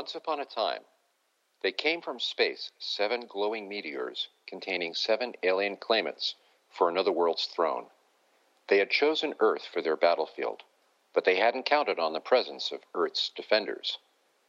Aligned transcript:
Once 0.00 0.14
upon 0.14 0.40
a 0.40 0.46
time, 0.46 0.82
they 1.60 1.70
came 1.70 2.00
from 2.00 2.18
space 2.18 2.70
seven 2.78 3.26
glowing 3.26 3.68
meteors 3.68 4.28
containing 4.46 4.94
seven 4.94 5.34
alien 5.42 5.76
claimants 5.76 6.36
for 6.70 6.88
another 6.88 7.12
world's 7.12 7.44
throne. 7.44 7.90
They 8.68 8.78
had 8.78 8.90
chosen 8.90 9.34
Earth 9.40 9.66
for 9.66 9.82
their 9.82 9.98
battlefield, 9.98 10.62
but 11.12 11.24
they 11.24 11.36
hadn't 11.36 11.66
counted 11.66 11.98
on 11.98 12.14
the 12.14 12.20
presence 12.20 12.72
of 12.72 12.86
Earth's 12.94 13.28
defenders. 13.28 13.98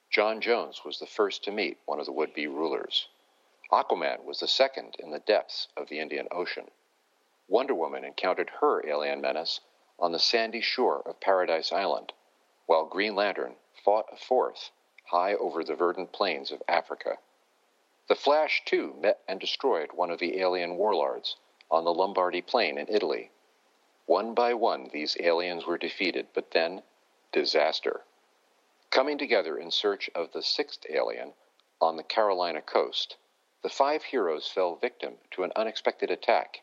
J'onn 0.09 0.39
J'onzz 0.39 0.86
was 0.86 1.00
the 1.00 1.05
first 1.05 1.43
to 1.43 1.52
meet 1.52 1.79
one 1.83 1.99
of 1.99 2.05
the 2.05 2.13
would 2.13 2.33
be 2.33 2.47
rulers. 2.47 3.09
Aquaman 3.73 4.23
was 4.23 4.39
the 4.39 4.47
second 4.47 4.95
in 4.99 5.11
the 5.11 5.20
depths 5.20 5.68
of 5.75 5.89
the 5.89 5.99
Indian 5.99 6.29
Ocean. 6.31 6.71
Wonder 7.49 7.75
Woman 7.75 8.05
encountered 8.05 8.52
her 8.61 8.88
alien 8.88 9.20
menace 9.20 9.59
on 9.99 10.13
the 10.13 10.18
sandy 10.18 10.61
shore 10.61 11.02
of 11.05 11.20
Paradise 11.20 11.73
Island, 11.73 12.13
while 12.68 12.86
Green 12.86 13.15
Lantern 13.15 13.57
fought 13.73 14.07
a 14.13 14.15
fourth 14.15 14.71
high 15.12 15.34
over 15.34 15.62
the 15.62 15.75
verdant 15.75 16.14
plains 16.14 16.52
of 16.52 16.64
Africa. 16.70 17.17
The 18.08 18.16
Flash, 18.16 18.63
too, 18.66 18.95
met 18.98 19.20
and 19.27 19.41
destroyed 19.41 19.91
one 19.91 20.09
of 20.09 20.20
the 20.20 20.40
alien 20.40 20.77
warlords 20.77 21.35
on 21.70 21.84
the 21.84 21.94
Lombardy 21.94 22.41
Plain 22.41 22.77
in 22.77 22.88
Italy. 22.88 23.30
One 24.05 24.34
by 24.34 24.54
one, 24.54 24.90
these 24.94 25.18
aliens 25.20 25.66
were 25.66 25.77
defeated, 25.77 26.27
but 26.34 26.52
then 26.52 26.84
disaster. 27.34 28.05
Coming 28.90 29.18
together 29.18 29.58
in 29.58 29.70
search 29.70 30.09
of 30.16 30.32
the 30.32 30.41
sixth 30.41 30.85
alien 30.90 31.34
on 31.82 31.98
the 31.98 32.04
Carolina 32.04 32.62
coast, 32.62 33.18
the 33.63 33.70
five 33.70 34.04
heroes 34.04 34.48
fell 34.48 34.76
victim 34.76 35.18
to 35.32 35.43
an 35.43 35.52
unexpected 35.57 36.09
attack 36.09 36.62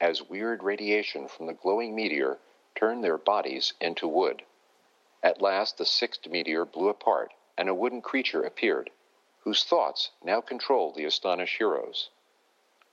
as 0.00 0.22
weird 0.22 0.62
radiation 0.62 1.26
from 1.26 1.46
the 1.46 1.54
glowing 1.54 1.96
meteor 1.96 2.38
turned 2.76 3.02
their 3.02 3.18
bodies 3.18 3.72
into 3.80 4.06
wood. 4.06 4.44
At 5.24 5.42
last, 5.42 5.76
the 5.76 5.84
sixth 5.84 6.28
meteor 6.28 6.64
blew 6.64 6.88
apart 6.88 7.32
and 7.60 7.68
a 7.68 7.74
wooden 7.74 8.00
creature 8.00 8.42
appeared, 8.42 8.88
whose 9.40 9.64
thoughts 9.64 10.12
now 10.24 10.40
controlled 10.40 10.94
the 10.94 11.04
astonished 11.04 11.58
heroes. 11.58 12.08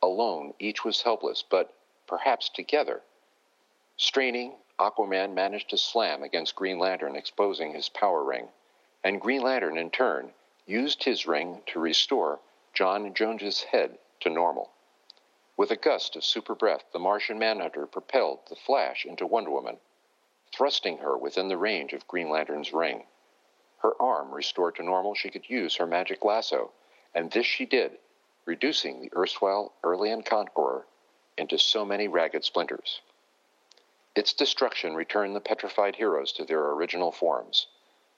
Alone, 0.01 0.53
each 0.59 0.83
was 0.83 1.03
helpless, 1.03 1.41
but 1.41 1.73
perhaps 2.05 2.49
together. 2.49 3.01
Straining, 3.95 4.57
Aquaman 4.77 5.33
managed 5.33 5.69
to 5.69 5.77
slam 5.77 6.21
against 6.21 6.53
Green 6.53 6.79
Lantern, 6.79 7.15
exposing 7.15 7.73
his 7.73 7.87
power 7.87 8.25
ring, 8.25 8.49
and 9.05 9.21
Green 9.21 9.41
Lantern, 9.41 9.77
in 9.77 9.89
turn, 9.89 10.33
used 10.65 11.01
his 11.01 11.25
ring 11.25 11.61
to 11.67 11.79
restore 11.79 12.41
J'onn 12.75 13.13
J'onzz's 13.13 13.63
head 13.63 13.97
to 14.19 14.29
normal. 14.29 14.69
With 15.55 15.71
a 15.71 15.77
gust 15.77 16.17
of 16.17 16.25
super 16.25 16.55
breath, 16.55 16.83
the 16.91 16.99
Martian 16.99 17.39
Manhunter 17.39 17.85
propelled 17.85 18.39
the 18.49 18.57
Flash 18.57 19.05
into 19.05 19.25
Wonder 19.25 19.49
Woman, 19.49 19.77
thrusting 20.53 20.97
her 20.97 21.17
within 21.17 21.47
the 21.47 21.57
range 21.57 21.93
of 21.93 22.05
Green 22.05 22.29
Lantern's 22.29 22.73
ring. 22.73 23.05
Her 23.87 24.01
arm 24.01 24.33
restored 24.35 24.75
to 24.75 24.83
normal, 24.83 25.15
she 25.15 25.29
could 25.29 25.49
use 25.49 25.77
her 25.77 25.87
magic 25.87 26.25
lasso, 26.25 26.73
and 27.15 27.31
this 27.31 27.45
she 27.45 27.65
did, 27.65 27.99
reducing 28.43 28.99
the 28.99 29.09
erstwhile 29.15 29.71
Earlian 29.81 30.23
Conqueror 30.25 30.85
into 31.37 31.57
so 31.57 31.85
many 31.85 32.09
ragged 32.09 32.43
splinters. 32.43 32.99
Its 34.13 34.33
destruction 34.33 34.93
returned 34.93 35.37
the 35.37 35.39
petrified 35.39 35.95
heroes 35.95 36.33
to 36.33 36.43
their 36.43 36.69
original 36.71 37.13
forms, 37.13 37.67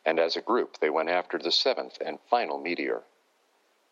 and 0.03 0.17
as 0.17 0.35
a 0.35 0.41
group 0.41 0.79
they 0.79 0.89
went 0.89 1.07
after 1.07 1.37
the 1.37 1.51
seventh 1.51 2.01
and 2.01 2.19
final 2.21 2.57
meteor. 2.57 3.03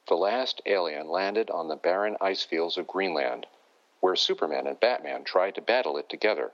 The 0.08 0.18
last 0.18 0.64
alien 0.66 1.08
landed 1.08 1.52
on 1.52 1.68
the 1.68 1.76
barren 1.76 2.18
ice 2.20 2.42
fields 2.42 2.80
of 2.80 2.88
Greenland, 2.88 3.46
where 4.00 4.16
Superman 4.16 4.66
and 4.66 4.80
Batman 4.80 5.24
tried 5.24 5.54
to 5.54 5.62
battle 5.62 5.96
it 5.98 6.10
together, 6.10 6.54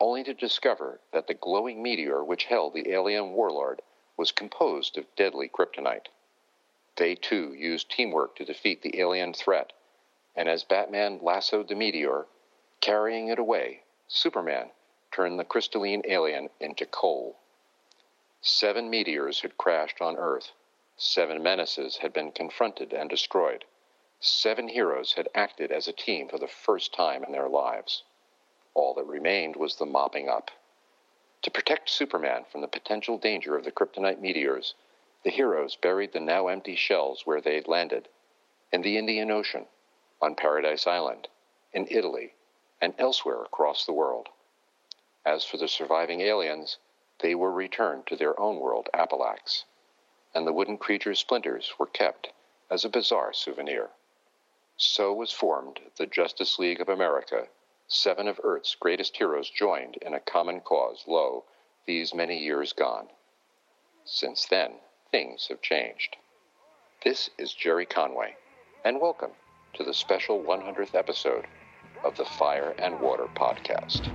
only 0.00 0.24
to 0.24 0.32
discover 0.32 0.98
that 1.10 1.26
the 1.26 1.34
glowing 1.34 1.82
meteor 1.82 2.24
which 2.24 2.44
held 2.44 2.72
the 2.72 2.90
alien 2.90 3.34
warlord 3.34 3.82
was 4.22 4.30
composed 4.30 4.96
of 4.96 5.16
deadly 5.16 5.48
kryptonite. 5.48 6.06
They 6.94 7.16
too 7.16 7.52
used 7.54 7.90
teamwork 7.90 8.36
to 8.36 8.44
defeat 8.44 8.82
the 8.82 9.00
alien 9.00 9.34
threat, 9.34 9.72
and 10.36 10.48
as 10.48 10.62
Batman 10.62 11.18
lassoed 11.20 11.66
the 11.66 11.74
meteor, 11.74 12.28
carrying 12.80 13.26
it 13.26 13.40
away, 13.40 13.82
Superman 14.06 14.70
turned 15.10 15.40
the 15.40 15.44
crystalline 15.44 16.02
alien 16.04 16.50
into 16.60 16.86
coal. 16.86 17.40
Seven 18.40 18.88
meteors 18.88 19.40
had 19.40 19.58
crashed 19.58 20.00
on 20.00 20.16
Earth 20.16 20.52
Seven 20.96 21.42
menaces 21.42 21.96
had 21.96 22.12
been 22.12 22.30
confronted 22.30 22.92
and 22.92 23.10
destroyed. 23.10 23.64
Seven 24.20 24.68
heroes 24.68 25.14
had 25.14 25.28
acted 25.34 25.72
as 25.72 25.88
a 25.88 25.92
team 25.92 26.28
for 26.28 26.38
the 26.38 26.46
first 26.46 26.94
time 26.94 27.24
in 27.24 27.32
their 27.32 27.48
lives. 27.48 28.04
All 28.72 28.94
that 28.94 29.04
remained 29.04 29.56
was 29.56 29.74
the 29.74 29.84
mopping 29.84 30.28
up. 30.28 30.52
To 31.42 31.50
protect 31.50 31.90
Superman 31.90 32.44
from 32.44 32.60
the 32.60 32.68
potential 32.68 33.18
danger 33.18 33.56
of 33.56 33.64
the 33.64 33.72
kryptonite 33.72 34.20
meteors, 34.20 34.74
the 35.24 35.30
heroes 35.30 35.76
buried 35.76 36.12
the 36.12 36.20
now 36.20 36.48
empty 36.48 36.76
shells 36.76 37.26
where 37.26 37.40
they 37.40 37.56
had 37.56 37.68
landed 37.68 38.08
in 38.72 38.82
the 38.82 38.96
Indian 38.96 39.30
Ocean, 39.30 39.66
on 40.20 40.34
Paradise 40.34 40.86
Island, 40.86 41.28
in 41.72 41.86
Italy, 41.90 42.34
and 42.80 42.94
elsewhere 42.98 43.42
across 43.42 43.84
the 43.84 43.92
world. 43.92 44.28
As 45.24 45.44
for 45.44 45.56
the 45.56 45.68
surviving 45.68 46.20
aliens, 46.20 46.78
they 47.18 47.34
were 47.34 47.52
returned 47.52 48.06
to 48.06 48.16
their 48.16 48.38
own 48.40 48.58
world, 48.58 48.88
Appellax 48.94 49.64
and 50.34 50.46
the 50.46 50.52
wooden 50.52 50.78
creature's 50.78 51.18
splinters 51.18 51.74
were 51.78 51.86
kept 51.86 52.32
as 52.70 52.84
a 52.84 52.88
bizarre 52.88 53.32
souvenir. 53.32 53.90
So 54.76 55.12
was 55.12 55.32
formed 55.32 55.80
the 55.96 56.06
Justice 56.06 56.58
League 56.58 56.80
of 56.80 56.88
America. 56.88 57.48
Seven 57.94 58.26
of 58.26 58.40
Earth's 58.42 58.74
greatest 58.74 59.18
heroes 59.18 59.50
joined 59.50 59.96
in 60.00 60.14
a 60.14 60.20
common 60.20 60.60
cause, 60.60 61.04
lo, 61.06 61.44
these 61.86 62.14
many 62.14 62.38
years 62.38 62.72
gone. 62.72 63.08
Since 64.06 64.46
then, 64.46 64.76
things 65.10 65.48
have 65.48 65.60
changed. 65.60 66.16
This 67.04 67.28
is 67.36 67.52
Jerry 67.52 67.84
Conway, 67.84 68.36
and 68.82 68.98
welcome 68.98 69.32
to 69.74 69.84
the 69.84 69.92
special 69.92 70.42
100th 70.42 70.94
episode 70.94 71.46
of 72.02 72.16
the 72.16 72.24
Fire 72.24 72.74
and 72.78 72.98
Water 72.98 73.26
Podcast. 73.36 74.08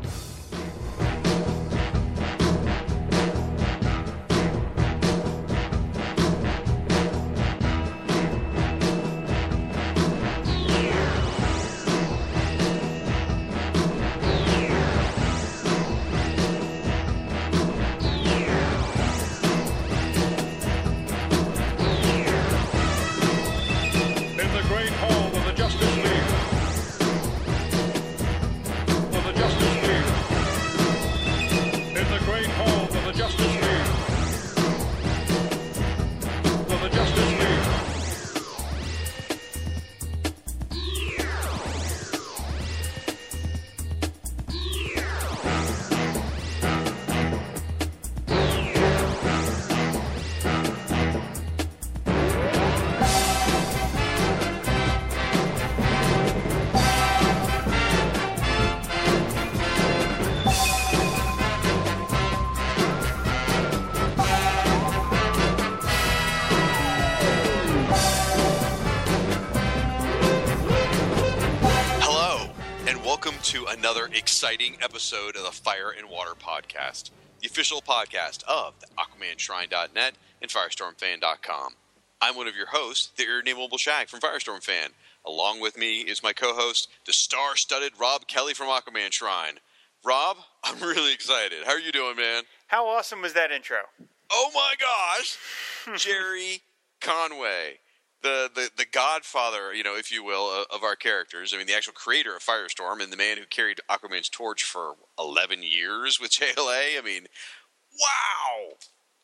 Episode 74.88 75.36
of 75.36 75.44
the 75.44 75.52
Fire 75.52 75.90
and 75.92 76.10
Water 76.10 76.32
Podcast, 76.32 77.10
the 77.42 77.48
official 77.48 77.82
podcast 77.82 78.42
of 78.46 78.74
the 78.80 78.88
AquamanShrine.net 78.98 80.14
and 80.42 80.50
FirestormFan.com. 80.50 81.74
I'm 82.22 82.38
one 82.38 82.48
of 82.48 82.56
your 82.56 82.68
hosts, 82.68 83.12
the 83.18 83.26
irredeemable 83.26 83.78
Shag 83.78 84.08
from 84.08 84.22
Firestorm 84.22 84.64
Fan. 84.64 84.92
Along 85.26 85.60
with 85.60 85.78
me 85.78 86.04
is 86.04 86.24
my 86.24 86.32
co-host, 86.32 86.88
the 87.06 87.12
star-studded 87.12 88.00
Rob 88.00 88.28
Kelly 88.28 88.54
from 88.54 88.68
Aquaman 88.68 89.12
Shrine. 89.12 89.60
Rob, 90.06 90.38
I'm 90.64 90.80
really 90.80 91.14
excited. 91.14 91.66
How 91.66 91.74
are 91.74 91.80
you 91.80 91.92
doing, 91.92 92.16
man? 92.16 92.44
How 92.68 92.88
awesome 92.88 93.22
was 93.22 93.34
that 93.34 93.52
intro? 93.52 93.80
Oh 94.32 94.52
my 94.56 94.76
gosh, 94.80 95.38
Jerry 96.02 96.62
Conway 97.02 97.80
the, 98.28 98.50
the, 98.54 98.70
the 98.78 98.86
godfather, 98.86 99.74
you 99.74 99.84
know, 99.84 99.96
if 99.96 100.12
you 100.12 100.24
will, 100.24 100.66
of 100.70 100.84
our 100.84 100.96
characters. 100.96 101.54
I 101.54 101.58
mean, 101.58 101.68
the 101.68 101.76
actual 101.76 101.94
creator 101.94 102.36
of 102.36 102.44
Firestorm 102.44 103.02
and 103.02 103.12
the 103.12 103.18
man 103.18 103.38
who 103.38 103.46
carried 103.46 103.80
Aquaman's 103.90 104.30
torch 104.30 104.64
for 104.64 104.96
11 105.18 105.64
years 105.64 106.20
with 106.20 106.32
JLA. 106.40 106.98
I 106.98 107.02
mean, 107.04 107.28
wow! 108.00 108.78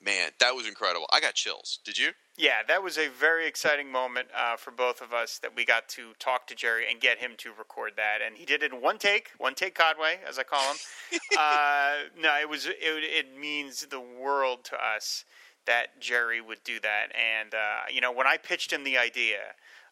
man, 0.04 0.32
that 0.40 0.56
was 0.56 0.68
incredible. 0.68 1.08
I 1.12 1.20
got 1.20 1.34
chills. 1.34 1.80
Did 1.86 1.98
you? 1.98 2.12
Yeah, 2.38 2.64
that 2.68 2.84
was 2.84 2.98
a 2.98 3.10
very 3.10 3.48
exciting 3.48 3.92
moment 3.92 4.28
uh, 4.36 4.56
for 4.58 4.72
both 4.72 5.02
of 5.02 5.14
us 5.14 5.40
that 5.40 5.56
we 5.56 5.66
got 5.66 5.88
to 5.90 6.14
talk 6.20 6.48
to 6.48 6.56
Jerry 6.56 6.86
and 6.90 7.00
get 7.00 7.20
him 7.20 7.32
to 7.38 7.52
record 7.58 7.94
that, 7.98 8.20
and 8.26 8.38
he 8.38 8.46
did 8.46 8.64
it 8.64 8.74
in 8.74 8.82
one 8.82 8.98
take, 8.98 9.30
one 9.38 9.56
take 9.56 9.76
Conway, 9.76 10.20
as 10.28 10.40
I 10.40 10.44
call 10.44 10.64
him. 10.64 10.78
uh, 11.40 11.94
no, 12.20 12.36
it 12.40 12.50
was 12.50 12.66
it, 12.66 12.76
it 12.80 13.38
means 13.38 13.86
the 13.86 14.00
world 14.00 14.64
to 14.66 14.76
us 14.76 15.26
that 15.66 16.00
Jerry 16.00 16.42
would 16.42 16.64
do 16.64 16.80
that, 16.82 17.08
and 17.16 17.54
uh, 17.54 17.92
you 17.92 18.02
know 18.02 18.12
when 18.12 18.28
I 18.28 18.38
pitched 18.38 18.72
him 18.72 18.84
the 18.84 18.98
idea, 18.98 19.40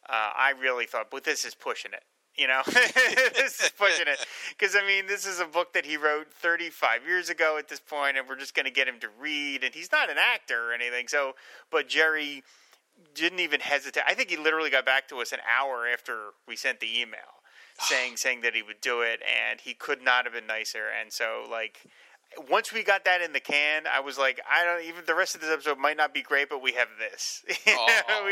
uh, 0.10 0.32
I 0.36 0.54
really 0.60 0.86
thought, 0.86 1.10
but 1.12 1.24
this 1.24 1.46
is 1.46 1.56
pushing 1.56 1.94
it. 1.94 2.04
You 2.36 2.48
know, 2.48 2.62
this 2.66 3.62
is 3.62 3.72
pushing 3.78 4.08
it 4.08 4.26
because 4.58 4.76
I 4.76 4.86
mean, 4.88 5.06
this 5.08 5.26
is 5.26 5.40
a 5.40 5.46
book 5.46 5.74
that 5.74 5.86
he 5.86 5.98
wrote 5.98 6.32
35 6.34 7.06
years 7.06 7.30
ago 7.30 7.58
at 7.58 7.68
this 7.68 7.80
point, 7.80 8.18
and 8.18 8.28
we're 8.28 8.38
just 8.38 8.56
going 8.56 8.66
to 8.66 8.72
get 8.72 8.88
him 8.88 9.00
to 9.02 9.10
read. 9.20 9.64
And 9.64 9.76
he's 9.76 9.92
not 9.92 10.10
an 10.10 10.18
actor 10.18 10.70
or 10.70 10.74
anything, 10.74 11.08
so 11.08 11.34
but 11.70 11.90
Jerry 11.90 12.44
didn't 13.14 13.40
even 13.40 13.60
hesitate. 13.60 14.04
I 14.08 14.14
think 14.14 14.30
he 14.30 14.38
literally 14.38 14.70
got 14.70 14.86
back 14.86 15.08
to 15.10 15.18
us 15.18 15.32
an 15.32 15.40
hour 15.58 15.88
after 15.88 16.30
we 16.48 16.56
sent 16.56 16.80
the 16.80 17.02
email 17.02 17.42
saying 17.80 18.18
saying 18.18 18.42
that 18.42 18.56
he 18.56 18.62
would 18.62 18.82
do 18.82 19.02
it, 19.02 19.22
and 19.22 19.60
he 19.60 19.74
could 19.74 20.02
not 20.02 20.26
have 20.26 20.34
been 20.34 20.48
nicer. 20.48 20.86
And 20.88 21.12
so, 21.12 21.46
like, 21.50 21.82
once 22.50 22.72
we 22.72 22.84
got 22.84 23.06
that 23.06 23.22
in 23.22 23.34
the 23.34 23.40
can, 23.40 23.84
I 23.92 24.00
was 24.00 24.18
like, 24.18 24.40
I 24.50 24.64
don't 24.64 24.84
even 24.86 25.04
the 25.06 25.16
rest 25.16 25.36
of 25.36 25.42
this 25.42 25.50
episode 25.50 25.78
might 25.78 25.98
not 25.98 26.14
be 26.14 26.22
great, 26.22 26.50
but 26.50 26.62
we 26.62 26.72
have 26.74 26.88
this. 26.98 27.44
we 27.48 27.54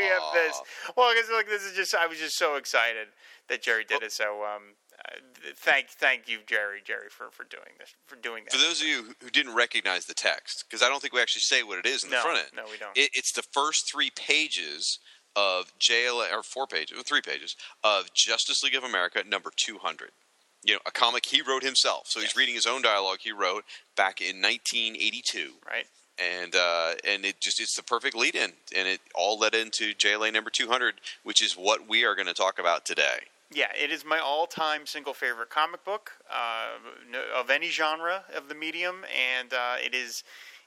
have 0.04 0.22
this. 0.32 0.60
Well, 0.96 1.06
I 1.06 1.14
guess 1.14 1.30
like 1.32 1.48
this 1.48 1.64
is 1.64 1.74
just 1.74 1.94
I 1.94 2.06
was 2.06 2.18
just 2.18 2.36
so 2.36 2.56
excited 2.56 3.08
that 3.48 3.62
Jerry 3.62 3.84
did 3.84 4.02
it. 4.02 4.12
So 4.12 4.44
um, 4.44 4.74
uh, 5.04 5.16
thank 5.56 5.88
thank 5.88 6.28
you, 6.28 6.38
Jerry, 6.46 6.80
Jerry, 6.84 7.08
for, 7.10 7.30
for 7.30 7.44
doing 7.44 7.76
this 7.78 7.94
for 8.06 8.16
doing 8.16 8.44
that. 8.44 8.52
For 8.52 8.62
those 8.62 8.80
of 8.80 8.86
you 8.86 9.14
who 9.22 9.30
didn't 9.30 9.54
recognize 9.54 10.06
the 10.06 10.14
text, 10.14 10.64
because 10.68 10.82
I 10.82 10.88
don't 10.88 11.00
think 11.00 11.12
we 11.12 11.20
actually 11.20 11.42
say 11.42 11.62
what 11.62 11.78
it 11.78 11.86
is 11.86 12.04
in 12.04 12.10
no, 12.10 12.16
the 12.16 12.22
front 12.22 12.38
end. 12.38 12.48
No, 12.56 12.64
we 12.70 12.78
don't. 12.78 12.96
It, 12.96 13.10
it's 13.14 13.32
the 13.32 13.44
first 13.52 13.90
three 13.90 14.10
pages 14.10 14.98
of 15.36 15.72
JLA 15.78 16.32
or 16.32 16.42
four 16.42 16.66
pages, 16.66 16.98
or 16.98 17.02
three 17.02 17.22
pages 17.22 17.54
of 17.84 18.12
Justice 18.14 18.62
League 18.62 18.74
of 18.74 18.84
America 18.84 19.22
number 19.28 19.50
two 19.54 19.78
hundred 19.78 20.10
you 20.62 20.74
know, 20.74 20.80
a 20.86 20.90
comic 20.90 21.26
he 21.26 21.42
wrote 21.42 21.62
himself. 21.62 22.06
So 22.06 22.20
he's 22.20 22.36
reading 22.36 22.54
his 22.54 22.66
own 22.66 22.82
dialogue 22.82 23.18
he 23.22 23.32
wrote 23.32 23.64
back 23.96 24.20
in 24.20 24.40
1982. 24.42 25.52
Right. 25.66 25.86
And 26.18 26.54
uh, 26.54 26.94
and 27.06 27.24
it 27.24 27.40
just 27.40 27.60
it's 27.60 27.74
the 27.74 27.82
perfect 27.82 28.14
lead 28.14 28.34
in, 28.34 28.52
and 28.76 28.86
it 28.86 29.00
all 29.14 29.38
led 29.38 29.54
into 29.54 29.94
JLA 29.94 30.30
number 30.32 30.50
200, 30.50 30.96
which 31.22 31.42
is 31.42 31.54
what 31.54 31.88
we 31.88 32.04
are 32.04 32.14
going 32.14 32.26
to 32.26 32.34
talk 32.34 32.58
about 32.58 32.84
today. 32.84 33.20
Yeah, 33.52 33.68
it 33.74 33.90
is 33.90 34.04
my 34.04 34.18
all-time 34.20 34.86
single 34.86 35.14
favorite 35.14 35.50
comic 35.50 35.84
book 35.84 36.12
uh, 36.30 36.68
of 37.34 37.50
any 37.50 37.68
genre 37.68 38.22
of 38.36 38.48
the 38.48 38.54
medium, 38.54 38.96
and 39.38 39.52
uh, 39.52 39.76
it 39.82 39.94
is 39.94 40.22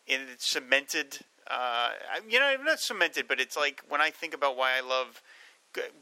it's 0.08 0.50
cemented. 0.50 1.20
Uh, 1.50 1.90
you 2.28 2.40
know, 2.40 2.56
not 2.64 2.80
cemented, 2.80 3.28
but 3.28 3.40
it's 3.40 3.56
like 3.56 3.84
when 3.88 4.02
I 4.02 4.10
think 4.10 4.34
about 4.34 4.58
why 4.58 4.76
I 4.76 4.82
love 4.82 5.22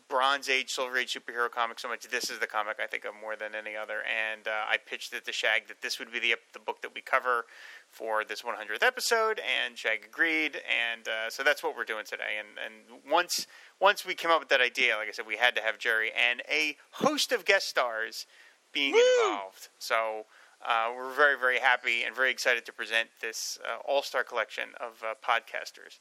Bronze 0.07 0.49
Age, 0.49 0.69
Silver 0.69 0.97
Age 0.97 1.13
superhero 1.13 1.49
comics 1.49 1.81
so 1.81 1.87
much. 1.87 2.07
This 2.09 2.29
is 2.29 2.39
the 2.39 2.47
comic 2.47 2.77
I 2.83 2.87
think 2.87 3.05
of 3.05 3.13
more 3.19 3.35
than 3.35 3.55
any 3.55 3.75
other, 3.75 3.99
and 4.03 4.47
uh, 4.47 4.51
I 4.69 4.77
pitched 4.77 5.13
it 5.13 5.25
to 5.25 5.31
Shag 5.31 5.67
that 5.67 5.81
this 5.81 5.99
would 5.99 6.11
be 6.11 6.19
the 6.19 6.35
the 6.53 6.59
book 6.59 6.81
that 6.81 6.93
we 6.93 7.01
cover 7.01 7.45
for 7.89 8.23
this 8.23 8.41
100th 8.41 8.83
episode, 8.83 9.39
and 9.39 9.77
Shag 9.77 10.05
agreed, 10.05 10.61
and 10.67 11.07
uh, 11.07 11.29
so 11.29 11.43
that's 11.43 11.63
what 11.63 11.75
we're 11.75 11.85
doing 11.85 12.05
today. 12.05 12.39
And 12.39 12.47
and 12.63 13.01
once 13.09 13.47
once 13.79 14.05
we 14.05 14.13
came 14.13 14.31
up 14.31 14.39
with 14.39 14.49
that 14.49 14.61
idea, 14.61 14.97
like 14.97 15.07
I 15.07 15.11
said, 15.11 15.25
we 15.25 15.37
had 15.37 15.55
to 15.55 15.61
have 15.61 15.79
Jerry 15.79 16.11
and 16.11 16.41
a 16.49 16.77
host 16.91 17.31
of 17.31 17.45
guest 17.45 17.67
stars 17.67 18.25
being 18.73 18.93
Woo! 18.93 19.01
involved. 19.23 19.69
So. 19.79 20.25
Uh, 20.63 20.91
we're 20.95 21.11
very, 21.15 21.35
very 21.39 21.57
happy 21.57 22.03
and 22.03 22.15
very 22.15 22.29
excited 22.29 22.67
to 22.67 22.71
present 22.71 23.09
this 23.19 23.57
uh, 23.67 23.77
all-star 23.83 24.23
collection 24.23 24.65
of 24.79 25.03
uh, 25.03 25.15
podcasters. 25.27 25.97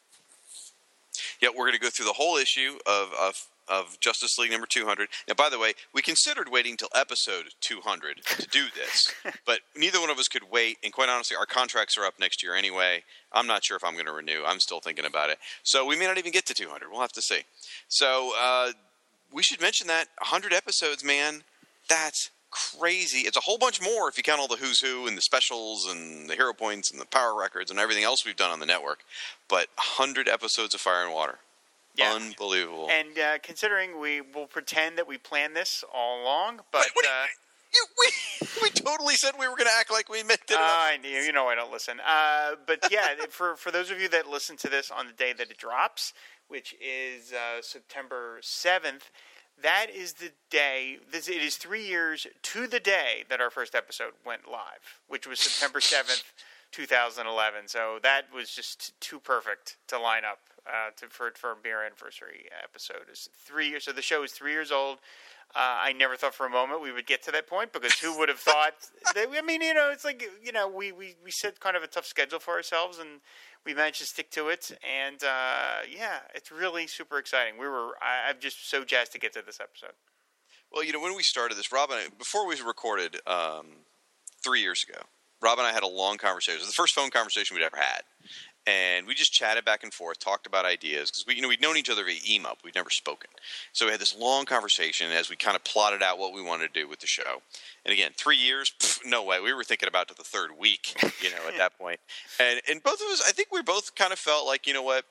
Yeah, 1.41 1.49
we're 1.49 1.65
going 1.65 1.73
to 1.73 1.81
go 1.81 1.89
through 1.89 2.05
the 2.05 2.13
whole 2.13 2.37
issue 2.37 2.79
of, 2.87 3.09
of 3.19 3.49
of 3.71 3.99
Justice 4.01 4.37
League 4.39 4.51
number 4.51 4.67
200. 4.67 5.09
Now, 5.29 5.35
by 5.35 5.49
the 5.49 5.59
way, 5.59 5.75
we 5.95 6.03
considered 6.03 6.49
waiting 6.51 6.77
till 6.77 6.89
episode 6.95 7.55
200 7.61 8.23
to 8.39 8.47
do 8.49 8.65
this, 8.75 9.15
but 9.47 9.61
neither 9.77 10.01
one 10.01 10.11
of 10.11 10.19
us 10.19 10.29
could 10.29 10.51
wait. 10.51 10.79
And 10.83 10.93
quite 10.93 11.09
honestly, 11.09 11.37
our 11.37 11.47
contracts 11.47 11.97
are 11.97 12.05
up 12.05 12.15
next 12.19 12.43
year 12.43 12.55
anyway. 12.55 13.05
I'm 13.33 13.47
not 13.47 13.65
sure 13.65 13.77
if 13.77 13.85
I'm 13.85 13.95
going 13.95 14.07
to 14.07 14.13
renew. 14.13 14.43
I'm 14.45 14.61
still 14.61 14.81
thinking 14.81 15.05
about 15.05 15.31
it. 15.31 15.39
So 15.63 15.87
we 15.87 15.97
may 15.97 16.07
not 16.07 16.19
even 16.19 16.33
get 16.33 16.47
to 16.47 16.55
200. 16.55 16.91
We'll 16.91 17.01
have 17.01 17.13
to 17.13 17.23
see. 17.23 17.43
So 17.89 18.33
uh, 18.39 18.73
we 19.33 19.43
should 19.43 19.61
mention 19.61 19.87
that 19.87 20.09
100 20.19 20.53
episodes, 20.53 21.05
man. 21.05 21.45
That's 21.89 22.31
crazy. 22.51 23.21
It's 23.21 23.37
a 23.37 23.41
whole 23.41 23.59
bunch 23.59 23.81
more 23.81 24.09
if 24.09 24.17
you 24.17 24.23
count 24.23 24.41
all 24.41 24.49
the 24.49 24.57
who's 24.57 24.81
who 24.81 25.07
and 25.07 25.17
the 25.17 25.23
specials 25.23 25.87
and 25.89 26.29
the 26.29 26.35
hero 26.35 26.53
points 26.53 26.91
and 26.91 27.01
the 27.01 27.07
power 27.07 27.39
records 27.39 27.71
and 27.71 27.79
everything 27.79 28.05
else 28.05 28.25
we've 28.25 28.37
done 28.37 28.51
on 28.51 28.61
the 28.61 28.67
network. 28.67 29.01
But 29.49 29.69
100 29.77 30.29
episodes 30.29 30.75
of 30.75 30.81
Fire 30.81 31.05
and 31.05 31.15
Water. 31.15 31.39
Yeah. 32.01 32.15
Unbelievable. 32.15 32.89
And 32.91 33.19
uh, 33.19 33.39
considering 33.43 34.01
we 34.01 34.21
will 34.21 34.47
pretend 34.47 34.99
that 34.99 35.07
we 35.07 35.19
planned 35.19 35.55
this 35.55 35.85
all 35.93 36.23
along, 36.23 36.61
but 36.73 36.87
wait, 36.97 37.07
uh, 37.07 37.27
you, 37.75 37.87
we 37.99 38.49
we 38.63 38.71
totally 38.71 39.15
said 39.15 39.33
we 39.39 39.47
were 39.47 39.57
going 39.57 39.69
to 39.69 39.77
act 39.79 39.91
like 39.93 40.09
we 40.09 40.23
meant 40.23 40.41
it. 40.49 40.57
Uh, 40.57 40.61
I 40.61 40.99
you 41.03 41.33
know 41.33 41.47
I 41.47 41.55
don't 41.55 41.71
listen. 41.71 42.01
Uh, 42.01 42.53
but 42.67 42.87
yeah, 42.91 43.09
for 43.29 43.57
for 43.57 43.71
those 43.71 43.91
of 43.91 44.01
you 44.01 44.09
that 44.09 44.29
listen 44.29 44.57
to 44.59 44.69
this 44.69 44.91
on 44.91 45.07
the 45.07 45.13
day 45.13 45.33
that 45.33 45.51
it 45.51 45.59
drops, 45.59 46.13
which 46.49 46.75
is 46.81 47.33
uh, 47.33 47.63
September 47.63 48.39
seventh. 48.43 49.11
That 49.63 49.89
is 49.95 50.15
the 50.15 50.31
day. 50.51 50.97
This, 51.13 51.29
it 51.29 51.43
is 51.43 51.57
three 51.57 51.87
years 51.87 52.27
to 52.45 52.67
the 52.67 52.81
day 52.81 53.25
that 53.29 53.43
our 53.43 53.51
first 53.51 53.75
episode 53.75 54.13
went 54.25 54.51
live, 54.51 55.01
which 55.07 55.27
was 55.27 55.39
September 55.39 55.83
seventh, 55.83 56.33
2011. 56.73 57.69
So 57.69 57.99
that 58.03 58.33
was 58.35 58.51
just 58.51 58.99
too 59.01 59.19
perfect 59.21 59.77
to 59.89 59.99
line 59.99 60.25
up 60.25 60.39
uh, 60.67 60.91
to, 60.99 61.07
for 61.09 61.33
for 61.35 61.57
beer 61.61 61.85
anniversary 61.85 62.47
episode. 62.63 63.11
Is 63.11 63.29
three 63.45 63.69
years. 63.69 63.85
So 63.85 63.93
the 63.93 64.03
show 64.03 64.23
is 64.23 64.33
three 64.33 64.53
years 64.53 64.71
old. 64.71 64.99
Uh, 65.53 65.83
I 65.83 65.93
never 65.93 66.15
thought 66.15 66.33
for 66.33 66.47
a 66.47 66.51
moment 66.51 66.81
we 66.81 66.93
would 66.93 67.07
get 67.07 67.25
to 67.25 67.33
that 67.33 67.49
point 67.49 67.73
because 67.73 67.99
who 67.99 68.17
would 68.19 68.29
have 68.29 68.39
thought? 68.39 68.75
That, 69.15 69.27
I 69.37 69.43
mean, 69.43 69.61
you 69.61 69.75
know, 69.75 69.91
it's 69.93 70.05
like 70.05 70.25
you 70.43 70.53
know, 70.53 70.69
we, 70.69 70.93
we, 70.93 71.17
we 71.25 71.33
set 71.33 71.59
kind 71.59 71.77
of 71.77 71.83
a 71.83 71.89
tough 71.89 72.07
schedule 72.07 72.39
for 72.39 72.55
ourselves, 72.55 72.99
and 72.99 73.21
we 73.67 73.75
managed 73.75 73.99
to 73.99 74.07
stick 74.07 74.31
to 74.33 74.49
it. 74.49 74.71
And 74.87 75.21
uh, 75.25 75.83
yeah, 75.91 76.19
it's 76.35 76.53
really 76.53 76.87
super 76.87 77.19
exciting. 77.19 77.55
We 77.59 77.67
were 77.67 77.97
I, 78.01 78.31
I'm 78.31 78.37
just 78.39 78.71
so 78.71 78.85
jazzed 78.85 79.13
to 79.13 79.19
get 79.19 79.33
to 79.33 79.43
this 79.45 79.59
episode. 79.61 79.95
Well, 80.73 80.85
you 80.85 80.93
know, 80.93 81.01
when 81.01 81.17
we 81.17 81.25
started 81.25 81.59
this, 81.59 81.73
Robin, 81.73 81.99
before 82.17 82.47
we 82.47 82.61
recorded 82.61 83.17
um, 83.27 83.67
three 84.45 84.61
years 84.61 84.85
ago, 84.89 85.01
Rob 85.43 85.59
and 85.59 85.67
I 85.67 85.73
had 85.73 85.83
a 85.83 85.89
long 85.89 86.17
conversation. 86.19 86.59
It 86.59 86.63
was 86.63 86.69
the 86.69 86.75
first 86.75 86.95
phone 86.95 87.11
conversation 87.11 87.57
we'd 87.57 87.65
ever 87.65 87.77
had, 87.77 88.03
and 88.67 89.07
we 89.07 89.15
just 89.15 89.33
chatted 89.33 89.65
back 89.65 89.83
and 89.83 89.93
forth, 89.93 90.19
talked 90.19 90.47
about 90.47 90.65
ideas 90.65 91.11
because 91.11 91.25
we, 91.27 91.35
you 91.35 91.43
know, 91.43 91.49
we'd 91.49 91.63
known 91.63 91.77
each 91.77 91.89
other 91.91 92.05
via 92.05 92.19
email, 92.29 92.53
but 92.57 92.65
we'd 92.65 92.75
never 92.75 92.91
spoken. 92.91 93.31
So 93.73 93.87
we 93.87 93.93
had 93.93 94.01
this 94.01 94.17
long 94.17 94.45
conversation 94.45 95.11
as 95.11 95.31
we 95.31 95.37
kind 95.37 95.57
of 95.57 95.65
plotted 95.65 96.03
out 96.03 96.19
what 96.19 96.35
we 96.35 96.43
wanted 96.43 96.73
to 96.73 96.81
do 96.81 96.89
with 96.89 97.01
the 97.01 97.07
show. 97.07 97.43
And 97.85 97.93
again, 97.93 98.13
three 98.17 98.37
years, 98.37 98.73
pff, 98.79 99.05
no 99.07 99.25
way. 99.25 99.41
We 99.41 99.55
were 99.55 99.65
thinking 99.65 99.89
about 99.89 100.09
to 100.09 100.15
the 100.15 100.25
third 100.25 100.51
week, 100.59 100.95
you 101.23 101.31
know, 101.31 101.49
at 101.49 101.57
that 101.57 101.79
point. 101.79 102.01
And 102.39 102.61
and 102.69 102.83
both 102.83 103.01
of 103.01 103.07
us, 103.13 103.23
I 103.27 103.33
think 103.33 103.49
we 103.51 103.63
both 103.63 103.95
kind 103.95 104.13
of 104.13 104.19
felt 104.19 104.47
like, 104.47 104.67
you 104.67 104.75
know 104.75 104.83
what, 104.83 105.05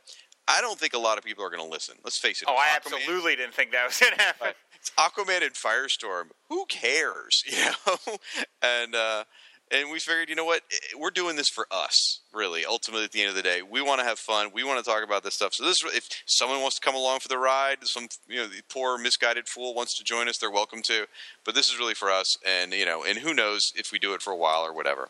I 0.48 0.62
don't 0.62 0.80
think 0.80 0.94
a 0.94 1.00
lot 1.00 1.18
of 1.18 1.24
people 1.24 1.44
are 1.44 1.50
going 1.50 1.64
to 1.64 1.70
listen. 1.70 1.96
Let's 2.04 2.18
face 2.18 2.42
it. 2.42 2.48
Oh, 2.50 2.56
I 2.56 2.78
Aquaman. 2.80 2.94
absolutely 2.96 3.36
didn't 3.36 3.54
think 3.54 3.72
that 3.72 3.86
was 3.86 4.00
going 4.00 4.14
to 4.14 4.22
happen. 4.22 4.54
It's 4.76 4.92
Aquaman 4.92 5.44
and 5.44 5.54
Firestorm. 5.54 6.30
Who 6.50 6.66
cares, 6.68 7.44
you 7.52 7.58
know? 7.58 8.18
and 8.62 8.96
uh, 8.96 9.24
and 9.72 9.92
we 9.92 10.00
figured, 10.00 10.30
you 10.30 10.36
know 10.36 10.46
what, 10.46 10.62
we're 10.98 11.12
doing 11.12 11.36
this 11.36 11.50
for 11.50 11.68
us, 11.72 12.22
really. 12.34 12.66
Ultimately, 12.66 13.06
at 13.06 13.12
the 13.12 13.22
end 13.22 13.30
of 13.30 13.36
the 13.36 13.42
day, 13.42 13.62
we 13.62 13.82
want 13.82 14.00
to 14.00 14.06
have 14.06 14.20
fun. 14.20 14.50
We 14.54 14.64
want 14.64 14.84
to 14.84 14.90
talk 14.90 15.04
about 15.04 15.24
this 15.24 15.36
stuff. 15.36 15.54
So 15.54 15.64
this, 15.64 15.84
if 15.86 16.08
someone 16.26 16.62
wants 16.62 16.80
to 16.80 16.86
come 16.86 16.96
along 16.96 17.20
for 17.20 17.28
the 17.28 17.38
ride, 17.38 17.78
some 17.84 18.08
you 18.28 18.38
know, 18.38 18.48
poor 18.70 18.98
misguided 18.98 19.48
fool 19.48 19.76
wants 19.76 19.98
to 19.98 20.04
join 20.04 20.28
us, 20.28 20.38
they're 20.38 20.52
welcome 20.52 20.82
to. 20.84 21.06
But 21.46 21.56
this 21.56 21.70
is 21.70 21.78
really 21.78 21.94
for 21.94 22.10
us, 22.10 22.38
and 22.46 22.74
you 22.74 22.86
know, 22.86 23.04
and 23.04 23.20
who 23.20 23.34
knows 23.34 23.72
if 23.76 23.92
we 23.92 24.00
do 24.00 24.14
it 24.14 24.22
for 24.22 24.32
a 24.32 24.38
while 24.38 24.62
or 24.62 24.74
whatever 24.74 25.10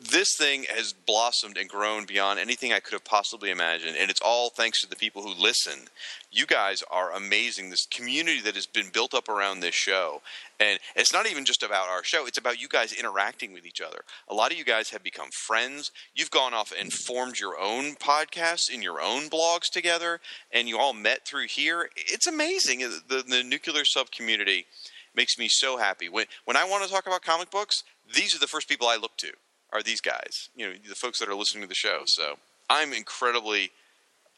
this 0.00 0.36
thing 0.36 0.64
has 0.72 0.92
blossomed 0.92 1.56
and 1.56 1.68
grown 1.68 2.04
beyond 2.04 2.38
anything 2.38 2.72
I 2.72 2.78
could 2.78 2.92
have 2.92 3.04
possibly 3.04 3.50
imagined. 3.50 3.96
And 3.98 4.10
it's 4.10 4.20
all 4.20 4.48
thanks 4.48 4.80
to 4.80 4.88
the 4.88 4.94
people 4.94 5.22
who 5.22 5.34
listen. 5.34 5.86
You 6.30 6.46
guys 6.46 6.84
are 6.88 7.12
amazing. 7.12 7.70
This 7.70 7.86
community 7.86 8.40
that 8.42 8.54
has 8.54 8.66
been 8.66 8.90
built 8.92 9.12
up 9.12 9.28
around 9.28 9.58
this 9.58 9.74
show. 9.74 10.22
And 10.60 10.78
it's 10.94 11.12
not 11.12 11.28
even 11.28 11.44
just 11.44 11.64
about 11.64 11.88
our 11.88 12.04
show, 12.04 12.26
it's 12.26 12.38
about 12.38 12.60
you 12.60 12.68
guys 12.68 12.92
interacting 12.92 13.52
with 13.52 13.66
each 13.66 13.80
other. 13.80 14.02
A 14.28 14.34
lot 14.34 14.52
of 14.52 14.58
you 14.58 14.64
guys 14.64 14.90
have 14.90 15.02
become 15.02 15.30
friends. 15.30 15.90
You've 16.14 16.30
gone 16.30 16.54
off 16.54 16.72
and 16.78 16.92
formed 16.92 17.40
your 17.40 17.58
own 17.58 17.96
podcasts 17.96 18.70
in 18.70 18.82
your 18.82 19.00
own 19.00 19.28
blogs 19.28 19.68
together, 19.70 20.20
and 20.52 20.68
you 20.68 20.78
all 20.78 20.92
met 20.92 21.26
through 21.26 21.46
here. 21.48 21.90
It's 21.96 22.26
amazing. 22.26 22.80
The, 22.80 23.24
the 23.26 23.42
nuclear 23.42 23.84
sub 23.84 24.10
community 24.12 24.66
makes 25.14 25.38
me 25.38 25.48
so 25.48 25.76
happy. 25.76 26.08
When, 26.08 26.26
when 26.44 26.56
I 26.56 26.64
want 26.64 26.84
to 26.84 26.90
talk 26.90 27.06
about 27.06 27.22
comic 27.22 27.50
books, 27.50 27.82
these 28.14 28.34
are 28.34 28.38
the 28.38 28.46
first 28.46 28.68
people 28.68 28.86
I 28.86 28.96
look 28.96 29.16
to 29.18 29.32
are 29.72 29.82
these 29.82 30.00
guys, 30.00 30.48
you 30.56 30.66
know, 30.66 30.74
the 30.88 30.94
folks 30.94 31.18
that 31.20 31.28
are 31.28 31.34
listening 31.34 31.62
to 31.62 31.68
the 31.68 31.74
show. 31.74 32.02
So 32.06 32.38
I'm 32.70 32.92
incredibly 32.92 33.70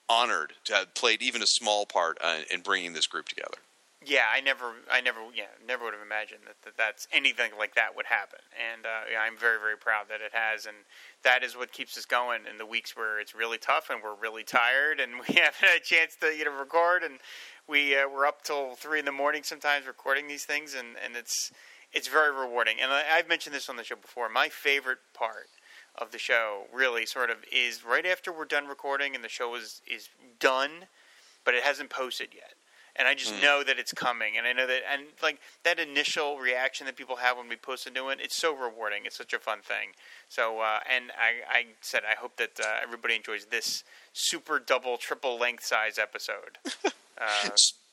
honored 0.08 0.54
to 0.64 0.74
have 0.74 0.94
played 0.94 1.22
even 1.22 1.42
a 1.42 1.46
small 1.46 1.86
part 1.86 2.18
uh, 2.20 2.40
in 2.52 2.60
bringing 2.60 2.92
this 2.92 3.06
group 3.06 3.28
together. 3.28 3.58
Yeah, 4.04 4.24
I 4.32 4.40
never, 4.40 4.72
I 4.90 5.02
never, 5.02 5.20
yeah, 5.34 5.52
never 5.66 5.84
would 5.84 5.92
have 5.92 6.02
imagined 6.02 6.40
that, 6.46 6.56
that 6.64 6.78
that's 6.78 7.06
anything 7.12 7.50
like 7.58 7.74
that 7.74 7.94
would 7.94 8.06
happen, 8.06 8.38
and 8.56 8.86
uh, 8.86 9.04
yeah, 9.12 9.20
I'm 9.20 9.36
very, 9.36 9.58
very 9.60 9.76
proud 9.76 10.06
that 10.08 10.22
it 10.22 10.32
has, 10.32 10.64
and 10.64 10.74
that 11.22 11.44
is 11.44 11.54
what 11.54 11.70
keeps 11.70 11.98
us 11.98 12.06
going 12.06 12.40
in 12.50 12.56
the 12.56 12.64
weeks 12.64 12.96
where 12.96 13.20
it's 13.20 13.34
really 13.34 13.58
tough 13.58 13.90
and 13.90 14.00
we're 14.02 14.14
really 14.14 14.42
tired 14.42 15.00
and 15.00 15.12
we 15.28 15.34
haven't 15.34 15.54
had 15.60 15.76
a 15.76 15.84
chance 15.84 16.16
to 16.22 16.28
you 16.28 16.46
know 16.46 16.58
record, 16.58 17.02
and 17.02 17.18
we 17.68 17.94
uh, 17.94 18.08
we're 18.08 18.24
up 18.24 18.42
till 18.42 18.74
three 18.74 19.00
in 19.00 19.04
the 19.04 19.12
morning 19.12 19.42
sometimes 19.42 19.86
recording 19.86 20.28
these 20.28 20.46
things, 20.46 20.72
and 20.72 20.96
and 21.04 21.14
it's 21.14 21.52
it's 21.92 22.08
very 22.08 22.32
rewarding. 22.32 22.76
And 22.80 22.92
I, 22.92 23.02
I've 23.12 23.28
mentioned 23.28 23.54
this 23.54 23.68
on 23.68 23.76
the 23.76 23.84
show 23.84 23.96
before. 23.96 24.28
My 24.28 24.48
favorite 24.48 24.98
part 25.14 25.48
of 25.98 26.12
the 26.12 26.18
show 26.18 26.64
really 26.72 27.04
sort 27.06 27.30
of 27.30 27.38
is 27.52 27.84
right 27.84 28.06
after 28.06 28.32
we're 28.32 28.44
done 28.44 28.66
recording 28.66 29.14
and 29.14 29.24
the 29.24 29.28
show 29.28 29.54
is 29.54 29.82
is 29.90 30.08
done, 30.38 30.86
but 31.44 31.54
it 31.54 31.62
hasn't 31.62 31.90
posted 31.90 32.28
yet 32.34 32.54
and 32.96 33.08
I 33.08 33.14
just 33.14 33.34
mm. 33.34 33.42
know 33.42 33.62
that 33.64 33.78
it's 33.78 33.92
coming, 33.92 34.36
and 34.36 34.46
I 34.46 34.52
know 34.52 34.66
that, 34.66 34.82
and 34.90 35.04
like 35.22 35.38
that 35.64 35.78
initial 35.78 36.38
reaction 36.38 36.86
that 36.86 36.96
people 36.96 37.16
have 37.16 37.36
when 37.36 37.48
we 37.48 37.56
post 37.56 37.86
a 37.86 37.90
new 37.90 38.04
one, 38.04 38.18
it's 38.20 38.36
so 38.36 38.54
rewarding. 38.54 39.02
It's 39.04 39.16
such 39.16 39.32
a 39.32 39.38
fun 39.38 39.60
thing. 39.62 39.90
So, 40.28 40.60
uh, 40.60 40.80
and 40.92 41.06
I, 41.12 41.58
I 41.58 41.64
said 41.80 42.02
I 42.10 42.18
hope 42.18 42.36
that 42.36 42.60
uh, 42.60 42.66
everybody 42.82 43.16
enjoys 43.16 43.46
this 43.46 43.84
super 44.12 44.58
double, 44.58 44.96
triple 44.96 45.38
length 45.38 45.64
size 45.64 45.98
episode. 45.98 46.58
Uh, 47.22 47.50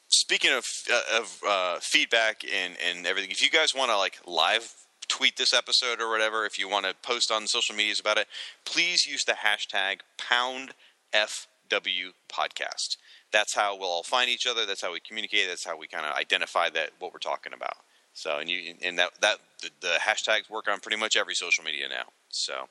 Speaking 0.10 0.52
of 0.52 0.66
uh, 0.92 1.20
of 1.20 1.42
uh, 1.48 1.80
feedback 1.80 2.44
and 2.44 2.76
and 2.88 3.06
everything, 3.06 3.32
if 3.32 3.44
you 3.44 3.50
guys 3.50 3.76
want 3.76 3.92
to 3.92 3.98
like 3.98 4.20
live 4.26 4.74
tweet 5.08 5.38
this 5.38 5.54
episode 5.54 6.02
or 6.02 6.10
whatever, 6.10 6.46
if 6.46 6.60
you 6.60 6.70
want 6.70 6.86
to 6.86 6.94
post 7.02 7.32
on 7.32 7.48
social 7.48 7.76
medias 7.76 8.00
about 8.00 8.18
it, 8.18 8.28
please 8.66 9.06
use 9.06 9.24
the 9.26 9.34
hashtag 9.34 10.00
pound 10.18 10.74
FW 11.14 12.12
podcast 12.30 12.98
that's 13.32 13.54
how 13.54 13.78
we'll 13.78 13.90
all 13.90 14.04
find 14.04 14.30
each 14.30 14.48
other. 14.48 14.66
That's 14.66 14.82
how 14.82 14.94
we 14.94 15.00
communicate. 15.00 15.48
That's 15.48 15.66
how 15.66 15.78
we 15.78 15.88
kind 15.88 16.06
of 16.06 16.16
identify 16.16 16.70
that 16.72 16.92
what 17.00 17.14
we're 17.14 17.20
talking 17.20 17.54
about. 17.54 17.78
So, 18.14 18.40
and 18.40 18.50
you 18.50 18.74
and 18.82 18.98
that 18.98 19.12
that 19.22 19.38
the, 19.62 19.70
the 19.82 19.98
hashtags 20.00 20.50
work 20.50 20.68
on 20.68 20.80
pretty 20.80 20.98
much 20.98 21.16
every 21.16 21.36
social 21.36 21.64
media 21.64 21.88
now. 21.90 22.06
So, 22.30 22.68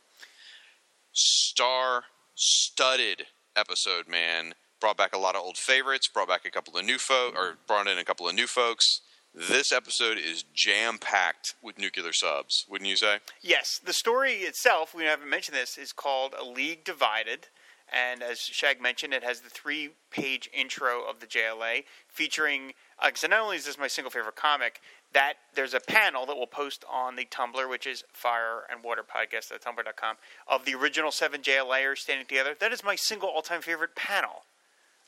star 1.12 2.04
studded 2.34 3.26
episode, 3.54 4.08
man. 4.08 4.54
Brought 4.80 4.96
back 4.96 5.14
a 5.14 5.18
lot 5.18 5.34
of 5.34 5.42
old 5.42 5.56
favorites. 5.56 6.08
Brought 6.08 6.28
back 6.28 6.44
a 6.44 6.50
couple 6.50 6.76
of 6.76 6.84
new 6.84 6.98
folk, 6.98 7.34
or 7.34 7.58
brought 7.66 7.86
in 7.86 7.98
a 7.98 8.04
couple 8.04 8.28
of 8.28 8.34
new 8.34 8.46
folks. 8.46 9.00
This 9.34 9.70
episode 9.70 10.16
is 10.16 10.44
jam 10.54 10.96
packed 10.96 11.56
with 11.62 11.78
nuclear 11.78 12.14
subs, 12.14 12.64
wouldn't 12.70 12.88
you 12.88 12.96
say? 12.96 13.18
Yes. 13.42 13.78
The 13.84 13.92
story 13.92 14.32
itself, 14.32 14.94
we 14.94 15.04
haven't 15.04 15.28
mentioned 15.28 15.56
this, 15.56 15.76
is 15.76 15.92
called 15.92 16.34
A 16.38 16.42
League 16.42 16.84
Divided. 16.84 17.48
And 17.92 18.22
as 18.22 18.40
Shag 18.40 18.80
mentioned, 18.80 19.12
it 19.12 19.22
has 19.22 19.40
the 19.40 19.50
three 19.50 19.90
page 20.10 20.48
intro 20.52 21.02
of 21.08 21.20
the 21.20 21.26
JLA 21.26 21.84
featuring, 22.08 22.72
uh, 22.98 23.10
not 23.28 23.40
only 23.40 23.56
is 23.56 23.66
this 23.66 23.78
my 23.78 23.88
single 23.88 24.10
favorite 24.10 24.36
comic, 24.36 24.80
that 25.12 25.34
there's 25.54 25.74
a 25.74 25.80
panel 25.80 26.26
that 26.26 26.36
we'll 26.36 26.46
post 26.46 26.84
on 26.90 27.16
the 27.16 27.26
Tumblr, 27.26 27.68
which 27.68 27.86
is 27.86 28.04
fire 28.12 28.62
and 28.70 28.82
water 28.82 29.02
podcast 29.02 29.52
at 29.52 29.62
tumblr.com, 29.62 30.16
of 30.48 30.64
the 30.64 30.74
original 30.74 31.12
seven 31.12 31.42
JLAers 31.42 31.98
standing 31.98 32.26
together. 32.26 32.56
That 32.58 32.72
is 32.72 32.82
my 32.82 32.96
single 32.96 33.28
all 33.28 33.42
time 33.42 33.60
favorite 33.60 33.94
panel 33.94 34.44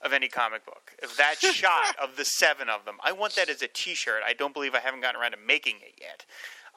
of 0.00 0.12
any 0.12 0.28
comic 0.28 0.64
book. 0.64 0.92
Of 1.02 1.16
that 1.16 1.38
shot 1.40 1.96
of 2.02 2.16
the 2.16 2.24
seven 2.24 2.68
of 2.68 2.84
them. 2.84 2.96
I 3.02 3.12
want 3.12 3.34
that 3.36 3.48
as 3.48 3.62
a 3.62 3.68
t 3.68 3.94
shirt. 3.94 4.22
I 4.26 4.32
don't 4.32 4.54
believe 4.54 4.74
I 4.74 4.80
haven't 4.80 5.00
gotten 5.00 5.20
around 5.20 5.32
to 5.32 5.38
making 5.44 5.76
it 5.76 6.00
yet. 6.00 6.24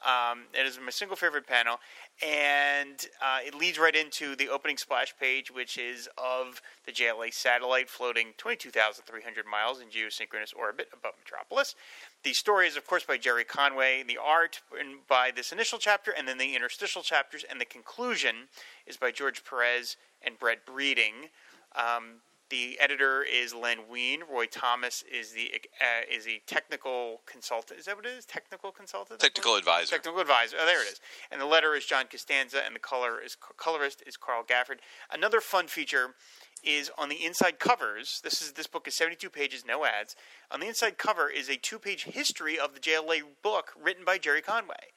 Um, 0.04 0.46
it 0.52 0.66
is 0.66 0.80
my 0.84 0.90
single 0.90 1.16
favorite 1.16 1.46
panel, 1.46 1.78
and 2.20 3.06
uh, 3.22 3.38
it 3.46 3.54
leads 3.54 3.78
right 3.78 3.94
into 3.94 4.34
the 4.34 4.48
opening 4.48 4.76
splash 4.76 5.14
page, 5.16 5.52
which 5.52 5.78
is 5.78 6.08
of 6.18 6.60
the 6.86 6.92
JLA 6.92 7.32
satellite 7.32 7.88
floating 7.88 8.34
22,300 8.36 9.46
miles 9.46 9.80
in 9.80 9.88
geosynchronous 9.88 10.56
orbit 10.56 10.88
above 10.92 11.12
Metropolis. 11.20 11.76
The 12.24 12.32
story 12.32 12.66
is, 12.66 12.76
of 12.76 12.84
course, 12.84 13.04
by 13.04 13.16
Jerry 13.16 13.44
Conway. 13.44 14.02
The 14.02 14.18
art 14.18 14.60
by 15.08 15.30
this 15.30 15.52
initial 15.52 15.78
chapter, 15.78 16.10
and 16.10 16.26
then 16.26 16.38
the 16.38 16.56
interstitial 16.56 17.02
chapters, 17.02 17.44
and 17.48 17.60
the 17.60 17.64
conclusion 17.64 18.48
is 18.88 18.96
by 18.96 19.12
George 19.12 19.44
Perez 19.44 19.96
and 20.20 20.36
Brett 20.36 20.66
Breeding. 20.66 21.28
Um, 21.76 22.22
the 22.52 22.78
editor 22.78 23.22
is 23.22 23.54
Len 23.54 23.78
Wein. 23.90 24.20
Roy 24.30 24.44
Thomas 24.44 25.02
is 25.10 25.32
the 25.32 25.50
uh, 25.80 26.14
is 26.14 26.26
a 26.26 26.42
technical 26.46 27.22
consultant. 27.24 27.80
Is 27.80 27.86
that 27.86 27.96
what 27.96 28.04
it 28.04 28.10
is? 28.10 28.26
Technical 28.26 28.70
consultant. 28.70 29.20
Technical 29.20 29.56
advisor. 29.56 29.96
Technical 29.96 30.20
advisor. 30.20 30.58
Oh, 30.60 30.66
there 30.66 30.82
it 30.82 30.92
is. 30.92 31.00
And 31.30 31.40
the 31.40 31.46
letter 31.46 31.74
is 31.74 31.86
John 31.86 32.04
Costanza, 32.10 32.58
and 32.64 32.74
the 32.76 32.78
color 32.78 33.18
is 33.24 33.38
colorist 33.56 34.02
is 34.06 34.18
Carl 34.18 34.44
Gafford. 34.44 34.80
Another 35.10 35.40
fun 35.40 35.66
feature 35.66 36.14
is 36.62 36.90
on 36.98 37.08
the 37.08 37.24
inside 37.24 37.58
covers. 37.58 38.20
This 38.22 38.42
is 38.42 38.52
this 38.52 38.66
book 38.66 38.86
is 38.86 38.94
72 38.94 39.30
pages, 39.30 39.64
no 39.66 39.86
ads. 39.86 40.14
On 40.50 40.60
the 40.60 40.68
inside 40.68 40.98
cover 40.98 41.30
is 41.30 41.48
a 41.48 41.56
two-page 41.56 42.04
history 42.04 42.58
of 42.58 42.74
the 42.74 42.80
JLA 42.80 43.22
book 43.42 43.72
written 43.82 44.04
by 44.04 44.18
Jerry 44.18 44.42
Conway 44.42 44.92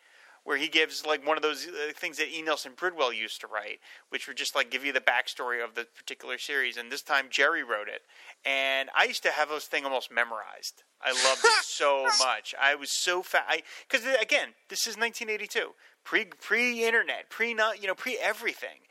where 0.45 0.57
he 0.57 0.67
gives 0.67 1.05
like 1.05 1.27
one 1.27 1.35
of 1.35 1.43
those 1.43 1.67
uh, 1.67 1.91
things 1.93 2.17
that 2.17 2.29
E. 2.29 2.41
Nelson 2.41 2.73
Bridwell 2.75 3.11
used 3.11 3.41
to 3.41 3.47
write, 3.47 3.79
which 4.09 4.27
would 4.27 4.37
just 4.37 4.55
like 4.55 4.69
give 4.71 4.85
you 4.85 4.93
the 4.93 5.01
backstory 5.01 5.61
of 5.61 5.75
the 5.75 5.85
particular 5.97 6.37
series. 6.37 6.77
And 6.77 6.91
this 6.91 7.01
time 7.01 7.25
Jerry 7.29 7.63
wrote 7.63 7.89
it, 7.89 8.03
and 8.45 8.89
I 8.95 9.05
used 9.05 9.23
to 9.23 9.31
have 9.31 9.49
those 9.49 9.65
thing 9.65 9.83
almost 9.83 10.11
memorized. 10.11 10.83
I 11.01 11.11
loved 11.11 11.41
it 11.43 11.51
so 11.63 12.07
much. 12.19 12.55
I 12.61 12.75
was 12.75 12.91
so 12.91 13.21
fat 13.23 13.63
because 13.89 14.05
again, 14.21 14.49
this 14.69 14.81
is 14.81 14.95
1982, 14.95 15.71
pre 16.03 16.25
pre 16.25 16.85
internet, 16.85 17.29
pre 17.29 17.53
not 17.53 17.81
you 17.81 17.87
know 17.87 17.95
pre 17.95 18.17
everything 18.21 18.85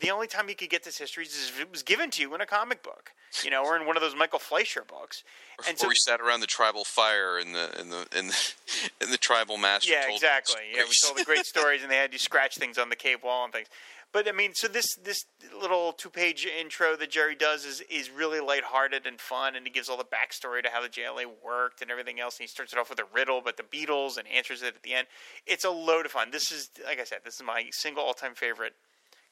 the 0.00 0.10
only 0.10 0.26
time 0.26 0.48
you 0.48 0.54
could 0.54 0.70
get 0.70 0.84
this 0.84 0.98
history 0.98 1.24
is 1.24 1.50
if 1.54 1.60
it 1.60 1.70
was 1.70 1.82
given 1.82 2.10
to 2.10 2.22
you 2.22 2.34
in 2.34 2.40
a 2.40 2.46
comic 2.46 2.82
book, 2.82 3.12
you 3.44 3.50
know, 3.50 3.64
or 3.64 3.76
in 3.76 3.86
one 3.86 3.96
of 3.96 4.02
those 4.02 4.16
Michael 4.16 4.38
Fleischer 4.38 4.84
books. 4.86 5.22
And 5.66 5.74
or 5.74 5.78
so 5.78 5.88
we 5.88 5.94
sat 5.94 6.20
around 6.20 6.40
the 6.40 6.46
tribal 6.46 6.84
fire 6.84 7.38
and 7.38 7.54
the 7.54 7.80
in 7.80 7.90
the 7.90 8.06
in 8.16 8.26
the, 8.28 8.52
the 9.10 9.18
tribal 9.18 9.56
master. 9.56 9.92
Yeah, 9.92 10.12
exactly. 10.12 10.62
Yeah, 10.74 10.82
we 10.84 10.94
told 11.02 11.18
the 11.18 11.24
great 11.24 11.46
stories, 11.46 11.82
and 11.82 11.90
they 11.90 11.96
had 11.96 12.12
you 12.12 12.18
scratch 12.18 12.56
things 12.56 12.78
on 12.78 12.88
the 12.88 12.96
cave 12.96 13.22
wall 13.22 13.44
and 13.44 13.52
things. 13.52 13.68
But 14.12 14.26
I 14.26 14.32
mean, 14.32 14.54
so 14.54 14.66
this 14.66 14.96
this 14.96 15.26
little 15.60 15.92
two 15.92 16.10
page 16.10 16.44
intro 16.44 16.96
that 16.96 17.10
Jerry 17.10 17.36
does 17.36 17.64
is 17.64 17.80
is 17.82 18.10
really 18.10 18.40
lighthearted 18.40 19.06
and 19.06 19.20
fun, 19.20 19.54
and 19.54 19.64
he 19.64 19.70
gives 19.70 19.88
all 19.88 19.96
the 19.96 20.04
backstory 20.04 20.62
to 20.62 20.70
how 20.70 20.82
the 20.82 20.88
JLA 20.88 21.26
worked 21.44 21.80
and 21.80 21.90
everything 21.90 22.18
else. 22.18 22.38
And 22.38 22.42
he 22.42 22.48
starts 22.48 22.72
it 22.72 22.78
off 22.78 22.90
with 22.90 22.98
a 22.98 23.06
riddle, 23.14 23.40
but 23.40 23.56
the 23.56 23.62
Beatles, 23.62 24.18
and 24.18 24.26
answers 24.26 24.62
it 24.62 24.74
at 24.74 24.82
the 24.82 24.94
end. 24.94 25.06
It's 25.46 25.64
a 25.64 25.70
load 25.70 26.06
of 26.06 26.12
fun. 26.12 26.30
This 26.32 26.50
is, 26.50 26.70
like 26.84 26.98
I 26.98 27.04
said, 27.04 27.18
this 27.24 27.36
is 27.36 27.42
my 27.42 27.66
single 27.70 28.02
all 28.02 28.14
time 28.14 28.34
favorite 28.34 28.74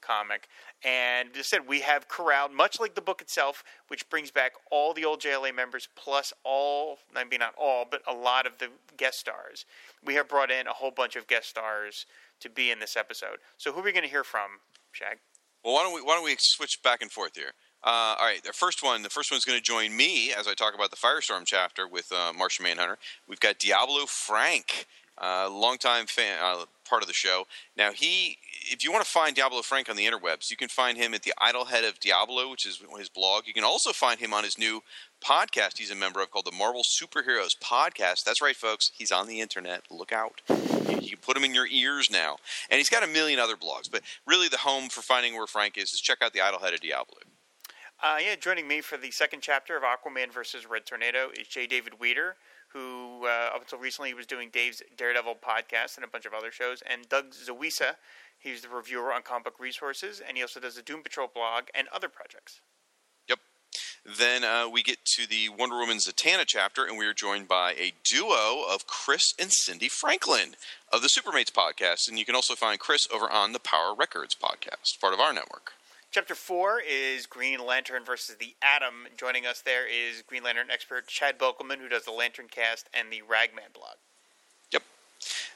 comic. 0.01 0.49
And 0.85 1.33
just 1.35 1.51
said, 1.51 1.61
we 1.67 1.81
have 1.81 2.09
corralled, 2.09 2.53
much 2.53 2.81
like 2.81 2.95
the 2.95 3.01
book 3.01 3.21
itself, 3.21 3.65
which 3.89 4.09
brings 4.09 4.31
back 4.31 4.53
all 4.71 4.95
the 4.95 5.05
old 5.05 5.21
JLA 5.21 5.55
members, 5.55 5.89
plus 5.97 6.33
all, 6.45 6.99
I 7.15 7.25
mean, 7.25 7.41
not 7.41 7.55
all, 7.59 7.85
but 7.91 8.03
a 8.07 8.15
lot 8.15 8.47
of 8.47 8.59
the 8.59 8.69
guest 8.97 9.19
stars. 9.19 9.67
We 10.05 10.15
have 10.15 10.29
brought 10.29 10.51
in 10.51 10.67
a 10.67 10.73
whole 10.73 10.91
bunch 10.91 11.17
of 11.17 11.27
guest 11.27 11.49
stars 11.49 12.07
to 12.41 12.49
be 12.49 12.71
in 12.71 12.79
this 12.79 12.97
episode. 12.97 13.39
So 13.57 13.73
who 13.73 13.81
are 13.81 13.85
we 13.85 13.93
going 13.93 14.05
to 14.05 14.11
hear 14.11 14.25
from, 14.25 14.61
Shag? 14.93 15.19
Well, 15.65 15.75
why 15.75 15.83
don't 15.83 15.95
we, 15.95 16.03
why 16.03 16.15
don't 16.15 16.25
we 16.25 16.37
switch 16.39 16.83
back 16.83 17.03
and 17.03 17.11
forth 17.11 17.37
here? 17.37 17.53
Uh, 17.83 18.17
all 18.19 18.27
right, 18.27 18.43
the 18.43 18.53
first 18.53 18.83
one, 18.83 19.03
the 19.03 19.11
first 19.11 19.31
one's 19.31 19.45
going 19.45 19.59
to 19.59 19.63
join 19.63 19.97
me 19.97 20.33
as 20.33 20.49
I 20.49 20.55
talk 20.55 20.75
about 20.75 20.91
the 20.91 20.97
Firestorm 20.97 21.43
chapter 21.45 21.87
with 21.87 22.11
uh, 22.11 22.33
Martian 22.37 22.65
Manhunter. 22.65 22.99
We've 23.29 23.39
got 23.39 23.59
Diablo 23.59 24.07
Frank, 24.07 24.87
uh, 25.21 25.49
longtime 25.51 26.07
fan, 26.07 26.39
uh, 26.43 26.65
part 26.89 27.03
of 27.03 27.09
the 27.09 27.15
show. 27.15 27.47
Now, 27.77 27.93
he, 27.93 28.39
if 28.71 28.85
you 28.85 28.93
want 28.93 29.05
to 29.05 29.11
find 29.11 29.35
Diablo 29.35 29.63
Frank 29.63 29.89
on 29.89 29.97
the 29.97 30.07
interwebs, 30.07 30.51
you 30.51 30.57
can 30.57 30.69
find 30.69 30.97
him 30.97 31.15
at 31.15 31.23
the 31.23 31.35
Idol-Head 31.39 31.85
of 31.85 32.01
Diabolu, 32.01 32.51
which 32.51 32.67
is 32.67 32.81
his 32.99 33.09
blog. 33.09 33.47
You 33.47 33.55
can 33.55 33.65
also 33.65 33.93
find 33.93 34.21
him 34.21 34.33
on 34.33 34.45
his 34.45 34.59
new 34.59 34.83
podcast 35.25 35.79
he's 35.79 35.91
a 35.91 35.95
member 35.95 36.23
of 36.23 36.31
called 36.31 36.45
the 36.45 36.53
Marvel 36.53 36.83
Superheroes 36.83 37.59
Podcast. 37.59 38.25
That's 38.25 38.41
right, 38.41 38.57
folks. 38.57 38.93
He's 38.97 39.13
on 39.13 39.27
the 39.27 39.41
internet. 39.41 39.83
Look 39.91 40.13
out. 40.13 40.41
You 40.49 41.11
can 41.11 41.19
put 41.21 41.37
him 41.37 41.45
in 41.45 41.55
your 41.55 41.67
ears 41.67 42.11
now. 42.11 42.37
And 42.71 42.79
he's 42.79 42.91
got 42.91 43.03
a 43.03 43.07
million 43.07 43.39
other 43.39 43.57
blogs. 43.57 43.91
But 43.91 44.03
really, 44.27 44.49
the 44.49 44.59
home 44.59 44.89
for 44.89 45.03
finding 45.03 45.35
where 45.35 45.47
Frank 45.47 45.77
is 45.77 45.93
is 45.93 46.01
check 46.01 46.19
out 46.23 46.33
the 46.33 46.41
Idol-Head 46.41 46.75
of 46.75 46.81
Diabolu. 46.81 47.25
Uh, 48.01 48.19
yeah, 48.25 48.37
joining 48.37 48.69
me 48.69 48.81
for 48.81 48.97
the 48.97 49.11
second 49.11 49.41
chapter 49.41 49.77
of 49.77 49.83
Aquaman 49.83 50.33
versus 50.33 50.67
Red 50.71 50.87
Tornado 50.87 51.31
is 51.39 51.49
J. 51.49 51.67
David 51.67 51.99
Weter 51.99 52.37
who 52.73 53.25
uh, 53.25 53.55
up 53.55 53.63
until 53.63 53.79
recently 53.79 54.13
was 54.15 54.27
doing 54.27 54.51
Dave's 54.53 54.83
Daredevil 54.97 55.37
podcast 55.37 55.97
and 55.97 56.05
a 56.05 56.09
bunch 56.09 56.27
of 56.27 56.35
other 56.35 56.51
shows, 56.51 56.83
and 56.89 57.09
Doug 57.09 57.33
Zawisza. 57.33 57.97
He's 58.39 58.63
the 58.63 58.69
reviewer 58.69 59.13
on 59.13 59.23
Comic 59.23 59.45
Book 59.45 59.61
Resources, 59.61 60.21
and 60.27 60.37
he 60.37 60.43
also 60.43 60.61
does 60.61 60.77
the 60.77 60.83
Doom 60.83 61.03
Patrol 61.03 61.29
blog 61.33 61.65
and 61.75 61.89
other 61.89 62.09
projects. 62.09 62.61
Yep. 63.29 63.39
Then 64.19 64.45
uh, 64.45 64.69
we 64.69 64.83
get 64.83 65.05
to 65.17 65.27
the 65.27 65.49
Wonder 65.49 65.77
Woman 65.77 65.97
Zatanna 65.97 66.45
chapter, 66.47 66.85
and 66.85 66.97
we 66.97 67.07
are 67.07 67.15
joined 67.15 67.49
by 67.49 67.73
a 67.73 67.93
duo 68.05 68.63
of 68.69 68.87
Chris 68.87 69.35
and 69.39 69.53
Cindy 69.53 69.89
Franklin 69.89 70.55
of 70.93 71.03
the 71.03 71.09
Supermates 71.09 71.51
podcast. 71.51 72.09
And 72.09 72.19
you 72.19 72.25
can 72.25 72.35
also 72.35 72.55
find 72.55 72.79
Chris 72.79 73.09
over 73.13 73.29
on 73.29 73.53
the 73.53 73.59
Power 73.59 73.95
Records 73.95 74.37
podcast, 74.37 75.01
part 75.01 75.15
of 75.15 75.21
our 75.21 75.33
network. 75.33 75.73
Chapter 76.19 76.35
four 76.35 76.81
is 76.81 77.27
Green 77.27 77.65
Lantern 77.65 78.05
versus 78.05 78.35
the 78.41 78.57
Atom. 78.61 79.07
Joining 79.17 79.47
us 79.47 79.61
there 79.61 79.87
is 79.87 80.21
Green 80.27 80.43
Lantern 80.43 80.67
expert 80.69 81.07
Chad 81.07 81.39
Bokelman, 81.39 81.79
who 81.79 81.89
does 81.89 82.07
the 82.07 82.11
Lantern 82.11 82.49
Cast 82.51 82.89
and 82.93 83.13
the 83.13 83.23
Ragman 83.23 83.71
blog. 83.73 83.95
Yep. 84.73 84.83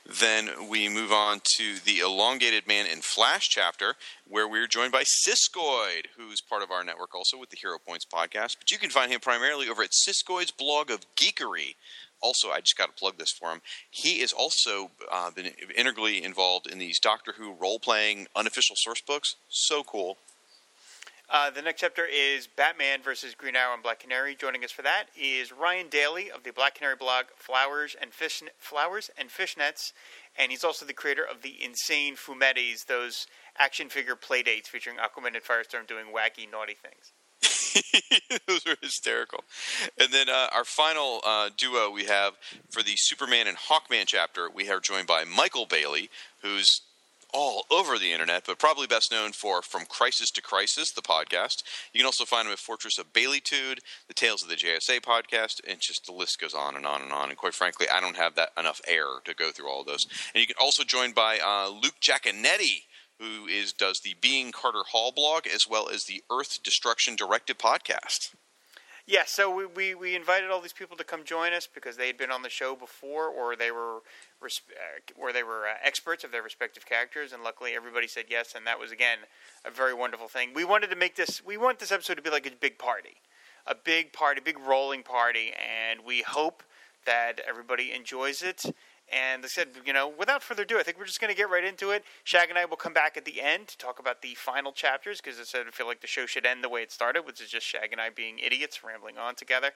Then 0.06 0.68
we 0.70 0.88
move 0.88 1.10
on 1.10 1.40
to 1.56 1.80
the 1.84 1.98
Elongated 1.98 2.68
Man 2.68 2.86
in 2.86 3.00
Flash 3.00 3.48
chapter, 3.48 3.94
where 4.28 4.46
we're 4.46 4.68
joined 4.68 4.92
by 4.92 5.02
Siskoid, 5.02 6.06
who's 6.16 6.40
part 6.40 6.62
of 6.62 6.70
our 6.70 6.84
network 6.84 7.12
also 7.12 7.36
with 7.36 7.50
the 7.50 7.58
Hero 7.60 7.78
Points 7.84 8.04
podcast. 8.04 8.58
But 8.60 8.70
you 8.70 8.78
can 8.78 8.90
find 8.90 9.10
him 9.10 9.18
primarily 9.18 9.68
over 9.68 9.82
at 9.82 9.90
Siskoid's 9.90 10.52
blog 10.52 10.92
of 10.92 11.00
geekery. 11.16 11.74
also, 12.20 12.50
I 12.50 12.60
just 12.60 12.78
got 12.78 12.86
to 12.86 12.92
plug 12.92 13.18
this 13.18 13.32
for 13.32 13.50
him. 13.50 13.62
He 13.90 14.20
is 14.20 14.32
also 14.32 14.92
uh, 15.10 15.32
been 15.32 15.50
integrally 15.76 16.22
involved 16.22 16.68
in 16.68 16.78
these 16.78 17.00
Doctor 17.00 17.32
Who 17.32 17.52
role 17.52 17.80
playing 17.80 18.28
unofficial 18.36 18.76
source 18.76 19.00
books. 19.00 19.34
So 19.48 19.82
cool. 19.82 20.18
Uh, 21.30 21.50
the 21.50 21.62
next 21.62 21.80
chapter 21.80 22.04
is 22.04 22.46
Batman 22.46 23.00
versus 23.02 23.34
Green 23.34 23.56
Arrow 23.56 23.74
and 23.74 23.82
Black 23.82 24.00
Canary. 24.00 24.34
Joining 24.34 24.64
us 24.64 24.70
for 24.70 24.82
that 24.82 25.04
is 25.18 25.50
Ryan 25.50 25.88
Daly 25.88 26.30
of 26.30 26.42
the 26.42 26.52
Black 26.52 26.74
Canary 26.74 26.96
blog 26.96 27.26
Flowers 27.36 27.96
and 28.00 28.12
Fish 28.12 28.42
Flowers 28.58 29.10
and 29.16 29.30
Fishnets, 29.30 29.92
and 30.36 30.50
he's 30.50 30.64
also 30.64 30.84
the 30.84 30.92
creator 30.92 31.24
of 31.24 31.42
the 31.42 31.62
Insane 31.62 32.16
Fumettis, 32.16 32.86
those 32.86 33.26
action 33.58 33.88
figure 33.88 34.16
playdates 34.16 34.66
featuring 34.66 34.96
Aquaman 34.96 35.34
and 35.34 35.42
Firestorm 35.42 35.86
doing 35.86 36.06
wacky, 36.06 36.50
naughty 36.50 36.74
things. 36.74 37.12
Those 38.46 38.66
are 38.66 38.76
hysterical. 38.82 39.44
And 39.98 40.12
then 40.12 40.28
uh, 40.28 40.48
our 40.52 40.64
final 40.64 41.20
uh, 41.24 41.50
duo 41.56 41.90
we 41.90 42.04
have 42.04 42.34
for 42.70 42.82
the 42.82 42.94
Superman 42.96 43.46
and 43.46 43.56
Hawkman 43.56 44.04
chapter, 44.06 44.48
we 44.50 44.68
are 44.70 44.80
joined 44.80 45.06
by 45.06 45.24
Michael 45.24 45.66
Bailey, 45.66 46.10
who's 46.42 46.82
all 47.32 47.64
over 47.70 47.98
the 47.98 48.12
internet, 48.12 48.44
but 48.46 48.58
probably 48.58 48.86
best 48.86 49.10
known 49.10 49.32
for 49.32 49.62
From 49.62 49.86
Crisis 49.86 50.30
to 50.32 50.42
Crisis, 50.42 50.90
the 50.90 51.02
podcast. 51.02 51.62
You 51.92 52.00
can 52.00 52.06
also 52.06 52.24
find 52.24 52.46
him 52.46 52.52
at 52.52 52.58
Fortress 52.58 52.98
of 52.98 53.12
Baileytude, 53.12 53.78
the 54.08 54.14
Tales 54.14 54.42
of 54.42 54.48
the 54.48 54.56
JSA 54.56 55.00
podcast, 55.00 55.60
and 55.66 55.80
just 55.80 56.06
the 56.06 56.12
list 56.12 56.40
goes 56.40 56.54
on 56.54 56.76
and 56.76 56.86
on 56.86 57.02
and 57.02 57.12
on. 57.12 57.30
And 57.30 57.38
quite 57.38 57.54
frankly, 57.54 57.86
I 57.92 58.00
don't 58.00 58.16
have 58.16 58.34
that 58.34 58.50
enough 58.58 58.80
air 58.86 59.06
to 59.24 59.34
go 59.34 59.50
through 59.50 59.68
all 59.68 59.80
of 59.80 59.86
those. 59.86 60.06
And 60.34 60.40
you 60.40 60.46
can 60.46 60.56
also 60.60 60.84
join 60.84 61.12
by 61.12 61.38
uh, 61.38 61.68
Luke 61.68 62.00
Jaconetti, 62.00 62.84
who 63.18 63.46
is 63.46 63.72
does 63.72 64.00
the 64.00 64.14
Being 64.20 64.52
Carter 64.52 64.82
Hall 64.90 65.12
blog 65.12 65.46
as 65.46 65.66
well 65.68 65.88
as 65.88 66.04
the 66.04 66.22
Earth 66.30 66.62
Destruction 66.62 67.16
Directive 67.16 67.58
podcast. 67.58 68.34
Yeah, 69.06 69.24
so 69.26 69.52
we, 69.52 69.66
we, 69.66 69.94
we, 69.96 70.14
invited 70.14 70.50
all 70.50 70.60
these 70.60 70.72
people 70.72 70.96
to 70.96 71.02
come 71.02 71.24
join 71.24 71.52
us 71.52 71.66
because 71.72 71.96
they 71.96 72.06
had 72.06 72.16
been 72.16 72.30
on 72.30 72.42
the 72.42 72.48
show 72.48 72.76
before, 72.76 73.26
or 73.26 73.56
they 73.56 73.72
were 73.72 73.98
uh, 74.46 75.20
or 75.20 75.32
they 75.32 75.42
were 75.42 75.66
uh, 75.66 75.74
experts 75.82 76.24
of 76.24 76.32
their 76.32 76.42
respective 76.42 76.86
characters, 76.86 77.32
and 77.32 77.42
luckily 77.42 77.72
everybody 77.74 78.06
said 78.06 78.26
yes, 78.28 78.54
and 78.54 78.66
that 78.66 78.78
was 78.78 78.92
again 78.92 79.18
a 79.64 79.70
very 79.70 79.94
wonderful 79.94 80.28
thing. 80.28 80.50
We 80.54 80.64
wanted 80.64 80.90
to 80.90 80.96
make 80.96 81.16
this 81.16 81.44
we 81.44 81.56
want 81.56 81.78
this 81.78 81.92
episode 81.92 82.14
to 82.14 82.22
be 82.22 82.30
like 82.30 82.46
a 82.46 82.50
big 82.50 82.78
party, 82.78 83.16
a 83.66 83.74
big 83.74 84.12
party, 84.12 84.40
big 84.44 84.58
rolling 84.58 85.02
party, 85.02 85.52
and 85.52 86.00
we 86.04 86.22
hope 86.22 86.62
that 87.04 87.40
everybody 87.48 87.92
enjoys 87.92 88.42
it 88.42 88.64
and 89.12 89.44
they 89.44 89.48
said, 89.48 89.68
you 89.84 89.92
know, 89.92 90.12
without 90.18 90.42
further 90.42 90.62
ado, 90.62 90.78
I 90.78 90.82
think 90.82 90.98
we're 90.98 91.04
just 91.04 91.20
going 91.20 91.32
to 91.32 91.36
get 91.36 91.50
right 91.50 91.64
into 91.64 91.90
it. 91.90 92.04
Shag 92.24 92.48
and 92.48 92.58
I 92.58 92.64
will 92.64 92.76
come 92.76 92.94
back 92.94 93.16
at 93.16 93.24
the 93.24 93.42
end 93.42 93.68
to 93.68 93.78
talk 93.78 93.98
about 93.98 94.22
the 94.22 94.34
final 94.34 94.72
chapters 94.72 95.20
because 95.20 95.38
I 95.38 95.44
said 95.44 95.66
I 95.68 95.70
feel 95.70 95.86
like 95.86 96.00
the 96.00 96.06
show 96.06 96.24
should 96.24 96.46
end 96.46 96.64
the 96.64 96.68
way 96.68 96.82
it 96.82 96.90
started, 96.90 97.26
which 97.26 97.40
is 97.40 97.50
just 97.50 97.66
Shag 97.66 97.92
and 97.92 98.00
I 98.00 98.08
being 98.10 98.38
idiots 98.38 98.82
rambling 98.82 99.18
on 99.18 99.34
together, 99.34 99.70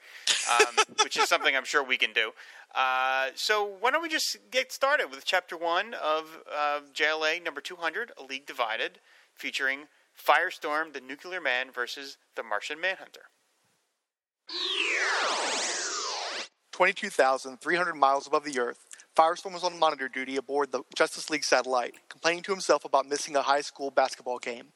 um, 0.51 0.85
which 1.03 1.19
is 1.19 1.29
something 1.29 1.55
I'm 1.55 1.65
sure 1.65 1.85
we 1.85 1.99
can 1.99 2.13
do. 2.13 2.33
Uh, 2.75 3.29
so 3.35 3.77
why 3.81 3.91
don't 3.91 4.03
we 4.03 4.09
just 4.09 4.39
get 4.51 4.73
started 4.73 5.11
with 5.11 5.25
chapter 5.25 5.57
one 5.57 5.95
of 5.95 6.39
uh, 6.51 6.81
JLA 6.95 7.45
number 7.45 7.61
200, 7.61 8.13
A 8.19 8.25
League 8.25 8.47
Divided, 8.47 9.01
featuring 9.35 9.89
Firestorm, 10.17 10.93
the 10.93 11.01
Nuclear 11.01 11.41
Man 11.41 11.71
versus 11.71 12.17
the 12.37 12.43
Martian 12.43 12.81
Manhunter. 12.81 13.29
22,300 16.73 17.95
miles 17.95 18.27
above 18.27 18.45
the 18.45 18.59
Earth, 18.59 18.87
Firestorm 19.17 19.55
was 19.55 19.65
on 19.65 19.79
monitor 19.79 20.11
duty 20.11 20.37
aboard 20.37 20.71
the 20.71 20.83
Justice 20.95 21.31
League 21.31 21.43
satellite, 21.43 21.95
complaining 22.11 22.43
to 22.43 22.53
himself 22.53 22.85
about 22.85 23.09
missing 23.09 23.35
a 23.35 23.41
high 23.41 23.63
school 23.63 23.91
basketball 23.91 24.39
game. 24.39 24.67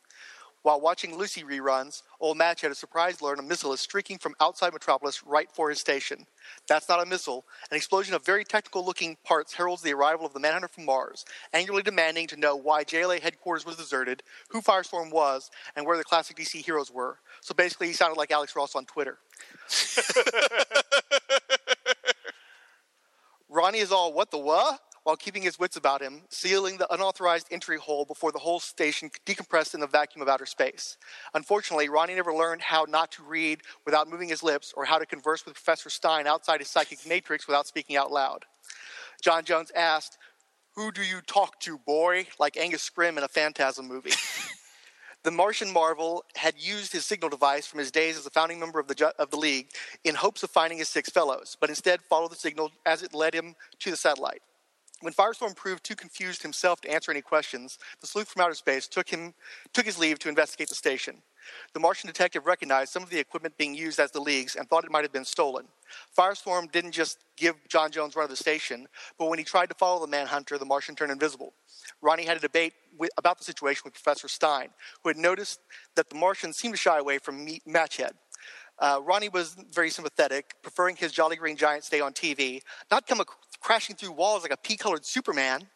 While 0.63 0.81
watching 0.81 1.17
Lucy 1.17 1.43
reruns, 1.43 2.03
Old 2.21 2.39
Matchhead 2.39 2.71
a 2.71 2.75
surprise 2.75 3.21
learn 3.21 3.39
a 3.39 3.43
missile 3.43 3.75
is 3.75 3.81
streaking 3.81 4.19
from 4.19 4.35
outside 4.41 4.73
Metropolis 4.73 5.23
right 5.25 5.51
for 5.53 5.69
his 5.69 5.79
station. 5.79 6.27
That's 6.69 6.89
not 6.89 7.03
a 7.03 7.07
missile. 7.07 7.45
An 7.71 7.77
explosion 7.77 8.15
of 8.15 8.25
very 8.25 8.45
technical 8.45 8.85
looking 8.85 9.17
parts 9.25 9.55
heralds 9.55 9.83
the 9.83 9.93
arrival 9.93 10.25
of 10.25 10.33
the 10.33 10.41
Manhunter 10.41 10.69
from 10.69 10.87
Mars, 10.87 11.27
angrily 11.53 11.83
demanding 11.83 12.27
to 12.29 12.37
know 12.37 12.57
why 12.57 12.83
JLA 12.83 13.21
headquarters 13.21 13.67
was 13.67 13.77
deserted, 13.77 14.23
who 14.49 14.63
Firestorm 14.63 15.13
was, 15.13 15.51
and 15.77 15.87
where 15.87 15.99
the 15.99 16.05
classic 16.05 16.39
DC 16.39 16.65
heroes 16.65 16.91
were. 16.91 17.19
So 17.43 17.55
basically, 17.55 17.89
he 17.89 17.93
sounded 17.93 18.17
like 18.17 18.31
Alex 18.31 18.57
Ross 18.57 18.75
on 18.75 18.87
Twitter. 18.87 19.19
Ronnie 23.51 23.81
is 23.81 23.91
all, 23.91 24.13
what 24.13 24.31
the 24.31 24.39
what? 24.39 24.79
While 25.03 25.17
keeping 25.17 25.43
his 25.43 25.59
wits 25.59 25.77
about 25.77 26.03
him, 26.03 26.23
sealing 26.29 26.77
the 26.77 26.93
unauthorized 26.93 27.49
entry 27.51 27.79
hole 27.79 28.05
before 28.05 28.31
the 28.31 28.39
whole 28.39 28.61
station 28.61 29.11
decompressed 29.27 29.75
in 29.75 29.81
the 29.81 29.87
vacuum 29.87 30.23
of 30.23 30.29
outer 30.29 30.47
space. 30.47 30.99
Unfortunately, 31.35 31.89
Ronnie 31.89 32.15
never 32.15 32.33
learned 32.33 32.63
how 32.63 32.85
not 32.87 33.11
to 33.13 33.25
read 33.25 33.63
without 33.85 34.09
moving 34.09 34.29
his 34.29 34.43
lips 34.43 34.73
or 34.77 34.85
how 34.85 34.99
to 34.99 35.07
converse 35.07 35.45
with 35.45 35.55
Professor 35.55 35.91
Stein 35.91 36.27
outside 36.29 36.61
his 36.61 36.69
psychic 36.69 37.05
matrix 37.09 37.49
without 37.49 37.67
speaking 37.67 37.97
out 37.97 38.13
loud. 38.13 38.45
J'onn 39.25 39.43
J'onzz 39.45 39.75
asked, 39.75 40.19
Who 40.77 40.93
do 40.93 41.03
you 41.03 41.21
talk 41.27 41.59
to, 41.61 41.79
boy? 41.79 42.27
like 42.39 42.57
Angus 42.57 42.89
Scrimm 42.89 43.17
in 43.17 43.25
a 43.25 43.29
Phantasm 43.29 43.89
movie. 43.89 44.13
The 45.23 45.31
Martian 45.31 45.71
Marvel 45.71 46.25
had 46.35 46.55
used 46.57 46.93
his 46.93 47.05
signal 47.05 47.29
device 47.29 47.67
from 47.67 47.79
his 47.79 47.91
days 47.91 48.17
as 48.17 48.25
a 48.25 48.31
founding 48.31 48.59
member 48.59 48.81
of 48.81 48.89
the, 48.89 49.13
of 49.19 49.31
the 49.31 49.37
League 49.37 49.69
in 50.03 50.15
hopes 50.15 50.43
of 50.43 50.51
finding 50.51 50.79
his 50.79 50.89
six 50.89 51.11
fellows, 51.11 51.59
but 51.61 51.69
instead 51.69 52.01
followed 52.01 52.33
the 52.33 52.37
signal 52.37 52.71
as 52.87 53.03
it 53.03 53.13
led 53.13 53.35
him 53.35 53.55
to 53.81 53.91
the 53.91 53.99
satellite. 53.99 54.41
When 55.03 55.13
Firestorm 55.13 55.55
proved 55.55 55.85
too 55.85 55.95
confused 55.95 56.43
himself 56.43 56.81
to 56.83 56.91
answer 56.91 57.11
any 57.11 57.21
questions, 57.21 57.79
the 58.01 58.07
sleuth 58.07 58.29
from 58.29 58.43
outer 58.43 58.55
space 58.55 58.89
took, 58.89 59.11
him, 59.11 59.35
took 59.75 59.85
his 59.85 59.99
leave 59.99 60.19
to 60.21 60.31
investigate 60.31 60.69
the 60.71 60.75
station. 60.75 61.23
The 61.75 61.81
Martian 61.81 62.07
detective 62.07 62.47
recognized 62.47 62.93
some 62.93 63.03
of 63.03 63.11
the 63.11 63.19
equipment 63.19 63.57
being 63.59 63.75
used 63.75 63.99
as 63.99 64.11
the 64.11 64.21
League's 64.21 64.57
and 64.57 64.69
thought 64.69 64.85
it 64.85 64.91
might 64.91 65.05
have 65.05 65.13
been 65.13 65.25
stolen. 65.25 65.67
Firestorm 66.17 66.71
didn't 66.71 66.93
just 66.93 67.19
give 67.37 67.57
J'onn 67.69 67.91
J'onzz 67.91 68.17
run 68.17 68.25
of 68.25 68.31
the 68.31 68.37
station, 68.37 68.87
but 69.19 69.29
when 69.29 69.39
he 69.39 69.45
tried 69.45 69.69
to 69.71 69.75
follow 69.75 70.01
the 70.01 70.07
Manhunter, 70.07 70.59
the 70.59 70.65
Martian 70.65 70.95
turned 70.95 71.13
invisible. 71.13 71.55
Ronnie 72.03 72.25
had 72.25 72.37
a 72.37 72.41
debate 72.41 72.73
with, 72.99 73.11
about 73.19 73.39
the 73.39 73.45
situation 73.45 73.83
with 73.85 73.95
Professor 73.95 74.29
Stein, 74.29 74.69
who 75.03 75.11
had 75.11 75.17
noticed 75.17 75.61
that 75.97 76.09
the 76.09 76.17
Martians 76.17 76.57
seemed 76.57 76.75
to 76.75 76.79
shy 76.79 76.99
away 76.99 77.19
from 77.19 77.47
Matchhead. 77.69 78.13
Uh, 78.79 79.01
Ronnie 79.03 79.29
was 79.29 79.57
very 79.73 79.91
sympathetic, 79.91 80.55
preferring 80.63 80.97
his 80.97 81.13
Jolly 81.13 81.37
Green 81.37 81.57
Giant 81.57 81.85
stay 81.85 82.01
on 82.01 82.13
TV, 82.13 82.63
not 82.91 83.07
come 83.07 83.21
a- 83.21 83.27
crashing 83.61 83.95
through 83.95 84.13
walls 84.13 84.43
like 84.43 84.53
a 84.53 84.57
pea 84.57 84.77
colored 84.77 85.05
Superman. 85.05 85.69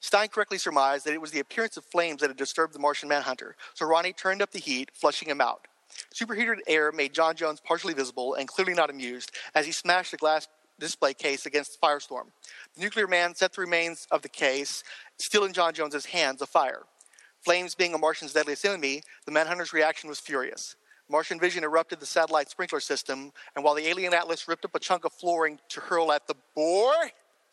Stein 0.00 0.28
correctly 0.28 0.58
surmised 0.58 1.04
that 1.04 1.12
it 1.12 1.20
was 1.20 1.30
the 1.30 1.40
appearance 1.40 1.76
of 1.76 1.84
flames 1.84 2.20
that 2.20 2.30
had 2.30 2.36
disturbed 2.36 2.72
the 2.72 2.78
Martian 2.78 3.08
manhunter, 3.08 3.54
so 3.74 3.84
Ronnie 3.84 4.14
turned 4.14 4.40
up 4.40 4.50
the 4.50 4.58
heat, 4.58 4.90
flushing 4.94 5.28
him 5.28 5.40
out. 5.40 5.66
Superheated 6.12 6.62
air 6.66 6.92
made 6.92 7.12
J'onn 7.12 7.34
J'onzz 7.34 7.62
partially 7.62 7.94
visible 7.94 8.34
and 8.34 8.48
clearly 8.48 8.74
not 8.74 8.90
amused 8.90 9.32
as 9.54 9.66
he 9.66 9.72
smashed 9.72 10.12
the 10.12 10.16
glass 10.16 10.48
display 10.80 11.14
case 11.14 11.46
against 11.46 11.80
Firestorm. 11.80 12.26
The 12.74 12.82
nuclear 12.82 13.06
man 13.06 13.34
set 13.34 13.52
the 13.52 13.60
remains 13.60 14.06
of 14.10 14.22
the 14.22 14.28
case, 14.28 14.84
still 15.18 15.44
in 15.44 15.52
J'onn 15.52 15.72
J'onzz's 15.72 16.06
hands, 16.06 16.42
afire. 16.42 16.82
Flames 17.40 17.74
being 17.74 17.94
a 17.94 17.98
Martian's 17.98 18.32
deadliest 18.32 18.64
enemy, 18.64 19.02
the 19.24 19.32
Manhunter's 19.32 19.72
reaction 19.72 20.08
was 20.08 20.18
furious. 20.20 20.76
Martian 21.10 21.40
vision 21.40 21.64
erupted 21.64 22.00
the 22.00 22.06
satellite 22.06 22.50
sprinkler 22.50 22.80
system, 22.80 23.32
and 23.56 23.64
while 23.64 23.74
the 23.74 23.86
alien 23.86 24.12
Atlas 24.12 24.46
ripped 24.46 24.64
up 24.64 24.74
a 24.74 24.78
chunk 24.78 25.04
of 25.04 25.12
flooring 25.12 25.58
to 25.70 25.80
hurl 25.80 26.12
at 26.12 26.26
the 26.26 26.34
boar, 26.54 26.92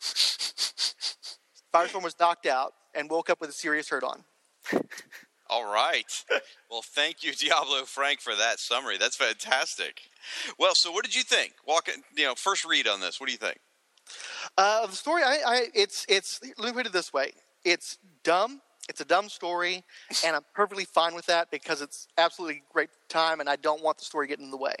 Firestorm 1.72 2.02
was 2.02 2.14
knocked 2.20 2.46
out 2.46 2.74
and 2.94 3.08
woke 3.08 3.30
up 3.30 3.40
with 3.40 3.50
a 3.50 3.54
serious 3.54 3.88
hurt 3.88 4.04
on. 4.04 4.24
All 5.48 5.64
right. 5.64 6.24
well, 6.70 6.82
thank 6.82 7.22
you, 7.22 7.32
Diablo 7.38 7.84
Frank, 7.84 8.20
for 8.20 8.34
that 8.34 8.58
summary. 8.58 8.98
That's 8.98 9.16
fantastic. 9.16 10.02
Well, 10.58 10.74
so 10.74 10.90
what 10.90 11.04
did 11.04 11.14
you 11.14 11.22
think? 11.22 11.54
Walk, 11.66 11.88
you 12.16 12.24
know, 12.24 12.34
first 12.34 12.64
read 12.64 12.88
on 12.88 13.00
this. 13.00 13.20
What 13.20 13.26
do 13.26 13.32
you 13.32 13.38
think? 13.38 13.58
Uh, 14.56 14.86
the 14.86 14.94
story, 14.94 15.22
I, 15.22 15.38
I, 15.46 15.66
it's, 15.74 16.06
it's. 16.08 16.40
Let 16.58 16.68
me 16.68 16.72
put 16.72 16.86
it 16.86 16.92
this 16.92 17.12
way: 17.12 17.32
it's 17.64 17.98
dumb. 18.22 18.60
It's 18.88 19.00
a 19.00 19.04
dumb 19.04 19.28
story, 19.28 19.82
and 20.24 20.36
I'm 20.36 20.44
perfectly 20.54 20.84
fine 20.84 21.14
with 21.14 21.26
that 21.26 21.50
because 21.50 21.82
it's 21.82 22.06
absolutely 22.18 22.62
great 22.72 22.90
time, 23.08 23.40
and 23.40 23.48
I 23.48 23.56
don't 23.56 23.82
want 23.82 23.98
the 23.98 24.04
story 24.04 24.28
getting 24.28 24.44
in 24.44 24.50
the 24.52 24.56
way. 24.56 24.76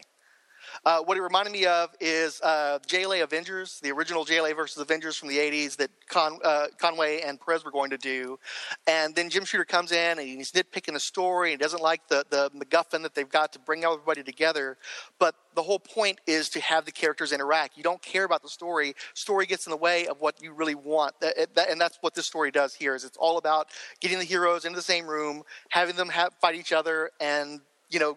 Uh, 0.84 1.00
what 1.00 1.16
it 1.16 1.22
reminded 1.22 1.52
me 1.52 1.66
of 1.66 1.90
is 2.00 2.40
uh, 2.42 2.78
JLA 2.86 3.22
Avengers, 3.22 3.80
the 3.82 3.90
original 3.90 4.24
JLA 4.24 4.54
versus 4.54 4.80
Avengers 4.80 5.16
from 5.16 5.28
the 5.28 5.38
80s 5.38 5.76
that 5.76 5.90
Con, 6.08 6.38
uh, 6.44 6.66
Conway 6.78 7.22
and 7.22 7.40
Perez 7.40 7.64
were 7.64 7.70
going 7.70 7.90
to 7.90 7.98
do. 7.98 8.38
And 8.86 9.14
then 9.14 9.30
Jim 9.30 9.44
Shooter 9.44 9.64
comes 9.64 9.92
in 9.92 10.18
and 10.18 10.28
he's 10.28 10.52
nitpicking 10.52 10.92
the 10.92 11.00
story 11.00 11.52
and 11.52 11.60
doesn't 11.60 11.82
like 11.82 12.06
the, 12.08 12.24
the 12.30 12.50
MacGuffin 12.50 13.02
that 13.02 13.14
they've 13.14 13.28
got 13.28 13.52
to 13.54 13.58
bring 13.58 13.84
everybody 13.84 14.22
together. 14.22 14.78
But 15.18 15.34
the 15.54 15.62
whole 15.62 15.78
point 15.78 16.20
is 16.26 16.48
to 16.50 16.60
have 16.60 16.84
the 16.84 16.92
characters 16.92 17.32
interact. 17.32 17.76
You 17.76 17.82
don't 17.82 18.02
care 18.02 18.24
about 18.24 18.42
the 18.42 18.48
story. 18.48 18.94
Story 19.14 19.46
gets 19.46 19.66
in 19.66 19.70
the 19.70 19.76
way 19.76 20.06
of 20.06 20.20
what 20.20 20.42
you 20.42 20.52
really 20.52 20.74
want. 20.74 21.14
And 21.22 21.80
that's 21.80 21.98
what 22.02 22.14
this 22.14 22.26
story 22.26 22.50
does 22.50 22.74
here 22.74 22.94
is 22.94 23.04
it's 23.04 23.16
all 23.16 23.38
about 23.38 23.68
getting 24.00 24.18
the 24.18 24.24
heroes 24.24 24.64
into 24.64 24.76
the 24.76 24.82
same 24.82 25.06
room, 25.06 25.42
having 25.70 25.96
them 25.96 26.10
fight 26.40 26.54
each 26.54 26.72
other, 26.72 27.10
and 27.20 27.60
you 27.88 27.98
know 28.00 28.16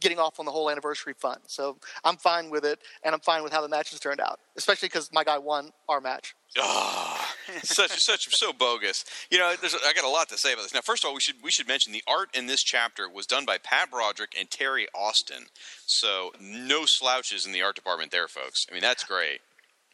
getting 0.00 0.18
off 0.18 0.40
on 0.40 0.46
the 0.46 0.52
whole 0.52 0.70
anniversary 0.70 1.14
fun. 1.18 1.38
So 1.46 1.76
I'm 2.04 2.16
fine 2.16 2.50
with 2.50 2.64
it, 2.64 2.80
and 3.04 3.14
I'm 3.14 3.20
fine 3.20 3.42
with 3.42 3.52
how 3.52 3.60
the 3.62 3.68
matches 3.68 4.00
turned 4.00 4.20
out, 4.20 4.40
especially 4.56 4.88
because 4.88 5.10
my 5.12 5.24
guy 5.24 5.38
won 5.38 5.70
our 5.88 6.00
match. 6.00 6.34
Oh, 6.58 7.28
such 7.62 7.92
such 8.00 8.34
so 8.36 8.52
bogus. 8.52 9.04
You 9.30 9.38
know, 9.38 9.46
I 9.48 9.92
got 9.94 10.04
a 10.04 10.08
lot 10.08 10.28
to 10.30 10.38
say 10.38 10.52
about 10.52 10.62
this. 10.62 10.74
Now, 10.74 10.80
first 10.80 11.04
of 11.04 11.08
all, 11.08 11.14
we 11.14 11.20
should 11.20 11.36
we 11.42 11.50
should 11.50 11.68
mention 11.68 11.92
the 11.92 12.02
art 12.08 12.28
in 12.34 12.46
this 12.46 12.62
chapter 12.62 13.08
was 13.08 13.26
done 13.26 13.44
by 13.44 13.58
Pat 13.58 13.90
Broderick 13.90 14.34
and 14.38 14.50
Terry 14.50 14.88
Austin. 14.94 15.46
So 15.86 16.32
no 16.40 16.86
slouches 16.86 17.46
in 17.46 17.52
the 17.52 17.62
art 17.62 17.76
department 17.76 18.10
there, 18.10 18.26
folks. 18.28 18.66
I 18.68 18.72
mean, 18.74 18.82
that's 18.82 19.04
great. 19.04 19.40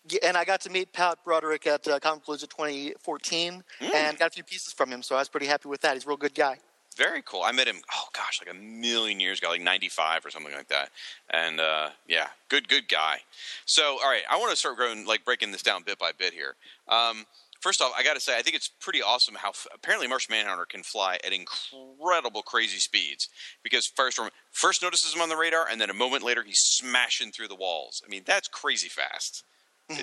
Yeah, 0.09 0.21
and 0.23 0.37
I 0.37 0.45
got 0.45 0.61
to 0.63 0.71
meet 0.71 0.93
Pat 0.93 1.19
Broderick 1.25 1.67
at 1.67 1.87
uh, 1.89 1.99
Comicpalooza 1.99 2.49
2014 2.49 3.65
Mm. 3.81 3.95
and 3.95 4.19
got 4.19 4.29
a 4.29 4.31
few 4.31 4.45
pieces 4.45 4.73
from 4.73 4.91
him, 4.91 5.03
so 5.03 5.17
I 5.17 5.19
was 5.19 5.29
pretty 5.29 5.47
happy 5.47 5.69
with 5.69 5.81
that. 5.83 5.95
He's 5.95 6.05
a 6.05 6.09
real 6.09 6.17
good 6.17 6.35
guy. 6.35 6.59
Very 6.97 7.21
cool. 7.23 7.43
I 7.43 7.53
met 7.53 7.67
him. 7.69 7.77
Oh 7.95 8.07
gosh, 8.15 8.41
like 8.45 8.55
a 8.55 8.59
million 8.59 9.21
years 9.21 9.39
ago, 9.39 9.51
like 9.51 9.61
'95 9.61 10.25
or 10.25 10.31
something 10.31 10.55
like 10.55 10.69
that. 10.69 10.91
And 11.31 11.61
uh, 11.61 11.91
yeah, 12.09 12.29
good, 12.49 12.69
good 12.69 12.89
guy. 12.89 13.19
So, 13.67 13.99
all 14.03 14.09
right, 14.09 14.23
I 14.31 14.39
want 14.39 14.51
to 14.51 14.57
start 14.57 14.79
going 14.79 15.05
like 15.05 15.25
breaking 15.25 15.53
this 15.53 15.63
down 15.63 15.83
bit 15.85 15.99
by 15.99 16.13
bit 16.17 16.33
here. 16.33 16.55
Um, 16.89 17.27
first 17.61 17.83
off, 17.83 17.93
I 17.97 18.03
got 18.03 18.15
to 18.15 18.21
say, 18.21 18.39
I 18.39 18.43
think 18.43 18.57
it's 18.57 18.69
pretty 18.81 19.03
awesome 19.03 19.35
how 19.35 19.51
f- 19.51 19.67
apparently 19.75 20.09
Martian 20.09 20.33
Manhunter 20.33 20.65
can 20.65 20.83
fly 20.83 21.19
at 21.23 21.33
incredible, 21.35 22.41
crazy 22.43 22.79
speeds. 22.79 23.29
Because 23.63 23.87
Firestorm 23.87 24.31
first 24.53 24.83
notices 24.83 25.15
him 25.15 25.21
on 25.21 25.29
the 25.29 25.37
radar, 25.37 25.67
and 25.71 25.79
then 25.79 25.91
a 25.91 25.95
moment 25.95 26.23
later, 26.23 26.43
he's 26.45 26.61
smashing 26.61 27.31
through 27.31 27.49
the 27.49 27.55
walls. 27.57 28.03
I 28.07 28.09
mean, 28.09 28.23
that's 28.25 28.49
crazy 28.49 28.89
fast. 28.89 29.45
Uh, 29.91 29.97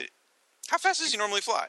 How 0.67 0.77
fast 0.77 0.99
does 1.01 1.11
he 1.11 1.17
normally 1.17 1.41
fly? 1.41 1.67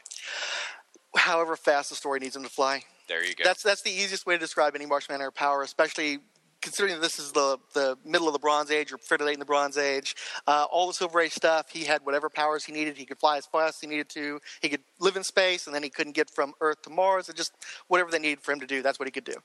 However 1.16 1.56
fast 1.56 1.90
the 1.90 1.96
story 1.96 2.20
needs 2.20 2.36
him 2.36 2.42
to 2.42 2.48
fly. 2.48 2.82
There 3.08 3.24
you 3.24 3.34
go. 3.34 3.44
That's 3.44 3.62
that's 3.62 3.82
the 3.82 3.90
easiest 3.90 4.26
way 4.26 4.34
to 4.34 4.40
describe 4.40 4.74
any 4.74 4.86
Martian 4.86 5.12
Manhunter 5.12 5.30
power, 5.30 5.62
especially 5.62 6.18
considering 6.62 6.94
that 6.94 7.02
this 7.02 7.18
is 7.18 7.32
the 7.32 7.58
the 7.74 7.96
middle 8.04 8.26
of 8.26 8.32
the 8.32 8.38
Bronze 8.38 8.70
Age 8.70 8.92
or 8.92 8.98
fairly 8.98 9.26
late 9.26 9.34
in 9.34 9.40
the 9.40 9.44
Bronze 9.44 9.76
Age. 9.76 10.16
Uh, 10.46 10.66
all 10.70 10.86
the 10.86 10.94
Silver 10.94 11.20
Age 11.20 11.32
stuff, 11.32 11.70
he 11.70 11.84
had 11.84 12.04
whatever 12.04 12.30
powers 12.30 12.64
he 12.64 12.72
needed. 12.72 12.96
He 12.96 13.04
could 13.04 13.18
fly 13.18 13.36
as 13.36 13.46
fast 13.46 13.76
as 13.76 13.80
he 13.80 13.86
needed 13.86 14.08
to. 14.10 14.40
He 14.62 14.68
could 14.68 14.80
live 14.98 15.16
in 15.16 15.22
space, 15.22 15.66
and 15.66 15.74
then 15.74 15.82
he 15.82 15.90
couldn't 15.90 16.14
get 16.14 16.30
from 16.30 16.54
Earth 16.60 16.82
to 16.82 16.90
Mars. 16.90 17.28
And 17.28 17.36
just 17.36 17.52
whatever 17.88 18.10
they 18.10 18.18
needed 18.18 18.40
for 18.40 18.52
him 18.52 18.60
to 18.60 18.66
do, 18.66 18.82
that's 18.82 18.98
what 18.98 19.06
he 19.06 19.12
could 19.12 19.24
do. 19.24 19.36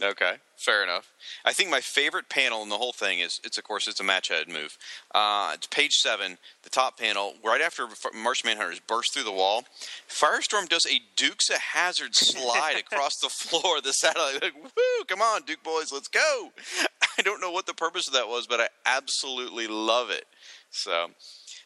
Okay, 0.00 0.34
fair 0.56 0.84
enough. 0.84 1.12
I 1.44 1.52
think 1.52 1.70
my 1.70 1.80
favorite 1.80 2.28
panel 2.28 2.62
in 2.62 2.68
the 2.68 2.78
whole 2.78 2.92
thing 2.92 3.18
is 3.18 3.40
it's 3.42 3.58
of 3.58 3.64
course 3.64 3.88
it's 3.88 3.98
a 3.98 4.04
match 4.04 4.28
head 4.28 4.46
move. 4.48 4.78
Uh, 5.12 5.52
it's 5.54 5.66
page 5.66 5.94
seven, 5.94 6.38
the 6.62 6.70
top 6.70 7.00
panel, 7.00 7.34
right 7.44 7.60
after 7.60 7.82
F- 7.82 8.06
Martian 8.14 8.56
burst 8.86 9.12
through 9.12 9.24
the 9.24 9.32
wall. 9.32 9.64
Firestorm 10.08 10.68
does 10.68 10.86
a 10.86 11.00
Dukes 11.16 11.50
of 11.50 11.56
Hazzard 11.56 12.14
slide 12.14 12.76
across 12.92 13.16
the 13.16 13.28
floor 13.28 13.78
of 13.78 13.82
the 13.82 13.92
satellite. 13.92 14.40
Like, 14.40 14.54
woo! 14.54 15.04
Come 15.08 15.20
on, 15.20 15.42
Duke 15.42 15.64
boys, 15.64 15.90
let's 15.92 16.08
go! 16.08 16.50
I 17.18 17.22
don't 17.22 17.40
know 17.40 17.50
what 17.50 17.66
the 17.66 17.74
purpose 17.74 18.06
of 18.06 18.14
that 18.14 18.28
was, 18.28 18.46
but 18.46 18.60
I 18.60 18.68
absolutely 18.86 19.66
love 19.66 20.10
it. 20.10 20.26
So, 20.70 21.08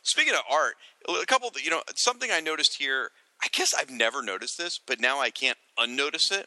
speaking 0.03 0.33
of 0.33 0.41
art, 0.51 0.77
a 1.07 1.27
couple, 1.27 1.49
of, 1.49 1.61
you 1.63 1.71
know, 1.71 1.83
something 1.97 2.31
I 2.33 2.41
noticed 2.41 2.77
here. 2.79 3.11
I 3.45 3.49
guess 3.51 3.75
I've 3.75 3.91
never 3.91 4.23
noticed 4.23 4.57
this, 4.57 4.79
but 4.79 5.01
now 5.01 5.19
I 5.19 5.31
can't 5.31 5.59
unnotice 5.77 6.31
it. 6.31 6.47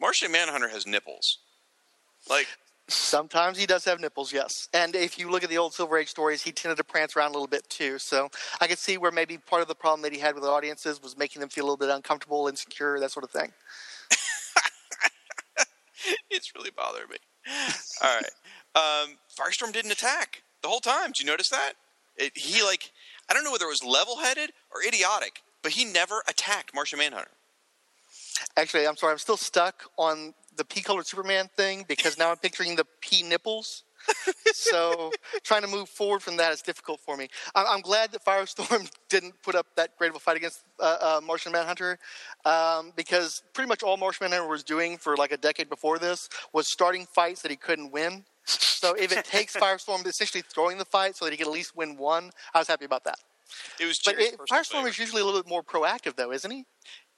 Martian 0.00 0.32
Manhunter 0.32 0.68
has 0.68 0.86
nipples. 0.86 1.38
Like, 2.28 2.46
Sometimes 2.90 3.58
he 3.58 3.66
does 3.66 3.84
have 3.84 4.00
nipples, 4.00 4.32
yes. 4.32 4.70
And 4.72 4.96
if 4.96 5.18
you 5.18 5.30
look 5.30 5.44
at 5.44 5.50
the 5.50 5.58
old 5.58 5.74
Silver 5.74 5.98
Age 5.98 6.08
stories, 6.08 6.40
he 6.40 6.52
tended 6.52 6.78
to 6.78 6.84
prance 6.84 7.14
around 7.14 7.30
a 7.30 7.32
little 7.34 7.46
bit 7.46 7.68
too. 7.68 7.98
So 7.98 8.30
I 8.62 8.66
could 8.66 8.78
see 8.78 8.96
where 8.96 9.12
maybe 9.12 9.36
part 9.36 9.60
of 9.60 9.68
the 9.68 9.74
problem 9.74 10.00
that 10.02 10.12
he 10.14 10.18
had 10.18 10.34
with 10.34 10.42
the 10.42 10.48
audiences 10.48 11.02
was 11.02 11.16
making 11.16 11.40
them 11.40 11.50
feel 11.50 11.64
a 11.64 11.66
little 11.66 11.76
bit 11.76 11.90
uncomfortable, 11.90 12.48
insecure, 12.48 12.98
that 12.98 13.10
sort 13.10 13.24
of 13.24 13.30
thing. 13.30 13.52
it's 16.30 16.54
really 16.54 16.70
bothering 16.70 17.10
me. 17.10 17.18
All 18.02 18.16
right. 18.16 18.30
Um, 18.74 19.18
Firestorm 19.38 19.72
didn't 19.72 19.92
attack 19.92 20.42
the 20.62 20.68
whole 20.68 20.80
time. 20.80 21.08
Did 21.08 21.20
you 21.20 21.26
notice 21.26 21.50
that? 21.50 21.74
It, 22.16 22.36
he, 22.38 22.62
like, 22.62 22.90
I 23.28 23.34
don't 23.34 23.44
know 23.44 23.52
whether 23.52 23.66
it 23.66 23.68
was 23.68 23.84
level 23.84 24.16
headed 24.18 24.52
or 24.74 24.82
idiotic, 24.82 25.42
but 25.62 25.72
he 25.72 25.84
never 25.84 26.22
attacked 26.26 26.74
Martian 26.74 26.98
Manhunter. 26.98 27.30
Actually, 28.58 28.88
I'm 28.88 28.96
sorry, 28.96 29.12
I'm 29.12 29.18
still 29.18 29.36
stuck 29.36 29.84
on 29.96 30.34
the 30.56 30.64
pea 30.64 30.80
colored 30.82 31.06
Superman 31.06 31.48
thing 31.56 31.84
because 31.86 32.18
now 32.18 32.30
I'm 32.30 32.36
picturing 32.38 32.74
the 32.74 32.84
pea 33.00 33.22
nipples. 33.22 33.84
so 34.52 35.12
trying 35.44 35.62
to 35.62 35.68
move 35.68 35.88
forward 35.88 36.22
from 36.22 36.36
that 36.38 36.52
is 36.52 36.60
difficult 36.60 36.98
for 37.00 37.16
me. 37.16 37.28
I- 37.54 37.66
I'm 37.68 37.80
glad 37.80 38.10
that 38.12 38.24
Firestorm 38.24 38.90
didn't 39.08 39.40
put 39.42 39.54
up 39.54 39.66
that 39.76 39.96
great 39.96 40.10
of 40.10 40.16
a 40.16 40.18
fight 40.18 40.36
against 40.36 40.64
uh, 40.80 40.96
uh, 41.00 41.20
Martian 41.24 41.52
Manhunter 41.52 41.98
um, 42.44 42.92
because 42.96 43.42
pretty 43.54 43.68
much 43.68 43.84
all 43.84 43.96
Martian 43.96 44.24
Manhunter 44.24 44.48
was 44.48 44.64
doing 44.64 44.98
for 44.98 45.16
like 45.16 45.30
a 45.30 45.36
decade 45.36 45.68
before 45.68 45.98
this 46.00 46.28
was 46.52 46.66
starting 46.66 47.06
fights 47.06 47.42
that 47.42 47.52
he 47.52 47.56
couldn't 47.56 47.92
win. 47.92 48.24
So 48.44 48.94
if 48.94 49.12
it 49.12 49.24
takes 49.24 49.56
Firestorm 49.64 50.04
essentially 50.04 50.42
throwing 50.42 50.78
the 50.78 50.84
fight 50.84 51.14
so 51.14 51.24
that 51.26 51.30
he 51.30 51.36
could 51.36 51.46
at 51.46 51.52
least 51.52 51.76
win 51.76 51.96
one, 51.96 52.30
I 52.54 52.58
was 52.58 52.66
happy 52.66 52.86
about 52.86 53.04
that. 53.04 53.18
It 53.78 53.86
was 53.86 54.00
But 54.04 54.18
it, 54.18 54.36
Firestorm 54.50 54.72
favorite. 54.78 54.90
is 54.90 54.98
usually 54.98 55.22
a 55.22 55.24
little 55.24 55.40
bit 55.40 55.48
more 55.48 55.62
proactive, 55.62 56.16
though, 56.16 56.32
isn't 56.32 56.50
he? 56.50 56.64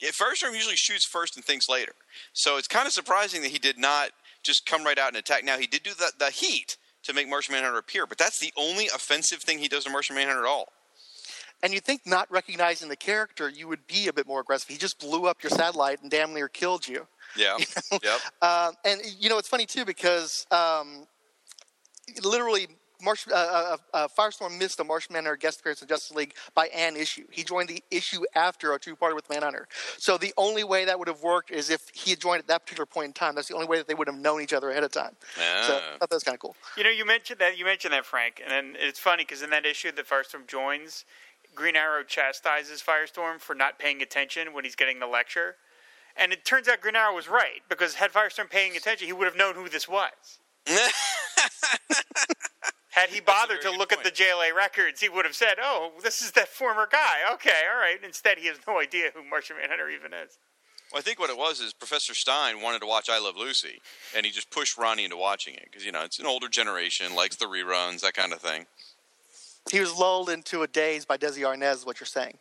Yeah, 0.01 0.11
Firestorm 0.11 0.55
usually 0.55 0.77
shoots 0.77 1.05
first 1.05 1.37
and 1.37 1.45
thinks 1.45 1.69
later. 1.69 1.93
So 2.33 2.57
it's 2.57 2.69
kind 2.69 2.87
of 2.87 2.93
surprising 2.93 3.43
that 3.43 3.51
he 3.51 3.59
did 3.59 3.79
not 3.79 4.11
just 4.43 4.67
come 4.67 4.85
right 4.85 4.99
out 4.99 5.09
and 5.09 5.17
attack. 5.17 5.45
Now, 5.45 5.59
he 5.59 5.67
did 5.67 5.83
do 5.83 5.91
the, 5.91 6.13
the 6.19 6.31
heat 6.31 6.77
to 7.03 7.13
make 7.13 7.29
Martian 7.29 7.55
Manhunter 7.55 7.79
appear, 7.79 8.07
but 8.07 8.19
that's 8.19 8.39
the 8.39 8.53
only 8.57 8.87
offensive 8.87 9.41
thing 9.41 9.59
he 9.59 9.69
does 9.69 9.85
to 9.85 9.91
Martian 9.91 10.17
Manhunter 10.17 10.41
at 10.41 10.49
all. 10.49 10.69
And 11.63 11.75
you 11.75 11.81
think 11.81 12.03
not 12.07 12.31
recognizing 12.31 12.89
the 12.89 12.97
character, 12.97 13.49
you 13.49 13.69
would 13.69 13.87
be 13.87 14.09
a 14.09 14.13
bit 14.13 14.27
more 14.27 14.41
aggressive. 14.41 14.69
He 14.69 14.79
just 14.79 14.99
blew 14.99 15.27
up 15.27 15.43
your 15.43 15.51
satellite 15.51 16.01
and 16.01 16.11
damn 16.11 16.33
near 16.33 16.49
killed 16.49 16.89
you. 16.89 17.07
Yeah. 17.37 17.59
yep. 17.93 18.21
Um, 18.41 18.75
and 18.85 19.01
you 19.19 19.29
know, 19.29 19.37
it's 19.37 19.49
funny 19.49 19.67
too 19.67 19.85
because 19.85 20.47
um, 20.51 21.07
literally, 22.25 22.69
Marsh, 23.03 23.27
uh, 23.31 23.35
uh, 23.35 23.77
uh, 23.95 24.09
Firestorm 24.09 24.59
missed 24.59 24.79
a 24.81 24.85
Martian 24.85 25.13
Manhunter 25.15 25.37
guest 25.37 25.61
appearance 25.61 25.83
in 25.83 25.89
Justice 25.89 26.15
League 26.17 26.35
by 26.55 26.67
an 26.69 26.97
issue. 26.97 27.25
He 27.31 27.43
joined 27.45 27.69
the 27.69 27.83
issue 27.91 28.23
after 28.35 28.73
a 28.73 28.79
two-parter 28.79 29.15
with 29.15 29.29
Manhunter. 29.31 29.69
So 29.99 30.19
the 30.19 30.33
only 30.37 30.65
way 30.65 30.85
that 30.85 30.99
would 30.99 31.09
have 31.09 31.23
worked 31.23 31.51
is 31.51 31.71
if 31.71 31.89
he 31.93 32.11
had 32.11 32.21
joined 32.21 32.41
at 32.41 32.47
that 32.49 32.65
particular 32.65 32.87
point 32.87 33.07
in 33.07 33.13
time. 33.13 33.35
That's 33.35 33.49
the 33.49 33.55
only 33.55 33.67
way 33.67 33.79
that 33.79 33.87
they 33.89 33.95
would 33.95 34.07
have 34.09 34.17
known 34.19 34.41
each 34.43 34.53
other 34.53 34.71
ahead 34.71 34.85
of 34.85 34.93
time. 34.93 35.17
So 35.35 35.43
I 35.43 35.81
Ah. 35.81 35.97
thought 35.99 36.11
that 36.11 36.17
was 36.17 36.25
kind 36.25 36.35
of 36.35 36.41
cool. 36.41 36.57
You 36.77 36.85
know, 36.85 36.91
you 36.91 37.05
mentioned 37.05 37.39
that. 37.41 37.57
You 37.59 37.65
mentioned 37.65 37.93
that, 37.95 38.05
Frank, 38.07 38.41
and 38.43 38.51
then 38.51 38.77
it's 38.79 38.99
funny 38.99 39.25
because 39.25 39.43
in 39.43 39.51
that 39.51 39.65
issue 39.67 39.91
that 39.93 40.07
Firestorm 40.09 40.47
joins, 40.47 41.05
Green 41.55 41.77
Arrow 41.77 42.03
chastises 42.05 42.83
Firestorm 42.83 43.41
for 43.41 43.55
not 43.55 43.79
paying 43.79 44.03
attention 44.03 44.53
when 44.53 44.65
he's 44.65 44.77
getting 44.77 44.99
the 45.01 45.07
lecture, 45.07 45.57
and 46.17 46.33
it 46.33 46.45
turns 46.45 46.69
out 46.69 46.81
Green 46.81 46.97
Arrow 46.97 47.15
was 47.15 47.29
right 47.29 47.63
because 47.69 47.95
had 47.95 48.13
Firestorm 48.13 48.49
paying 48.51 48.77
attention, 48.77 49.07
he 49.07 49.13
would 49.13 49.27
have 49.27 49.37
known 49.37 49.55
who 49.55 49.69
this 49.69 49.89
was. 49.89 50.39
Had 52.91 53.11
he 53.11 53.21
bothered 53.21 53.59
to 53.59 53.63
very 53.63 53.75
good 53.75 53.79
look 53.79 53.93
at 53.93 54.03
the. 54.03 54.11
JLA 54.11 54.55
records, 54.55 55.01
he 55.01 55.09
would 55.09 55.25
have 55.25 55.35
said, 55.35 55.57
"Oh, 55.63 55.93
this 56.03 56.21
is 56.21 56.33
that 56.33 56.49
former 56.49 56.89
guy." 56.91 57.33
Okay, 57.35 57.63
all 57.73 57.79
right. 57.79 57.99
Instead, 58.03 58.39
he 58.39 58.47
has 58.49 58.59
no 58.67 58.81
idea 58.81 59.11
who 59.15 59.23
Martian 59.23 59.57
Manhunter 59.57 59.89
even 59.89 60.13
is. 60.13 60.39
Well, 60.93 60.99
I 60.99 61.03
think 61.03 61.21
what 61.21 61.31
it 61.31 61.37
was 61.37 61.61
is 61.61 61.73
Professor 61.73 62.15
Stein 62.15 62.61
wanted 62.61 62.81
to 62.81 62.87
watch 62.87 63.09
I 63.09 63.21
Love 63.21 63.37
Lucy, 63.37 63.81
and 64.17 64.27
he 64.27 64.33
just 64.33 64.51
pushed 64.51 64.77
Ronnie 64.77 65.05
into 65.05 65.17
watching 65.17 65.55
it 65.55 65.69
because 65.71 65.87
you 65.87 65.93
know 65.93 66.03
it's 66.03 66.19
an 66.19 66.27
older 66.27 66.49
generation, 66.49 67.15
likes 67.15 67.37
the 67.37 67.47
reruns, 67.47 68.01
that 68.01 68.15
kind 68.15 68.33
of 68.33 68.41
thing. 68.41 68.67
He 69.71 69.79
was 69.79 69.97
lulled 69.97 70.29
into 70.29 70.63
a 70.63 70.67
daze 70.67 71.05
by 71.05 71.17
Desi 71.17 71.43
Arnaz, 71.43 71.77
is 71.77 71.87
what 71.87 72.01
you're 72.01 72.07
saying. 72.07 72.39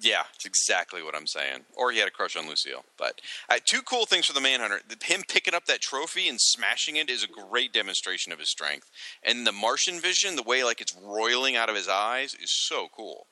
Yeah, 0.00 0.24
it's 0.34 0.44
exactly 0.44 1.02
what 1.02 1.14
I'm 1.14 1.26
saying. 1.26 1.64
Or 1.76 1.92
he 1.92 1.98
had 1.98 2.08
a 2.08 2.10
crush 2.10 2.36
on 2.36 2.48
Lucille. 2.48 2.84
But 2.98 3.20
uh, 3.48 3.58
two 3.64 3.82
cool 3.82 4.06
things 4.06 4.26
for 4.26 4.32
the 4.32 4.40
Manhunter: 4.40 4.80
him 5.04 5.22
picking 5.28 5.54
up 5.54 5.66
that 5.66 5.80
trophy 5.80 6.28
and 6.28 6.40
smashing 6.40 6.96
it 6.96 7.08
is 7.08 7.22
a 7.22 7.28
great 7.28 7.72
demonstration 7.72 8.32
of 8.32 8.38
his 8.38 8.50
strength, 8.50 8.90
and 9.22 9.46
the 9.46 9.52
Martian 9.52 10.00
vision, 10.00 10.36
the 10.36 10.42
way 10.42 10.64
like 10.64 10.80
it's 10.80 10.96
roiling 11.00 11.56
out 11.56 11.68
of 11.68 11.76
his 11.76 11.88
eyes, 11.88 12.34
is 12.34 12.52
so 12.52 12.88
cool. 12.94 13.26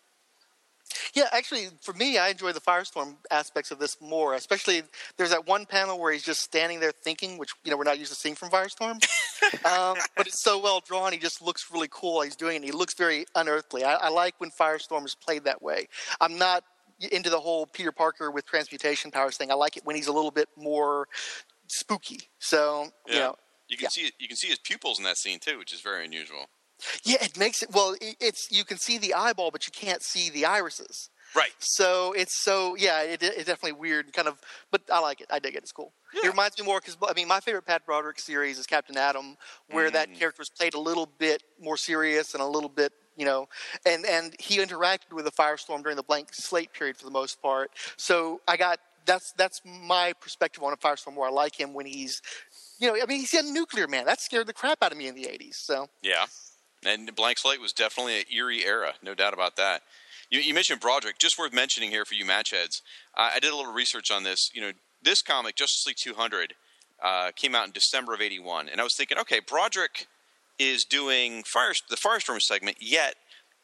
Yeah, 1.14 1.24
actually, 1.33 1.68
for 1.81 1.92
me, 1.94 2.18
I 2.18 2.29
enjoy 2.29 2.53
the 2.53 2.61
firestorm 2.61 3.16
aspects 3.31 3.70
of 3.70 3.79
this 3.79 3.96
more. 4.00 4.35
Especially, 4.35 4.83
there's 5.16 5.31
that 5.31 5.46
one 5.46 5.66
panel 5.66 5.98
where 5.98 6.12
he's 6.12 6.22
just 6.22 6.40
standing 6.40 6.81
there 6.81 6.92
thinking, 6.92 7.38
which 7.38 7.50
you 7.64 7.70
know 7.70 7.76
we're 7.76 7.85
not 7.85 7.98
used 7.98 8.12
to 8.12 8.16
seeing 8.18 8.35
from 8.35 8.50
Firestorm. 8.50 9.03
um, 9.66 9.98
but 10.16 10.26
it's 10.26 10.42
so 10.42 10.59
well 10.59 10.81
drawn; 10.87 11.12
he 11.12 11.18
just 11.18 11.42
looks 11.42 11.66
really 11.72 11.88
cool. 11.90 12.14
while 12.14 12.22
He's 12.24 12.37
doing 12.37 12.57
it. 12.57 12.64
He 12.64 12.72
looks 12.72 12.94
very 12.94 13.24
unearthly. 13.35 13.85
I, 13.85 13.94
I 13.94 14.09
like 14.09 14.35
when 14.38 14.50
Firestorm 14.50 15.05
is 15.05 15.14
played 15.14 15.44
that 15.44 15.61
way. 15.62 15.87
I'm 16.20 16.38
not 16.38 16.64
into 17.12 17.31
the 17.31 17.40
whole 17.40 17.66
Peter 17.66 17.92
Parker 17.92 18.31
with 18.31 18.44
transmutation 18.46 19.11
powers 19.11 19.37
thing. 19.37 19.50
I 19.50 19.55
like 19.55 19.76
it 19.76 19.85
when 19.87 19.96
he's 19.96 20.07
a 20.09 20.12
little 20.12 20.31
bit 20.31 20.48
more 20.57 21.09
spooky. 21.66 22.20
So 22.38 22.88
Yeah. 23.07 23.14
you 23.14 23.20
know, 23.20 23.37
You 23.68 23.76
can 23.76 23.85
Yeah. 23.85 23.88
see 23.90 24.12
you 24.18 24.29
can 24.29 24.37
see 24.37 24.48
his 24.48 24.59
pupils 24.59 24.98
in 24.98 25.05
that 25.05 25.16
scene 25.16 25.38
too, 25.38 25.57
which 25.59 25.72
is 25.72 25.81
very 25.81 26.05
unusual. 26.05 26.46
Yeah, 27.04 27.18
it 27.22 27.38
makes 27.38 27.62
it. 27.62 27.70
Well, 27.72 27.94
it's 28.00 28.48
you 28.50 28.64
can 28.64 28.78
see 28.78 28.98
the 28.98 29.14
eyeball, 29.14 29.50
but 29.50 29.66
you 29.66 29.72
can't 29.72 30.02
see 30.02 30.30
the 30.30 30.44
irises. 30.46 31.10
Right. 31.34 31.52
So 31.60 32.12
it's 32.12 32.42
so 32.42 32.74
yeah, 32.76 33.02
it, 33.02 33.22
it's 33.22 33.44
definitely 33.44 33.72
weird, 33.72 34.06
and 34.06 34.14
kind 34.14 34.26
of, 34.26 34.38
but 34.70 34.82
I 34.92 34.98
like 35.00 35.20
it. 35.20 35.28
I 35.30 35.38
dig 35.38 35.54
it. 35.54 35.58
It's 35.62 35.70
cool. 35.72 35.92
It 36.12 36.26
reminds 36.26 36.58
me 36.58 36.64
more 36.64 36.80
because 36.80 36.96
I 37.08 37.12
mean, 37.12 37.28
my 37.28 37.38
favorite 37.40 37.66
Pat 37.66 37.86
Broderick 37.86 38.18
series 38.18 38.58
is 38.58 38.66
Captain 38.66 38.96
Atom, 38.96 39.36
where 39.68 39.90
that 39.92 40.08
Mm. 40.10 40.18
character 40.18 40.40
was 40.40 40.50
played 40.50 40.74
a 40.74 40.80
little 40.80 41.06
bit 41.06 41.42
more 41.60 41.76
serious 41.76 42.34
and 42.34 42.42
a 42.42 42.46
little 42.46 42.68
bit, 42.68 42.92
you 43.16 43.24
know, 43.24 43.48
and 43.86 44.04
and 44.04 44.34
he 44.40 44.58
interacted 44.58 45.12
with 45.12 45.24
the 45.24 45.30
Firestorm 45.30 45.82
during 45.84 45.96
the 45.96 46.02
blank 46.02 46.30
slate 46.32 46.72
period 46.72 46.96
for 46.96 47.04
the 47.04 47.12
most 47.12 47.40
part. 47.40 47.70
So 47.96 48.40
I 48.48 48.56
got 48.56 48.80
that's 49.06 49.32
that's 49.36 49.60
my 49.64 50.12
perspective 50.20 50.64
on 50.64 50.72
a 50.72 50.76
Firestorm, 50.76 51.14
where 51.14 51.28
I 51.28 51.32
like 51.32 51.54
him 51.58 51.74
when 51.74 51.86
he's, 51.86 52.20
you 52.80 52.88
know, 52.88 53.00
I 53.00 53.06
mean, 53.06 53.20
he's 53.20 53.34
a 53.34 53.42
nuclear 53.44 53.86
man. 53.86 54.04
That 54.06 54.20
scared 54.20 54.48
the 54.48 54.52
crap 54.52 54.82
out 54.82 54.90
of 54.90 54.98
me 54.98 55.06
in 55.06 55.14
the 55.14 55.24
'80s. 55.26 55.54
So 55.54 55.88
Yeah. 56.02 56.26
And 56.84 57.14
Blank 57.14 57.38
Slate 57.38 57.60
was 57.60 57.72
definitely 57.72 58.18
an 58.18 58.24
eerie 58.34 58.64
era, 58.64 58.94
no 59.02 59.14
doubt 59.14 59.34
about 59.34 59.56
that. 59.56 59.82
You, 60.30 60.40
you 60.40 60.54
mentioned 60.54 60.80
Broderick, 60.80 61.18
just 61.18 61.38
worth 61.38 61.52
mentioning 61.52 61.90
here 61.90 62.04
for 62.04 62.14
you 62.14 62.24
match 62.24 62.52
heads. 62.52 62.82
Uh, 63.16 63.30
I 63.34 63.40
did 63.40 63.52
a 63.52 63.56
little 63.56 63.72
research 63.72 64.10
on 64.10 64.22
this. 64.22 64.50
You 64.54 64.62
know, 64.62 64.72
this 65.02 65.22
comic, 65.22 65.56
Justice 65.56 65.86
League 65.86 65.96
200, 65.96 66.54
uh, 67.02 67.32
came 67.34 67.54
out 67.54 67.66
in 67.66 67.72
December 67.72 68.14
of 68.14 68.20
81. 68.20 68.68
And 68.68 68.80
I 68.80 68.84
was 68.84 68.94
thinking, 68.94 69.18
okay, 69.18 69.40
Broderick 69.40 70.06
is 70.58 70.84
doing 70.84 71.38
the 71.38 71.96
Firestorm 71.96 72.40
segment, 72.40 72.76
yet 72.80 73.16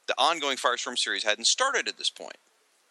the 0.07 0.15
ongoing 0.19 0.57
Firestorm 0.57 0.99
series 0.99 1.25
hadn't 1.25 1.47
started 1.47 1.89
at 1.89 1.99
this 1.99 2.11
point, 2.11 2.37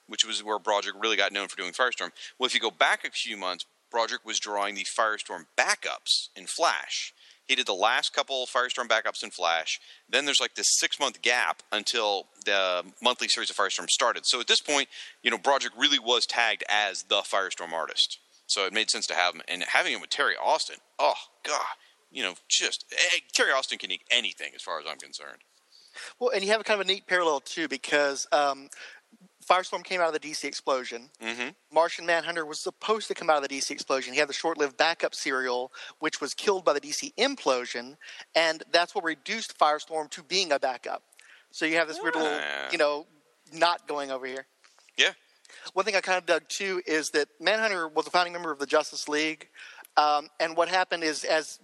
which 0.08 0.26
was 0.26 0.44
where 0.44 0.60
Broderick 0.60 0.96
really 1.02 1.18
got 1.18 1.32
known 1.32 1.48
for 1.48 1.58
doing 1.58 1.72
Firestorm. 1.72 2.12
Well, 2.38 2.46
if 2.46 2.54
you 2.54 2.60
go 2.60 2.72
back 2.72 3.06
a 3.06 3.12
few 3.12 3.36
months, 3.36 3.66
Broderick 3.90 4.26
was 4.26 4.40
drawing 4.40 4.76
the 4.76 4.84
Firestorm 4.84 5.46
backups 5.58 6.30
in 6.36 6.46
Flash. 6.46 7.14
He 7.48 7.56
did 7.56 7.68
the 7.68 7.74
last 7.74 8.14
couple 8.14 8.46
Firestorm 8.46 8.88
backups 8.88 9.24
in 9.24 9.30
Flash. 9.30 9.80
Then 10.10 10.26
there's 10.26 10.40
like 10.40 10.56
this 10.56 10.78
six 10.78 11.00
month 11.00 11.22
gap 11.22 11.62
until 11.72 12.28
the 12.46 12.84
monthly 13.02 13.28
series 13.28 13.50
of 13.50 13.56
Firestorm 13.56 13.90
started. 13.90 14.26
So 14.26 14.40
at 14.40 14.48
this 14.48 14.62
point, 14.62 14.90
you 15.22 15.32
know, 15.32 15.38
Broderick 15.38 15.74
really 15.78 16.00
was 16.00 16.26
tagged 16.26 16.64
as 16.70 17.04
the 17.04 17.18
Firestorm 17.18 17.72
artist. 17.72 18.20
So 18.48 18.66
it 18.66 18.74
made 18.74 18.90
sense 18.90 19.08
to 19.08 19.16
have 19.16 19.34
him. 19.34 19.42
And 19.48 19.64
having 19.64 19.94
him 19.94 20.02
with 20.02 20.10
Terry 20.10 20.36
Austin, 20.44 20.78
oh, 21.00 21.16
God, 21.44 21.76
you 22.12 22.24
know, 22.24 22.34
just 22.48 22.86
eh, 22.92 23.20
Terry 23.34 23.52
Austin 23.52 23.78
can 23.78 23.92
eat 23.92 24.02
anything 24.12 24.52
as 24.56 24.62
far 24.62 24.80
as 24.80 24.86
I'm 24.90 24.98
concerned. 24.98 25.40
Well, 26.20 26.32
and 26.32 26.44
you 26.44 26.52
have 26.52 26.62
a 26.62 26.64
kind 26.64 26.80
of 26.80 26.86
a 26.86 26.90
neat 26.90 27.08
parallel 27.08 27.40
too, 27.40 27.68
because 27.68 28.28
um, 28.32 28.70
Firestorm 29.50 29.84
came 29.84 30.02
out 30.02 30.14
of 30.14 30.20
the 30.20 30.20
DC 30.20 30.44
explosion. 30.46 31.10
Mm-hmm. 31.22 31.50
Martian 31.74 32.06
Manhunter 32.06 32.46
was 32.46 32.60
supposed 32.60 33.08
to 33.10 33.14
come 33.14 33.30
out 33.30 33.44
of 33.44 33.48
the 33.48 33.56
DC 33.56 33.70
explosion. 33.72 34.14
He 34.14 34.20
had 34.20 34.30
the 34.30 34.34
short-lived 34.34 34.78
backup 34.78 35.14
serial, 35.14 35.72
which 36.00 36.20
was 36.20 36.34
killed 36.34 36.66
by 36.66 36.74
the 36.74 36.82
DC 36.82 37.14
implosion, 37.16 37.96
and 38.36 38.64
that's 38.72 38.96
what 38.96 39.04
reduced 39.04 39.58
Firestorm 39.58 40.10
to 40.12 40.24
being 40.24 40.52
a 40.52 40.60
backup. 40.60 41.04
So 41.52 41.66
you 41.66 41.76
have 41.78 41.88
this 41.88 42.00
weird 42.02 42.16
little, 42.16 42.32
Ah. 42.42 42.70
you 42.72 42.78
know, 42.78 43.06
not 43.54 43.88
going 43.88 44.12
over 44.12 44.26
here. 44.26 44.48
Yeah. 44.98 45.12
One 45.74 45.86
thing 45.86 45.96
I 45.96 46.02
kind 46.02 46.18
of 46.18 46.26
dug 46.26 46.48
too 46.48 46.82
is 46.86 47.12
that 47.12 47.28
Manhunter 47.40 47.88
was 47.88 48.08
a 48.08 48.10
founding 48.10 48.34
member 48.34 48.52
of 48.52 48.60
the 48.60 48.66
Justice 48.66 49.08
League, 49.08 49.50
um, 49.96 50.30
and 50.40 50.58
what 50.58 50.68
happened 50.70 51.04
is 51.04 51.24
as 51.24 51.60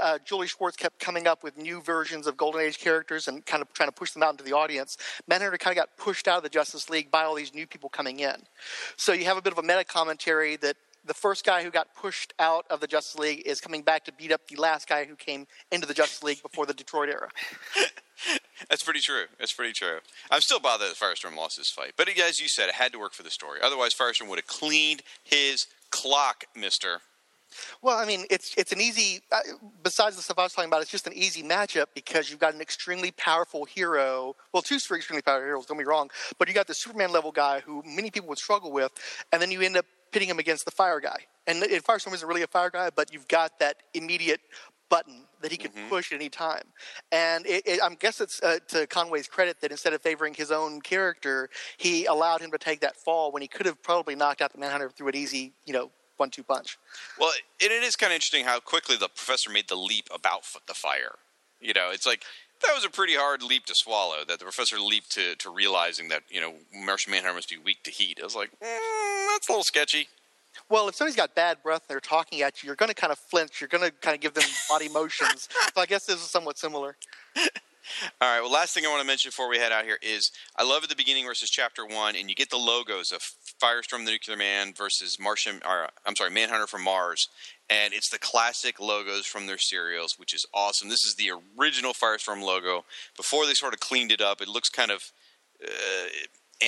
uh, 0.00 0.18
Julie 0.24 0.46
Schwartz 0.46 0.76
kept 0.76 0.98
coming 0.98 1.26
up 1.26 1.42
with 1.42 1.56
new 1.56 1.80
versions 1.80 2.26
of 2.26 2.36
Golden 2.36 2.60
Age 2.60 2.78
characters 2.78 3.28
and 3.28 3.44
kind 3.44 3.62
of 3.62 3.72
trying 3.72 3.88
to 3.88 3.94
push 3.94 4.12
them 4.12 4.22
out 4.22 4.30
into 4.30 4.44
the 4.44 4.52
audience, 4.52 4.96
Manhunter 5.26 5.58
kind 5.58 5.76
of 5.76 5.80
got 5.80 5.96
pushed 5.96 6.28
out 6.28 6.38
of 6.38 6.42
the 6.42 6.48
Justice 6.48 6.88
League 6.90 7.10
by 7.10 7.24
all 7.24 7.34
these 7.34 7.54
new 7.54 7.66
people 7.66 7.88
coming 7.88 8.20
in. 8.20 8.36
So 8.96 9.12
you 9.12 9.24
have 9.24 9.36
a 9.36 9.42
bit 9.42 9.52
of 9.52 9.58
a 9.58 9.62
meta 9.62 9.84
commentary 9.84 10.56
that 10.56 10.76
the 11.06 11.14
first 11.14 11.44
guy 11.44 11.62
who 11.62 11.70
got 11.70 11.94
pushed 11.94 12.32
out 12.38 12.64
of 12.70 12.80
the 12.80 12.86
Justice 12.86 13.18
League 13.18 13.42
is 13.44 13.60
coming 13.60 13.82
back 13.82 14.04
to 14.06 14.12
beat 14.12 14.32
up 14.32 14.46
the 14.48 14.56
last 14.56 14.88
guy 14.88 15.04
who 15.04 15.16
came 15.16 15.46
into 15.70 15.86
the 15.86 15.94
Justice 15.94 16.22
League 16.22 16.42
before 16.42 16.66
the 16.66 16.74
Detroit 16.74 17.08
era. 17.08 17.28
That's 18.70 18.82
pretty 18.82 19.00
true. 19.00 19.24
That's 19.38 19.52
pretty 19.52 19.72
true. 19.72 19.98
I'm 20.30 20.40
still 20.40 20.60
bothered 20.60 20.88
that 20.88 20.96
Firestorm 20.96 21.36
lost 21.36 21.58
this 21.58 21.70
fight. 21.70 21.92
But 21.96 22.08
as 22.08 22.40
you 22.40 22.48
said, 22.48 22.68
it 22.68 22.76
had 22.76 22.92
to 22.92 22.98
work 22.98 23.12
for 23.12 23.22
the 23.22 23.30
story. 23.30 23.60
Otherwise, 23.62 23.94
Firestorm 23.94 24.28
would 24.28 24.38
have 24.38 24.46
cleaned 24.46 25.02
his 25.22 25.66
clock, 25.90 26.44
mister. 26.56 27.00
Well, 27.82 27.98
I 27.98 28.06
mean, 28.06 28.24
it's 28.30 28.54
it's 28.56 28.72
an 28.72 28.80
easy. 28.80 29.20
Uh, 29.30 29.40
besides 29.82 30.16
the 30.16 30.22
stuff 30.22 30.38
I 30.38 30.42
was 30.42 30.52
talking 30.52 30.70
about, 30.70 30.82
it's 30.82 30.90
just 30.90 31.06
an 31.06 31.12
easy 31.14 31.42
matchup 31.42 31.86
because 31.94 32.30
you've 32.30 32.40
got 32.40 32.54
an 32.54 32.60
extremely 32.60 33.10
powerful 33.12 33.64
hero. 33.64 34.36
Well, 34.52 34.62
two 34.62 34.76
extremely 34.76 35.22
powerful 35.22 35.44
heroes. 35.44 35.66
Don't 35.66 35.78
be 35.78 35.84
wrong, 35.84 36.10
but 36.38 36.48
you 36.48 36.54
got 36.54 36.66
the 36.66 36.74
Superman 36.74 37.12
level 37.12 37.32
guy 37.32 37.60
who 37.60 37.82
many 37.84 38.10
people 38.10 38.28
would 38.28 38.38
struggle 38.38 38.72
with, 38.72 38.92
and 39.32 39.40
then 39.40 39.50
you 39.50 39.60
end 39.60 39.76
up 39.76 39.86
pitting 40.12 40.28
him 40.28 40.38
against 40.38 40.64
the 40.64 40.70
fire 40.70 41.00
guy. 41.00 41.18
And, 41.46 41.62
and 41.62 41.84
Firestorm 41.84 42.14
isn't 42.14 42.26
really 42.26 42.42
a 42.42 42.46
fire 42.46 42.70
guy, 42.70 42.88
but 42.94 43.12
you've 43.12 43.28
got 43.28 43.58
that 43.58 43.78
immediate 43.94 44.40
button 44.88 45.26
that 45.42 45.50
he 45.50 45.56
can 45.56 45.72
push 45.90 46.12
at 46.12 46.16
any 46.16 46.28
time. 46.28 46.62
And 47.10 47.44
it, 47.46 47.66
it, 47.66 47.80
I 47.82 47.92
guess 47.94 48.20
it's 48.20 48.40
uh, 48.42 48.58
to 48.68 48.86
Conway's 48.86 49.26
credit 49.26 49.60
that 49.60 49.72
instead 49.72 49.92
of 49.92 50.00
favoring 50.00 50.34
his 50.34 50.52
own 50.52 50.80
character, 50.80 51.50
he 51.76 52.06
allowed 52.06 52.40
him 52.40 52.50
to 52.52 52.58
take 52.58 52.80
that 52.80 52.96
fall 52.96 53.32
when 53.32 53.42
he 53.42 53.48
could 53.48 53.66
have 53.66 53.82
probably 53.82 54.14
knocked 54.14 54.40
out 54.40 54.52
the 54.52 54.58
Manhunter 54.58 54.90
through 54.90 55.08
an 55.08 55.16
easy, 55.16 55.52
you 55.66 55.72
know, 55.72 55.90
one-two 56.16 56.42
punch. 56.42 56.78
Well, 57.18 57.32
it, 57.60 57.70
it 57.70 57.82
is 57.82 57.96
kind 57.96 58.12
of 58.12 58.14
interesting 58.14 58.44
how 58.44 58.60
quickly 58.60 58.96
the 58.96 59.08
professor 59.08 59.50
made 59.50 59.68
the 59.68 59.76
leap 59.76 60.08
about 60.14 60.42
the 60.66 60.74
fire. 60.74 61.16
You 61.60 61.72
know, 61.72 61.90
it's 61.92 62.06
like 62.06 62.22
that 62.62 62.74
was 62.74 62.84
a 62.84 62.90
pretty 62.90 63.14
hard 63.14 63.42
leap 63.42 63.66
to 63.66 63.74
swallow. 63.74 64.24
That 64.26 64.38
the 64.38 64.44
professor 64.44 64.78
leaped 64.78 65.10
to, 65.12 65.34
to 65.36 65.50
realizing 65.50 66.08
that 66.08 66.22
you 66.28 66.40
know 66.40 66.54
Martian 66.74 67.10
Manhunter 67.10 67.34
must 67.34 67.50
be 67.50 67.56
weak 67.56 67.82
to 67.84 67.90
heat. 67.90 68.18
I 68.20 68.24
was 68.24 68.36
like, 68.36 68.50
mm, 68.50 69.28
that's 69.32 69.48
a 69.48 69.52
little 69.52 69.64
sketchy. 69.64 70.08
Well, 70.68 70.88
if 70.88 70.94
somebody's 70.94 71.16
got 71.16 71.34
bad 71.34 71.62
breath 71.62 71.82
and 71.82 71.88
they're 71.88 72.00
talking 72.00 72.42
at 72.42 72.62
you, 72.62 72.68
you're 72.68 72.76
going 72.76 72.88
to 72.88 72.94
kind 72.94 73.12
of 73.12 73.18
flinch. 73.18 73.60
You're 73.60 73.68
going 73.68 73.82
to 73.82 73.90
kind 73.90 74.14
of 74.14 74.20
give 74.20 74.34
them 74.34 74.44
body 74.68 74.88
motions. 74.88 75.48
So 75.74 75.80
I 75.80 75.86
guess 75.86 76.06
this 76.06 76.16
is 76.16 76.30
somewhat 76.30 76.58
similar. 76.58 76.96
All 78.20 78.34
right. 78.34 78.40
Well, 78.40 78.50
last 78.50 78.72
thing 78.72 78.86
I 78.86 78.88
want 78.88 79.02
to 79.02 79.06
mention 79.06 79.28
before 79.28 79.48
we 79.48 79.58
head 79.58 79.72
out 79.72 79.84
here 79.84 79.98
is 80.00 80.30
I 80.56 80.62
love 80.64 80.82
at 80.82 80.88
the 80.88 80.96
beginning 80.96 81.26
versus 81.26 81.50
chapter 81.50 81.84
one, 81.84 82.16
and 82.16 82.28
you 82.28 82.34
get 82.34 82.50
the 82.50 82.56
logos 82.56 83.12
of 83.12 83.22
Firestorm 83.62 84.04
the 84.04 84.12
Nuclear 84.12 84.36
Man 84.36 84.72
versus 84.74 85.18
Martian. 85.20 85.60
Or, 85.64 85.88
I'm 86.06 86.16
sorry, 86.16 86.30
Manhunter 86.30 86.66
from 86.66 86.82
Mars, 86.82 87.28
and 87.70 87.94
it's 87.94 88.10
the 88.10 88.18
classic 88.18 88.80
logos 88.80 89.26
from 89.26 89.46
their 89.46 89.58
serials, 89.58 90.18
which 90.18 90.34
is 90.34 90.46
awesome. 90.52 90.88
This 90.88 91.04
is 91.04 91.14
the 91.14 91.30
original 91.58 91.92
Firestorm 91.92 92.42
logo. 92.42 92.84
Before 93.16 93.46
they 93.46 93.54
sort 93.54 93.74
of 93.74 93.80
cleaned 93.80 94.12
it 94.12 94.20
up, 94.20 94.40
it 94.40 94.48
looks 94.48 94.68
kind 94.68 94.90
of 94.90 95.12
uh, 95.62 96.08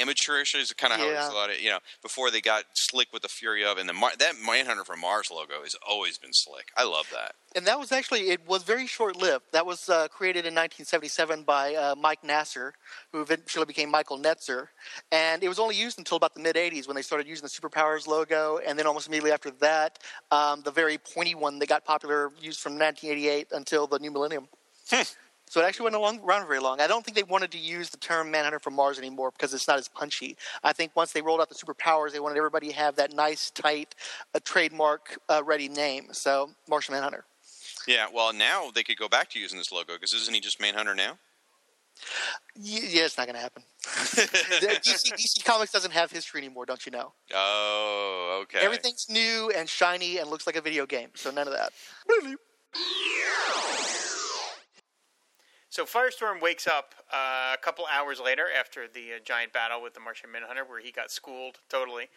amateurish. 0.01 0.55
Is 0.55 0.73
kind 0.73 0.93
of 0.93 1.01
how 1.01 1.07
Yeah. 1.07 1.51
It. 1.51 1.61
You 1.61 1.71
know, 1.71 1.79
before 2.03 2.31
they 2.31 2.41
got 2.41 2.65
slick 2.75 3.09
with 3.13 3.23
the 3.23 3.29
Fury 3.29 3.65
of, 3.65 3.79
and 3.79 3.89
the 3.89 3.93
Mar- 3.93 4.17
that 4.19 4.35
Manhunter 4.45 4.85
from 4.85 5.01
Mars 5.01 5.31
logo 5.31 5.63
has 5.63 5.77
always 5.87 6.19
been 6.19 6.33
slick. 6.33 6.69
I 6.77 6.85
love 6.85 7.09
that. 7.13 7.35
And 7.55 7.67
that 7.67 7.79
was 7.79 7.91
actually, 7.91 8.29
it 8.29 8.47
was 8.47 8.65
very 8.65 8.87
short 8.87 9.17
lived. 9.17 9.45
That 9.53 9.65
was 9.65 9.89
uh, 9.89 10.09
created 10.09 10.41
in 10.41 10.55
1977 10.55 11.45
by 11.45 11.75
uh, 11.75 11.95
Mike 11.95 12.23
Nasser, 12.23 12.75
who 13.13 13.23
eventually 13.23 13.65
became 13.65 13.91
Michael 13.91 14.19
Netzer. 14.19 14.69
And 15.11 15.43
it 15.43 15.49
was 15.49 15.59
only 15.59 15.75
used 15.75 15.99
until 15.99 16.19
about 16.19 16.35
the 16.35 16.41
mid 16.41 16.57
80s 16.57 16.87
when 16.87 16.97
they 16.97 17.03
started 17.03 17.27
using 17.27 17.45
the 17.45 17.49
Superpowers 17.49 18.07
logo. 18.07 18.59
And 18.67 18.79
then 18.79 18.87
almost 18.87 19.09
immediately 19.09 19.33
after 19.33 19.51
that, 19.53 19.99
um, 20.31 20.63
the 20.63 20.71
very 20.71 20.99
pointy 20.99 21.35
one 21.35 21.59
that 21.61 21.69
got 21.69 21.85
popular, 21.85 22.31
used 22.41 22.61
from 22.61 22.73
1988 22.75 23.49
until 23.53 23.87
the 23.87 23.99
new 23.99 24.11
millennium. 24.11 24.49
So 25.49 25.61
it 25.61 25.65
actually 25.65 25.85
went 25.85 25.97
along, 25.97 26.21
around 26.21 26.47
very 26.47 26.59
long. 26.59 26.81
I 26.81 26.87
don't 26.87 27.05
think 27.05 27.17
they 27.17 27.23
wanted 27.23 27.53
to 27.53 27.59
use 27.59 27.91
the 27.91 27.97
term 27.99 28.31
Manhunter 28.31 28.59
from 28.59 28.75
Mars 28.75 28.99
anymore 28.99 29.31
because 29.31 29.55
it's 29.55 29.69
not 29.69 29.79
as 29.79 29.89
punchy. 29.89 30.37
I 30.65 30.73
think 30.73 30.93
once 30.95 31.13
they 31.13 31.23
rolled 31.23 31.41
out 31.41 31.49
the 31.49 31.55
superpowers, 31.55 32.13
they 32.13 32.21
wanted 32.21 32.37
everybody 32.37 32.69
to 32.69 32.75
have 32.75 32.97
that 32.97 33.13
nice, 33.13 33.51
tight, 33.51 33.95
uh, 34.35 34.41
trademark 34.45 35.19
uh, 35.29 35.43
ready 35.45 35.69
name. 35.69 36.09
So 36.13 36.51
Martian 36.69 36.95
Manhunter. 36.95 37.25
Yeah. 37.87 38.07
Well, 38.13 38.33
now 38.33 38.71
they 38.75 38.83
could 38.83 38.99
go 38.99 39.09
back 39.09 39.31
to 39.31 39.39
using 39.39 39.59
this 39.59 39.71
logo 39.71 39.95
because 39.95 40.13
isn't 40.13 40.35
he 40.35 40.41
just 40.41 40.61
Manhunter 40.61 40.95
now? 40.95 41.19
Yeah, 42.55 43.05
it's 43.05 43.17
not 43.17 43.27
going 43.27 43.37
to 43.37 43.41
happen. 43.41 43.63
DC, 43.85 45.13
DC 45.13 45.45
Comics 45.45 45.73
doesn't 45.73 45.93
have 45.93 46.11
history 46.11 46.41
anymore, 46.41 46.67
don't 46.67 46.85
you 46.85 46.93
know? 46.93 47.13
Oh, 47.35 48.41
okay. 48.43 48.59
Everything's 48.61 49.07
new 49.09 49.51
and 49.57 49.69
shiny 49.69 50.19
and 50.19 50.29
looks 50.29 50.47
like 50.47 50.57
a 50.57 50.61
video 50.61 50.85
game, 50.87 51.09
so 51.15 51.31
none 51.31 51.47
of 51.47 51.55
that. 51.55 51.73
So 55.77 55.85
Firestorm 55.85 56.41
wakes 56.41 56.67
up 56.67 56.95
uh, 57.13 57.53
a 57.53 57.59
couple 57.61 57.85
hours 57.95 58.19
later 58.19 58.47
after 58.59 58.89
the 58.89 59.13
uh, 59.13 59.19
giant 59.23 59.53
battle 59.53 59.83
with 59.83 59.93
the 59.93 60.01
Martian 60.01 60.33
Manhunter, 60.33 60.65
where 60.65 60.81
he 60.81 60.91
got 60.91 61.11
schooled 61.11 61.59
totally. 61.69 62.09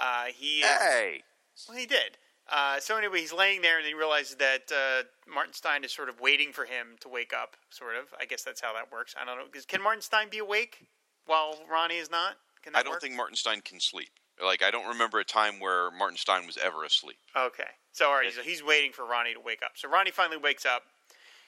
Uh, 0.00 0.26
he 0.26 0.60
is, 0.60 0.66
Hey. 0.66 1.22
well, 1.68 1.76
he 1.76 1.84
did. 1.84 2.16
Uh, 2.48 2.78
so 2.78 2.96
anyway, 2.96 3.18
he's 3.18 3.32
laying 3.32 3.60
there, 3.60 3.78
and 3.78 3.84
he 3.84 3.92
realizes 3.92 4.36
that 4.36 4.70
uh, 4.70 5.02
Martin 5.28 5.52
Stein 5.52 5.82
is 5.82 5.90
sort 5.92 6.08
of 6.08 6.20
waiting 6.20 6.52
for 6.52 6.64
him 6.64 6.94
to 7.00 7.08
wake 7.08 7.32
up. 7.32 7.56
Sort 7.70 7.96
of. 7.96 8.04
I 8.20 8.24
guess 8.24 8.44
that's 8.44 8.60
how 8.60 8.72
that 8.74 8.92
works. 8.92 9.16
I 9.20 9.24
don't 9.24 9.36
know. 9.36 9.46
Can 9.66 9.82
Martin 9.82 10.00
Stein 10.00 10.28
be 10.30 10.38
awake 10.38 10.86
while 11.26 11.56
Ronnie 11.68 11.96
is 11.96 12.12
not? 12.12 12.36
Can 12.62 12.72
that 12.74 12.78
I 12.78 12.82
don't 12.84 12.92
work? 12.92 13.00
think 13.00 13.16
Martin 13.16 13.34
Stein 13.34 13.62
can 13.62 13.80
sleep. 13.80 14.10
Like 14.40 14.62
I 14.62 14.70
don't 14.70 14.86
remember 14.86 15.18
a 15.18 15.24
time 15.24 15.58
where 15.58 15.90
Martin 15.90 16.18
Stein 16.18 16.46
was 16.46 16.56
ever 16.56 16.84
asleep. 16.84 17.18
Okay. 17.36 17.64
So 17.90 18.10
all 18.10 18.14
right, 18.14 18.32
so 18.32 18.42
he's 18.42 18.62
waiting 18.62 18.92
for 18.92 19.04
Ronnie 19.04 19.34
to 19.34 19.40
wake 19.40 19.62
up. 19.64 19.72
So 19.74 19.88
Ronnie 19.88 20.12
finally 20.12 20.38
wakes 20.38 20.64
up. 20.64 20.82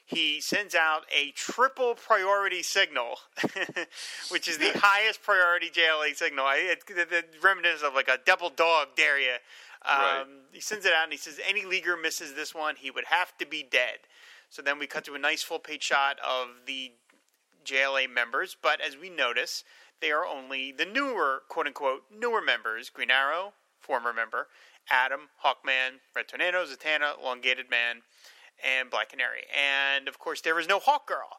He 0.05 0.41
sends 0.41 0.75
out 0.75 1.03
a 1.17 1.31
triple 1.33 1.95
priority 1.95 2.63
signal, 2.63 3.19
which 4.31 4.49
is 4.49 4.59
the 4.59 4.73
highest 4.75 5.23
priority 5.23 5.71
JLA 5.71 6.17
signal. 6.17 6.47
It, 6.51 6.87
the, 6.87 7.07
the 7.09 7.25
reminiscence 7.43 7.83
of 7.83 7.95
like 7.95 8.09
a 8.09 8.19
double 8.25 8.51
dog 8.51 8.89
dare 8.97 9.21
you. 9.21 9.37
Um, 9.83 9.99
Right. 9.99 10.25
He 10.53 10.61
sends 10.61 10.85
it 10.85 10.93
out 10.93 11.05
and 11.05 11.13
he 11.13 11.19
says 11.19 11.41
any 11.49 11.65
leaguer 11.65 11.97
misses 11.97 12.35
this 12.35 12.55
one, 12.55 12.75
he 12.77 12.91
would 12.91 13.07
have 13.07 13.37
to 13.39 13.47
be 13.47 13.63
dead. 13.63 13.99
So 14.51 14.63
then 14.63 14.79
we 14.79 14.87
cut 14.87 15.05
to 15.05 15.15
a 15.15 15.19
nice 15.19 15.43
full 15.43 15.61
page 15.61 15.85
shot 15.85 16.19
of 16.27 16.67
the 16.67 16.93
JLA 17.65 18.11
members, 18.11 18.57
but 18.61 18.81
as 18.81 18.97
we 18.97 19.09
notice, 19.09 19.63
they 20.01 20.11
are 20.11 20.27
only 20.27 20.73
the 20.73 20.85
newer, 20.85 21.43
quote 21.49 21.67
unquote, 21.67 22.05
newer 22.11 22.43
members 22.43 22.91
Green 22.91 23.11
Arrow, 23.11 23.53
former 23.79 24.13
member, 24.13 24.49
Atom, 24.91 25.29
Hawkman, 25.45 26.01
Red 26.17 26.29
Tornado, 26.29 26.65
Zatanna, 26.65 27.19
Elongated 27.23 27.71
Man, 27.71 28.03
and 28.65 28.91
Black 28.91 29.11
Canary. 29.11 29.45
And 29.55 30.09
of 30.09 30.19
course, 30.19 30.41
there 30.41 30.59
is 30.59 30.69
no 30.69 30.79
Hawkgirl. 30.79 31.39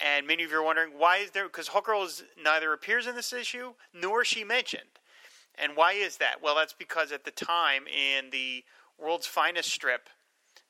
And 0.00 0.26
many 0.26 0.42
of 0.42 0.50
you 0.50 0.58
are 0.58 0.64
wondering 0.64 0.92
why 0.96 1.18
is 1.18 1.30
there, 1.30 1.44
because 1.44 1.68
Hawkgirl 1.68 2.06
is, 2.06 2.24
neither 2.42 2.72
appears 2.72 3.06
in 3.06 3.14
this 3.14 3.32
issue 3.32 3.74
nor 3.94 4.22
is 4.22 4.28
she 4.28 4.44
mentioned. 4.44 4.98
And 5.56 5.76
why 5.76 5.92
is 5.92 6.16
that? 6.16 6.42
Well, 6.42 6.54
that's 6.56 6.72
because 6.72 7.12
at 7.12 7.24
the 7.24 7.30
time 7.30 7.84
in 7.86 8.30
the 8.30 8.64
World's 8.98 9.26
Finest 9.26 9.70
strip 9.70 10.08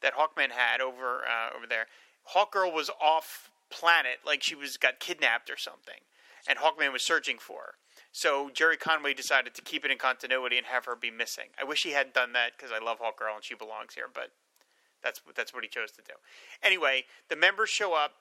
that 0.01 0.15
Hawkman 0.15 0.51
had 0.51 0.81
over 0.81 1.21
uh, 1.25 1.57
over 1.57 1.67
there, 1.69 1.87
Hawkgirl 2.35 2.75
was 2.75 2.91
off 3.01 3.51
planet, 3.71 4.19
like 4.27 4.43
she 4.43 4.55
was 4.55 4.77
got 4.77 4.99
kidnapped 4.99 5.51
or 5.51 5.57
something, 5.57 6.01
and 6.49 6.59
Hawkman 6.59 6.93
was 6.93 7.03
searching 7.03 7.39
for 7.39 7.61
her. 7.61 7.75
So 8.11 8.51
Jerry 8.53 8.77
Conway 8.77 9.15
decided 9.15 9.55
to 9.55 9.63
keep 9.63 9.85
it 9.85 9.91
in 9.91 9.99
continuity 9.99 10.59
and 10.59 10.67
have 10.67 10.85
her 10.85 10.97
be 10.97 11.11
missing. 11.11 11.47
I 11.59 11.65
wish 11.65 11.83
he 11.83 11.93
hadn't 11.93 12.15
done 12.15 12.33
that 12.35 12.53
because 12.57 12.73
I 12.73 12.85
love 12.85 12.99
Hawkgirl 13.01 13.37
and 13.37 13.45
she 13.45 13.55
belongs 13.55 13.95
here, 13.95 14.09
but 14.13 14.33
that's 15.03 15.21
that's 15.37 15.53
what 15.53 15.65
he 15.65 15.69
chose 15.69 15.91
to 15.93 16.03
do. 16.03 16.15
Anyway, 16.63 17.05
the 17.29 17.37
members 17.37 17.71
show 17.71 17.95
up. 17.95 18.13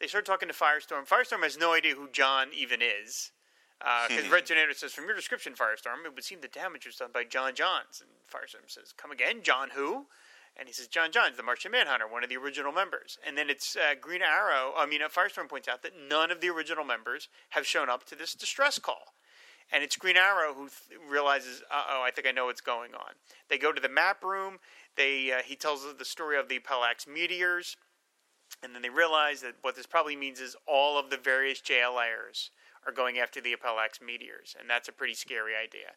They 0.00 0.06
start 0.06 0.26
talking 0.26 0.48
to 0.48 0.54
Firestorm. 0.54 1.08
Firestorm 1.08 1.42
has 1.42 1.56
no 1.56 1.72
idea 1.72 1.94
who 1.94 2.08
John 2.12 2.48
even 2.54 2.80
is. 2.82 3.30
Because 3.78 4.26
uh, 4.26 4.32
Red 4.32 4.46
Tornado 4.46 4.72
says, 4.72 4.94
from 4.94 5.04
your 5.04 5.14
description, 5.14 5.52
Firestorm, 5.52 6.06
it 6.06 6.14
would 6.14 6.24
seem 6.24 6.40
the 6.40 6.48
damage 6.48 6.86
was 6.86 6.96
done 6.96 7.10
by 7.12 7.24
J'onn 7.24 7.54
J'onzz. 7.54 8.00
And 8.00 8.10
Firestorm 8.26 8.68
says, 8.68 8.94
come 8.96 9.10
again, 9.10 9.42
John 9.42 9.68
who? 9.74 10.06
And 10.56 10.66
he 10.66 10.72
says, 10.72 10.88
J'onn 10.88 11.10
J'onzz, 11.12 11.36
the 11.36 11.42
Martian 11.42 11.72
Manhunter, 11.72 12.08
one 12.08 12.24
of 12.24 12.30
the 12.30 12.38
original 12.38 12.72
members. 12.72 13.18
And 13.26 13.36
then 13.36 13.50
it's 13.50 13.76
uh, 13.76 13.94
Green 14.00 14.22
Arrow. 14.22 14.72
I 14.76 14.86
mean, 14.86 15.02
uh, 15.02 15.08
Firestorm 15.08 15.48
points 15.48 15.68
out 15.68 15.82
that 15.82 15.92
none 16.08 16.30
of 16.30 16.40
the 16.40 16.48
original 16.48 16.84
members 16.84 17.28
have 17.50 17.66
shown 17.66 17.90
up 17.90 18.06
to 18.06 18.14
this 18.14 18.34
distress 18.34 18.78
call. 18.78 19.14
And 19.70 19.84
it's 19.84 19.96
Green 19.96 20.16
Arrow 20.16 20.54
who 20.54 20.68
th- 20.68 21.00
realizes, 21.10 21.62
uh 21.70 21.84
oh, 21.90 22.02
I 22.02 22.10
think 22.10 22.26
I 22.26 22.30
know 22.30 22.46
what's 22.46 22.60
going 22.60 22.94
on. 22.94 23.12
They 23.50 23.58
go 23.58 23.72
to 23.72 23.80
the 23.80 23.88
map 23.88 24.24
room. 24.24 24.58
They 24.96 25.32
uh, 25.32 25.42
he 25.42 25.56
tells 25.56 25.84
us 25.84 25.94
the 25.98 26.04
story 26.04 26.38
of 26.38 26.48
the 26.48 26.56
Appellax 26.56 27.06
meteors, 27.06 27.76
and 28.62 28.74
then 28.74 28.82
they 28.82 28.90
realize 28.90 29.40
that 29.42 29.56
what 29.62 29.76
this 29.76 29.86
probably 29.86 30.16
means 30.16 30.40
is 30.40 30.56
all 30.66 30.98
of 30.98 31.10
the 31.10 31.16
various 31.16 31.60
JLAers 31.60 32.50
are 32.86 32.92
going 32.92 33.18
after 33.18 33.40
the 33.40 33.52
Appellax 33.52 34.00
meteors, 34.00 34.54
and 34.58 34.70
that's 34.70 34.88
a 34.88 34.92
pretty 34.92 35.14
scary 35.14 35.52
idea. 35.54 35.92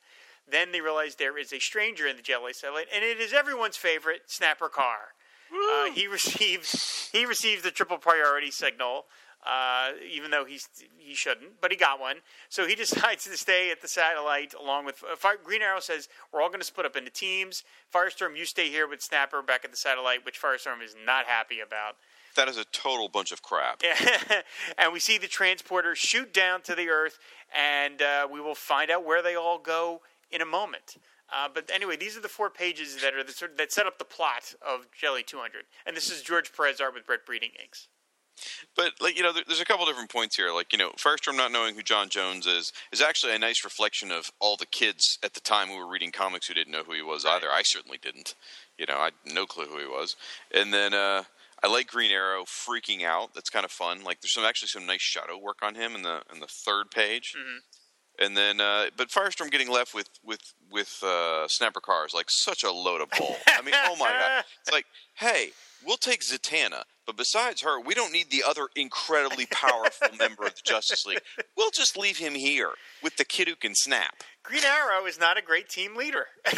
Then 0.50 0.72
they 0.72 0.82
realize 0.82 1.16
there 1.16 1.38
is 1.38 1.54
a 1.54 1.60
stranger 1.60 2.08
in 2.08 2.18
the 2.18 2.24
JLA 2.24 2.56
satellite, 2.56 2.88
and 2.94 3.04
it 3.04 3.20
is 3.20 3.34
everyone's 3.34 3.78
favorite, 3.78 4.22
Snapper 4.28 4.70
Carr. 4.70 5.14
Uh, 5.52 5.92
he 5.92 6.08
receives 6.12 7.10
he 7.12 7.26
receives 7.26 7.64
the 7.64 7.72
triple 7.72 7.98
priority 7.98 8.52
signal, 8.52 9.06
uh, 9.46 9.92
even 10.12 10.32
though 10.32 10.46
he's 10.46 10.68
he 10.98 11.14
shouldn't, 11.14 11.62
but 11.62 11.72
he 11.72 11.78
got 11.78 12.00
one. 12.00 12.18
So 12.50 12.68
he 12.68 12.76
decides 12.84 13.24
to 13.26 13.38
stay 13.38 13.72
at 13.72 13.82
the 13.82 13.88
satellite 13.88 14.54
along 14.54 14.86
with 14.86 15.04
uh, 15.04 15.16
Fire, 15.16 15.38
Green 15.42 15.62
Arrow. 15.62 15.80
Says 15.80 16.10
we're 16.32 16.42
all 16.42 16.50
going 16.50 16.60
to 16.60 16.66
split 16.66 16.86
up 16.86 16.96
into 16.96 17.12
teams. 17.12 17.64
Firestorm, 17.94 18.38
you 18.38 18.46
stay 18.46 18.70
here 18.70 18.88
with 18.88 19.02
Snapper 19.02 19.42
back 19.42 19.64
at 19.64 19.72
the 19.72 19.78
satellite, 19.78 20.26
which 20.26 20.42
Firestorm 20.42 20.84
is 20.84 20.96
not 21.06 21.26
happy 21.26 21.60
about. 21.60 21.96
That 22.36 22.48
is 22.48 22.58
a 22.58 22.66
total 22.66 23.10
bunch 23.10 23.32
of 23.32 23.42
crap. 23.42 23.82
and 24.78 24.94
we 24.94 25.00
see 25.00 25.18
the 25.18 25.28
transporter 25.28 25.96
shoot 25.96 26.34
down 26.34 26.62
to 26.64 26.76
the 26.76 26.90
Earth, 26.90 27.20
and 27.56 28.02
uh, 28.02 28.28
we 28.32 28.40
will 28.40 28.56
find 28.56 28.92
out 28.92 29.04
where 29.04 29.22
they 29.22 29.36
all 29.36 29.58
go 29.58 30.02
in 30.32 30.42
a 30.42 30.46
moment. 30.46 30.98
Uh, 31.32 31.48
but 31.54 31.70
anyway, 31.74 31.96
these 31.96 32.18
are 32.18 32.22
the 32.22 32.30
four 32.30 32.50
pages 32.50 33.02
that 33.02 33.14
are 33.14 33.24
the, 33.24 33.50
that 33.58 33.72
set 33.72 33.86
up 33.86 34.00
the 34.00 34.06
plot 34.06 34.54
of 34.66 34.88
Jelly 34.92 35.24
200, 35.24 35.66
and 35.86 35.96
this 35.96 36.10
is 36.12 36.22
George 36.22 36.52
Perez 36.56 36.82
art 36.82 36.94
with 36.94 37.06
Brett 37.06 37.26
Breeding 37.26 37.52
inks. 37.62 37.88
But 38.76 38.94
like 39.02 39.18
you 39.18 39.24
know, 39.24 39.32
there's 39.34 39.62
a 39.62 39.66
couple 39.66 39.86
different 39.86 40.10
points 40.10 40.36
here. 40.36 40.52
Like 40.52 40.72
you 40.72 40.80
know, 40.80 40.92
Firestorm 40.92 41.36
not 41.36 41.52
knowing 41.52 41.76
who 41.76 41.82
J'onn 41.82 42.10
J'onzz 42.10 42.48
is 42.48 42.74
is 42.92 43.02
actually 43.02 43.36
a 43.36 43.40
nice 43.40 43.64
reflection 43.64 44.12
of 44.12 44.32
all 44.40 44.58
the 44.58 44.66
kids 44.66 45.18
at 45.24 45.34
the 45.34 45.40
time 45.40 45.68
who 45.68 45.78
were 45.78 45.88
reading 45.88 46.12
comics 46.12 46.48
who 46.48 46.54
didn't 46.54 46.72
know 46.72 46.84
who 46.84 46.94
he 46.94 47.02
was 47.02 47.26
right. 47.26 47.36
either. 47.36 47.48
I 47.52 47.64
certainly 47.64 47.98
didn't. 48.02 48.36
You 48.78 48.86
know, 48.88 48.98
I 48.98 49.06
had 49.06 49.14
no 49.26 49.46
clue 49.46 49.66
who 49.66 49.80
he 49.80 49.86
was. 49.86 50.16
And 50.54 50.74
then 50.74 50.94
uh, 50.94 51.24
I 51.62 51.68
like 51.68 51.88
Green 51.88 52.12
Arrow 52.12 52.44
freaking 52.44 53.04
out. 53.04 53.34
That's 53.34 53.50
kind 53.50 53.66
of 53.66 53.72
fun. 53.72 54.04
Like 54.04 54.22
there's 54.22 54.34
some 54.34 54.46
actually 54.46 54.70
some 54.70 54.86
nice 54.86 55.02
shadow 55.02 55.38
work 55.38 55.60
on 55.62 55.76
him 55.76 55.96
in 55.96 56.04
the 56.04 56.22
in 56.34 56.40
the 56.40 56.48
third 56.48 56.92
page. 56.92 57.36
Mm-hmm 57.38 57.58
and 58.20 58.36
then 58.36 58.60
uh, 58.60 58.86
but 58.98 59.10
Firestorm 59.10 59.50
getting 59.50 59.70
left 59.70 59.96
with 59.96 60.10
with 60.24 60.54
with 60.72 61.02
uh, 61.04 61.48
Snapper 61.48 61.80
Carr 61.80 62.06
is 62.06 62.14
like 62.14 62.30
such 62.30 62.64
a 62.64 62.72
load 62.72 63.02
of 63.02 63.10
bull. 63.18 63.36
I 63.48 63.62
mean, 63.62 63.74
oh 63.86 63.96
my 63.98 64.10
god! 64.10 64.44
It's 64.62 64.72
like, 64.72 64.86
hey, 65.16 65.50
we'll 65.86 65.98
take 65.98 66.22
Zatanna, 66.22 66.84
but 67.10 67.18
besides 67.18 67.64
her, 67.64 67.82
we 67.82 67.96
don't 67.96 68.14
need 68.14 68.30
the 68.30 68.44
other 68.48 68.68
incredibly 68.76 69.48
powerful 69.48 70.10
member 70.20 70.44
of 70.44 70.54
the 70.54 70.62
Justice 70.64 71.08
League. 71.08 71.24
We'll 71.58 71.72
just 71.72 71.98
leave 71.98 72.20
him 72.20 72.36
here 72.36 72.74
with 73.02 73.18
the 73.18 73.26
kid 73.26 73.48
who 73.48 73.56
can 73.56 73.74
snap. 73.74 74.22
Green 74.44 74.62
Arrow 74.64 75.08
is 75.08 75.20
not 75.20 75.36
a 75.36 75.42
great 75.42 75.70
team 75.70 75.96
leader. 75.96 76.28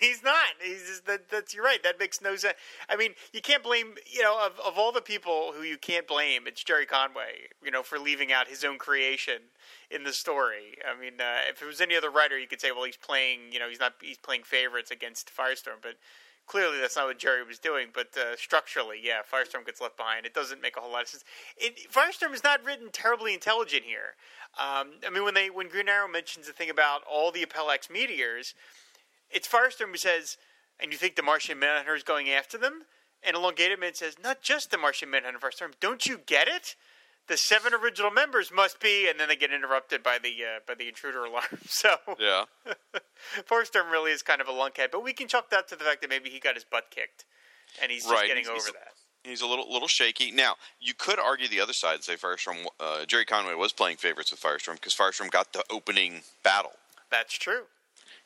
He's 0.00 0.22
not. 0.22 0.46
He's 0.62 0.86
just, 0.86 1.06
that, 1.06 1.28
that's 1.28 1.52
you're 1.52 1.64
right. 1.64 1.82
That 1.82 1.98
makes 1.98 2.20
no 2.20 2.36
sense. 2.36 2.54
I 2.88 2.94
mean, 2.94 3.14
you 3.32 3.40
can't 3.40 3.64
blame 3.64 3.94
you 4.06 4.22
know 4.22 4.38
of, 4.46 4.52
of 4.64 4.78
all 4.78 4.92
the 4.92 5.00
people 5.00 5.52
who 5.56 5.64
you 5.64 5.76
can't 5.76 6.06
blame. 6.06 6.46
It's 6.46 6.62
Gerry 6.62 6.86
Conway. 6.86 7.48
You 7.64 7.72
know 7.72 7.82
for 7.82 7.98
leaving 7.98 8.32
out 8.32 8.46
his 8.46 8.62
own 8.64 8.78
creation 8.78 9.38
in 9.90 10.04
the 10.04 10.12
story. 10.12 10.78
I 10.88 10.98
mean, 11.00 11.20
uh, 11.20 11.50
if 11.50 11.60
it 11.60 11.66
was 11.66 11.80
any 11.80 11.96
other 11.96 12.10
writer, 12.12 12.38
you 12.38 12.46
could 12.46 12.60
say, 12.60 12.70
well, 12.70 12.84
he's 12.84 12.96
playing. 12.96 13.40
You 13.50 13.58
know, 13.58 13.68
he's 13.68 13.80
not. 13.80 13.94
He's 14.00 14.18
playing 14.18 14.44
favorites 14.44 14.92
against 14.92 15.32
Firestorm, 15.36 15.82
but 15.82 15.96
clearly 16.46 16.78
that's 16.80 16.96
not 16.96 17.06
what 17.06 17.18
Gerry 17.18 17.44
was 17.44 17.58
doing. 17.58 17.88
But 17.92 18.16
uh, 18.16 18.36
structurally, 18.36 18.98
yeah, 19.02 19.20
Firestorm 19.30 19.66
gets 19.66 19.80
left 19.80 19.96
behind. 19.96 20.26
It 20.26 20.34
doesn't 20.34 20.62
make 20.62 20.76
a 20.76 20.80
whole 20.80 20.92
lot 20.92 21.02
of 21.02 21.08
sense. 21.08 21.24
It, 21.56 21.90
Firestorm 21.92 22.32
is 22.34 22.44
not 22.44 22.64
written 22.64 22.88
terribly 22.90 23.34
intelligent 23.34 23.82
here. 23.84 24.14
Um, 24.58 24.92
I 25.06 25.10
mean, 25.12 25.24
when 25.24 25.34
they 25.34 25.50
when 25.50 25.68
Green 25.68 25.88
Arrow 25.88 26.08
mentions 26.08 26.46
the 26.46 26.52
thing 26.52 26.70
about 26.70 27.02
all 27.10 27.30
the 27.30 27.42
Appellax 27.42 27.90
meteors, 27.90 28.54
it's 29.30 29.48
Firestorm 29.48 29.90
who 29.90 29.96
says, 29.96 30.38
"And 30.80 30.92
you 30.92 30.98
think 30.98 31.16
the 31.16 31.22
Martian 31.22 31.58
Manhunter 31.58 31.94
is 31.94 32.02
going 32.02 32.30
after 32.30 32.56
them?" 32.56 32.84
And 33.22 33.36
Elongated 33.36 33.80
Man 33.80 33.94
says, 33.94 34.18
"Not 34.22 34.42
just 34.42 34.70
the 34.70 34.78
Martian 34.78 35.10
Manhunter, 35.10 35.38
Firestorm. 35.38 35.72
Don't 35.80 36.06
you 36.06 36.18
get 36.18 36.48
it?" 36.48 36.76
The 37.28 37.36
seven 37.36 37.74
original 37.74 38.10
members 38.10 38.50
must 38.52 38.80
be, 38.80 39.08
and 39.08 39.18
then 39.18 39.28
they 39.28 39.36
get 39.36 39.52
interrupted 39.52 40.02
by 40.02 40.18
the 40.18 40.30
uh, 40.44 40.60
by 40.66 40.74
the 40.74 40.88
intruder 40.88 41.24
alarm. 41.24 41.44
So 41.68 41.96
yeah, 42.18 42.44
Firestorm 43.48 43.90
really 43.90 44.12
is 44.12 44.22
kind 44.22 44.40
of 44.40 44.48
a 44.48 44.52
lunkhead, 44.52 44.90
but 44.92 45.02
we 45.02 45.12
can 45.12 45.28
chalk 45.28 45.50
that 45.50 45.68
to 45.68 45.76
the 45.76 45.84
fact 45.84 46.00
that 46.00 46.10
maybe 46.10 46.30
he 46.30 46.38
got 46.38 46.54
his 46.54 46.64
butt 46.64 46.84
kicked, 46.90 47.24
and 47.82 47.90
he's 47.90 48.04
just 48.04 48.14
right. 48.14 48.26
getting 48.26 48.44
he's, 48.44 48.48
over 48.48 48.56
he's, 48.56 48.72
that. 48.72 48.92
He's 49.24 49.40
a 49.42 49.46
little 49.46 49.70
little 49.70 49.88
shaky. 49.88 50.30
Now 50.30 50.54
you 50.80 50.94
could 50.94 51.18
argue 51.18 51.48
the 51.48 51.60
other 51.60 51.72
side 51.72 51.96
and 51.96 52.04
say 52.04 52.14
Firestorm. 52.14 52.66
Uh, 52.80 53.04
Gerry 53.06 53.24
Conway 53.24 53.54
was 53.54 53.72
playing 53.72 53.96
favorites 53.96 54.30
with 54.30 54.40
Firestorm 54.40 54.74
because 54.74 54.94
Firestorm 54.94 55.30
got 55.30 55.52
the 55.52 55.64
opening 55.70 56.22
battle. 56.42 56.72
That's 57.10 57.36
true. 57.36 57.64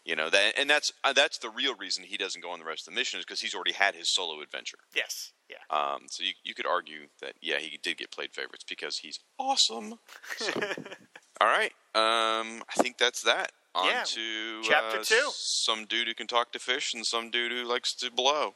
You 0.04 0.16
know 0.16 0.30
that, 0.30 0.54
and 0.58 0.68
that's 0.68 0.92
uh, 1.04 1.12
that's 1.12 1.38
the 1.38 1.50
real 1.50 1.74
reason 1.76 2.04
he 2.04 2.16
doesn't 2.16 2.40
go 2.40 2.50
on 2.50 2.58
the 2.58 2.64
rest 2.64 2.88
of 2.88 2.94
the 2.94 2.98
mission 2.98 3.18
is 3.18 3.26
because 3.26 3.40
he's 3.40 3.54
already 3.54 3.72
had 3.72 3.94
his 3.94 4.08
solo 4.08 4.40
adventure. 4.40 4.78
Yes. 4.96 5.32
Yeah. 5.48 5.56
Um, 5.76 6.06
so 6.08 6.24
you 6.24 6.32
you 6.42 6.54
could 6.54 6.66
argue 6.66 7.08
that 7.20 7.34
yeah 7.42 7.58
he 7.58 7.78
did 7.82 7.98
get 7.98 8.10
played 8.10 8.32
favorites 8.32 8.64
because 8.66 8.98
he's 8.98 9.20
awesome. 9.38 9.98
So, 10.38 10.52
all 11.40 11.48
right. 11.48 11.72
Um, 11.94 12.62
I 12.68 12.82
think 12.82 12.96
that's 12.96 13.22
that. 13.22 13.52
On 13.74 13.86
yeah. 13.86 14.02
to 14.04 14.62
chapter 14.62 15.00
uh, 15.00 15.04
two. 15.04 15.30
Some 15.32 15.84
dude 15.84 16.08
who 16.08 16.14
can 16.14 16.26
talk 16.26 16.52
to 16.52 16.58
fish 16.58 16.94
and 16.94 17.04
some 17.04 17.30
dude 17.30 17.52
who 17.52 17.64
likes 17.64 17.92
to 17.94 18.10
blow. 18.10 18.54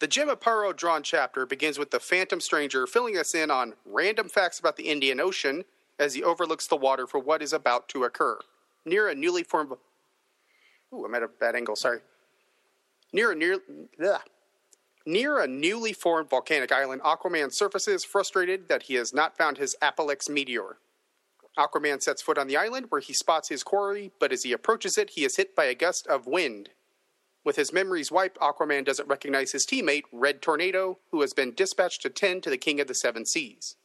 The 0.00 0.06
Jim 0.06 0.28
Aparo 0.28 0.74
drawn 0.74 1.02
chapter 1.02 1.44
begins 1.44 1.78
with 1.78 1.90
the 1.90 2.00
Phantom 2.00 2.40
Stranger 2.40 2.86
filling 2.86 3.18
us 3.18 3.34
in 3.34 3.50
on 3.50 3.74
random 3.84 4.28
facts 4.28 4.58
about 4.58 4.76
the 4.76 4.84
Indian 4.84 5.20
Ocean 5.20 5.64
as 6.00 6.14
he 6.14 6.24
overlooks 6.24 6.66
the 6.66 6.76
water 6.76 7.06
for 7.06 7.20
what 7.20 7.42
is 7.42 7.52
about 7.52 7.88
to 7.90 8.02
occur. 8.02 8.38
Near 8.84 9.08
a 9.08 9.14
newly 9.14 9.44
formed. 9.44 9.72
Ooh, 10.92 11.04
I'm 11.04 11.14
at 11.14 11.22
a 11.22 11.28
bad 11.28 11.54
angle, 11.54 11.76
sorry. 11.76 12.00
Near 13.12 13.32
a 13.32 13.34
near. 13.36 13.58
Near 15.06 15.38
a 15.38 15.46
newly 15.46 15.92
formed 15.92 16.30
volcanic 16.30 16.72
island, 16.72 17.02
Aquaman 17.02 17.52
surfaces, 17.52 18.04
frustrated 18.04 18.68
that 18.68 18.84
he 18.84 18.94
has 18.94 19.14
not 19.14 19.36
found 19.36 19.58
his 19.58 19.76
Appellax 19.80 20.28
meteor. 20.28 20.78
Aquaman 21.58 22.02
sets 22.02 22.22
foot 22.22 22.38
on 22.38 22.46
the 22.46 22.56
island 22.56 22.86
where 22.90 23.00
he 23.00 23.12
spots 23.12 23.48
his 23.48 23.62
quarry, 23.62 24.12
but 24.18 24.32
as 24.32 24.42
he 24.42 24.52
approaches 24.52 24.96
it, 24.96 25.10
he 25.10 25.24
is 25.24 25.36
hit 25.36 25.54
by 25.54 25.64
a 25.64 25.74
gust 25.74 26.06
of 26.06 26.26
wind. 26.26 26.70
With 27.44 27.56
his 27.56 27.72
memories 27.72 28.12
wiped, 28.12 28.38
Aquaman 28.38 28.84
doesn't 28.84 29.08
recognize 29.08 29.52
his 29.52 29.66
teammate, 29.66 30.04
Red 30.12 30.42
Tornado, 30.42 30.98
who 31.10 31.22
has 31.22 31.32
been 31.32 31.54
dispatched 31.54 32.02
to 32.02 32.10
tend 32.10 32.42
to 32.42 32.50
the 32.50 32.58
King 32.58 32.80
of 32.80 32.86
the 32.86 32.94
Seven 32.94 33.24
Seas. 33.24 33.76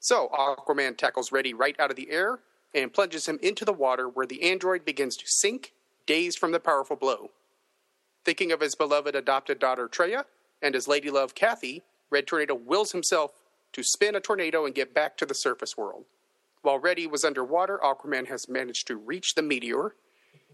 So 0.00 0.28
Aquaman 0.32 0.96
tackles 0.96 1.30
Reddy 1.30 1.54
right 1.54 1.78
out 1.78 1.90
of 1.90 1.96
the 1.96 2.10
air 2.10 2.40
and 2.74 2.92
plunges 2.92 3.26
him 3.26 3.38
into 3.42 3.64
the 3.64 3.72
water 3.72 4.08
where 4.08 4.26
the 4.26 4.42
android 4.42 4.84
begins 4.84 5.16
to 5.18 5.26
sink, 5.26 5.72
dazed 6.06 6.38
from 6.38 6.52
the 6.52 6.60
powerful 6.60 6.96
blow. 6.96 7.30
Thinking 8.24 8.50
of 8.50 8.60
his 8.60 8.74
beloved 8.74 9.14
adopted 9.14 9.58
daughter 9.58 9.88
Traya 9.88 10.24
and 10.62 10.74
his 10.74 10.88
lady 10.88 11.10
love 11.10 11.34
Kathy, 11.34 11.82
Red 12.10 12.26
Tornado 12.26 12.54
wills 12.54 12.92
himself 12.92 13.32
to 13.72 13.82
spin 13.82 14.14
a 14.14 14.20
tornado 14.20 14.64
and 14.64 14.74
get 14.74 14.94
back 14.94 15.16
to 15.18 15.26
the 15.26 15.34
surface 15.34 15.76
world. 15.76 16.04
While 16.62 16.78
Reddy 16.78 17.06
was 17.06 17.24
underwater, 17.24 17.78
Aquaman 17.78 18.26
has 18.28 18.48
managed 18.48 18.86
to 18.88 18.96
reach 18.96 19.34
the 19.34 19.42
meteor, 19.42 19.94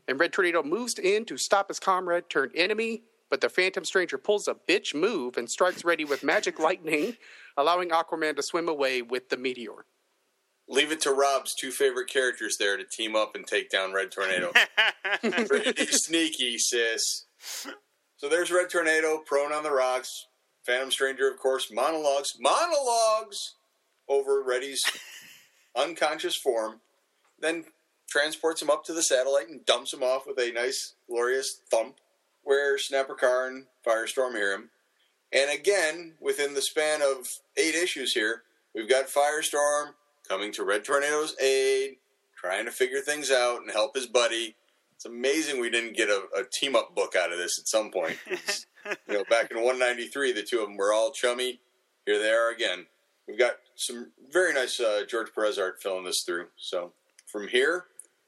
and 0.07 0.21
Red 0.21 0.33
Tornado 0.33 0.63
moves 0.63 0.99
in 0.99 1.25
to 1.25 1.37
stop 1.37 1.69
his 1.69 1.81
comrade 1.81 2.29
turned 2.29 2.53
enemy, 2.55 3.03
but 3.31 3.41
the 3.41 3.49
Phantom 3.49 3.85
Stranger 3.85 4.19
pulls 4.19 4.49
a 4.49 4.55
bitch 4.55 4.95
move 4.95 5.37
and 5.37 5.51
strikes 5.51 5.85
Reddy 5.85 6.05
with 6.05 6.23
magic 6.23 6.59
lightning, 6.59 7.17
allowing 7.57 7.91
Aquaman 7.91 8.37
to 8.37 8.43
swim 8.43 8.69
away 8.69 9.03
with 9.03 9.29
the 9.29 9.37
meteor. 9.37 9.87
Leave 10.69 10.91
it 10.91 11.01
to 11.03 11.13
Rob's 11.13 11.55
two 11.55 11.71
favorite 11.71 12.09
characters 12.09 12.57
there 12.59 12.77
to 12.77 12.85
team 12.85 13.15
up 13.15 13.37
and 13.37 13.47
take 13.47 13.71
down 13.71 13.93
Red 13.93 14.11
Tornado. 14.11 14.53
Pretty 15.47 15.87
sneaky, 15.87 16.59
sis. 16.59 17.27
So 18.17 18.29
there's 18.29 18.51
Red 18.51 18.71
Tornado 18.71 19.19
prone 19.19 19.53
on 19.53 19.63
the 19.63 19.71
rocks. 19.71 20.27
Phantom 20.65 20.91
Stranger, 20.91 21.31
of 21.31 21.39
course, 21.39 21.71
monologues, 21.73 22.31
monologues 22.41 23.39
over 24.09 24.43
Reddy's 24.43 24.83
unconscious 25.77 26.37
form. 26.37 26.81
Then 27.39 27.67
transports 28.09 28.61
him 28.61 28.71
up 28.71 28.85
to 28.85 28.93
the 28.93 29.03
satellite 29.03 29.49
and 29.49 29.65
dumps 29.67 29.93
him 29.93 30.03
off 30.03 30.27
with 30.27 30.39
a 30.39 30.51
nice, 30.53 30.95
glorious 31.09 31.61
thump 31.71 31.97
where 32.47 32.79
Snapper 32.79 33.17
Carr 33.17 33.49
and 33.49 33.67
Firestorm 33.85 34.35
hear 34.35 34.53
him. 34.53 34.71
And 35.33 35.51
again, 35.51 36.15
within 36.21 36.55
the 36.55 36.63
span 36.63 37.03
of 37.03 37.29
eight 37.57 37.75
issues 37.75 38.13
here, 38.13 38.43
we've 38.73 38.89
got 38.89 39.09
Firestorm 39.09 39.95
coming 40.29 40.53
to 40.53 40.65
Red 40.65 40.85
Tornado's 40.85 41.35
aid, 41.41 41.97
trying 42.37 42.65
to 42.65 42.71
figure 42.71 43.01
things 43.01 43.33
out 43.33 43.63
and 43.63 43.71
help 43.73 43.97
his 43.97 44.07
buddy. 44.07 44.55
It's 44.95 45.05
amazing 45.05 45.61
we 45.61 45.71
didn't 45.71 45.97
get 45.97 46.09
a, 46.09 46.23
a 46.39 46.45
team 46.45 46.77
up 46.77 46.95
book 46.95 47.17
out 47.17 47.33
of 47.33 47.39
this 47.39 47.59
at 47.59 47.67
some 47.67 47.91
point. 47.91 48.17
you 48.29 49.15
know, 49.15 49.25
back 49.29 49.51
in 49.51 49.57
193, 49.57 50.33
the 50.33 50.45
two 50.45 50.61
of 50.61 50.69
them 50.69 50.77
were 50.77 50.93
all 50.93 51.11
chummy. 51.11 51.59
here 52.07 52.21
they 52.21 52.31
are 52.31 52.51
again. 52.51 52.87
We've 53.27 53.39
got 53.39 53.55
some 53.75 54.13
very 54.33 54.55
nice 54.55 54.79
uh, 54.79 55.03
George 55.09 55.35
Perez 55.35 55.59
art 55.59 55.83
filling 55.83 56.05
this 56.05 56.23
through. 56.25 56.47
So 56.57 56.93
from 57.27 57.49
here, 57.49 57.87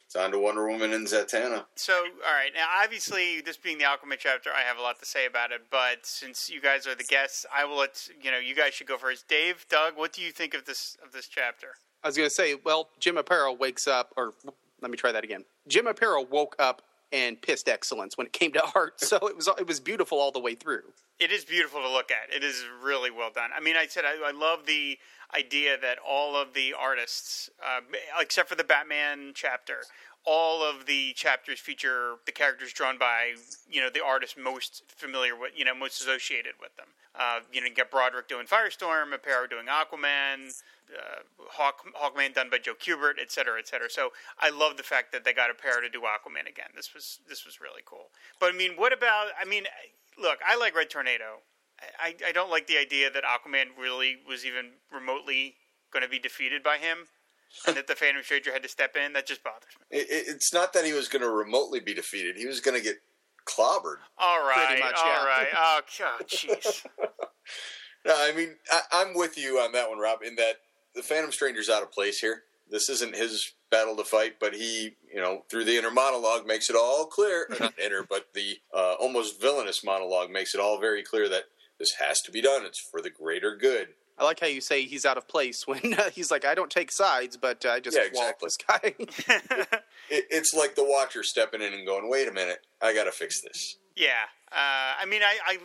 it's 0.09 0.17
on 0.17 0.31
to 0.31 0.39
Wonder 0.39 0.67
Woman 0.67 0.95
and 0.95 1.07
Zatanna. 1.07 1.67
So, 1.75 1.93
all 1.93 2.33
right. 2.33 2.51
Now, 2.55 2.65
obviously, 2.83 3.43
this 3.43 3.59
being 3.59 3.77
the 3.77 3.85
Aquaman 3.85 4.17
chapter, 4.19 4.49
I 4.49 4.63
have 4.63 4.79
a 4.79 4.81
lot 4.81 4.99
to 5.01 5.05
say 5.05 5.27
about 5.27 5.53
it. 5.53 5.65
But 5.71 6.07
since 6.07 6.49
you 6.49 6.63
guys 6.63 6.87
are 6.87 6.95
the 6.95 7.05
guests, 7.05 7.45
I 7.55 7.67
will 7.67 7.77
let 7.77 8.09
you 8.23 8.31
know. 8.31 8.39
You 8.39 8.55
guys 8.55 8.73
should 8.73 8.87
go 8.87 8.97
first. 8.97 9.29
Dave, 9.29 9.67
Doug, 9.69 9.99
what 9.99 10.15
do 10.15 10.23
you 10.23 10.33
think 10.33 10.55
of 10.55 10.65
this 10.65 10.97
of 11.05 11.13
this 11.13 11.29
chapter? 11.29 11.75
I 12.03 12.09
was 12.09 12.17
going 12.17 12.27
to 12.27 12.35
say, 12.35 12.55
well, 12.65 12.89
Jim 12.99 13.17
Aparo 13.17 13.59
wakes 13.59 13.87
up, 13.87 14.15
or 14.17 14.33
let 14.81 14.91
me 14.91 14.97
try 14.97 15.13
that 15.13 15.25
again. 15.25 15.45
Jim 15.67 15.85
Aparo 15.85 16.27
woke 16.31 16.57
up 16.59 16.81
and 17.13 17.41
pissed 17.43 17.69
excellence 17.69 18.17
when 18.17 18.27
it 18.27 18.33
came 18.33 18.53
to 18.53 18.63
art, 18.75 18.99
so 19.01 19.19
it 19.19 19.37
was 19.37 19.47
it 19.59 19.67
was 19.67 19.79
beautiful 19.79 20.19
all 20.19 20.33
the 20.33 20.41
way 20.41 20.55
through. 20.55 20.85
It 21.21 21.33
is 21.33 21.45
beautiful 21.45 21.83
to 21.83 21.91
look 21.91 22.11
at. 22.11 22.35
It 22.35 22.43
is 22.43 22.65
really 22.83 23.11
well 23.11 23.31
done. 23.35 23.51
I 23.55 23.61
mean, 23.61 23.77
I 23.77 23.87
said 23.87 24.05
I, 24.07 24.29
I 24.29 24.31
love 24.31 24.65
the 24.65 24.97
idea 25.37 25.77
that 25.81 25.99
all 26.07 26.37
of 26.37 26.55
the 26.55 26.75
artists, 26.79 27.51
uh, 27.65 27.81
except 28.21 28.49
for 28.49 28.55
the 28.55 28.65
Batman 28.65 29.33
chapter, 29.35 29.83
all 30.25 30.63
of 30.63 30.87
the 30.87 31.13
chapters 31.15 31.59
feature 31.61 32.17
the 32.27 32.33
characters 32.33 32.73
drawn 32.73 32.99
by 32.99 33.35
you 33.71 33.81
know 33.81 33.89
the 33.89 34.05
artist 34.05 34.37
most 34.37 34.83
familiar 34.89 35.39
with, 35.39 35.53
you 35.57 35.65
know, 35.65 35.75
most 35.75 36.01
associated 36.01 36.53
with 36.61 36.77
them. 36.77 36.89
Uh, 37.15 37.41
you 37.53 37.61
know, 37.61 37.67
you 37.67 37.75
get 37.75 37.91
Broderick 37.91 38.29
doing 38.29 38.47
Firestorm, 38.47 39.13
Aparo 39.13 39.49
doing 39.49 39.67
Aquaman, 39.67 40.53
uh, 40.95 41.23
Hawk, 41.51 41.85
Hawkman 42.01 42.35
done 42.35 42.49
by 42.51 42.59
Joe 42.59 42.75
Kubert, 42.75 43.15
et 43.21 43.33
cetera, 43.33 43.59
et 43.59 43.67
cetera. 43.67 43.91
So 43.91 44.11
I 44.39 44.51
love 44.51 44.77
the 44.77 44.83
fact 44.83 45.13
that 45.13 45.25
they 45.25 45.33
got 45.33 45.51
Aparo 45.51 45.81
to 45.81 45.89
do 45.89 46.03
Aquaman 46.03 46.49
again. 46.49 46.69
This 46.77 46.95
was 46.95 47.21
this 47.29 47.45
was 47.45 47.61
really 47.61 47.83
cool. 47.85 48.11
But 48.39 48.55
I 48.55 48.57
mean, 48.57 48.73
what 48.77 48.93
about? 48.93 49.29
I 49.41 49.45
mean, 49.45 49.65
look, 50.21 50.39
I 50.47 50.57
like 50.57 50.77
Red 50.77 50.91
Tornado. 50.91 51.43
I, 52.01 52.15
I 52.27 52.33
don't 52.33 52.51
like 52.51 52.67
the 52.67 52.79
idea 52.79 53.11
that 53.11 53.25
Aquaman 53.25 53.67
really 53.79 54.17
was 54.29 54.45
even 54.45 54.73
remotely 54.93 55.57
going 55.93 56.03
to 56.03 56.09
be 56.09 56.19
defeated 56.19 56.63
by 56.63 56.79
him, 56.79 57.07
and 57.67 57.77
that 57.77 57.87
the 57.87 57.95
Phantom 57.97 58.23
Stranger 58.23 58.53
had 58.53 58.63
to 58.63 58.69
step 58.69 58.97
in. 58.97 59.13
That 59.13 59.27
just 59.27 59.43
bothers 59.43 59.71
me. 59.91 59.99
It, 59.99 60.07
it's 60.11 60.53
not 60.53 60.73
that 60.73 60.85
he 60.85 60.93
was 60.93 61.09
going 61.09 61.23
to 61.23 61.31
remotely 61.31 61.81
be 61.81 61.95
defeated; 61.95 62.37
he 62.37 62.47
was 62.47 62.61
going 62.61 62.77
to 62.77 62.83
get 62.83 62.97
clobbered. 63.49 63.99
All 64.19 64.41
right, 64.41 64.79
much, 64.79 64.95
all 64.99 65.07
yeah. 65.07 65.25
right. 65.25 65.49
Oh, 65.57 65.81
God, 65.99 66.29
jeez. 66.29 66.87
No, 68.07 68.15
I 68.17 68.33
mean 68.33 68.55
I, 68.71 68.81
I'm 68.93 69.15
with 69.15 69.37
you 69.37 69.59
on 69.59 69.73
that 69.73 69.91
one, 69.91 69.99
Rob. 69.99 70.23
In 70.23 70.37
that 70.37 70.61
the 70.95 71.03
Phantom 71.03 71.33
Stranger's 71.33 71.69
out 71.69 71.83
of 71.83 71.91
place 71.91 72.21
here. 72.21 72.45
This 72.71 72.89
isn't 72.89 73.17
his 73.17 73.53
battle 73.71 73.97
to 73.97 74.05
fight, 74.05 74.35
but 74.39 74.55
he, 74.55 74.95
you 75.13 75.21
know, 75.21 75.43
through 75.51 75.65
the 75.65 75.77
inner 75.77 75.91
monologue 75.91 76.47
makes 76.47 76.71
it 76.71 76.77
all 76.77 77.07
clear. 77.07 77.47
not 77.59 77.79
inner, 77.79 78.05
but 78.09 78.29
the 78.35 78.59
uh, 78.73 78.95
almost 79.01 79.41
villainous 79.41 79.83
monologue 79.83 80.31
makes 80.31 80.55
it 80.55 80.61
all 80.61 80.79
very 80.79 81.03
clear 81.03 81.29
that 81.29 81.45
this 81.79 81.93
has 82.01 82.21
to 82.23 82.31
be 82.33 82.41
done. 82.41 82.65
It's 82.65 82.81
for 82.91 83.01
the 83.01 83.11
greater 83.11 83.57
good. 83.57 83.89
I 84.19 84.25
like 84.25 84.41
how 84.41 84.49
you 84.49 84.61
say 84.61 84.83
he's 84.85 85.07
out 85.07 85.17
of 85.17 85.29
place 85.29 85.63
when 85.67 85.95
uh, 85.95 86.11
he's 86.11 86.31
like, 86.31 86.45
I 86.45 86.55
don't 86.55 86.71
take 86.71 86.91
sides, 86.91 87.37
but 87.37 87.65
I 87.65 87.81
just 87.81 87.97
Yeah, 87.97 88.09
wallop 88.13 88.37
exactly. 88.43 89.07
this 89.07 89.27
guy. 89.27 89.79
It, 90.11 90.25
it's 90.31 90.55
like 90.55 90.75
the 90.75 90.85
Watcher 90.85 91.23
stepping 91.23 91.61
in 91.61 91.75
and 91.75 91.87
going, 91.87 92.09
"Wait 92.09 92.27
a 92.29 92.33
minute, 92.33 92.61
I 92.81 92.95
got 92.95 93.05
to 93.05 93.13
fix 93.13 93.43
this." 93.43 93.77
Yeah, 93.95 94.25
uh, 94.51 94.95
I 94.99 95.05
mean, 95.07 95.21
I, 95.23 95.37
I, 95.47 95.59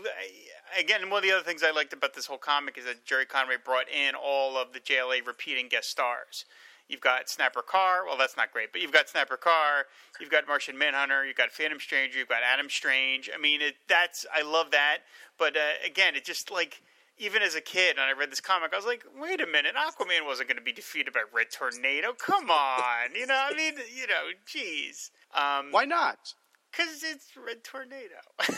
I 0.75 0.79
again 0.81 1.09
one 1.09 1.19
of 1.19 1.23
the 1.23 1.31
other 1.31 1.45
things 1.45 1.63
I 1.63 1.71
liked 1.71 1.93
about 1.93 2.13
this 2.13 2.25
whole 2.25 2.37
comic 2.37 2.77
is 2.77 2.83
that 2.83 3.05
Gerry 3.05 3.25
Conway 3.25 3.55
brought 3.63 3.87
in 3.89 4.15
all 4.15 4.57
of 4.57 4.73
the 4.73 4.81
JLA 4.81 5.25
repeating 5.25 5.69
guest 5.69 5.87
stars. 5.89 6.43
You've 6.89 7.01
got 7.01 7.29
Snapper 7.29 7.61
Carr. 7.61 8.05
Well, 8.05 8.17
that's 8.17 8.37
not 8.37 8.51
great, 8.51 8.71
but 8.71 8.81
you've 8.81 8.91
got 8.91 9.09
Snapper 9.09 9.37
Carr. 9.37 9.85
You've 10.19 10.29
got 10.29 10.47
Martian 10.47 10.77
Manhunter. 10.77 11.25
You've 11.25 11.37
got 11.37 11.51
Phantom 11.51 11.79
Stranger. 11.79 12.19
You've 12.19 12.27
got 12.27 12.43
Adam 12.43 12.69
Strange. 12.69 13.29
I 13.33 13.39
mean, 13.39 13.61
it, 13.61 13.75
that's 13.87 14.25
I 14.33 14.41
love 14.41 14.71
that. 14.71 14.99
But 15.37 15.55
uh, 15.55 15.85
again, 15.85 16.15
it 16.15 16.25
just 16.25 16.51
like 16.51 16.81
even 17.17 17.41
as 17.41 17.55
a 17.55 17.61
kid, 17.61 17.91
and 17.97 18.01
I 18.01 18.11
read 18.13 18.31
this 18.31 18.41
comic, 18.41 18.73
I 18.73 18.75
was 18.75 18.85
like, 18.85 19.03
wait 19.19 19.39
a 19.39 19.47
minute, 19.47 19.75
Aquaman 19.75 20.25
wasn't 20.25 20.49
going 20.49 20.57
to 20.57 20.63
be 20.63 20.73
defeated 20.73 21.13
by 21.13 21.21
Red 21.33 21.51
Tornado. 21.51 22.13
Come 22.13 22.49
on, 22.49 23.15
you 23.15 23.27
know, 23.27 23.39
I 23.39 23.53
mean, 23.55 23.75
you 23.95 24.07
know, 24.07 24.31
jeez. 24.47 25.11
Um, 25.33 25.71
Why 25.71 25.85
not? 25.85 26.33
Because 26.71 27.03
it's 27.03 27.31
Red 27.37 27.63
Tornado. 27.63 28.15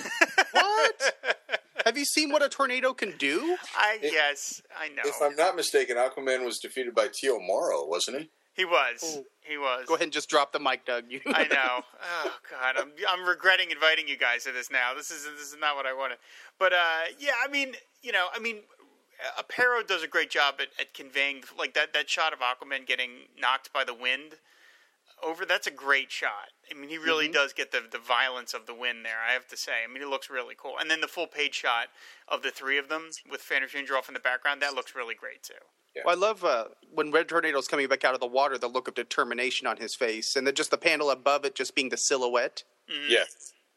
What? 0.51 1.13
Have 1.86 1.98
you 1.98 2.06
seen 2.06 2.32
what 2.32 2.42
a 2.44 2.50
tornado 2.50 2.94
can 2.94 3.16
do? 3.18 3.58
I 3.76 4.00
yes, 4.02 4.62
I 4.78 4.90
know. 4.90 5.04
If 5.06 5.22
I'm 5.22 5.36
not 5.36 5.56
mistaken, 5.56 5.98
Aquaman 5.98 6.44
was 6.44 6.60
defeated 6.60 6.96
by 6.96 7.10
T. 7.14 7.30
O. 7.30 7.40
Morrow, 7.40 7.86
wasn't 7.86 8.18
he? 8.20 8.30
he 8.56 8.66
was. 8.66 9.20
He 9.42 9.58
was. 9.58 9.86
Go 9.86 9.96
ahead 9.96 10.06
and 10.06 10.14
just 10.14 10.30
drop 10.30 10.52
the 10.54 10.60
mic, 10.60 10.86
Doug. 10.86 11.04
You. 11.10 11.20
I 11.28 11.44
know. 11.44 11.82
Oh 12.26 12.32
God, 12.50 12.76
I'm 12.78 12.92
I'm 13.08 13.28
regretting 13.28 13.70
inviting 13.72 14.08
you 14.08 14.18
guys 14.18 14.46
to 14.46 14.52
this 14.52 14.72
now. 14.72 14.94
This 14.96 15.12
is 15.12 15.26
this 15.38 15.48
is 15.52 15.58
not 15.60 15.76
what 15.76 15.86
I 15.86 15.94
wanted. 15.94 16.18
But 16.58 16.74
uh, 16.74 17.12
yeah, 17.20 17.34
I 17.44 17.52
mean, 17.52 17.74
you 18.02 18.12
know, 18.12 18.28
I 18.34 18.40
mean, 18.40 18.62
Aparo 19.38 19.86
does 19.86 20.04
a 20.04 20.08
great 20.08 20.30
job 20.30 20.56
at, 20.60 20.70
at 20.80 20.94
conveying 20.94 21.44
like 21.58 21.74
that 21.74 21.94
that 21.94 22.10
shot 22.10 22.34
of 22.34 22.40
Aquaman 22.40 22.88
getting 22.88 23.12
knocked 23.40 23.72
by 23.74 23.84
the 23.84 23.94
wind 23.94 24.38
over. 25.24 25.45
That's 25.45 25.68
a 25.68 25.72
great 25.72 26.11
shot. 26.11 26.49
I 26.70 26.74
mean, 26.80 26.89
he 26.89 26.97
really 26.97 27.28
does 27.28 27.53
get 27.53 27.72
the 27.72 27.82
the 27.89 27.99
violence 27.99 28.53
of 28.53 28.66
the 28.66 28.74
wind 28.76 29.05
there. 29.05 29.18
I 29.28 29.34
have 29.34 29.47
to 29.47 29.57
say. 29.57 29.72
I 29.88 29.91
mean, 29.91 30.01
it 30.03 30.09
looks 30.09 30.30
really 30.30 30.55
cool. 30.57 30.74
And 30.80 30.89
then 30.89 31.01
the 31.01 31.07
full 31.07 31.28
page 31.28 31.53
shot 31.55 31.88
of 32.28 32.41
the 32.43 32.51
three 32.51 32.78
of 32.78 32.89
them 32.89 33.09
with 33.30 33.41
Phantom 33.41 33.70
Stranger 33.70 33.95
off 33.95 34.07
in 34.07 34.13
the 34.13 34.20
background 34.20 34.61
that 34.61 34.74
looks 34.76 34.95
really 34.95 35.16
great 35.16 35.43
too. 35.43 35.53
Well, 36.03 36.13
I 36.13 36.20
love 36.20 36.43
uh, 36.43 36.66
when 36.93 37.09
Red 37.11 37.30
Tornado's 37.30 37.70
coming 37.70 37.88
back 37.88 38.03
out 38.03 38.13
of 38.13 38.20
the 38.20 38.28
water, 38.28 38.57
the 38.57 38.68
look 38.68 38.89
of 38.89 38.95
determination 38.95 39.66
on 39.66 39.78
his 39.78 39.95
face, 39.95 40.36
and 40.36 40.45
then 40.45 40.53
just 40.53 40.70
the 40.72 40.78
panel 40.78 41.09
above 41.09 41.45
it 41.45 41.55
just 41.55 41.74
being 41.74 41.88
the 41.88 41.95
silhouette. 41.97 42.63
Yeah, 43.07 43.24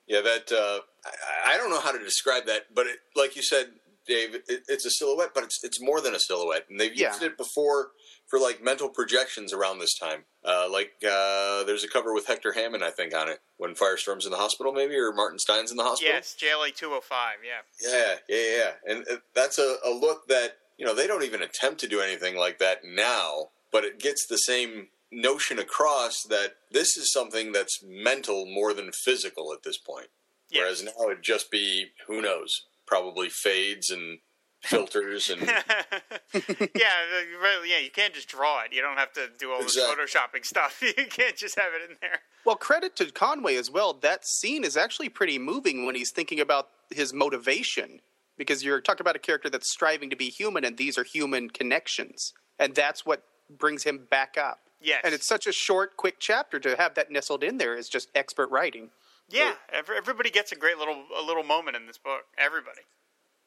yeah. 0.08 0.20
That 0.22 0.50
uh, 0.50 0.80
I, 1.06 1.54
I 1.54 1.56
don't 1.56 1.70
know 1.70 1.80
how 1.80 1.92
to 1.92 1.98
describe 2.00 2.46
that, 2.46 2.74
but 2.74 2.86
it, 2.88 2.96
like 3.14 3.36
you 3.36 3.42
said, 3.42 3.66
Dave, 4.08 4.34
it, 4.34 4.62
it's 4.66 4.84
a 4.84 4.90
silhouette, 4.90 5.30
but 5.32 5.44
it's 5.44 5.62
it's 5.62 5.80
more 5.80 6.00
than 6.00 6.14
a 6.14 6.18
silhouette, 6.18 6.64
and 6.68 6.80
they've 6.80 6.90
used 6.90 7.20
Yeah. 7.22 7.28
it 7.28 7.36
before 7.38 7.90
for 8.28 8.40
like 8.40 8.62
mental 8.62 8.88
projections 8.88 9.52
around 9.52 9.78
this 9.78 9.96
time. 9.96 10.24
Uh, 10.48 10.66
like 10.72 10.92
uh, 11.06 11.62
there's 11.64 11.84
a 11.84 11.88
cover 11.88 12.14
with 12.14 12.26
Hector 12.26 12.52
Hammond, 12.52 12.82
I 12.82 12.90
think, 12.90 13.14
on 13.14 13.28
it 13.28 13.40
when 13.58 13.74
Firestorm's 13.74 14.24
in 14.24 14.30
the 14.30 14.38
hospital, 14.38 14.72
maybe, 14.72 14.94
or 14.94 15.12
Martin 15.12 15.38
Stein's 15.38 15.70
in 15.70 15.76
the 15.76 15.82
hospital. 15.82 16.14
Yes, 16.14 16.34
JLA 16.40 16.74
two 16.74 16.88
hundred 16.88 17.04
five. 17.04 17.36
Yeah. 17.44 17.90
Yeah, 17.90 18.14
yeah, 18.28 18.56
yeah. 18.56 18.92
And 18.92 19.04
uh, 19.10 19.16
that's 19.34 19.58
a, 19.58 19.76
a 19.84 19.90
look 19.90 20.26
that, 20.28 20.56
you 20.78 20.86
know, 20.86 20.94
they 20.94 21.06
don't 21.06 21.24
even 21.24 21.42
attempt 21.42 21.80
to 21.80 21.88
do 21.88 22.00
anything 22.00 22.34
like 22.34 22.58
that 22.60 22.78
now, 22.82 23.50
but 23.70 23.84
it 23.84 23.98
gets 24.00 24.26
the 24.26 24.38
same 24.38 24.88
notion 25.12 25.58
across 25.58 26.22
that 26.30 26.54
this 26.70 26.96
is 26.96 27.12
something 27.12 27.52
that's 27.52 27.82
mental 27.86 28.46
more 28.46 28.72
than 28.72 28.90
physical 28.92 29.52
at 29.52 29.64
this 29.64 29.76
point. 29.76 30.08
Yes. 30.50 30.62
Whereas 30.62 30.84
now 30.84 31.10
it'd 31.10 31.22
just 31.22 31.50
be, 31.50 31.88
who 32.06 32.22
knows, 32.22 32.64
probably 32.86 33.28
fades 33.28 33.90
and 33.90 34.20
filters 34.62 35.30
and 35.30 35.40
yeah, 36.34 36.94
really, 37.40 37.70
yeah. 37.70 37.78
You 37.78 37.90
can't 37.90 38.12
just 38.14 38.28
draw 38.28 38.62
it. 38.62 38.72
You 38.72 38.80
don't 38.82 38.96
have 38.96 39.12
to 39.14 39.28
do 39.38 39.52
all 39.52 39.62
this 39.62 39.76
Exactly. 39.76 40.04
photoshopping 40.04 40.44
stuff. 40.44 40.82
You 40.98 41.06
can't 41.06 41.36
just 41.36 41.58
have 41.58 41.72
it 41.74 41.90
in 41.90 41.96
there. 42.00 42.20
Well, 42.44 42.56
credit 42.56 42.96
to 42.96 43.10
Conway 43.12 43.56
as 43.56 43.70
well. 43.70 43.92
That 43.92 44.26
scene 44.26 44.64
is 44.64 44.76
actually 44.76 45.08
pretty 45.08 45.38
moving 45.38 45.86
when 45.86 45.94
he's 45.94 46.10
thinking 46.10 46.40
about 46.40 46.68
his 46.90 47.12
motivation, 47.12 48.00
because 48.36 48.64
you're 48.64 48.80
talking 48.80 49.02
about 49.02 49.16
a 49.16 49.20
character 49.20 49.50
that's 49.50 49.70
striving 49.70 50.10
to 50.10 50.16
be 50.16 50.28
human, 50.30 50.64
and 50.64 50.76
these 50.76 50.96
are 50.98 51.04
human 51.04 51.50
connections, 51.50 52.32
and 52.58 52.74
that's 52.74 53.04
what 53.04 53.22
brings 53.50 53.84
him 53.84 54.06
back 54.10 54.36
up. 54.38 54.60
Yes. 54.80 55.00
And 55.04 55.12
it's 55.12 55.26
such 55.26 55.46
a 55.46 55.52
short, 55.52 55.96
quick 55.96 56.16
chapter 56.20 56.58
to 56.60 56.76
have 56.76 56.94
that 56.94 57.10
nestled 57.10 57.42
in 57.42 57.58
there 57.58 57.74
is 57.76 57.88
just 57.88 58.08
expert 58.14 58.48
writing. 58.50 58.90
Yeah, 59.28 59.52
every, 59.72 59.96
everybody 59.98 60.30
gets 60.30 60.52
a 60.52 60.56
great 60.56 60.78
little 60.78 61.04
a 61.18 61.22
little 61.22 61.42
moment 61.42 61.76
in 61.76 61.86
this 61.86 61.98
book. 61.98 62.22
Everybody. 62.38 62.80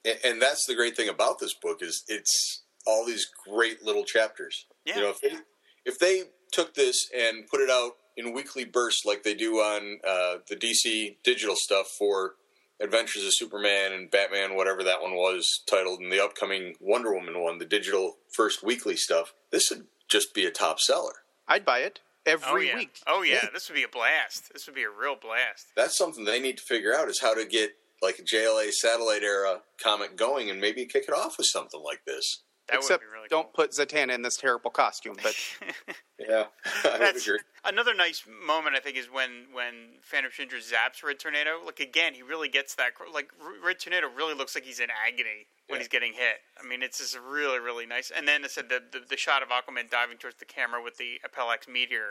And- 0.06 0.20
and 0.24 0.42
that's 0.42 0.66
the 0.66 0.76
great 0.76 0.96
thing 0.96 1.10
about 1.10 1.40
this 1.40 1.54
book 1.54 1.82
is 1.82 2.04
it's 2.08 2.64
all 2.86 3.06
these 3.06 3.28
great 3.48 3.84
little 3.84 4.04
chapters. 4.04 4.66
Yeah. 4.86 4.96
You 4.96 5.02
know, 5.02 5.10
if 5.10 5.22
they, 5.22 5.38
if 5.86 6.00
they 6.00 6.24
took 6.52 6.74
this 6.74 7.10
and 7.16 7.48
put 7.48 7.62
it 7.62 7.70
out 7.70 7.98
in 8.18 8.34
weekly 8.34 8.66
bursts 8.66 9.06
like 9.06 9.24
they 9.24 9.34
do 9.34 9.56
on 9.58 10.00
uh, 10.08 10.38
the 10.48 10.56
DC 10.56 11.18
digital 11.24 11.56
stuff 11.56 11.88
for 11.98 12.36
Adventures 12.80 13.24
of 13.26 13.34
Superman 13.34 13.94
and 13.94 14.10
Batman, 14.10 14.56
whatever 14.56 14.84
that 14.84 15.02
one 15.02 15.14
was 15.14 15.48
titled, 15.70 16.00
and 16.00 16.12
the 16.12 16.24
upcoming 16.24 16.76
Wonder 16.80 17.14
Woman 17.14 17.40
one, 17.40 17.60
the 17.60 17.66
digital 17.66 18.18
first 18.34 18.64
weekly 18.64 18.96
stuff, 18.98 19.34
this 19.52 19.70
would 19.70 19.86
just 20.10 20.34
be 20.34 20.46
a 20.46 20.52
top 20.52 20.80
seller. 20.80 21.14
I'd 21.48 21.64
buy 21.64 21.80
it 21.80 22.00
every 22.26 22.48
oh 22.52 22.58
yeah. 22.58 22.76
week. 22.76 23.00
Oh 23.08 23.22
yeah. 23.22 23.46
This 23.54 23.70
would 23.70 23.76
be 23.76 23.84
a 23.84 23.88
blast. 23.88 24.52
This 24.52 24.66
would 24.66 24.76
be 24.76 24.84
a 24.84 24.90
real 24.90 25.16
blast. 25.16 25.68
That's 25.76 25.98
something 25.98 26.26
they 26.26 26.40
need 26.40 26.58
to 26.58 26.64
figure 26.64 26.94
out 26.94 27.08
is 27.08 27.22
how 27.22 27.36
to 27.36 27.46
get 27.46 27.76
like 28.02 28.20
a 28.20 28.24
JLA 28.24 28.72
satellite 28.72 29.24
era 29.24 29.62
comic 29.82 30.16
going 30.18 30.50
and 30.50 30.60
maybe 30.60 30.86
kick 30.86 31.06
it 31.08 31.14
off 31.14 31.38
with 31.38 31.48
something 31.48 31.82
like 31.84 32.04
this. 32.06 32.42
That 32.68 32.78
Except 32.78 33.02
would 33.04 33.08
be 33.10 33.14
really 33.14 33.28
don't 33.28 33.54
put 33.54 33.72
Zatanna 33.72 34.14
in 34.14 34.22
this 34.22 34.38
terrible 34.38 34.70
costume. 34.70 35.16
But 35.22 35.36
Yeah, 36.20 36.46
I 36.86 36.92
would 36.92 37.02
That's 37.02 37.26
agree. 37.28 37.40
another 37.66 37.94
nice 37.96 38.24
moment. 38.46 38.76
I 38.76 38.80
think 38.80 38.98
is 38.98 39.08
when 39.12 39.48
when 39.52 39.98
Phantom 40.04 40.32
Stranger 40.32 40.58
zaps 40.58 41.04
Red 41.04 41.20
Tornado. 41.20 41.58
Like 41.66 41.80
again, 41.80 42.14
he 42.14 42.22
really 42.22 42.48
gets 42.50 42.76
that. 42.76 42.92
Like 43.14 43.30
Red 43.64 43.80
Tornado 43.80 44.08
really 44.16 44.36
looks 44.36 44.54
like 44.56 44.64
he's 44.64 44.80
in 44.80 44.90
agony 45.06 45.48
when 45.68 45.78
Yeah. 45.78 45.78
he's 45.80 45.88
getting 45.88 46.14
hit. 46.14 46.38
I 46.64 46.68
mean, 46.68 46.84
it's 46.84 47.00
just 47.00 47.18
really 47.20 47.60
really 47.60 47.88
nice. 47.88 48.12
And 48.16 48.28
then 48.28 48.46
I 48.46 48.48
said 48.48 48.70
the, 48.70 48.80
the 48.92 49.00
the 49.10 49.18
shot 49.18 49.42
of 49.42 49.50
Aquaman 49.50 49.90
diving 49.90 50.18
towards 50.18 50.38
the 50.38 50.46
camera 50.46 50.82
with 50.84 50.98
the 50.98 51.20
Appellax 51.26 51.68
meteor 51.68 52.10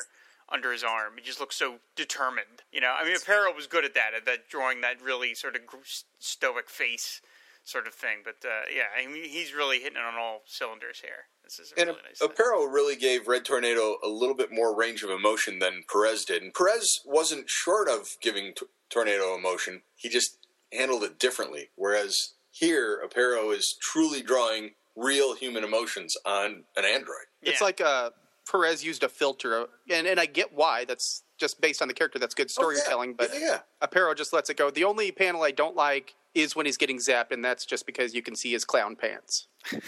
under 0.50 0.72
his 0.72 0.82
arm. 0.84 1.12
He 1.16 1.22
just 1.22 1.40
looks 1.40 1.56
so 1.56 1.76
determined. 1.96 2.62
You 2.72 2.80
know, 2.80 2.92
I 2.98 3.04
mean, 3.04 3.14
Aparo 3.16 3.54
was 3.54 3.66
good 3.66 3.84
at 3.84 3.94
that, 3.94 4.14
at 4.16 4.24
that 4.26 4.48
drawing 4.48 4.80
that 4.80 5.00
really 5.02 5.34
sort 5.34 5.54
of 5.56 5.62
stoic 6.18 6.68
face. 6.70 7.20
sort 7.62 7.86
of 7.86 7.94
thing. 7.94 8.18
But 8.24 8.36
uh, 8.46 8.62
yeah, 8.74 8.84
I 9.00 9.06
mean, 9.06 9.22
he's 9.24 9.54
really 9.54 9.78
hitting 9.78 9.96
it 9.98 10.02
on 10.04 10.14
all 10.18 10.42
cylinders 10.46 11.00
here. 11.00 11.26
This 11.44 11.58
is 11.58 11.72
a 11.76 11.80
And 11.80 11.88
really 11.88 12.00
nice. 12.08 12.18
thing. 12.18 12.28
Aparo 12.28 12.72
really 12.72 12.96
gave 12.96 13.28
Red 13.28 13.44
Tornado 13.44 13.96
a 14.02 14.08
little 14.08 14.34
bit 14.34 14.50
more 14.52 14.74
range 14.74 15.02
of 15.02 15.10
emotion 15.10 15.58
than 15.58 15.84
Perez 15.92 16.24
did. 16.24 16.42
And 16.42 16.52
Perez 16.54 17.00
wasn't 17.04 17.48
short 17.50 17.88
of 17.88 18.16
giving 18.20 18.54
T- 18.54 18.66
Tornado 18.88 19.34
emotion. 19.36 19.82
He 19.94 20.08
just 20.08 20.38
handled 20.72 21.04
it 21.04 21.18
differently. 21.18 21.68
Whereas 21.76 22.32
here, 22.50 23.00
Aparo 23.06 23.54
is 23.56 23.76
truly 23.80 24.22
drawing 24.22 24.70
real 24.96 25.34
human 25.34 25.62
emotions 25.62 26.16
on 26.24 26.64
an 26.76 26.84
android. 26.84 27.26
It's 27.42 27.60
like 27.60 27.80
uh, 27.80 28.10
Perez 28.50 28.84
used 28.84 29.02
a 29.02 29.08
filter, 29.08 29.66
and 29.90 30.06
and 30.06 30.18
I 30.18 30.26
get 30.26 30.52
why. 30.52 30.84
That's 30.84 31.22
just 31.38 31.60
based 31.60 31.80
on 31.82 31.88
the 31.88 31.94
character. 31.94 32.18
That's 32.18 32.34
good 32.34 32.48
oh, 32.48 32.48
storytelling. 32.48 33.14
But 33.14 33.30
Oh, 33.32 33.38
yeah, 33.38 33.46
yeah. 33.80 33.86
Aparo 33.86 34.16
just 34.16 34.32
lets 34.32 34.50
it 34.50 34.56
go. 34.56 34.70
The 34.70 34.84
only 34.84 35.12
panel 35.12 35.42
I 35.42 35.50
don't 35.50 35.76
like 35.76 36.14
is 36.34 36.54
when 36.54 36.66
he's 36.66 36.76
getting 36.76 36.98
zapped, 36.98 37.32
and 37.32 37.44
that's 37.44 37.66
just 37.66 37.86
because 37.86 38.14
you 38.14 38.22
can 38.22 38.36
see 38.36 38.52
his 38.52 38.64
clown 38.64 38.94
pants. 38.96 39.48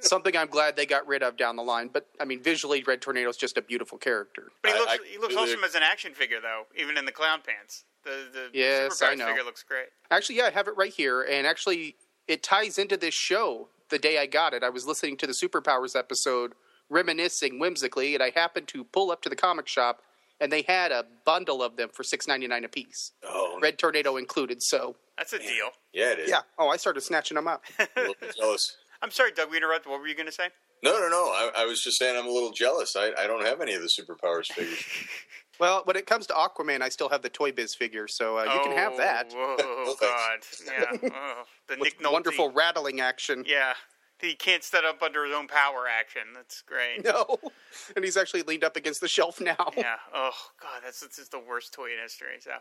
Something 0.00 0.36
I'm 0.36 0.48
glad 0.48 0.76
they 0.76 0.86
got 0.86 1.06
rid 1.06 1.22
of 1.22 1.36
down 1.36 1.56
the 1.56 1.62
line. 1.62 1.90
But 1.92 2.06
I 2.20 2.24
mean, 2.24 2.42
visually, 2.42 2.82
Red 2.82 3.00
Tornado 3.00 3.28
is 3.28 3.36
just 3.36 3.56
a 3.56 3.62
beautiful 3.62 3.98
character. 3.98 4.50
But 4.62 4.72
he 4.72 4.78
looks 4.78 4.92
I 4.92 4.94
he 4.94 5.18
looks 5.18 5.34
completely 5.34 5.52
awesome 5.54 5.64
as 5.64 5.74
an 5.74 5.82
action 5.82 6.14
figure 6.14 6.40
though, 6.40 6.64
even 6.76 6.96
in 6.96 7.04
the 7.04 7.12
clown 7.12 7.40
pants. 7.46 7.84
The 8.04 8.26
the 8.32 8.48
Yes, 8.52 9.00
superpowers 9.00 9.10
I 9.10 9.14
know. 9.14 9.26
figure 9.26 9.44
looks 9.44 9.62
great. 9.62 9.86
Actually, 10.10 10.36
yeah, 10.36 10.44
I 10.46 10.50
have 10.50 10.68
it 10.68 10.76
right 10.76 10.92
here, 10.92 11.22
and 11.22 11.46
actually, 11.46 11.96
it 12.28 12.42
ties 12.42 12.78
into 12.78 12.96
this 12.96 13.14
show. 13.14 13.68
The 13.88 13.98
day 14.00 14.18
I 14.18 14.26
got 14.26 14.52
it, 14.52 14.64
I 14.64 14.68
was 14.68 14.84
listening 14.84 15.16
to 15.18 15.28
the 15.28 15.32
Superpowers 15.32 15.94
episode, 15.94 16.54
reminiscing 16.90 17.58
whimsically, 17.58 18.14
and 18.14 18.22
I 18.22 18.30
happened 18.34 18.68
to 18.68 18.84
pull 18.84 19.10
up 19.10 19.22
to 19.22 19.28
the 19.28 19.36
comic 19.36 19.66
shop, 19.68 20.00
and 20.40 20.52
they 20.52 20.62
had 20.62 20.92
a 20.92 21.04
bundle 21.24 21.62
of 21.62 21.76
them 21.76 21.88
for 21.92 22.02
six 22.02 22.26
ninety 22.28 22.46
nine 22.46 22.64
a 22.64 22.68
piece, 22.68 23.12
Oh, 23.24 23.58
Red 23.60 23.78
Tornado 23.78 24.16
included. 24.16 24.62
So, 24.62 24.96
That's 25.16 25.32
a 25.32 25.38
deal. 25.38 25.70
yeah, 25.92 26.12
it 26.12 26.18
is. 26.20 26.30
yeah. 26.30 26.40
Oh, 26.58 26.68
I 26.68 26.76
started 26.76 27.00
snatching 27.02 27.36
them 27.36 27.48
up. 27.48 27.64
I'm 27.78 27.86
a 27.96 28.00
little 28.00 28.14
jealous. 28.36 28.76
I'm 29.02 29.10
sorry, 29.10 29.32
Doug. 29.32 29.50
We 29.50 29.56
interrupted. 29.58 29.90
What 29.90 30.00
were 30.00 30.06
you 30.08 30.14
going 30.14 30.26
to 30.26 30.32
say? 30.32 30.48
No, 30.82 30.92
no, 30.98 31.08
no. 31.08 31.24
I, 31.24 31.50
I 31.58 31.64
was 31.64 31.82
just 31.82 31.98
saying 31.98 32.18
I'm 32.18 32.26
a 32.26 32.30
little 32.30 32.50
jealous. 32.52 32.96
I, 32.96 33.12
I 33.18 33.26
don't 33.26 33.44
have 33.46 33.60
any 33.60 33.74
of 33.74 33.80
the 33.82 33.88
superpowers 33.88 34.46
figures. 34.52 34.84
well, 35.60 35.82
when 35.84 35.96
it 35.96 36.06
comes 36.06 36.26
to 36.28 36.34
Aquaman, 36.34 36.82
I 36.82 36.90
still 36.90 37.08
have 37.08 37.22
the 37.22 37.30
Toy 37.30 37.50
Biz 37.52 37.74
figure, 37.74 38.06
so 38.08 38.36
uh, 38.38 38.44
you 38.44 38.60
can 38.62 38.72
have 38.76 38.96
that. 38.98 39.32
Oh 39.34 39.96
God, 40.00 40.38
yeah. 40.66 41.10
Oh, 41.14 41.42
the 41.68 41.76
With 41.78 41.94
Nick 41.94 42.00
Nolte. 42.00 42.12
wonderful 42.12 42.50
rattling 42.52 43.00
action. 43.00 43.42
Yeah, 43.46 43.72
he 44.20 44.34
can't 44.34 44.64
stand 44.64 44.86
up 44.86 45.02
under 45.02 45.24
his 45.24 45.34
own 45.34 45.46
power 45.46 45.86
action. 45.88 46.22
That's 46.34 46.62
great. 46.62 47.04
No, 47.04 47.38
and 47.96 48.04
he's 48.04 48.16
actually 48.16 48.42
leaned 48.42 48.64
up 48.64 48.76
against 48.76 49.00
the 49.00 49.08
shelf 49.08 49.40
now. 49.40 49.56
Yeah. 49.76 49.96
Oh 50.12 50.32
God, 50.60 50.80
that's 50.84 51.00
this 51.00 51.18
is 51.18 51.28
the 51.28 51.38
worst 51.38 51.74
toy 51.74 51.86
in 51.92 51.98
history. 52.02 52.38
So, 52.40 52.52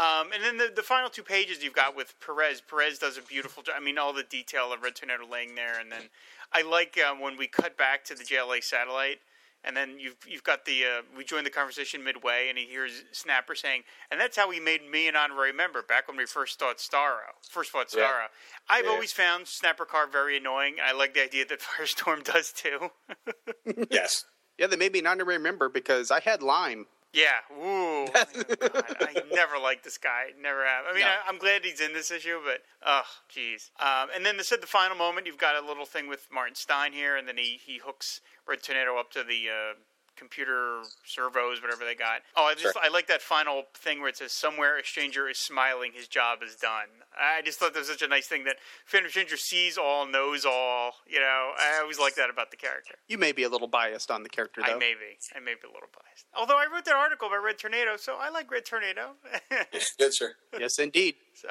um, 0.00 0.32
and 0.32 0.42
then 0.42 0.56
the, 0.56 0.72
the 0.74 0.82
final 0.82 1.10
two 1.10 1.22
pages 1.22 1.62
you've 1.62 1.74
got 1.74 1.94
with 1.94 2.14
Perez. 2.20 2.62
Perez 2.62 2.98
does 2.98 3.18
a 3.18 3.22
beautiful 3.22 3.62
job. 3.62 3.74
I 3.78 3.80
mean, 3.80 3.98
all 3.98 4.12
the 4.12 4.22
detail 4.22 4.72
of 4.72 4.82
Red 4.82 4.94
Tornado 4.94 5.24
laying 5.30 5.54
there, 5.54 5.78
and 5.78 5.92
then 5.92 6.08
I 6.52 6.62
like 6.62 6.98
um, 6.98 7.20
when 7.20 7.36
we 7.36 7.46
cut 7.46 7.76
back 7.76 8.04
to 8.04 8.14
the 8.14 8.24
JLA 8.24 8.64
satellite. 8.64 9.18
And 9.66 9.76
then 9.76 9.98
you've 9.98 10.16
you've 10.28 10.44
got 10.44 10.66
the 10.66 10.84
uh, 10.84 11.02
we 11.16 11.24
joined 11.24 11.46
the 11.46 11.50
conversation 11.50 12.04
midway, 12.04 12.48
and 12.50 12.58
he 12.58 12.66
hears 12.66 13.02
Snapper 13.12 13.54
saying, 13.54 13.82
"And 14.10 14.20
that's 14.20 14.36
how 14.36 14.50
he 14.50 14.60
made 14.60 14.88
me 14.88 15.08
an 15.08 15.16
honorary 15.16 15.52
member 15.52 15.82
back 15.82 16.06
when 16.06 16.16
we 16.18 16.26
first 16.26 16.58
thought 16.58 16.78
Starro, 16.78 17.32
first 17.50 17.70
thought 17.72 17.88
Starro." 17.88 17.98
Yeah. 17.98 18.26
I've 18.68 18.84
Yeah. 18.84 18.90
always 18.90 19.12
found 19.12 19.48
Snapper 19.48 19.84
Carr 19.86 20.06
very 20.06 20.36
annoying. 20.36 20.76
I 20.84 20.92
like 20.92 21.14
the 21.14 21.22
idea 21.22 21.46
that 21.46 21.60
Firestorm 21.62 22.24
does 22.24 22.52
too. 22.52 22.90
yes. 23.90 24.24
Yeah, 24.58 24.66
they 24.68 24.76
made 24.76 24.92
me 24.92 25.00
not 25.00 25.18
to 25.18 25.24
remember 25.24 25.68
because 25.68 26.10
I 26.10 26.20
had 26.20 26.42
Lime. 26.42 26.86
Yeah. 27.14 27.38
Ooh. 27.56 28.06
God, 28.12 28.26
I 29.00 29.22
never 29.32 29.56
liked 29.56 29.84
this 29.84 29.98
guy. 29.98 30.30
Never 30.40 30.66
have. 30.66 30.84
I 30.90 30.92
mean, 30.92 31.02
No. 31.02 31.06
I, 31.06 31.28
I'm 31.28 31.38
glad 31.38 31.64
he's 31.64 31.80
in 31.80 31.92
this 31.94 32.10
issue, 32.10 32.38
but 32.44 32.60
oh, 32.84 33.04
jeez. 33.32 33.70
Um, 33.80 34.08
and 34.14 34.26
then 34.26 34.36
they 34.36 34.42
said 34.42 34.60
the 34.60 34.66
final 34.66 34.96
moment. 34.96 35.26
You've 35.26 35.38
got 35.38 35.54
a 35.54 35.64
little 35.64 35.86
thing 35.86 36.08
with 36.08 36.26
Martin 36.32 36.56
Stein 36.56 36.92
here, 36.92 37.16
and 37.16 37.26
then 37.28 37.38
he 37.38 37.60
he 37.64 37.78
hooks 37.78 38.20
Red 38.46 38.62
Tornado 38.62 38.98
up 38.98 39.12
to 39.12 39.22
the. 39.22 39.48
Uh, 39.48 39.74
computer 40.16 40.82
servos 41.04 41.60
whatever 41.62 41.84
they 41.84 41.94
got 41.94 42.20
oh 42.36 42.44
i 42.44 42.52
just 42.54 42.62
Sure. 42.74 42.82
i 42.82 42.88
like 42.88 43.06
that 43.08 43.20
final 43.22 43.64
thing 43.74 44.00
where 44.00 44.08
it 44.08 44.16
says 44.16 44.32
somewhere 44.32 44.78
a 44.78 44.84
stranger 44.84 45.28
is 45.28 45.38
smiling 45.38 45.92
his 45.94 46.08
job 46.08 46.38
is 46.46 46.56
done 46.56 46.86
i 47.18 47.42
just 47.42 47.58
thought 47.58 47.72
that 47.74 47.80
was 47.80 47.88
such 47.88 48.02
a 48.02 48.08
nice 48.08 48.26
thing 48.26 48.44
that 48.44 48.56
phantom 48.86 49.10
stranger 49.10 49.36
sees 49.36 49.76
all 49.78 50.06
knows 50.06 50.44
all 50.44 50.92
you 51.06 51.18
know 51.20 51.50
i 51.58 51.78
always 51.80 51.98
like 51.98 52.14
that 52.14 52.30
about 52.30 52.50
the 52.50 52.56
character 52.56 52.94
You 53.08 53.18
may 53.18 53.32
be 53.32 53.42
a 53.44 53.48
little 53.48 53.68
biased 53.68 54.10
on 54.10 54.22
the 54.22 54.28
character, 54.28 54.62
though. 54.66 54.74
I 54.74 54.78
may 54.78 54.94
be. 54.94 55.18
I 55.36 55.40
may 55.40 55.54
be 55.54 55.66
a 55.68 55.72
little 55.72 55.88
biased. 55.94 56.24
Although 56.36 56.56
I 56.58 56.66
wrote 56.72 56.84
that 56.86 56.94
article 56.96 57.28
about 57.28 57.42
Red 57.44 57.58
Tornado, 57.58 57.96
so 57.96 58.16
I 58.18 58.30
like 58.30 58.50
Red 58.50 58.64
Tornado. 58.64 59.12
Good, 59.98 60.14
sir. 60.14 60.34
Yes, 60.58 60.78
indeed. 60.78 61.14
so 61.34 61.48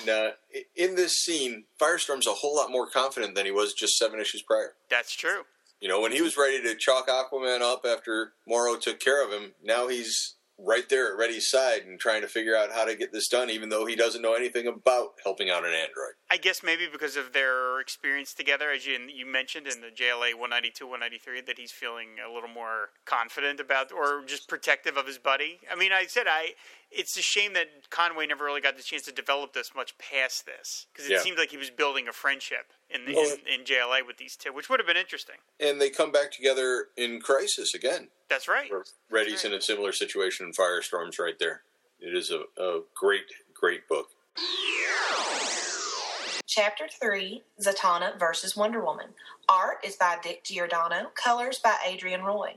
And 0.00 0.08
uh, 0.08 0.30
in 0.74 0.94
this 0.96 1.12
scene, 1.22 1.64
Firestorm's 1.80 2.26
a 2.26 2.32
whole 2.32 2.56
lot 2.56 2.70
more 2.70 2.88
confident 2.88 3.34
than 3.34 3.46
he 3.46 3.52
was 3.52 3.72
just 3.72 3.96
seven 3.96 4.20
issues 4.20 4.42
prior. 4.42 4.74
that's 4.90 5.14
true. 5.14 5.42
You 5.80 5.88
know, 5.88 6.00
when 6.00 6.12
he 6.12 6.22
was 6.22 6.36
ready 6.36 6.62
to 6.62 6.74
chalk 6.74 7.08
Aquaman 7.08 7.60
up 7.60 7.84
after 7.86 8.32
Morrow 8.48 8.76
took 8.76 8.98
care 8.98 9.24
of 9.24 9.30
him, 9.30 9.52
now 9.62 9.88
he's 9.88 10.36
right 10.58 10.88
there 10.88 11.12
at 11.12 11.18
Reddy's 11.18 11.50
side 11.50 11.82
and 11.82 12.00
trying 12.00 12.22
to 12.22 12.28
figure 12.28 12.56
out 12.56 12.72
how 12.72 12.84
to 12.84 12.96
get 12.96 13.12
this 13.12 13.28
done, 13.28 13.50
even 13.50 13.68
though 13.68 13.84
he 13.84 13.94
doesn't 13.94 14.22
know 14.22 14.34
anything 14.34 14.66
about 14.66 15.10
helping 15.22 15.50
out 15.50 15.64
an 15.64 15.72
android. 15.72 16.14
I 16.30 16.38
guess 16.38 16.62
maybe 16.62 16.86
because 16.90 17.16
of 17.16 17.32
their 17.32 17.80
experience 17.80 18.32
together, 18.32 18.70
as 18.70 18.86
you, 18.86 18.98
you 19.14 19.26
mentioned 19.26 19.66
in 19.66 19.80
the 19.80 19.88
JLA 19.88 20.32
192, 20.32 20.86
193, 20.86 21.42
that 21.42 21.58
he's 21.58 21.72
feeling 21.72 22.16
a 22.26 22.32
little 22.32 22.48
more 22.48 22.90
confident 23.04 23.60
about, 23.60 23.92
or 23.92 24.24
just 24.24 24.48
protective 24.48 24.96
of 24.96 25.06
his 25.06 25.18
buddy. 25.18 25.60
I 25.70 25.76
mean, 25.76 25.92
I 25.92 26.06
said 26.06 26.26
I. 26.26 26.54
It's 26.90 27.16
a 27.16 27.22
shame 27.22 27.52
that 27.54 27.90
Conway 27.90 28.26
never 28.26 28.44
really 28.44 28.60
got 28.60 28.76
the 28.76 28.82
chance 28.82 29.02
to 29.02 29.12
develop 29.12 29.52
this 29.52 29.72
much 29.74 29.98
past 29.98 30.46
this, 30.46 30.86
because 30.92 31.10
it 31.10 31.14
Yeah. 31.14 31.20
seemed 31.20 31.36
like 31.38 31.50
he 31.50 31.56
was 31.56 31.68
building 31.70 32.08
a 32.08 32.12
friendship 32.12 32.72
in, 32.88 33.04
the, 33.04 33.14
Well, 33.14 33.32
in 33.46 33.60
in 33.60 33.64
JLA 33.64 34.02
with 34.06 34.16
these 34.18 34.36
two, 34.36 34.52
which 34.52 34.68
would 34.70 34.80
have 34.80 34.86
been 34.86 34.96
interesting. 34.96 35.36
And 35.60 35.80
they 35.80 35.90
come 35.90 36.12
back 36.12 36.30
together 36.32 36.88
in 36.96 37.20
Crisis 37.20 37.74
again. 37.74 38.08
That's 38.28 38.48
right. 38.48 38.70
where 38.70 38.84
Reddy's 39.10 39.44
in 39.44 39.52
a 39.52 39.60
similar 39.60 39.92
situation, 39.92 40.46
and 40.46 40.56
Firestorm's 40.56 41.18
right 41.18 41.38
there. 41.38 41.62
It 42.00 42.14
is 42.14 42.30
a, 42.30 42.44
a 42.62 42.82
great, 42.94 43.24
great 43.54 43.88
book. 43.88 44.08
Chapter 46.46 46.86
3 46.88 47.42
Zatanna 47.60 48.18
versus 48.18 48.56
Wonder 48.56 48.80
Woman. 48.82 49.08
Art 49.48 49.78
is 49.84 49.96
by 49.96 50.16
Dick 50.22 50.44
Giordano, 50.44 51.10
colors 51.14 51.58
by 51.58 51.76
Adrienne 51.86 52.22
Roy. 52.22 52.56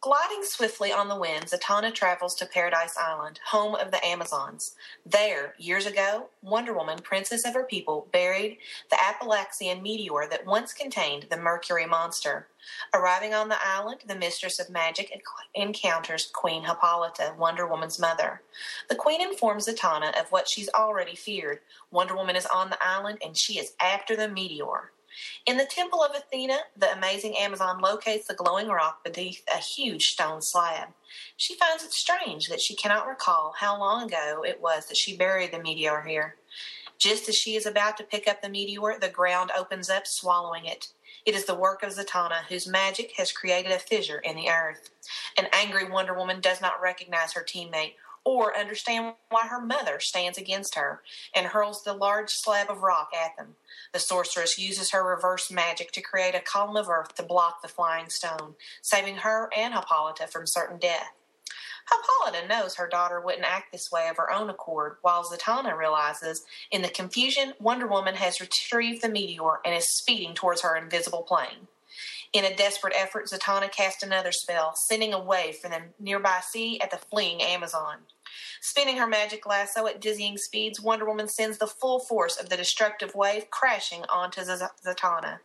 Gliding 0.00 0.44
swiftly 0.44 0.92
on 0.92 1.08
the 1.08 1.18
wind, 1.18 1.46
Zatanna 1.46 1.92
travels 1.92 2.36
to 2.36 2.46
Paradise 2.46 2.96
Island, 2.96 3.40
home 3.46 3.74
of 3.74 3.90
the 3.90 4.04
Amazons. 4.06 4.76
There, 5.04 5.56
years 5.58 5.86
ago, 5.86 6.28
Wonder 6.40 6.72
Woman, 6.72 7.00
princess 7.00 7.44
of 7.44 7.54
her 7.54 7.64
people, 7.64 8.06
buried 8.12 8.58
the 8.90 9.02
Appalachian 9.02 9.82
meteor 9.82 10.28
that 10.30 10.46
once 10.46 10.72
contained 10.72 11.26
the 11.30 11.36
Mercury 11.36 11.84
monster. 11.84 12.46
Arriving 12.94 13.34
on 13.34 13.48
the 13.48 13.58
island, 13.60 14.02
the 14.06 14.14
mistress 14.14 14.60
of 14.60 14.70
magic 14.70 15.20
encounters 15.56 16.30
Queen 16.32 16.62
Hippolyta, 16.62 17.34
Wonder 17.36 17.66
Woman's 17.66 17.98
mother. 17.98 18.42
The 18.88 18.94
queen 18.94 19.20
informs 19.20 19.66
Zatanna 19.66 20.16
of 20.20 20.30
what 20.30 20.48
she's 20.48 20.70
already 20.76 21.16
feared. 21.16 21.58
Wonder 21.90 22.14
Woman 22.14 22.36
is 22.36 22.46
on 22.46 22.70
the 22.70 22.78
island 22.80 23.18
and 23.24 23.36
she 23.36 23.58
is 23.58 23.72
after 23.80 24.14
the 24.14 24.28
meteor. 24.28 24.92
In 25.46 25.56
the 25.56 25.64
Temple 25.64 26.02
of 26.02 26.14
Athena, 26.14 26.58
the 26.76 26.92
amazing 26.92 27.36
Amazon 27.36 27.80
locates 27.80 28.26
the 28.26 28.34
glowing 28.34 28.68
rock 28.68 29.02
beneath 29.04 29.42
a 29.52 29.58
huge 29.58 30.06
stone 30.08 30.42
slab. 30.42 30.88
She 31.36 31.54
finds 31.54 31.84
it 31.84 31.92
strange 31.92 32.48
that 32.48 32.60
she 32.60 32.74
cannot 32.74 33.06
recall 33.06 33.54
how 33.58 33.78
long 33.78 34.06
ago 34.06 34.44
it 34.46 34.60
was 34.60 34.86
that 34.86 34.96
she 34.96 35.16
buried 35.16 35.52
the 35.52 35.58
meteor 35.58 36.02
here. 36.02 36.36
Just 36.98 37.28
as 37.28 37.36
she 37.36 37.54
is 37.54 37.64
about 37.64 37.96
to 37.96 38.04
pick 38.04 38.28
up 38.28 38.42
the 38.42 38.48
meteor, 38.48 38.98
the 39.00 39.08
ground 39.08 39.50
opens 39.56 39.88
up, 39.88 40.06
swallowing 40.06 40.66
it. 40.66 40.88
It 41.24 41.34
is 41.34 41.44
the 41.44 41.54
work 41.54 41.82
of 41.82 41.92
Zatanna, 41.92 42.44
whose 42.48 42.66
magic 42.66 43.12
has 43.16 43.32
created 43.32 43.70
a 43.70 43.78
fissure 43.78 44.18
in 44.18 44.34
the 44.34 44.48
earth. 44.48 44.90
An 45.36 45.46
angry 45.52 45.88
Wonder 45.88 46.14
Woman 46.14 46.40
does 46.40 46.60
not 46.60 46.80
recognize 46.80 47.32
her 47.34 47.42
teammate 47.42 47.94
or 48.28 48.54
understand 48.54 49.14
why 49.30 49.46
her 49.46 49.58
mother 49.58 49.98
stands 49.98 50.36
against 50.36 50.74
her 50.74 51.00
and 51.34 51.46
hurls 51.46 51.82
the 51.82 51.94
large 51.94 52.28
slab 52.28 52.68
of 52.68 52.82
rock 52.82 53.08
at 53.18 53.34
them. 53.38 53.54
The 53.94 53.98
sorceress 53.98 54.58
uses 54.58 54.90
her 54.90 55.02
reverse 55.02 55.50
magic 55.50 55.92
to 55.92 56.02
create 56.02 56.34
a 56.34 56.40
column 56.40 56.76
of 56.76 56.90
earth 56.90 57.14
to 57.14 57.22
block 57.22 57.62
the 57.62 57.68
flying 57.68 58.10
stone, 58.10 58.54
saving 58.82 59.16
her 59.16 59.48
and 59.56 59.72
Hippolyta 59.72 60.26
from 60.26 60.46
certain 60.46 60.76
death. 60.76 61.14
Hippolyta 61.90 62.46
knows 62.46 62.74
her 62.74 62.86
daughter 62.86 63.18
wouldn't 63.18 63.50
act 63.50 63.72
this 63.72 63.90
way 63.90 64.08
of 64.10 64.18
her 64.18 64.30
own 64.30 64.50
accord, 64.50 64.96
while 65.00 65.24
Zatanna 65.24 65.74
realizes, 65.74 66.44
in 66.70 66.82
the 66.82 66.90
confusion, 66.90 67.54
Wonder 67.58 67.86
Woman 67.86 68.16
has 68.16 68.42
retrieved 68.42 69.00
the 69.00 69.08
meteor 69.08 69.60
and 69.64 69.74
is 69.74 69.88
speeding 69.96 70.34
towards 70.34 70.60
her 70.60 70.76
invisible 70.76 71.22
plane. 71.22 71.68
In 72.34 72.44
a 72.44 72.54
desperate 72.54 72.92
effort, 72.94 73.28
Zatanna 73.28 73.72
casts 73.72 74.02
another 74.02 74.32
spell, 74.32 74.74
sending 74.76 75.14
a 75.14 75.18
wave 75.18 75.56
from 75.56 75.70
the 75.70 75.82
nearby 75.98 76.40
sea 76.52 76.78
at 76.80 76.90
the 76.90 76.98
fleeing 76.98 77.40
Amazon. 77.40 78.00
Spinning 78.60 78.96
her 78.96 79.06
magic 79.06 79.46
lasso 79.46 79.86
at 79.86 80.00
dizzying 80.00 80.36
speeds, 80.36 80.80
Wonder 80.80 81.06
Woman 81.06 81.28
sends 81.28 81.58
the 81.58 81.66
full 81.66 82.00
force 82.00 82.36
of 82.36 82.48
the 82.48 82.56
destructive 82.56 83.14
wave 83.14 83.50
crashing 83.50 84.04
onto 84.08 84.42
Zatanna. 84.42 85.38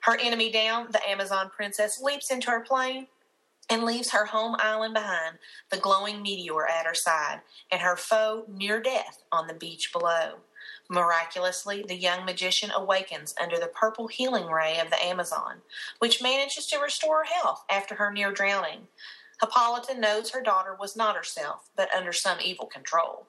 Her 0.00 0.18
enemy 0.18 0.50
down, 0.50 0.88
the 0.92 1.08
Amazon 1.08 1.50
princess 1.50 2.00
leaps 2.00 2.30
into 2.30 2.50
her 2.50 2.60
plane 2.60 3.08
and 3.68 3.84
leaves 3.84 4.10
her 4.10 4.26
home 4.26 4.56
island 4.58 4.94
behind, 4.94 5.38
the 5.70 5.76
glowing 5.76 6.22
meteor 6.22 6.66
at 6.66 6.86
her 6.86 6.94
side, 6.94 7.40
and 7.70 7.80
her 7.80 7.96
foe 7.96 8.44
near 8.48 8.80
death 8.80 9.24
on 9.32 9.46
the 9.46 9.54
beach 9.54 9.92
below. 9.92 10.34
Miraculously, 10.88 11.84
the 11.86 11.96
young 11.96 12.24
magician 12.24 12.70
awakens 12.70 13.34
under 13.40 13.58
the 13.58 13.66
purple 13.66 14.06
healing 14.06 14.46
ray 14.46 14.78
of 14.78 14.90
the 14.90 15.04
Amazon, 15.04 15.62
which 15.98 16.22
manages 16.22 16.66
to 16.66 16.78
restore 16.78 17.24
her 17.24 17.34
health 17.34 17.64
after 17.68 17.96
her 17.96 18.12
near 18.12 18.30
drowning. 18.30 18.86
Hippolyta 19.40 19.98
knows 19.98 20.30
her 20.30 20.42
daughter 20.42 20.74
was 20.78 20.96
not 20.96 21.16
herself, 21.16 21.68
but 21.76 21.92
under 21.94 22.12
some 22.12 22.38
evil 22.42 22.66
control. 22.66 23.26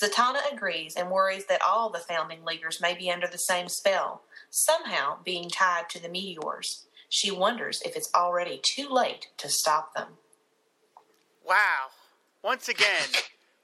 Zatanna 0.00 0.52
agrees 0.52 0.94
and 0.94 1.10
worries 1.10 1.46
that 1.46 1.62
all 1.62 1.90
the 1.90 1.98
founding 1.98 2.44
leaders 2.44 2.80
may 2.80 2.94
be 2.94 3.10
under 3.10 3.26
the 3.26 3.38
same 3.38 3.68
spell, 3.68 4.22
somehow 4.50 5.18
being 5.24 5.48
tied 5.48 5.88
to 5.90 6.02
the 6.02 6.08
meteors. 6.08 6.86
She 7.08 7.30
wonders 7.30 7.80
if 7.84 7.96
it's 7.96 8.10
already 8.14 8.60
too 8.62 8.88
late 8.90 9.28
to 9.38 9.48
stop 9.48 9.94
them. 9.94 10.18
Wow. 11.46 11.86
Once 12.42 12.68
again, 12.68 13.08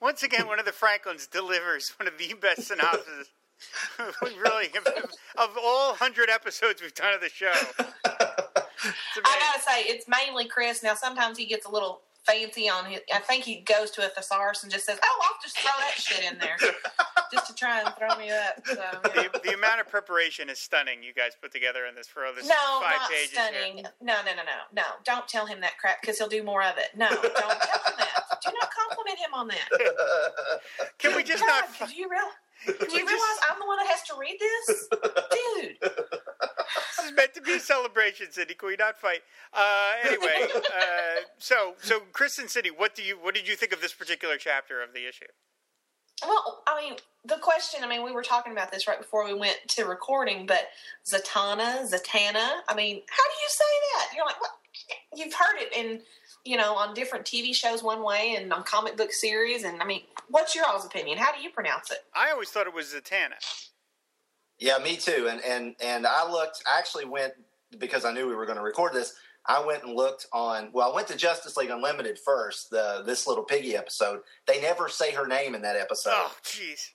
once 0.00 0.22
again, 0.22 0.46
one 0.46 0.58
of 0.58 0.64
the 0.64 0.72
Franklins 0.72 1.26
delivers 1.26 1.92
one 1.98 2.08
of 2.08 2.16
the 2.16 2.34
best 2.34 2.62
synopses. 2.62 3.30
we 4.22 4.36
really, 4.38 4.68
of 5.36 5.50
all 5.62 5.94
hundred 5.94 6.30
episodes 6.30 6.80
we've 6.80 6.94
done 6.94 7.14
of 7.14 7.20
the 7.20 7.28
show. 7.28 7.52
I 8.84 9.38
gotta 9.38 9.60
say, 9.62 9.82
it's 9.82 10.06
mainly 10.08 10.46
Chris. 10.46 10.82
Now, 10.82 10.94
sometimes 10.94 11.38
he 11.38 11.46
gets 11.46 11.66
a 11.66 11.70
little 11.70 12.02
fancy 12.26 12.68
on 12.68 12.84
his. 12.86 13.00
I 13.12 13.18
think 13.18 13.44
he 13.44 13.60
goes 13.60 13.90
to 13.92 14.06
a 14.06 14.08
thesaurus 14.08 14.62
and 14.62 14.70
just 14.72 14.86
says, 14.86 14.98
"Oh, 15.02 15.20
I'll 15.24 15.38
just 15.42 15.58
throw 15.58 15.72
that 15.78 15.94
shit 15.96 16.30
in 16.32 16.38
there, 16.38 16.56
just 17.32 17.46
to 17.48 17.54
try 17.54 17.80
and 17.80 17.92
throw 17.96 18.16
me 18.18 18.30
up." 18.30 18.64
So, 18.64 18.74
yeah. 19.14 19.28
the, 19.32 19.40
the 19.42 19.54
amount 19.54 19.80
of 19.80 19.88
preparation 19.88 20.48
is 20.48 20.58
stunning. 20.58 21.02
You 21.02 21.12
guys 21.14 21.32
put 21.40 21.52
together 21.52 21.86
in 21.86 21.94
this 21.94 22.06
for 22.06 22.24
all 22.24 22.34
this 22.34 22.46
No, 22.48 22.80
five 22.80 22.96
not 23.00 23.10
pages. 23.10 23.30
stunning. 23.32 23.76
Here. 23.78 23.92
No, 24.00 24.14
no, 24.24 24.32
no, 24.32 24.42
no, 24.42 24.58
no. 24.72 24.82
Don't 25.04 25.26
tell 25.26 25.46
him 25.46 25.60
that 25.60 25.78
crap 25.78 26.00
because 26.00 26.18
he'll 26.18 26.28
do 26.28 26.42
more 26.42 26.62
of 26.62 26.78
it. 26.78 26.96
No, 26.96 27.08
don't 27.08 27.22
tell 27.34 27.50
him 27.50 27.96
that. 27.98 28.22
Do 28.44 28.50
not 28.60 28.70
compliment 28.70 29.18
him 29.18 29.34
on 29.34 29.48
that. 29.48 29.68
Can 30.98 31.16
we 31.16 31.22
just 31.22 31.40
God, 31.44 31.64
not? 31.68 31.88
Could 31.88 31.96
you 31.96 32.08
real? 32.10 32.20
Do 32.66 32.72
you 32.96 33.04
realize 33.04 33.38
I'm 33.50 33.58
the 33.58 33.66
one 33.66 33.76
that 33.78 33.88
has 33.88 34.02
to 34.04 34.14
read 34.16 34.36
this, 34.38 34.88
dude? 35.32 35.76
This 37.02 37.10
is 37.10 37.16
meant 37.16 37.34
to 37.34 37.40
be 37.40 37.54
a 37.54 37.60
celebration, 37.60 38.26
Cindy. 38.30 38.54
Can 38.54 38.68
we 38.68 38.76
not 38.76 38.96
fight? 38.96 39.20
Uh, 39.52 39.92
anyway, 40.04 40.46
uh, 40.54 41.22
so 41.38 41.74
so 41.82 42.00
Kristen 42.12 42.46
City, 42.48 42.70
what 42.70 42.94
do 42.94 43.02
you 43.02 43.16
what 43.20 43.34
did 43.34 43.48
you 43.48 43.56
think 43.56 43.72
of 43.72 43.80
this 43.80 43.92
particular 43.92 44.36
chapter 44.36 44.80
of 44.80 44.94
the 44.94 45.08
issue? 45.08 45.26
Well, 46.24 46.62
I 46.68 46.80
mean, 46.80 46.94
the 47.24 47.38
question. 47.38 47.80
I 47.82 47.88
mean, 47.88 48.04
we 48.04 48.12
were 48.12 48.22
talking 48.22 48.52
about 48.52 48.70
this 48.70 48.86
right 48.86 48.98
before 48.98 49.24
we 49.24 49.34
went 49.34 49.58
to 49.70 49.84
recording, 49.84 50.46
but 50.46 50.68
Zatanna, 51.04 51.90
Zatanna. 51.90 52.60
I 52.68 52.74
mean, 52.76 53.02
how 53.08 53.24
do 53.24 53.34
you 53.42 53.48
say 53.48 53.64
that? 53.94 54.12
You're 54.14 54.26
like, 54.26 54.40
what? 54.40 54.50
You've 55.14 55.34
heard 55.34 55.58
it 55.58 55.76
in, 55.76 56.00
you 56.44 56.56
know, 56.56 56.74
on 56.76 56.94
different 56.94 57.24
TV 57.24 57.52
shows 57.54 57.82
one 57.82 58.04
way 58.04 58.36
and 58.38 58.52
on 58.52 58.62
comic 58.62 58.96
book 58.96 59.12
series, 59.12 59.64
and 59.64 59.82
I 59.82 59.84
mean, 59.84 60.02
what's 60.28 60.54
your 60.54 60.66
all's 60.66 60.86
opinion? 60.86 61.18
How 61.18 61.34
do 61.34 61.42
you 61.42 61.50
pronounce 61.50 61.90
it? 61.90 61.98
I 62.14 62.30
always 62.30 62.50
thought 62.50 62.68
it 62.68 62.74
was 62.74 62.94
Zatanna. 62.94 63.71
Yeah, 64.62 64.78
me 64.78 64.96
too. 64.96 65.28
And 65.30 65.40
and 65.44 65.74
and 65.84 66.06
I 66.06 66.30
looked. 66.30 66.62
I 66.72 66.78
actually 66.78 67.04
went 67.04 67.32
because 67.78 68.04
I 68.04 68.12
knew 68.12 68.28
we 68.28 68.36
were 68.36 68.46
going 68.46 68.58
to 68.58 68.62
record 68.64 68.92
this. 68.92 69.14
I 69.44 69.64
went 69.64 69.82
and 69.82 69.94
looked 69.96 70.26
on. 70.32 70.70
Well, 70.72 70.90
I 70.90 70.94
went 70.94 71.08
to 71.08 71.16
Justice 71.16 71.56
League 71.56 71.70
Unlimited 71.70 72.16
first. 72.18 72.70
The 72.70 73.02
this 73.04 73.26
little 73.26 73.42
piggy 73.42 73.76
episode. 73.76 74.20
They 74.46 74.60
never 74.60 74.88
say 74.88 75.10
her 75.12 75.26
name 75.26 75.56
in 75.56 75.62
that 75.62 75.74
episode. 75.74 76.12
Oh, 76.14 76.32
jeez. 76.44 76.90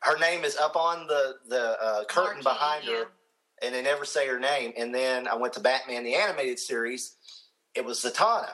Her 0.00 0.18
name 0.18 0.44
is 0.44 0.56
up 0.56 0.74
on 0.74 1.06
the 1.06 1.36
the 1.48 1.80
uh, 1.80 2.04
curtain 2.06 2.42
Marquee, 2.42 2.58
behind 2.58 2.84
yeah. 2.84 2.92
her, 2.96 3.04
and 3.62 3.72
they 3.74 3.82
never 3.82 4.04
say 4.04 4.26
her 4.26 4.40
name. 4.40 4.72
And 4.76 4.92
then 4.92 5.28
I 5.28 5.36
went 5.36 5.52
to 5.52 5.60
Batman 5.60 6.02
the 6.02 6.16
animated 6.16 6.58
series. 6.58 7.14
It 7.76 7.84
was 7.84 8.02
Zatanna. 8.02 8.50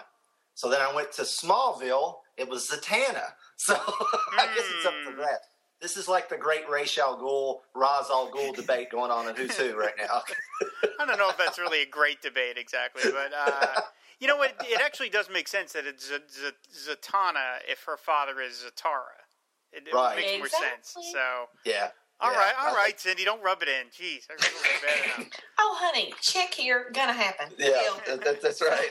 So 0.54 0.68
then 0.68 0.82
I 0.82 0.94
went 0.94 1.12
to 1.12 1.22
Smallville. 1.22 2.16
It 2.36 2.48
was 2.48 2.68
Zatanna. 2.70 3.22
So 3.60 3.74
I 3.76 4.46
guess 4.54 4.64
it's 4.74 4.86
up 4.86 4.94
to 5.04 5.10
Hmm. 5.10 5.18
that. 5.18 5.40
This 5.80 5.96
is 5.96 6.08
like 6.08 6.28
the 6.28 6.36
great 6.36 6.68
Ra's 6.68 6.96
al 6.98 7.18
Ghul, 7.18 7.60
Ra's 7.74 8.06
al 8.10 8.30
Ghul 8.30 8.54
debate 8.54 8.90
going 8.90 9.10
on 9.10 9.28
in 9.28 9.34
Who's 9.36 9.56
Who 9.56 9.78
right 9.78 9.94
now. 9.96 10.22
I 11.00 11.06
don't 11.06 11.18
know 11.18 11.30
if 11.30 11.38
that's 11.38 11.58
really 11.58 11.82
a 11.82 11.86
great 11.86 12.20
debate 12.20 12.58
exactly, 12.58 13.10
but 13.10 13.32
uh, 13.34 13.80
you 14.18 14.28
know 14.28 14.36
what? 14.36 14.54
It 14.68 14.80
actually 14.80 15.08
does 15.08 15.30
make 15.32 15.48
sense 15.48 15.72
that 15.72 15.86
it's 15.86 16.06
Z- 16.06 16.16
Z- 16.30 16.90
Zatanna 16.92 17.60
if 17.66 17.82
her 17.84 17.96
father 17.96 18.40
is 18.42 18.62
Zatara. 18.66 19.24
It, 19.72 19.84
it 19.88 19.94
Right. 19.94 20.16
makes 20.16 20.38
more 20.38 20.48
sense. 20.48 20.94
So, 21.12 21.46
Yeah. 21.64 21.90
all 22.20 22.32
Yeah, 22.32 22.38
right, 22.38 22.54
all 22.60 22.74
I 22.74 22.76
right, 22.76 22.86
think- 22.88 22.98
Cindy, 22.98 23.24
don't 23.24 23.42
rub 23.42 23.62
it 23.62 23.68
in. 23.68 23.86
Jeez, 23.88 24.24
I 24.28 24.34
really 24.34 25.06
bad 25.16 25.18
enough. 25.20 25.32
Oh, 25.58 25.76
honey, 25.80 26.12
check 26.20 26.52
here, 26.52 26.90
gonna 26.92 27.12
happen. 27.14 27.48
Yeah, 27.58 27.80
that, 28.06 28.22
that- 28.24 28.42
that's 28.42 28.60
right. 28.60 28.90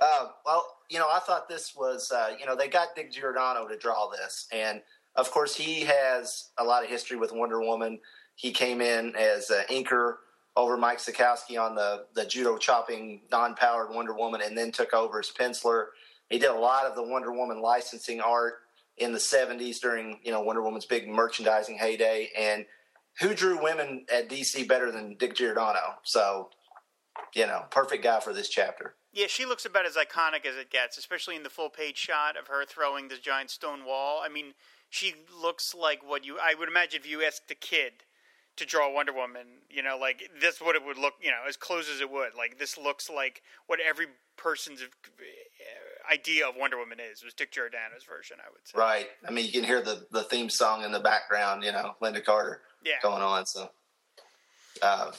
Uh, 0.00 0.28
well, 0.46 0.78
you 0.88 0.98
know, 0.98 1.08
I 1.12 1.18
thought 1.20 1.48
this 1.48 1.74
was, 1.76 2.10
uh, 2.10 2.34
you 2.40 2.46
know, 2.46 2.56
they 2.56 2.68
got 2.68 2.94
Dick 2.96 3.12
Giordano 3.12 3.68
to 3.68 3.76
draw 3.76 4.08
this, 4.10 4.46
and 4.50 4.80
of 5.16 5.30
course, 5.30 5.54
he 5.54 5.82
has 5.82 6.50
a 6.58 6.64
lot 6.64 6.84
of 6.84 6.90
history 6.90 7.16
with 7.16 7.32
Wonder 7.32 7.60
Woman. 7.60 8.00
He 8.34 8.50
came 8.50 8.80
in 8.80 9.14
as 9.16 9.50
uh, 9.50 9.62
inker 9.70 10.14
over 10.56 10.76
Mike 10.76 10.98
Sekowsky 10.98 11.60
on 11.60 11.74
the 11.74 12.06
the 12.14 12.24
judo 12.24 12.56
chopping 12.56 13.22
non-powered 13.30 13.94
Wonder 13.94 14.14
Woman, 14.14 14.40
and 14.42 14.56
then 14.56 14.72
took 14.72 14.94
over 14.94 15.20
as 15.20 15.30
penciler. 15.30 15.86
He 16.30 16.38
did 16.38 16.50
a 16.50 16.54
lot 16.54 16.86
of 16.86 16.94
the 16.94 17.02
Wonder 17.02 17.32
Woman 17.32 17.60
licensing 17.60 18.20
art 18.20 18.54
in 18.96 19.12
the 19.12 19.18
'70s 19.18 19.80
during, 19.80 20.20
you 20.22 20.32
know, 20.32 20.40
Wonder 20.40 20.62
Woman's 20.62 20.86
big 20.86 21.08
merchandising 21.08 21.76
heyday, 21.76 22.30
and 22.38 22.64
who 23.20 23.34
drew 23.34 23.62
women 23.62 24.06
at 24.12 24.28
DC 24.28 24.66
better 24.66 24.90
than 24.90 25.16
Dick 25.18 25.34
Giordano? 25.34 25.96
So, 26.02 26.48
you 27.34 27.46
know, 27.46 27.64
perfect 27.70 28.02
guy 28.02 28.20
for 28.20 28.32
this 28.32 28.48
chapter. 28.48 28.94
Yeah, 29.12 29.26
she 29.28 29.44
looks 29.44 29.66
about 29.66 29.84
as 29.84 29.96
iconic 29.96 30.46
as 30.46 30.56
it 30.56 30.70
gets, 30.70 30.96
especially 30.96 31.36
in 31.36 31.42
the 31.42 31.50
full 31.50 31.68
page 31.68 31.98
shot 31.98 32.38
of 32.38 32.48
her 32.48 32.64
throwing 32.64 33.08
this 33.08 33.18
giant 33.18 33.50
stone 33.50 33.84
wall. 33.84 34.22
I 34.24 34.30
mean, 34.30 34.54
she 34.92 35.14
looks 35.42 35.74
like 35.74 36.06
what 36.06 36.22
you 36.24 36.36
I 36.38 36.54
would 36.54 36.68
imagine 36.68 37.00
if 37.00 37.10
you 37.10 37.22
asked 37.24 37.50
a 37.50 37.54
kid 37.54 37.92
to 38.56 38.66
draw 38.66 38.92
Wonder 38.92 39.14
Woman, 39.14 39.46
you 39.70 39.82
know, 39.82 39.96
like 39.98 40.28
this 40.38 40.60
what 40.60 40.76
it 40.76 40.84
would 40.84 40.98
look, 40.98 41.14
you 41.22 41.30
know, 41.30 41.38
as 41.48 41.56
close 41.56 41.88
as 41.92 42.02
it 42.02 42.10
would. 42.10 42.34
Like 42.36 42.58
this 42.58 42.76
looks 42.76 43.08
like 43.08 43.42
what 43.66 43.80
every 43.80 44.04
person's 44.36 44.82
uh, 44.82 46.12
idea 46.12 46.46
of 46.46 46.56
Wonder 46.58 46.76
Woman 46.76 46.98
is. 47.00 47.24
Was 47.24 47.32
Dick 47.32 47.50
Giordano's 47.52 48.04
version, 48.06 48.36
I 48.38 48.50
would 48.52 48.68
say. 48.68 48.78
Right. 48.78 49.06
I 49.26 49.30
mean, 49.30 49.46
you 49.46 49.52
can 49.52 49.64
hear 49.64 49.80
the, 49.80 50.06
the 50.10 50.24
theme 50.24 50.50
song 50.50 50.84
in 50.84 50.92
the 50.92 51.00
background, 51.00 51.64
you 51.64 51.72
know, 51.72 51.96
Lynda 52.02 52.22
Carter 52.22 52.60
Yeah. 52.84 52.96
going 53.02 53.22
on. 53.22 53.46
So, 53.46 53.70
uh, 54.82 55.12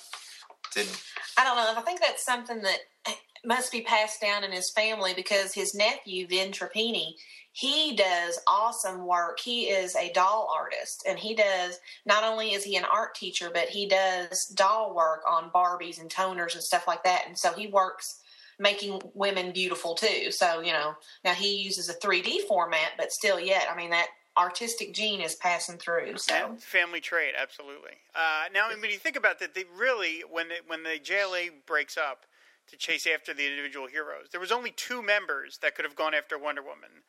did, 0.72 0.88
I 1.36 1.44
don't 1.44 1.56
know. 1.58 1.74
I 1.76 1.82
think 1.82 2.00
that's 2.00 2.24
something 2.24 2.62
that 2.62 2.78
must 3.46 3.72
be 3.72 3.82
passed 3.82 4.22
down 4.22 4.44
in 4.44 4.52
his 4.52 4.72
family 4.72 5.14
because 5.14 5.54
his 5.54 5.76
nephew 5.76 6.28
Vin 6.28 6.52
Trapini, 6.52 7.16
he 7.52 7.96
does 7.96 8.40
awesome 8.48 9.06
work. 9.06 9.40
He 9.40 9.66
is 9.66 9.96
a 9.96 10.12
doll 10.14 10.52
artist, 10.58 11.04
and 11.08 11.20
he 11.20 11.36
does 11.36 11.80
not 12.06 12.24
only 12.24 12.54
is 12.54 12.64
he 12.64 12.76
an 12.78 12.86
art 12.86 13.16
teacher, 13.16 13.52
but 13.54 13.70
he 13.70 13.88
does 13.88 14.46
doll 14.48 14.96
work 14.96 15.22
on 15.30 15.52
Barbies 15.52 16.00
and 16.00 16.10
toners 16.10 16.54
and 16.56 16.64
stuff 16.64 16.88
like 16.88 17.04
that. 17.04 17.26
And 17.28 17.38
so 17.38 17.54
he 17.54 17.68
works 17.68 18.22
making 18.60 19.02
women 19.14 19.52
beautiful 19.52 19.94
too. 19.94 20.32
So 20.32 20.62
you 20.62 20.74
know, 20.74 20.96
now 21.24 21.34
he 21.34 21.62
uses 21.62 21.90
a 21.90 21.94
3D 21.96 22.48
format, 22.48 22.94
but 22.98 23.12
still, 23.12 23.40
yet 23.40 23.68
I 23.72 23.76
mean 23.76 23.92
that 23.92 24.08
artistic 24.36 24.94
gene 24.94 25.22
is 25.22 25.36
passing 25.36 25.78
through. 25.78 26.18
So 26.18 26.56
family 26.60 27.02
trait, 27.02 27.34
absolutely. 27.40 27.92
Uh, 28.16 28.46
now, 28.54 28.70
when 28.70 28.90
you 28.90 28.98
think 28.98 29.16
about 29.16 29.40
that, 29.40 29.54
they 29.54 29.66
really 29.78 30.24
when 30.30 30.52
it, 30.52 30.64
when 30.68 30.84
the 30.84 31.00
JLA 31.00 31.52
breaks 31.68 31.98
up 31.98 32.26
to 32.70 32.78
chase 32.78 33.06
after 33.08 33.34
the 33.34 33.46
individual 33.48 33.88
heroes, 33.88 34.28
there 34.32 34.42
was 34.42 34.52
only 34.52 34.72
two 34.72 35.02
members 35.02 35.60
that 35.62 35.76
could 35.76 35.86
have 35.86 35.96
gone 35.96 36.14
after 36.14 36.38
Wonder 36.38 36.62
Woman. 36.62 37.04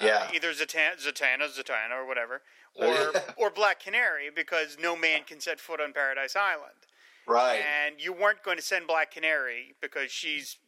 yeah. 0.00 0.26
Uh, 0.28 0.34
either 0.34 0.52
Zatanna, 0.52 0.96
Zatanna, 1.04 1.48
Zatanna, 1.48 1.92
or 1.96 2.06
whatever, 2.06 2.42
or 2.74 3.12
or 3.36 3.50
Black 3.50 3.80
Canary, 3.80 4.30
because 4.34 4.76
no 4.80 4.96
man 4.96 5.22
can 5.26 5.40
set 5.40 5.60
foot 5.60 5.80
on 5.80 5.92
Paradise 5.92 6.34
Island, 6.36 6.86
right. 7.26 7.60
and 7.86 8.00
you 8.00 8.12
weren't 8.12 8.42
going 8.42 8.56
to 8.56 8.62
send 8.62 8.86
Black 8.86 9.10
Canary 9.12 9.74
because 9.80 10.10
she's 10.10 10.58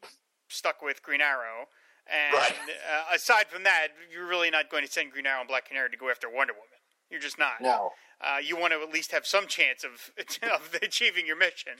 stuck 0.49 0.83
with 0.83 1.03
Green 1.03 1.21
Arrow. 1.21 1.69
And 2.09 2.35
Right. 2.35 2.55
uh, 2.89 3.15
aside 3.17 3.49
from 3.49 3.65
that, 3.65 3.89
you're 4.13 4.29
really 4.29 4.49
not 4.49 4.71
going 4.71 4.87
to 4.87 4.91
send 4.93 5.11
Green 5.11 5.27
Arrow 5.27 5.41
and 5.41 5.49
Black 5.49 5.67
Canary 5.67 5.91
to 5.91 5.97
go 5.97 6.09
after 6.09 6.31
Wonder 6.31 6.53
Woman. 6.53 6.79
You're 7.11 7.19
just 7.21 7.37
not. 7.39 7.61
no. 7.61 7.91
uh, 8.21 8.39
you 8.43 8.57
want 8.57 8.73
to 8.73 8.81
at 8.81 8.91
least 8.93 9.11
have 9.11 9.27
some 9.27 9.47
chance 9.49 9.83
of 9.85 10.13
of 10.51 10.79
achieving 10.83 11.27
your 11.27 11.37
mission. 11.37 11.73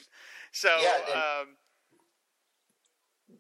So, 0.51 0.69
Yeah, 0.83 0.97
and- 1.07 1.15
um, 1.15 1.57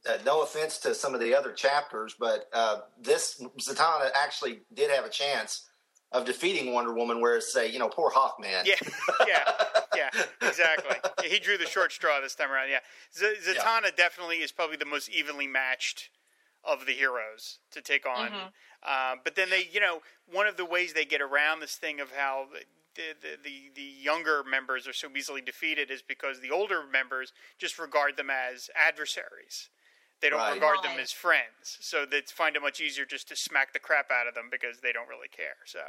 Uh, 0.09 0.19
no 0.25 0.43
offense 0.43 0.79
to 0.79 0.95
some 0.95 1.15
of 1.15 1.21
the 1.21 1.35
other 1.35 1.53
chapters, 1.53 2.15
but 2.19 2.49
uh, 2.53 2.79
this 3.01 3.43
Zatanna 3.61 4.11
actually 4.15 4.61
did 4.75 4.91
have 4.91 5.05
a 5.05 5.11
chance 5.11 5.69
of 6.13 6.25
defeating 6.25 6.73
Wonder 6.73 6.95
Woman, 6.95 7.21
whereas, 7.21 7.53
say, 7.53 7.69
you 7.71 7.79
know, 7.79 7.89
poor 7.89 8.11
Hawkman. 8.11 8.65
yeah, 8.65 8.75
yeah, 9.27 9.53
yeah, 9.97 10.11
exactly. 10.43 10.97
Yeah, 11.23 11.29
he 11.29 11.39
drew 11.41 11.59
the 11.59 11.67
short 11.67 11.93
straw 11.93 12.21
this 12.21 12.35
time 12.35 12.51
around. 12.53 12.69
Yeah, 12.71 12.79
Z- 13.15 13.35
Zatanna 13.45 13.95
definitely 13.97 14.37
is 14.37 14.53
probably 14.53 14.77
the 14.77 14.87
most 14.87 15.09
evenly 15.11 15.47
matched 15.47 16.11
of 16.63 16.87
the 16.87 16.93
heroes 16.93 17.59
to 17.73 17.81
take 17.81 18.07
on. 18.07 18.29
Uh, 18.87 19.15
but 19.25 19.35
then 19.37 19.51
they, 19.51 19.69
you 19.73 19.81
know, 19.81 20.01
one 20.33 20.47
of 20.47 20.57
the 20.57 20.65
ways 20.65 20.93
they 20.93 21.05
get 21.05 21.21
around 21.21 21.61
this 21.61 21.75
thing 21.75 22.01
of 22.01 22.13
how 22.13 22.47
the, 22.53 23.03
the 23.21 23.37
the 23.43 23.71
the 23.75 23.83
younger 23.83 24.43
members 24.49 24.89
are 24.89 24.93
so 24.93 25.09
easily 25.17 25.41
defeated 25.41 25.91
is 25.91 26.03
because 26.03 26.41
the 26.41 26.51
older 26.51 26.83
members 26.91 27.33
just 27.59 27.79
regard 27.79 28.17
them 28.17 28.31
as 28.31 28.71
adversaries. 28.75 29.69
They 30.21 30.31
don't 30.31 30.39
Right. 30.39 30.55
regard 30.55 30.83
them 30.83 30.99
as 30.99 31.13
friends, 31.13 31.77
so 31.81 32.07
they 32.07 32.23
find 32.23 32.57
it 32.57 32.63
much 32.63 32.81
easier 32.81 33.05
just 33.05 33.29
to 33.29 33.37
smack 33.37 33.73
the 33.73 33.79
crap 33.79 34.11
out 34.11 34.27
of 34.27 34.35
them 34.35 34.49
because 34.51 34.81
they 34.81 34.93
don't 34.93 35.09
really 35.09 35.29
care. 35.29 35.57
So, 35.67 35.81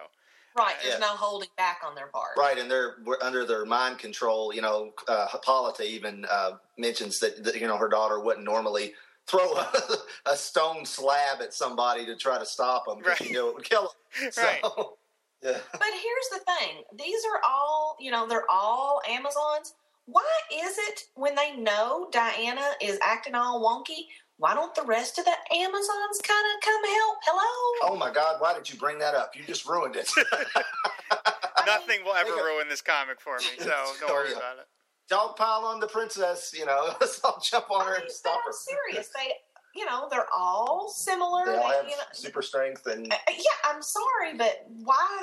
Right. 0.53 0.75
There's 0.82 0.95
Yeah. 0.95 0.99
no 0.99 1.15
holding 1.15 1.49
back 1.55 1.82
on 1.84 1.93
their 1.93 2.07
part. 2.07 2.36
Right, 2.36 2.57
and 2.57 2.69
they're 2.69 2.97
we're 3.03 3.21
under 3.21 3.45
their 3.45 3.63
mind 3.65 3.99
control. 3.99 4.51
You 4.53 4.61
know, 4.61 4.91
uh, 5.07 5.28
Hippolyta 5.28 5.84
even 5.84 6.25
uh, 6.25 6.57
mentions 6.78 7.19
that, 7.19 7.43
that 7.43 7.55
you 7.55 7.67
know 7.67 7.78
her 7.78 7.88
daughter 7.89 8.19
wouldn't 8.19 8.43
normally 8.45 8.95
throw 9.28 9.53
a, 9.57 9.97
a 10.25 10.36
stone 10.36 10.84
slab 10.86 11.41
at 11.41 11.53
somebody 11.53 12.05
to 12.07 12.15
try 12.15 12.39
to 12.39 12.45
stop 12.45 12.86
them 12.86 12.97
because 12.99 13.19
Right. 13.21 13.30
you 13.30 13.36
know 13.36 13.49
it 13.49 13.55
would 13.55 13.65
kill 13.69 13.93
them. 14.19 14.32
So, 14.32 14.41
Right. 14.41 14.61
yeah. 15.43 15.59
But 15.73 15.89
here's 15.93 16.30
the 16.32 16.39
thing: 16.39 16.84
these 16.95 17.23
are 17.25 17.39
all, 17.47 17.95
you 17.99 18.09
know, 18.11 18.25
they're 18.28 18.49
all 18.49 19.01
Amazons. 19.07 19.75
Why 20.07 20.23
is 20.53 20.77
it 20.77 21.01
when 21.15 21.35
they 21.35 21.55
know 21.57 22.07
Diana 22.11 22.65
is 22.81 22.97
acting 23.03 23.35
all 23.35 23.61
wonky? 23.61 24.05
Why 24.37 24.53
don't 24.53 24.73
the 24.73 24.83
rest 24.83 25.17
of 25.19 25.25
the 25.25 25.31
Amazons 25.53 26.21
kind 26.23 26.45
of 26.55 26.61
come 26.63 26.83
help? 26.85 27.17
Hello. 27.25 27.91
Oh 27.91 27.97
my 27.97 28.11
God! 28.13 28.37
Why 28.39 28.53
did 28.53 28.69
you 28.69 28.77
bring 28.79 28.99
that 28.99 29.15
up? 29.15 29.35
You 29.35 29.43
just 29.45 29.67
ruined 29.67 29.95
it. 29.97 30.09
Nothing 31.65 31.99
will 32.05 32.13
ever 32.13 32.31
ruin 32.31 32.69
this 32.69 32.81
comic 32.81 33.19
for 33.19 33.37
me, 33.37 33.43
so 33.59 33.65
don't 33.99 34.09
Oh, 34.09 34.13
worry 34.13 34.31
about 34.31 34.59
it. 34.59 34.67
Dog 35.09 35.35
pile 35.35 35.65
on 35.65 35.79
the 35.79 35.87
princess. 35.87 36.53
You 36.57 36.65
know, 36.65 36.93
let's 37.01 37.19
all 37.23 37.41
jump 37.43 37.69
on 37.71 37.85
her 37.85 37.91
I 37.93 37.95
and 37.95 38.03
mean, 38.03 38.09
stop 38.11 38.35
her. 38.45 38.49
I'm 38.49 38.53
serious. 38.53 39.09
They, 39.09 39.33
you 39.78 39.86
know, 39.86 40.07
they're 40.09 40.28
all 40.36 40.89
similar. 40.89 41.45
They 41.45 41.55
all 41.55 41.71
have 41.71 41.86
you 41.86 41.95
know, 41.95 42.03
super 42.11 42.41
strength 42.41 42.88
and 42.88 43.11
Uh, 43.11 43.17
yeah, 43.30 43.57
I'm 43.65 43.82
sorry, 43.82 44.36
but 44.36 44.65
why? 44.67 45.21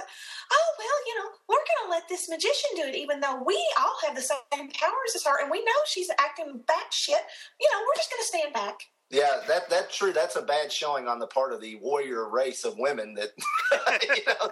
Oh 0.53 0.69
well, 0.79 0.99
you 1.07 1.15
know, 1.19 1.29
we're 1.49 1.57
gonna 1.57 1.91
let 1.91 2.09
this 2.09 2.29
magician 2.29 2.71
do 2.77 2.83
it, 2.83 2.95
even 2.95 3.21
though 3.21 3.43
we 3.45 3.59
all 3.79 3.97
have 4.07 4.15
the 4.15 4.23
same 4.23 4.71
powers 4.71 5.15
as 5.15 5.25
her, 5.25 5.43
and 5.43 5.51
we 5.51 5.59
know 5.65 5.73
she's 5.87 6.11
acting 6.19 6.61
batshit. 6.67 7.23
You 7.61 7.69
know, 7.73 7.81
we're 7.81 7.97
just 7.97 8.11
gonna 8.11 8.23
stand 8.23 8.53
back. 8.55 8.77
Yeah, 9.11 9.41
that 9.49 9.69
that's 9.69 9.97
true. 9.97 10.13
That's 10.13 10.37
a 10.37 10.43
bad 10.43 10.73
showing 10.73 11.09
on 11.09 11.19
the 11.19 11.27
part 11.27 11.53
of 11.53 11.61
the 11.61 11.77
warrior 11.77 12.29
race 12.29 12.65
of 12.65 12.79
women 12.79 13.15
that 13.15 13.31
you 14.17 14.25
know 14.27 14.51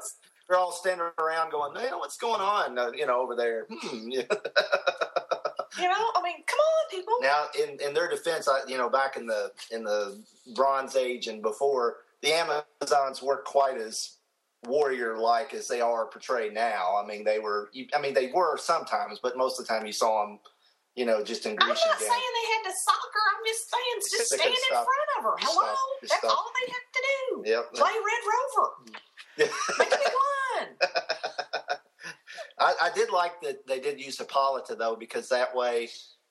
they're 0.49 0.59
all 0.59 0.73
standing 0.73 1.07
around 1.19 1.51
going, 1.51 1.73
"Man, 1.75 1.99
what's 1.99 2.17
going 2.17 2.41
on?" 2.41 2.79
Uh, 2.79 2.91
you 2.93 3.07
know, 3.07 3.21
over 3.21 3.35
there. 3.37 3.67
Hmm. 3.71 4.11
You 5.79 5.85
know, 5.89 6.11
I 6.17 6.23
mean, 6.23 6.45
come 6.47 6.59
on, 6.59 6.91
people. 6.91 7.15
Now, 7.21 7.47
in 7.59 7.79
in 7.87 7.95
their 7.95 8.09
defense, 8.09 8.49
I, 8.49 8.61
you 8.69 8.77
know, 8.77 8.89
back 8.91 9.17
in 9.17 9.27
the 9.27 9.53
in 9.71 9.85
the 9.85 10.23
Bronze 10.55 10.97
Age 10.97 11.29
and 11.29 11.41
before, 11.43 11.97
the 12.23 12.33
Amazons 12.33 13.23
weren't 13.23 13.45
quite 13.45 13.79
as 13.79 14.17
warrior 14.67 15.19
like 15.19 15.55
as 15.55 15.67
they 15.69 15.81
are 15.81 16.07
portrayed 16.07 16.53
now. 16.55 16.97
I 17.03 17.07
mean, 17.07 17.25
they 17.25 17.39
were. 17.39 17.71
I 17.97 18.01
mean, 18.01 18.15
they 18.15 18.31
were 18.35 18.59
sometimes, 18.59 19.19
but 19.23 19.37
most 19.37 19.59
of 19.59 19.67
the 19.67 19.73
time 19.73 19.87
you 19.87 19.93
saw 19.93 20.27
them, 20.27 20.39
you 20.95 21.07
know, 21.07 21.25
just 21.25 21.47
in 21.47 21.53
I'm 21.53 21.69
not 21.69 21.69
gowns. 21.69 21.99
saying 21.99 22.11
they 22.11 22.49
had 22.53 22.71
to 22.71 22.77
sock 22.77 23.09
her. 23.15 23.25
I'm 23.33 23.45
just 23.47 23.71
saying, 23.71 23.97
just 24.19 24.31
They 24.31 24.37
stand 24.37 24.51
in 24.55 24.61
stop- 24.69 24.85
front 24.85 25.09
of 25.19 25.25
her. 25.25 25.35
Hello, 25.41 25.67
stop- 25.67 25.79
that's 26.03 26.19
stop. 26.19 26.31
all 26.37 26.51
they 26.61 26.73
have 26.73 26.89
to 26.93 27.03
do. 27.03 27.51
Yep. 27.51 27.75
Play 27.75 27.97
Red 27.97 28.23
Rover. 28.29 28.69
Make 29.79 29.91
me. 29.91 30.07
I, 32.59 32.75
I 32.83 32.91
did 32.95 33.11
like 33.11 33.41
that 33.43 33.67
they 33.67 33.81
did 33.81 34.01
use 34.01 34.19
Hippolyta 34.19 34.75
though, 34.75 34.97
because 34.97 35.29
that 35.29 35.55
way 35.55 35.89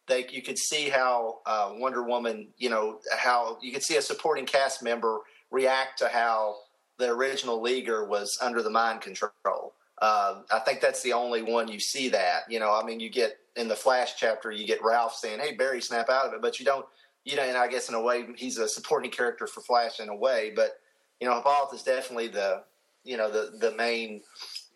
they 0.08 0.28
you 0.32 0.42
could 0.42 0.58
see 0.58 0.90
how 0.90 1.40
uh, 1.46 1.72
Wonder 1.76 2.04
Woman, 2.04 2.50
you 2.58 2.70
know, 2.70 3.00
how 3.18 3.58
you 3.62 3.72
could 3.72 3.84
see 3.84 3.98
a 3.98 4.02
supporting 4.02 4.46
cast 4.46 4.84
member 4.84 5.20
react 5.52 6.00
to 6.00 6.08
how 6.08 6.56
the 6.98 7.10
original 7.10 7.62
Leaguer 7.62 8.06
was 8.06 8.38
under 8.42 8.62
the 8.62 8.70
mind 8.70 9.02
control. 9.02 9.74
Uh, 10.02 10.42
I 10.52 10.60
think 10.60 10.82
that's 10.82 11.04
the 11.04 11.14
only 11.14 11.44
one 11.44 11.68
you 11.68 11.80
see 11.80 12.10
that. 12.10 12.44
You 12.50 12.60
know, 12.60 12.74
I 12.74 12.84
mean, 12.84 13.00
you 13.00 13.10
get 13.10 13.38
in 13.56 13.68
the 13.68 13.76
Flash 13.76 14.16
chapter, 14.18 14.52
you 14.52 14.66
get 14.66 14.84
Ralph 14.84 15.16
saying, 15.16 15.40
"Hey, 15.40 15.54
Barry, 15.54 15.82
snap 15.82 16.10
out 16.10 16.26
of 16.26 16.34
it," 16.34 16.42
but 16.42 16.60
you 16.60 16.66
don't. 16.66 16.86
You 17.24 17.36
know, 17.36 17.44
and 17.44 17.56
I 17.56 17.68
guess 17.68 17.88
in 17.88 17.94
a 17.94 18.02
way, 18.02 18.26
he's 18.36 18.58
a 18.58 18.68
supporting 18.68 19.12
character 19.12 19.46
for 19.46 19.62
Flash 19.62 20.00
in 20.00 20.10
a 20.10 20.16
way, 20.16 20.52
but 20.56 20.80
you 21.20 21.28
know, 21.28 21.36
Hippolyta 21.36 21.76
is 21.76 21.84
definitely 21.84 22.30
the 22.30 22.64
you 23.04 23.16
know 23.16 23.32
the 23.32 23.58
the 23.60 23.76
main 23.76 24.22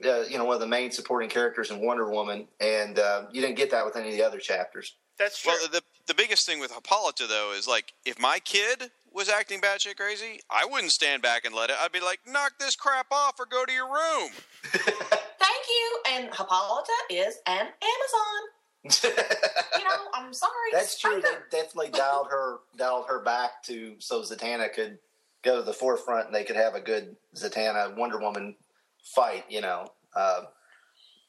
uh, 0.03 0.21
you 0.23 0.37
know 0.37 0.45
one 0.45 0.55
of 0.55 0.61
the 0.61 0.67
main 0.67 0.91
supporting 0.91 1.29
characters 1.29 1.71
in 1.71 1.79
Wonder 1.79 2.09
Woman, 2.09 2.47
and 2.59 2.99
uh, 2.99 3.25
you 3.31 3.41
didn't 3.41 3.57
get 3.57 3.71
that 3.71 3.85
with 3.85 3.95
any 3.95 4.09
of 4.09 4.15
the 4.15 4.23
other 4.23 4.39
chapters. 4.39 4.95
That's 5.17 5.41
true. 5.41 5.53
Well, 5.59 5.69
the 5.71 5.81
the 6.07 6.13
biggest 6.13 6.45
thing 6.45 6.59
with 6.59 6.73
Hippolyta 6.73 7.27
though 7.27 7.53
is 7.57 7.67
like 7.67 7.93
if 8.05 8.19
my 8.19 8.39
kid 8.39 8.91
was 9.13 9.29
acting 9.29 9.61
batshit 9.61 9.95
crazy, 9.95 10.41
I 10.49 10.65
wouldn't 10.65 10.91
stand 10.91 11.21
back 11.21 11.45
and 11.45 11.55
let 11.55 11.69
it. 11.69 11.77
I'd 11.79 11.93
be 11.93 12.01
like, 12.01 12.19
knock 12.27 12.53
this 12.59 12.75
crap 12.75 13.07
off 13.11 13.39
or 13.39 13.45
go 13.45 13.63
to 13.65 13.71
your 13.71 13.85
room. 13.85 14.29
Thank 14.63 15.65
you. 15.69 15.99
And 16.11 16.25
Hippolyta 16.25 16.91
is 17.09 17.37
an 17.47 17.67
Amazon. 17.81 19.05
You 19.77 19.83
know, 19.83 19.97
I'm 20.13 20.33
sorry. 20.33 20.51
That's 20.71 20.99
true. 20.99 21.21
They 21.21 21.57
definitely 21.57 21.91
dialed 21.91 22.27
her 22.29 22.57
dialed 22.77 23.05
her 23.07 23.19
back 23.23 23.63
to 23.63 23.95
so 23.99 24.21
Zatanna 24.21 24.71
could 24.73 24.99
go 25.43 25.57
to 25.57 25.61
the 25.61 25.73
forefront 25.73 26.27
and 26.27 26.35
they 26.35 26.43
could 26.43 26.55
have 26.55 26.75
a 26.75 26.81
good 26.81 27.15
Zatanna 27.35 27.95
Wonder 27.95 28.19
Woman 28.19 28.55
fight. 29.05 29.45
You 29.49 29.61
know. 29.61 29.87
Uh, 30.15 30.41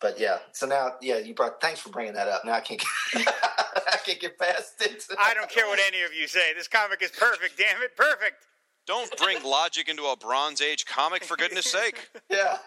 but 0.01 0.20
yeah, 0.20 0.39
so 0.53 0.66
now 0.66 0.93
yeah, 1.01 1.18
you 1.18 1.35
brought. 1.35 1.61
Thanks 1.61 1.81
for 1.81 1.89
bringing 1.89 2.14
that 2.14 2.29
up. 2.29 2.45
Now 2.45 2.53
I 2.53 2.61
can't. 2.61 2.83
Get, 3.12 3.27
I 3.29 3.97
can't 4.05 4.20
get 4.20 4.39
past 4.39 4.74
it. 4.81 5.05
I 5.18 5.33
don't 5.35 5.49
care 5.49 5.66
what 5.66 5.81
any 5.87 6.03
of 6.03 6.12
you 6.14 6.29
say. 6.29 6.53
This 6.55 6.68
comic 6.68 7.03
is 7.03 7.11
perfect. 7.11 7.57
Damn 7.57 7.83
it, 7.83 7.97
perfect. 7.97 8.47
Don't 8.87 9.14
bring 9.16 9.43
logic 9.43 9.89
into 9.89 10.05
a 10.05 10.16
Bronze 10.16 10.61
Age 10.61 10.87
comic, 10.87 11.24
for 11.24 11.37
goodness 11.37 11.66
sake. 11.66 12.09
Yeah. 12.31 12.59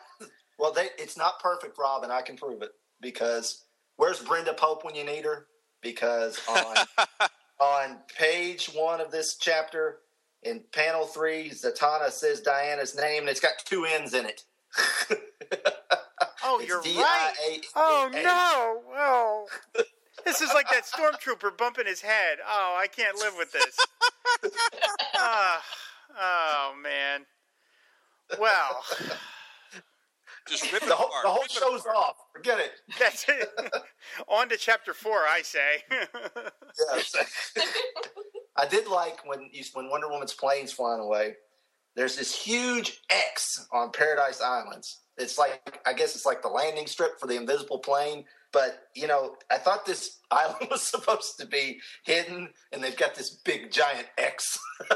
Well, 0.58 0.74
they, 0.74 0.90
it's 0.98 1.18
not 1.18 1.40
perfect, 1.40 1.78
Rob, 1.78 2.04
and 2.04 2.12
I 2.12 2.22
can 2.22 2.36
prove 2.36 2.62
it 2.62 2.72
because 3.00 3.64
where's 3.96 4.20
Brenda 4.20 4.54
Pope 4.54 4.84
when 4.84 4.94
you 4.94 5.06
need 5.06 5.24
her? 5.24 5.46
Because 5.82 6.42
on 6.50 6.76
on 7.62 7.98
page 8.18 8.68
one 8.74 9.00
of 9.00 9.12
this 9.12 9.38
chapter, 9.38 10.00
in 10.44 10.62
panel 10.74 11.06
three, 11.06 11.50
Zatanna 11.52 12.12
says 12.12 12.42
Diana's 12.42 12.96
name, 12.96 13.22
and 13.22 13.30
it's 13.30 13.40
got 13.40 13.54
two 13.64 13.86
N's 13.86 14.14
in 14.14 14.26
it. 14.26 14.44
Oh, 16.44 16.60
It's 16.62 16.68
you're 16.68 16.82
right. 16.82 17.62
Oh 17.76 18.10
no! 18.12 18.82
Oh, 18.98 19.46
this 20.26 20.42
is 20.42 20.50
like 20.54 20.68
that 20.70 20.84
stormtrooper 20.86 21.56
bumping 21.58 21.86
his 21.86 22.02
head. 22.02 22.38
Oh, 22.48 22.78
I 22.80 22.88
can't 22.88 23.18
live 23.18 23.34
with 23.38 23.52
this. 23.52 23.78
Ah, 25.16 25.62
oh 26.18 26.74
man. 26.82 27.26
Well, 28.40 28.84
Just 30.48 30.72
rip 30.72 30.82
it 30.84 30.88
The 30.88 30.96
whole, 30.96 31.08
apart. 31.08 31.24
the 31.26 31.30
whole 31.30 31.42
Rip 31.42 31.52
it 31.52 31.52
show's 31.52 31.86
off. 31.86 32.16
Forget 32.34 32.60
it. 32.60 32.72
that's 32.98 33.26
it. 33.28 33.50
On 34.28 34.48
to 34.50 34.56
chapter 34.58 34.94
four, 34.94 35.18
I 35.30 35.42
say. 35.44 35.84
Yes. 36.94 37.16
I 38.56 38.66
did 38.66 38.88
like 38.88 39.26
when 39.28 39.50
you, 39.52 39.64
when 39.74 39.90
Wonder 39.90 40.08
Woman's 40.10 40.34
plane's 40.34 40.72
flying 40.72 41.02
away. 41.02 41.36
There's 41.96 42.16
this 42.16 42.36
huge 42.36 43.02
X 43.10 43.68
on 43.72 43.92
Paradise 43.92 44.42
Islands. 44.42 45.02
It's 45.18 45.38
like 45.38 45.80
I 45.86 45.94
guess 45.94 46.16
it's 46.16 46.26
like 46.26 46.42
the 46.42 46.48
landing 46.48 46.88
strip 46.88 47.20
for 47.20 47.28
the 47.28 47.36
invisible 47.36 47.80
plane. 47.80 48.26
But 48.52 48.88
you 48.96 49.08
know, 49.08 49.36
I 49.52 49.58
thought 49.58 49.86
this 49.86 50.20
island 50.32 50.70
was 50.72 50.82
supposed 50.82 51.38
to 51.40 51.46
be 51.46 51.80
hidden, 52.04 52.50
and 52.72 52.84
they've 52.84 52.98
got 52.98 53.16
this 53.16 53.30
big 53.30 53.72
giant 53.72 54.08
X. 54.18 54.58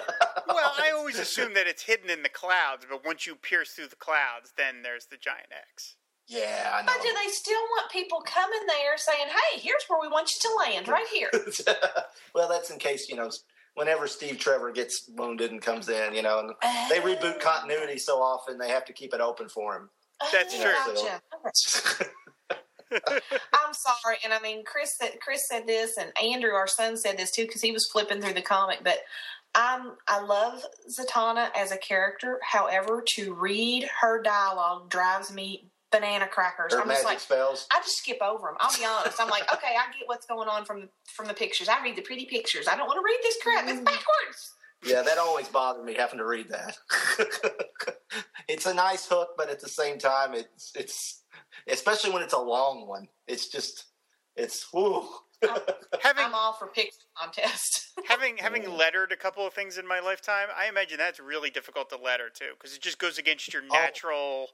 well, 0.48 0.74
I 0.80 0.92
always 0.96 1.20
assume 1.20 1.54
that 1.56 1.68
it's 1.68 1.84
hidden 1.84 2.10
in 2.10 2.24
the 2.24 2.30
clouds, 2.30 2.86
but 2.90 3.06
once 3.06 3.28
you 3.28 3.36
pierce 3.36 3.72
through 3.72 3.88
the 3.88 3.96
clouds, 3.96 4.54
then 4.58 4.82
there's 4.84 5.06
the 5.06 5.18
giant 5.18 5.50
X. 5.52 5.96
yeah, 6.28 6.72
I 6.74 6.84
But 6.86 7.02
do 7.02 7.10
they 7.14 7.30
still 7.32 7.60
want 7.60 7.92
people 7.92 8.22
coming 8.26 8.66
there 8.68 8.98
saying, 8.98 9.28
"Hey, 9.28 9.60
here's 9.60 9.84
where 9.88 10.00
we 10.00 10.08
want 10.08 10.32
you 10.34 10.50
to 10.50 10.56
land, 10.56 10.88
right 10.88 11.08
here"? 11.14 11.32
well, 12.36 12.48
that's 12.48 12.70
in 12.70 12.80
case 12.80 13.10
you 13.10 13.16
know. 13.16 13.30
Whenever 13.76 14.08
Steve 14.08 14.38
Trevor 14.38 14.72
gets 14.72 15.10
wounded 15.16 15.52
and 15.52 15.62
comes 15.62 15.90
in, 15.90 16.14
you 16.14 16.22
know, 16.22 16.40
and 16.40 16.92
they 16.92 17.00
reboot 17.00 17.36
oh. 17.36 17.40
continuity 17.40 17.98
so 17.98 18.22
often, 18.22 18.58
they 18.58 18.70
have 18.70 18.86
to 18.86 18.94
keep 18.94 19.14
it 19.14 19.22
open 19.22 19.50
for 19.50 19.76
him. 19.76 19.90
That's 20.32 20.56
Oh, 20.56 20.94
true. 20.94 21.20
gotcha. 21.44 22.06
I'm 23.54 23.74
sorry, 23.74 24.18
and 24.24 24.32
I 24.34 24.40
mean, 24.40 24.64
Chris 24.64 24.96
said 25.00 25.18
Chris 25.22 25.48
said 25.50 25.66
this, 25.66 25.98
and 25.98 26.12
Andrew, 26.22 26.52
our 26.52 26.68
son, 26.68 26.96
said 26.98 27.18
this 27.18 27.32
too 27.32 27.46
because 27.46 27.62
he 27.62 27.72
was 27.72 27.90
flipping 27.92 28.22
through 28.22 28.34
the 28.34 28.42
comic. 28.42 28.80
But 28.84 29.00
I'm 29.56 29.94
I 30.08 30.22
love 30.22 30.64
Zatanna 30.90 31.50
as 31.56 31.72
a 31.72 31.78
character. 31.78 32.40
However, 32.44 33.04
to 33.16 33.34
read 33.34 33.90
her 34.02 34.22
dialogue 34.22 34.90
drives 34.90 35.34
me 35.34 35.70
banana 35.94 36.28
crackers. 36.28 36.74
Her 36.74 36.82
I'm 36.82 36.90
just 36.90 37.06
like. 37.06 37.20
spells. 37.20 37.68
I 37.72 37.80
just 37.80 37.98
skip 37.98 38.22
over 38.22 38.48
them. 38.48 38.56
I'll 38.60 38.76
be 38.78 38.86
honest. 38.86 39.22
I'm 39.22 39.30
like, 39.30 39.44
okay, 39.54 39.76
I 39.78 39.92
get 39.98 40.08
what's 40.08 40.26
going 40.26 40.50
on 40.50 40.66
from 40.66 40.90
from 41.06 41.28
the 41.28 41.34
pictures. 41.34 41.70
I 41.70 41.82
read 41.84 41.96
the 41.96 42.02
pretty 42.02 42.26
pictures. 42.26 42.68
I 42.68 42.76
don't 42.76 42.88
want 42.88 42.98
to 42.98 43.04
read 43.06 43.20
this 43.24 43.38
crap. 43.42 43.68
It's 43.68 43.80
mm. 43.80 43.86
backwards. 43.86 44.54
Yeah, 44.86 45.02
that 45.02 45.18
always 45.18 45.48
bothered 45.48 45.86
me 45.86 45.94
having 45.94 46.20
to 46.20 46.26
read 46.26 46.48
that. 46.50 46.78
it's 48.50 48.66
a 48.66 48.74
nice 48.74 49.08
hook, 49.08 49.30
but 49.38 49.50
at 49.50 49.62
the 49.62 49.70
same 49.70 49.98
time, 49.98 50.34
it's 50.34 50.72
it's 50.76 51.24
especially 51.68 52.12
when 52.12 52.24
it's 52.24 52.34
a 52.34 52.40
long 52.40 52.88
one. 52.88 53.08
It's 53.28 53.48
just 53.48 53.86
it's 54.36 54.68
whoo. 54.74 55.08
Having 56.02 56.26
I'm 56.26 56.34
all 56.34 56.54
for 56.54 56.68
picture 56.68 56.98
contest. 57.18 57.92
having 58.08 58.38
having 58.38 58.70
lettered 58.70 59.12
a 59.12 59.18
couple 59.18 59.46
of 59.46 59.54
things 59.54 59.78
in 59.78 59.88
my 59.88 60.00
lifetime, 60.00 60.48
I 60.58 60.68
imagine 60.68 60.98
that's 60.98 61.20
really 61.20 61.50
difficult 61.50 61.90
to 61.90 61.98
letter 61.98 62.30
too, 62.34 62.54
because 62.58 62.76
it 62.76 62.82
just 62.82 62.98
goes 62.98 63.18
against 63.18 63.54
your 63.54 63.64
oh. 63.70 63.74
natural 63.74 64.48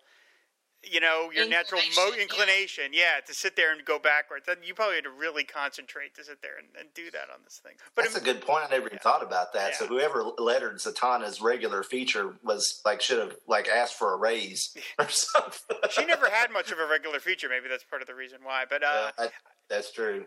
you 0.83 0.99
know 0.99 1.29
your 1.33 1.47
natural 1.47 1.81
mo- 1.95 2.11
Inclination, 2.19 2.85
yeah. 2.93 3.15
yeah. 3.15 3.19
to 3.27 3.33
sit 3.33 3.55
there 3.55 3.71
and 3.73 3.83
go 3.85 3.99
backwards. 3.99 4.47
You 4.63 4.73
probably 4.73 4.95
had 4.95 5.03
to 5.05 5.09
really 5.11 5.43
concentrate 5.43 6.15
to 6.15 6.23
sit 6.23 6.41
there 6.41 6.57
and, 6.57 6.67
and 6.79 6.89
do 6.93 7.11
that 7.11 7.29
on 7.33 7.39
this 7.43 7.59
thing. 7.63 7.73
But 7.95 8.03
That's 8.03 8.15
it- 8.15 8.21
a 8.21 8.25
good 8.25 8.41
point. 8.41 8.65
I 8.65 8.69
never 8.69 8.87
even 8.87 8.99
thought 8.99 9.23
about 9.23 9.53
that. 9.53 9.75
So 9.75 9.87
whoever 9.87 10.23
lettered 10.37 10.77
Zatanna's 10.77 11.41
regular 11.41 11.83
feature 11.83 12.35
was 12.43 12.81
like 12.85 13.01
should 13.01 13.19
have 13.19 13.35
like 13.47 13.67
asked 13.67 13.95
for 13.95 14.13
a 14.13 14.17
raise 14.17 14.75
or 14.99 15.07
something. 15.09 15.77
she 15.91 16.05
never 16.05 16.29
had 16.29 16.51
much 16.51 16.71
of 16.71 16.79
a 16.79 16.87
regular 16.87 17.19
feature. 17.19 17.49
Maybe 17.49 17.67
that's 17.69 17.83
part 17.83 18.01
of 18.01 18.07
the 18.07 18.15
reason 18.15 18.39
why. 18.43 18.63
But 18.69 18.83
uh, 18.83 18.87
Yeah, 19.17 19.23
that- 19.25 19.33
that's 19.69 19.91
true. 19.91 20.25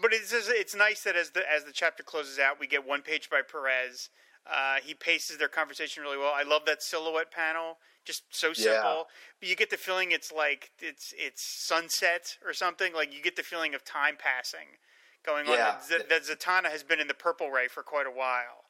but 0.00 0.12
it's 0.12 0.30
just, 0.30 0.48
it's 0.48 0.74
nice 0.74 1.02
that 1.02 1.16
as 1.16 1.30
the 1.30 1.42
as 1.52 1.64
the 1.64 1.72
chapter 1.72 2.04
closes 2.04 2.38
out, 2.38 2.60
we 2.60 2.68
get 2.68 2.86
one 2.86 3.02
page 3.02 3.28
by 3.28 3.40
Perez. 3.42 4.10
Uh, 4.48 4.76
he 4.84 4.94
paces 4.94 5.38
their 5.38 5.48
conversation 5.48 6.04
really 6.04 6.16
well. 6.18 6.32
I 6.32 6.44
love 6.44 6.62
that 6.66 6.80
silhouette 6.80 7.32
panel, 7.32 7.78
just 8.06 8.22
so 8.30 8.52
simple. 8.52 8.72
Yeah. 8.72 9.02
But 9.40 9.48
you 9.48 9.56
get 9.56 9.70
the 9.70 9.76
feeling 9.76 10.12
it's 10.12 10.32
like 10.32 10.70
it's 10.80 11.12
it's 11.16 11.42
sunset 11.42 12.38
or 12.46 12.52
something. 12.54 12.94
Like 12.94 13.14
you 13.14 13.22
get 13.22 13.36
the 13.36 13.42
feeling 13.42 13.74
of 13.74 13.84
time 13.84 14.16
passing 14.18 14.78
going 15.24 15.46
on. 15.48 15.54
Yeah. 15.54 15.76
That, 15.90 16.08
that 16.08 16.22
Zatanna 16.22 16.70
has 16.70 16.82
been 16.82 17.00
in 17.00 17.08
the 17.08 17.14
purple 17.14 17.50
ray 17.50 17.68
for 17.68 17.82
quite 17.82 18.06
a 18.06 18.10
while. 18.10 18.64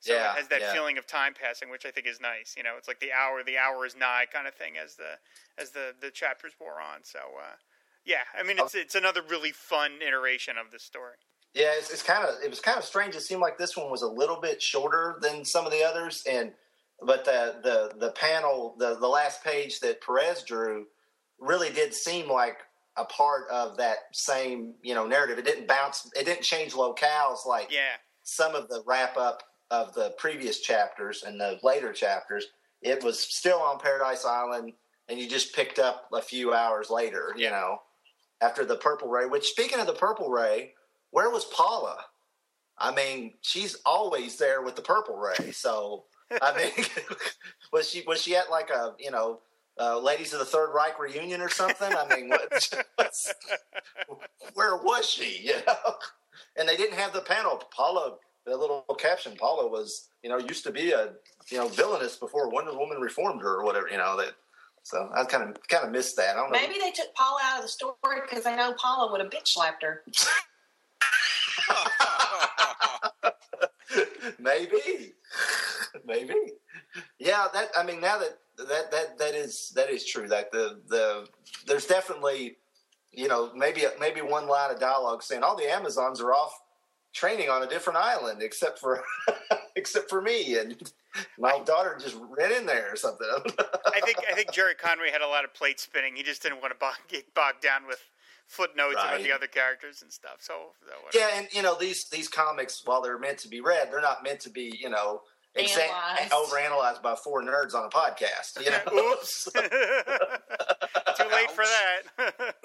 So 0.00 0.12
Yeah, 0.12 0.32
it 0.32 0.38
has 0.38 0.48
that 0.48 0.60
yeah. 0.60 0.72
feeling 0.72 0.98
of 0.98 1.06
time 1.06 1.32
passing, 1.32 1.70
which 1.70 1.86
I 1.86 1.90
think 1.90 2.06
is 2.06 2.20
nice. 2.20 2.54
You 2.56 2.62
know, 2.62 2.74
it's 2.76 2.86
like 2.86 3.00
the 3.00 3.12
hour, 3.12 3.42
the 3.42 3.56
hour 3.56 3.86
is 3.86 3.96
nigh 3.96 4.26
kind 4.30 4.46
of 4.46 4.54
thing 4.54 4.74
as 4.82 4.96
the 4.96 5.18
as 5.58 5.70
the 5.70 5.94
the 6.00 6.10
chapters 6.10 6.52
wore 6.60 6.80
on. 6.80 7.02
So 7.02 7.18
uh, 7.18 7.56
yeah, 8.04 8.28
I 8.38 8.42
mean 8.42 8.58
it's 8.58 8.74
it's 8.74 8.94
another 8.94 9.22
really 9.28 9.52
fun 9.52 9.92
iteration 10.06 10.56
of 10.58 10.70
the 10.70 10.78
story. 10.78 11.16
Yeah, 11.54 11.72
it's, 11.78 11.90
it's 11.90 12.02
kind 12.02 12.22
of 12.28 12.34
it 12.44 12.50
was 12.50 12.60
kind 12.60 12.76
of 12.76 12.84
strange. 12.84 13.16
It 13.16 13.22
seemed 13.22 13.40
like 13.40 13.56
this 13.56 13.76
one 13.76 13.90
was 13.90 14.02
a 14.02 14.08
little 14.08 14.38
bit 14.38 14.60
shorter 14.60 15.16
than 15.22 15.44
some 15.44 15.64
of 15.64 15.72
the 15.72 15.82
others, 15.82 16.22
and 16.28 16.52
but 17.02 17.24
the 17.24 17.56
the 17.62 17.98
the 17.98 18.12
panel, 18.12 18.74
the 18.78 18.96
the 18.98 19.08
last 19.08 19.44
page 19.44 19.80
that 19.80 20.00
Perez 20.00 20.42
drew, 20.42 20.86
really 21.38 21.70
did 21.70 21.94
seem 21.94 22.28
like 22.28 22.58
a 22.96 23.04
part 23.04 23.48
of 23.50 23.76
that 23.76 23.98
same 24.12 24.74
you 24.82 24.94
know 24.94 25.06
narrative. 25.06 25.38
It 25.38 25.44
didn't 25.44 25.68
bounce. 25.68 26.10
It 26.18 26.24
didn't 26.24 26.42
change 26.42 26.72
locales 26.72 27.46
like 27.46 27.70
Yeah, 27.70 27.96
some 28.22 28.54
of 28.54 28.68
the 28.68 28.82
wrap 28.86 29.16
up 29.16 29.42
of 29.70 29.94
the 29.94 30.14
previous 30.18 30.60
chapters 30.60 31.24
and 31.26 31.40
the 31.40 31.58
later 31.62 31.92
chapters. 31.92 32.46
It 32.82 33.02
was 33.02 33.18
still 33.18 33.58
on 33.58 33.78
Paradise 33.80 34.24
Island, 34.24 34.72
and 35.08 35.18
you 35.18 35.28
just 35.28 35.54
picked 35.54 35.78
up 35.78 36.08
a 36.12 36.22
few 36.22 36.54
hours 36.54 36.88
later. 36.90 37.34
You 37.36 37.50
know, 37.50 37.78
after 38.40 38.64
the 38.64 38.76
Purple 38.76 39.08
Ray. 39.08 39.26
Which, 39.26 39.48
speaking 39.48 39.80
of 39.80 39.86
the 39.86 39.92
Purple 39.92 40.30
Ray, 40.30 40.72
where 41.10 41.30
was 41.30 41.44
Paula? 41.46 41.98
I 42.78 42.94
mean, 42.94 43.34
she's 43.40 43.76
always 43.86 44.36
there 44.36 44.62
with 44.62 44.76
the 44.76 44.82
Purple 44.82 45.16
Ray. 45.16 45.52
So, 45.52 46.04
I 46.42 46.56
mean, 46.56 46.86
was 47.72 47.88
she 47.88 48.02
was 48.06 48.20
she 48.22 48.36
at 48.36 48.50
like 48.50 48.70
a 48.70 48.94
you 48.98 49.10
know? 49.10 49.40
Uh, 49.78 50.00
Ladies 50.00 50.32
of 50.32 50.38
the 50.38 50.46
Third 50.46 50.72
Reich 50.72 50.98
reunion 50.98 51.42
or 51.42 51.50
something. 51.50 51.92
I 51.92 52.16
mean, 52.16 52.30
what, 52.30 52.50
what's, 52.94 53.34
where 54.54 54.74
was 54.78 55.06
she? 55.06 55.42
You 55.48 55.56
know, 55.66 55.96
and 56.56 56.66
they 56.66 56.78
didn't 56.78 56.98
have 56.98 57.12
the 57.12 57.20
panel. 57.20 57.62
Paula, 57.76 58.16
the 58.46 58.56
little 58.56 58.84
caption. 58.98 59.36
Paula 59.36 59.68
was, 59.68 60.08
you 60.22 60.30
know, 60.30 60.38
used 60.38 60.64
to 60.64 60.72
be 60.72 60.92
a, 60.92 61.10
you 61.50 61.58
know, 61.58 61.68
villainous 61.68 62.16
before 62.16 62.48
Wonder 62.48 62.72
Woman 62.72 63.00
reformed 63.00 63.42
her 63.42 63.56
or 63.56 63.64
whatever. 63.64 63.88
You 63.90 63.98
know 63.98 64.16
that. 64.16 64.32
So 64.82 65.10
I 65.14 65.24
kind 65.24 65.50
of 65.50 65.68
kind 65.68 65.84
of 65.84 65.90
missed 65.90 66.16
that. 66.16 66.36
I 66.36 66.40
don't 66.40 66.52
know. 66.52 66.58
Maybe 66.58 66.78
they 66.80 66.92
took 66.92 67.12
Paula 67.14 67.40
out 67.44 67.58
of 67.58 67.64
the 67.64 67.68
story 67.68 68.20
because 68.22 68.44
they 68.44 68.54
know 68.54 68.72
Paula 68.80 69.10
would 69.10 69.20
have 69.20 69.30
bitch 69.30 69.48
slapped 69.48 69.82
her. 69.82 70.04
maybe, 74.38 75.14
maybe. 76.06 76.34
Yeah, 77.18 77.46
that. 77.52 77.70
I 77.76 77.84
mean, 77.84 78.00
now 78.00 78.18
that 78.18 78.38
that 78.56 78.90
that 78.90 79.18
that 79.18 79.34
is 79.34 79.72
that 79.74 79.90
is 79.90 80.06
true. 80.06 80.26
Like 80.26 80.50
the 80.50 80.80
the 80.88 81.26
there's 81.66 81.86
definitely, 81.86 82.56
you 83.12 83.28
know, 83.28 83.52
maybe 83.54 83.84
maybe 84.00 84.20
one 84.20 84.46
line 84.46 84.70
of 84.70 84.80
dialogue 84.80 85.22
saying 85.22 85.42
all 85.42 85.56
the 85.56 85.70
Amazons 85.70 86.20
are 86.20 86.32
off 86.32 86.58
training 87.12 87.48
on 87.48 87.62
a 87.62 87.66
different 87.66 87.98
island 87.98 88.42
except 88.42 88.78
for 88.78 89.02
except 89.76 90.10
for 90.10 90.20
me 90.20 90.58
and 90.58 90.92
my 91.38 91.58
daughter 91.64 91.96
just 91.98 92.14
ran 92.36 92.52
in 92.52 92.66
there 92.66 92.92
or 92.92 92.96
something. 92.96 93.26
I 93.94 94.00
think 94.00 94.18
I 94.30 94.34
think 94.34 94.52
Gerry 94.52 94.74
Conway 94.74 95.10
had 95.10 95.22
a 95.22 95.26
lot 95.26 95.44
of 95.44 95.54
plate 95.54 95.80
spinning. 95.80 96.14
He 96.16 96.22
just 96.22 96.42
didn't 96.42 96.60
want 96.60 96.72
to 96.72 96.78
bog, 96.78 96.94
get 97.08 97.32
bogged 97.34 97.62
down 97.62 97.86
with 97.86 98.02
footnotes 98.46 98.94
about 98.94 99.22
the 99.22 99.32
other 99.32 99.46
characters 99.46 100.02
and 100.02 100.12
stuff. 100.12 100.36
So, 100.40 100.54
so. 101.12 101.18
Yeah, 101.18 101.28
and 101.34 101.48
you 101.52 101.62
know 101.62 101.74
these 101.78 102.08
these 102.10 102.28
comics, 102.28 102.82
while 102.84 103.02
they're 103.02 103.18
meant 103.18 103.38
to 103.38 103.48
be 103.48 103.60
read, 103.60 103.90
they're 103.90 104.00
not 104.00 104.22
meant 104.22 104.40
to 104.40 104.50
be 104.50 104.76
you 104.80 104.88
know 104.90 105.22
exa- 105.58 105.78
Analyzed. 105.88 106.32
overanalyzed 106.32 107.02
by 107.02 107.14
four 107.16 107.42
nerds 107.42 107.74
on 107.74 107.84
a 107.84 107.88
podcast. 107.88 108.62
You 108.64 108.70
know, 108.96 109.12
Oops. 109.12 109.48
Too 111.16 111.24
late 111.32 111.50
for 111.50 111.64
that. 111.64 112.54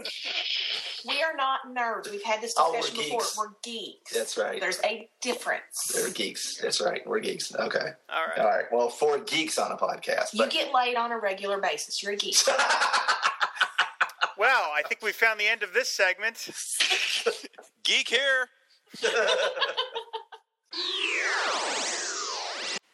We 1.08 1.24
are 1.24 1.36
not 1.36 1.62
nerds. 1.76 2.12
We've 2.12 2.22
had 2.22 2.42
this 2.42 2.54
Oh, 2.60 2.74
we're 2.74 2.82
discussion 2.82 3.04
before. 3.18 3.22
We're 3.36 3.54
geeks. 3.64 4.14
That's 4.14 4.38
right. 4.38 4.62
There's 4.62 4.80
a 4.86 5.10
difference. 5.20 5.92
they're 5.96 6.12
geeks. 6.12 6.58
That's 6.62 6.80
right. 6.80 7.02
We're 7.08 7.22
geeks. 7.22 7.52
Okay. 7.56 7.80
All 8.08 8.28
right. 8.28 8.38
All 8.38 8.46
right. 8.46 8.66
Well, 8.72 8.90
four 8.90 9.18
geeks 9.18 9.58
on 9.58 9.72
a 9.72 9.78
podcast. 9.78 10.34
You 10.34 10.48
get 10.48 10.72
laid 10.76 10.98
on 10.98 11.12
a 11.12 11.18
regular 11.18 11.60
basis. 11.60 12.04
You're 12.04 12.12
a 12.12 12.18
geek. 12.18 12.38
Well, 14.42 14.72
I 14.76 14.82
think 14.82 15.04
we 15.04 15.12
found 15.12 15.40
the 15.40 15.46
end 15.46 15.62
of 15.62 15.72
this 15.72 15.88
segment. 15.88 16.50
Geek 17.84 18.08
here. 18.08 18.50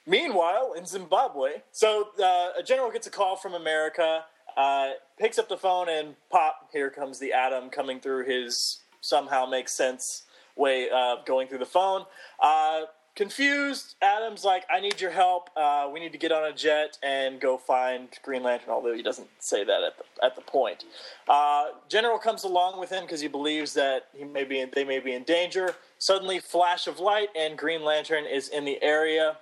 Meanwhile, 0.05 0.73
in 0.77 0.85
Zimbabwe, 0.85 1.61
so 1.71 2.09
uh, 2.21 2.49
a 2.59 2.63
general 2.63 2.91
gets 2.91 3.07
a 3.07 3.09
call 3.09 3.37
from 3.37 3.53
America, 3.53 4.25
uh, 4.57 4.89
picks 5.17 5.39
up 5.39 5.47
the 5.47 5.55
phone, 5.55 5.87
and 5.87 6.17
pop, 6.29 6.67
here 6.73 6.89
comes 6.89 7.17
the 7.17 7.31
Atom 7.31 7.69
coming 7.69 8.01
through 8.01 8.25
his 8.25 8.81
somehow 8.99 9.45
makes 9.45 9.71
sense 9.71 10.23
way 10.57 10.89
of 10.89 11.25
going 11.25 11.47
through 11.47 11.59
the 11.59 11.65
phone. 11.65 12.03
Uh, 12.43 12.81
confused, 13.17 13.95
Atom's 14.01 14.45
like, 14.45 14.63
I 14.71 14.79
need 14.79 15.01
your 15.01 15.11
help. 15.11 15.49
Uh, 15.57 15.89
we 15.91 15.99
need 15.99 16.11
to 16.11 16.19
get 16.19 16.31
on 16.31 16.45
a 16.45 16.53
jet 16.53 16.97
and 17.01 17.41
go 17.41 17.57
find 17.57 18.07
Green 18.23 18.43
Lantern, 18.43 18.69
although 18.69 18.93
he 18.93 19.01
doesn't 19.01 19.27
say 19.39 19.63
that 19.63 19.81
at 19.83 19.97
the, 19.97 20.25
at 20.25 20.35
the 20.35 20.41
point. 20.41 20.85
Uh, 21.27 21.65
General 21.89 22.19
comes 22.19 22.43
along 22.43 22.79
with 22.79 22.91
him 22.91 23.03
because 23.03 23.19
he 23.19 23.27
believes 23.27 23.73
that 23.73 24.05
he 24.15 24.23
may 24.23 24.43
be 24.43 24.61
in, 24.61 24.69
they 24.73 24.83
may 24.83 24.99
be 24.99 25.13
in 25.13 25.23
danger. 25.23 25.75
Suddenly, 25.97 26.39
flash 26.39 26.87
of 26.87 26.99
light, 26.99 27.29
and 27.35 27.57
Green 27.57 27.83
Lantern 27.83 28.25
is 28.25 28.49
in 28.49 28.63
the 28.65 28.81
area. 28.83 29.37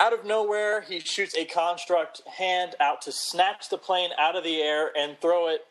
Out 0.00 0.12
of 0.12 0.26
nowhere, 0.26 0.82
he 0.82 1.00
shoots 1.00 1.34
a 1.34 1.46
construct 1.46 2.20
hand 2.28 2.74
out 2.78 3.00
to 3.02 3.12
snatch 3.12 3.70
the 3.70 3.78
plane 3.78 4.10
out 4.18 4.36
of 4.36 4.44
the 4.44 4.60
air 4.60 4.90
and 4.96 5.18
throw 5.20 5.48
it 5.48 5.62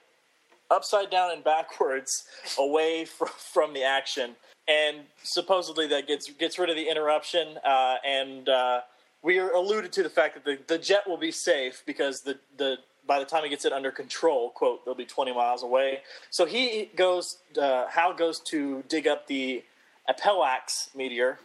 upside 0.72 1.12
down 1.12 1.32
and 1.32 1.43
backwards 1.43 2.24
away 2.58 3.06
from, 3.06 3.30
from 3.54 3.74
the 3.74 3.84
action. 3.84 4.36
And 4.68 5.05
supposedly 5.24 5.88
that 5.88 6.07
gets 6.07 6.30
gets 6.32 6.57
rid 6.57 6.70
of 6.70 6.76
the 6.76 6.89
interruption. 6.89 7.57
Uh, 7.64 7.95
and 8.05 8.47
uh, 8.47 8.82
we 9.22 9.39
are 9.39 9.51
alluded 9.51 9.91
to 9.93 10.03
the 10.03 10.09
fact 10.09 10.36
that 10.36 10.45
the, 10.45 10.57
the 10.68 10.78
jet 10.78 11.07
will 11.07 11.18
be 11.18 11.32
safe 11.32 11.84
because 11.86 12.22
the, 12.22 12.39
the 12.57 12.78
by 13.05 13.20
the 13.20 13.26
time 13.26 13.43
he 13.43 13.49
gets 13.49 13.66
it 13.66 13.74
under 13.74 13.91
control, 13.91 14.49
quote, 14.49 14.86
they'll 14.86 14.95
be 14.95 15.05
20 15.05 15.34
miles 15.34 15.64
away. 15.64 15.99
So 16.30 16.45
he 16.45 16.89
goes, 16.95 17.39
uh, 17.61 17.88
Hal 17.88 18.14
goes 18.14 18.39
to 18.41 18.84
dig 18.88 19.07
up 19.07 19.28
the 19.28 19.64
Appellax 20.07 20.89
meteor. 20.95 21.39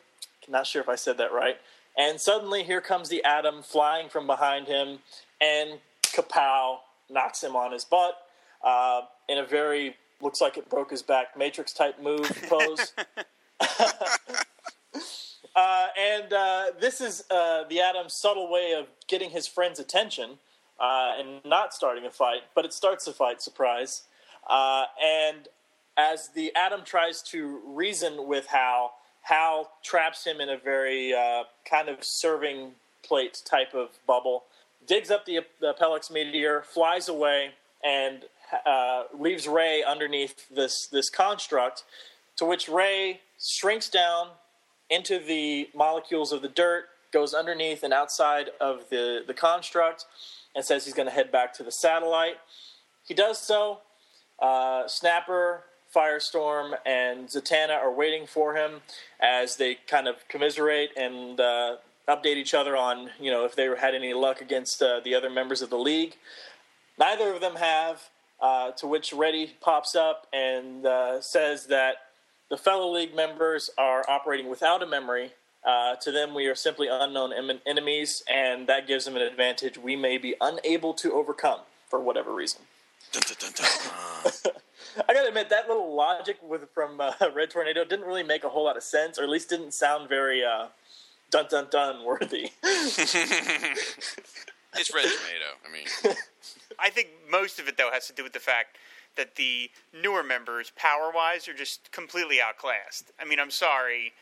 Not 0.48 0.66
sure 0.66 0.80
if 0.80 0.88
I 0.88 0.94
said 0.94 1.18
that 1.18 1.32
right. 1.32 1.56
And 1.96 2.20
suddenly, 2.20 2.62
here 2.62 2.80
comes 2.80 3.08
the 3.08 3.24
atom 3.24 3.62
flying 3.62 4.08
from 4.08 4.26
behind 4.26 4.68
him, 4.68 5.00
and 5.40 5.80
kapow 6.02 6.78
knocks 7.10 7.42
him 7.42 7.56
on 7.56 7.72
his 7.72 7.84
butt 7.84 8.14
uh, 8.64 9.02
in 9.28 9.38
a 9.38 9.44
very 9.44 9.96
looks 10.20 10.40
like 10.40 10.56
it 10.56 10.68
broke 10.68 10.90
his 10.90 11.02
back 11.02 11.36
Matrix 11.36 11.72
type 11.72 12.00
move 12.02 12.30
pose. 12.48 12.92
uh, 15.56 15.86
and 15.98 16.32
uh, 16.32 16.66
this 16.80 17.00
is 17.00 17.24
uh, 17.30 17.64
the 17.68 17.80
Atom's 17.80 18.14
subtle 18.14 18.50
way 18.50 18.74
of 18.78 18.86
getting 19.06 19.30
his 19.30 19.46
friend's 19.46 19.78
attention 19.78 20.38
uh, 20.80 21.12
and 21.18 21.44
not 21.44 21.74
starting 21.74 22.06
a 22.06 22.10
fight, 22.10 22.42
but 22.54 22.64
it 22.64 22.72
starts 22.72 23.06
a 23.06 23.12
fight. 23.12 23.42
Surprise! 23.42 24.02
Uh, 24.48 24.84
and 25.04 25.48
as 25.96 26.28
the 26.28 26.54
Atom 26.54 26.84
tries 26.84 27.22
to 27.22 27.60
reason 27.66 28.26
with 28.26 28.46
Hal, 28.46 28.94
Hal 29.22 29.70
traps 29.82 30.24
him 30.24 30.40
in 30.40 30.48
a 30.48 30.56
very 30.56 31.12
uh, 31.12 31.44
kind 31.68 31.88
of 31.88 32.02
serving 32.04 32.72
plate 33.02 33.42
type 33.44 33.74
of 33.74 33.90
bubble, 34.06 34.44
digs 34.86 35.10
up 35.10 35.26
the, 35.26 35.40
the 35.60 35.74
Pelix 35.74 36.10
meteor, 36.10 36.62
flies 36.62 37.08
away, 37.08 37.50
and 37.84 38.24
uh, 38.66 39.04
leaves 39.18 39.46
Ray 39.46 39.82
underneath 39.82 40.48
this 40.48 40.86
this 40.86 41.10
construct. 41.10 41.84
To 42.36 42.44
which 42.44 42.68
Ray 42.68 43.20
shrinks 43.40 43.88
down 43.88 44.28
into 44.90 45.18
the 45.18 45.68
molecules 45.74 46.32
of 46.32 46.42
the 46.42 46.48
dirt, 46.48 46.84
goes 47.12 47.34
underneath 47.34 47.82
and 47.82 47.92
outside 47.92 48.50
of 48.60 48.88
the, 48.90 49.22
the 49.26 49.34
construct, 49.34 50.04
and 50.54 50.64
says 50.64 50.84
he's 50.84 50.94
going 50.94 51.08
to 51.08 51.14
head 51.14 51.30
back 51.30 51.52
to 51.54 51.62
the 51.62 51.72
satellite. 51.72 52.36
He 53.04 53.14
does 53.14 53.38
so. 53.38 53.80
Uh, 54.38 54.86
Snapper, 54.86 55.64
Firestorm, 55.94 56.74
and 56.86 57.28
Zatanna 57.28 57.76
are 57.76 57.92
waiting 57.92 58.26
for 58.26 58.54
him 58.54 58.82
as 59.20 59.56
they 59.56 59.78
kind 59.86 60.06
of 60.06 60.16
commiserate 60.28 60.90
and 60.96 61.40
uh, 61.40 61.76
update 62.08 62.36
each 62.36 62.54
other 62.54 62.76
on, 62.76 63.10
you 63.20 63.30
know, 63.30 63.44
if 63.44 63.56
they 63.56 63.68
had 63.80 63.94
any 63.94 64.14
luck 64.14 64.40
against 64.40 64.80
uh, 64.82 65.00
the 65.04 65.14
other 65.14 65.30
members 65.30 65.60
of 65.60 65.70
the 65.70 65.78
league. 65.78 66.14
Neither 66.98 67.32
of 67.32 67.40
them 67.40 67.56
have. 67.56 68.10
Uh, 68.40 68.70
to 68.72 68.86
which 68.86 69.12
Reddy 69.12 69.54
pops 69.60 69.96
up 69.96 70.28
and 70.32 70.86
uh, 70.86 71.20
says 71.20 71.66
that 71.66 71.96
the 72.50 72.56
fellow 72.56 72.92
league 72.92 73.14
members 73.14 73.68
are 73.76 74.04
operating 74.08 74.48
without 74.48 74.82
a 74.82 74.86
memory. 74.86 75.32
Uh, 75.64 75.96
to 75.96 76.12
them, 76.12 76.34
we 76.34 76.46
are 76.46 76.54
simply 76.54 76.88
unknown 76.88 77.32
em- 77.32 77.60
enemies, 77.66 78.22
and 78.32 78.68
that 78.68 78.86
gives 78.86 79.04
them 79.04 79.16
an 79.16 79.22
advantage 79.22 79.76
we 79.76 79.96
may 79.96 80.16
be 80.18 80.34
unable 80.40 80.94
to 80.94 81.12
overcome 81.12 81.60
for 81.88 81.98
whatever 81.98 82.32
reason. 82.32 82.62
Dun, 83.12 83.22
dun, 83.26 83.36
dun, 83.40 83.52
dun. 83.56 84.52
I 85.08 85.12
gotta 85.14 85.28
admit 85.28 85.48
that 85.50 85.68
little 85.68 85.94
logic 85.94 86.38
with 86.42 86.68
from 86.74 87.00
uh, 87.00 87.12
Red 87.34 87.50
Tornado 87.50 87.84
didn't 87.84 88.06
really 88.06 88.22
make 88.22 88.44
a 88.44 88.48
whole 88.48 88.64
lot 88.64 88.76
of 88.76 88.82
sense, 88.82 89.18
or 89.18 89.24
at 89.24 89.28
least 89.28 89.48
didn't 89.50 89.74
sound 89.74 90.08
very 90.08 90.44
uh, 90.44 90.66
dun 91.30 91.46
dun 91.50 91.66
dun 91.70 92.04
worthy. 92.04 92.50
it's 92.62 93.14
red 94.94 95.04
Tornado. 95.04 95.56
I 95.66 95.72
mean, 95.72 95.86
I 96.78 96.90
think 96.90 97.08
most 97.30 97.58
of 97.58 97.68
it 97.68 97.76
though 97.76 97.90
has 97.92 98.06
to 98.08 98.12
do 98.12 98.22
with 98.22 98.32
the 98.32 98.40
fact 98.40 98.76
that 99.16 99.34
the 99.34 99.70
newer 100.02 100.22
members, 100.22 100.72
power 100.76 101.10
wise, 101.14 101.48
are 101.48 101.54
just 101.54 101.90
completely 101.90 102.40
outclassed. 102.40 103.10
I 103.20 103.24
mean, 103.24 103.40
I'm 103.40 103.50
sorry, 103.50 104.12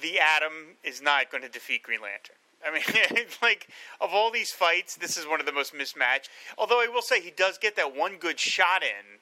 the 0.00 0.18
Atom 0.18 0.76
is 0.82 1.00
not 1.00 1.30
going 1.30 1.42
to 1.42 1.48
defeat 1.48 1.82
Green 1.82 2.00
Lantern. 2.00 2.36
I 2.64 2.72
mean, 2.72 3.26
like 3.42 3.68
of 4.00 4.10
all 4.12 4.30
these 4.30 4.50
fights, 4.50 4.96
this 4.96 5.16
is 5.16 5.26
one 5.26 5.40
of 5.40 5.46
the 5.46 5.52
most 5.52 5.74
mismatched. 5.74 6.28
Although 6.58 6.80
I 6.80 6.88
will 6.88 7.02
say 7.02 7.20
he 7.20 7.30
does 7.30 7.58
get 7.58 7.76
that 7.76 7.94
one 7.94 8.16
good 8.16 8.38
shot 8.38 8.82
in, 8.82 9.18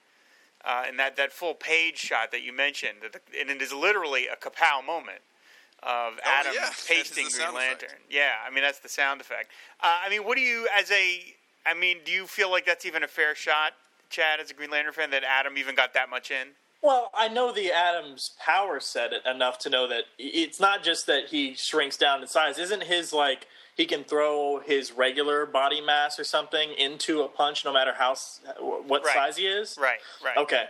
uh, 0.65 0.85
in 0.89 0.97
that 0.99 1.17
that 1.17 1.33
full 1.33 1.55
page 1.55 1.99
shot 1.99 2.33
that 2.33 2.43
you 2.43 2.53
mentioned, 2.53 2.99
and 3.39 3.51
it 3.51 3.63
is 3.63 3.73
literally 3.73 4.27
a 4.27 4.37
kapow 4.37 4.85
moment 4.85 5.21
of 5.83 6.19
Atom 6.25 6.53
Oh, 6.53 6.55
yeah, 6.55 6.71
pasting 6.87 7.25
Green 7.25 7.31
sound 7.31 7.57
effect. 7.57 7.83
Lantern. 7.83 7.99
Yeah, 8.11 8.33
I 8.47 8.51
mean 8.51 8.63
that's 8.63 8.81
the 8.81 8.89
sound 8.89 9.21
effect. 9.21 9.51
Uh, 9.83 9.99
I 10.05 10.11
mean, 10.11 10.25
what 10.25 10.37
do 10.37 10.43
you 10.43 10.69
as 10.77 10.91
a? 10.91 11.35
I 11.67 11.75
mean, 11.75 11.99
do 12.05 12.13
you 12.13 12.27
feel 12.27 12.51
like 12.51 12.67
that's 12.67 12.87
even 12.87 13.03
a 13.03 13.09
fair 13.09 13.35
shot, 13.35 13.73
Chad, 14.09 14.41
as 14.41 14.51
a 14.51 14.55
Green 14.55 14.71
Lantern 14.71 14.93
fan, 14.93 15.11
that 15.11 15.25
Atom 15.25 15.59
even 15.59 15.75
got 15.75 15.95
that 15.95 16.09
much 16.11 16.31
in? 16.31 16.49
Well, 16.83 17.11
I 17.15 17.29
know 17.29 17.53
the 17.53 17.71
Atom's 17.73 18.33
power 18.45 18.81
set 18.81 19.13
it 19.13 19.23
enough 19.27 19.59
to 19.61 19.71
know 19.71 19.87
that 19.89 20.05
it's 20.19 20.59
not 20.59 20.83
just 20.83 21.07
that 21.07 21.27
he 21.29 21.55
shrinks 21.55 21.99
down 21.99 22.23
in 22.23 22.27
size. 22.29 22.59
Isn't 22.59 22.85
his 22.85 23.13
like 23.13 23.47
he 23.77 23.85
can 23.85 24.03
throw 24.03 24.61
his 24.61 24.91
regular 24.93 25.45
body 25.45 25.83
mass 25.83 26.19
or 26.19 26.25
something 26.25 26.73
into 26.73 27.21
a 27.21 27.29
punch, 27.29 27.67
no 27.67 27.73
matter 27.73 27.93
how 27.99 28.15
what 28.87 29.05
Right. 29.05 29.15
size 29.15 29.37
he 29.37 29.47
is? 29.47 29.77
Right, 29.79 29.99
right. 30.25 30.39
Okay. 30.39 30.65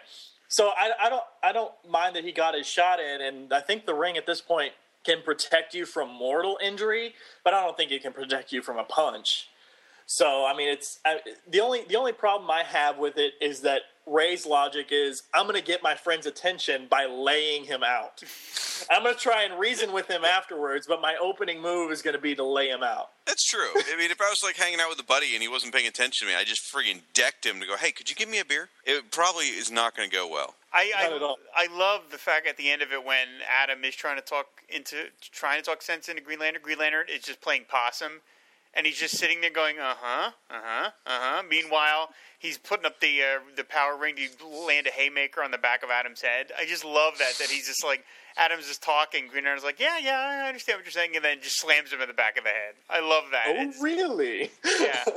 So 0.49 0.71
I, 0.77 0.91
I 1.01 1.09
don't 1.11 1.23
I 1.45 1.53
don't 1.53 1.73
mind 1.89 2.17
that 2.17 2.25
he 2.25 2.33
got 2.33 2.55
his 2.55 2.67
shot 2.67 2.99
in, 2.99 3.21
and 3.21 3.53
I 3.53 3.61
think 3.61 3.87
the 3.87 3.95
ring 3.95 4.17
at 4.17 4.27
this 4.27 4.41
point 4.41 4.73
can 5.05 5.23
protect 5.23 5.75
you 5.75 5.87
from 5.87 6.09
mortal 6.13 6.59
injury, 6.61 7.15
but 7.45 7.55
I 7.55 7.63
don't 7.63 7.77
think 7.77 7.93
it 7.93 8.03
can 8.03 8.13
protect 8.13 8.51
you 8.51 8.63
from 8.63 8.79
a 8.79 8.85
punch. 8.85 9.49
So 10.11 10.45
I 10.45 10.57
mean, 10.57 10.69
it's 10.69 10.99
I, 11.05 11.21
the 11.49 11.61
only 11.61 11.85
the 11.89 11.95
only 11.95 12.13
problem 12.13 12.51
I 12.51 12.65
have 12.65 12.99
with 12.99 13.17
it 13.17 13.35
is 13.41 13.61
that 13.61 13.83
Ray's 14.07 14.45
logic 14.45 14.89
is 14.91 15.23
I'm 15.33 15.45
going 15.45 15.55
to 15.55 15.65
get 15.65 15.85
my 15.85 15.95
friend's 15.95 16.27
attention 16.27 16.89
by 16.91 17.07
laying 17.07 17.63
him 17.63 17.85
out. 17.85 18.21
I'm 18.91 19.05
going 19.05 19.15
to 19.15 19.21
try 19.21 19.45
and 19.45 19.57
reason 19.57 19.93
with 19.93 20.09
him 20.09 20.25
afterwards, 20.25 20.89
but 20.89 21.01
my 21.01 21.15
opening 21.23 21.63
move 21.63 21.93
is 21.93 22.03
going 22.03 22.17
to 22.17 22.21
be 22.21 22.35
to 22.35 22.43
lay 22.43 22.71
him 22.71 22.83
out. 22.83 23.11
that's 23.25 23.45
true. 23.49 23.71
I 23.77 23.97
mean, 23.97 24.11
if 24.11 24.21
I 24.21 24.29
was 24.29 24.43
like 24.43 24.57
hanging 24.57 24.81
out 24.81 24.89
with 24.89 24.99
a 24.99 25.05
buddy 25.05 25.35
and 25.35 25.43
he 25.43 25.49
wasn't 25.49 25.73
paying 25.73 25.87
attention 25.87 26.27
to 26.27 26.33
me, 26.33 26.37
I 26.37 26.43
just 26.43 26.63
freaking 26.63 27.03
decked 27.15 27.47
him 27.47 27.61
to 27.61 27.67
go, 27.69 27.77
"Hey, 27.77 27.93
could 27.93 28.11
you 28.11 28.17
give 28.17 28.29
me 28.29 28.41
a 28.41 28.45
beer?" 28.45 28.69
It 28.85 29.13
probably 29.13 29.45
is 29.45 29.71
not 29.71 29.97
going 29.97 30.11
to 30.11 30.17
go 30.17 30.27
well. 30.27 30.57
I 30.73 30.91
I. 30.97 31.37
I 31.57 31.79
love 31.79 32.11
the 32.11 32.19
fact 32.19 32.49
at 32.49 32.57
the 32.57 32.69
end 32.69 32.83
of 32.83 32.91
it 32.91 33.05
when 33.05 33.29
Atom 33.63 33.85
is 33.85 33.95
trying 33.95 34.17
to 34.17 34.23
talk 34.23 34.47
into 34.69 34.97
trying 35.31 35.61
to 35.61 35.65
talk 35.65 35.83
sense 35.83 36.09
into 36.09 36.21
Green 36.21 36.41
Lantern. 36.41 36.63
Green 36.63 36.79
Lantern 36.79 37.07
is 37.09 37.23
just 37.23 37.41
playing 37.41 37.67
possum, 37.69 38.23
and 38.75 38.87
he's 38.87 38.99
just 38.99 39.17
sitting 39.19 39.41
there 39.41 39.51
going, 39.51 39.79
"Uh 39.79 39.95
huh, 39.99 40.31
uh 40.51 40.61
huh, 40.63 40.91
uh 41.07 41.11
huh." 41.21 41.43
Meanwhile, 41.49 42.11
he's 42.39 42.59
putting 42.59 42.87
up 42.87 43.01
the 43.01 43.21
uh, 43.23 43.39
the 43.57 43.65
power 43.65 43.97
ring 43.97 44.17
to 44.17 44.47
land 44.47 44.87
a 44.87 44.91
haymaker 44.91 45.43
on 45.43 45.51
the 45.51 45.59
back 45.59 45.83
of 45.83 45.91
Atom's 45.91 46.23
head. 46.23 46.53
I 46.59 46.65
just 46.67 46.85
love 46.85 47.19
that 47.19 47.35
that 47.39 47.49
he's 47.51 47.67
just 47.67 47.85
like 47.85 48.05
Atom's 48.37 48.67
just 48.69 48.83
talking. 48.83 49.27
Green 49.29 49.47
Arrow's 49.47 49.65
like, 49.65 49.81
"Yeah, 49.81 49.99
yeah, 49.99 50.43
I 50.45 50.49
understand 50.49 50.79
what 50.79 50.85
you're 50.85 50.93
saying," 50.93 51.17
and 51.17 51.25
then 51.25 51.39
just 51.43 51.61
slams 51.61 51.93
him 51.93 52.01
in 52.01 52.09
the 52.09 52.15
back 52.15 52.37
of 52.39 52.45
the 52.45 52.51
head. 52.51 52.75
I 52.89 53.01
love 53.01 53.25
that. 53.33 53.47
Oh, 53.49 53.53
It's- 53.55 53.81
really? 53.83 54.51
yeah. 54.81 55.05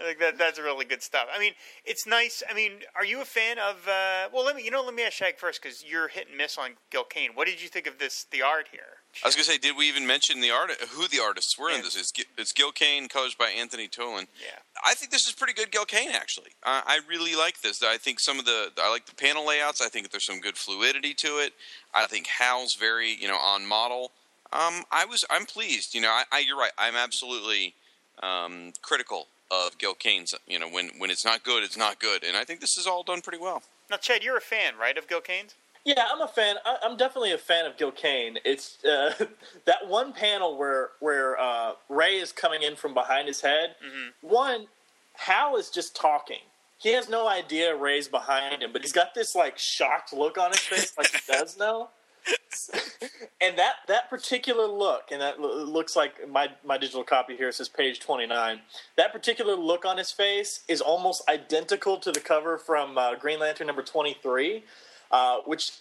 I 0.00 0.02
think 0.02 0.20
that 0.20 0.38
that's 0.38 0.60
really 0.60 0.84
good 0.84 1.02
stuff. 1.02 1.26
I 1.34 1.40
mean, 1.40 1.54
it's 1.84 2.06
nice. 2.06 2.40
I 2.48 2.54
mean, 2.54 2.82
are 2.94 3.04
you 3.04 3.20
a 3.20 3.24
fan 3.24 3.58
of? 3.58 3.88
Uh, 3.88 4.28
well, 4.32 4.44
let 4.44 4.54
me. 4.54 4.62
You 4.62 4.70
know, 4.70 4.82
let 4.84 4.94
me 4.94 5.02
ask 5.02 5.14
Shag 5.14 5.38
first 5.38 5.60
because 5.60 5.82
you're 5.84 6.06
hit 6.06 6.28
and 6.28 6.36
miss 6.36 6.56
on 6.56 6.74
Gil 6.92 7.02
Kane. 7.02 7.30
What 7.34 7.48
did 7.48 7.60
you 7.60 7.68
think 7.68 7.88
of 7.88 7.98
this? 7.98 8.24
The 8.30 8.40
art 8.40 8.68
here. 8.70 8.97
I 9.24 9.26
was 9.26 9.34
going 9.34 9.44
to 9.46 9.50
say, 9.50 9.58
did 9.58 9.76
we 9.76 9.88
even 9.88 10.06
mention 10.06 10.40
the 10.40 10.50
art? 10.52 10.70
Who 10.90 11.08
the 11.08 11.18
artists 11.20 11.58
were 11.58 11.70
Yeah. 11.70 11.78
in 11.78 11.82
this? 11.82 11.96
It's, 11.96 12.12
it's 12.36 12.52
Gil 12.52 12.70
Kane, 12.70 13.08
colors 13.08 13.34
by 13.34 13.48
Anthony 13.48 13.88
Tollin. 13.88 14.28
Yeah. 14.40 14.58
I 14.84 14.94
think 14.94 15.10
this 15.10 15.26
is 15.26 15.32
pretty 15.32 15.54
good 15.54 15.72
Gil 15.72 15.84
Kane, 15.84 16.10
actually. 16.12 16.50
Uh, 16.62 16.82
I 16.86 17.00
really 17.08 17.34
like 17.34 17.60
this. 17.60 17.82
I 17.82 17.96
think 17.96 18.20
some 18.20 18.38
of 18.38 18.44
the 18.44 18.70
I 18.80 18.90
like 18.90 19.06
the 19.06 19.14
panel 19.16 19.44
layouts. 19.46 19.80
I 19.80 19.88
think 19.88 20.10
there's 20.10 20.24
some 20.26 20.38
good 20.40 20.56
fluidity 20.56 21.14
to 21.14 21.38
it. 21.38 21.52
I 21.92 22.06
think 22.06 22.26
Hal's 22.28 22.74
very 22.74 23.10
you 23.12 23.26
know 23.26 23.38
on 23.38 23.66
model. 23.66 24.12
Um, 24.52 24.84
I 24.92 25.04
was 25.04 25.24
I'm 25.28 25.46
pleased. 25.46 25.94
You 25.94 26.00
know, 26.02 26.10
I, 26.10 26.22
I 26.30 26.38
you're 26.40 26.56
right. 26.58 26.70
I'm 26.78 26.94
absolutely 26.94 27.74
um, 28.22 28.72
critical 28.82 29.26
of 29.50 29.78
Gil 29.78 29.94
Kane's. 29.94 30.32
You 30.46 30.58
know, 30.60 30.68
when 30.68 30.90
when 30.98 31.10
it's 31.10 31.24
not 31.24 31.42
good, 31.42 31.64
it's 31.64 31.76
not 31.76 31.98
good, 31.98 32.22
and 32.22 32.36
I 32.36 32.44
think 32.44 32.60
this 32.60 32.78
is 32.78 32.86
all 32.86 33.02
done 33.02 33.20
pretty 33.20 33.38
well. 33.38 33.62
Now, 33.90 33.96
Chad, 33.96 34.22
you're 34.22 34.36
a 34.36 34.40
fan, 34.42 34.74
right, 34.78 34.96
of 34.98 35.08
Gil 35.08 35.22
Kane's? 35.22 35.54
Yeah, 35.88 36.04
I'm 36.12 36.20
a 36.20 36.28
fan. 36.28 36.56
I, 36.66 36.76
I'm 36.82 36.98
definitely 36.98 37.32
a 37.32 37.38
fan 37.38 37.64
of 37.64 37.78
Gil 37.78 37.92
Kane. 37.92 38.36
It's 38.44 38.84
uh, 38.84 39.14
that 39.64 39.88
one 39.88 40.12
panel 40.12 40.58
where 40.58 40.90
where 41.00 41.40
uh, 41.40 41.72
Ray 41.88 42.16
is 42.16 42.30
coming 42.30 42.60
in 42.62 42.76
from 42.76 42.92
behind 42.92 43.26
his 43.26 43.40
head. 43.40 43.74
One, 44.20 44.66
Hal 45.14 45.56
is 45.56 45.70
just 45.70 45.96
talking. 45.96 46.40
He 46.76 46.90
has 46.92 47.08
no 47.08 47.26
idea 47.26 47.74
Ray's 47.74 48.06
behind 48.06 48.62
him, 48.62 48.70
but 48.70 48.82
he's 48.82 48.92
got 48.92 49.14
this 49.14 49.34
like 49.34 49.58
shocked 49.58 50.12
look 50.12 50.36
on 50.36 50.50
his 50.50 50.60
face, 50.60 50.92
like 50.98 51.10
he 51.10 51.20
does 51.32 51.56
know. 51.58 51.88
and 53.40 53.56
that 53.58 53.76
that 53.86 54.10
particular 54.10 54.66
look, 54.66 55.04
and 55.10 55.22
that 55.22 55.40
lo- 55.40 55.64
looks 55.64 55.96
like 55.96 56.28
my 56.28 56.48
my 56.66 56.76
digital 56.76 57.02
copy 57.02 57.34
here 57.34 57.50
says 57.50 57.70
page 57.70 57.98
twenty 57.98 58.26
nine. 58.26 58.60
That 58.98 59.10
particular 59.14 59.54
look 59.54 59.86
on 59.86 59.96
his 59.96 60.12
face 60.12 60.64
is 60.68 60.82
almost 60.82 61.22
identical 61.30 61.96
to 61.98 62.12
the 62.12 62.20
cover 62.20 62.58
from 62.58 62.98
uh, 62.98 63.14
Green 63.14 63.40
Lantern 63.40 63.66
number 63.68 63.82
twenty 63.82 64.18
three, 64.22 64.64
uh, 65.10 65.38
which 65.44 65.72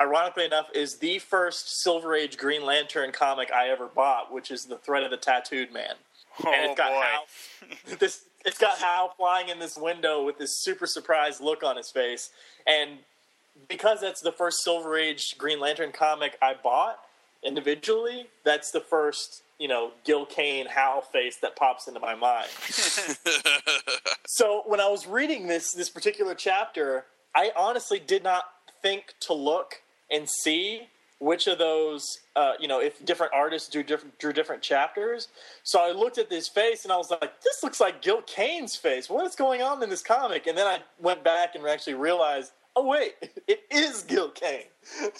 ironically 0.00 0.44
enough 0.44 0.68
is 0.74 0.98
the 0.98 1.18
first 1.18 1.82
Silver 1.82 2.14
Age 2.14 2.36
Green 2.36 2.64
Lantern 2.64 3.12
comic 3.12 3.52
I 3.52 3.68
ever 3.68 3.86
bought, 3.86 4.32
which 4.32 4.50
is 4.50 4.64
the 4.64 4.76
Threat 4.78 5.02
of 5.02 5.10
the 5.10 5.16
Tattooed 5.16 5.72
Man. 5.72 5.94
Oh 6.44 6.52
and 6.52 6.70
it's 6.70 6.78
got 6.78 6.90
boy. 6.90 7.00
Hal, 7.00 7.96
this 7.98 8.24
it's 8.44 8.58
got 8.58 8.78
Hal 8.78 9.14
flying 9.16 9.48
in 9.48 9.58
this 9.58 9.76
window 9.76 10.24
with 10.24 10.38
this 10.38 10.62
super 10.62 10.86
surprised 10.86 11.40
look 11.40 11.62
on 11.62 11.76
his 11.76 11.90
face, 11.90 12.30
and 12.66 12.98
because 13.68 14.00
that's 14.00 14.20
the 14.20 14.32
first 14.32 14.62
Silver 14.62 14.96
Age 14.96 15.36
Green 15.38 15.60
Lantern 15.60 15.92
comic 15.92 16.36
I 16.42 16.54
bought 16.60 16.98
individually, 17.44 18.26
that's 18.42 18.70
the 18.70 18.80
first 18.80 19.42
you 19.58 19.68
know 19.68 19.92
Gil 20.04 20.26
Kane 20.26 20.66
Hal 20.66 21.02
face 21.02 21.36
that 21.38 21.56
pops 21.56 21.86
into 21.86 22.00
my 22.00 22.14
mind. 22.14 22.48
so 24.26 24.62
when 24.66 24.80
I 24.80 24.88
was 24.88 25.06
reading 25.06 25.46
this 25.46 25.72
this 25.72 25.88
particular 25.88 26.34
chapter, 26.34 27.04
I 27.34 27.52
honestly 27.56 28.00
did 28.00 28.24
not 28.24 28.44
think 28.84 29.14
to 29.18 29.32
look 29.32 29.80
and 30.10 30.28
see 30.28 30.88
which 31.18 31.46
of 31.46 31.56
those 31.56 32.18
uh, 32.36 32.52
you 32.60 32.68
know 32.68 32.80
if 32.82 33.02
different 33.02 33.32
artists 33.34 33.70
drew 33.70 33.82
different 33.82 34.18
drew 34.18 34.32
different 34.32 34.62
chapters. 34.62 35.28
So 35.62 35.80
I 35.80 35.90
looked 35.92 36.18
at 36.18 36.28
this 36.28 36.48
face 36.48 36.84
and 36.84 36.92
I 36.92 36.98
was 36.98 37.10
like, 37.10 37.40
this 37.40 37.62
looks 37.62 37.80
like 37.80 38.02
Gil 38.02 38.20
Kane's 38.22 38.76
face. 38.76 39.08
What's 39.08 39.36
going 39.36 39.62
on 39.62 39.82
in 39.82 39.88
this 39.88 40.02
comic? 40.02 40.46
And 40.46 40.56
then 40.56 40.66
I 40.66 40.80
went 41.00 41.24
back 41.24 41.54
and 41.54 41.66
actually 41.66 41.94
realized, 41.94 42.52
oh 42.76 42.86
wait, 42.86 43.14
it 43.48 43.62
is 43.70 44.02
Gil 44.02 44.28
Kane. 44.28 44.68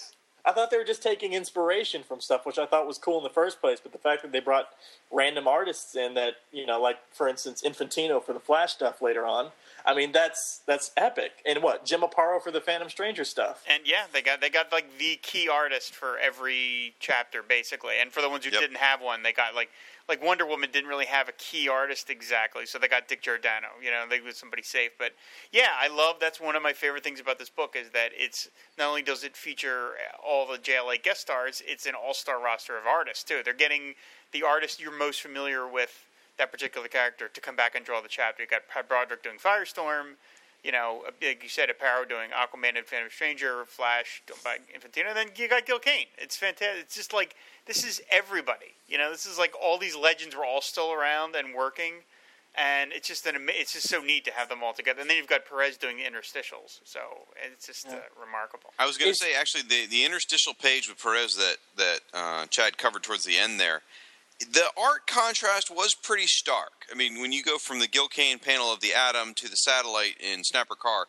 I 0.46 0.52
thought 0.52 0.70
they 0.70 0.76
were 0.76 0.84
just 0.84 1.02
taking 1.02 1.32
inspiration 1.32 2.02
from 2.02 2.20
stuff, 2.20 2.44
which 2.44 2.58
I 2.58 2.66
thought 2.66 2.86
was 2.86 2.98
cool 2.98 3.16
in 3.16 3.24
the 3.24 3.30
first 3.30 3.62
place. 3.62 3.80
But 3.82 3.92
the 3.92 3.98
fact 3.98 4.20
that 4.20 4.30
they 4.32 4.40
brought 4.40 4.68
random 5.10 5.48
artists 5.48 5.96
in 5.96 6.12
that, 6.14 6.34
you 6.52 6.66
know, 6.66 6.78
like 6.82 6.98
for 7.12 7.28
instance, 7.28 7.62
Infantino 7.62 8.22
for 8.22 8.34
the 8.34 8.40
Flash 8.40 8.74
stuff 8.74 9.00
later 9.00 9.24
on. 9.24 9.52
I 9.86 9.94
mean, 9.94 10.12
that's 10.12 10.62
that's 10.66 10.92
epic. 10.96 11.32
And 11.44 11.62
what 11.62 11.84
Jim 11.84 12.00
Aparo 12.00 12.42
for 12.42 12.50
the 12.50 12.60
Phantom 12.60 12.88
Stranger 12.88 13.24
stuff. 13.24 13.62
And 13.70 13.82
yeah, 13.86 14.04
they 14.12 14.22
got 14.22 14.40
they 14.40 14.48
got 14.48 14.72
like 14.72 14.98
the 14.98 15.16
key 15.22 15.48
artist 15.48 15.94
for 15.94 16.18
every 16.18 16.94
chapter 17.00 17.42
basically. 17.42 17.94
And 18.00 18.10
for 18.10 18.22
the 18.22 18.30
ones 18.30 18.44
who 18.46 18.50
Yep. 18.50 18.60
didn't 18.60 18.78
have 18.78 19.02
one, 19.02 19.22
they 19.22 19.32
got 19.32 19.54
like 19.54 19.68
like 20.08 20.22
Wonder 20.22 20.46
Woman 20.46 20.70
didn't 20.72 20.88
really 20.88 21.04
have 21.06 21.28
a 21.28 21.32
key 21.32 21.68
artist 21.68 22.08
exactly, 22.08 22.66
so 22.66 22.78
they 22.78 22.88
got 22.88 23.08
Dick 23.08 23.22
Giordano. 23.22 23.68
You 23.82 23.90
know, 23.90 24.04
they 24.08 24.20
was 24.20 24.36
somebody 24.36 24.62
safe. 24.62 24.92
But 24.98 25.12
yeah, 25.52 25.68
I 25.78 25.88
love 25.88 26.16
that's 26.18 26.40
one 26.40 26.56
of 26.56 26.62
my 26.62 26.72
favorite 26.72 27.04
things 27.04 27.20
about 27.20 27.38
this 27.38 27.50
book 27.50 27.76
is 27.76 27.90
that 27.90 28.10
it's 28.14 28.48
not 28.78 28.88
only 28.88 29.02
does 29.02 29.22
it 29.22 29.36
feature 29.36 29.90
all 30.26 30.46
the 30.46 30.58
JLA 30.58 31.02
guest 31.02 31.20
stars, 31.20 31.62
it's 31.66 31.84
an 31.84 31.92
all 31.94 32.14
star 32.14 32.40
roster 32.42 32.78
of 32.78 32.86
artists 32.86 33.22
too. 33.22 33.42
They're 33.44 33.52
getting 33.52 33.94
the 34.32 34.44
artist 34.44 34.80
you're 34.80 34.96
most 34.96 35.20
familiar 35.20 35.68
with 35.68 36.06
that 36.38 36.50
particular 36.50 36.88
character 36.88 37.28
to 37.28 37.40
come 37.40 37.56
back 37.56 37.74
and 37.74 37.84
draw 37.84 38.00
the 38.00 38.08
chapter. 38.08 38.42
You 38.42 38.48
got 38.48 38.68
Pat 38.68 38.88
Broderick 38.88 39.22
doing 39.22 39.38
Firestorm 39.38 40.16
you 40.64 40.72
know, 40.72 41.04
like 41.22 41.42
you 41.42 41.48
said, 41.50 41.68
Aparo 41.68 42.08
doing 42.08 42.30
Aquaman 42.30 42.78
and 42.78 42.86
Phantom 42.86 43.10
Stranger, 43.10 43.64
Flash 43.66 44.22
done 44.26 44.38
by 44.42 44.56
Infantino, 44.74 45.08
and 45.08 45.16
then 45.16 45.26
you 45.36 45.46
got 45.46 45.66
Gil 45.66 45.78
Kane. 45.78 46.06
It's 46.16 46.36
fantastic. 46.36 46.80
It's 46.80 46.96
just 46.96 47.12
like 47.12 47.36
this 47.66 47.84
is 47.84 48.00
everybody. 48.10 48.74
You 48.88 48.96
know, 48.96 49.10
this 49.10 49.26
is 49.26 49.38
like 49.38 49.52
all 49.62 49.78
these 49.78 49.94
legends 49.94 50.34
were 50.34 50.44
all 50.44 50.62
still 50.62 50.90
around 50.92 51.36
and 51.36 51.54
working, 51.54 51.92
and 52.54 52.92
it's 52.92 53.06
just 53.06 53.26
an 53.26 53.34
ama- 53.34 53.52
it's 53.54 53.74
just 53.74 53.90
so 53.90 54.00
neat 54.00 54.24
to 54.24 54.32
have 54.32 54.48
them 54.48 54.62
all 54.62 54.72
together. 54.72 55.02
And 55.02 55.10
then 55.10 55.18
you've 55.18 55.28
got 55.28 55.44
Perez 55.44 55.76
doing 55.76 55.98
the 55.98 56.04
interstitials, 56.04 56.80
so 56.84 57.00
it's 57.44 57.66
just 57.66 57.86
uh, 57.86 57.96
remarkable. 58.18 58.72
I 58.78 58.86
was 58.86 58.96
going 58.96 59.12
to 59.12 59.18
say 59.18 59.34
actually 59.34 59.64
the 59.64 59.86
the 59.86 60.02
interstitial 60.02 60.54
page 60.54 60.88
with 60.88 61.00
Perez 61.00 61.36
that 61.36 61.56
that 61.76 62.00
uh, 62.14 62.46
Chad 62.46 62.78
covered 62.78 63.02
towards 63.02 63.24
the 63.24 63.36
end 63.36 63.60
there. 63.60 63.82
The 64.40 64.64
art 64.76 65.06
contrast 65.06 65.70
was 65.70 65.94
pretty 65.94 66.26
stark. 66.26 66.86
I 66.90 66.94
mean, 66.94 67.20
when 67.20 67.32
you 67.32 67.42
go 67.42 67.56
from 67.58 67.78
the 67.78 67.86
Gil 67.86 68.08
Kane 68.08 68.38
panel 68.38 68.72
of 68.72 68.80
the 68.80 68.92
Atom 68.92 69.34
to 69.34 69.48
the 69.48 69.56
satellite 69.56 70.16
in 70.20 70.44
Snapper 70.44 70.74
Carr, 70.74 71.06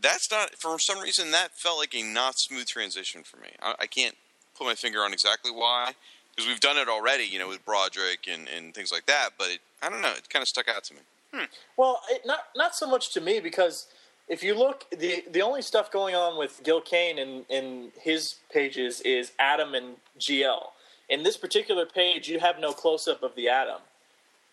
that's 0.00 0.30
not 0.30 0.54
for 0.56 0.78
some 0.78 1.00
reason 1.00 1.30
that 1.30 1.52
felt 1.56 1.78
like 1.78 1.94
a 1.94 2.02
not 2.02 2.38
smooth 2.38 2.66
transition 2.66 3.22
for 3.22 3.36
me. 3.38 3.48
I, 3.62 3.74
I 3.80 3.86
can't 3.86 4.16
put 4.56 4.66
my 4.66 4.74
finger 4.74 5.00
on 5.00 5.12
exactly 5.12 5.50
why 5.50 5.92
because 6.34 6.48
we've 6.48 6.60
done 6.60 6.76
it 6.76 6.88
already, 6.88 7.24
you 7.24 7.38
know, 7.38 7.48
with 7.48 7.64
Broderick 7.64 8.26
and, 8.30 8.48
and 8.48 8.74
things 8.74 8.90
like 8.90 9.06
that. 9.06 9.30
But 9.38 9.50
it, 9.50 9.60
I 9.82 9.88
don't 9.88 10.02
know, 10.02 10.12
it 10.12 10.28
kind 10.28 10.42
of 10.42 10.48
stuck 10.48 10.68
out 10.68 10.84
to 10.84 10.94
me. 10.94 11.00
Hmm. 11.32 11.44
Well, 11.76 12.00
it, 12.10 12.22
not 12.24 12.40
not 12.56 12.74
so 12.74 12.88
much 12.88 13.12
to 13.14 13.20
me 13.20 13.40
because 13.40 13.86
if 14.28 14.42
you 14.42 14.54
look, 14.54 14.84
the 14.90 15.24
the 15.30 15.42
only 15.42 15.62
stuff 15.62 15.90
going 15.90 16.14
on 16.14 16.38
with 16.38 16.60
Gil 16.64 16.80
Kane 16.80 17.18
in 17.18 17.44
in 17.48 17.92
his 18.00 18.36
pages 18.52 19.00
is 19.00 19.32
Atom 19.38 19.74
and 19.74 19.96
GL. 20.18 20.68
In 21.14 21.22
this 21.22 21.36
particular 21.36 21.86
page, 21.86 22.28
you 22.28 22.40
have 22.40 22.58
no 22.58 22.72
close 22.72 23.06
up 23.06 23.22
of 23.22 23.36
the 23.36 23.48
Atom. 23.48 23.80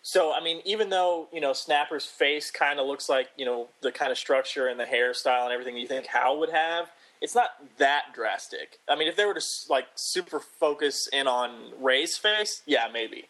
So, 0.00 0.32
I 0.32 0.42
mean, 0.42 0.60
even 0.64 0.90
though 0.90 1.28
you 1.32 1.40
know 1.40 1.52
Snapper's 1.52 2.06
face 2.06 2.52
kind 2.52 2.78
of 2.78 2.86
looks 2.86 3.08
like 3.08 3.30
you 3.36 3.44
know 3.44 3.68
the 3.80 3.90
kind 3.90 4.12
of 4.12 4.18
structure 4.18 4.68
and 4.68 4.78
the 4.78 4.84
hairstyle 4.84 5.42
and 5.42 5.52
everything 5.52 5.76
you 5.76 5.88
think 5.88 6.06
Hal 6.06 6.38
would 6.38 6.50
have, 6.50 6.90
it's 7.20 7.34
not 7.34 7.50
that 7.78 8.14
drastic. 8.14 8.78
I 8.88 8.94
mean, 8.94 9.08
if 9.08 9.16
they 9.16 9.24
were 9.24 9.34
to 9.34 9.42
like 9.68 9.86
super 9.96 10.38
focus 10.38 11.08
in 11.12 11.26
on 11.26 11.72
Ray's 11.80 12.16
face, 12.16 12.62
yeah, 12.64 12.86
maybe 12.92 13.26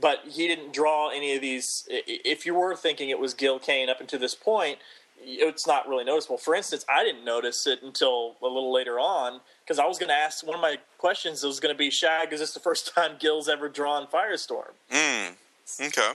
but 0.00 0.20
he 0.28 0.46
didn't 0.46 0.72
draw 0.72 1.08
any 1.08 1.34
of 1.34 1.42
these. 1.42 1.84
If 1.88 2.46
you 2.46 2.54
were 2.54 2.76
thinking 2.76 3.10
it 3.10 3.18
was 3.18 3.34
Gil 3.34 3.58
Kane 3.58 3.88
up 3.88 4.00
until 4.00 4.20
this 4.20 4.34
point, 4.34 4.78
it's 5.22 5.66
not 5.66 5.88
really 5.88 6.04
noticeable. 6.04 6.38
For 6.38 6.54
instance, 6.54 6.84
I 6.88 7.04
didn't 7.04 7.24
notice 7.24 7.66
it 7.66 7.82
until 7.82 8.36
a 8.42 8.44
little 8.44 8.72
later 8.72 8.98
on 8.98 9.40
because 9.64 9.78
I 9.78 9.86
was 9.86 9.98
going 9.98 10.08
to 10.08 10.14
ask 10.14 10.46
one 10.46 10.54
of 10.54 10.60
my 10.60 10.78
questions 10.96 11.42
was 11.42 11.60
going 11.60 11.74
to 11.74 11.78
be 11.78 11.90
Shag, 11.90 12.32
is 12.32 12.40
this 12.40 12.54
the 12.54 12.60
first 12.60 12.92
time 12.94 13.12
Gil's 13.18 13.48
ever 13.48 13.68
drawn 13.68 14.06
Firestorm? 14.06 14.72
Mm. 14.90 15.34
Okay. 15.80 16.12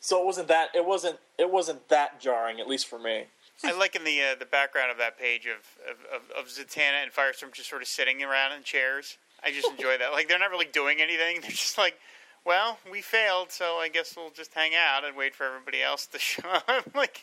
So 0.00 0.20
it 0.20 0.24
wasn't 0.24 0.48
that 0.48 0.70
it 0.74 0.84
wasn't 0.84 1.18
it 1.38 1.50
wasn't 1.50 1.88
that 1.88 2.20
jarring, 2.20 2.58
at 2.58 2.66
least 2.66 2.86
for 2.86 2.98
me. 2.98 3.24
I 3.62 3.72
like 3.72 3.94
in 3.94 4.04
the 4.04 4.20
uh, 4.22 4.34
the 4.38 4.46
background 4.46 4.90
of 4.90 4.98
that 4.98 5.18
page 5.18 5.46
of, 5.46 5.90
of, 5.90 6.22
of, 6.22 6.44
of 6.44 6.48
Zatanna 6.50 7.02
and 7.02 7.12
Firestorm 7.12 7.52
just 7.52 7.68
sort 7.68 7.82
of 7.82 7.88
sitting 7.88 8.22
around 8.22 8.52
in 8.52 8.62
chairs. 8.62 9.18
I 9.44 9.50
just 9.50 9.68
enjoy 9.78 9.98
that. 9.98 10.12
Like 10.12 10.28
they're 10.28 10.38
not 10.38 10.50
really 10.50 10.68
doing 10.72 11.00
anything. 11.00 11.40
They're 11.42 11.50
just 11.50 11.76
like, 11.76 11.98
well, 12.44 12.78
we 12.90 13.02
failed, 13.02 13.50
so 13.50 13.76
I 13.76 13.88
guess 13.88 14.14
we'll 14.16 14.30
just 14.30 14.54
hang 14.54 14.72
out 14.74 15.04
and 15.04 15.16
wait 15.16 15.34
for 15.34 15.44
everybody 15.44 15.82
else 15.82 16.06
to 16.06 16.18
show 16.18 16.48
up. 16.48 16.94
like, 16.94 17.22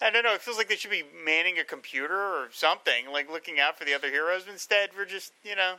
I 0.00 0.10
don't 0.10 0.22
know. 0.22 0.34
It 0.34 0.42
feels 0.42 0.56
like 0.56 0.68
they 0.68 0.76
should 0.76 0.90
be 0.90 1.04
manning 1.24 1.58
a 1.58 1.64
computer 1.64 2.16
or 2.16 2.48
something, 2.52 3.10
like 3.12 3.30
looking 3.30 3.60
out 3.60 3.78
for 3.78 3.84
the 3.84 3.94
other 3.94 4.10
heroes. 4.10 4.44
Instead, 4.50 4.90
we're 4.96 5.04
just 5.04 5.32
you 5.44 5.56
know 5.56 5.74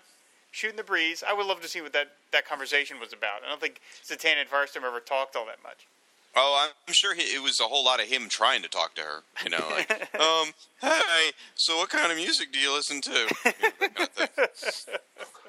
shooting 0.52 0.78
the 0.78 0.84
breeze. 0.84 1.24
I 1.28 1.34
would 1.34 1.46
love 1.46 1.62
to 1.62 1.68
see 1.68 1.82
what 1.82 1.94
that 1.94 2.12
that 2.32 2.48
conversation 2.48 3.00
was 3.00 3.14
about. 3.14 3.42
I 3.46 3.50
don't 3.50 3.62
think 3.62 3.82
Zatanna 4.04 4.42
and 4.42 4.50
Firestorm 4.50 4.84
ever 4.84 5.00
talked 5.00 5.36
all 5.36 5.46
that 5.46 5.64
much. 5.64 5.88
Oh, 6.36 6.68
I'm 6.88 6.94
sure 6.94 7.14
he, 7.14 7.22
it 7.22 7.44
was 7.44 7.60
a 7.60 7.66
whole 7.66 7.86
lot 7.86 8.02
of 8.02 8.08
him 8.08 8.28
trying 8.28 8.64
to 8.64 8.68
talk 8.70 8.96
to 8.96 9.02
her. 9.02 9.20
You 9.44 9.52
know, 9.52 9.64
like, 9.70 9.92
um, 10.20 10.48
hey, 10.82 11.32
so 11.56 11.78
what 11.78 11.90
kind 11.90 12.12
of 12.12 12.18
music 12.18 12.52
do 12.52 12.60
you 12.60 12.74
listen 12.74 13.02
to? 13.02 13.12
You 13.12 13.52
know, 13.82 14.06
kind 14.16 14.30
of. 14.38 14.50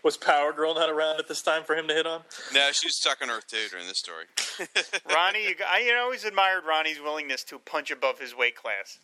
Was 0.02 0.18
Power 0.18 0.52
Girl 0.52 0.74
not 0.74 0.90
around 0.90 1.18
at 1.18 1.28
this 1.28 1.40
time 1.40 1.64
for 1.64 1.74
him 1.74 1.88
to 1.88 1.94
hit 1.94 2.06
on? 2.06 2.20
No, 2.52 2.68
she 2.72 2.86
was 2.88 2.96
stuck 2.98 3.22
on 3.22 3.30
Earth 3.30 3.46
too 3.46 3.66
during 3.70 3.86
this 3.86 3.98
story. 3.98 4.26
Ronnie, 5.14 5.44
you, 5.48 5.54
I 5.66 5.78
you 5.80 5.92
know, 5.94 6.02
always 6.02 6.24
admired 6.24 6.64
Ronnie's 6.68 7.00
willingness 7.00 7.42
to 7.44 7.58
punch 7.58 7.90
above 7.90 8.18
his 8.20 8.36
weight 8.36 8.54
class. 8.54 8.98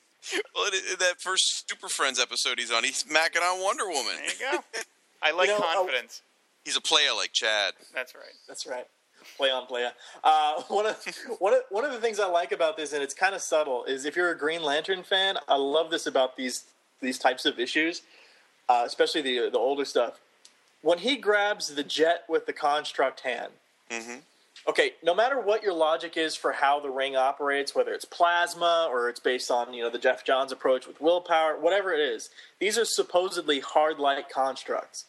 well, 0.55 0.67
in, 0.67 0.75
in 0.75 0.99
that 0.99 1.15
first 1.19 1.67
Super 1.71 1.89
Friends 1.89 2.21
episode 2.21 2.59
he's 2.59 2.71
on, 2.71 2.85
he's 2.85 3.05
macking 3.05 3.41
on 3.43 3.63
Wonder 3.63 3.87
Woman. 3.89 4.13
There 4.39 4.51
you 4.53 4.59
go. 4.59 4.65
I 5.23 5.31
like 5.31 5.49
You 5.49 5.59
know, 5.59 5.65
I- 5.67 5.75
confidence. 5.77 6.21
He's 6.67 6.77
a 6.77 6.81
player 6.83 7.15
like 7.17 7.33
Chad. 7.33 7.73
That's 7.95 8.15
right. 8.15 8.35
That's 8.47 8.67
right. 8.67 8.87
Play 9.37 9.51
on 9.51 9.67
play. 9.67 9.89
Uh, 10.23 10.63
one 10.69 10.87
of 10.87 10.97
one 11.39 11.55
of 11.55 11.61
one 11.71 11.85
of 11.85 11.93
the 11.93 11.99
things 12.01 12.19
I 12.21 12.27
like 12.27 12.53
about 12.53 12.77
this, 12.77 12.93
and 12.93 13.03
it's 13.03 13.15
kind 13.15 13.35
of 13.35 13.41
subtle, 13.41 13.85
is 13.85 14.05
if 14.05 14.17
you're 14.17 14.31
a 14.31 14.37
Green 14.39 14.63
Lantern 14.63 15.03
fan, 15.03 15.37
I 15.49 15.57
love 15.57 15.91
this 15.91 16.07
about 16.07 16.37
these 16.37 16.65
these 17.01 17.19
types 17.19 17.47
of 17.47 17.59
issues, 17.59 18.03
uh, 18.69 18.83
especially 18.87 19.23
the 19.23 19.51
the 19.51 19.59
older 19.59 19.85
stuff. 19.85 20.21
When 20.83 20.99
he 20.99 21.17
grabs 21.17 21.69
the 21.75 21.83
jet 21.85 22.25
with 22.29 22.47
the 22.47 22.53
construct 22.55 23.21
hand, 23.21 23.53
Mhm. 23.91 24.23
okay, 24.67 24.95
no 25.03 25.15
matter 25.15 25.39
what 25.39 25.63
your 25.63 25.75
logic 25.75 26.17
is 26.17 26.35
for 26.37 26.53
how 26.53 26.81
the 26.81 26.89
ring 26.91 27.17
operates, 27.17 27.75
whether 27.75 27.93
it's 27.93 28.07
plasma 28.07 28.87
or 28.91 29.09
it's 29.11 29.21
based 29.21 29.51
on 29.51 29.75
you 29.75 29.83
know 29.83 29.91
the 29.91 29.99
Geoff 29.99 30.25
Johns 30.25 30.53
approach 30.53 30.87
with 30.87 31.01
willpower, 31.01 31.57
whatever 31.57 31.93
it 31.93 32.01
is, 32.01 32.31
these 32.59 32.79
are 32.79 32.85
supposedly 32.87 33.61
hard 33.61 33.99
light 33.99 34.29
constructs. 34.31 35.05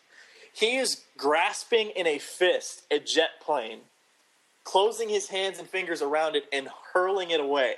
He 0.53 0.75
is 0.75 1.03
grasping 1.15 1.91
in 1.91 2.05
a 2.05 2.17
fist 2.19 2.81
a 2.91 2.99
jet 2.99 3.39
plane, 3.41 3.81
closing 4.63 5.09
his 5.09 5.29
hands 5.29 5.59
and 5.59 5.67
fingers 5.67 6.01
around 6.01 6.35
it 6.35 6.45
and 6.51 6.67
hurling 6.93 7.31
it 7.31 7.39
away. 7.39 7.75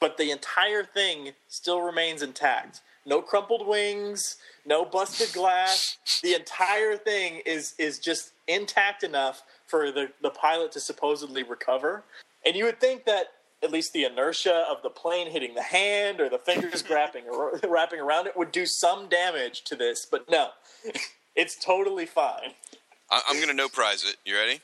But 0.00 0.16
the 0.16 0.30
entire 0.30 0.84
thing 0.84 1.32
still 1.48 1.82
remains 1.82 2.22
intact. 2.22 2.80
No 3.06 3.20
crumpled 3.22 3.66
wings, 3.66 4.36
no 4.66 4.84
busted 4.84 5.32
glass. 5.32 5.98
The 6.22 6.34
entire 6.34 6.96
thing 6.96 7.42
is 7.46 7.74
is 7.78 7.98
just 7.98 8.32
intact 8.46 9.02
enough 9.02 9.42
for 9.66 9.90
the, 9.90 10.10
the 10.22 10.30
pilot 10.30 10.72
to 10.72 10.80
supposedly 10.80 11.42
recover. 11.42 12.04
And 12.44 12.56
you 12.56 12.64
would 12.64 12.80
think 12.80 13.04
that 13.04 13.26
at 13.62 13.70
least 13.70 13.92
the 13.92 14.04
inertia 14.04 14.64
of 14.70 14.82
the 14.82 14.90
plane 14.90 15.30
hitting 15.30 15.54
the 15.54 15.62
hand 15.62 16.20
or 16.20 16.28
the 16.28 16.38
fingers 16.38 16.84
wrapping 16.90 17.24
wrapping 17.68 18.00
around 18.00 18.26
it 18.26 18.36
would 18.36 18.52
do 18.52 18.66
some 18.66 19.08
damage 19.08 19.62
to 19.64 19.76
this, 19.76 20.06
but 20.06 20.28
no. 20.30 20.48
It's 21.36 21.54
totally 21.54 22.06
fine. 22.06 22.54
I'm 23.08 23.36
going 23.36 23.48
to 23.48 23.54
no 23.54 23.68
prize 23.68 24.04
it. 24.04 24.16
You 24.26 24.34
ready? 24.34 24.60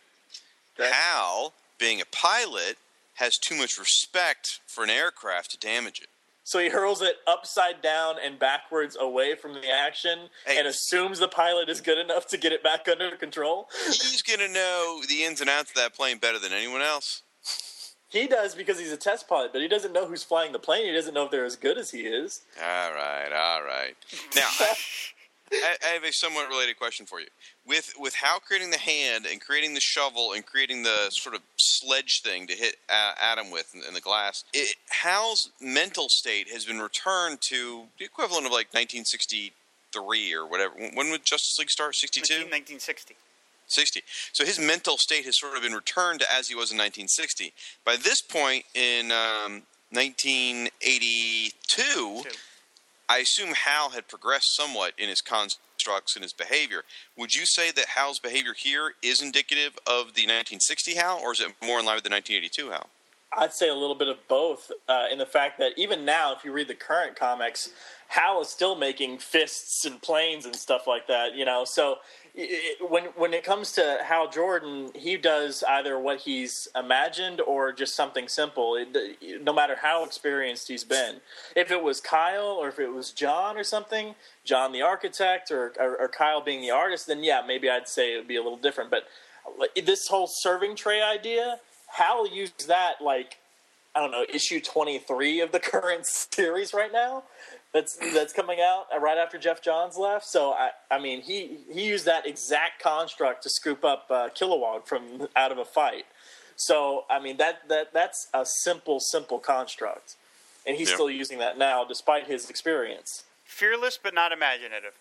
Okay. 0.78 0.90
Hal, 0.92 1.52
being 1.78 2.00
a 2.00 2.04
pilot, 2.06 2.76
has 3.14 3.38
too 3.38 3.54
much 3.54 3.78
respect 3.78 4.60
for 4.66 4.84
an 4.84 4.90
aircraft 4.90 5.50
to 5.52 5.58
damage 5.58 6.00
it. 6.00 6.08
So 6.44 6.58
he 6.60 6.68
hurls 6.68 7.02
it 7.02 7.16
upside 7.26 7.82
down 7.82 8.16
and 8.24 8.38
backwards 8.38 8.96
away 9.00 9.34
from 9.34 9.54
the 9.54 9.68
action 9.68 10.28
Hey. 10.46 10.58
and 10.58 10.66
assumes 10.68 11.18
the 11.18 11.26
pilot 11.26 11.68
is 11.68 11.80
good 11.80 11.98
enough 11.98 12.26
to 12.28 12.36
get 12.36 12.52
it 12.52 12.62
back 12.62 12.86
under 12.88 13.16
control. 13.16 13.68
He's 13.86 14.22
going 14.22 14.38
to 14.38 14.48
know 14.48 15.00
the 15.08 15.24
ins 15.24 15.40
and 15.40 15.50
outs 15.50 15.70
of 15.70 15.76
that 15.76 15.94
plane 15.94 16.18
better 16.18 16.38
than 16.38 16.52
anyone 16.52 16.82
else. 16.82 17.22
He 18.08 18.28
does 18.28 18.54
because 18.54 18.78
he's 18.78 18.92
a 18.92 18.96
test 18.96 19.26
pilot, 19.28 19.52
but 19.52 19.60
he 19.60 19.66
doesn't 19.66 19.92
know 19.92 20.06
who's 20.06 20.22
flying 20.22 20.52
the 20.52 20.60
plane. 20.60 20.86
He 20.86 20.92
doesn't 20.92 21.12
know 21.12 21.24
if 21.24 21.32
they're 21.32 21.44
as 21.44 21.56
good 21.56 21.76
as 21.78 21.90
he 21.90 22.02
is. 22.02 22.42
All 22.62 22.92
right, 22.92 23.32
all 23.32 23.62
right. 23.64 23.96
Now, 24.36 24.48
I, 25.52 25.76
I 25.84 25.88
have 25.88 26.04
a 26.04 26.12
somewhat 26.12 26.48
related 26.48 26.76
question 26.76 27.06
for 27.06 27.20
you. 27.20 27.26
With 27.66 27.94
with 27.98 28.14
Hal 28.14 28.40
creating 28.40 28.70
the 28.70 28.78
hand 28.78 29.26
and 29.26 29.40
creating 29.40 29.74
the 29.74 29.80
shovel 29.80 30.32
and 30.32 30.44
creating 30.44 30.82
the 30.82 31.10
sort 31.10 31.34
of 31.34 31.42
sledge 31.56 32.22
thing 32.22 32.46
to 32.48 32.54
hit 32.54 32.76
uh, 32.88 33.12
Atom 33.20 33.50
with 33.50 33.74
in, 33.74 33.82
in 33.86 33.94
the 33.94 34.00
glass, 34.00 34.44
it, 34.52 34.76
Hal's 34.88 35.50
mental 35.60 36.08
state 36.08 36.50
has 36.50 36.64
been 36.64 36.80
returned 36.80 37.40
to 37.42 37.84
the 37.98 38.04
equivalent 38.04 38.46
of 38.46 38.52
like 38.52 38.72
1963 38.72 40.34
or 40.34 40.46
whatever. 40.46 40.74
When 40.94 41.10
would 41.10 41.24
Justice 41.24 41.58
League 41.58 41.70
start? 41.70 41.94
62? 41.94 42.34
1960. 42.34 43.16
60. 43.68 44.02
So 44.32 44.44
his 44.44 44.60
mental 44.60 44.96
state 44.96 45.24
has 45.24 45.38
sort 45.38 45.56
of 45.56 45.62
been 45.62 45.72
returned 45.72 46.20
to 46.20 46.32
as 46.32 46.48
he 46.48 46.54
was 46.54 46.70
in 46.70 46.78
1960. 46.78 47.52
By 47.84 47.96
this 47.96 48.22
point 48.22 48.64
in 48.74 49.10
um, 49.10 49.62
1982, 49.90 51.52
Two. 51.68 52.22
I 53.08 53.18
assume 53.18 53.54
Hal 53.54 53.90
had 53.90 54.08
progressed 54.08 54.56
somewhat 54.56 54.92
in 54.98 55.08
his 55.08 55.20
constructs 55.20 56.16
and 56.16 56.22
his 56.22 56.32
behavior. 56.32 56.82
Would 57.16 57.34
you 57.34 57.46
say 57.46 57.70
that 57.70 57.86
Hal's 57.86 58.18
behavior 58.18 58.54
here 58.56 58.94
is 59.02 59.22
indicative 59.22 59.78
of 59.86 60.14
the 60.14 60.26
1960 60.26 60.94
Hal, 60.96 61.20
or 61.22 61.32
is 61.32 61.40
it 61.40 61.54
more 61.62 61.78
in 61.78 61.86
line 61.86 61.96
with 61.96 62.04
the 62.04 62.10
1982 62.10 62.70
Hal? 62.70 62.88
I'd 63.36 63.52
say 63.52 63.68
a 63.68 63.74
little 63.74 63.94
bit 63.94 64.08
of 64.08 64.16
both 64.28 64.72
uh, 64.88 65.06
in 65.10 65.18
the 65.18 65.26
fact 65.26 65.58
that 65.58 65.72
even 65.76 66.04
now, 66.04 66.34
if 66.34 66.44
you 66.44 66.52
read 66.52 66.68
the 66.68 66.74
current 66.74 67.16
comics, 67.16 67.70
Hal 68.08 68.40
is 68.40 68.48
still 68.48 68.76
making 68.76 69.18
fists 69.18 69.84
and 69.84 70.00
planes 70.00 70.46
and 70.46 70.56
stuff 70.56 70.86
like 70.86 71.06
that. 71.08 71.34
You 71.34 71.44
know, 71.44 71.64
so 71.64 71.96
when 72.80 73.04
when 73.16 73.32
it 73.32 73.44
comes 73.44 73.72
to 73.72 73.98
Hal 74.04 74.28
Jordan, 74.28 74.90
he 74.94 75.16
does 75.16 75.64
either 75.66 75.98
what 75.98 76.20
he's 76.20 76.68
imagined 76.76 77.40
or 77.40 77.72
just 77.72 77.96
something 77.96 78.28
simple. 78.28 78.76
It, 78.76 79.42
no 79.42 79.54
matter 79.54 79.76
how 79.80 80.04
experienced 80.04 80.68
he's 80.68 80.84
been, 80.84 81.16
if 81.54 81.70
it 81.70 81.82
was 81.82 82.00
Kyle 82.00 82.58
or 82.60 82.68
if 82.68 82.78
it 82.78 82.88
was 82.88 83.10
John 83.10 83.56
or 83.56 83.64
something, 83.64 84.14
John 84.44 84.72
the 84.72 84.82
architect 84.82 85.50
or, 85.50 85.72
or, 85.78 85.96
or 85.96 86.08
Kyle 86.08 86.42
being 86.42 86.60
the 86.60 86.70
artist, 86.70 87.06
then 87.06 87.24
yeah, 87.24 87.42
maybe 87.46 87.70
I'd 87.70 87.88
say 87.88 88.14
it 88.14 88.18
would 88.18 88.28
be 88.28 88.36
a 88.36 88.42
little 88.42 88.58
different. 88.58 88.90
But 88.90 89.04
this 89.74 90.06
whole 90.08 90.28
serving 90.30 90.76
tray 90.76 91.00
idea, 91.00 91.60
Hal 91.86 92.28
used 92.28 92.68
that 92.68 92.96
like 93.00 93.38
I 93.94 94.00
don't 94.00 94.10
know 94.10 94.26
issue 94.28 94.60
twenty 94.60 94.98
three 94.98 95.40
of 95.40 95.52
the 95.52 95.60
current 95.72 96.04
series 96.06 96.74
right 96.74 96.92
now. 96.92 97.22
That's 97.76 97.96
that's 98.14 98.32
coming 98.32 98.58
out 98.58 98.86
right 99.02 99.18
after 99.18 99.36
Geoff 99.36 99.60
Johns 99.60 99.98
left. 99.98 100.24
So 100.24 100.52
I 100.52 100.70
I 100.90 100.98
mean 100.98 101.20
he 101.20 101.58
he 101.70 101.86
used 101.86 102.06
that 102.06 102.26
exact 102.26 102.82
construct 102.82 103.42
to 103.42 103.50
scoop 103.50 103.84
up 103.84 104.06
uh, 104.08 104.28
Kilowog 104.34 104.86
from 104.86 105.28
out 105.36 105.52
of 105.52 105.58
a 105.58 105.64
fight. 105.66 106.06
So 106.56 107.04
I 107.10 107.20
mean 107.20 107.36
that 107.36 107.68
that 107.68 107.92
that's 107.92 108.28
a 108.32 108.46
simple 108.46 108.98
simple 108.98 109.38
construct, 109.38 110.14
and 110.66 110.74
he's 110.78 110.88
Yeah. 110.88 110.94
still 110.94 111.10
using 111.10 111.38
that 111.40 111.58
now 111.58 111.84
despite 111.84 112.26
his 112.26 112.48
experience. 112.48 113.24
Fearless 113.44 113.98
but 114.02 114.14
not 114.14 114.32
imaginative. 114.32 114.94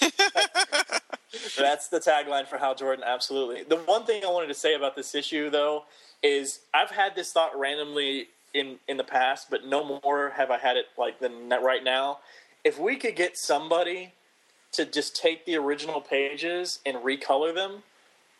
That's 1.58 1.88
the 1.88 2.00
tagline 2.00 2.46
for 2.46 2.58
Hal 2.58 2.74
Jordan. 2.74 3.04
Absolutely. 3.06 3.62
The 3.62 3.76
one 3.76 4.04
thing 4.06 4.24
I 4.24 4.30
wanted 4.30 4.46
to 4.48 4.54
say 4.54 4.74
about 4.74 4.96
this 4.96 5.14
issue, 5.14 5.50
though, 5.50 5.84
is 6.22 6.60
I've 6.72 6.90
had 6.90 7.14
this 7.14 7.32
thought 7.32 7.56
randomly 7.58 8.28
in 8.54 8.78
in 8.88 8.96
the 8.96 9.04
past, 9.04 9.48
but 9.50 9.66
no 9.66 10.00
more 10.04 10.30
have 10.36 10.50
I 10.50 10.58
had 10.58 10.76
it 10.76 10.86
like 10.96 11.20
than 11.20 11.48
right 11.48 11.82
now. 11.82 12.18
If 12.64 12.78
we 12.78 12.96
could 12.96 13.16
get 13.16 13.36
somebody 13.36 14.12
to 14.72 14.84
just 14.84 15.16
take 15.16 15.46
the 15.46 15.56
original 15.56 16.00
pages 16.00 16.80
and 16.84 16.98
recolor 16.98 17.54
them, 17.54 17.82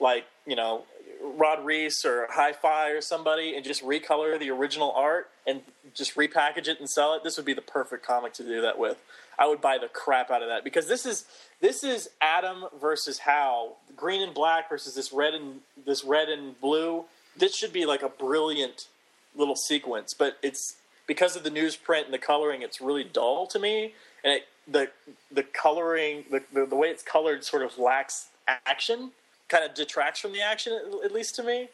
like 0.01 0.25
you 0.47 0.57
know 0.57 0.85
Rod 1.23 1.65
Reis 1.65 2.05
or 2.05 2.29
Hi-Fi 2.31 2.91
or 2.91 3.01
somebody, 3.01 3.55
and 3.55 3.65
just 3.65 3.83
recolor 3.83 4.39
the 4.39 4.51
original 4.51 4.93
art 4.93 5.31
and 5.47 5.63
just 5.95 6.17
repackage 6.17 6.69
it 6.69 6.79
and 6.79 6.89
sell 6.89 7.15
it, 7.15 7.25
this 7.25 7.37
would 7.37 7.47
be 7.47 7.55
the 7.55 7.63
perfect 7.63 8.07
comic 8.07 8.33
to 8.35 8.43
do 8.43 8.61
that 8.61 8.79
with. 8.79 8.99
I 9.39 9.47
would 9.47 9.61
buy 9.61 9.79
the 9.79 9.89
crap 9.89 10.31
out 10.31 10.43
of 10.43 10.49
that 10.49 10.65
because 10.65 10.89
this 10.89 11.07
is 11.07 11.25
this 11.61 11.85
is 11.85 12.09
Atom 12.21 12.67
versus 12.81 13.19
Hal, 13.19 13.77
green 13.97 14.23
and 14.23 14.35
black 14.35 14.69
versus 14.69 14.95
this 14.95 15.13
red 15.13 15.35
and 15.35 15.61
this 15.87 16.05
red 16.05 16.29
and 16.29 16.61
blue. 16.61 17.05
This 17.37 17.55
should 17.55 17.73
be 17.73 17.87
like 17.87 18.03
a 18.03 18.09
brilliant 18.09 18.89
little 19.35 19.57
sequence, 19.57 20.15
but 20.15 20.39
it's 20.43 20.77
because 21.07 21.37
of 21.37 21.43
the 21.43 21.51
newsprint 21.51 22.05
and 22.05 22.15
the 22.15 22.19
coloring, 22.19 22.63
it's 22.63 22.81
really 22.81 23.05
dull 23.05 23.47
to 23.47 23.59
me, 23.59 23.95
and 24.25 24.35
it, 24.35 24.49
the 24.67 24.91
the 25.33 25.43
coloring, 25.43 26.25
the, 26.31 26.43
the 26.53 26.67
the 26.67 26.77
way 26.77 26.89
it's 26.89 27.03
colored, 27.03 27.45
sort 27.45 27.63
of 27.63 27.79
lacks 27.79 28.29
action, 28.67 29.13
kind 29.49 29.65
of 29.65 29.75
detracts 29.75 30.21
from 30.21 30.33
the 30.33 30.43
action, 30.43 30.73
at, 30.73 31.05
at 31.05 31.13
least 31.13 31.35
to 31.37 31.43
me. 31.43 31.69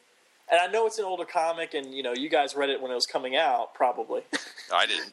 And 0.50 0.60
I 0.60 0.66
know 0.66 0.86
it's 0.86 0.98
an 0.98 1.04
older 1.04 1.24
comic, 1.24 1.74
and 1.74 1.94
you 1.94 2.02
know 2.02 2.12
you 2.12 2.28
guys 2.28 2.54
read 2.54 2.70
it 2.70 2.80
when 2.80 2.90
it 2.90 2.94
was 2.94 3.06
coming 3.06 3.36
out, 3.36 3.74
probably. 3.74 4.22
I 4.72 4.86
didn't. 4.86 5.12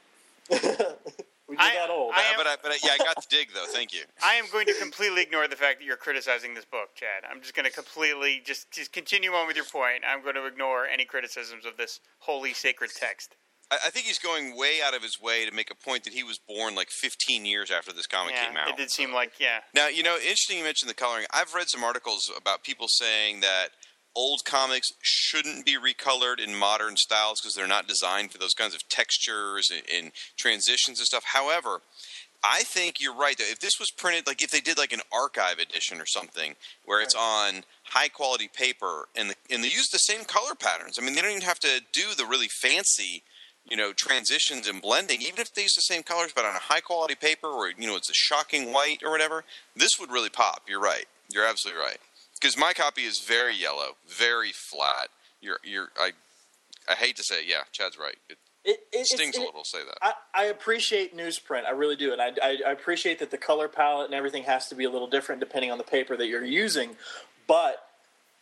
we 1.51 1.57
I- 1.57 1.73
that 1.75 1.89
old. 1.89 2.13
I 2.15 2.21
am- 2.23 2.37
but 2.37 2.47
I, 2.47 2.55
but 2.63 2.71
I, 2.71 2.77
yeah, 2.81 2.93
I 2.93 2.97
got 2.97 3.17
the 3.17 3.27
dig 3.29 3.49
though. 3.53 3.65
Thank 3.67 3.93
you. 3.93 4.03
I 4.23 4.35
am 4.35 4.45
going 4.51 4.65
to 4.67 4.73
completely 4.79 5.21
ignore 5.21 5.47
the 5.49 5.57
fact 5.57 5.79
that 5.79 5.85
you're 5.85 5.97
criticizing 5.97 6.53
this 6.53 6.63
book, 6.63 6.95
Chad. 6.95 7.29
I'm 7.29 7.41
just 7.41 7.53
going 7.53 7.65
to 7.65 7.71
completely 7.71 8.41
just 8.45 8.71
just 8.71 8.93
continue 8.93 9.31
on 9.33 9.47
with 9.47 9.57
your 9.57 9.65
point. 9.65 10.03
I'm 10.07 10.23
going 10.23 10.35
to 10.35 10.45
ignore 10.45 10.85
any 10.87 11.03
criticisms 11.03 11.65
of 11.65 11.75
this 11.75 11.99
holy 12.19 12.53
sacred 12.53 12.91
text. 12.95 13.35
I, 13.69 13.75
I 13.87 13.89
think 13.89 14.05
he's 14.05 14.19
going 14.19 14.57
way 14.57 14.79
out 14.83 14.93
of 14.95 15.03
his 15.03 15.19
way 15.21 15.45
to 15.45 15.51
make 15.51 15.69
a 15.71 15.75
point 15.75 16.05
that 16.05 16.13
he 16.13 16.23
was 16.23 16.39
born 16.39 16.73
like 16.73 16.89
15 16.89 17.45
years 17.45 17.69
after 17.69 17.91
this 17.91 18.07
comic 18.07 18.35
came 18.35 18.55
out. 18.55 18.69
it 18.69 18.77
did 18.77 18.89
seem 18.89 19.13
like 19.13 19.33
yeah. 19.39 19.59
Now, 19.75 19.87
you 19.89 20.03
know, 20.03 20.15
interesting 20.15 20.57
you 20.57 20.63
mentioned 20.63 20.89
the 20.89 20.95
coloring. 20.95 21.25
I've 21.33 21.53
read 21.53 21.69
some 21.69 21.83
articles 21.83 22.31
about 22.37 22.63
people 22.63 22.87
saying 22.87 23.41
that 23.41 23.69
old 24.15 24.43
comics 24.45 24.91
shouldn't 25.01 25.65
be 25.65 25.77
recolored 25.77 26.39
in 26.39 26.55
modern 26.55 26.97
styles 26.97 27.39
because 27.39 27.55
they're 27.55 27.67
not 27.67 27.87
designed 27.87 28.31
for 28.31 28.37
those 28.37 28.53
kinds 28.53 28.75
of 28.75 28.87
textures 28.89 29.71
and, 29.71 29.83
and 29.93 30.11
transitions 30.37 30.99
and 30.99 31.05
stuff. 31.05 31.23
However, 31.33 31.81
I 32.43 32.63
think 32.63 32.99
you're 32.99 33.15
right. 33.15 33.37
Though. 33.37 33.45
If 33.45 33.59
this 33.59 33.79
was 33.79 33.91
printed, 33.91 34.25
like 34.25 34.41
if 34.41 34.51
they 34.51 34.61
did 34.61 34.77
like 34.77 34.93
an 34.93 35.01
archive 35.13 35.59
edition 35.59 36.01
or 36.01 36.05
something, 36.05 36.55
where 36.85 37.01
it's 37.01 37.15
on 37.15 37.63
high 37.83 38.07
quality 38.07 38.49
paper 38.51 39.07
and 39.15 39.29
the, 39.29 39.35
and 39.51 39.63
they 39.63 39.67
use 39.67 39.89
the 39.89 39.99
same 39.99 40.25
color 40.25 40.55
patterns. 40.55 40.97
I 40.97 41.05
mean, 41.05 41.15
they 41.15 41.21
don't 41.21 41.31
even 41.31 41.43
have 41.43 41.59
to 41.59 41.81
do 41.93 42.15
the 42.17 42.25
really 42.25 42.47
fancy, 42.47 43.23
you 43.69 43.77
know, 43.77 43.93
transitions 43.93 44.67
and 44.67 44.81
blending. 44.81 45.21
Even 45.21 45.39
if 45.39 45.53
they 45.53 45.63
use 45.63 45.75
the 45.75 45.81
same 45.81 46.01
colors, 46.01 46.31
but 46.35 46.45
on 46.45 46.55
a 46.55 46.59
high 46.59 46.79
quality 46.79 47.15
paper, 47.15 47.47
or 47.47 47.69
you 47.69 47.87
know, 47.87 47.95
it's 47.95 48.09
a 48.09 48.15
shocking 48.15 48.73
white 48.73 49.03
or 49.03 49.11
whatever, 49.11 49.43
this 49.75 49.91
would 49.99 50.11
really 50.11 50.29
pop. 50.29 50.63
You're 50.67 50.81
right. 50.81 51.05
You're 51.31 51.45
absolutely 51.45 51.81
right. 51.81 51.97
Because 52.41 52.57
my 52.57 52.73
copy 52.73 53.03
is 53.03 53.19
very 53.19 53.55
yellow, 53.55 53.97
very 54.07 54.51
flat. 54.51 55.09
You're 55.41 55.59
you're 55.63 55.89
I 55.97 56.11
I 56.89 56.95
hate 56.95 57.15
to 57.17 57.23
say, 57.23 57.41
it. 57.41 57.47
yeah, 57.47 57.61
Chad's 57.71 57.97
right. 57.97 58.17
It 58.29 58.37
It, 58.63 58.79
it, 58.91 59.05
stings 59.05 59.37
a 59.37 59.41
little 59.41 59.63
to 59.63 59.69
say 59.69 59.79
that. 59.85 59.97
I, 60.01 60.13
I 60.33 60.45
appreciate 60.45 61.15
newsprint. 61.15 61.65
I 61.65 61.71
really 61.71 61.95
do, 61.95 62.11
and 62.13 62.21
I, 62.21 62.31
I, 62.41 62.57
I 62.67 62.71
appreciate 62.71 63.19
that 63.19 63.31
the 63.31 63.37
color 63.37 63.67
palette 63.67 64.07
and 64.07 64.15
everything 64.15 64.43
has 64.43 64.67
to 64.69 64.75
be 64.75 64.83
a 64.83 64.89
little 64.89 65.07
different 65.07 65.39
depending 65.39 65.71
on 65.71 65.77
the 65.77 65.83
paper 65.83 66.17
that 66.17 66.27
you're 66.27 66.45
using. 66.45 66.95
But 67.47 67.83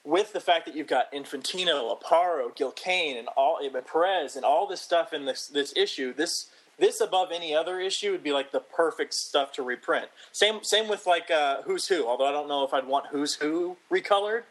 with 0.04 0.34
the 0.34 0.40
fact 0.40 0.66
that 0.66 0.76
you've 0.76 0.88
got 0.88 1.12
Infantino, 1.12 1.98
Aparo, 1.98 2.56
Gil 2.56 2.72
Kane, 2.72 3.18
and 3.18 3.28
all 3.36 3.60
and 3.62 3.86
Perez, 3.86 4.36
and 4.36 4.46
all 4.46 4.68
this 4.68 4.82
stuff 4.82 5.14
in 5.14 5.26
this 5.26 5.48
this 5.48 5.74
issue, 5.76 6.14
this 6.14 6.50
this 6.80 7.02
above 7.02 7.32
any 7.32 7.54
other 7.54 7.80
issue 7.80 8.12
would 8.12 8.24
be 8.24 8.32
like 8.32 8.52
the 8.52 8.60
perfect 8.60 9.14
stuff 9.14 9.52
to 9.54 9.64
reprint. 9.64 10.08
Same 10.32 10.64
same 10.64 10.88
with 10.88 11.06
like 11.06 11.30
uh, 11.30 11.62
Who's 11.64 11.88
Who. 11.88 12.08
Although 12.08 12.28
I 12.28 12.32
don't 12.32 12.48
know 12.48 12.64
if 12.64 12.74
I'd 12.74 12.88
want 12.88 13.08
Who's 13.08 13.36
Who 13.36 13.78
recolored. 13.92 14.44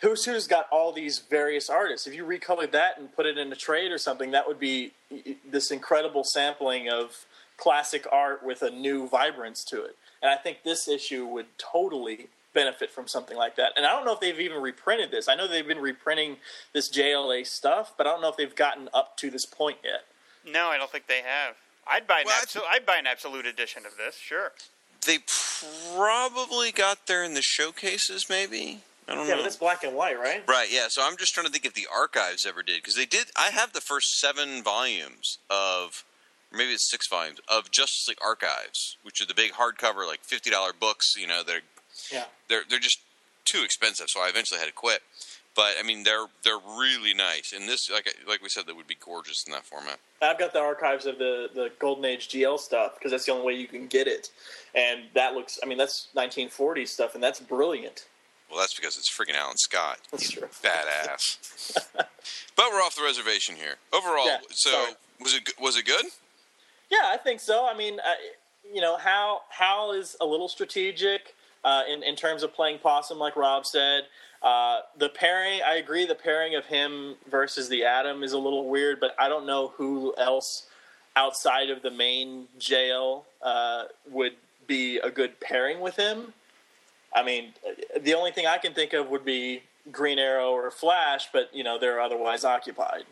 Who's 0.00 0.24
Who's 0.24 0.46
got 0.46 0.66
all 0.70 0.92
these 0.92 1.18
various 1.18 1.70
artists. 1.70 2.06
If 2.06 2.14
you 2.14 2.24
recolored 2.24 2.72
that 2.72 2.98
and 2.98 3.14
put 3.14 3.26
it 3.26 3.38
in 3.38 3.52
a 3.52 3.56
trade 3.56 3.90
or 3.90 3.98
something, 3.98 4.32
that 4.32 4.46
would 4.46 4.58
be 4.58 4.92
this 5.48 5.70
incredible 5.70 6.24
sampling 6.24 6.90
of 6.90 7.26
classic 7.56 8.06
art 8.10 8.44
with 8.44 8.62
a 8.62 8.70
new 8.70 9.08
vibrance 9.08 9.64
to 9.64 9.84
it. 9.84 9.96
And 10.22 10.30
I 10.30 10.36
think 10.36 10.62
this 10.62 10.88
issue 10.88 11.26
would 11.26 11.46
totally 11.58 12.28
benefit 12.52 12.90
from 12.90 13.08
something 13.08 13.36
like 13.36 13.56
that. 13.56 13.72
And 13.76 13.84
I 13.84 13.90
don't 13.90 14.04
know 14.04 14.12
if 14.12 14.20
they've 14.20 14.38
even 14.40 14.62
reprinted 14.62 15.10
this. 15.10 15.28
I 15.28 15.34
know 15.34 15.46
they've 15.46 15.66
been 15.66 15.80
reprinting 15.80 16.36
this 16.72 16.88
JLA 16.88 17.46
stuff, 17.46 17.92
but 17.96 18.06
I 18.06 18.10
don't 18.10 18.22
know 18.22 18.28
if 18.28 18.36
they've 18.36 18.54
gotten 18.54 18.88
up 18.94 19.16
to 19.18 19.30
this 19.30 19.44
point 19.44 19.78
yet. 19.84 20.04
No, 20.46 20.68
I 20.68 20.78
don't 20.78 20.90
think 20.90 21.06
they 21.06 21.22
have. 21.22 21.56
I'd 21.86 22.06
buy 22.06 22.20
an 22.20 22.26
Well, 22.26 22.38
absolute. 22.40 22.66
I'd 22.70 22.86
buy 22.86 22.96
an 22.96 23.06
absolute 23.06 23.46
edition 23.46 23.84
of 23.86 23.96
this. 23.96 24.16
Sure. 24.16 24.52
They 25.06 25.18
probably 25.94 26.72
got 26.72 27.06
there 27.06 27.22
in 27.22 27.34
the 27.34 27.42
showcases, 27.42 28.28
maybe. 28.28 28.80
I 29.06 29.14
don't 29.14 29.26
Yeah, 29.26 29.34
know. 29.34 29.40
but 29.42 29.46
it's 29.46 29.56
black 29.56 29.84
and 29.84 29.94
white, 29.94 30.18
right? 30.18 30.42
Right, 30.48 30.70
yeah. 30.70 30.86
So 30.88 31.06
I'm 31.06 31.16
just 31.18 31.34
trying 31.34 31.46
to 31.46 31.52
think 31.52 31.66
if 31.66 31.74
the 31.74 31.86
archives 31.92 32.46
ever 32.46 32.62
did 32.62 32.76
because 32.76 32.94
they 32.94 33.04
did. 33.04 33.26
I 33.36 33.50
have 33.50 33.72
the 33.74 33.82
first 33.82 34.18
seven 34.18 34.62
volumes 34.62 35.38
of, 35.50 36.04
or 36.50 36.56
maybe 36.58 36.72
it's 36.72 36.90
six 36.90 37.06
volumes 37.08 37.38
of 37.48 37.70
Justice 37.70 38.06
League 38.08 38.18
Archives, 38.24 38.96
which 39.02 39.20
are 39.20 39.26
the 39.26 39.34
big 39.34 39.52
hardcover, 39.52 40.06
like 40.06 40.20
fifty 40.24 40.48
dollar 40.48 40.72
books. 40.72 41.14
You 41.18 41.26
know, 41.26 41.42
they're 41.42 41.60
Yeah. 42.10 42.24
they're 42.48 42.64
they're 42.68 42.78
just 42.78 43.00
too 43.44 43.62
expensive, 43.62 44.06
so 44.08 44.20
I 44.22 44.28
eventually 44.30 44.58
had 44.58 44.66
to 44.66 44.72
quit. 44.72 45.02
But 45.54 45.74
I 45.78 45.84
mean, 45.84 46.02
they're 46.02 46.26
they're 46.42 46.58
really 46.78 47.14
nice, 47.14 47.52
and 47.54 47.68
this, 47.68 47.88
like 47.90 48.12
like 48.26 48.42
we 48.42 48.48
said, 48.48 48.66
they 48.66 48.72
would 48.72 48.88
be 48.88 48.96
gorgeous 48.98 49.44
in 49.46 49.52
that 49.52 49.64
format. 49.64 49.98
I've 50.20 50.38
got 50.38 50.52
the 50.52 50.58
archives 50.60 51.06
of 51.06 51.18
the, 51.18 51.48
the 51.54 51.70
Golden 51.78 52.04
Age 52.06 52.28
GL 52.28 52.58
stuff 52.58 52.94
because 52.94 53.10
that's 53.12 53.26
the 53.26 53.32
only 53.32 53.46
way 53.46 53.52
you 53.54 53.68
can 53.68 53.86
get 53.86 54.06
it. 54.08 54.30
And 54.74 55.02
that 55.14 55.34
looks, 55.34 55.58
I 55.62 55.66
mean, 55.66 55.76
that's 55.78 56.08
1940s 56.16 56.88
stuff, 56.88 57.14
and 57.14 57.22
that's 57.22 57.40
brilliant. 57.40 58.06
Well, 58.50 58.58
that's 58.58 58.74
because 58.74 58.96
it's 58.96 59.10
friggin' 59.12 59.36
Alan 59.36 59.56
Scott. 59.58 59.98
That's 60.10 60.30
true. 60.30 60.48
Badass. 60.62 61.78
but 61.96 62.08
we're 62.72 62.80
off 62.82 62.96
the 62.96 63.02
reservation 63.04 63.54
here. 63.56 63.76
Overall, 63.92 64.26
Yeah, 64.26 64.38
so 64.50 64.70
sorry. 64.70 64.92
was 65.20 65.34
it 65.34 65.52
was 65.60 65.76
it 65.76 65.84
good? 65.86 66.06
Yeah, 66.90 66.98
I 67.04 67.16
think 67.16 67.40
so. 67.40 67.66
I 67.70 67.76
mean, 67.76 67.98
I, 68.04 68.14
you 68.72 68.80
know, 68.80 68.96
Hal 68.96 69.44
Hal 69.50 69.92
is 69.92 70.16
a 70.20 70.26
little 70.26 70.48
strategic 70.48 71.34
uh, 71.64 71.82
in 71.92 72.02
in 72.02 72.16
terms 72.16 72.42
of 72.42 72.52
playing 72.54 72.78
possum, 72.78 73.18
like 73.18 73.36
Rob 73.36 73.66
said. 73.66 74.04
Uh, 74.44 74.80
the 74.98 75.08
pairing, 75.08 75.60
I 75.66 75.76
agree. 75.76 76.04
The 76.04 76.14
pairing 76.14 76.54
of 76.54 76.66
him 76.66 77.14
versus 77.30 77.70
the 77.70 77.84
Atom 77.84 78.22
is 78.22 78.32
a 78.32 78.38
little 78.38 78.68
weird, 78.68 79.00
but 79.00 79.16
I 79.18 79.28
don't 79.28 79.46
know 79.46 79.68
who 79.78 80.14
else 80.18 80.66
outside 81.16 81.70
of 81.70 81.80
the 81.80 81.90
main 81.90 82.46
jail 82.58 83.24
uh, 83.42 83.84
would 84.10 84.34
be 84.66 84.98
a 84.98 85.10
good 85.10 85.40
pairing 85.40 85.80
with 85.80 85.96
him. 85.96 86.34
I 87.14 87.22
mean, 87.22 87.54
the 87.98 88.12
only 88.12 88.32
thing 88.32 88.46
I 88.46 88.58
can 88.58 88.74
think 88.74 88.92
of 88.92 89.08
would 89.08 89.24
be 89.24 89.62
Green 89.90 90.18
Arrow 90.18 90.50
or 90.50 90.70
Flash, 90.70 91.28
but 91.32 91.48
you 91.54 91.64
know 91.64 91.78
they're 91.78 92.00
otherwise 92.00 92.44
occupied. 92.44 93.04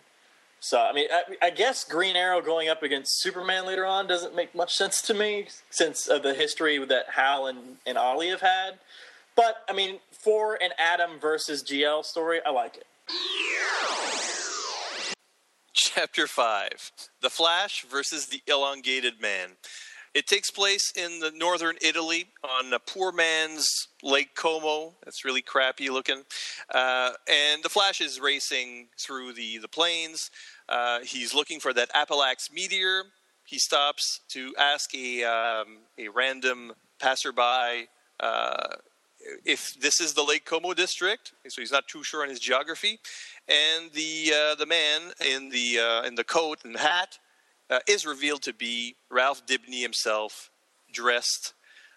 So 0.60 0.80
I 0.80 0.92
mean, 0.92 1.08
I, 1.10 1.46
I 1.46 1.50
guess 1.50 1.84
Green 1.84 2.16
Arrow 2.16 2.40
going 2.40 2.68
up 2.68 2.82
against 2.82 3.20
Superman 3.22 3.66
later 3.66 3.86
on 3.86 4.06
doesn't 4.06 4.34
make 4.34 4.54
much 4.54 4.74
sense 4.74 5.00
to 5.02 5.14
me 5.14 5.48
since 5.70 6.08
of 6.08 6.22
the 6.22 6.34
history 6.34 6.84
that 6.84 7.10
Hal 7.10 7.46
and, 7.46 7.76
and 7.86 7.96
Ollie 7.96 8.28
have 8.28 8.40
had. 8.40 8.78
But 9.34 9.64
I 9.68 9.72
mean, 9.72 9.98
for 10.22 10.56
an 10.62 10.70
Atom 10.78 11.18
versus 11.20 11.62
GL 11.64 12.04
story, 12.04 12.40
I 12.46 12.50
like 12.50 12.76
it. 12.76 12.86
Chapter 15.72 16.26
5 16.26 16.92
The 17.20 17.30
Flash 17.30 17.84
versus 17.90 18.26
the 18.26 18.40
Elongated 18.46 19.20
Man. 19.20 19.50
It 20.14 20.26
takes 20.26 20.50
place 20.50 20.92
in 20.94 21.20
the 21.20 21.32
northern 21.34 21.76
Italy 21.80 22.26
on 22.44 22.72
a 22.72 22.78
poor 22.78 23.12
man's 23.12 23.66
Lake 24.02 24.34
Como. 24.34 24.94
That's 25.04 25.24
really 25.24 25.40
crappy 25.40 25.88
looking. 25.88 26.22
Uh, 26.72 27.12
and 27.28 27.62
the 27.62 27.70
Flash 27.70 28.00
is 28.02 28.20
racing 28.20 28.88
through 29.00 29.32
the, 29.32 29.58
the 29.58 29.68
plains. 29.68 30.30
Uh, 30.68 31.00
he's 31.00 31.34
looking 31.34 31.60
for 31.60 31.72
that 31.72 31.88
Appellax 31.94 32.50
meteor. 32.52 33.04
He 33.44 33.58
stops 33.58 34.20
to 34.28 34.54
ask 34.58 34.94
a, 34.94 35.24
um, 35.24 35.78
a 35.98 36.08
random 36.08 36.72
passerby 37.00 37.88
uh, 38.20 38.76
if 39.44 39.78
this 39.80 40.00
is 40.00 40.14
the 40.14 40.22
Lake 40.22 40.44
Como 40.44 40.74
district, 40.74 41.32
so 41.48 41.60
he's 41.60 41.72
not 41.72 41.88
too 41.88 42.02
sure 42.02 42.22
on 42.22 42.28
his 42.28 42.40
geography, 42.40 42.98
and 43.48 43.90
the 43.92 44.32
uh, 44.34 44.54
the 44.54 44.66
man 44.66 45.12
in 45.24 45.48
the 45.48 45.78
uh, 45.78 46.02
in 46.02 46.14
the 46.14 46.24
coat 46.24 46.58
and 46.64 46.76
hat 46.76 47.18
uh, 47.70 47.80
is 47.88 48.06
revealed 48.06 48.42
to 48.42 48.52
be 48.52 48.96
Ralph 49.10 49.46
Dibny 49.46 49.82
himself, 49.82 50.50
dressed 50.92 51.54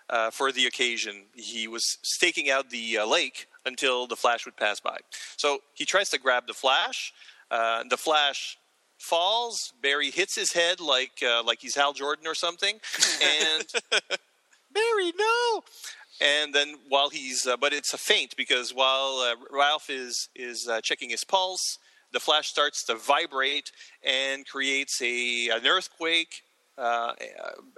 uh, 0.10 0.31
for 0.31 0.52
the 0.52 0.65
occasion. 0.65 1.26
He 1.35 1.68
was 1.68 1.97
staking 2.03 2.49
out 2.49 2.69
the 2.69 2.99
uh, 2.99 3.06
lake 3.06 3.47
until 3.65 4.07
the 4.07 4.15
Flash 4.15 4.45
would 4.45 4.57
pass 4.57 4.80
by. 4.80 4.97
So 5.38 5.60
he 5.73 5.85
tries 5.85 6.10
to 6.10 6.19
grab 6.19 6.47
the 6.47 6.53
Flash. 6.53 7.14
Uh, 7.49 7.84
the 7.89 7.97
Flash 7.97 8.57
falls. 8.99 9.73
Barry 9.81 10.11
hits 10.11 10.35
his 10.35 10.53
head 10.53 10.80
like 10.80 11.23
uh, 11.23 11.43
like 11.43 11.60
he's 11.61 11.76
Hal 11.76 11.93
Jordan 11.93 12.27
or 12.27 12.35
something, 12.35 12.80
and 13.22 13.65
Barry, 14.73 15.14
no. 15.18 15.64
And 16.21 16.53
then 16.53 16.75
while 16.87 17.09
he's, 17.09 17.45
uh, 17.45 17.57
but 17.57 17.73
it's 17.73 17.93
a 17.93 17.97
feint 17.97 18.35
because 18.37 18.73
while 18.73 19.19
uh, 19.19 19.35
Ralph 19.51 19.89
is 19.89 20.29
is 20.35 20.67
uh, 20.67 20.79
checking 20.81 21.09
his 21.09 21.23
pulse, 21.23 21.77
the 22.13 22.19
Flash 22.19 22.47
starts 22.47 22.85
to 22.85 22.95
vibrate 22.95 23.71
and 24.03 24.47
creates 24.47 25.01
a 25.01 25.49
an 25.49 25.65
earthquake. 25.65 26.43
Uh, 26.77 27.13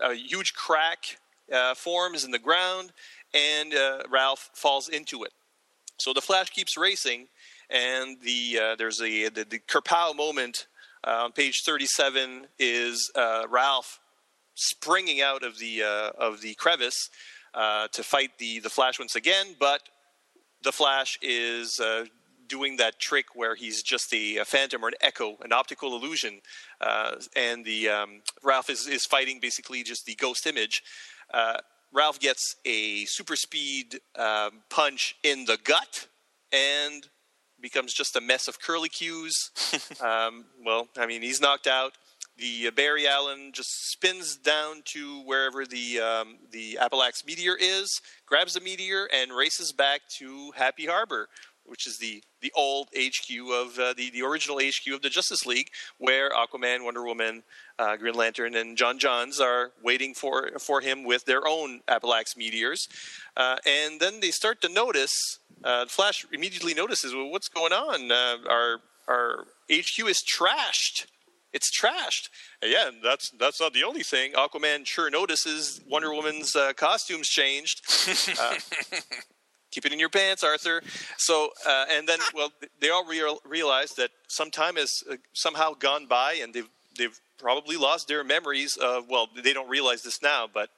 a, 0.02 0.10
a 0.10 0.16
huge 0.16 0.54
crack 0.56 1.20
uh, 1.54 1.76
forms 1.76 2.24
in 2.24 2.32
the 2.32 2.40
ground, 2.40 2.92
and 3.32 3.76
uh, 3.76 4.02
Ralph 4.10 4.50
falls 4.54 4.90
into 4.90 5.24
it. 5.24 5.34
So 6.00 6.14
the 6.14 6.22
Flash 6.22 6.50
keeps 6.50 6.76
racing, 6.78 7.28
and 7.70 8.18
the 8.22 8.76
there's 8.78 9.02
a 9.02 9.30
the, 9.30 9.46
the 9.46 9.60
Kerpow 9.60 10.16
moment 10.16 10.68
on 11.04 11.32
page 11.32 11.62
37 11.64 12.48
is 12.60 13.12
Ralph 13.16 14.00
springing 14.56 15.22
out 15.22 15.44
of 15.44 15.60
the 15.60 15.84
of 16.18 16.42
the 16.42 16.56
crevice 16.56 17.10
uh, 17.58 17.88
to 17.90 18.04
fight 18.04 18.32
the 18.38 18.60
the 18.60 18.70
Flash 18.70 19.00
once 19.00 19.16
again, 19.16 19.56
but 19.60 19.82
the 20.64 20.72
Flash 20.72 21.18
is 21.22 21.80
uh, 21.80 22.06
doing 22.48 22.78
that 22.78 23.00
trick 23.00 23.26
where 23.36 23.56
he's 23.56 23.84
just 23.84 24.14
a, 24.14 24.38
a, 24.38 24.46
phantom 24.46 24.84
or 24.84 24.90
an 24.90 24.94
echo, 25.02 25.36
an 25.42 25.52
optical 25.52 25.96
illusion, 25.96 26.40
uh, 26.82 27.16
and 27.36 27.66
the 27.66 27.90
um, 27.90 28.22
Ralph 28.44 28.70
is 28.70 28.88
is 28.88 29.06
fighting 29.06 29.40
basically 29.42 29.84
just 29.84 30.06
the 30.06 30.16
ghost 30.16 30.48
image. 30.48 30.84
Ralph 31.94 32.20
gets 32.20 32.56
a 32.66 33.06
super 33.06 33.36
speed 33.36 34.00
um, 34.16 34.62
punch 34.70 35.16
in 35.24 35.46
the 35.46 35.58
gut 35.64 36.08
and 36.52 37.08
becomes 37.60 37.94
just 37.94 38.16
a 38.16 38.22
mess 38.22 38.48
of 38.48 38.60
curlicues. 38.60 39.34
um, 40.04 40.46
well, 40.64 40.88
I 40.98 41.06
mean, 41.06 41.22
he's 41.22 41.42
knocked 41.42 41.68
out. 41.68 41.94
The 42.38 42.68
uh, 42.68 42.72
Barry 42.72 43.08
Allen 43.08 43.52
just 43.52 43.92
spins 43.92 44.38
down 44.38 44.84
to 44.94 45.22
wherever 45.22 45.66
the 45.66 46.00
um, 46.00 46.38
the 46.52 46.78
Appellax 46.80 47.26
meteor 47.26 47.56
is, 47.60 48.00
grabs 48.28 48.54
the 48.54 48.62
meteor, 48.62 49.08
and 49.12 49.32
races 49.32 49.72
back 49.72 50.02
to 50.20 50.52
Happy 50.56 50.86
Harbor, 50.86 51.30
which 51.66 51.88
is 51.88 51.98
the 51.98 52.22
the 52.42 52.52
old 52.56 52.90
HQ 52.96 53.28
of 53.52 53.80
uh, 53.80 53.94
the 53.94 54.12
the 54.12 54.22
original 54.22 54.60
HQ 54.60 54.94
of 54.94 55.02
the 55.02 55.10
Justice 55.10 55.48
League, 55.48 55.70
where 55.98 56.30
Aquaman, 56.30 56.84
Wonder 56.84 57.04
Woman, 57.04 57.42
uh, 57.80 57.98
Green 57.98 58.14
Lantern, 58.14 58.56
and 58.56 58.78
J'onn 58.78 59.00
J'onzz 59.00 59.42
are 59.42 59.72
waiting 59.84 60.14
for 60.14 60.52
for 60.60 60.82
him 60.82 61.04
with 61.04 61.26
their 61.26 61.48
own 61.48 61.82
Appellax 61.88 62.38
meteors, 62.38 62.88
uh, 63.36 63.58
and 63.66 64.00
then 64.00 64.20
they 64.20 64.32
start 64.32 64.62
to 64.62 64.70
notice. 64.70 65.40
Uh, 65.64 65.88
Flash 65.88 66.24
immediately 66.32 66.76
notices, 66.76 67.16
well, 67.16 67.32
what's 67.32 67.50
going 67.50 67.74
on? 67.74 68.12
Uh, 68.12 68.38
our 68.48 68.78
our 69.08 69.48
HQ 69.72 70.08
is 70.08 70.22
trashed. 70.24 71.08
It's 71.58 71.72
trashed. 71.72 72.30
And 72.62 72.72
yeah, 72.72 72.92
that's 73.04 73.32
that's 73.32 73.60
not 73.60 73.74
the 73.74 73.84
only 73.84 74.04
thing. 74.04 74.34
Aquaman 74.34 74.86
sure 74.86 75.10
notices 75.10 75.82
Wonder 75.90 76.14
Woman's 76.14 76.56
uh, 76.56 76.74
costumes 76.74 77.28
changed. 77.28 77.82
keep 79.72 79.88
it 79.88 79.92
in 79.92 80.00
your 80.00 80.10
pants, 80.10 80.44
Arthur. 80.44 80.84
So, 81.18 81.50
uh, 81.68 81.86
and 81.90 82.08
then, 82.08 82.20
well, 82.36 82.52
they 82.80 82.92
all 82.92 83.06
real, 83.08 83.40
realize 83.44 83.94
that 83.96 84.12
some 84.28 84.52
time 84.52 84.76
has 84.76 85.04
uh, 85.10 85.16
somehow 85.34 85.74
gone 85.74 86.06
by, 86.06 86.34
and 86.34 86.54
they've 86.54 86.70
they've 86.96 87.20
probably 87.40 87.76
lost 87.76 88.08
their 88.08 88.24
memories 88.24 88.78
of. 88.78 89.10
Well, 89.10 89.28
they 89.36 89.54
don't 89.54 89.68
realize 89.68 90.04
this 90.04 90.22
now, 90.22 90.48
but 90.52 90.70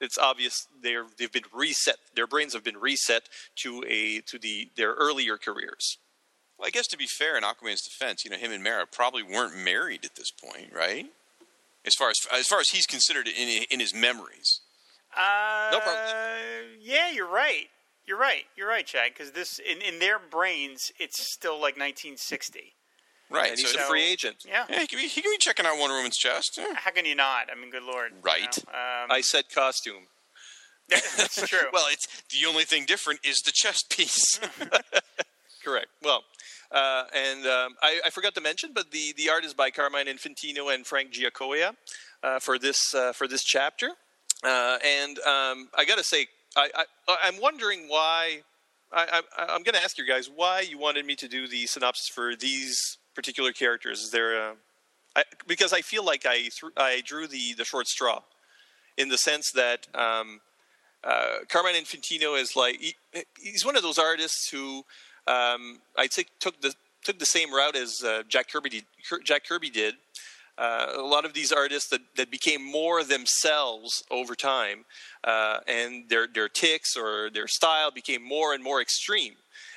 it's 0.00 0.18
obvious 0.18 0.68
they're 0.84 1.06
they've 1.18 1.32
been 1.32 1.50
reset. 1.52 1.96
Their 2.14 2.28
brains 2.28 2.54
have 2.54 2.62
been 2.62 2.78
reset 2.78 3.28
to 3.56 3.82
a 3.88 4.20
to 4.26 4.38
the 4.38 4.70
their 4.76 4.92
earlier 4.92 5.36
careers. 5.36 5.98
Well, 6.58 6.66
I 6.66 6.70
guess 6.70 6.86
to 6.88 6.96
be 6.96 7.06
fair, 7.06 7.36
in 7.36 7.44
Aquaman's 7.44 7.82
defense, 7.82 8.24
you 8.24 8.30
know, 8.30 8.36
him 8.36 8.50
and 8.50 8.62
Mera 8.62 8.86
probably 8.86 9.22
weren't 9.22 9.56
married 9.56 10.04
at 10.04 10.16
this 10.16 10.30
point, 10.30 10.72
right? 10.74 11.06
As 11.86 11.94
far 11.94 12.10
as 12.10 12.18
as 12.32 12.48
far 12.48 12.60
as 12.60 12.70
he's 12.70 12.86
considered 12.86 13.28
in 13.28 13.64
in 13.70 13.80
his 13.80 13.94
memories. 13.94 14.60
Uh, 15.16 15.70
no 15.72 15.80
problem. 15.80 16.06
Yeah, 16.80 17.10
you're 17.10 17.30
right. 17.30 17.68
You're 18.06 18.18
right. 18.18 18.44
You're 18.56 18.68
right, 18.68 18.86
Chad. 18.86 19.12
Because 19.12 19.32
this, 19.32 19.58
in, 19.58 19.82
in 19.82 19.98
their 19.98 20.18
brains, 20.18 20.92
it's 20.98 21.32
still 21.32 21.54
like 21.54 21.76
1960. 21.76 22.72
Right, 23.30 23.50
and 23.50 23.58
he's 23.58 23.72
so, 23.72 23.80
a 23.80 23.82
free 23.82 24.02
agent. 24.02 24.36
Yeah. 24.46 24.64
Yeah, 24.70 24.80
he 24.80 24.86
could, 24.86 24.96
be, 24.96 25.06
he 25.06 25.20
could 25.20 25.30
be 25.30 25.38
checking 25.38 25.66
out 25.66 25.78
Wonder 25.78 25.96
Woman's 25.96 26.16
chest. 26.16 26.56
Yeah. 26.56 26.74
How 26.74 26.90
can 26.90 27.04
you 27.04 27.14
not? 27.14 27.48
I 27.52 27.60
mean, 27.60 27.70
good 27.70 27.82
lord. 27.82 28.12
Right. 28.22 28.56
You 28.56 28.62
know? 28.72 28.78
um, 28.78 29.10
I 29.10 29.20
said 29.20 29.44
costume. 29.54 30.06
that's 30.88 31.46
true. 31.46 31.58
well, 31.72 31.86
it's 31.90 32.06
the 32.30 32.46
only 32.48 32.64
thing 32.64 32.86
different 32.86 33.20
is 33.22 33.42
the 33.42 33.52
chest 33.52 33.90
piece. 33.90 34.40
Correct. 35.64 35.88
Well, 36.02 36.22
uh, 36.70 37.04
and 37.14 37.46
um, 37.46 37.76
I, 37.82 38.00
I, 38.04 38.10
forgot 38.10 38.34
to 38.34 38.42
mention, 38.42 38.72
but 38.74 38.90
the, 38.90 39.14
the 39.16 39.30
art 39.30 39.44
is 39.44 39.54
by 39.54 39.70
Carmine 39.70 40.06
Infantino 40.06 40.74
and 40.74 40.86
Frank 40.86 41.12
Giacoia 41.12 41.72
uh, 42.22 42.38
for 42.40 42.58
this 42.58 42.94
uh, 42.94 43.12
for 43.12 43.26
this 43.26 43.42
chapter. 43.42 43.90
Uh, 44.44 44.78
and 44.84 45.18
um, 45.20 45.70
I 45.76 45.84
got 45.86 45.96
to 45.98 46.04
say, 46.04 46.28
I, 46.56 46.68
I, 47.08 47.28
am 47.28 47.40
wondering 47.40 47.86
why. 47.88 48.42
I, 48.92 49.22
am 49.38 49.62
going 49.64 49.74
to 49.74 49.82
ask 49.82 49.98
you 49.98 50.06
guys 50.06 50.30
why 50.34 50.60
you 50.60 50.78
wanted 50.78 51.04
me 51.04 51.14
to 51.16 51.28
do 51.28 51.46
the 51.46 51.66
synopsis 51.66 52.08
for 52.08 52.34
these 52.36 52.98
particular 53.14 53.52
characters. 53.52 54.00
Is 54.00 54.10
there 54.10 54.38
a, 54.38 54.54
I, 55.16 55.24
because 55.46 55.72
I 55.72 55.80
feel 55.80 56.04
like 56.04 56.24
I 56.26 56.36
th- 56.36 56.72
I 56.76 57.02
drew 57.04 57.26
the 57.26 57.54
the 57.54 57.64
short 57.64 57.86
straw, 57.86 58.20
in 58.96 59.08
the 59.08 59.18
sense 59.18 59.52
that 59.52 59.86
um, 59.94 60.40
uh, 61.04 61.38
Carmine 61.48 61.74
Infantino 61.74 62.40
is 62.40 62.56
like 62.56 62.80
he, 62.80 62.94
he's 63.40 63.64
one 63.64 63.76
of 63.76 63.82
those 63.82 63.98
artists 63.98 64.48
who 64.50 64.84
um, 65.28 65.78
I'd 65.96 66.10
took 66.10 66.60
the 66.60 66.74
took 67.04 67.18
the 67.18 67.26
same 67.26 67.54
route 67.54 67.76
as 67.76 68.02
uh, 68.04 68.22
Jack 68.28 68.50
Kirby 68.50 68.70
did, 68.70 68.84
Jack 69.24 69.46
Kirby 69.48 69.70
did. 69.70 69.94
Uh, 70.56 70.94
a 70.96 71.02
lot 71.02 71.24
of 71.24 71.32
these 71.34 71.52
artists 71.52 71.88
that, 71.90 72.00
that 72.16 72.32
became 72.32 72.64
more 72.64 73.04
themselves 73.04 74.02
over 74.10 74.34
time, 74.34 74.84
uh, 75.22 75.60
and 75.68 76.08
their 76.08 76.26
their 76.26 76.48
ticks 76.48 76.96
or 76.96 77.30
their 77.30 77.46
style 77.46 77.92
became 77.92 78.22
more 78.22 78.54
and 78.54 78.64
more 78.64 78.80
extreme. 78.80 79.34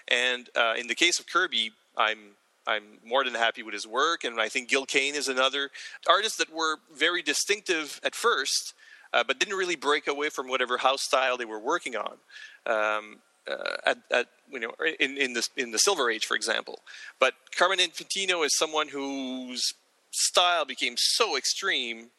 And 0.08 0.50
uh, 0.56 0.74
in 0.80 0.88
the 0.88 0.96
case 0.96 1.20
of 1.20 1.28
Kirby, 1.28 1.72
I'm 1.96 2.20
I'm 2.66 2.84
more 3.06 3.24
than 3.24 3.36
happy 3.36 3.62
with 3.62 3.74
his 3.74 3.86
work, 3.86 4.24
and 4.24 4.40
I 4.40 4.50
think 4.50 4.70
Gil 4.70 4.86
Kane 4.86 5.14
is 5.14 5.28
another 5.28 5.70
artist 6.10 6.40
that 6.40 6.52
were 6.52 6.78
very 6.96 7.22
distinctive 7.22 8.00
at 8.04 8.16
first, 8.16 8.74
uh, 9.14 9.24
but 9.24 9.40
didn't 9.40 9.58
really 9.58 9.76
break 9.76 10.08
away 10.08 10.30
from 10.30 10.48
whatever 10.48 10.78
house 10.78 11.04
style 11.04 11.38
they 11.38 11.46
were 11.46 11.60
working 11.60 11.96
on. 11.96 12.18
Um, 12.66 13.18
uh, 13.50 13.78
at, 13.86 13.98
at, 14.12 14.28
you 14.52 14.60
know 14.60 14.74
in, 15.00 15.18
in 15.18 15.34
the 15.34 15.48
in 15.58 15.72
the 15.72 15.80
Silver 15.80 16.10
Age, 16.10 16.26
for 16.26 16.36
example. 16.36 16.80
But 17.20 17.34
Carmine 17.56 17.80
Infantino 17.80 18.46
is 18.46 18.58
someone 18.58 18.90
whose 18.90 19.74
style 20.12 20.66
became 20.66 20.96
so 20.98 21.38
extreme 21.38 22.10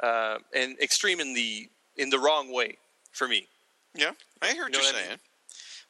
uh, 0.00 0.38
and 0.54 0.78
extreme 0.80 1.20
in 1.20 1.34
the 1.34 1.68
in 1.96 2.10
the 2.10 2.18
wrong 2.18 2.52
way 2.52 2.78
for 3.12 3.28
me. 3.28 3.48
Yeah, 3.94 4.12
I 4.40 4.52
hear 4.52 4.64
what 4.64 4.72
you 4.72 4.80
are 4.80 4.82
saying. 4.82 5.04
I 5.06 5.08
mean? 5.10 5.18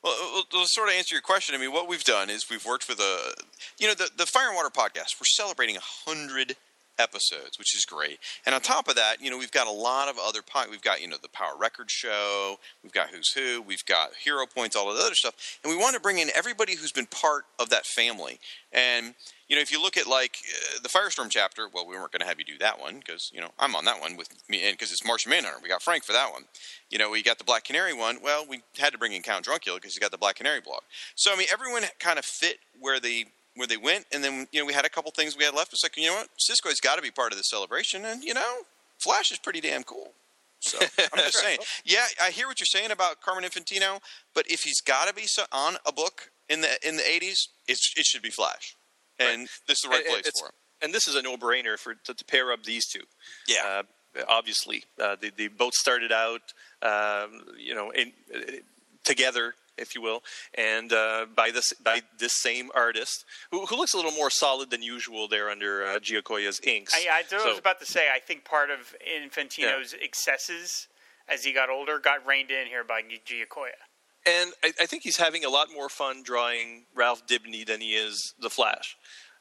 Well, 0.02 0.43
to 0.51 0.66
sort 0.66 0.89
of 0.89 0.94
answer 0.94 1.14
your 1.14 1.23
question, 1.23 1.55
I 1.55 1.59
mean, 1.59 1.73
what 1.73 1.89
we've 1.89 2.02
done 2.02 2.28
is 2.28 2.51
we've 2.51 2.66
worked 2.66 2.89
with 2.89 2.98
a, 2.98 3.35
you 3.78 3.86
know, 3.86 3.94
the, 3.94 4.10
the 4.16 4.27
Fire 4.27 4.48
and 4.48 4.56
Water 4.56 4.69
podcast. 4.69 5.20
We're 5.20 5.27
celebrating 5.27 5.77
a 5.77 5.81
hundred 5.81 6.56
episodes, 6.98 7.59
which 7.59 7.74
is 7.77 7.85
great. 7.85 8.19
And 8.47 8.55
on 8.55 8.60
top 8.60 8.89
of 8.89 8.97
that, 8.97 9.20
you 9.20 9.31
know, 9.31 9.39
we've 9.39 9.51
got 9.51 9.66
a 9.66 9.73
lot 9.73 10.09
of 10.09 10.16
other 10.19 10.43
po- 10.43 10.70
we've 10.70 10.82
got, 10.82 11.01
you 11.01 11.09
know, 11.09 11.16
the 11.20 11.28
Power 11.28 11.56
Record 11.59 11.90
Show, 11.90 12.56
we've 12.82 12.93
got 12.93 13.10
Who's 13.10 13.32
Who, 13.32 13.62
we've 13.62 13.85
got 13.85 14.10
Hero 14.23 14.47
Points, 14.47 14.77
all 14.77 14.90
of 14.90 14.97
the 14.97 15.02
other 15.02 15.14
stuff. 15.14 15.59
And 15.62 15.73
we 15.73 15.78
want 15.78 15.94
to 15.94 16.01
bring 16.01 16.19
in 16.19 16.28
everybody 16.35 16.77
who's 16.77 16.93
been 16.93 17.06
part 17.06 17.44
of 17.59 17.70
that 17.70 17.86
family. 17.86 18.39
And, 18.73 19.14
you 19.48 19.56
know, 19.56 19.62
if 19.62 19.70
you 19.70 19.82
look 19.82 19.97
at 19.97 20.06
like 20.06 20.36
uh, 20.51 20.78
the 20.82 20.89
Firestorm 20.89 21.28
chapter, 21.31 21.69
well, 21.73 21.86
we 21.86 21.94
weren't 21.94 22.12
going 22.12 22.20
to 22.20 22.27
have 22.27 22.39
you 22.39 22.44
do 22.44 22.59
that 22.59 22.81
one 22.81 22.97
because, 22.97 23.31
you 23.32 23.40
know, 23.40 23.51
I'm 23.59 23.74
on 23.74 23.85
that 23.85 24.01
one 24.01 24.16
with 24.16 24.28
me 24.48 24.66
and 24.66 24.73
because 24.73 24.93
it's 24.93 25.05
Martian 25.05 25.31
Manhunter. 25.31 25.59
We 25.62 25.69
got 25.69 25.82
Frank 25.82 26.05
for 26.05 26.12
that 26.12 26.32
one. 26.32 26.44
You 26.90 26.98
know, 26.98 27.10
we 27.10 27.23
got 27.23 27.39
the 27.39 27.44
Black 27.44 27.64
Canary 27.64 27.94
one. 27.94 28.19
Well, 28.23 28.47
we 28.48 28.62
had 28.78 28.93
to 28.93 28.98
bring 28.98 29.12
in 29.12 29.23
Count 29.23 29.44
Druncula 29.44 29.77
because 29.77 29.93
he's 29.93 29.98
got 29.98 30.10
the 30.10 30.19
Black 30.19 30.36
Canary 30.36 30.60
blog. 30.60 30.82
So, 31.14 31.32
I 31.32 31.36
mean, 31.36 31.48
everyone 31.52 31.82
kind 31.98 32.19
of 32.19 32.24
fit 32.24 32.59
where 32.78 33.01
they 33.01 33.27
where 33.55 33.66
they 33.66 33.77
went, 33.77 34.07
and 34.12 34.23
then 34.23 34.47
you 34.53 34.61
know 34.61 34.66
we 34.66 34.73
had 34.73 34.85
a 34.85 34.89
couple 34.89 35.11
things 35.11 35.37
we 35.37 35.45
had 35.45 35.55
left. 35.55 35.73
It's 35.73 35.83
like 35.83 35.97
you 35.97 36.07
know 36.07 36.15
what, 36.15 36.29
Cisco's 36.39 36.81
got 36.81 36.97
to 36.97 37.03
be 37.03 37.11
part 37.11 37.33
of 37.33 37.39
the 37.39 37.45
celebration, 37.45 38.05
and 38.05 38.23
you 38.23 38.35
know, 38.35 38.59
Flash 38.99 39.31
is 39.31 39.39
pretty 39.39 39.61
damn 39.61 39.83
cool. 39.83 40.12
So 40.61 40.79
I'm 40.81 41.09
just 41.19 41.39
saying, 41.39 41.59
yeah, 41.85 42.05
I 42.23 42.31
hear 42.31 42.47
what 42.47 42.61
you're 42.61 42.66
saying 42.66 42.93
about 42.93 43.20
Carmine 43.20 43.49
Infantino, 43.49 44.01
but 44.35 44.47
if 44.49 44.62
he's 44.62 44.81
got 44.81 45.09
to 45.09 45.15
be 45.15 45.27
on 45.51 45.77
a 45.87 45.93
book 45.93 46.31
in 46.49 46.61
the 46.61 46.79
in 46.87 46.97
the 46.97 47.03
80s, 47.03 47.49
it 47.69 47.79
should 47.79 48.23
be 48.23 48.31
Flash, 48.31 48.77
and 49.19 49.41
right. 49.41 49.49
this 49.66 49.79
is 49.79 49.83
the 49.83 49.89
right 49.89 50.07
place 50.07 50.31
for 50.39 50.47
him. 50.47 50.53
And 50.81 50.93
this 50.93 51.07
is 51.07 51.15
a 51.15 51.23
no-brainer 51.23 51.79
for 51.79 51.95
to, 51.95 52.15
to 52.15 52.24
pair 52.24 52.51
up 52.53 52.65
these 52.65 52.87
two. 52.87 53.03
Yeah, 53.47 53.83
uh, 54.19 54.23
obviously, 54.29 54.85
uh, 55.01 55.16
they, 55.20 55.31
they 55.31 55.49
both 55.49 55.74
started 55.74 56.11
out, 56.11 56.41
um, 56.83 57.45
you 57.57 57.74
know, 57.74 57.91
in, 57.91 58.12
uh, 58.35 58.41
together 59.05 59.55
if 59.78 59.94
you 59.94 60.03
will, 60.03 60.23
and 60.55 60.93
uh, 60.93 61.27
by 61.35 61.51
this 61.51 61.73
by 61.73 62.03
this 62.19 62.35
same 62.35 62.70
artist 62.74 63.24
who, 63.51 63.66
who, 63.66 63.77
looks 63.77 63.94
a 63.94 63.97
little 63.97 64.12
more 64.12 64.31
solid 64.31 64.70
than 64.70 64.82
usual 64.82 65.28
there 65.28 65.51
under 65.51 65.85
uh, 65.85 65.99
Giacoia's 65.99 66.61
inks. 66.61 66.94
I, 66.94 67.20
I, 67.20 67.23
so, 67.27 67.49
was 67.49 67.59
about 67.59 67.81
to 67.81 67.86
say 67.86 68.09
I 68.15 68.19
think 68.19 68.44
part 68.44 68.70
of 68.70 68.94
Infantino's 69.01 69.94
yeah. 69.97 70.05
excesses 70.05 70.89
as 71.28 71.44
he 71.44 71.53
got 71.53 71.70
older, 71.70 71.99
got 71.99 72.27
reined 72.27 72.51
in 72.51 72.66
here 72.66 72.85
by 72.85 73.01
Giacoia. 73.03 73.70
And 74.27 74.53
I, 74.62 74.73
I 74.81 74.86
think 74.86 75.03
he's 75.03 75.16
having 75.16 75.44
a 75.44 75.49
lot 75.49 75.69
more 75.74 75.89
fun 75.89 76.23
drawing 76.23 76.85
Ralph 76.94 77.27
Dibny 77.27 77.66
than 77.66 77.81
he 77.81 77.94
is 77.94 78.35
the 78.40 78.51
Flash. 78.51 78.97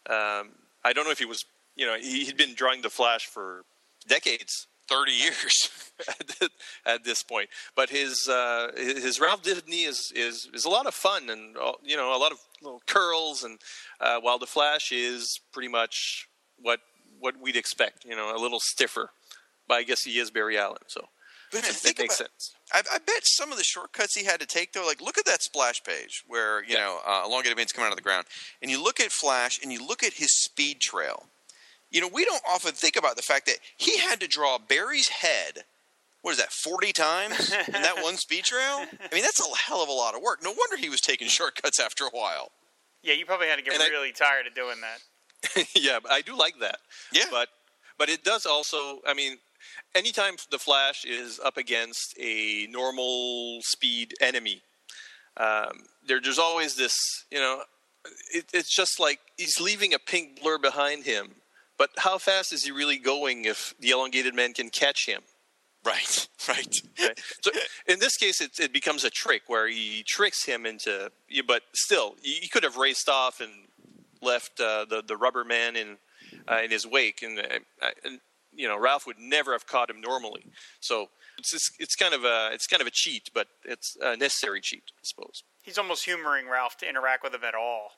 Um, 0.10 0.53
I 0.84 0.94
don't 0.94 1.06
know 1.06 1.12
if 1.12 1.20
he 1.20 1.26
was, 1.26 1.45
you 1.76 1.86
know, 1.86 1.98
he, 1.98 2.26
he'd 2.26 2.38
been 2.38 2.56
drawing 2.56 2.82
the 2.82 2.90
Flash 2.90 3.26
for 3.26 3.64
decades, 4.08 4.68
thirty 4.92 5.14
years 5.14 5.70
at, 6.86 7.04
this 7.04 7.24
point. 7.24 7.50
But 7.76 7.90
his 7.90 8.28
uh, 8.28 8.72
his 8.76 9.20
Ralph 9.20 9.44
Dibny 9.44 9.88
is, 9.88 10.12
is 10.16 10.50
is 10.54 10.66
a 10.66 10.70
lot 10.70 10.86
of 10.86 10.94
fun 10.94 11.30
and 11.30 11.56
uh, 11.58 11.74
you 11.84 11.96
know 11.96 12.16
a 12.16 12.20
lot 12.20 12.32
of 12.32 12.40
little 12.62 12.82
curls 12.86 13.44
and 13.44 13.60
uh, 14.00 14.20
while 14.20 14.38
the 14.38 14.46
Flash 14.46 14.92
is 14.92 15.40
pretty 15.52 15.70
much 15.70 16.28
what 16.62 16.80
what 17.20 17.40
we'd 17.40 17.56
expect, 17.56 18.04
you 18.04 18.16
know, 18.16 18.36
a 18.36 18.40
little 18.40 18.60
stiffer. 18.60 19.12
But 19.68 19.76
I 19.76 19.84
guess 19.84 20.04
he 20.04 20.20
is 20.20 20.32
Barry 20.32 20.58
Allen, 20.58 20.82
so 20.88 21.08
But 21.52 21.60
it 21.60 21.98
makes 22.00 22.00
about, 22.00 22.12
sense. 22.12 22.56
I, 22.74 22.82
I 22.94 22.98
bet 22.98 23.22
some 23.24 23.52
of 23.52 23.58
the 23.58 23.64
shortcuts 23.64 24.16
he 24.16 24.26
had 24.26 24.40
to 24.40 24.46
take 24.46 24.74
though, 24.74 24.86
like 24.86 25.02
look 25.02 25.18
at 25.18 25.26
that 25.26 25.42
splash 25.42 25.84
page 25.84 26.24
where 26.28 26.64
you 26.64 26.76
know 26.76 27.00
uh, 27.08 27.24
elongated 27.26 27.58
veins 27.58 27.72
come 27.72 27.86
out 27.86 27.92
of 27.92 27.98
the 27.98 28.04
ground, 28.04 28.26
and 28.62 28.70
you 28.70 28.84
look 28.84 29.00
at 29.00 29.12
Flash 29.12 29.60
and 29.62 29.72
you 29.72 29.86
look 29.86 30.04
at 30.04 30.14
his 30.14 30.36
speed 30.44 30.82
trail. 30.82 31.28
You 31.92 32.02
know, 32.02 32.10
we 32.14 32.24
don't 32.26 32.42
often 32.50 32.72
think 32.74 32.96
about 32.96 33.16
the 33.18 33.22
fact 33.22 33.46
that 33.48 33.58
he 33.78 33.98
had 33.98 34.20
to 34.22 34.28
draw 34.28 34.58
Barry's 34.58 35.10
head. 35.10 35.66
What 36.22 36.32
is 36.32 36.38
that? 36.38 36.52
Forty 36.52 36.94
times 36.94 37.52
in 37.68 37.74
that 37.82 38.02
one 38.02 38.16
speed 38.18 38.44
trail. 38.46 38.86
I 39.02 39.14
mean, 39.14 39.24
that's 39.24 39.40
a 39.40 39.56
hell 39.58 39.82
of 39.84 39.90
a 39.90 39.94
lot 39.94 40.16
of 40.16 40.22
work. 40.22 40.42
No 40.44 40.52
wonder 40.52 40.78
he 40.78 40.90
was 40.90 41.02
taking 41.02 41.28
shortcuts 41.28 41.80
after 41.80 42.06
a 42.06 42.10
while. 42.10 42.52
Yeah, 43.04 43.16
you 43.16 43.26
probably 43.26 43.48
had 43.48 43.58
to 43.58 43.64
get 43.64 43.74
And 43.74 43.82
I- 43.84 43.88
really 43.90 44.12
tired 44.12 44.46
of 44.48 44.54
doing 44.54 44.78
that. 44.82 45.68
yeah, 45.76 45.98
but 46.02 46.12
I 46.12 46.22
do 46.22 46.38
like 46.38 46.60
that. 46.60 46.78
Yeah. 47.12 47.26
But 47.32 47.50
but 47.98 48.10
it 48.10 48.24
does 48.24 48.46
also. 48.46 49.00
I 49.08 49.14
mean, 49.16 49.38
anytime 49.96 50.36
the 50.52 50.60
Flash 50.60 51.04
is 51.04 51.40
up 51.44 51.58
against 51.58 52.16
a 52.20 52.68
normal 52.70 53.60
speed 53.64 54.14
enemy, 54.22 54.62
um, 55.38 55.84
there, 56.08 56.22
there's 56.22 56.40
always 56.40 56.76
this. 56.76 56.96
You 57.32 57.40
know, 57.40 57.64
it, 58.32 58.46
it's 58.54 58.74
just 58.74 59.00
like 59.00 59.20
he's 59.38 59.60
leaving 59.60 59.94
a 59.96 60.00
pink 60.00 60.42
blur 60.42 60.60
behind 60.60 61.04
him. 61.06 61.32
But 61.82 61.90
how 61.98 62.20
fast 62.20 62.53
is 62.53 62.64
he 62.64 62.70
really 62.70 62.99
going 62.99 63.45
if 63.45 63.74
the 63.80 63.90
elongated 63.90 64.36
man 64.36 64.53
can 64.53 64.70
catch 64.70 65.08
him? 65.08 65.24
Right, 65.84 66.28
right. 66.48 66.82
Okay. 66.99 67.14
So 67.41 67.49
in 67.88 67.98
this 67.98 68.16
case, 68.16 68.40
it, 68.40 68.52
it 68.60 68.72
becomes 68.72 69.03
a 69.03 69.10
trick 69.10 69.41
where 69.48 69.68
he 69.68 70.03
tricks 70.06 70.45
him 70.45 70.68
into. 70.68 71.12
But 71.48 71.64
still, 71.74 72.18
he 72.22 72.48
could 72.49 72.62
have 72.62 72.78
raced 72.78 73.10
off 73.10 73.41
and 73.41 73.52
left 74.22 74.60
uh, 74.60 74.86
the 74.88 75.02
the 75.02 75.18
rubber 75.18 75.44
man 75.44 75.76
in 75.76 75.98
uh, 76.48 76.60
in 76.64 76.70
his 76.70 76.86
wake, 76.86 77.24
and, 77.24 77.40
uh, 77.40 77.88
and 78.06 78.20
you 78.53 78.68
know 78.68 78.78
Ralph 78.78 79.08
would 79.08 79.18
never 79.18 79.53
have 79.53 79.66
caught 79.66 79.90
him 79.90 80.02
normally. 80.02 80.45
So 80.82 81.08
it's 81.40 81.52
it's, 81.52 81.72
it's 81.80 81.95
kind 81.95 82.14
of 82.14 82.26
a 82.26 82.52
it's 82.53 82.68
kind 82.68 82.82
of 82.82 82.88
a 82.88 82.91
cheat, 82.94 83.32
but 83.34 83.48
it's 83.66 83.98
a 83.99 84.16
necessary 84.16 84.62
cheat, 84.62 84.84
I 84.95 85.02
suppose. 85.02 85.41
He's 85.64 85.80
almost 85.80 86.06
humoring 86.06 86.48
Ralph 86.48 86.78
to 86.78 86.88
interact 86.88 87.24
with 87.24 87.34
him 87.34 87.44
at 87.44 87.56
all. 87.56 87.94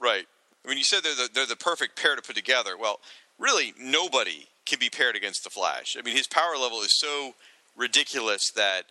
Right. 0.00 0.24
I 0.66 0.68
mean, 0.68 0.78
you 0.78 0.84
said 0.84 1.04
they're 1.04 1.14
the, 1.14 1.28
they're 1.32 1.46
the 1.46 1.56
perfect 1.56 2.00
pair 2.00 2.16
to 2.16 2.22
put 2.22 2.34
together. 2.34 2.76
Well, 2.76 2.98
really, 3.38 3.74
nobody 3.78 4.48
can 4.66 4.78
be 4.78 4.90
paired 4.90 5.16
against 5.16 5.44
the 5.44 5.50
Flash. 5.50 5.96
I 5.98 6.02
mean, 6.02 6.16
his 6.16 6.26
power 6.26 6.56
level 6.60 6.80
is 6.80 6.98
so 6.98 7.34
ridiculous 7.76 8.50
that 8.56 8.84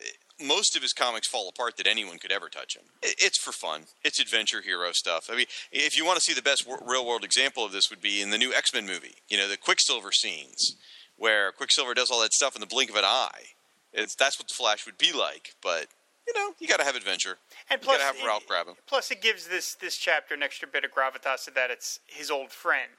eh, 0.00 0.04
most 0.44 0.76
of 0.76 0.82
his 0.82 0.92
comics 0.92 1.26
fall 1.26 1.48
apart 1.48 1.76
that 1.78 1.86
anyone 1.86 2.18
could 2.18 2.30
ever 2.30 2.48
touch 2.48 2.76
him. 2.76 2.84
It's 3.02 3.38
for 3.38 3.52
fun. 3.52 3.82
It's 4.04 4.20
adventure 4.20 4.62
hero 4.62 4.92
stuff. 4.92 5.28
I 5.30 5.36
mean, 5.36 5.46
if 5.72 5.96
you 5.96 6.04
want 6.04 6.16
to 6.18 6.22
see 6.22 6.34
the 6.34 6.42
best 6.42 6.66
real 6.86 7.06
world 7.06 7.24
example 7.24 7.64
of 7.64 7.72
this, 7.72 7.90
would 7.90 8.00
be 8.02 8.20
in 8.20 8.30
the 8.30 8.38
new 8.38 8.52
X 8.52 8.72
Men 8.72 8.86
movie. 8.86 9.14
You 9.28 9.38
know, 9.38 9.48
the 9.48 9.56
Quicksilver 9.56 10.12
scenes 10.12 10.76
where 11.16 11.52
Quicksilver 11.52 11.94
does 11.94 12.10
all 12.10 12.20
that 12.22 12.32
stuff 12.32 12.54
in 12.54 12.60
the 12.60 12.66
blink 12.66 12.90
of 12.90 12.96
an 12.96 13.04
eye. 13.04 13.54
It's, 13.92 14.14
that's 14.14 14.38
what 14.38 14.48
the 14.48 14.54
Flash 14.54 14.84
would 14.86 14.98
be 14.98 15.12
like. 15.12 15.54
But 15.62 15.86
you 16.26 16.34
know, 16.34 16.54
you 16.58 16.66
got 16.68 16.78
to 16.78 16.84
have 16.84 16.96
adventure. 16.96 17.38
And 17.70 17.80
You 17.80 17.86
plus, 17.86 17.98
got 17.98 18.12
to 18.12 18.18
have 18.18 18.26
Ralph 18.26 18.46
grab 18.46 18.66
him. 18.66 18.74
Plus, 18.86 19.10
it 19.10 19.22
gives 19.22 19.48
this 19.48 19.74
this 19.74 19.96
chapter 19.96 20.34
an 20.34 20.42
extra 20.42 20.68
bit 20.68 20.84
of 20.84 20.92
gravitas 20.92 21.44
to 21.44 21.50
that 21.52 21.70
it's 21.70 22.00
his 22.06 22.30
old 22.30 22.50
friend, 22.50 22.90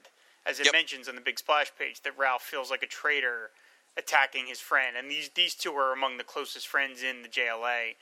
as 0.48 0.58
it 0.58 0.64
Yep. 0.64 0.72
mentions 0.72 1.08
on 1.08 1.14
the 1.14 1.20
big 1.20 1.38
splash 1.38 1.70
page 1.78 2.00
that 2.00 2.16
Ralph 2.16 2.42
feels 2.42 2.70
like 2.70 2.82
a 2.82 2.86
traitor 2.86 3.52
attacking 3.98 4.46
his 4.46 4.60
friend, 4.60 4.96
and 4.96 5.10
these 5.10 5.28
these 5.30 5.54
two 5.54 5.76
are 5.76 5.92
among 5.92 6.16
the 6.16 6.24
closest 6.24 6.66
friends 6.66 7.02
in 7.02 7.22
the 7.22 7.28
JLA 7.28 7.96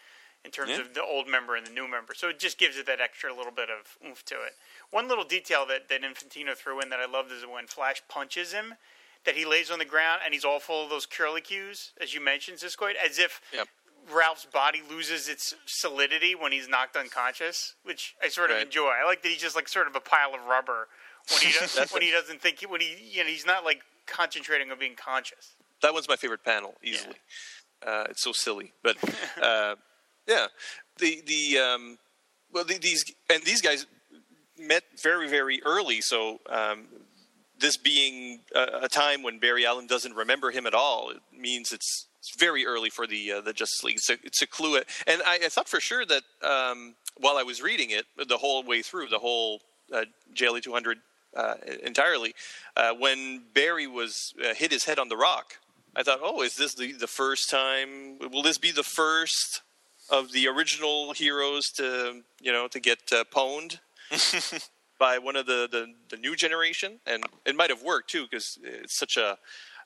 in 0.45 0.51
terms 0.53 0.71
Yeah. 0.73 0.81
of 0.81 0.95
the 0.95 1.03
old 1.03 1.27
member 1.27 1.57
and 1.57 1.67
the 1.67 1.73
new 1.73 1.89
member. 1.89 2.15
So 2.15 2.29
it 2.29 2.39
just 2.39 2.57
gives 2.57 2.77
it 2.77 2.87
that 2.87 3.01
extra 3.01 3.35
little 3.35 3.51
bit 3.51 3.69
of 3.69 3.99
oomph 4.05 4.25
to 4.27 4.41
it. 4.43 4.57
One 4.91 5.09
little 5.09 5.25
detail 5.25 5.67
that 5.67 5.89
that 5.89 6.03
Infantino 6.03 6.57
threw 6.57 6.81
in 6.81 6.89
that 6.91 7.01
I 7.01 7.07
loved 7.07 7.33
is 7.33 7.45
when 7.45 7.67
Flash 7.67 8.03
punches 8.09 8.53
him. 8.53 8.77
That 9.25 9.35
he 9.35 9.45
lays 9.45 9.73
on 9.73 9.81
the 9.81 9.85
ground 9.85 10.23
and 10.25 10.33
he's 10.33 10.45
all 10.45 10.61
full 10.61 10.85
of 10.85 10.91
those 10.91 11.05
curly 11.05 11.41
cues, 11.41 11.91
as 12.01 12.15
you 12.15 12.21
mentioned, 12.21 12.59
Siskoid, 12.59 12.95
as 12.95 13.19
if 13.19 13.41
Yep. 13.53 13.69
Ralph's 14.09 14.45
body 14.45 14.83
loses 14.89 15.29
its 15.29 15.53
solidity 15.65 16.37
when 16.37 16.53
he's 16.53 16.69
knocked 16.69 16.97
unconscious, 16.97 17.75
which 17.83 18.15
I 18.23 18.29
sort 18.29 18.51
of 18.53 18.59
Right. 18.59 18.67
enjoy. 18.67 18.91
I 18.91 19.03
like 19.03 19.23
that 19.23 19.29
he's 19.31 19.41
just 19.41 19.57
like 19.57 19.67
sort 19.67 19.89
of 19.89 19.97
a 19.97 20.01
pile 20.01 20.33
of 20.33 20.43
rubber 20.45 20.89
when 21.31 21.41
he 21.41 21.53
does, 21.59 21.93
when 21.93 22.03
he 22.03 22.11
doesn't 22.11 22.41
think 22.41 22.65
when 22.69 22.81
he 22.81 22.97
you 23.13 23.23
know 23.23 23.29
he's 23.29 23.47
not 23.47 23.65
like 23.65 23.83
concentrating 24.07 24.71
on 24.71 24.79
being 24.79 24.97
conscious. 24.97 25.55
That 25.83 25.93
one's 25.93 26.09
my 26.09 26.17
favorite 26.17 26.45
panel, 26.45 26.75
easily. 26.83 27.17
Uh, 27.87 28.05
it's 28.09 28.23
so 28.23 28.33
silly, 28.33 28.73
but 28.83 28.97
uh, 29.43 29.77
yeah, 30.27 30.47
the 30.99 31.23
the 31.27 31.59
um, 31.59 31.99
well 32.53 32.65
the, 32.65 32.79
these 32.79 33.05
and 33.31 33.43
these 33.45 33.61
guys 33.61 33.87
met 34.59 34.85
very 35.03 35.29
very 35.29 35.63
early, 35.65 36.01
so 36.01 36.41
um, 36.49 36.87
this 37.59 37.77
being 37.77 38.41
a, 38.55 38.81
a 38.83 38.89
time 38.89 39.23
when 39.23 39.39
Barry 39.39 39.67
Allen 39.67 39.87
doesn't 39.87 40.15
remember 40.15 40.51
him 40.51 40.67
at 40.67 40.75
all, 40.75 41.11
it 41.11 41.21
means 41.37 41.73
it's, 41.73 42.07
it's 42.19 42.37
very 42.39 42.67
early 42.67 42.91
for 42.91 43.07
the 43.07 43.33
uh, 43.33 43.41
the 43.41 43.53
Justice 43.53 43.83
League. 43.85 43.97
It's 43.97 44.11
a, 44.11 44.17
it's 44.25 44.43
a 44.43 44.47
clue, 44.47 44.81
and 45.07 45.23
I, 45.27 45.41
I 45.45 45.49
thought 45.49 45.69
for 45.69 45.81
sure 45.81 46.05
that 46.07 46.23
um, 46.43 46.95
while 47.17 47.37
I 47.37 47.43
was 47.43 47.63
reading 47.63 47.91
it 47.91 48.07
the 48.29 48.39
whole 48.39 48.63
way 48.63 48.83
through, 48.83 49.09
the 49.09 49.19
whole 49.19 49.61
uh, 49.93 50.05
JLA 50.35 50.63
200 50.63 50.99
uh, 51.37 51.55
entirely, 51.83 52.35
uh, 52.77 52.93
when 52.99 53.43
Barry 53.55 53.87
was 53.87 54.35
uh, 54.43 54.55
hit 54.55 54.73
his 54.73 54.85
head 54.85 54.99
on 54.99 55.09
the 55.09 55.17
rock, 55.17 55.59
I 55.95 56.03
thought, 56.03 56.21
oh, 56.23 56.43
is 56.43 56.57
this 56.57 56.75
the, 56.75 56.93
the 56.93 57.07
first 57.07 57.51
time? 57.51 58.19
Will 58.19 58.43
this 58.43 58.59
be 58.59 58.73
the 58.73 58.83
first 58.83 59.63
of 60.11 60.33
the 60.33 60.47
original 60.49 61.13
heroes 61.13 61.71
to 61.73 62.23
you 62.41 62.53
know 62.53 62.69
to 62.69 62.81
get 62.81 62.99
uh, 63.13 63.25
pwned 63.33 63.79
by 64.99 65.19
one 65.19 65.37
of 65.37 65.47
the, 65.47 65.69
the, 65.71 65.93
the 66.11 66.17
new 66.17 66.37
generation? 66.37 67.01
And 67.07 67.25
it 67.45 67.57
might 67.57 67.71
have 67.71 67.83
worked 67.83 68.11
too 68.11 68.27
because 68.31 68.59
it's 68.63 68.97
such 68.99 69.17
a 69.17 69.39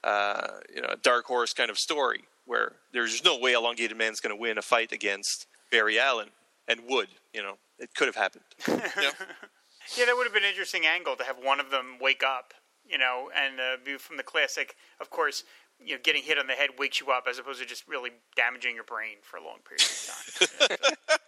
uh, 0.05 0.59
you 0.75 0.83
know 0.83 0.89
a 0.91 0.97
dark 0.97 1.27
horse 1.27 1.53
kind 1.53 1.71
of 1.71 1.79
story 1.79 2.25
where 2.47 2.73
there's 2.93 3.25
no 3.25 3.39
way 3.39 3.53
Elongated 3.53 3.97
Man's 3.97 4.21
going 4.21 4.35
to 4.35 4.41
win 4.41 4.59
a 4.59 4.63
fight 4.63 4.93
against 4.93 5.47
Barry 5.71 5.99
Allen 5.99 6.29
and 6.67 6.81
Wood. 6.89 7.09
you 7.33 7.43
know 7.43 7.55
it 7.79 7.95
could 7.95 8.07
have 8.07 8.17
happened. 8.17 8.45
Yeah, 9.01 9.13
that 9.97 10.15
would 10.17 10.25
have 10.25 10.35
been 10.35 10.45
an 10.45 10.51
interesting 10.51 10.87
angle 10.87 11.17
to 11.17 11.25
have 11.25 11.37
one 11.43 11.61
of 11.61 11.71
them 11.71 11.99
wake 12.01 12.23
up, 12.23 12.55
you 12.87 12.99
know, 12.99 13.31
and 13.37 13.61
uh, 13.61 13.77
be 13.85 13.97
from 13.99 14.17
the 14.17 14.23
classic. 14.23 14.77
Of 15.01 15.11
course, 15.11 15.45
you 15.79 15.95
know, 15.95 16.01
getting 16.03 16.23
hit 16.23 16.39
on 16.39 16.47
the 16.47 16.55
head 16.55 16.71
wakes 16.79 17.01
you 17.01 17.11
up 17.11 17.25
as 17.29 17.39
opposed 17.39 17.61
to 17.61 17.67
just 17.67 17.87
really 17.89 18.11
damaging 18.37 18.75
your 18.75 18.85
brain 18.85 19.17
for 19.23 19.37
a 19.37 19.45
long 19.45 19.59
period 19.67 19.83
of 19.83 20.69
time. 20.69 20.97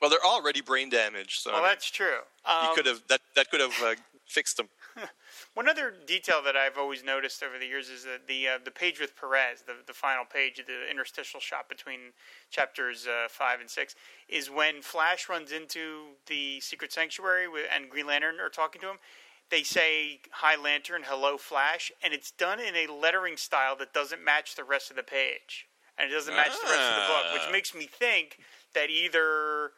Well, 0.00 0.10
they're 0.10 0.24
already 0.24 0.60
brain 0.60 0.90
damaged, 0.90 1.40
so 1.40 1.52
well, 1.52 1.62
that's 1.62 1.90
true. 1.90 2.18
Um, 2.44 2.68
you 2.68 2.74
could 2.76 2.86
have 2.86 3.02
that 3.08 3.20
that 3.34 3.50
could 3.50 3.60
have 3.60 3.74
uh, 3.82 3.94
fixed 4.26 4.56
them. 4.56 4.68
One 5.54 5.68
other 5.68 5.92
detail 6.06 6.42
that 6.44 6.56
I've 6.56 6.78
always 6.78 7.04
noticed 7.04 7.42
over 7.42 7.58
the 7.58 7.66
years 7.66 7.88
is 7.88 8.04
that 8.04 8.26
the 8.26 8.48
uh, 8.48 8.58
the 8.64 8.70
page 8.70 9.00
with 9.00 9.16
Perez, 9.16 9.62
the 9.66 9.74
the 9.86 9.92
final 9.92 10.24
page, 10.24 10.56
the 10.66 10.90
interstitial 10.90 11.40
shot 11.40 11.68
between 11.68 12.12
chapters 12.50 13.06
uh, 13.06 13.28
five 13.28 13.60
and 13.60 13.70
six, 13.70 13.94
is 14.28 14.50
when 14.50 14.82
Flash 14.82 15.28
runs 15.28 15.52
into 15.52 16.16
the 16.26 16.60
secret 16.60 16.92
sanctuary 16.92 17.48
with, 17.48 17.66
and 17.74 17.90
Green 17.90 18.06
Lantern 18.06 18.40
are 18.40 18.48
talking 18.48 18.80
to 18.82 18.88
him. 18.90 18.96
They 19.50 19.62
say 19.62 20.20
"Hi 20.32 20.56
Lantern, 20.56 21.02
hello 21.06 21.38
Flash," 21.38 21.90
and 22.02 22.12
it's 22.12 22.30
done 22.30 22.60
in 22.60 22.74
a 22.76 22.86
lettering 22.92 23.36
style 23.36 23.76
that 23.76 23.92
doesn't 23.94 24.22
match 24.22 24.56
the 24.56 24.64
rest 24.64 24.90
of 24.90 24.96
the 24.96 25.02
page, 25.02 25.66
and 25.96 26.10
it 26.10 26.14
doesn't 26.14 26.34
match 26.34 26.52
the 26.60 26.68
rest 26.68 26.90
of 26.90 26.94
the 26.96 27.08
book, 27.08 27.32
which 27.32 27.42
Ah. 27.48 27.50
makes 27.52 27.74
me 27.74 27.86
think 27.86 28.38
that 28.74 28.90
either 28.90 29.72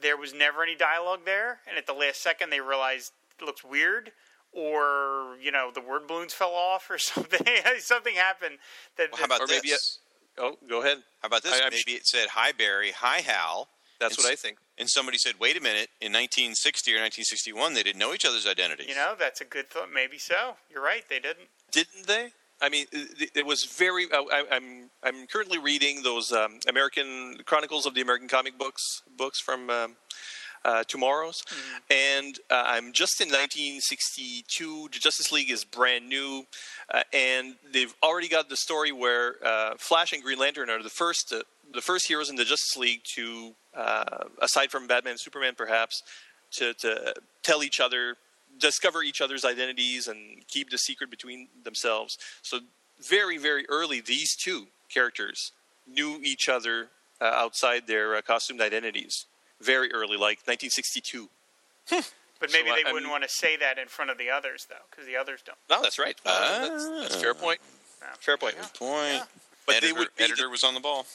there 0.00 0.16
was 0.16 0.32
never 0.32 0.62
any 0.62 0.76
dialogue 0.76 1.24
there, 1.24 1.60
and 1.66 1.76
at 1.76 1.86
the 1.86 1.92
last 1.92 2.22
second 2.22 2.50
they 2.50 2.60
realized 2.60 3.12
it 3.40 3.44
looks 3.44 3.64
weird, 3.64 4.12
or 4.52 5.36
you 5.40 5.50
know 5.50 5.70
the 5.72 5.80
word 5.80 6.06
balloons 6.06 6.34
fell 6.34 6.52
off, 6.54 6.90
or 6.90 6.98
something. 6.98 7.40
something 7.78 8.14
happened 8.14 8.58
that. 8.96 9.10
Well, 9.12 9.18
how 9.20 9.26
about 9.26 9.40
Or 9.42 9.46
maybe 9.46 9.70
this? 9.70 9.98
Oh, 10.38 10.56
go 10.68 10.82
ahead. 10.82 10.98
How 11.22 11.26
about 11.26 11.42
this? 11.42 11.52
I- 11.52 11.64
I'm 11.64 11.70
Maybe 11.72 11.92
it 11.96 12.06
said, 12.06 12.28
"Hi 12.30 12.52
Barry, 12.52 12.92
hi 12.92 13.18
Hal." 13.20 13.68
That's 14.00 14.16
And 14.16 14.24
what 14.24 14.30
I 14.30 14.34
s- 14.34 14.40
think. 14.40 14.58
And 14.78 14.88
somebody 14.88 15.18
said, 15.18 15.34
"Wait 15.40 15.56
a 15.56 15.60
minute! 15.60 15.88
In 16.00 16.12
1960 16.12 16.92
or 16.92 17.00
1961, 17.02 17.74
they 17.74 17.82
didn't 17.82 17.98
know 17.98 18.14
each 18.14 18.24
other's 18.24 18.46
identities." 18.46 18.86
you 18.88 18.94
know, 18.94 19.14
that's 19.18 19.40
a 19.40 19.44
good 19.44 19.68
thought. 19.68 19.90
Maybe 19.92 20.18
so. 20.18 20.56
You're 20.70 20.82
right. 20.82 21.02
They 21.08 21.18
didn't. 21.18 21.48
Didn't 21.72 22.06
they? 22.06 22.30
I 22.60 22.68
mean, 22.68 22.86
it, 22.92 23.30
it 23.34 23.46
was 23.46 23.64
very. 23.64 24.06
I, 24.12 24.18
I- 24.32 24.56
I'm 24.56 24.90
I'm 25.02 25.26
currently 25.26 25.58
reading 25.58 26.02
those 26.04 26.30
um, 26.32 26.60
American 26.68 27.38
Chronicles 27.44 27.86
of 27.86 27.94
the 27.94 28.00
American 28.00 28.28
Comic 28.28 28.56
Books 28.56 29.02
books 29.16 29.40
from 29.40 29.68
um, 29.70 29.96
uh, 30.64 30.84
TwoMorrows. 30.84 31.42
And 31.90 32.38
uh, 32.50 32.64
I'm 32.66 32.92
just 32.92 33.20
in 33.20 33.28
1962. 33.28 34.88
The 34.92 34.98
Justice 34.98 35.32
League 35.32 35.50
is 35.50 35.64
brand 35.64 36.08
new, 36.08 36.44
uh, 36.92 37.02
and 37.12 37.54
they've 37.72 37.94
already 38.02 38.28
got 38.28 38.48
the 38.48 38.56
story 38.56 38.92
where 38.92 39.34
uh, 39.44 39.74
Flash 39.78 40.12
and 40.12 40.22
Green 40.22 40.38
Lantern 40.38 40.70
are 40.70 40.82
the 40.82 40.90
first 40.90 41.32
uh, 41.32 41.42
the 41.72 41.80
first 41.82 42.08
heroes 42.08 42.30
in 42.30 42.36
the 42.36 42.44
Justice 42.44 42.78
League 42.78 43.02
to, 43.14 43.54
uh, 43.76 44.24
aside 44.40 44.70
from 44.70 44.86
Batman 44.86 45.12
and 45.12 45.20
Superman, 45.20 45.52
perhaps, 45.54 46.02
to, 46.52 46.72
to 46.72 47.14
tell 47.42 47.62
each 47.62 47.78
other, 47.78 48.16
discover 48.58 49.02
each 49.02 49.20
other's 49.20 49.44
identities, 49.44 50.08
and 50.08 50.46
keep 50.48 50.70
the 50.70 50.78
secret 50.78 51.10
between 51.10 51.48
themselves. 51.64 52.16
So 52.42 52.60
very 53.00 53.38
very 53.38 53.66
early, 53.68 54.00
these 54.00 54.34
two 54.34 54.68
characters 54.88 55.52
knew 55.86 56.20
each 56.22 56.48
other 56.48 56.88
uh, 57.20 57.24
outside 57.24 57.86
their 57.86 58.16
uh, 58.16 58.22
costumed 58.22 58.60
identities. 58.60 59.26
Very 59.60 59.92
early, 59.92 60.16
like 60.16 60.38
1962. 60.46 61.28
Hmm. 61.90 62.00
But 62.40 62.52
maybe 62.52 62.68
So, 62.68 62.74
they 62.76 62.84
I- 62.84 62.90
I 62.90 62.92
wouldn't 62.92 63.04
mean- 63.06 63.10
want 63.10 63.24
to 63.24 63.28
say 63.28 63.56
that 63.56 63.78
in 63.78 63.88
front 63.88 64.10
of 64.10 64.18
the 64.18 64.30
others, 64.30 64.66
though, 64.68 64.76
because 64.90 65.06
the 65.06 65.16
others 65.16 65.42
don't. 65.42 65.58
No, 65.68 65.82
that's 65.82 65.98
right. 65.98 66.16
Uh, 66.24 66.68
that's, 66.68 66.88
that's 66.88 67.16
ah. 67.16 67.20
fair 67.20 67.34
point. 67.34 67.60
Fair 68.20 68.36
point. 68.36 68.56
Point. 68.74 69.24
But 69.66 69.76
editor, 69.76 69.86
they 69.94 69.98
would 69.98 70.08
be 70.16 70.24
editor 70.24 70.42
the- 70.44 70.48
was 70.50 70.62
on 70.64 70.74
the 70.74 70.80
ball. 70.80 71.06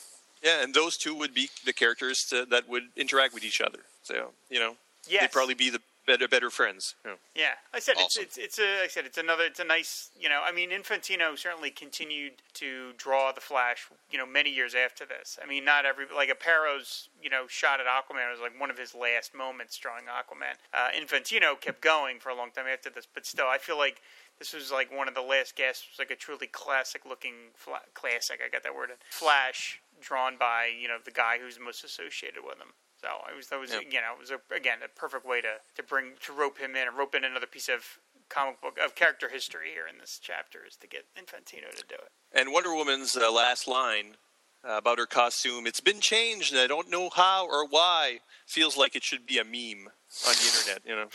Yeah, 0.41 0.61
and 0.61 0.74
those 0.74 0.98
two 0.98 1.15
would 1.15 1.34
be 1.34 1.49
the 1.64 1.72
characters 1.72 2.26
to, 2.26 2.45
that 2.48 2.68
would 2.68 2.90
interact 2.98 3.34
with 3.34 3.45
each 3.45 3.61
other. 3.61 3.80
So 4.03 4.34
you 4.49 4.60
know, 4.60 4.76
Yes. 5.07 5.22
they'd 5.22 5.32
probably 5.32 5.53
be 5.53 5.70
the 5.70 5.82
better 6.05 6.27
better 6.27 6.49
friends. 6.49 6.95
know. 7.05 7.15
Yeah, 7.35 7.53
I 7.73 7.80
said 7.80 7.95
Awesome. 7.97 8.23
it's 8.23 8.38
it's 8.38 8.57
it's 8.57 8.59
a 8.59 8.84
I 8.84 8.88
said 8.88 9.05
it's 9.05 9.17
another 9.17 9.43
it's 9.45 9.59
a 9.59 9.63
nice 9.63 10.09
you 10.19 10.30
know 10.30 10.41
I 10.43 10.51
mean 10.51 10.69
Infantino 10.71 11.38
certainly 11.38 11.71
continued 11.71 12.34
to 12.55 12.93
draw 12.97 13.31
the 13.31 13.41
Flash 13.41 13.88
you 14.11 14.17
know 14.17 14.25
many 14.25 14.49
years 14.53 14.75
after 14.75 15.05
this. 15.05 15.38
I 15.43 15.47
mean 15.47 15.65
not 15.65 15.85
every 15.85 16.05
like 16.13 16.30
Aparo's 16.30 17.09
you 17.21 17.30
know 17.30 17.45
shot 17.47 17.80
at 17.80 17.85
Aquaman 17.85 18.30
was 18.31 18.39
like 18.41 18.59
one 18.59 18.69
of 18.71 18.77
his 18.77 18.93
last 18.95 19.34
moments 19.34 19.77
drawing 19.77 20.03
Aquaman. 20.05 20.55
Uh, 20.73 20.89
Infantino 20.99 21.59
kept 21.59 21.81
going 21.81 22.19
for 22.19 22.30
a 22.30 22.35
long 22.35 22.51
time 22.51 22.65
after 22.71 22.89
this, 22.89 23.07
but 23.11 23.25
still 23.25 23.47
I 23.47 23.57
feel 23.57 23.77
like 23.77 24.01
this 24.39 24.53
was 24.53 24.71
like 24.71 24.91
one 24.95 25.07
of 25.07 25.13
the 25.13 25.21
last 25.21 25.55
gasps, 25.55 25.99
like 25.99 26.09
a 26.11 26.15
truly 26.15 26.47
classic 26.47 27.03
looking 27.07 27.34
fla- 27.55 27.81
classic. 27.93 28.39
I 28.43 28.49
got 28.49 28.63
that 28.63 28.75
word 28.75 28.89
in 28.89 28.95
Flash 29.09 29.80
drawn 30.01 30.38
by 30.38 30.67
you 30.77 30.88
know 30.88 30.97
the 31.03 31.11
guy 31.11 31.38
who's 31.41 31.59
most 31.59 31.84
associated 31.84 32.43
with 32.43 32.57
him. 32.57 32.73
So 33.03 33.09
it 33.30 33.35
was 33.35 33.47
that 33.47 33.59
was 33.59 33.71
Yep. 33.71 33.84
you 33.91 33.99
know 33.99 34.13
it 34.15 34.19
was 34.19 34.31
a, 34.31 34.39
again 34.55 34.77
a 34.84 34.88
perfect 34.88 35.25
way 35.25 35.41
to, 35.41 35.55
to 35.75 35.84
bring 35.84 36.13
to 36.25 36.31
rope 36.31 36.57
him 36.57 36.77
in 36.77 36.88
and 36.88 36.97
rope 36.97 37.13
in 37.15 37.25
another 37.25 37.47
piece 37.47 37.67
of 37.67 37.99
comic 38.30 38.61
book 38.61 38.77
of 38.84 38.95
character 38.95 39.27
history 39.27 39.71
here 39.73 39.85
in 39.91 39.97
this 39.99 40.19
chapter 40.23 40.59
is 40.65 40.77
to 40.77 40.88
get 40.88 41.03
Infantino 41.19 41.69
to 41.75 41.84
do 41.89 41.95
it. 41.95 42.07
And 42.31 42.53
Wonder 42.53 42.73
Woman's 42.73 43.17
uh, 43.17 43.30
last 43.30 43.67
line 43.67 44.15
uh, 44.63 44.77
about 44.77 44.99
her 44.99 45.05
costume, 45.05 45.67
it's 45.67 45.81
been 45.81 45.99
changed 45.99 46.53
and 46.53 46.61
I 46.61 46.67
don't 46.67 46.89
know 46.89 47.09
how 47.13 47.45
or 47.45 47.67
why, 47.67 48.19
feels 48.45 48.77
like 48.77 48.95
it 48.95 49.03
should 49.03 49.25
be 49.25 49.38
a 49.38 49.43
meme 49.43 49.89
on 50.25 50.34
the 50.34 50.47
internet, 50.47 50.81
you 50.88 50.95
know. 50.95 51.09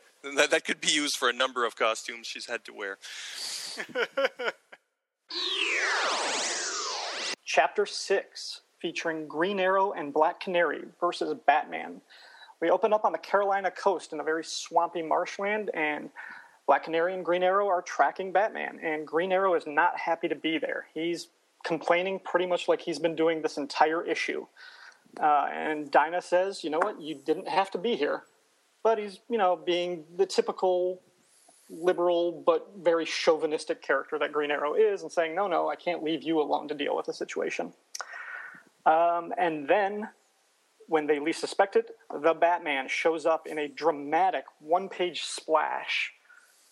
That, 0.34 0.50
that 0.50 0.64
could 0.64 0.80
be 0.80 0.88
used 0.90 1.16
for 1.16 1.28
a 1.28 1.32
number 1.32 1.64
of 1.64 1.76
costumes 1.76 2.26
she's 2.26 2.46
had 2.46 2.64
to 2.64 2.72
wear. 2.72 2.98
Chapter 7.44 7.86
6, 7.86 8.60
featuring 8.80 9.26
Green 9.26 9.60
Arrow 9.60 9.92
and 9.92 10.12
Black 10.12 10.40
Canary 10.40 10.84
versus 11.00 11.34
Batman. 11.46 12.00
We 12.60 12.70
open 12.70 12.92
up 12.92 13.04
on 13.04 13.12
the 13.12 13.18
Carolina 13.18 13.70
coast 13.70 14.12
in 14.12 14.20
a 14.20 14.24
very 14.24 14.44
swampy 14.44 15.02
marshland, 15.02 15.70
and 15.74 16.10
Black 16.66 16.84
Canary 16.84 17.14
and 17.14 17.24
Green 17.24 17.42
Arrow 17.42 17.68
are 17.68 17.82
tracking 17.82 18.32
Batman, 18.32 18.80
and 18.82 19.06
Green 19.06 19.32
Arrow 19.32 19.54
is 19.54 19.66
not 19.66 19.98
happy 19.98 20.28
to 20.28 20.34
be 20.34 20.58
there. 20.58 20.86
He's 20.92 21.28
complaining 21.64 22.20
pretty 22.20 22.46
much 22.46 22.68
like 22.68 22.80
he's 22.80 22.98
been 22.98 23.16
doing 23.16 23.42
this 23.42 23.56
entire 23.56 24.04
issue. 24.04 24.46
Uh, 25.20 25.48
and 25.52 25.90
Dinah 25.90 26.22
says, 26.22 26.62
you 26.62 26.70
know 26.70 26.78
what, 26.78 27.00
you 27.00 27.14
didn't 27.14 27.48
have 27.48 27.70
to 27.72 27.78
be 27.78 27.96
here. 27.96 28.22
But 28.82 28.98
he's, 28.98 29.20
you 29.28 29.38
know, 29.38 29.56
being 29.56 30.04
the 30.16 30.26
typical 30.26 31.00
liberal 31.70 32.42
but 32.46 32.70
very 32.78 33.04
chauvinistic 33.04 33.82
character 33.82 34.18
that 34.18 34.32
Green 34.32 34.50
Arrow 34.50 34.74
is 34.74 35.02
and 35.02 35.12
saying, 35.12 35.34
no, 35.34 35.48
no, 35.48 35.68
I 35.68 35.76
can't 35.76 36.02
leave 36.02 36.22
you 36.22 36.40
alone 36.40 36.68
to 36.68 36.74
deal 36.74 36.96
with 36.96 37.06
the 37.06 37.12
situation. 37.12 37.72
Um, 38.88 39.34
and 39.36 39.68
then, 39.68 40.08
when 40.86 41.06
they 41.06 41.20
least 41.20 41.40
suspect 41.40 41.76
it, 41.76 41.90
the 42.22 42.32
Batman 42.32 42.88
shows 42.88 43.26
up 43.26 43.46
in 43.46 43.58
a 43.58 43.68
dramatic 43.68 44.44
one 44.60 44.88
page 44.88 45.24
splash. 45.24 46.12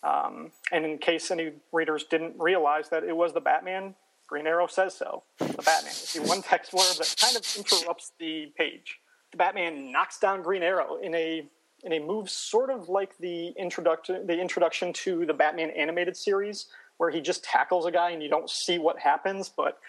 Um, 0.01 0.51
and 0.71 0.83
in 0.83 0.97
case 0.97 1.29
any 1.29 1.51
readers 1.71 2.05
didn't 2.09 2.33
realize 2.39 2.89
that 2.89 3.03
it 3.03 3.15
was 3.15 3.33
the 3.33 3.41
Batman, 3.41 3.93
Green 4.25 4.47
Arrow 4.47 4.67
says 4.67 4.95
so. 4.95 5.23
The 5.37 5.45
Batman. 5.45 5.91
It's 5.91 6.13
the 6.13 6.23
one 6.23 6.41
text 6.41 6.71
blurb 6.71 6.97
that 6.97 7.15
kind 7.21 7.35
of 7.37 7.45
interrupts 7.55 8.11
the 8.19 8.51
page. 8.57 8.99
The 9.31 9.37
Batman 9.37 9.91
knocks 9.91 10.19
down 10.19 10.41
Green 10.41 10.63
Arrow 10.63 10.97
in 10.97 11.13
a 11.13 11.47
in 11.83 11.93
a 11.93 11.99
move 11.99 12.27
sort 12.27 12.71
of 12.71 12.89
like 12.89 13.15
the 13.19 13.49
introduction 13.49 14.25
the 14.25 14.39
introduction 14.39 14.91
to 14.91 15.25
the 15.25 15.33
Batman 15.33 15.69
animated 15.71 16.17
series, 16.17 16.65
where 16.97 17.11
he 17.11 17.21
just 17.21 17.43
tackles 17.43 17.85
a 17.85 17.91
guy 17.91 18.09
and 18.09 18.23
you 18.23 18.29
don't 18.29 18.49
see 18.49 18.79
what 18.79 18.97
happens, 18.99 19.49
but 19.55 19.79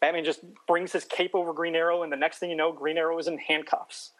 Batman 0.00 0.24
just 0.24 0.40
brings 0.66 0.92
his 0.92 1.04
cape 1.04 1.34
over 1.34 1.52
Green 1.52 1.74
Arrow, 1.74 2.02
and 2.02 2.12
the 2.12 2.16
next 2.16 2.38
thing 2.38 2.50
you 2.50 2.56
know, 2.56 2.72
Green 2.72 2.98
Arrow 2.98 3.18
is 3.18 3.26
in 3.26 3.38
handcuffs. 3.38 4.12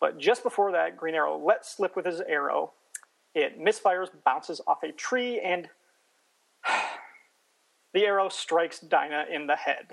But 0.00 0.18
just 0.18 0.42
before 0.42 0.72
that, 0.72 0.96
Green 0.96 1.14
Arrow 1.14 1.38
lets 1.38 1.76
slip 1.76 1.96
with 1.96 2.04
his 2.04 2.20
arrow. 2.20 2.72
It 3.34 3.58
misfires, 3.58 4.08
bounces 4.24 4.60
off 4.66 4.82
a 4.82 4.92
tree, 4.92 5.40
and 5.40 5.68
the 7.94 8.04
arrow 8.04 8.28
strikes 8.28 8.80
Dinah 8.80 9.26
in 9.32 9.46
the 9.46 9.56
head. 9.56 9.86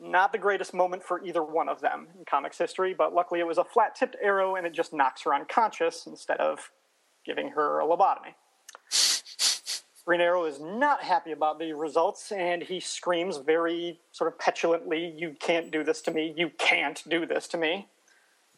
Not 0.00 0.32
the 0.32 0.38
greatest 0.38 0.72
moment 0.72 1.02
for 1.02 1.24
either 1.24 1.42
one 1.42 1.68
of 1.68 1.80
them 1.80 2.06
in 2.16 2.24
comics 2.24 2.56
history, 2.56 2.94
but 2.94 3.12
luckily 3.12 3.40
it 3.40 3.46
was 3.46 3.58
a 3.58 3.64
flat 3.64 3.96
tipped 3.96 4.16
arrow 4.22 4.54
and 4.54 4.66
it 4.66 4.72
just 4.72 4.92
knocks 4.92 5.22
her 5.22 5.34
unconscious 5.34 6.06
instead 6.06 6.38
of 6.38 6.70
giving 7.24 7.48
her 7.48 7.80
a 7.80 7.84
lobotomy. 7.84 8.34
Green 10.06 10.20
Arrow 10.20 10.44
is 10.44 10.60
not 10.60 11.02
happy 11.02 11.32
about 11.32 11.58
the 11.58 11.72
results 11.72 12.30
and 12.30 12.62
he 12.62 12.78
screams 12.78 13.38
very 13.38 13.98
sort 14.12 14.32
of 14.32 14.38
petulantly, 14.38 15.12
You 15.16 15.34
can't 15.40 15.72
do 15.72 15.82
this 15.82 16.00
to 16.02 16.12
me, 16.12 16.32
you 16.36 16.50
can't 16.58 17.02
do 17.08 17.26
this 17.26 17.48
to 17.48 17.58
me. 17.58 17.88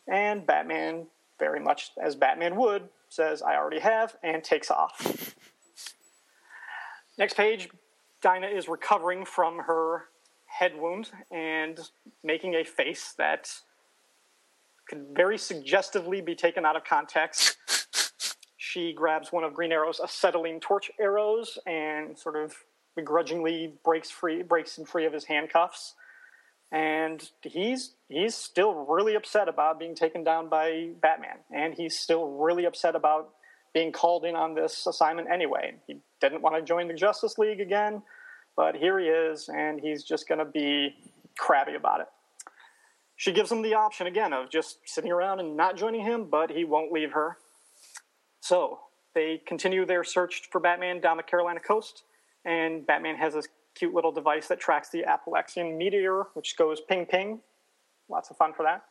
And 0.06 0.46
Batman, 0.46 1.06
very 1.38 1.58
much 1.58 1.92
as 2.02 2.14
Batman 2.14 2.56
would, 2.56 2.90
says, 3.08 3.40
I 3.40 3.56
already 3.56 3.80
have, 3.80 4.16
and 4.22 4.44
takes 4.44 4.70
off. 4.70 5.34
Next 7.16 7.34
page, 7.34 7.70
Dinah 8.20 8.48
is 8.48 8.68
recovering 8.68 9.24
from 9.24 9.60
her 9.60 10.04
head 10.44 10.72
wound 10.78 11.10
and 11.30 11.80
making 12.22 12.56
a 12.56 12.64
face 12.64 13.14
that 13.16 13.50
could 14.86 15.06
very 15.14 15.38
suggestively 15.38 16.20
be 16.20 16.34
taken 16.34 16.66
out 16.66 16.76
of 16.76 16.84
context. 16.84 17.56
She 18.78 18.92
grabs 18.92 19.32
one 19.32 19.42
of 19.42 19.54
Green 19.54 19.72
Arrow's 19.72 19.98
acetylene 19.98 20.60
torch 20.60 20.88
arrows 21.00 21.58
and 21.66 22.16
sort 22.16 22.36
of 22.36 22.54
begrudgingly 22.94 23.74
breaks 23.84 24.08
free, 24.08 24.44
breaks 24.44 24.78
him 24.78 24.84
free 24.84 25.04
of 25.04 25.12
his 25.12 25.24
handcuffs. 25.24 25.94
And 26.70 27.28
he's 27.42 27.96
he's 28.08 28.36
still 28.36 28.86
really 28.88 29.16
upset 29.16 29.48
about 29.48 29.80
being 29.80 29.96
taken 29.96 30.22
down 30.22 30.48
by 30.48 30.90
Batman, 31.02 31.38
and 31.52 31.74
he's 31.74 31.98
still 31.98 32.28
really 32.38 32.66
upset 32.66 32.94
about 32.94 33.30
being 33.74 33.90
called 33.90 34.24
in 34.24 34.36
on 34.36 34.54
this 34.54 34.86
assignment 34.86 35.28
anyway. 35.28 35.74
He 35.88 35.98
didn't 36.20 36.42
want 36.42 36.54
to 36.54 36.62
join 36.62 36.86
the 36.86 36.94
Justice 36.94 37.36
League 37.36 37.60
again, 37.60 38.02
but 38.54 38.76
here 38.76 39.00
he 39.00 39.06
is, 39.06 39.48
and 39.48 39.80
he's 39.80 40.04
just 40.04 40.28
going 40.28 40.38
to 40.38 40.44
be 40.44 40.94
crabby 41.36 41.74
about 41.74 42.02
it. 42.02 42.06
She 43.16 43.32
gives 43.32 43.50
him 43.50 43.62
the 43.62 43.74
option 43.74 44.06
again 44.06 44.32
of 44.32 44.50
just 44.50 44.78
sitting 44.84 45.10
around 45.10 45.40
and 45.40 45.56
not 45.56 45.76
joining 45.76 46.02
him, 46.02 46.26
but 46.30 46.50
he 46.50 46.64
won't 46.64 46.92
leave 46.92 47.10
her. 47.10 47.38
So 48.48 48.80
they 49.14 49.42
continue 49.44 49.84
their 49.84 50.02
search 50.02 50.48
for 50.50 50.58
Batman 50.58 51.02
down 51.02 51.18
the 51.18 51.22
Carolina 51.22 51.60
coast, 51.60 52.04
and 52.46 52.86
Batman 52.86 53.14
has 53.16 53.34
this 53.34 53.46
cute 53.74 53.92
little 53.92 54.10
device 54.10 54.48
that 54.48 54.58
tracks 54.58 54.88
the 54.88 55.04
Appalachian 55.04 55.76
meteor, 55.76 56.28
which 56.32 56.56
goes 56.56 56.80
ping 56.80 57.04
ping. 57.04 57.40
Lots 58.08 58.30
of 58.30 58.38
fun 58.38 58.54
for 58.54 58.62
that. 58.62 58.84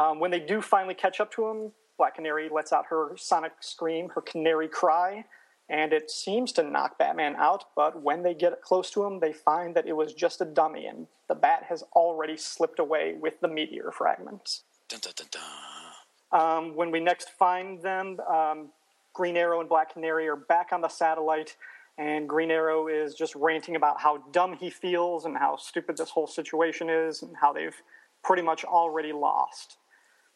Um, 0.00 0.20
when 0.20 0.30
they 0.30 0.38
do 0.38 0.60
finally 0.62 0.94
catch 0.94 1.18
up 1.18 1.32
to 1.32 1.48
him, 1.48 1.72
Black 1.98 2.14
Canary 2.14 2.48
lets 2.48 2.72
out 2.72 2.84
her 2.88 3.16
sonic 3.16 3.54
scream, 3.58 4.10
her 4.10 4.20
canary 4.20 4.68
cry, 4.68 5.24
and 5.68 5.92
it 5.92 6.08
seems 6.08 6.52
to 6.52 6.62
knock 6.62 6.98
Batman 6.98 7.34
out. 7.34 7.64
But 7.74 8.00
when 8.00 8.22
they 8.22 8.32
get 8.32 8.62
close 8.62 8.92
to 8.92 9.02
him, 9.02 9.18
they 9.18 9.32
find 9.32 9.74
that 9.74 9.88
it 9.88 9.96
was 9.96 10.14
just 10.14 10.40
a 10.40 10.44
dummy, 10.44 10.86
and 10.86 11.08
the 11.26 11.34
bat 11.34 11.64
has 11.68 11.82
already 11.96 12.36
slipped 12.36 12.78
away 12.78 13.16
with 13.20 13.40
the 13.40 13.48
meteor 13.48 13.90
fragments. 13.90 14.62
Dun, 14.88 15.00
dun, 15.00 15.26
dun. 15.32 15.91
Um, 16.32 16.74
when 16.74 16.90
we 16.90 17.00
next 17.00 17.30
find 17.30 17.80
them, 17.82 18.18
um, 18.20 18.68
Green 19.12 19.36
Arrow 19.36 19.60
and 19.60 19.68
Black 19.68 19.92
Canary 19.92 20.26
are 20.28 20.36
back 20.36 20.70
on 20.72 20.80
the 20.80 20.88
satellite, 20.88 21.56
and 21.98 22.28
Green 22.28 22.50
Arrow 22.50 22.88
is 22.88 23.14
just 23.14 23.34
ranting 23.34 23.76
about 23.76 24.00
how 24.00 24.18
dumb 24.32 24.56
he 24.56 24.70
feels 24.70 25.26
and 25.26 25.36
how 25.36 25.56
stupid 25.56 25.96
this 25.96 26.10
whole 26.10 26.26
situation 26.26 26.88
is 26.88 27.22
and 27.22 27.36
how 27.36 27.52
they've 27.52 27.76
pretty 28.24 28.42
much 28.42 28.64
already 28.64 29.12
lost. 29.12 29.76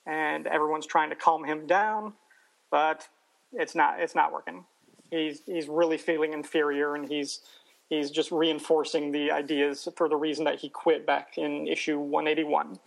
And 0.06 0.46
everyone's 0.46 0.86
trying 0.86 1.10
to 1.10 1.16
calm 1.16 1.44
him 1.44 1.66
down, 1.66 2.12
but 2.70 3.08
it's 3.52 3.74
not 3.74 4.00
it's 4.00 4.14
not 4.14 4.32
working. 4.32 4.64
He's 5.10 5.40
he's 5.46 5.68
really 5.68 5.96
feeling 5.96 6.32
inferior, 6.32 6.94
and 6.94 7.08
he's 7.08 7.40
he's 7.88 8.10
just 8.10 8.30
reinforcing 8.30 9.10
the 9.10 9.30
ideas 9.30 9.88
for 9.96 10.08
the 10.08 10.16
reason 10.16 10.44
that 10.44 10.60
he 10.60 10.68
quit 10.68 11.06
back 11.06 11.38
in 11.38 11.66
issue 11.66 11.98
181. 11.98 12.78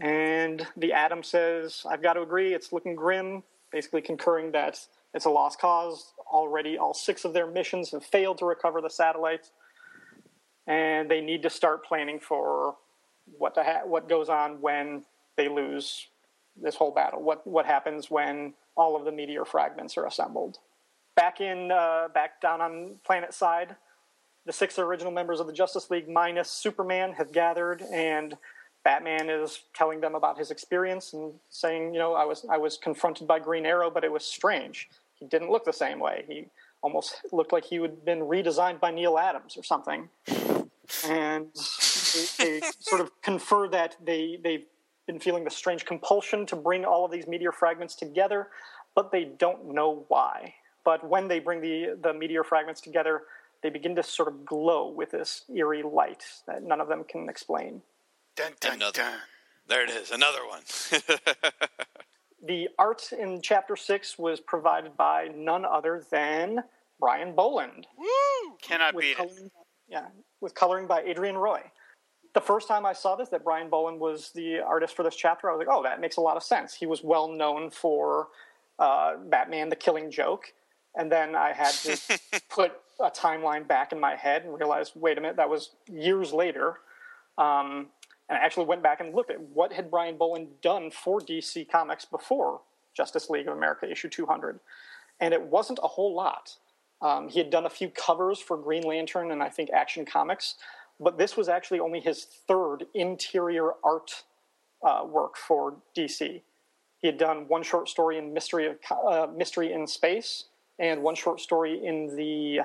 And 0.00 0.66
the 0.76 0.92
Atom 0.92 1.22
says, 1.22 1.84
I've 1.88 2.02
got 2.02 2.14
to 2.14 2.22
agree, 2.22 2.54
it's 2.54 2.72
looking 2.72 2.94
grim, 2.94 3.42
basically 3.72 4.00
concurring 4.00 4.52
that 4.52 4.78
it's 5.14 5.24
a 5.24 5.30
lost 5.30 5.60
cause. 5.60 6.12
Already, 6.32 6.78
all 6.78 6.94
six 6.94 7.24
of 7.24 7.32
their 7.32 7.46
missions 7.46 7.90
have 7.90 8.04
failed 8.04 8.38
to 8.38 8.44
recover 8.44 8.80
the 8.80 8.90
satellites, 8.90 9.50
and 10.66 11.10
they 11.10 11.20
need 11.20 11.42
to 11.42 11.50
start 11.50 11.84
planning 11.84 12.20
for 12.20 12.76
what 13.38 13.54
ha- 13.56 13.82
what 13.84 14.08
goes 14.08 14.28
on 14.28 14.60
when 14.60 15.04
they 15.36 15.48
lose 15.48 16.06
this 16.60 16.76
whole 16.76 16.92
battle. 16.92 17.22
What 17.22 17.46
what 17.46 17.66
happens 17.66 18.10
when 18.10 18.54
all 18.76 18.94
of 18.94 19.04
the 19.04 19.12
meteor 19.12 19.44
fragments 19.44 19.96
are 19.96 20.06
assembled? 20.06 20.58
Back 21.16 21.40
in 21.40 21.72
uh, 21.72 22.08
back 22.12 22.40
down 22.40 22.60
on 22.60 22.96
planet 23.04 23.32
side, 23.32 23.74
the 24.44 24.52
six 24.52 24.78
original 24.78 25.12
members 25.12 25.40
of 25.40 25.46
the 25.46 25.52
Justice 25.52 25.90
League 25.90 26.08
minus 26.08 26.50
Superman 26.50 27.14
have 27.14 27.32
gathered, 27.32 27.82
and 27.82 28.36
Batman 28.88 29.28
is 29.28 29.64
telling 29.74 30.00
them 30.00 30.14
about 30.14 30.38
his 30.38 30.50
experience 30.50 31.12
and 31.12 31.34
saying, 31.50 31.92
you 31.92 31.98
know, 31.98 32.14
I 32.14 32.24
was 32.24 32.46
I 32.48 32.56
was 32.56 32.78
confronted 32.78 33.26
by 33.28 33.38
Green 33.38 33.66
Arrow, 33.66 33.90
but 33.90 34.02
it 34.02 34.10
was 34.10 34.24
strange. 34.24 34.88
He 35.12 35.26
didn't 35.26 35.50
look 35.50 35.66
the 35.66 35.74
same 35.74 35.98
way. 36.00 36.24
He 36.26 36.46
almost 36.80 37.20
looked 37.30 37.52
like 37.52 37.66
he 37.66 37.76
had 37.76 38.02
been 38.06 38.20
redesigned 38.20 38.80
by 38.80 38.90
Neal 38.90 39.18
Adams 39.18 39.58
or 39.58 39.62
something. 39.62 40.08
And 41.06 41.48
they, 41.54 42.26
they 42.38 42.60
sort 42.78 43.02
of 43.02 43.10
confer 43.20 43.68
that 43.68 43.96
they 44.02 44.38
they've 44.42 44.64
been 45.06 45.20
feeling 45.20 45.44
the 45.44 45.50
strange 45.50 45.84
compulsion 45.84 46.46
to 46.46 46.56
bring 46.56 46.86
all 46.86 47.04
of 47.04 47.10
these 47.10 47.26
meteor 47.26 47.52
fragments 47.52 47.94
together, 47.94 48.48
but 48.94 49.12
they 49.12 49.24
don't 49.24 49.66
know 49.74 50.06
why. 50.08 50.54
But 50.82 51.06
when 51.06 51.28
they 51.28 51.40
bring 51.40 51.60
the 51.60 51.98
the 52.00 52.14
meteor 52.14 52.42
fragments 52.42 52.80
together, 52.80 53.24
they 53.62 53.68
begin 53.68 53.94
to 53.96 54.02
sort 54.02 54.28
of 54.28 54.46
glow 54.46 54.88
with 54.88 55.10
this 55.10 55.44
eerie 55.54 55.82
light 55.82 56.24
that 56.46 56.62
none 56.62 56.80
of 56.80 56.88
them 56.88 57.04
can 57.04 57.28
explain. 57.28 57.82
Dun, 58.38 58.52
dun, 58.60 58.74
Another. 58.74 58.92
dun. 58.92 59.18
There 59.66 59.82
it 59.82 59.90
is, 59.90 60.12
another 60.12 60.46
one. 60.46 60.62
The 62.46 62.68
art 62.78 63.12
in 63.12 63.40
chapter 63.42 63.74
six 63.74 64.16
was 64.16 64.38
provided 64.38 64.96
by 64.96 65.28
none 65.34 65.64
other 65.64 66.04
than 66.10 66.62
Brian 67.00 67.34
Bolland. 67.34 67.88
Cannot 68.62 68.94
with 68.94 69.02
beat 69.02 69.18
it. 69.18 69.52
yeah, 69.88 70.06
with 70.40 70.54
coloring 70.54 70.86
by 70.86 71.02
Adrienne 71.02 71.36
Roy. 71.36 71.60
The 72.34 72.40
first 72.40 72.68
time 72.68 72.86
I 72.86 72.92
saw 72.92 73.16
this, 73.16 73.28
that 73.30 73.42
Brian 73.42 73.68
Bolland 73.68 73.98
was 73.98 74.30
the 74.36 74.60
artist 74.60 74.94
for 74.94 75.02
this 75.02 75.16
chapter, 75.16 75.50
I 75.50 75.54
was 75.54 75.58
like, 75.58 75.68
oh, 75.68 75.82
that 75.82 76.00
makes 76.00 76.16
a 76.16 76.20
lot 76.20 76.36
of 76.36 76.44
sense. 76.44 76.74
He 76.74 76.86
was 76.86 77.02
well 77.02 77.26
known 77.26 77.70
for 77.70 78.28
uh, 78.78 79.16
Batman: 79.16 79.68
The 79.68 79.76
Killing 79.76 80.08
Joke, 80.08 80.52
and 80.94 81.10
then 81.10 81.34
I 81.34 81.52
had 81.52 81.72
to 81.72 81.98
put 82.48 82.72
a 83.00 83.10
timeline 83.10 83.66
back 83.66 83.90
in 83.90 83.98
my 83.98 84.14
head 84.14 84.44
and 84.44 84.54
realize, 84.56 84.92
wait 84.94 85.18
a 85.18 85.20
minute, 85.20 85.36
that 85.36 85.50
was 85.50 85.70
years 85.90 86.32
later. 86.32 86.78
Um, 87.36 87.88
and 88.28 88.38
I 88.38 88.40
actually 88.40 88.66
went 88.66 88.82
back 88.82 89.00
and 89.00 89.14
looked 89.14 89.30
at 89.30 89.40
what 89.40 89.72
had 89.72 89.90
Brian 89.90 90.16
Bolland 90.16 90.48
done 90.62 90.90
for 90.90 91.20
DC 91.20 91.70
Comics 91.70 92.04
before 92.04 92.60
Justice 92.94 93.30
League 93.30 93.48
of 93.48 93.56
America 93.56 93.90
issue 93.90 94.08
200, 94.08 94.60
and 95.20 95.32
it 95.32 95.42
wasn't 95.42 95.78
a 95.82 95.88
whole 95.88 96.14
lot. 96.14 96.56
Um, 97.00 97.28
he 97.28 97.38
had 97.38 97.50
done 97.50 97.66
a 97.66 97.70
few 97.70 97.90
covers 97.90 98.40
for 98.40 98.56
Green 98.56 98.82
Lantern 98.82 99.30
and 99.30 99.42
I 99.42 99.48
think 99.48 99.70
Action 99.70 100.04
Comics, 100.04 100.56
but 100.98 101.16
this 101.16 101.36
was 101.36 101.48
actually 101.48 101.80
only 101.80 102.00
his 102.00 102.24
third 102.24 102.86
interior 102.94 103.72
art 103.84 104.24
uh, 104.82 105.04
work 105.04 105.36
for 105.36 105.76
DC. 105.96 106.42
He 106.98 107.06
had 107.06 107.18
done 107.18 107.46
one 107.46 107.62
short 107.62 107.88
story 107.88 108.18
in 108.18 108.32
Mystery 108.32 108.66
of 108.66 108.76
uh, 108.90 109.28
Mystery 109.36 109.72
in 109.72 109.86
Space 109.86 110.46
and 110.78 111.02
one 111.02 111.14
short 111.14 111.40
story 111.40 111.84
in 111.84 112.14
the 112.16 112.60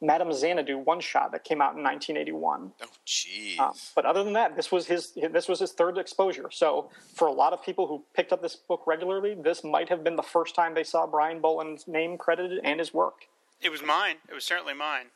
Madame 0.00 0.32
Xanadu 0.32 0.78
one 0.78 1.00
shot 1.00 1.32
that 1.32 1.44
came 1.44 1.60
out 1.60 1.76
in 1.76 1.82
1981. 1.82 2.72
oh, 2.80 2.86
jeez. 3.06 3.58
Um, 3.58 3.72
but 3.94 4.04
other 4.04 4.22
than 4.22 4.32
that, 4.34 4.54
this 4.54 4.70
was 4.70 4.86
his 4.86 5.12
this 5.32 5.48
was 5.48 5.58
his 5.58 5.72
third 5.72 5.98
exposure. 5.98 6.48
So 6.52 6.90
for 7.14 7.26
a 7.26 7.32
lot 7.32 7.52
of 7.52 7.64
people 7.64 7.86
who 7.86 8.04
picked 8.14 8.32
up 8.32 8.40
this 8.40 8.54
book 8.54 8.82
regularly, 8.86 9.34
this 9.34 9.64
might 9.64 9.88
have 9.88 10.04
been 10.04 10.16
the 10.16 10.22
first 10.22 10.54
time 10.54 10.74
they 10.74 10.84
saw 10.84 11.06
Brian 11.06 11.40
Bolland's 11.40 11.88
name 11.88 12.16
credited 12.16 12.60
and 12.62 12.78
his 12.78 12.94
work. 12.94 13.26
It 13.60 13.70
was 13.70 13.82
mine. 13.82 14.16
It 14.28 14.34
was 14.34 14.44
certainly 14.44 14.74
mine. 14.74 15.06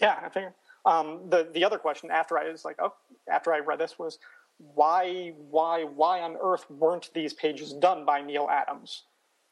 Yeah, 0.00 0.18
I 0.24 0.28
figure. 0.30 0.54
Um, 0.86 1.20
the 1.28 1.48
the 1.52 1.64
other 1.64 1.78
question 1.78 2.10
after 2.10 2.38
I 2.38 2.50
was 2.50 2.64
like, 2.64 2.76
oh, 2.80 2.94
after 3.30 3.52
I 3.52 3.58
read 3.58 3.78
this 3.78 3.98
was, 3.98 4.18
why 4.74 5.34
why 5.50 5.84
why 5.84 6.20
on 6.22 6.36
earth 6.42 6.64
weren't 6.70 7.10
these 7.12 7.34
pages 7.34 7.72
done 7.74 8.04
by 8.06 8.22
Neal 8.22 8.48
Adams? 8.50 9.02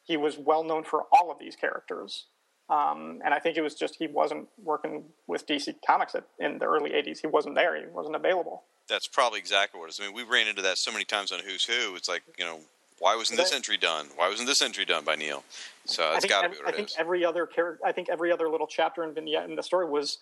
He 0.02 0.16
was 0.16 0.38
well 0.38 0.64
known 0.64 0.84
for 0.84 1.04
all 1.12 1.30
of 1.30 1.38
these 1.38 1.54
characters. 1.54 2.24
Um, 2.70 3.20
and 3.24 3.34
I 3.34 3.40
think 3.40 3.56
it 3.56 3.62
was 3.62 3.74
just 3.74 3.96
he 3.96 4.06
wasn't 4.06 4.48
working 4.62 5.04
with 5.26 5.46
DC 5.46 5.74
Comics 5.86 6.14
at, 6.14 6.24
in 6.38 6.58
the 6.58 6.66
early 6.66 6.90
'80s. 6.90 7.20
He 7.20 7.26
wasn't 7.26 7.56
there. 7.56 7.76
He 7.76 7.86
wasn't 7.88 8.14
available. 8.16 8.62
That's 8.88 9.08
probably 9.08 9.38
exactly 9.40 9.78
what 9.80 9.86
it 9.86 9.90
is. 9.90 10.00
I 10.00 10.04
mean, 10.06 10.14
we 10.14 10.22
ran 10.22 10.46
into 10.48 10.62
that 10.62 10.78
so 10.78 10.92
many 10.92 11.04
times 11.04 11.32
on 11.32 11.40
Who's 11.40 11.64
Who. 11.64 11.96
It's 11.96 12.08
like, 12.08 12.22
you 12.38 12.44
know, 12.44 12.60
why 12.98 13.16
wasn't 13.16 13.38
this 13.38 13.52
entry 13.52 13.76
done? 13.76 14.06
Why 14.16 14.28
wasn't 14.28 14.48
this 14.48 14.62
entry 14.62 14.84
done 14.84 15.04
by 15.04 15.16
Neal? 15.16 15.42
So 15.84 16.12
it's 16.14 16.26
got 16.26 16.42
to 16.42 16.48
be 16.50 16.56
I 16.56 16.64
what 16.64 16.74
it 16.74 16.76
think 16.76 16.88
is. 16.88 16.96
every 16.98 17.24
other 17.24 17.46
character. 17.46 17.84
I 17.84 17.92
think 17.92 18.08
every 18.08 18.30
other 18.32 18.48
little 18.48 18.66
chapter 18.66 19.02
and 19.02 19.14
vignette 19.14 19.48
in 19.48 19.56
the 19.56 19.62
story 19.62 19.88
was 19.88 20.18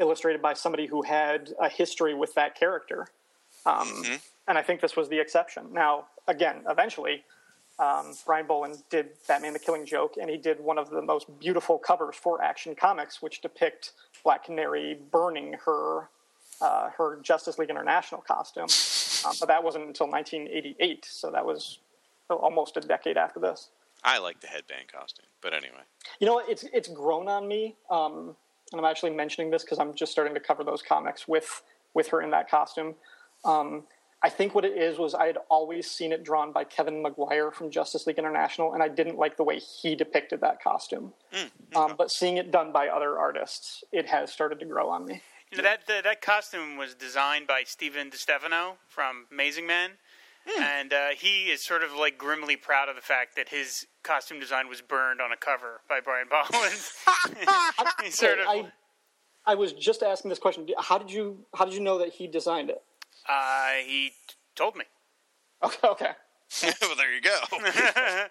illustrated 0.00 0.40
by 0.40 0.54
somebody 0.54 0.86
who 0.86 1.02
had 1.02 1.50
a 1.60 1.68
history 1.68 2.14
with 2.14 2.34
that 2.34 2.54
character. 2.58 3.08
Um, 3.66 3.86
Mm-hmm. 3.88 4.14
And 4.48 4.58
I 4.58 4.62
think 4.62 4.80
this 4.80 4.96
was 4.96 5.08
the 5.08 5.20
exception. 5.20 5.72
Now, 5.72 6.06
again, 6.26 6.62
eventually, 6.68 7.24
um, 7.82 8.14
Brian 8.24 8.46
Bolland 8.46 8.82
did 8.90 9.10
Batman: 9.26 9.52
The 9.52 9.58
Killing 9.58 9.84
Joke, 9.84 10.16
and 10.20 10.30
he 10.30 10.36
did 10.36 10.60
one 10.60 10.78
of 10.78 10.90
the 10.90 11.02
most 11.02 11.26
beautiful 11.40 11.78
covers 11.78 12.14
for 12.14 12.40
Action 12.42 12.74
Comics, 12.74 13.20
which 13.20 13.40
depict 13.40 13.92
Black 14.22 14.44
Canary 14.44 14.98
burning 15.10 15.56
her 15.64 16.08
uh, 16.60 16.90
her 16.90 17.18
Justice 17.22 17.58
League 17.58 17.70
International 17.70 18.20
costume. 18.20 18.68
Uh, 19.24 19.34
but 19.40 19.48
that 19.48 19.62
wasn't 19.62 19.84
until 19.84 20.08
1988, 20.08 21.04
so 21.04 21.30
that 21.30 21.44
was 21.44 21.78
almost 22.30 22.76
a 22.76 22.80
decade 22.80 23.16
after 23.16 23.40
this. 23.40 23.70
I 24.04 24.18
like 24.18 24.40
the 24.40 24.46
headband 24.46 24.88
costume, 24.92 25.26
but 25.40 25.52
anyway. 25.52 25.82
You 26.20 26.26
know, 26.26 26.34
what? 26.34 26.48
it's 26.48 26.64
it's 26.72 26.88
grown 26.88 27.28
on 27.28 27.48
me, 27.48 27.74
um, 27.90 28.36
and 28.70 28.80
I'm 28.80 28.84
actually 28.84 29.10
mentioning 29.10 29.50
this 29.50 29.64
because 29.64 29.80
I'm 29.80 29.94
just 29.94 30.12
starting 30.12 30.34
to 30.34 30.40
cover 30.40 30.62
those 30.62 30.82
comics 30.82 31.26
with 31.26 31.62
with 31.94 32.08
her 32.08 32.22
in 32.22 32.30
that 32.30 32.48
costume. 32.48 32.94
Um, 33.44 33.84
I 34.24 34.28
think 34.28 34.54
what 34.54 34.64
it 34.64 34.76
is 34.76 34.98
was 34.98 35.14
I 35.14 35.26
had 35.26 35.38
always 35.48 35.90
seen 35.90 36.12
it 36.12 36.22
drawn 36.22 36.52
by 36.52 36.62
Kevin 36.62 37.02
Maguire 37.02 37.50
from 37.50 37.70
Justice 37.70 38.06
League 38.06 38.18
International, 38.18 38.72
and 38.72 38.82
I 38.82 38.88
didn't 38.88 39.18
like 39.18 39.36
the 39.36 39.42
way 39.42 39.58
he 39.58 39.96
depicted 39.96 40.40
that 40.42 40.62
costume. 40.62 41.12
Um, 41.74 41.94
but 41.98 42.10
seeing 42.10 42.36
it 42.36 42.52
done 42.52 42.72
by 42.72 42.88
other 42.88 43.18
artists, 43.18 43.82
it 43.90 44.06
has 44.06 44.32
started 44.32 44.60
to 44.60 44.66
grow 44.66 44.88
on 44.90 45.06
me. 45.06 45.22
You 45.50 45.58
know 45.58 45.64
that 45.64 45.86
the, 45.86 46.00
that 46.04 46.22
costume 46.22 46.76
was 46.76 46.94
designed 46.94 47.46
by 47.46 47.64
Stephen 47.66 48.10
DeStefano 48.10 48.76
from 48.88 49.26
Amazing 49.32 49.66
Men, 49.66 49.90
and 50.60 50.92
uh, 50.92 51.08
he 51.16 51.50
is 51.50 51.62
sort 51.62 51.82
of 51.82 51.92
like 51.92 52.16
grimly 52.16 52.56
proud 52.56 52.88
of 52.88 52.94
the 52.94 53.02
fact 53.02 53.34
that 53.36 53.48
his 53.48 53.86
costume 54.04 54.38
design 54.38 54.68
was 54.68 54.80
burned 54.80 55.20
on 55.20 55.32
a 55.32 55.36
cover 55.36 55.80
by 55.88 56.00
Brian 56.00 56.28
Bolland. 56.30 56.74
He's 58.04 58.16
sort 58.16 58.38
of. 58.38 58.46
I, 58.46 58.72
I 59.44 59.56
was 59.56 59.72
just 59.72 60.02
asking 60.02 60.28
this 60.28 60.38
question. 60.38 60.66
How 60.78 60.96
did 60.96 61.10
you 61.10 61.38
how 61.54 61.64
did 61.64 61.74
you 61.74 61.80
know 61.80 61.98
that 61.98 62.10
he 62.10 62.28
designed 62.28 62.70
it? 62.70 62.82
Uh, 63.28 63.72
he 63.86 64.08
t- 64.28 64.34
told 64.54 64.76
me. 64.76 64.84
Okay, 65.64 65.86
okay. 65.88 66.10
well, 66.82 66.96
there 66.96 67.14
you 67.14 67.20
go. 67.20 67.38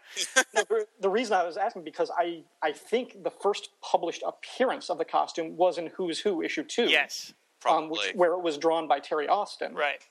No, 0.53 0.63
the- 0.69 0.85
the 0.99 1.09
reason 1.09 1.33
I 1.33 1.43
was 1.45 1.55
asking 1.55 1.83
because 1.85 2.11
I 2.17 2.43
I 2.61 2.73
think 2.73 3.23
the 3.23 3.31
first 3.31 3.69
published 3.81 4.21
appearance 4.27 4.89
of 4.89 4.97
the 4.97 5.05
costume 5.05 5.55
was 5.55 5.77
in 5.77 5.87
Who's 5.95 6.19
Who 6.19 6.41
issue 6.41 6.63
two. 6.63 6.89
Yes, 6.89 7.33
um, 7.65 7.89
which, 7.89 7.99
Probably. 8.01 8.19
where 8.19 8.33
it 8.33 8.41
was 8.41 8.57
drawn 8.57 8.85
by 8.87 8.99
Terry 8.99 9.27
Austin. 9.29 9.73
right. 9.73 10.01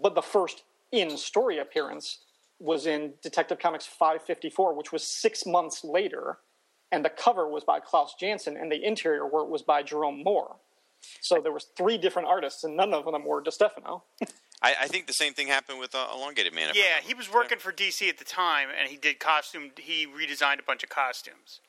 But 0.00 0.14
the 0.14 0.22
first 0.22 0.62
in 0.92 1.16
story 1.18 1.58
appearance 1.58 2.18
was 2.60 2.86
in 2.86 3.14
Detective 3.20 3.58
Comics 3.58 3.84
554, 3.86 4.74
which 4.74 4.92
was 4.92 5.02
six 5.04 5.44
months 5.44 5.82
later, 5.84 6.38
and 6.92 7.04
the 7.04 7.10
cover 7.10 7.48
was 7.48 7.64
by 7.64 7.80
Klaus 7.80 8.14
Janson, 8.18 8.56
and 8.56 8.70
the 8.70 8.80
interior 8.86 9.26
work 9.26 9.48
was 9.48 9.62
by 9.62 9.82
Jerome 9.82 10.22
Moore. 10.22 10.54
So 11.20 11.40
there 11.40 11.52
was 11.52 11.64
three 11.76 11.98
different 11.98 12.28
artists, 12.28 12.64
and 12.64 12.76
none 12.76 12.92
of 12.94 13.04
them 13.04 13.24
were 13.24 13.42
DeStefano. 13.42 14.02
I, 14.62 14.74
I 14.82 14.88
think 14.88 15.06
the 15.06 15.12
same 15.12 15.34
thing 15.34 15.48
happened 15.48 15.78
with 15.78 15.94
uh, 15.94 16.06
Elongated 16.14 16.54
Man. 16.54 16.70
Yeah, 16.74 17.00
he 17.02 17.14
was 17.14 17.32
working 17.32 17.58
for 17.58 17.72
DC 17.72 18.08
at 18.08 18.18
the 18.18 18.24
time, 18.24 18.68
and 18.78 18.88
he 18.88 18.96
did 18.96 19.18
costume. 19.18 19.70
He 19.78 20.06
redesigned 20.06 20.60
a 20.60 20.62
bunch 20.62 20.82
of 20.82 20.88
costumes, 20.90 21.60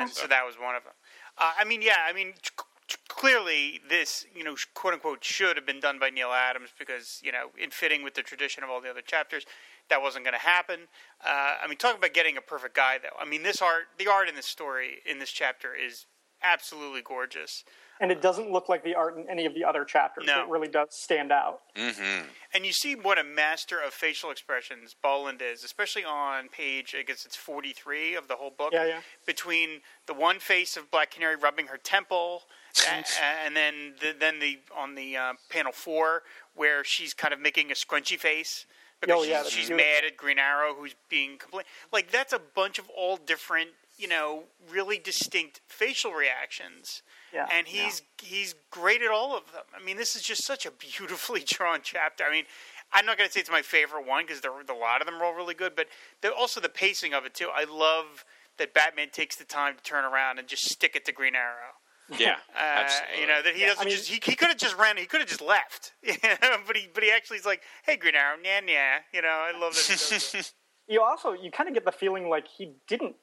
and 0.00 0.10
so 0.10 0.26
that 0.26 0.44
was 0.46 0.56
one 0.56 0.74
of 0.74 0.84
them. 0.84 0.94
Uh, 1.38 1.52
I 1.58 1.64
mean, 1.64 1.82
yeah, 1.82 1.98
I 2.08 2.12
mean, 2.12 2.34
c- 2.42 2.50
c- 2.88 2.96
clearly 3.08 3.80
this, 3.88 4.26
you 4.34 4.44
know, 4.44 4.54
quote 4.74 4.94
unquote, 4.94 5.22
should 5.24 5.56
have 5.56 5.66
been 5.66 5.80
done 5.80 5.98
by 5.98 6.10
Neal 6.10 6.30
Adams 6.32 6.70
because 6.78 7.20
you 7.22 7.32
know, 7.32 7.48
in 7.58 7.70
fitting 7.70 8.02
with 8.02 8.14
the 8.14 8.22
tradition 8.22 8.62
of 8.64 8.70
all 8.70 8.80
the 8.80 8.90
other 8.90 9.02
chapters, 9.02 9.44
that 9.90 10.00
wasn't 10.00 10.24
going 10.24 10.34
to 10.34 10.40
happen. 10.40 10.80
Uh, 11.24 11.56
I 11.62 11.66
mean, 11.68 11.76
talk 11.76 11.98
about 11.98 12.14
getting 12.14 12.36
a 12.36 12.40
perfect 12.40 12.74
guy, 12.74 12.98
though. 13.02 13.16
I 13.20 13.28
mean, 13.28 13.42
this 13.42 13.60
art, 13.60 13.84
the 13.98 14.06
art 14.06 14.28
in 14.28 14.34
this 14.34 14.46
story, 14.46 14.98
in 15.04 15.18
this 15.18 15.30
chapter, 15.30 15.74
is 15.74 16.06
absolutely 16.42 17.02
gorgeous. 17.02 17.64
And 18.00 18.10
it 18.10 18.22
doesn't 18.22 18.50
look 18.50 18.68
like 18.70 18.82
the 18.82 18.94
art 18.94 19.18
in 19.18 19.28
any 19.28 19.44
of 19.44 19.54
the 19.54 19.62
other 19.64 19.84
chapters. 19.84 20.24
No. 20.26 20.42
It 20.42 20.48
really 20.48 20.68
does 20.68 20.88
stand 20.90 21.30
out. 21.30 21.60
And 21.76 22.64
you 22.64 22.72
see 22.72 22.94
what 22.94 23.18
a 23.18 23.24
master 23.24 23.78
of 23.78 23.92
facial 23.92 24.30
expressions 24.30 24.96
Bolland 25.02 25.42
is, 25.42 25.62
especially 25.64 26.04
on 26.04 26.48
page, 26.48 26.94
I 26.98 27.02
guess 27.02 27.26
it's 27.26 27.36
43 27.36 28.14
of 28.16 28.26
the 28.26 28.36
whole 28.36 28.50
book. 28.56 28.70
Yeah, 28.72 28.86
yeah. 28.86 29.00
Between 29.26 29.82
the 30.06 30.14
one 30.14 30.38
face 30.38 30.76
of 30.78 30.90
Black 30.90 31.10
Canary 31.10 31.36
rubbing 31.36 31.66
her 31.66 31.76
temple, 31.76 32.42
a- 32.88 33.04
and 33.46 33.54
then 33.54 33.94
the, 34.00 34.14
then 34.18 34.38
the 34.38 34.58
on 34.76 34.94
the 34.94 35.16
uh, 35.16 35.32
panel 35.50 35.72
four 35.72 36.22
where 36.54 36.82
she's 36.84 37.12
kind 37.14 37.34
of 37.34 37.40
making 37.40 37.70
a 37.70 37.74
scrunchy 37.74 38.18
face 38.18 38.64
because 39.00 39.16
Oh, 39.18 39.22
yeah, 39.22 39.42
she's, 39.44 39.52
she's 39.52 39.70
mad 39.70 40.04
at 40.06 40.16
Green 40.16 40.38
Arrow, 40.38 40.74
who's 40.74 40.94
being 41.08 41.36
complete. 41.38 41.66
Like 41.92 42.10
that's 42.10 42.32
a 42.32 42.40
bunch 42.54 42.78
of 42.78 42.88
all 42.96 43.16
different, 43.18 43.70
you 43.98 44.08
know, 44.08 44.44
really 44.70 44.98
distinct 44.98 45.60
facial 45.68 46.12
reactions. 46.12 47.02
Yeah, 47.32 47.46
and 47.52 47.66
he's 47.66 48.02
he's 48.22 48.54
great 48.70 49.02
at 49.02 49.10
all 49.10 49.36
of 49.36 49.44
them. 49.52 49.62
I 49.78 49.82
mean, 49.84 49.96
this 49.96 50.16
is 50.16 50.22
just 50.22 50.44
such 50.44 50.66
a 50.66 50.70
beautifully 50.88 51.42
drawn 51.46 51.80
chapter. 51.82 52.24
I 52.24 52.30
mean, 52.30 52.44
I'm 52.92 53.06
not 53.06 53.16
going 53.18 53.28
to 53.28 53.32
say 53.32 53.40
it's 53.40 53.50
my 53.50 53.62
favorite 53.62 54.06
one 54.06 54.24
because 54.26 54.42
a 54.44 54.72
lot 54.74 55.00
of 55.00 55.06
them 55.06 55.16
are 55.16 55.24
all 55.24 55.34
really 55.34 55.54
good, 55.54 55.74
but 55.76 55.86
the, 56.22 56.32
also 56.34 56.60
the 56.60 56.68
pacing 56.68 57.14
of 57.14 57.24
it 57.24 57.34
too. 57.34 57.48
I 57.54 57.64
love 57.64 58.24
that 58.58 58.74
Batman 58.74 59.08
takes 59.10 59.36
the 59.36 59.44
time 59.44 59.76
to 59.76 59.82
turn 59.82 60.04
around 60.04 60.38
and 60.38 60.48
just 60.48 60.68
stick 60.68 60.96
it 60.96 61.04
to 61.06 61.12
Green 61.12 61.34
Arrow. 61.34 61.74
Yeah, 62.18 62.36
Uh, 62.58 62.88
you 63.20 63.28
know 63.28 63.40
that 63.40 63.54
he 63.54 63.64
doesn't 63.64 63.82
I 63.82 63.84
mean- 63.84 63.94
just 63.96 64.08
he, 64.08 64.14
he 64.24 64.34
could 64.34 64.48
have 64.48 64.56
just 64.56 64.76
ran 64.76 64.96
he 64.96 65.06
could 65.06 65.20
have 65.20 65.28
just 65.28 65.40
left 65.40 65.92
but 66.04 66.76
he 66.76 66.88
but 66.92 67.04
he 67.04 67.12
actually 67.12 67.36
is 67.36 67.46
like 67.46 67.62
hey 67.86 67.94
Green 67.96 68.16
Arrow 68.16 68.36
nah 68.36 68.58
nah 68.66 68.98
you 69.14 69.22
know 69.22 69.28
I 69.28 69.52
love 69.56 69.74
that 69.74 69.84
he 69.86 69.92
does 69.92 70.32
that. 70.32 70.52
you 70.88 71.00
also 71.02 71.32
you 71.34 71.52
kind 71.52 71.68
of 71.68 71.74
get 71.74 71.84
the 71.84 71.92
feeling 71.92 72.28
like 72.28 72.48
he 72.48 72.72
didn't 72.88 73.14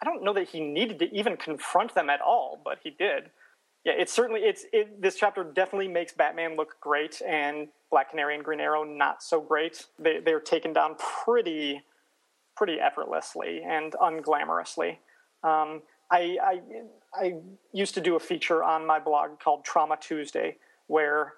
i 0.00 0.04
don't 0.04 0.24
know 0.24 0.32
that 0.34 0.48
he 0.48 0.58
needed 0.58 0.98
to 0.98 1.14
even 1.14 1.36
confront 1.36 1.94
them 1.94 2.10
at 2.10 2.20
all 2.20 2.60
but 2.64 2.78
he 2.82 2.90
did 2.90 3.30
yeah 3.84 3.92
it's 3.96 4.12
certainly 4.12 4.40
it's 4.42 4.64
it, 4.72 5.00
this 5.00 5.16
chapter 5.16 5.44
definitely 5.44 5.88
makes 5.88 6.12
batman 6.12 6.56
look 6.56 6.76
great 6.80 7.20
and 7.26 7.68
black 7.90 8.10
canary 8.10 8.34
and 8.34 8.44
green 8.44 8.60
arrow 8.60 8.84
not 8.84 9.22
so 9.22 9.40
great 9.40 9.86
they, 9.98 10.20
they're 10.20 10.40
taken 10.40 10.72
down 10.72 10.94
pretty 11.24 11.82
pretty 12.56 12.78
effortlessly 12.80 13.62
and 13.66 13.92
unglamorously 13.94 14.98
um, 15.44 15.82
I, 16.10 16.38
I 16.42 16.60
i 17.14 17.34
used 17.72 17.94
to 17.94 18.00
do 18.00 18.16
a 18.16 18.20
feature 18.20 18.62
on 18.62 18.86
my 18.86 18.98
blog 18.98 19.40
called 19.40 19.64
trauma 19.64 19.96
tuesday 20.00 20.56
where 20.86 21.34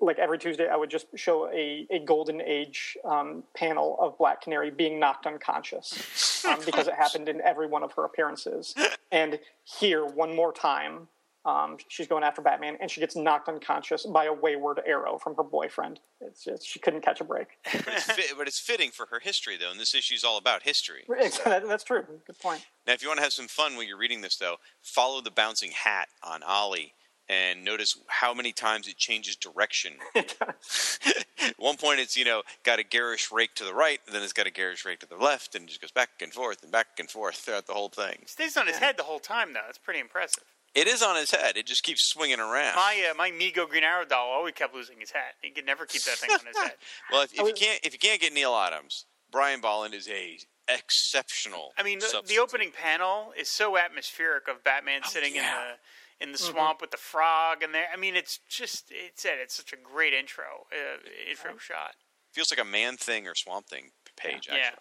like 0.00 0.18
every 0.18 0.38
Tuesday, 0.38 0.68
I 0.68 0.76
would 0.76 0.90
just 0.90 1.06
show 1.14 1.48
a, 1.50 1.86
a 1.90 1.98
golden 2.00 2.40
age 2.40 2.96
um, 3.04 3.42
panel 3.56 3.96
of 4.00 4.18
Black 4.18 4.42
Canary 4.42 4.70
being 4.70 4.98
knocked 4.98 5.26
unconscious 5.26 6.44
um, 6.44 6.58
because 6.66 6.88
it 6.88 6.94
happened 6.94 7.28
in 7.28 7.40
every 7.40 7.66
one 7.66 7.82
of 7.82 7.92
her 7.92 8.04
appearances. 8.04 8.74
And 9.12 9.38
here, 9.62 10.04
one 10.04 10.34
more 10.34 10.52
time, 10.52 11.08
um, 11.46 11.76
she's 11.88 12.06
going 12.06 12.24
after 12.24 12.40
Batman, 12.40 12.76
and 12.80 12.90
she 12.90 13.00
gets 13.00 13.16
knocked 13.16 13.48
unconscious 13.48 14.06
by 14.06 14.24
a 14.24 14.32
wayward 14.32 14.80
arrow 14.86 15.18
from 15.18 15.34
her 15.36 15.42
boyfriend. 15.42 16.00
It's 16.20 16.44
just 16.44 16.66
she 16.66 16.78
couldn't 16.78 17.02
catch 17.02 17.20
a 17.20 17.24
break. 17.24 17.48
But 17.84 17.94
it's, 17.94 18.10
fit, 18.10 18.32
but 18.38 18.48
it's 18.48 18.58
fitting 18.58 18.90
for 18.90 19.06
her 19.10 19.20
history, 19.20 19.56
though, 19.58 19.70
and 19.70 19.78
this 19.78 19.94
issue 19.94 20.14
is 20.14 20.24
all 20.24 20.38
about 20.38 20.62
history. 20.62 21.04
That's 21.44 21.84
true. 21.84 22.04
Good 22.26 22.38
point. 22.38 22.64
Now, 22.86 22.94
if 22.94 23.02
you 23.02 23.08
want 23.08 23.18
to 23.18 23.22
have 23.22 23.32
some 23.32 23.48
fun 23.48 23.76
when 23.76 23.86
you're 23.86 23.98
reading 23.98 24.22
this, 24.22 24.36
though, 24.36 24.56
follow 24.82 25.20
the 25.20 25.30
bouncing 25.30 25.72
hat 25.72 26.08
on 26.22 26.42
Ollie 26.42 26.94
and 27.28 27.64
notice 27.64 27.98
how 28.08 28.34
many 28.34 28.52
times 28.52 28.86
it 28.86 28.96
changes 28.96 29.36
direction. 29.36 29.94
At 30.14 31.54
one 31.58 31.76
point, 31.76 32.00
it's 32.00 32.16
you 32.16 32.24
know 32.24 32.42
got 32.64 32.78
a 32.78 32.82
garish 32.82 33.30
rake 33.32 33.54
to 33.56 33.64
the 33.64 33.74
right, 33.74 34.00
then 34.10 34.22
it's 34.22 34.32
got 34.32 34.46
a 34.46 34.50
garish 34.50 34.84
rake 34.84 35.00
to 35.00 35.08
the 35.08 35.16
left, 35.16 35.54
and 35.54 35.64
it 35.64 35.68
just 35.68 35.80
goes 35.80 35.90
back 35.90 36.10
and 36.20 36.32
forth 36.32 36.62
and 36.62 36.72
back 36.72 36.86
and 36.98 37.10
forth 37.10 37.36
throughout 37.36 37.66
the 37.66 37.72
whole 37.72 37.88
thing. 37.88 38.22
stays 38.26 38.56
on 38.56 38.66
his 38.66 38.76
head 38.76 38.96
the 38.96 39.02
whole 39.02 39.18
time 39.18 39.52
though 39.52 39.60
it's 39.68 39.78
pretty 39.78 40.00
impressive 40.00 40.44
It 40.74 40.88
is 40.88 41.02
on 41.02 41.16
his 41.16 41.30
head; 41.30 41.56
it 41.56 41.66
just 41.66 41.82
keeps 41.82 42.08
swinging 42.08 42.40
around. 42.40 42.76
my 42.76 43.06
uh, 43.10 43.14
my 43.14 43.30
Mego 43.30 43.68
Green 43.68 43.84
Arrow 43.84 44.04
doll 44.04 44.30
always 44.30 44.54
kept 44.54 44.74
losing 44.74 45.00
his 45.00 45.10
hat 45.10 45.34
he 45.42 45.50
could 45.50 45.66
never 45.66 45.86
keep 45.86 46.02
that 46.02 46.16
thing 46.16 46.30
on 46.30 46.46
his 46.46 46.56
head 46.56 46.74
well, 47.12 47.22
if, 47.22 47.32
if 47.32 47.46
you 47.46 47.54
can't 47.54 47.80
if 47.84 47.92
you 47.92 47.98
can't 47.98 48.20
get 48.20 48.32
Neal 48.32 48.54
Adams, 48.54 49.06
Brian 49.30 49.60
Bolland 49.60 49.94
is 49.94 50.08
a 50.08 50.38
exceptional. 50.68 51.72
I 51.76 51.82
mean, 51.82 51.98
the, 51.98 52.22
the 52.26 52.38
opening 52.38 52.70
panel 52.70 53.32
is 53.38 53.48
so 53.48 53.76
atmospheric 53.76 54.48
of 54.48 54.64
Batman 54.64 55.02
sitting 55.04 55.34
yeah. 55.34 55.40
in 55.40 55.46
the 55.46 56.24
in 56.24 56.32
the 56.32 56.38
swamp 56.38 56.80
with 56.80 56.90
the 56.90 56.96
frog, 56.96 57.62
and 57.62 57.74
there. 57.74 57.86
I 57.92 57.96
mean, 57.96 58.16
it's 58.16 58.40
just 58.48 58.86
it's 58.90 59.24
it. 59.24 59.34
It's 59.42 59.54
such 59.54 59.72
a 59.72 59.76
great 59.76 60.12
intro 60.12 60.66
uh, 60.72 60.98
intro 61.28 61.58
shot. 61.58 61.94
feels 62.32 62.50
like 62.50 62.60
a 62.60 62.64
man 62.64 62.96
thing 62.96 63.26
or 63.26 63.34
swamp 63.34 63.66
thing 63.66 63.90
page. 64.16 64.48
Actually. 64.50 64.78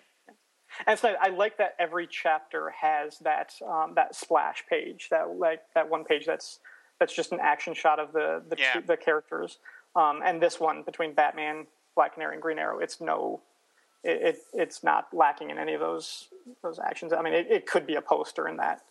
And 0.87 0.97
so 0.97 1.15
I 1.21 1.29
like 1.29 1.57
that 1.57 1.75
every 1.79 2.07
chapter 2.07 2.69
has 2.71 3.19
that 3.19 3.53
um, 3.67 3.93
that 3.95 4.15
splash 4.15 4.63
page, 4.69 5.07
that 5.11 5.35
like 5.37 5.61
that 5.75 5.89
one 5.89 6.03
page 6.03 6.25
that's 6.25 6.59
that's 6.99 7.13
just 7.13 7.31
an 7.31 7.39
action 7.41 7.73
shot 7.73 7.99
of 7.99 8.13
the 8.13 8.41
the, 8.49 8.55
Yeah. 8.57 8.79
the 8.85 8.97
characters. 8.97 9.59
Um, 9.95 10.21
and 10.25 10.41
this 10.41 10.59
one 10.59 10.81
between 10.83 11.13
Batman, 11.13 11.67
Black 11.95 12.15
Canary, 12.15 12.33
and 12.33 12.41
Green 12.41 12.57
Arrow, 12.57 12.79
it's 12.79 12.99
no, 12.99 13.41
it, 14.03 14.21
it 14.21 14.37
it's 14.53 14.83
not 14.83 15.07
lacking 15.13 15.49
in 15.51 15.57
any 15.59 15.73
of 15.73 15.79
those 15.79 16.29
those 16.63 16.79
actions. 16.79 17.13
I 17.13 17.21
mean, 17.21 17.33
it, 17.33 17.47
it 17.49 17.65
could 17.67 17.85
be 17.85 17.95
a 17.95 18.01
poster 18.01 18.47
in 18.47 18.57
that. 18.57 18.81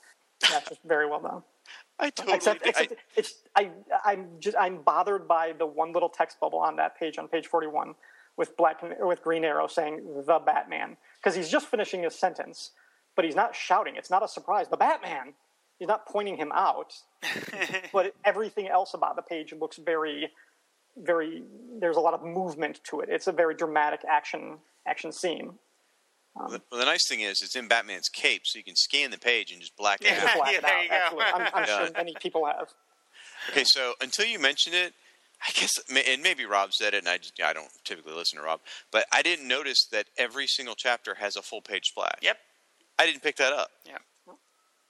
That's 0.50 0.68
just 0.68 0.82
very 0.84 1.06
well 1.08 1.20
done. 1.20 1.42
I 1.98 2.10
totally. 2.10 2.36
Except, 2.36 2.66
I- 2.76 2.88
it's 3.16 3.34
I 3.56 3.70
I'm 4.04 4.26
just 4.40 4.56
I'm 4.58 4.82
bothered 4.82 5.26
by 5.28 5.52
the 5.52 5.66
one 5.66 5.92
little 5.92 6.08
text 6.08 6.38
bubble 6.40 6.58
on 6.58 6.76
that 6.76 6.98
page 6.98 7.18
on 7.18 7.28
page 7.28 7.46
41 7.46 7.94
with 8.36 8.56
black 8.56 8.82
with 9.00 9.22
Green 9.22 9.44
Arrow 9.44 9.66
saying 9.66 10.02
the 10.26 10.38
Batman 10.44 10.96
because 11.22 11.36
he's 11.36 11.48
just 11.48 11.66
finishing 11.66 12.02
his 12.02 12.14
sentence, 12.14 12.72
but 13.14 13.24
he's 13.24 13.36
not 13.36 13.54
shouting. 13.54 13.94
It's 13.96 14.10
not 14.10 14.22
a 14.24 14.28
surprise. 14.28 14.68
The 14.68 14.76
Batman. 14.76 15.34
He's 15.78 15.88
not 15.88 16.06
pointing 16.06 16.36
him 16.36 16.52
out, 16.54 16.92
but 17.92 18.14
everything 18.24 18.68
else 18.68 18.94
about 18.94 19.16
the 19.16 19.22
page 19.22 19.52
looks 19.52 19.78
very, 19.78 20.30
very. 20.96 21.42
There's 21.80 21.96
a 21.96 22.00
lot 22.00 22.14
of 22.14 22.22
movement 22.22 22.80
to 22.84 23.00
it. 23.00 23.08
It's 23.10 23.26
a 23.26 23.32
very 23.32 23.54
dramatic 23.56 24.00
action 24.08 24.58
action 24.86 25.10
scene. 25.10 25.54
Well, 26.36 26.48
the, 26.50 26.62
well, 26.70 26.78
the 26.78 26.86
nice 26.86 27.08
thing 27.08 27.20
is, 27.20 27.42
it's 27.42 27.56
in 27.56 27.66
Batman's 27.66 28.08
cape, 28.08 28.42
so 28.44 28.58
you 28.58 28.64
can 28.64 28.76
scan 28.76 29.10
the 29.10 29.18
page 29.18 29.50
and 29.50 29.60
just 29.60 29.76
black 29.76 30.00
it 30.02 30.06
Yeah. 30.12 30.24
out. 30.24 30.36
Black 30.36 30.52
Yeah, 30.52 30.58
it 30.58 30.62
there 30.62 30.76
out. 30.76 30.82
you 30.84 30.88
go. 30.88 30.94
Absolutely. 30.94 31.24
I'm, 31.34 31.48
I'm 31.54 31.64
Yeah. 31.66 31.78
sure 31.78 31.90
many 31.96 32.14
people 32.20 32.46
have. 32.46 32.68
Okay, 33.50 33.64
so 33.64 33.94
until 34.00 34.26
you 34.26 34.38
mentioned 34.38 34.76
it, 34.76 34.94
I 35.46 35.50
guess, 35.54 35.72
and 35.90 36.22
maybe 36.22 36.44
Rob 36.44 36.72
said 36.72 36.94
it, 36.94 36.98
and 36.98 37.08
I 37.08 37.18
just, 37.18 37.40
I 37.42 37.52
don't 37.52 37.68
typically 37.84 38.12
listen 38.12 38.38
to 38.38 38.44
Rob, 38.44 38.60
but 38.92 39.06
I 39.12 39.22
didn't 39.22 39.48
notice 39.48 39.86
that 39.90 40.06
every 40.16 40.46
single 40.46 40.76
chapter 40.76 41.14
has 41.14 41.34
a 41.34 41.42
full 41.42 41.60
page 41.60 41.86
splash. 41.88 42.18
Yep. 42.22 42.36
I 42.98 43.06
didn't 43.06 43.22
pick 43.22 43.36
that 43.36 43.52
up. 43.52 43.70
Yeah. 43.84 43.98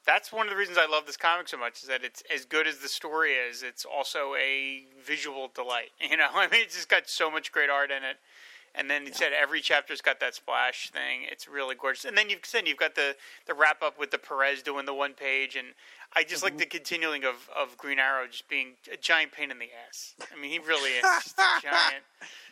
That's 0.04 0.32
one 0.32 0.46
of 0.46 0.50
the 0.50 0.56
reasons 0.56 0.78
I 0.78 0.86
love 0.86 1.06
this 1.06 1.16
comic 1.16 1.48
so 1.48 1.56
much 1.56 1.82
is 1.82 1.88
that 1.88 2.02
it's 2.04 2.22
as 2.34 2.44
good 2.44 2.66
as 2.66 2.78
the 2.78 2.88
story 2.88 3.32
is. 3.34 3.62
It's 3.62 3.84
also 3.84 4.34
a 4.34 4.84
visual 5.04 5.50
delight. 5.54 5.90
You 6.10 6.16
know, 6.16 6.28
I 6.34 6.48
mean, 6.48 6.62
it's 6.62 6.74
just 6.74 6.88
got 6.88 7.08
so 7.08 7.30
much 7.30 7.52
great 7.52 7.70
art 7.70 7.90
in 7.90 8.02
it. 8.04 8.16
And 8.74 8.88
then 8.88 9.06
you 9.06 9.12
said 9.12 9.32
every 9.32 9.60
chapter's 9.60 10.00
got 10.00 10.18
that 10.20 10.34
splash 10.34 10.90
thing. 10.90 11.26
It's 11.30 11.46
really 11.46 11.74
gorgeous. 11.74 12.04
And 12.06 12.16
then 12.16 12.30
you've 12.30 12.44
said 12.44 12.66
you've 12.66 12.78
got 12.78 12.94
the, 12.94 13.16
the 13.46 13.54
wrap 13.54 13.82
up 13.82 13.98
with 13.98 14.10
the 14.10 14.18
Perez 14.18 14.62
doing 14.62 14.86
the 14.86 14.94
one 14.94 15.12
page, 15.12 15.56
and 15.56 15.68
I 16.14 16.24
just 16.24 16.42
like 16.42 16.52
mm-hmm. 16.52 16.60
the 16.60 16.66
continuing 16.66 17.24
of, 17.24 17.50
of 17.54 17.76
Green 17.76 17.98
Arrow 17.98 18.26
just 18.26 18.48
being 18.48 18.72
a 18.92 18.96
giant 18.96 19.32
pain 19.32 19.50
in 19.50 19.58
the 19.58 19.68
ass. 19.86 20.14
I 20.34 20.40
mean, 20.40 20.50
he 20.50 20.58
really 20.58 20.90
is 20.92 21.02
just 21.02 21.38
a 21.38 21.42
giant. 21.62 22.04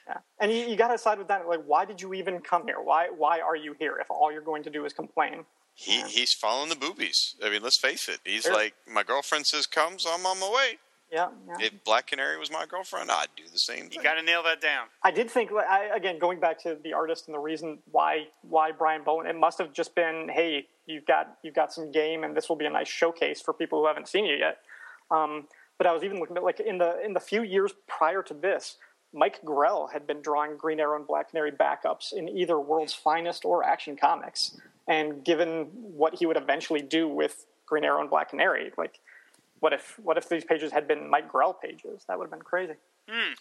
Yeah. 0.07 0.19
And 0.41 0.53
you, 0.53 0.59
you 0.67 0.77
got 0.77 0.89
to 0.89 0.99
side 0.99 1.19
with 1.19 1.29
that. 1.29 1.49
Like, 1.49 1.63
why 1.65 1.85
did 1.85 2.03
you 2.03 2.13
even 2.15 2.41
come 2.41 2.67
here? 2.67 2.81
Why 2.83 3.09
why 3.17 3.41
are 3.41 3.57
you 3.57 3.75
here 3.79 3.97
if 4.01 4.11
all 4.11 4.33
you're 4.33 4.43
going 4.43 4.63
to 4.65 4.71
do 4.71 4.85
is 4.85 4.93
complain? 4.93 5.45
He 5.75 6.03
he's 6.03 6.35
following 6.35 6.69
the 6.69 6.77
boobies. 6.77 7.37
I 7.43 7.49
mean, 7.49 7.63
let's 7.63 7.79
face 7.79 8.09
it. 8.09 8.19
He's 8.25 8.43
Sure. 8.43 8.53
like, 8.53 8.75
my 8.87 9.03
girlfriend 9.03 9.47
says 9.47 9.67
comes, 9.67 10.07
I'm 10.07 10.27
on 10.27 10.39
my 10.39 10.51
way. 10.51 10.79
Yeah. 11.13 11.29
yeah. 11.49 11.67
If 11.67 11.85
Black 11.85 12.07
Canary 12.07 12.39
was 12.39 12.51
my 12.51 12.67
girlfriend, 12.67 13.11
I'd 13.11 13.27
do 13.37 13.43
the 13.53 13.59
same 13.59 13.89
thing. 13.89 13.93
You 13.93 14.03
got 14.03 14.15
to 14.15 14.23
nail 14.23 14.43
that 14.45 14.61
down. 14.61 14.87
I 15.03 15.11
did 15.11 15.31
think, 15.31 15.51
I, 15.53 15.91
again, 15.95 16.19
going 16.19 16.39
back 16.39 16.63
to 16.63 16.77
the 16.83 16.93
artist 16.93 17.27
and 17.27 17.35
the 17.35 17.41
reason 17.41 17.79
why 17.91 18.29
why 18.43 18.71
Brian 18.71 19.03
Bowen, 19.03 19.27
it 19.27 19.37
must 19.37 19.59
have 19.59 19.73
just 19.73 19.95
been, 19.95 20.29
hey, 20.33 20.67
you've 20.87 21.07
got 21.07 21.39
you've 21.43 21.55
got 21.55 21.73
some 21.73 21.91
game, 21.91 22.23
and 22.23 22.37
this 22.37 22.49
will 22.49 22.57
be 22.57 22.67
a 22.67 22.71
nice 22.71 22.89
showcase 22.89 23.41
for 23.41 23.53
people 23.53 23.81
who 23.81 23.87
haven't 23.87 24.09
seen 24.09 24.25
you 24.25 24.37
yet. 24.37 24.59
Um, 25.11 25.49
but 25.79 25.87
I 25.87 25.93
was 25.93 26.05
even 26.05 26.21
looking 26.21 26.37
at 26.37 26.45
like 26.45 26.61
in 26.61 26.79
the 26.79 27.05
in 27.05 27.13
the 27.13 27.21
few 27.21 27.43
years 27.43 27.73
prior 27.89 28.23
to 28.23 28.35
this, 28.35 28.77
Mike 29.13 29.41
Grell 29.45 29.89
had 29.93 30.07
been 30.07 30.23
drawing 30.23 30.57
Green 30.57 30.79
Arrow 30.79 30.97
and 30.97 31.07
Black 31.07 31.31
Canary 31.31 31.51
backups 31.51 32.13
in 32.13 32.29
either 32.29 32.61
World's 32.61 32.95
Finest 32.95 33.45
or 33.45 33.65
Action 33.65 33.97
Comics, 33.97 34.57
and 34.87 35.25
given 35.25 35.65
what 35.73 36.15
he 36.15 36.27
would 36.27 36.37
eventually 36.37 36.83
do 36.83 37.09
with 37.09 37.47
Green 37.67 37.83
Arrow 37.83 38.01
and 38.01 38.11
Black 38.11 38.31
Canary, 38.31 38.71
like. 38.79 39.01
What 39.61 39.73
if 39.73 39.99
what 40.03 40.17
if 40.17 40.29
these 40.29 40.45
pages 40.45 40.73
had 40.73 40.89
been 40.89 41.09
Mike 41.09 41.29
Grell 41.29 41.55
pages? 41.55 42.05
That 42.09 42.19
would 42.19 42.25
have 42.25 42.33
been 42.33 42.43
crazy. 42.43 42.75
Hmm. 43.09 43.35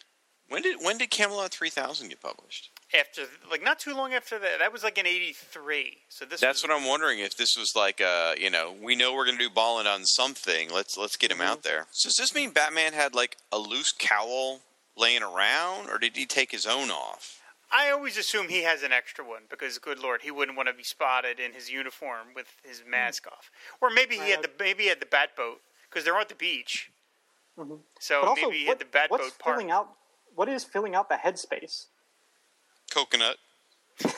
When 0.50 0.64
did 0.64 0.78
when 0.82 0.98
did 0.98 1.12
Camelot 1.12 1.52
3000 1.52 2.10
get 2.10 2.22
published? 2.22 2.72
After, 2.98 3.22
like, 3.52 3.64
not 3.64 3.78
too 3.78 3.94
long 3.94 4.14
after 4.14 4.40
that. 4.40 4.58
That 4.60 4.74
was 4.74 4.84
like 4.84 4.98
in 4.98 5.06
83. 5.06 5.98
So 6.10 6.26
this 6.26 6.42
That's 6.42 6.64
was, 6.64 6.70
what 6.70 6.76
I'm 6.76 6.88
wondering. 6.88 7.20
If 7.20 7.38
this 7.38 7.56
was 7.56 7.74
like, 7.76 8.02
uh, 8.02 8.34
you 8.36 8.50
know, 8.50 8.74
we 8.82 8.96
know 8.96 9.14
we're 9.14 9.26
going 9.26 9.38
to 9.38 9.44
do 9.44 9.54
Bolland 9.54 9.88
on 9.88 10.06
something. 10.06 10.72
Let's 10.74 10.98
let's 10.98 11.16
get 11.16 11.32
him 11.32 11.40
out 11.40 11.62
mm-hmm. 11.62 11.70
there. 11.70 11.88
So 11.92 12.10
does 12.10 12.16
this 12.16 12.34
mean 12.34 12.50
Batman 12.50 12.94
had 12.94 13.14
like 13.14 13.38
a 13.52 13.60
loose 13.60 13.92
cowl 13.92 14.62
laying 14.98 15.22
around, 15.22 15.90
or 15.90 16.00
did 16.00 16.18
he 16.18 16.26
take 16.26 16.52
his 16.52 16.66
own 16.66 16.90
off? 16.90 17.42
I 17.72 17.92
always 17.92 18.18
assume 18.18 18.50
he 18.50 18.64
has 18.64 18.82
an 18.82 18.92
extra 18.92 19.24
one 19.24 19.44
because, 19.48 19.78
good 19.78 20.00
lord, 20.00 20.24
he 20.24 20.32
wouldn't 20.32 20.58
want 20.58 20.70
to 20.70 20.74
be 20.74 20.84
spotted 20.84 21.40
in 21.40 21.54
his 21.54 21.70
uniform 21.70 22.30
with 22.34 22.48
his 22.64 22.80
hmm. 22.80 22.90
mask 22.90 23.28
off. 23.28 23.52
Or 23.82 23.92
maybe 23.92 24.16
he 24.16 24.32
had 24.32 24.42
the 24.42 24.50
maybe 24.60 24.84
he 24.84 24.90
had 24.90 25.00
the 25.00 25.06
bat 25.06 25.36
boat 25.38 25.62
because 25.90 26.04
they're 26.06 26.18
at 26.18 26.30
the 26.30 26.36
beach. 26.36 26.92
Mm-hmm. 27.58 27.76
So 28.00 28.22
also, 28.22 28.46
maybe 28.48 28.58
he 28.60 28.66
what- 28.66 28.80
had 28.80 28.88
the 28.88 28.92
bat 28.92 29.10
what's 29.12 29.24
boat 29.26 29.40
parked. 29.40 29.58
filling 29.60 29.72
out? 29.72 29.90
What 30.36 30.48
is 30.48 30.64
filling 30.64 30.96
out 30.96 31.10
the 31.10 31.16
headspace? 31.16 31.88
Coconut. 32.92 33.38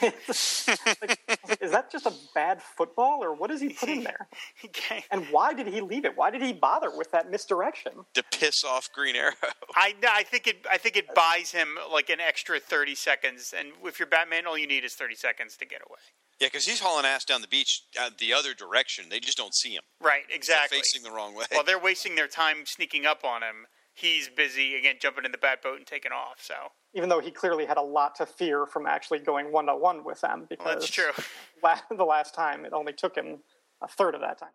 like, 0.02 0.14
is 0.30 1.72
that 1.72 1.88
just 1.91 2.06
a 2.06 2.14
bad 2.35 2.61
football, 2.61 3.23
or 3.23 3.34
what 3.34 3.49
does 3.49 3.60
he 3.60 3.69
put 3.69 3.89
in 3.89 4.03
there? 4.10 4.27
Okay. 4.64 5.03
And 5.10 5.26
why 5.31 5.53
did 5.53 5.65
he 5.68 5.81
leave 5.81 6.06
it? 6.06 6.15
Why 6.15 6.30
did 6.30 6.43
he 6.43 6.53
bother 6.53 6.95
with 6.95 7.11
that 7.11 7.31
misdirection? 7.31 7.93
To 8.14 8.23
piss 8.31 8.64
off 8.64 8.89
Green 8.93 9.15
Arrow. 9.15 9.34
I 9.76 9.95
no, 10.02 10.10
I 10.14 10.22
think 10.23 10.45
it 10.45 10.65
I 10.69 10.77
think 10.77 10.98
it 10.98 11.14
buys 11.15 11.52
him 11.52 11.69
like 11.91 12.10
an 12.11 12.19
extra 12.19 12.60
thirty 12.60 12.93
seconds, 12.93 13.53
and 13.57 13.69
if 13.84 13.98
you're 13.98 14.07
Batman, 14.07 14.45
all 14.45 14.57
you 14.57 14.68
need 14.68 14.84
is 14.84 14.93
thirty 14.93 15.15
seconds 15.15 15.57
to 15.57 15.65
get 15.65 15.81
away. 15.89 15.99
Yeah, 16.41 16.47
because 16.47 16.65
he's 16.65 16.80
hauling 16.80 17.05
ass 17.05 17.23
down 17.23 17.41
the 17.41 17.47
beach 17.47 17.84
uh, 18.01 18.09
the 18.18 18.34
other 18.34 18.55
direction. 18.55 19.05
They 19.09 19.19
just 19.19 19.38
don't 19.38 19.53
see 19.53 19.76
him. 19.76 19.84
Right, 20.01 20.23
They're 20.27 20.35
exactly. 20.35 20.80
facing 20.80 21.03
the 21.03 21.11
wrong 21.11 21.35
way. 21.35 21.45
While 21.51 21.63
they're 21.63 21.77
wasting 21.77 22.15
their 22.15 22.27
time 22.27 22.65
sneaking 22.65 23.05
up 23.05 23.23
on 23.23 23.43
him, 23.43 23.68
he's 23.93 24.27
busy 24.27 24.73
again 24.73 24.95
jumping 24.99 25.23
in 25.23 25.31
the 25.31 25.38
bat 25.38 25.61
boat 25.61 25.77
and 25.77 25.85
taking 25.85 26.11
off. 26.11 26.38
So 26.41 26.55
Even 26.95 27.09
though 27.09 27.19
he 27.19 27.30
clearly 27.30 27.68
had 27.68 27.77
a 27.77 27.81
lot 27.84 28.15
to 28.15 28.26
fear 28.26 28.65
from 28.65 28.88
actually 28.88 29.19
going 29.19 29.51
one 29.51 29.68
to 29.68 29.76
one 29.76 30.03
with 30.03 30.22
them, 30.22 30.47
because 30.49 30.65
well, 30.65 30.73
that's 30.73 30.89
true. 30.89 31.11
la- 31.63 31.77
the 31.95 32.03
last 32.03 32.34
time 32.34 32.65
it 32.65 32.73
only 32.73 32.93
took 32.93 33.15
him 33.15 33.41
a 33.84 33.88
third 33.88 34.15
of 34.15 34.22
that 34.22 34.39
time. 34.39 34.49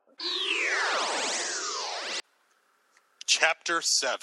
Chapter 3.27 3.81
7 3.81 4.19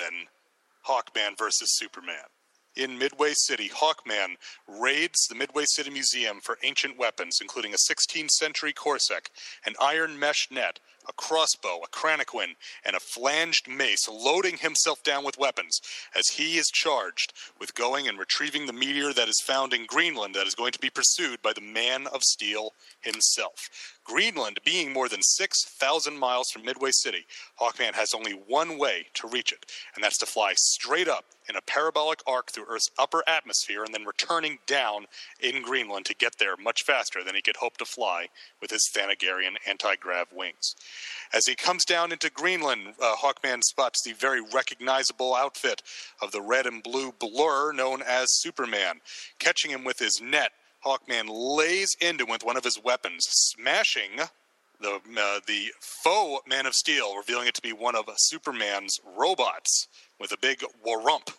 Hawkman 0.86 1.38
versus 1.38 1.74
Superman. 1.78 2.26
In 2.76 2.98
Midway 2.98 3.34
City, 3.36 3.70
Hawkman 3.70 4.36
raids 4.68 5.28
the 5.28 5.36
Midway 5.36 5.66
City 5.66 5.92
Museum 5.92 6.40
for 6.42 6.58
ancient 6.64 6.98
weapons, 6.98 7.38
including 7.40 7.74
a 7.74 7.78
16th 7.78 8.32
century 8.32 8.74
corseque, 8.74 9.30
an 9.66 9.76
iron 9.80 10.18
mesh 10.18 10.48
net, 10.50 10.80
a 11.08 11.14
crossbow, 11.14 11.82
a 11.84 11.88
cranequin, 11.88 12.56
and 12.86 12.96
a 12.96 13.00
flanged 13.00 13.68
mace, 13.68 14.08
loading 14.08 14.58
himself 14.58 15.04
down 15.04 15.24
with 15.24 15.38
weapons 15.38 15.82
as 16.16 16.28
he 16.28 16.58
is 16.58 16.70
charged 16.70 17.34
with 17.60 17.76
going 17.76 18.08
and 18.08 18.20
retrieving 18.20 18.66
the 18.66 18.74
meteor 18.74 19.14
that 19.14 19.30
is 19.30 19.42
found 19.42 19.74
in 19.74 19.86
Greenland 19.86 20.36
that 20.36 20.48
is 20.48 20.56
going 20.56 20.72
to 20.72 20.80
be 20.80 20.90
pursued 20.90 21.42
by 21.42 21.54
the 21.54 21.62
Man 21.62 22.08
of 22.08 22.24
Steel 22.24 22.74
himself. 23.02 23.70
Greenland 24.04 24.60
being 24.66 24.92
more 24.92 25.08
than 25.08 25.22
6,000 25.22 26.18
miles 26.18 26.52
from 26.52 26.66
Midway 26.66 26.92
City, 26.92 27.26
Hawkman 27.60 27.94
has 27.94 28.14
only 28.14 28.34
one 28.34 28.78
way 28.78 29.08
to 29.14 29.28
reach 29.28 29.52
it, 29.52 29.72
and 29.96 30.04
that's 30.04 30.18
to 30.18 30.26
fly 30.26 30.54
straight 30.56 31.08
up 31.08 31.26
in 31.48 31.56
a 31.56 31.62
parabolic 31.62 32.22
arc 32.28 32.52
through 32.52 32.66
Earth's 32.70 32.90
upper 32.98 33.24
atmosphere 33.28 33.84
and 33.84 33.94
then 33.94 34.06
returning 34.06 34.60
down 34.66 35.06
in 35.40 35.62
Greenland 35.62 36.06
to 36.06 36.16
get 36.16 36.38
there 36.38 36.56
much 36.58 36.84
faster 36.84 37.24
than 37.24 37.36
he 37.36 37.42
could 37.42 37.58
hope 37.58 37.78
to 37.78 37.86
fly 37.86 38.28
with 38.62 38.72
his 38.72 38.90
Thanagarian 38.94 39.56
anti 39.68 39.96
grav 39.96 40.28
wings. 40.32 40.76
As 41.34 41.48
he 41.48 41.56
comes 41.56 41.86
down 41.86 42.12
into 42.12 42.30
Greenland, 42.30 42.94
uh, 43.02 43.16
Hawkman 43.16 43.64
spots 43.64 44.02
the 44.04 44.14
very 44.14 44.42
recognizable 44.42 45.36
outfit 45.36 45.82
of 46.22 46.32
the 46.32 46.42
red 46.42 46.66
and 46.66 46.84
blue 46.84 47.12
blur 47.12 47.72
known 47.74 48.02
as 48.02 48.28
Superman. 48.40 49.02
Catching 49.40 49.72
him 49.72 49.84
with 49.84 50.00
his 50.00 50.22
net, 50.22 50.52
Hawkman 50.86 51.28
lays 51.30 51.96
into 52.02 52.26
him 52.26 52.32
with 52.32 52.44
one 52.44 52.58
of 52.58 52.64
his 52.64 52.82
weapons, 52.84 53.26
smashing 53.30 54.22
the 54.80 55.00
uh, 55.18 55.40
the 55.48 55.72
faux 55.80 56.48
Man 56.48 56.66
of 56.66 56.74
Steel, 56.74 57.16
revealing 57.16 57.48
it 57.48 57.56
to 57.56 57.62
be 57.62 57.74
one 57.74 57.96
of 57.96 58.06
Superman's 58.18 59.00
robots 59.18 59.88
with 60.20 60.32
a 60.32 60.38
big 60.38 60.64
warump. 60.86 61.30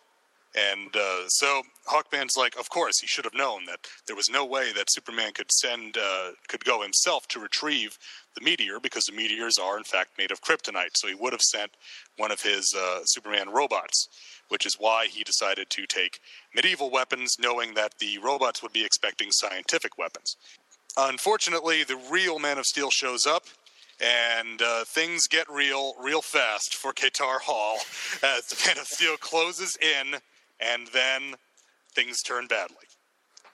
And 0.54 0.94
uh, 0.94 1.28
so 1.28 1.62
Hawkman's 1.86 2.36
like, 2.36 2.56
of 2.56 2.70
course, 2.70 3.00
he 3.00 3.08
should 3.08 3.24
have 3.24 3.34
known 3.34 3.64
that 3.66 3.80
there 4.06 4.14
was 4.14 4.30
no 4.30 4.44
way 4.44 4.72
that 4.72 4.90
Superman 4.90 5.32
could 5.32 5.50
send, 5.50 5.96
uh, 5.96 6.30
could 6.48 6.64
go 6.64 6.82
himself 6.82 7.26
to 7.28 7.40
retrieve 7.40 7.98
the 8.36 8.44
meteor 8.44 8.78
because 8.80 9.04
the 9.04 9.16
meteors 9.16 9.58
are 9.58 9.76
in 9.76 9.84
fact 9.84 10.16
made 10.16 10.30
of 10.30 10.40
kryptonite. 10.42 10.96
So 10.96 11.08
he 11.08 11.14
would 11.14 11.32
have 11.32 11.42
sent 11.42 11.72
one 12.16 12.30
of 12.30 12.42
his 12.42 12.72
uh, 12.76 13.00
Superman 13.04 13.50
robots, 13.50 14.08
which 14.48 14.64
is 14.64 14.76
why 14.78 15.06
he 15.06 15.24
decided 15.24 15.70
to 15.70 15.86
take 15.86 16.20
medieval 16.54 16.90
weapons, 16.90 17.36
knowing 17.40 17.74
that 17.74 17.98
the 17.98 18.18
robots 18.18 18.62
would 18.62 18.72
be 18.72 18.84
expecting 18.84 19.30
scientific 19.32 19.98
weapons. 19.98 20.36
Unfortunately, 20.96 21.82
the 21.82 22.00
real 22.10 22.38
Man 22.38 22.58
of 22.58 22.66
Steel 22.66 22.90
shows 22.90 23.26
up, 23.26 23.44
and 24.00 24.62
uh, 24.62 24.84
things 24.84 25.26
get 25.26 25.50
real, 25.50 25.94
real 26.00 26.22
fast 26.22 26.76
for 26.76 26.92
Katar 26.92 27.40
Hol 27.40 27.78
as 28.22 28.46
the 28.46 28.62
Man 28.66 28.78
of 28.78 28.86
Steel 28.86 29.16
closes 29.16 29.76
in, 29.76 30.20
and 30.64 30.88
then 30.92 31.34
things 31.94 32.22
turn 32.22 32.46
badly. 32.46 32.76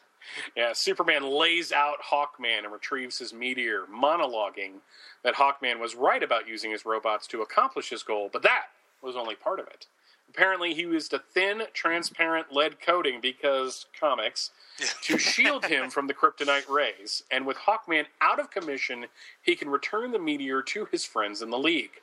Yeah, 0.57 0.73
Superman 0.73 1.25
lays 1.25 1.73
out 1.73 1.97
Hawkman 2.11 2.65
and 2.65 2.73
retrieves 2.73 3.19
his 3.19 3.35
meteor, 3.35 3.83
monologuing 3.93 4.77
that 5.25 5.35
Hawkman 5.35 5.79
was 5.79 5.95
right 5.95 6.23
about 6.23 6.49
using 6.49 6.71
his 6.71 6.87
robots 6.87 7.27
to 7.27 7.43
accomplish 7.43 7.91
his 7.91 8.03
goal, 8.03 8.31
but 8.33 8.43
that 8.43 8.67
was 9.03 9.15
only 9.15 9.35
part 9.35 9.61
of 9.61 9.67
it. 9.67 9.87
Apparently, 10.31 10.73
he 10.73 10.83
used 10.83 11.13
a 11.13 11.19
thin, 11.19 11.65
transparent 11.75 12.53
lead 12.53 12.81
coating 12.81 13.21
because 13.21 13.87
comics 13.99 14.51
to 15.03 15.19
shield 15.19 15.67
him 15.67 15.91
from 15.91 16.07
the 16.07 16.15
kryptonite 16.15 16.69
rays. 16.69 17.23
And 17.31 17.45
with 17.45 17.59
Hawkman 17.59 18.07
out 18.23 18.41
of 18.41 18.51
commission, 18.51 19.07
he 19.43 19.55
can 19.55 19.69
return 19.69 20.13
the 20.13 20.19
meteor 20.19 20.63
to 20.63 20.87
his 20.87 21.05
friends 21.05 21.43
in 21.43 21.51
the 21.51 21.59
League. 21.59 22.01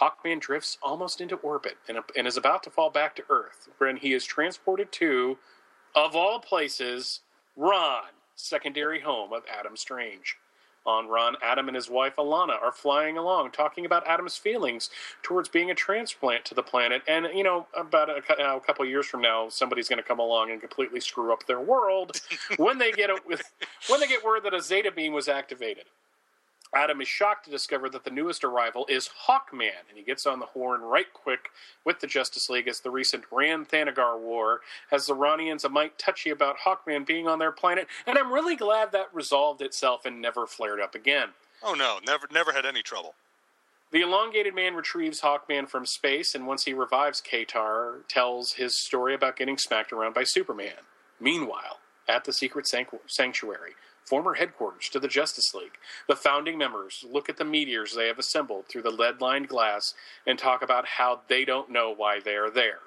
Hawkman 0.00 0.40
drifts 0.40 0.78
almost 0.82 1.20
into 1.20 1.36
orbit 1.36 1.78
and, 1.88 1.98
and 2.16 2.26
is 2.26 2.36
about 2.36 2.62
to 2.64 2.70
fall 2.70 2.90
back 2.90 3.16
to 3.16 3.24
Earth 3.30 3.68
when 3.78 3.96
he 3.96 4.12
is 4.12 4.24
transported 4.24 4.92
to, 4.92 5.38
of 5.94 6.14
all 6.14 6.38
places, 6.38 7.20
Rann, 7.56 8.12
secondary 8.34 9.00
home 9.00 9.32
of 9.32 9.42
Adam 9.50 9.76
Strange. 9.76 10.36
On 10.84 11.08
Rann, 11.08 11.34
Adam 11.42 11.66
and 11.66 11.74
his 11.74 11.90
wife 11.90 12.14
Alanna 12.14 12.62
are 12.62 12.70
flying 12.70 13.18
along, 13.18 13.50
talking 13.50 13.84
about 13.84 14.06
Adam's 14.06 14.36
feelings 14.36 14.88
towards 15.20 15.48
being 15.48 15.68
a 15.68 15.74
transplant 15.74 16.44
to 16.44 16.54
the 16.54 16.62
planet. 16.62 17.02
And 17.08 17.26
you 17.34 17.42
know, 17.42 17.66
about 17.74 18.08
a, 18.08 18.56
a 18.56 18.60
couple 18.60 18.84
years 18.84 19.06
from 19.06 19.20
now, 19.20 19.48
somebody's 19.48 19.88
going 19.88 19.96
to 19.96 20.06
come 20.06 20.20
along 20.20 20.52
and 20.52 20.60
completely 20.60 21.00
screw 21.00 21.32
up 21.32 21.44
their 21.46 21.58
world 21.58 22.20
when 22.58 22.78
they 22.78 22.92
get 22.92 23.10
a, 23.10 23.18
when 23.88 24.00
they 24.00 24.06
get 24.06 24.24
word 24.24 24.44
that 24.44 24.54
a 24.54 24.62
Zeta 24.62 24.92
beam 24.92 25.12
was 25.12 25.26
activated. 25.26 25.86
Adam 26.76 27.00
is 27.00 27.08
shocked 27.08 27.46
to 27.46 27.50
discover 27.50 27.88
that 27.88 28.04
the 28.04 28.10
newest 28.10 28.44
arrival 28.44 28.84
is 28.86 29.08
Hawkman, 29.26 29.88
and 29.88 29.96
he 29.96 30.02
gets 30.02 30.26
on 30.26 30.40
the 30.40 30.46
horn 30.46 30.82
right 30.82 31.10
quick 31.10 31.48
with 31.86 32.00
the 32.00 32.06
Justice 32.06 32.50
League 32.50 32.68
as 32.68 32.80
the 32.80 32.90
recent 32.90 33.24
Rann 33.32 33.64
Thanagar 33.64 34.20
War 34.20 34.60
has 34.90 35.06
the 35.06 35.16
Rannians 35.16 35.64
a 35.64 35.70
mite 35.70 35.98
touchy 35.98 36.28
about 36.28 36.58
Hawkman 36.66 37.06
being 37.06 37.26
on 37.26 37.38
their 37.38 37.50
planet, 37.50 37.86
and 38.06 38.18
I'm 38.18 38.30
really 38.30 38.56
glad 38.56 38.92
that 38.92 39.08
resolved 39.14 39.62
itself 39.62 40.04
and 40.04 40.20
never 40.20 40.46
flared 40.46 40.78
up 40.78 40.94
again. 40.94 41.30
Oh 41.62 41.72
no, 41.72 41.98
never, 42.06 42.28
never 42.30 42.52
had 42.52 42.66
any 42.66 42.82
trouble. 42.82 43.14
The 43.90 44.02
elongated 44.02 44.54
man 44.54 44.74
retrieves 44.74 45.22
Hawkman 45.22 45.70
from 45.70 45.86
space, 45.86 46.34
and 46.34 46.46
once 46.46 46.64
he 46.64 46.74
revives 46.74 47.22
Katar, 47.22 48.06
tells 48.06 48.52
his 48.52 48.84
story 48.84 49.14
about 49.14 49.36
getting 49.36 49.56
smacked 49.56 49.94
around 49.94 50.12
by 50.12 50.24
Superman. 50.24 50.84
Meanwhile, 51.18 51.78
at 52.06 52.24
the 52.24 52.34
secret 52.34 52.66
sanctuary, 52.68 53.72
former 54.06 54.34
headquarters 54.34 54.88
to 54.90 55.00
the 55.00 55.08
Justice 55.08 55.52
League, 55.54 55.78
the 56.08 56.16
founding 56.16 56.56
members 56.56 57.04
look 57.10 57.28
at 57.28 57.36
the 57.36 57.44
meteors 57.44 57.94
they 57.94 58.06
have 58.06 58.18
assembled 58.18 58.66
through 58.68 58.82
the 58.82 58.90
lead 58.90 59.20
lined 59.20 59.48
glass 59.48 59.94
and 60.26 60.38
talk 60.38 60.62
about 60.62 60.86
how 60.86 61.20
they 61.28 61.44
don't 61.44 61.70
know 61.70 61.92
why 61.94 62.20
they 62.20 62.34
are 62.34 62.50
there. 62.50 62.78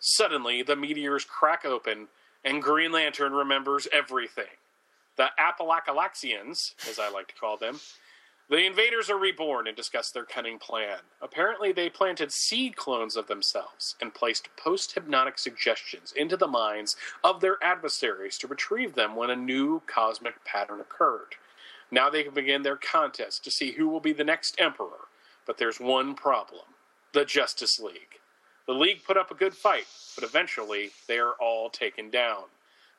Suddenly, 0.00 0.62
the 0.62 0.76
meteors 0.76 1.24
crack 1.24 1.64
open, 1.64 2.08
and 2.44 2.62
Green 2.62 2.92
Lantern 2.92 3.32
remembers 3.32 3.88
everything. 3.92 4.44
The 5.16 5.30
Apalachalaxians, 5.38 6.74
as 6.88 6.98
I 6.98 7.10
like 7.10 7.28
to 7.28 7.34
call 7.34 7.56
them, 7.56 7.80
the 8.50 8.64
invaders 8.64 9.10
are 9.10 9.18
reborn 9.18 9.66
and 9.66 9.76
discuss 9.76 10.10
their 10.10 10.24
cunning 10.24 10.58
plan. 10.58 10.98
Apparently, 11.20 11.70
they 11.70 11.90
planted 11.90 12.32
seed 12.32 12.76
clones 12.76 13.14
of 13.14 13.26
themselves 13.26 13.94
and 14.00 14.14
placed 14.14 14.48
post 14.56 14.92
hypnotic 14.94 15.38
suggestions 15.38 16.12
into 16.16 16.36
the 16.36 16.48
minds 16.48 16.96
of 17.22 17.40
their 17.40 17.58
adversaries 17.62 18.38
to 18.38 18.46
retrieve 18.46 18.94
them 18.94 19.14
when 19.14 19.30
a 19.30 19.36
new 19.36 19.82
cosmic 19.86 20.42
pattern 20.44 20.80
occurred. 20.80 21.34
Now 21.90 22.08
they 22.08 22.22
can 22.22 22.34
begin 22.34 22.62
their 22.62 22.76
contest 22.76 23.44
to 23.44 23.50
see 23.50 23.72
who 23.72 23.88
will 23.88 24.00
be 24.00 24.12
the 24.12 24.24
next 24.24 24.58
emperor. 24.58 25.08
But 25.46 25.58
there's 25.58 25.80
one 25.80 26.14
problem 26.14 26.64
the 27.12 27.24
Justice 27.24 27.80
League. 27.80 28.20
The 28.66 28.74
League 28.74 29.02
put 29.04 29.16
up 29.16 29.30
a 29.30 29.34
good 29.34 29.54
fight, 29.54 29.86
but 30.14 30.24
eventually 30.24 30.90
they 31.06 31.18
are 31.18 31.32
all 31.40 31.70
taken 31.70 32.10
down 32.10 32.44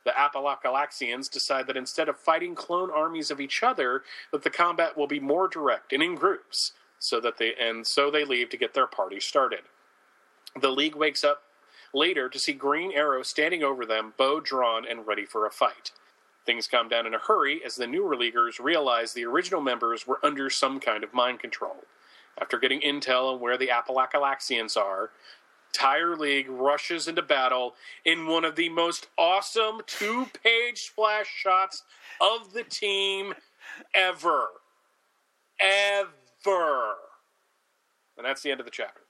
the 0.06 0.12
Apalachalaxians 0.12 1.30
decide 1.30 1.68
that 1.68 1.78
instead 1.78 2.10
of 2.10 2.18
fighting 2.18 2.56
clone 2.56 2.90
armies 2.90 3.32
of 3.32 3.42
each 3.42 3.64
other, 3.64 4.04
that 4.32 4.44
the 4.44 4.50
combat 4.50 4.98
will 4.98 5.08
be 5.08 5.20
more 5.20 5.48
direct 5.48 5.94
and 5.94 6.02
in 6.02 6.16
groups, 6.16 6.74
so 7.00 7.20
that 7.20 7.38
they 7.38 7.54
and 7.60 7.86
so 7.86 8.10
they 8.10 8.26
leave 8.26 8.50
to 8.50 8.58
get 8.58 8.74
their 8.74 8.88
party 8.88 9.20
started. 9.20 9.62
The 10.60 10.72
League 10.72 10.96
wakes 10.96 11.24
up 11.24 11.44
later 11.94 12.30
to 12.30 12.40
see 12.40 12.54
Green 12.54 12.92
Arrow 12.92 13.24
standing 13.24 13.64
over 13.64 13.86
them, 13.86 14.14
bow 14.18 14.40
drawn 14.40 14.86
and 14.88 15.08
ready 15.08 15.26
for 15.26 15.46
a 15.46 15.52
fight. 15.52 15.92
Things 16.46 16.68
calm 16.68 16.90
down 16.90 17.06
in 17.06 17.14
a 17.14 17.20
hurry 17.20 17.62
as 17.66 17.76
the 17.76 17.88
newer 17.88 18.16
Leaguers 18.16 18.60
realize 18.60 19.14
the 19.14 19.26
original 19.26 19.62
members 19.62 20.08
were 20.08 20.20
under 20.24 20.50
some 20.50 20.80
kind 20.80 21.04
of 21.04 21.14
mind 21.14 21.40
control. 21.40 21.84
After 22.40 22.58
getting 22.58 22.82
intel 22.82 23.34
on 23.34 23.40
where 23.40 23.58
the 23.58 23.68
Apalachalaxians 23.68 24.78
are, 24.78 25.12
entire 25.74 26.16
league 26.16 26.50
rushes 26.50 27.08
into 27.08 27.22
battle 27.22 27.76
in 28.06 28.28
one 28.28 28.46
of 28.46 28.56
the 28.56 28.70
most 28.70 29.08
awesome 29.18 29.82
two 29.86 30.28
page 30.44 30.80
splash 30.80 31.28
shots 31.28 31.84
of 32.20 32.54
the 32.54 32.64
team 32.64 33.34
ever. 33.94 34.48
Ever. 35.60 36.94
And 38.18 38.26
that's 38.26 38.42
the 38.42 38.52
end 38.52 38.60
of 38.60 38.66
the 38.66 38.72
chapter. 38.72 39.02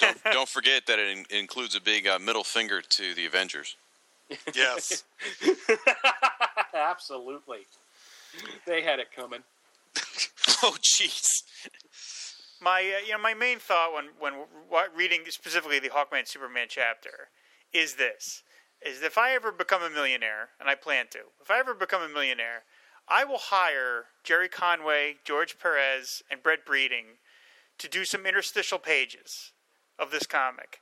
don't, 0.00 0.24
don't 0.32 0.48
forget 0.48 0.86
that 0.86 0.98
it 0.98 1.18
in- 1.18 1.38
includes 1.38 1.74
a 1.74 1.80
big 1.80 2.06
uh, 2.06 2.18
middle 2.18 2.44
finger 2.44 2.80
to 2.80 3.14
the 3.14 3.26
Avengers. 3.26 3.76
Yes. 4.54 5.04
Absolutely. 6.74 7.60
They 8.66 8.82
had 8.82 9.00
it 9.00 9.08
coming. 9.14 9.40
oh, 10.62 10.76
jeez. 10.80 11.42
My 12.60 12.80
uh, 12.80 13.04
you 13.04 13.12
know 13.12 13.18
my 13.18 13.34
main 13.34 13.58
thought 13.58 13.94
when 13.94 14.10
when 14.18 14.46
reading 14.94 15.22
specifically 15.28 15.78
the 15.78 15.88
Hawkman 15.88 16.26
Superman 16.26 16.66
chapter 16.68 17.30
is 17.72 17.94
this: 17.94 18.42
is 18.84 19.02
if 19.02 19.16
I 19.16 19.32
ever 19.32 19.50
become 19.50 19.82
a 19.82 19.90
millionaire, 19.90 20.50
and 20.60 20.68
I 20.68 20.74
plan 20.74 21.06
to, 21.12 21.20
if 21.40 21.50
I 21.50 21.58
ever 21.58 21.74
become 21.74 22.02
a 22.02 22.08
millionaire, 22.08 22.64
I 23.08 23.24
will 23.24 23.38
hire 23.38 24.06
Gerry 24.24 24.48
Conway, 24.48 25.16
George 25.24 25.58
Perez, 25.58 26.22
and 26.30 26.42
Brett 26.42 26.66
Breeding 26.66 27.18
to 27.78 27.88
do 27.88 28.04
some 28.04 28.26
interstitial 28.26 28.78
pages 28.78 29.52
of 29.98 30.10
this 30.10 30.26
comic, 30.26 30.80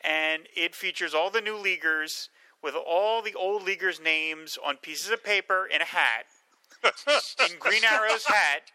and 0.00 0.48
it 0.56 0.74
features 0.74 1.14
all 1.14 1.30
the 1.30 1.40
new 1.40 1.56
leaguers 1.56 2.28
with 2.60 2.74
all 2.74 3.22
the 3.22 3.34
old 3.34 3.62
leaguers' 3.62 4.00
names 4.00 4.58
on 4.64 4.78
pieces 4.78 5.10
of 5.10 5.22
paper 5.22 5.66
in 5.66 5.80
a 5.80 5.84
hat, 5.84 6.26
in 7.50 7.58
Green 7.58 7.84
Arrow's 7.84 8.24
hat, 8.24 8.72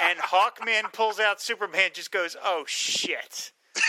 and 0.00 0.18
Hawkman 0.18 0.92
pulls 0.92 1.20
out 1.20 1.40
Superman, 1.40 1.90
just 1.92 2.12
goes, 2.12 2.36
"Oh 2.42 2.64
shit." 2.66 3.52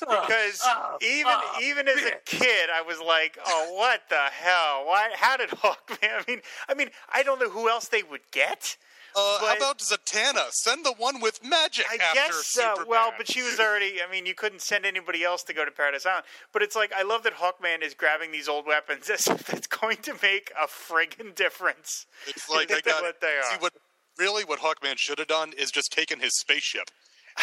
because 0.00 0.62
even 1.02 1.34
even 1.62 1.88
as 1.88 2.02
a 2.04 2.16
kid, 2.24 2.70
I 2.72 2.82
was 2.82 3.00
like, 3.00 3.38
"Oh, 3.44 3.74
what 3.74 4.02
the 4.08 4.16
hell? 4.16 4.84
Why? 4.86 5.10
How 5.14 5.36
did 5.36 5.50
Hawkman? 5.50 5.98
I 6.02 6.24
mean, 6.26 6.40
I 6.68 6.74
mean, 6.74 6.88
I 7.12 7.22
don't 7.22 7.40
know 7.40 7.50
who 7.50 7.68
else 7.68 7.88
they 7.88 8.02
would 8.02 8.30
get. 8.32 8.76
Uh, 9.18 9.38
how 9.40 9.56
about 9.56 9.78
Zatanna? 9.78 10.50
Send 10.50 10.84
the 10.84 10.92
one 10.92 11.20
with 11.22 11.42
magic 11.42 11.86
I 11.90 11.94
after 11.94 12.14
guess 12.14 12.46
so. 12.46 12.60
Superman. 12.60 12.86
Well, 12.86 13.12
but 13.16 13.30
she 13.30 13.42
was 13.42 13.58
already. 13.58 14.00
I 14.06 14.10
mean, 14.10 14.26
you 14.26 14.34
couldn't 14.34 14.60
send 14.60 14.84
anybody 14.84 15.24
else 15.24 15.42
to 15.44 15.54
go 15.54 15.64
to 15.64 15.70
Paradise 15.70 16.04
Island. 16.04 16.26
But 16.52 16.62
it's 16.62 16.76
like 16.76 16.92
I 16.92 17.02
love 17.02 17.22
that 17.22 17.34
Hawkman 17.34 17.82
is 17.82 17.94
grabbing 17.94 18.30
these 18.30 18.46
old 18.46 18.66
weapons 18.66 19.08
as 19.12 19.26
if 19.26 19.46
that's 19.46 19.66
going 19.66 19.96
to 19.98 20.14
make 20.22 20.52
a 20.62 20.66
friggin' 20.66 21.34
difference. 21.34 22.04
It's 22.26 22.50
like 22.50 22.70
I 22.70 22.80
got 22.82 23.02
what 23.02 23.20
they 23.22 23.38
see 23.50 23.56
what 23.58 23.72
really 24.18 24.44
what 24.44 24.60
Hawkman 24.60 24.96
should 24.98 25.18
have 25.18 25.28
done 25.28 25.52
is 25.58 25.70
just 25.70 25.92
taken 25.92 26.20
his 26.20 26.36
spaceship 26.38 26.90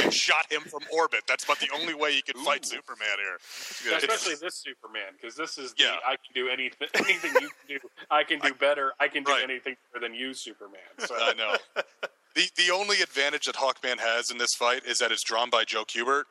and 0.02 0.14
shot 0.26 0.52
him 0.52 0.62
from 0.62 0.82
orbit. 0.92 1.22
That's 1.28 1.44
about 1.44 1.60
the 1.60 1.70
only 1.74 1.94
way 1.94 2.14
he 2.14 2.22
could 2.22 2.38
fight 2.38 2.66
Superman 2.66 3.08
here. 3.18 3.96
Especially 3.98 4.36
this 4.42 4.56
Superman, 4.56 5.14
because 5.20 5.36
this 5.36 5.58
is 5.58 5.74
the 5.74 5.84
Yeah. 5.84 5.96
I 6.06 6.16
can 6.16 6.34
do 6.34 6.50
anything, 6.50 6.88
anything 6.96 7.32
you 7.42 7.50
can 7.50 7.68
do. 7.68 7.80
I 8.10 8.24
can 8.24 8.40
do 8.40 8.54
better. 8.54 8.94
I 9.00 9.08
can 9.08 9.24
do 9.24 9.32
Right. 9.32 9.44
anything 9.44 9.76
better 9.94 10.06
than 10.06 10.16
you, 10.16 10.34
Superman. 10.34 10.80
So 11.00 11.16
I 11.16 11.34
know. 11.34 11.56
The 12.36 12.50
the 12.58 12.72
only 12.72 13.00
advantage 13.04 13.46
that 13.46 13.54
Hawkman 13.58 14.00
has 14.00 14.32
in 14.32 14.40
this 14.40 14.56
fight 14.56 14.86
is 14.88 14.98
that 14.98 15.12
it's 15.12 15.22
drawn 15.22 15.52
by 15.52 15.66
Joe 15.66 15.86
Kubert. 15.86 16.24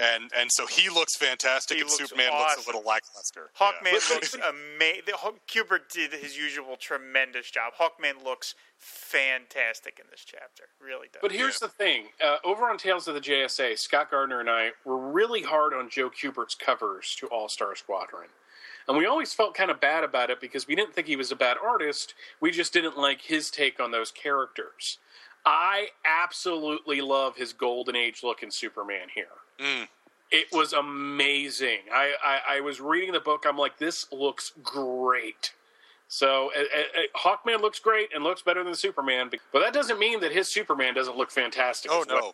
And 0.00 0.30
and 0.36 0.50
so 0.52 0.66
he 0.66 0.88
looks 0.88 1.16
fantastic 1.16 1.76
He 1.76 1.80
and 1.80 1.90
looks 1.90 2.08
Superman 2.08 2.30
looks 2.32 2.52
awesome. 2.52 2.62
a 2.62 2.66
little 2.66 2.82
lackluster. 2.88 3.50
Hawkman 3.58 3.92
Yeah. 3.92 4.14
looks 4.14 4.34
amazing. 4.34 5.02
Kubert 5.48 5.88
did 5.92 6.12
his 6.12 6.36
usual 6.38 6.76
tremendous 6.76 7.50
job. 7.50 7.72
Hawkman 7.74 8.22
looks 8.22 8.54
fantastic 8.78 9.98
in 9.98 10.06
this 10.10 10.24
chapter. 10.24 10.64
Really 10.80 11.08
does. 11.12 11.20
But 11.22 11.32
here's 11.32 11.58
the 11.58 11.68
thing: 11.68 12.08
uh, 12.22 12.36
over 12.44 12.68
on 12.70 12.78
Tales 12.78 13.08
of 13.08 13.14
the 13.14 13.20
JSA, 13.20 13.78
Scott 13.78 14.10
Gardner 14.10 14.40
and 14.40 14.48
I 14.50 14.70
were 14.84 14.98
really 14.98 15.42
hard 15.42 15.74
on 15.74 15.88
Joe 15.90 16.10
Kubert's 16.10 16.54
covers 16.54 17.16
to 17.16 17.26
All 17.28 17.48
Star 17.48 17.74
Squadron, 17.74 18.28
and 18.86 18.96
we 18.96 19.06
always 19.06 19.34
felt 19.34 19.54
kind 19.54 19.70
of 19.70 19.80
bad 19.80 20.04
about 20.04 20.30
it 20.30 20.40
because 20.40 20.66
we 20.68 20.74
didn't 20.74 20.94
think 20.94 21.06
he 21.06 21.16
was 21.16 21.32
a 21.32 21.36
bad 21.36 21.56
artist. 21.62 22.14
We 22.40 22.50
just 22.50 22.72
didn't 22.72 22.96
like 22.98 23.22
his 23.22 23.50
take 23.50 23.80
on 23.80 23.90
those 23.90 24.10
characters. 24.10 24.98
I 25.44 25.88
absolutely 26.04 27.00
love 27.00 27.36
his 27.36 27.52
golden 27.52 27.96
age 27.96 28.22
look 28.22 28.42
in 28.42 28.50
Superman 28.50 29.08
here. 29.14 29.26
Mm. 29.58 29.88
It 30.30 30.46
was 30.52 30.74
amazing. 30.74 31.78
I, 31.92 32.12
I, 32.22 32.56
I 32.56 32.60
was 32.60 32.80
reading 32.80 33.12
the 33.12 33.20
book. 33.20 33.44
I'm 33.48 33.56
like, 33.56 33.78
this 33.78 34.06
looks 34.12 34.52
great. 34.62 35.52
So 36.08 36.50
uh, 36.56 36.60
uh, 36.60 37.18
Hawkman 37.18 37.60
looks 37.60 37.78
great 37.78 38.10
and 38.14 38.24
looks 38.24 38.42
better 38.42 38.64
than 38.64 38.74
Superman, 38.74 39.30
but 39.52 39.60
that 39.60 39.74
doesn't 39.74 39.98
mean 39.98 40.20
that 40.20 40.32
his 40.32 40.48
Superman 40.48 40.94
doesn't 40.94 41.16
look 41.16 41.30
fantastic. 41.30 41.90
Oh 41.92 42.04
no. 42.08 42.32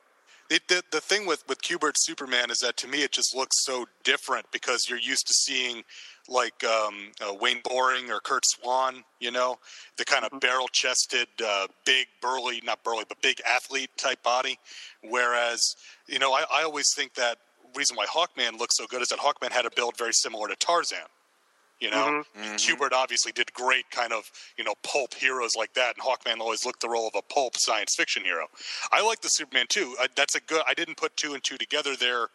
It, 0.50 0.68
the 0.68 0.82
the 0.92 1.00
thing 1.00 1.26
with 1.26 1.42
with 1.48 1.60
Kubert's 1.62 2.04
Superman 2.04 2.50
is 2.50 2.58
that 2.58 2.76
to 2.78 2.88
me 2.88 3.02
it 3.02 3.10
just 3.10 3.34
looks 3.34 3.64
so 3.64 3.86
different 4.04 4.46
because 4.52 4.88
you're 4.88 4.98
used 4.98 5.26
to 5.26 5.34
seeing 5.34 5.82
like 6.28 6.64
um, 6.64 7.12
uh, 7.20 7.34
Wayne 7.34 7.60
Boring 7.64 8.10
or 8.10 8.20
Curt 8.20 8.44
Swan, 8.46 9.04
you 9.20 9.30
know, 9.30 9.58
the 9.98 10.04
kind 10.04 10.24
of 10.24 10.40
barrel 10.40 10.68
chested, 10.68 11.28
uh, 11.44 11.66
big, 11.84 12.06
burly, 12.22 12.60
not 12.64 12.82
burly, 12.82 13.04
but 13.08 13.20
big 13.22 13.40
athlete 13.48 13.90
type 13.96 14.22
body. 14.22 14.58
Whereas, 15.02 15.76
you 16.06 16.18
know, 16.18 16.32
I, 16.32 16.44
I 16.52 16.62
always 16.62 16.92
think 16.94 17.14
that 17.14 17.38
reason 17.76 17.96
why 17.96 18.06
Hawkman 18.06 18.58
looks 18.58 18.76
so 18.76 18.86
good 18.86 19.02
is 19.02 19.08
that 19.08 19.18
Hawkman 19.18 19.50
had 19.50 19.66
a 19.66 19.70
build 19.70 19.96
very 19.96 20.12
similar 20.12 20.48
to 20.48 20.56
Tarzan. 20.56 20.98
You 21.80 21.90
know, 21.90 22.22
Kubert 22.56 22.92
obviously 22.92 23.32
did 23.32 23.52
great 23.52 23.90
kind 23.90 24.12
of 24.12 24.30
you 24.56 24.64
know 24.64 24.74
pulp 24.82 25.12
heroes 25.14 25.54
like 25.56 25.74
that, 25.74 25.96
and 25.96 26.04
Hawkman 26.04 26.40
always 26.40 26.64
looked 26.64 26.80
the 26.80 26.88
role 26.88 27.08
of 27.08 27.14
a 27.16 27.22
pulp 27.22 27.56
science 27.56 27.94
fiction 27.96 28.24
hero. 28.24 28.46
I 28.92 29.04
like 29.04 29.20
the 29.20 29.28
Superman 29.28 29.66
too. 29.68 29.94
I, 30.00 30.06
that's 30.14 30.34
a 30.34 30.40
good. 30.40 30.62
I 30.68 30.74
didn't 30.74 30.96
put 30.96 31.16
two 31.16 31.34
and 31.34 31.42
two 31.42 31.58
together 31.58 31.96
there, 31.96 32.28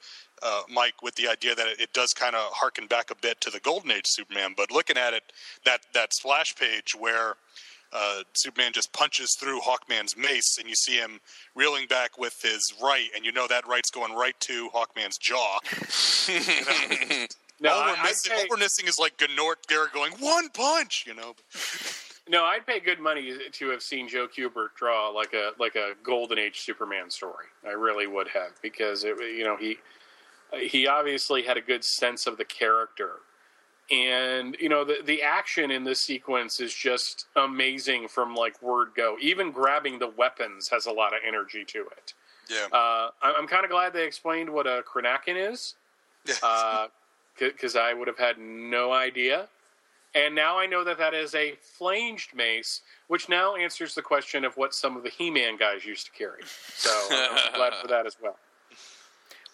uh, 0.44 0.62
Mike, 0.70 1.02
with 1.02 1.16
the 1.16 1.28
idea 1.28 1.56
that 1.56 1.68
it, 1.68 1.80
it 1.80 1.94
does 1.94 2.14
kind 2.14 2.36
of 2.36 2.52
harken 2.54 2.88
back 2.88 3.12
a 3.12 3.16
bit 3.16 3.40
to 3.42 3.50
the 3.50 3.60
Golden 3.62 3.92
Age 3.92 4.06
Superman. 4.06 4.54
But 4.56 4.72
looking 4.72 4.98
at 4.98 5.14
it, 5.14 5.24
that 5.66 5.82
that 5.94 6.14
splash 6.14 6.56
page 6.56 6.94
where 7.00 7.36
uh, 7.92 8.22
Superman 8.34 8.72
just 8.74 8.92
punches 8.94 9.36
through 9.40 9.62
Hawkman's 9.62 10.16
mace, 10.16 10.58
and 10.60 10.68
you 10.68 10.76
see 10.76 10.98
him 10.98 11.20
reeling 11.56 11.88
back 11.88 12.18
with 12.18 12.40
his 12.42 12.74
right, 12.84 13.08
and 13.16 13.26
you 13.26 13.32
know 13.32 13.48
that 13.48 13.68
right's 13.68 13.90
going 13.90 14.14
right 14.14 14.40
to 14.42 14.70
Hawkman's 14.74 15.18
jaw. 15.18 15.60
You 16.30 16.40
know? 16.40 17.26
No, 17.62 17.72
all, 17.72 17.82
I- 17.82 17.88
we're 17.92 17.98
I'd 17.98 18.04
missing, 18.06 18.32
all 18.36 18.46
we're 18.50 18.58
missing 18.58 18.88
is 18.88 18.98
like 19.00 19.18
Gnort 19.18 19.68
Garrett 19.68 19.94
going 19.94 20.12
one 20.20 20.50
punch. 20.50 21.06
You 21.08 21.16
know, 21.16 21.36
No, 22.32 22.44
I'd 22.44 22.66
pay 22.68 22.80
good 22.80 23.00
money 23.00 23.36
to 23.54 23.70
have 23.70 23.82
seen 23.82 24.08
Joe 24.08 24.28
Kubert 24.28 24.76
draw 24.76 25.10
like 25.10 25.34
a 25.34 25.52
like 25.60 25.76
a 25.76 25.94
golden 26.04 26.38
age 26.38 26.60
Superman 26.60 27.10
story. 27.10 27.46
I 27.66 27.72
really 27.72 28.06
would 28.06 28.28
have 28.30 28.52
because 28.62 29.04
it, 29.04 29.18
you 29.20 29.44
know 29.44 29.58
he 29.58 29.78
he 30.60 30.86
obviously 30.88 31.42
had 31.44 31.58
a 31.58 31.62
good 31.62 31.84
sense 31.84 32.28
of 32.28 32.38
the 32.38 32.46
character, 32.46 33.14
and 33.90 34.56
you 34.60 34.70
know 34.70 34.86
the 34.86 34.98
the 35.04 35.24
action 35.24 35.72
in 35.72 35.84
this 35.84 36.02
sequence 36.06 36.60
is 36.60 36.72
just 36.74 37.26
amazing 37.36 38.08
from 38.08 38.36
like 38.36 38.62
word 38.62 38.90
go. 38.96 39.18
Even 39.20 39.52
grabbing 39.52 39.98
the 39.98 40.10
weapons 40.10 40.70
has 40.70 40.86
a 40.86 40.92
lot 40.92 41.14
of 41.14 41.20
energy 41.28 41.66
to 41.66 41.80
it. 41.98 42.14
yeah. 42.50 42.66
Uh, 42.72 43.10
I- 43.24 43.34
I'm 43.38 43.48
kind 43.48 43.64
of 43.66 43.72
glad 43.72 43.92
they 43.94 44.06
explained 44.06 44.50
what 44.52 44.68
a 44.68 44.84
cranequin 44.84 45.52
is, 45.52 45.74
because 47.40 47.76
I 47.76 47.94
would 47.94 48.08
have 48.08 48.18
had 48.20 48.38
no 48.38 48.92
idea. 48.92 49.48
And 50.16 50.34
now 50.34 50.58
I 50.58 50.66
know 50.66 50.84
that 50.84 50.98
that 50.98 51.14
is 51.14 51.36
a 51.36 51.54
flanged 51.62 52.34
mace, 52.34 52.82
which 53.08 53.30
now 53.30 53.56
answers 53.56 53.94
the 53.94 54.02
question 54.02 54.44
of 54.44 54.58
what 54.58 54.74
some 54.74 54.98
of 54.98 55.04
the 55.04 55.10
He-Man 55.10 55.56
guys 55.58 55.86
used 55.86 56.06
to 56.08 56.12
carry. 56.12 56.42
So 56.76 56.90
I'm 57.12 57.54
glad 57.56 57.74
for 57.76 57.88
that 57.88 58.06
as 58.08 58.18
well. 58.22 58.38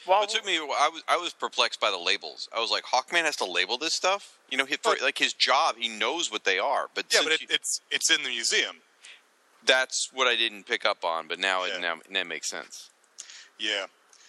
Well, 0.08 0.24
It 0.24 0.30
took 0.30 0.46
me. 0.46 0.58
I 0.58 0.90
was 0.94 1.04
I 1.10 1.18
was 1.18 1.34
perplexed 1.34 1.80
by 1.82 1.90
the 1.90 1.98
labels. 1.98 2.48
I 2.56 2.60
was 2.60 2.70
like, 2.72 2.84
Hawkman 2.84 3.24
has 3.24 3.36
to 3.38 3.46
label 3.46 3.78
this 3.78 3.94
stuff. 3.96 4.38
You 4.52 4.58
know, 4.60 4.66
he, 4.66 4.76
for, 4.78 4.96
like 5.02 5.18
his 5.18 5.34
job, 5.34 5.76
he 5.80 5.90
knows 5.90 6.32
what 6.32 6.44
they 6.44 6.60
are. 6.60 6.90
But 6.94 7.06
yeah, 7.12 7.22
but 7.24 7.32
it, 7.34 7.42
you- 7.42 7.48
it's 7.50 7.82
it's 7.92 8.10
in 8.12 8.22
the 8.24 8.30
museum. 8.30 8.78
that's 9.66 10.12
what 10.14 10.28
I 10.28 10.36
didn't 10.36 10.68
pick 10.68 10.86
up 10.86 11.04
on. 11.04 11.28
But 11.28 11.40
now 11.40 11.66
Yeah. 11.66 11.78
it 11.78 11.82
now 11.82 11.96
that 12.12 12.28
makes 12.28 12.48
sense. 12.48 12.92
Yeah. 13.60 13.88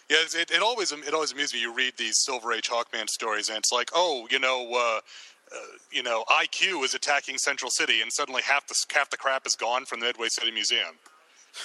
Yeah, 0.08 0.18
it, 0.20 0.50
it 0.50 0.62
always 0.62 0.92
it 0.92 1.12
always 1.14 1.32
amuses 1.32 1.54
me. 1.54 1.60
You 1.60 1.74
read 1.74 1.94
these 1.96 2.18
Silver 2.18 2.52
Age 2.52 2.68
Hawkman 2.70 3.08
stories, 3.08 3.48
and 3.48 3.58
it's 3.58 3.72
like, 3.72 3.90
oh, 3.92 4.28
you 4.30 4.38
know, 4.38 4.70
uh, 4.72 5.00
uh, 5.52 5.58
you 5.90 6.02
know, 6.02 6.24
IQ 6.28 6.84
is 6.84 6.94
attacking 6.94 7.38
Central 7.38 7.70
City, 7.70 8.02
and 8.02 8.12
suddenly 8.12 8.42
half 8.42 8.66
the 8.66 8.74
half 8.92 9.10
the 9.10 9.16
crap 9.16 9.46
is 9.46 9.56
gone 9.56 9.84
from 9.84 10.00
the 10.00 10.06
Midway 10.06 10.28
City 10.28 10.50
Museum. 10.50 10.94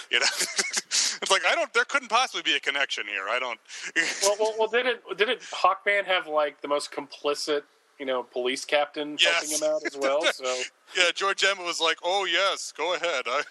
You 0.10 0.20
know, 0.20 0.26
it's 0.32 1.32
like 1.32 1.44
I 1.48 1.56
don't. 1.56 1.72
There 1.74 1.84
couldn't 1.86 2.10
possibly 2.10 2.42
be 2.42 2.56
a 2.56 2.60
connection 2.60 3.06
here. 3.08 3.28
I 3.30 3.40
don't. 3.40 3.60
Well, 4.24 4.36
well, 4.40 4.56
well 4.58 4.68
didn't 4.68 5.00
didn't 5.18 5.42
Hawkman 5.42 6.06
have 6.06 6.28
like 6.28 6.62
the 6.62 6.68
most 6.68 6.92
complicit, 6.92 7.64
you 8.00 8.06
know, 8.06 8.24
police 8.24 8.66
captain 8.66 9.18
helping 9.20 9.50
him 9.50 9.64
out 9.64 9.86
as 9.86 9.98
well? 9.98 10.24
So 10.34 10.62
yeah, 10.98 11.12
George 11.14 11.44
Emmett 11.44 11.66
was 11.66 11.80
like, 11.80 11.98
"Oh 12.04 12.26
yes, 12.26 12.74
go 12.76 12.96
ahead." 12.96 13.24
I, 13.28 13.44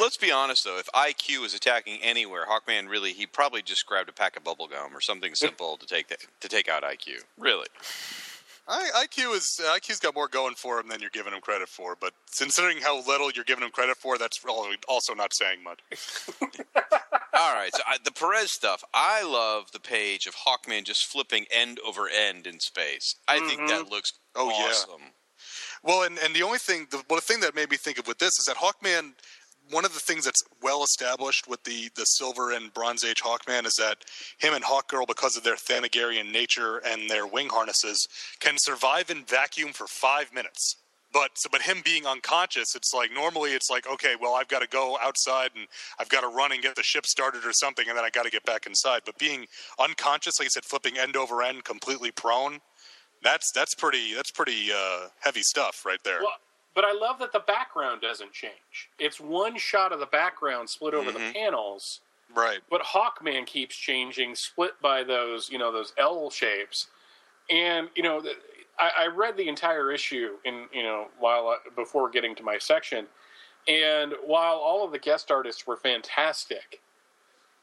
let's 0.00 0.16
be 0.16 0.30
honest, 0.30 0.64
though. 0.64 0.78
If 0.78 0.86
IQ 0.94 1.44
is 1.44 1.54
attacking 1.54 2.00
anywhere, 2.02 2.46
Hawkman 2.46 2.88
really 2.88 3.12
he 3.12 3.26
probably 3.26 3.62
just 3.62 3.86
grabbed 3.86 4.08
a 4.08 4.12
pack 4.12 4.36
of 4.36 4.44
bubble 4.44 4.68
gum 4.68 4.96
or 4.96 5.00
something 5.00 5.34
simple 5.34 5.76
to 5.76 5.86
take 5.86 6.08
that, 6.08 6.18
to 6.40 6.48
take 6.48 6.68
out 6.68 6.82
IQ. 6.82 7.24
Really. 7.38 7.66
I, 8.70 9.06
IQ 9.06 9.34
is 9.34 9.60
uh, 9.64 9.74
IQ's 9.74 9.98
got 9.98 10.14
more 10.14 10.28
going 10.28 10.54
for 10.54 10.78
him 10.78 10.88
than 10.88 11.00
you're 11.00 11.08
giving 11.08 11.32
him 11.32 11.40
credit 11.40 11.68
for. 11.68 11.96
But 11.98 12.12
considering 12.36 12.78
how 12.82 13.02
little 13.06 13.30
you're 13.30 13.44
giving 13.44 13.64
him 13.64 13.70
credit 13.70 13.96
for, 13.96 14.18
that's 14.18 14.40
also 14.86 15.14
not 15.14 15.32
saying 15.32 15.64
much. 15.64 15.80
All 17.32 17.54
right, 17.54 17.70
so 17.74 17.82
I, 17.86 17.96
the 18.04 18.10
Perez 18.10 18.50
stuff. 18.50 18.84
I 18.92 19.22
love 19.22 19.72
the 19.72 19.80
page 19.80 20.26
of 20.26 20.34
Hawkman 20.34 20.84
just 20.84 21.06
flipping 21.06 21.46
end 21.50 21.78
over 21.86 22.08
end 22.08 22.46
in 22.46 22.60
space. 22.60 23.14
I 23.26 23.38
think 23.38 23.68
that 23.68 23.82
mm-hmm. 23.82 23.90
looks 23.90 24.12
Oh, 24.38 24.50
yeah. 24.50 25.04
Well, 25.82 26.04
and, 26.04 26.18
and 26.18 26.34
the 26.34 26.42
only 26.42 26.58
thing, 26.58 26.86
the, 26.90 27.02
well, 27.08 27.18
the 27.18 27.22
thing 27.22 27.40
that 27.40 27.54
made 27.54 27.70
me 27.70 27.76
think 27.76 27.98
of 27.98 28.06
with 28.06 28.18
this 28.18 28.38
is 28.38 28.46
that 28.46 28.56
Hawkman, 28.56 29.12
one 29.70 29.84
of 29.84 29.94
the 29.94 30.00
things 30.00 30.24
that's 30.24 30.42
well 30.62 30.82
established 30.82 31.48
with 31.48 31.62
the 31.64 31.90
the 31.94 32.04
Silver 32.04 32.52
and 32.52 32.72
Bronze 32.72 33.04
Age 33.04 33.22
Hawkman 33.22 33.66
is 33.66 33.74
that 33.76 34.04
him 34.38 34.54
and 34.54 34.64
Hawkgirl, 34.64 35.06
because 35.06 35.36
of 35.36 35.44
their 35.44 35.56
Thanagarian 35.56 36.32
nature 36.32 36.78
and 36.78 37.08
their 37.08 37.26
wing 37.26 37.48
harnesses, 37.48 38.08
can 38.40 38.54
survive 38.58 39.10
in 39.10 39.24
vacuum 39.24 39.72
for 39.72 39.86
five 39.86 40.32
minutes. 40.32 40.76
But 41.12 41.30
so, 41.36 41.48
but 41.50 41.62
him 41.62 41.78
being 41.84 42.06
unconscious, 42.06 42.74
it's 42.74 42.92
like 42.92 43.10
normally 43.12 43.52
it's 43.52 43.70
like 43.70 43.86
okay, 43.86 44.14
well 44.20 44.34
I've 44.34 44.48
got 44.48 44.60
to 44.60 44.68
go 44.68 44.98
outside 45.02 45.50
and 45.56 45.66
I've 45.98 46.08
got 46.08 46.20
to 46.20 46.28
run 46.28 46.52
and 46.52 46.62
get 46.62 46.76
the 46.76 46.82
ship 46.82 47.06
started 47.06 47.44
or 47.44 47.52
something, 47.52 47.88
and 47.88 47.96
then 47.96 48.04
I 48.04 48.10
got 48.10 48.24
to 48.24 48.30
get 48.30 48.44
back 48.44 48.66
inside. 48.66 49.02
But 49.04 49.18
being 49.18 49.46
unconscious, 49.78 50.38
like 50.38 50.46
I 50.46 50.50
said, 50.50 50.64
flipping 50.64 50.98
end 50.98 51.16
over 51.16 51.42
end, 51.42 51.64
completely 51.64 52.10
prone, 52.10 52.58
that's 53.22 53.50
that's 53.52 53.74
pretty 53.74 54.14
that's 54.14 54.30
pretty 54.30 54.70
uh, 54.74 55.08
heavy 55.20 55.42
stuff 55.42 55.84
right 55.86 56.02
there. 56.04 56.20
Well, 56.20 56.32
but 56.78 56.84
I 56.84 56.92
love 56.92 57.18
that 57.18 57.32
the 57.32 57.40
background 57.40 58.00
doesn't 58.02 58.32
change. 58.32 58.88
It's 59.00 59.18
one 59.18 59.58
shot 59.58 59.90
of 59.92 59.98
the 59.98 60.06
background 60.06 60.70
split 60.70 60.94
over 60.94 61.10
the 61.10 61.18
Mhm. 61.18 61.32
panels, 61.32 62.02
right. 62.32 62.60
but 62.70 62.80
Hawkman 62.82 63.46
keeps 63.46 63.74
changing, 63.76 64.36
split 64.36 64.80
by 64.80 65.02
those 65.02 65.50
you 65.50 65.58
know 65.58 65.72
those 65.72 65.92
L 65.98 66.30
shapes. 66.30 66.86
And 67.50 67.90
you 67.96 68.04
know, 68.04 68.22
I, 68.78 68.90
I 68.96 69.06
read 69.06 69.36
the 69.36 69.48
entire 69.48 69.90
issue 69.90 70.38
in 70.44 70.68
you 70.72 70.84
know 70.84 71.08
while 71.18 71.48
I, 71.48 71.56
before 71.74 72.10
getting 72.10 72.36
to 72.36 72.44
my 72.44 72.58
section, 72.58 73.08
and 73.66 74.14
while 74.24 74.54
all 74.58 74.84
of 74.84 74.92
the 74.92 75.00
guest 75.00 75.32
artists 75.32 75.66
were 75.66 75.76
fantastic, 75.76 76.80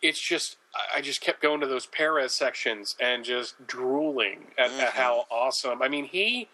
it's 0.02 0.20
just 0.20 0.58
I- 0.94 1.00
just 1.00 1.22
kept 1.22 1.42
going 1.42 1.62
to 1.62 1.68
those 1.68 1.86
Perez 1.86 2.34
sections 2.36 2.98
and 3.00 3.24
just 3.24 3.66
drooling 3.66 4.52
at, 4.58 4.72
at 4.72 4.92
how 4.94 5.26
awesome. 5.32 5.82
I 5.82 5.88
mean, 5.88 6.04
he, 6.04 6.50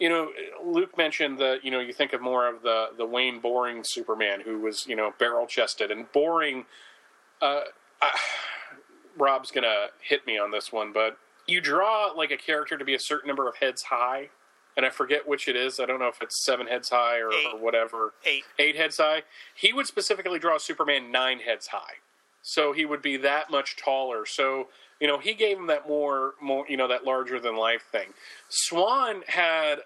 you 0.00 0.08
know, 0.08 0.30
Luke 0.64 0.96
mentioned 0.96 1.38
that 1.38 1.64
you 1.64 1.70
know 1.70 1.80
you 1.80 1.92
think 1.92 2.12
of 2.12 2.20
more 2.20 2.48
of 2.48 2.62
the 2.62 2.88
the 2.96 3.06
Wayne 3.06 3.40
Boring 3.40 3.84
Superman 3.84 4.40
who 4.40 4.58
was 4.58 4.86
you 4.86 4.96
know 4.96 5.12
barrel 5.18 5.46
chested 5.46 5.90
and 5.90 6.10
Boring. 6.12 6.64
Uh, 7.40 7.60
I, 8.02 8.18
Rob's 9.16 9.50
gonna 9.50 9.86
hit 10.00 10.26
me 10.26 10.38
on 10.38 10.50
this 10.50 10.72
one, 10.72 10.92
but 10.92 11.16
you 11.46 11.60
draw 11.60 12.06
like 12.16 12.30
a 12.30 12.36
character 12.36 12.76
to 12.76 12.84
be 12.84 12.94
a 12.94 12.98
certain 12.98 13.28
number 13.28 13.48
of 13.48 13.56
heads 13.56 13.82
high, 13.82 14.30
and 14.76 14.84
I 14.84 14.90
forget 14.90 15.28
which 15.28 15.48
it 15.48 15.56
is. 15.56 15.78
I 15.78 15.86
don't 15.86 16.00
know 16.00 16.08
if 16.08 16.20
it's 16.20 16.44
seven 16.44 16.66
heads 16.66 16.88
high 16.90 17.18
or, 17.18 17.28
or 17.28 17.58
whatever. 17.58 18.14
Eight. 18.24 18.44
Eight 18.58 18.76
heads 18.76 18.96
high. 18.96 19.22
He 19.54 19.72
would 19.72 19.86
specifically 19.86 20.38
draw 20.38 20.58
Superman 20.58 21.12
nine 21.12 21.38
heads 21.38 21.68
high, 21.68 22.00
so 22.42 22.72
he 22.72 22.84
would 22.84 23.02
be 23.02 23.16
that 23.18 23.50
much 23.50 23.76
taller. 23.76 24.26
So 24.26 24.68
you 25.00 25.06
know 25.06 25.18
he 25.18 25.34
gave 25.34 25.58
him 25.58 25.66
that 25.68 25.88
more 25.88 26.34
more 26.40 26.64
you 26.68 26.76
know 26.76 26.88
that 26.88 27.04
larger 27.04 27.40
than 27.40 27.56
life 27.56 27.84
thing. 27.90 28.08
Swan 28.48 29.22
had 29.26 29.76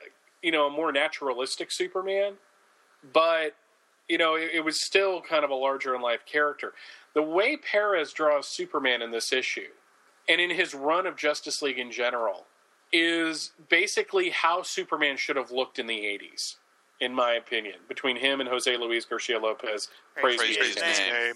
you 0.43 0.53
know 0.53 0.67
a 0.67 0.71
more 0.71 0.93
naturalistic 0.93 1.71
Superman, 1.71 2.35
but 3.13 3.55
you 4.09 4.19
know 4.19 4.35
it, 4.37 4.51
it 4.55 4.65
was 4.65 4.85
still 4.85 5.21
kind 5.21 5.45
of 5.45 5.51
a 5.51 5.55
larger 5.55 5.93
than 5.93 6.03
life 6.03 6.25
character. 6.27 6.73
The 7.15 7.23
way 7.23 7.57
Perez 7.57 8.13
draws 8.13 8.47
Superman 8.47 9.03
in 9.03 9.11
this 9.11 9.33
issue, 9.33 9.69
and 10.29 10.41
in 10.41 10.51
his 10.51 10.75
run 10.75 11.07
of 11.07 11.17
Justice 11.17 11.63
League 11.63 11.79
in 11.79 11.91
general, 11.91 12.47
is 12.93 13.53
basically 13.69 14.31
how 14.31 14.63
Superman 14.63 15.17
should 15.17 15.37
have 15.37 15.51
looked 15.51 15.79
in 15.79 15.87
the 15.87 15.99
'80s, 15.99 16.57
in 17.01 17.15
my 17.15 17.33
opinion. 17.33 17.77
Between 17.89 18.17
him 18.17 18.41
and 18.41 18.49
Jose 18.49 18.77
Luis 18.77 19.05
Garcia 19.05 19.39
Lopez, 19.39 19.89
praise, 20.15 20.39
Praise 20.39 20.57
his 20.57 20.67
his 20.81 20.99
name. 20.99 21.13
name. 21.13 21.35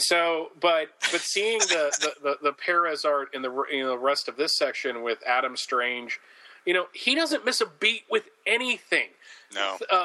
So, 0.00 0.50
but 0.60 0.88
but 1.12 1.20
seeing 1.20 1.58
the 1.58 1.90
the, 2.00 2.12
the, 2.22 2.36
the 2.42 2.52
Perez 2.52 3.04
art 3.04 3.34
in 3.34 3.42
the 3.42 3.50
you 3.70 3.82
know 3.82 3.90
the 3.90 3.98
rest 3.98 4.28
of 4.28 4.36
this 4.36 4.56
section 4.58 5.02
with 5.02 5.18
Adam 5.26 5.56
Strange, 5.56 6.18
you 6.64 6.74
know 6.74 6.86
he 6.92 7.14
doesn't 7.14 7.44
miss 7.44 7.60
a 7.60 7.66
beat 7.66 8.04
with 8.10 8.24
anything. 8.46 9.08
No. 9.54 9.78
Uh, 9.90 10.04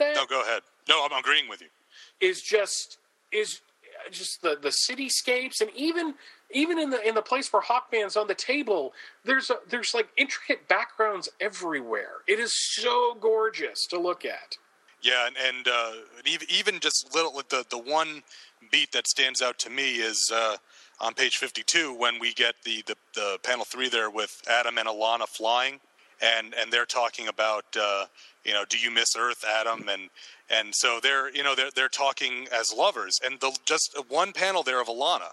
No, 0.00 0.26
go 0.26 0.42
ahead. 0.42 0.62
No, 0.88 1.04
I'm 1.04 1.18
agreeing 1.18 1.48
with 1.48 1.60
you. 1.60 1.68
is 2.20 2.40
just 2.42 2.98
is 3.30 3.60
just 4.10 4.42
the 4.42 4.56
the 4.60 4.70
cityscapes 4.70 5.60
and 5.60 5.70
even 5.76 6.14
even 6.50 6.78
in 6.78 6.90
the 6.90 7.06
in 7.06 7.14
the 7.14 7.22
place 7.22 7.52
where 7.52 7.62
Hawkman's 7.62 8.16
on 8.16 8.26
the 8.26 8.34
table, 8.34 8.92
there's 9.24 9.50
a, 9.50 9.56
there's 9.68 9.94
like 9.94 10.08
intricate 10.16 10.68
backgrounds 10.68 11.28
everywhere. 11.40 12.22
It 12.26 12.38
is 12.38 12.52
so 12.54 13.16
gorgeous 13.20 13.86
to 13.88 13.98
look 13.98 14.24
at. 14.24 14.56
Yeah, 15.02 15.26
and, 15.26 15.36
and 15.36 15.68
uh, 15.68 15.92
even, 16.24 16.46
even 16.50 16.80
just 16.80 17.14
little 17.14 17.32
the 17.48 17.64
the 17.68 17.78
one 17.78 18.22
beat 18.70 18.92
that 18.92 19.06
stands 19.06 19.42
out 19.42 19.58
to 19.60 19.70
me 19.70 19.96
is 19.96 20.30
uh, 20.34 20.56
on 21.00 21.14
page 21.14 21.36
fifty 21.36 21.62
two 21.62 21.94
when 21.94 22.18
we 22.18 22.32
get 22.32 22.54
the, 22.64 22.82
the 22.86 22.96
the 23.14 23.38
panel 23.42 23.64
three 23.64 23.88
there 23.88 24.10
with 24.10 24.42
Adam 24.48 24.78
and 24.78 24.88
Alanna 24.88 25.26
flying, 25.28 25.80
and 26.20 26.54
and 26.54 26.72
they're 26.72 26.86
talking 26.86 27.28
about 27.28 27.64
uh, 27.78 28.06
you 28.44 28.52
know 28.52 28.64
do 28.68 28.78
you 28.78 28.90
miss 28.90 29.16
Earth, 29.16 29.44
Adam, 29.44 29.88
and 29.88 30.10
and 30.50 30.74
so 30.74 31.00
they're 31.02 31.34
you 31.34 31.42
know 31.42 31.54
they're 31.54 31.70
they're 31.74 31.88
talking 31.88 32.46
as 32.52 32.72
lovers, 32.72 33.20
and 33.24 33.40
the 33.40 33.56
just 33.64 33.96
one 34.08 34.32
panel 34.32 34.62
there 34.62 34.80
of 34.80 34.88
Alanna, 34.88 35.32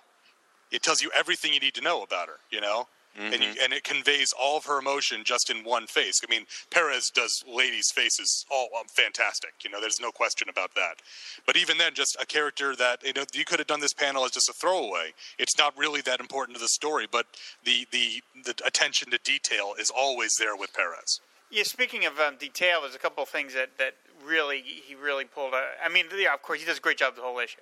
it 0.72 0.82
tells 0.82 1.02
you 1.02 1.12
everything 1.18 1.54
you 1.54 1.60
need 1.60 1.74
to 1.76 1.82
know 1.82 2.04
about 2.04 2.28
her, 2.28 2.38
you 2.52 2.62
know. 2.62 2.88
And, 3.20 3.44
you, 3.44 3.50
and 3.62 3.74
it 3.74 3.84
conveys 3.84 4.34
all 4.40 4.58
of 4.58 4.66
her 4.66 4.80
emotion 4.80 5.24
just 5.26 5.50
in 5.50 5.64
one 5.64 5.88
face. 5.88 6.22
I 6.28 6.30
mean, 6.30 6.46
Perez 6.70 7.10
does 7.10 7.44
ladies' 7.48 7.92
faces 7.92 8.46
all 8.50 8.70
um, 8.80 8.88
fantastic. 8.88 9.52
You 9.64 9.70
know, 9.70 9.82
there's 9.82 10.00
no 10.00 10.12
question 10.12 10.48
about 10.50 10.74
that. 10.76 11.02
But 11.46 11.58
even 11.58 11.78
then, 11.78 11.94
just 11.94 12.16
a 12.22 12.26
character 12.26 12.76
that 12.76 13.04
you 13.04 13.14
know 13.14 13.26
you 13.34 13.46
could 13.46 13.60
have 13.60 13.68
done 13.68 13.82
this 13.82 13.94
panel 13.94 14.24
as 14.24 14.32
just 14.32 14.50
a 14.50 14.54
throwaway. 14.54 15.14
It's 15.38 15.58
not 15.58 15.78
really 15.78 16.02
that 16.02 16.20
important 16.20 16.58
to 16.58 16.62
the 16.62 16.70
story, 16.70 17.08
but 17.12 17.26
the 17.64 17.88
the 17.92 18.22
the 18.46 18.56
attention 18.66 19.12
to 19.12 19.18
detail 19.20 19.74
is 19.80 19.90
always 19.90 20.38
there 20.38 20.56
with 20.56 20.74
Perez. 20.74 21.20
Yeah, 21.52 21.64
speaking 21.64 22.06
of 22.06 22.20
um, 22.20 22.36
detail, 22.38 22.82
there's 22.82 22.94
a 22.94 23.00
couple 23.00 23.24
of 23.24 23.30
things 23.30 23.56
that, 23.56 23.70
that 23.80 23.96
really 24.24 24.62
he 24.62 24.94
really 24.96 25.26
pulled. 25.26 25.54
out. 25.54 25.64
I 25.84 25.90
mean, 25.90 26.06
yeah, 26.16 26.34
of 26.34 26.42
course 26.42 26.60
he 26.60 26.66
does 26.66 26.78
a 26.78 26.82
great 26.82 26.98
job 26.98 27.10
of 27.10 27.16
the 27.16 27.22
whole 27.24 27.40
issue, 27.40 27.58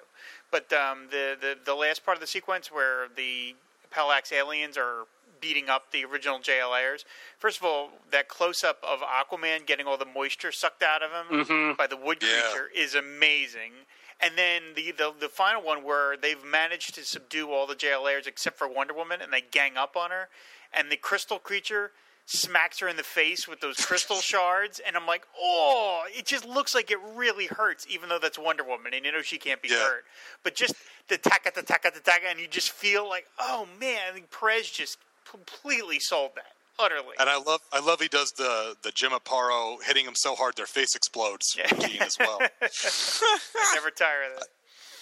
but 0.52 0.72
um, 0.74 1.08
the, 1.10 1.38
the 1.40 1.56
the 1.66 1.74
last 1.74 2.06
part 2.06 2.18
of 2.18 2.22
the 2.22 2.28
sequence 2.28 2.72
where 2.72 3.08
the 3.16 3.56
Pelax 3.94 4.34
aliens 4.34 4.78
are 4.78 5.06
beating 5.40 5.70
up 5.70 5.92
the 5.92 6.04
original 6.06 6.40
JLAers. 6.40 7.04
First 7.38 7.58
of 7.60 7.66
all, 7.66 7.90
that 8.12 8.28
close 8.28 8.64
up 8.64 8.78
of 8.84 9.00
Aquaman 9.02 9.66
getting 9.66 9.86
all 9.88 9.98
the 9.98 10.06
moisture 10.06 10.52
sucked 10.52 10.84
out 10.84 11.02
of 11.04 11.12
him 11.12 11.46
Mhm. 11.46 11.78
by 11.78 11.88
the 11.88 11.98
wood 11.98 12.22
Yeah. 12.22 12.42
creature 12.50 12.70
is 12.74 12.96
amazing. 12.96 13.74
And 14.20 14.36
then 14.38 14.74
the, 14.76 14.92
the 14.92 15.14
the 15.20 15.30
final 15.30 15.62
one 15.62 15.84
where 15.84 16.18
they've 16.18 16.44
managed 16.44 16.96
to 16.96 17.06
subdue 17.06 17.52
all 17.52 17.68
the 17.68 17.76
JLAers 17.76 18.26
except 18.26 18.58
for 18.58 18.68
Wonder 18.68 18.94
Woman, 18.96 19.22
and 19.22 19.32
they 19.32 19.42
gang 19.42 19.78
up 19.78 19.96
on 19.96 20.10
her, 20.10 20.30
and 20.74 20.92
the 20.92 20.98
crystal 20.98 21.38
creature 21.38 21.92
smacks 22.30 22.80
her 22.80 22.90
in 22.90 22.98
the 22.98 23.04
face 23.04 23.48
with 23.48 23.62
those 23.62 23.78
crystal 23.86 24.18
shards, 24.22 24.80
and 24.86 24.98
I'm 24.98 25.06
like, 25.06 25.26
oh, 25.40 26.04
it 26.10 26.26
just 26.26 26.46
looks 26.46 26.76
like 26.76 26.92
it 26.92 27.00
really 27.16 27.46
hurts, 27.46 27.86
even 27.90 28.10
though 28.10 28.20
that's 28.20 28.38
Wonder 28.40 28.64
Woman, 28.66 28.94
and 28.94 29.06
you 29.06 29.12
know 29.12 29.22
she 29.22 29.38
can't 29.38 29.62
be 29.62 29.70
Yeah. 29.70 29.78
hurt. 29.78 30.06
But 30.44 30.56
just 30.56 30.74
the 31.10 31.18
taka, 31.20 31.52
the 31.56 31.62
taka, 31.62 31.92
the 31.94 32.02
taka, 32.02 32.28
and 32.28 32.40
you 32.40 32.48
just 32.48 32.72
feel 32.72 33.08
like, 33.08 33.28
oh 33.40 33.68
man, 33.80 34.02
I 34.10 34.14
think 34.14 34.30
Perez 34.32 34.70
just 34.70 34.98
completely 35.30 36.00
sold 36.00 36.32
that 36.36 36.54
utterly. 36.80 37.16
And 37.20 37.30
I 37.30 37.38
love 37.38 37.62
I 37.72 37.80
love 37.80 38.02
he 38.02 38.08
does 38.08 38.32
the 38.34 38.76
the 38.84 38.92
Jim 38.92 39.12
Aparo 39.12 39.82
hitting 39.84 40.06
him 40.06 40.16
so 40.16 40.36
hard 40.36 40.56
their 40.56 40.66
face 40.66 40.96
explodes 40.96 41.58
routine 41.72 42.02
as 42.02 42.18
well. 42.20 42.40
I 42.62 43.72
never 43.76 43.90
tire 43.92 44.24
of 44.32 44.40
that. 44.40 44.48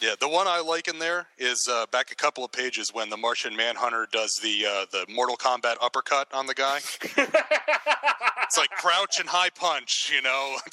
Yeah, 0.01 0.15
the 0.19 0.27
one 0.27 0.45
I 0.45 0.59
like 0.59 0.89
in 0.89 0.99
there 0.99 1.27
is 1.37 1.69
uh, 1.69 1.85
back 1.87 2.11
a 2.11 2.15
couple 2.15 2.43
of 2.43 2.51
pages 2.51 2.93
when 2.93 3.09
the 3.09 3.15
Martian 3.15 3.55
Manhunter 3.55 4.07
does 4.11 4.39
the 4.39 4.65
uh, 4.65 4.85
the 4.91 5.05
Mortal 5.09 5.37
Kombat 5.37 5.77
uppercut 5.81 6.27
on 6.33 6.47
the 6.47 6.53
guy. 6.53 6.77
it's 7.01 8.57
like 8.57 8.69
crouch 8.71 9.19
and 9.19 9.29
high 9.29 9.49
punch, 9.49 10.11
you 10.13 10.21
know. 10.21 10.57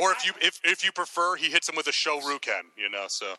Or 0.00 0.12
if 0.12 0.26
you 0.26 0.32
if 0.40 0.60
if 0.64 0.84
you 0.84 0.92
prefer, 0.92 1.36
he 1.36 1.50
hits 1.50 1.68
him 1.68 1.76
with 1.76 1.86
a 1.86 1.92
Shoryuken, 1.92 2.62
you 2.76 2.88
know. 2.88 3.06
So 3.08 3.34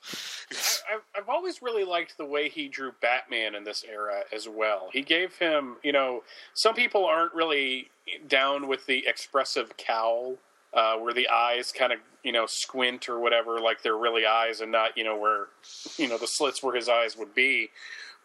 I've, 0.92 1.02
I've 1.16 1.30
always 1.30 1.62
really 1.62 1.84
liked 1.84 2.18
the 2.18 2.26
way 2.26 2.50
he 2.50 2.68
drew 2.68 2.92
Batman 3.02 3.56
in 3.56 3.64
this 3.64 3.84
era 3.90 4.22
as 4.34 4.48
well. 4.48 4.90
He 4.92 5.02
gave 5.02 5.38
him, 5.38 5.78
you 5.84 5.92
know, 5.92 6.24
some 6.54 6.76
people 6.76 7.06
aren't 7.06 7.34
really 7.34 7.90
down 8.28 8.68
with 8.68 8.86
the 8.86 9.06
expressive 9.08 9.78
cowl, 9.78 10.38
uh, 10.74 10.96
where 10.98 11.14
the 11.14 11.28
eyes 11.30 11.72
kind 11.72 11.94
of, 11.94 12.00
you 12.24 12.32
know, 12.32 12.46
squint 12.46 13.10
or 13.10 13.20
whatever, 13.20 13.60
like 13.60 13.82
they're 13.82 13.98
really 13.98 14.26
eyes 14.26 14.62
and 14.62 14.72
not, 14.72 14.98
you 14.98 15.04
know, 15.04 15.18
where, 15.18 15.48
you 15.98 16.08
know, 16.08 16.18
the 16.18 16.28
slits 16.28 16.62
where 16.64 16.76
his 16.76 16.90
eyes 16.90 17.18
would 17.18 17.34
be. 17.34 17.70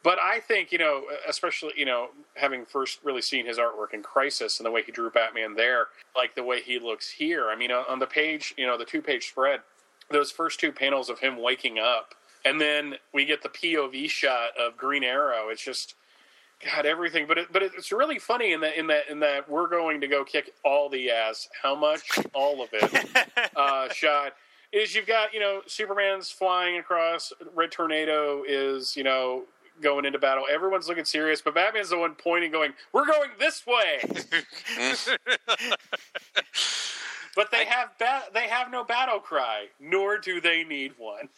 But 0.05 0.19
I 0.23 0.39
think, 0.39 0.71
you 0.71 0.77
know, 0.77 1.05
especially, 1.27 1.73
you 1.77 1.87
know, 1.87 2.11
having 2.35 2.67
first 2.67 3.01
really 3.03 3.23
seen 3.23 3.47
his 3.47 3.57
artwork 3.57 3.95
in 3.95 4.03
Crisis 4.03 4.59
and 4.61 4.67
the 4.67 4.71
way 4.71 4.83
he 4.83 4.93
drew 4.93 5.11
Batman 5.11 5.55
there, 5.55 5.87
like 6.15 6.35
the 6.35 6.43
way 6.45 6.61
he 6.61 6.79
looks 6.79 7.11
here. 7.11 7.49
I 7.49 7.57
mean, 7.57 7.73
on 7.73 7.99
the 7.99 8.07
page, 8.07 8.55
you 8.59 8.67
know, 8.67 8.77
the 8.77 8.85
two 8.85 9.01
page 9.01 9.29
spread, 9.29 9.61
those 10.11 10.31
first 10.31 10.61
two 10.61 10.73
panels 10.73 11.09
of 11.09 11.19
him 11.19 11.41
waking 11.41 11.79
up, 11.79 12.15
and 12.45 12.61
then 12.61 12.97
we 13.15 13.25
get 13.25 13.43
the 13.43 13.49
POV 13.49 14.11
shot 14.11 14.51
of 14.61 14.77
Green 14.77 15.03
Arrow. 15.03 15.49
It's 15.49 15.65
just, 15.65 15.95
God, 16.63 16.85
everything. 16.85 17.27
But 17.27 17.39
it, 17.39 17.49
but 17.51 17.63
it's 17.63 17.91
really 17.91 18.19
funny 18.19 18.53
in 18.53 18.61
that 18.61 18.79
in 18.79 18.87
that 18.89 19.09
in 19.09 19.21
that 19.21 19.49
we're 19.49 19.69
going 19.69 20.03
to 20.03 20.07
go 20.07 20.23
kick 20.23 20.53
all 20.67 20.91
the 20.91 21.11
ass. 21.11 21.49
How 21.63 21.75
much? 21.75 22.19
All 22.35 22.63
of 22.63 22.69
it. 22.75 23.27
uh, 23.57 23.89
shot 23.91 24.35
is 24.71 24.95
you've 24.95 25.07
got 25.07 25.33
you 25.33 25.41
know 25.41 25.63
Superman's 25.67 26.31
flying 26.31 26.77
across. 26.77 27.33
Red 27.55 27.73
Tornado 27.73 28.43
is 28.47 28.95
you 28.97 29.05
know 29.05 29.45
going 29.81 30.05
into 30.05 30.19
battle. 30.19 30.45
Everyone's 30.51 30.89
looking 30.89 31.05
serious, 31.05 31.41
but 31.43 31.55
Batman's 31.55 31.91
the 31.91 31.99
one 31.99 32.15
pointing, 32.15 32.51
going, 32.53 32.73
"We're 32.93 33.07
going 33.07 33.31
this 33.39 33.65
way." 33.67 34.03
But 37.37 37.51
they 37.51 37.65
have 37.65 37.89
ba- 37.99 38.27
they 38.33 38.47
have 38.47 38.71
no 38.71 38.85
battle 38.85 39.19
cry, 39.19 39.65
nor 39.81 40.19
do 40.19 40.41
they 40.41 40.63
need 40.63 40.93
one. 40.99 41.29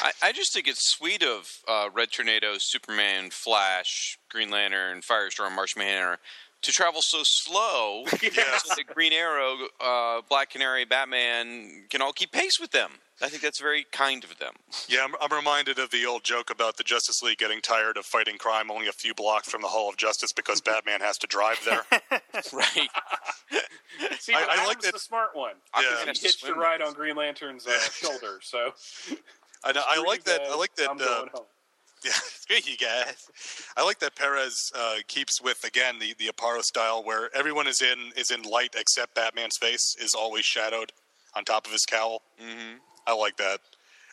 I, 0.00 0.12
I 0.22 0.32
just 0.32 0.54
think 0.54 0.66
it's 0.66 0.88
sweet 0.90 1.22
of 1.22 1.58
uh, 1.68 1.90
Red 1.92 2.10
Tornado, 2.10 2.54
Superman, 2.58 3.28
Flash, 3.30 4.18
Green 4.30 4.50
Lantern, 4.50 5.02
Firestorm, 5.02 5.54
Martian 5.54 5.80
Manhunter 5.80 6.18
to 6.62 6.72
travel 6.72 7.02
so 7.02 7.18
slow 7.22 8.04
Yes. 8.22 8.62
so 8.64 8.74
that 8.76 8.86
Green 8.94 9.12
Arrow, 9.12 9.56
uh, 9.78 10.22
Black 10.26 10.48
Canary, 10.48 10.86
Batman 10.86 11.84
can 11.90 12.00
all 12.00 12.14
keep 12.14 12.32
pace 12.32 12.58
with 12.58 12.70
them. 12.70 12.92
I 13.22 13.28
think 13.28 13.42
that's 13.42 13.58
very 13.60 13.86
kind 13.92 14.22
of 14.24 14.38
them. 14.38 14.52
Yeah, 14.88 15.04
I'm, 15.04 15.14
I'm 15.20 15.36
reminded 15.36 15.78
of 15.80 15.90
the 15.90 16.06
old 16.06 16.22
joke 16.22 16.48
about 16.50 16.76
the 16.76 16.84
Justice 16.84 17.20
League 17.22 17.38
getting 17.38 17.60
tired 17.60 17.96
of 17.96 18.04
fighting 18.06 18.38
crime 18.38 18.70
only 18.70 18.86
a 18.86 18.92
few 18.92 19.14
blocks 19.14 19.48
from 19.50 19.62
the 19.62 19.68
Hall 19.68 19.88
of 19.88 19.96
Justice 19.96 20.32
because 20.32 20.60
Batman 20.70 21.00
has 21.00 21.18
to 21.18 21.26
drive 21.26 21.58
there. 21.64 21.82
right. 22.52 22.88
See, 24.20 24.34
I- 24.34 24.46
I 24.50 24.66
like 24.66 24.80
that- 24.82 24.92
the 24.92 24.98
smart 24.98 25.34
one. 25.34 25.54
Yeah. 25.80 26.00
He 26.12 26.18
hitched 26.20 26.46
a 26.46 26.54
ride 26.54 26.82
on 26.82 26.92
Green 26.92 27.16
Lantern's 27.16 27.66
uh, 27.66 27.78
shoulder, 27.90 28.38
so 28.42 28.72
I, 29.64 29.72
know- 29.72 29.82
I 29.88 30.02
like 30.02 30.24
that. 30.24 30.42
I 30.42 30.54
like 30.56 30.74
that. 30.76 30.90
I'm 30.90 30.98
uh, 31.00 31.04
home. 31.32 31.46
Yeah, 32.04 32.12
screw 32.12 32.56
you 32.64 32.76
guys. 32.76 33.16
I 33.76 33.82
like 33.84 33.98
that 34.00 34.14
Perez 34.14 34.70
uh, 34.78 34.96
keeps 35.08 35.40
with 35.42 35.64
again 35.64 35.98
the 35.98 36.14
the 36.18 36.26
Aparo 36.28 36.62
style, 36.62 37.02
where 37.02 37.34
everyone 37.34 37.66
is 37.66 37.80
in 37.82 38.12
is 38.16 38.30
in 38.30 38.42
light 38.42 38.74
except 38.78 39.14
Batman's 39.14 39.56
face 39.56 39.96
is 39.98 40.14
always 40.14 40.44
shadowed 40.44 40.92
on 41.34 41.44
top 41.44 41.66
of 41.66 41.72
his 41.72 41.84
cowl. 41.86 42.22
Mm-hmm. 42.40 42.76
I 43.06 43.14
like 43.14 43.36
that. 43.36 43.60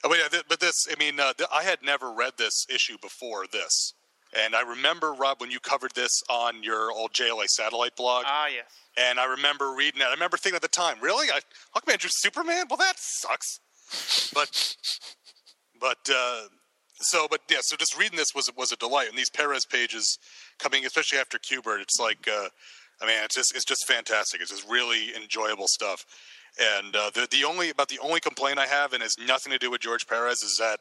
Oh, 0.04 0.10
but 0.10 0.18
yeah, 0.18 0.28
th- 0.28 0.44
but 0.50 0.60
this, 0.60 0.88
I 0.92 0.96
mean, 1.00 1.20
uh, 1.20 1.34
th- 1.34 1.50
I 1.54 1.64
had 1.64 1.80
never 1.84 2.12
read 2.12 2.34
this 2.38 2.66
issue 2.70 2.98
before 3.02 3.46
this, 3.52 3.94
and 4.38 4.56
I 4.56 4.62
remember 4.62 5.14
Rob 5.14 5.40
when 5.40 5.52
you 5.52 5.60
covered 5.60 5.94
this 5.96 6.12
on 6.30 6.62
your 6.64 6.92
old 6.92 7.14
JLA 7.14 7.46
satellite 7.46 7.96
blog. 7.96 8.26
Ah, 8.28 8.48
yes. 8.48 8.66
And 8.98 9.20
I 9.20 9.26
remember 9.26 9.74
reading 9.76 10.02
it. 10.02 10.08
I 10.08 10.12
remember 10.12 10.38
thinking 10.38 10.58
at 10.58 10.62
the 10.62 10.68
time, 10.68 10.98
really, 11.02 11.28
I, 11.32 11.40
Hawkman 11.76 11.98
drew 11.98 12.10
Superman? 12.12 12.66
Well, 12.70 12.78
that 12.78 12.96
sucks. 12.98 13.60
But, 14.34 14.76
but 15.80 16.10
uh, 16.14 16.44
so, 17.00 17.28
but 17.30 17.42
yeah. 17.50 17.60
So 17.62 17.76
just 17.76 17.98
reading 17.98 18.18
this 18.18 18.36
was 18.36 18.52
was 18.58 18.72
a 18.72 18.76
delight. 18.78 19.10
And 19.10 19.18
these 19.18 19.30
Perez 19.30 19.66
pages 19.66 20.18
coming, 20.60 20.86
especially 20.86 21.20
after 21.20 21.38
Kubert, 21.38 21.82
it's 21.82 22.00
like, 22.00 22.28
uh, 22.28 22.50
I 23.02 23.06
mean, 23.06 23.18
it's 23.24 23.36
just 23.36 23.56
it's 23.56 23.66
just 23.66 23.88
fantastic. 23.88 24.42
It's 24.42 24.52
just 24.52 24.70
really 24.70 25.14
enjoyable 25.16 25.68
stuff. 25.68 26.06
And 26.60 26.96
uh, 26.96 27.10
the 27.14 27.28
the 27.32 27.44
only 27.44 27.70
about 27.70 27.90
the 27.90 28.00
only 28.00 28.20
complaint 28.20 28.60
I 28.60 28.68
have, 28.68 28.94
and 28.94 29.02
has 29.02 29.16
nothing 29.18 29.52
to 29.52 29.58
do 29.58 29.72
with 29.72 29.82
George 29.82 30.06
Perez, 30.08 30.44
is 30.44 30.58
that 30.58 30.80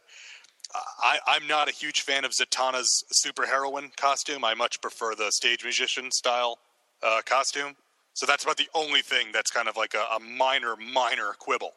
I, 1.00 1.18
I'm 1.26 1.46
not 1.46 1.68
a 1.68 1.72
huge 1.72 2.02
fan 2.02 2.24
of 2.24 2.32
Zatanna's 2.32 3.04
superheroine 3.12 3.94
costume. 3.96 4.44
I 4.44 4.54
much 4.54 4.80
prefer 4.80 5.14
the 5.14 5.30
stage 5.30 5.64
musician 5.64 6.10
style 6.10 6.58
uh, 7.02 7.20
costume. 7.24 7.76
So 8.14 8.26
that's 8.26 8.44
about 8.44 8.58
the 8.58 8.68
only 8.74 9.00
thing 9.00 9.28
that's 9.32 9.50
kind 9.50 9.68
of 9.68 9.76
like 9.76 9.94
a, 9.94 10.14
a 10.14 10.20
minor, 10.20 10.76
minor 10.76 11.32
quibble. 11.38 11.72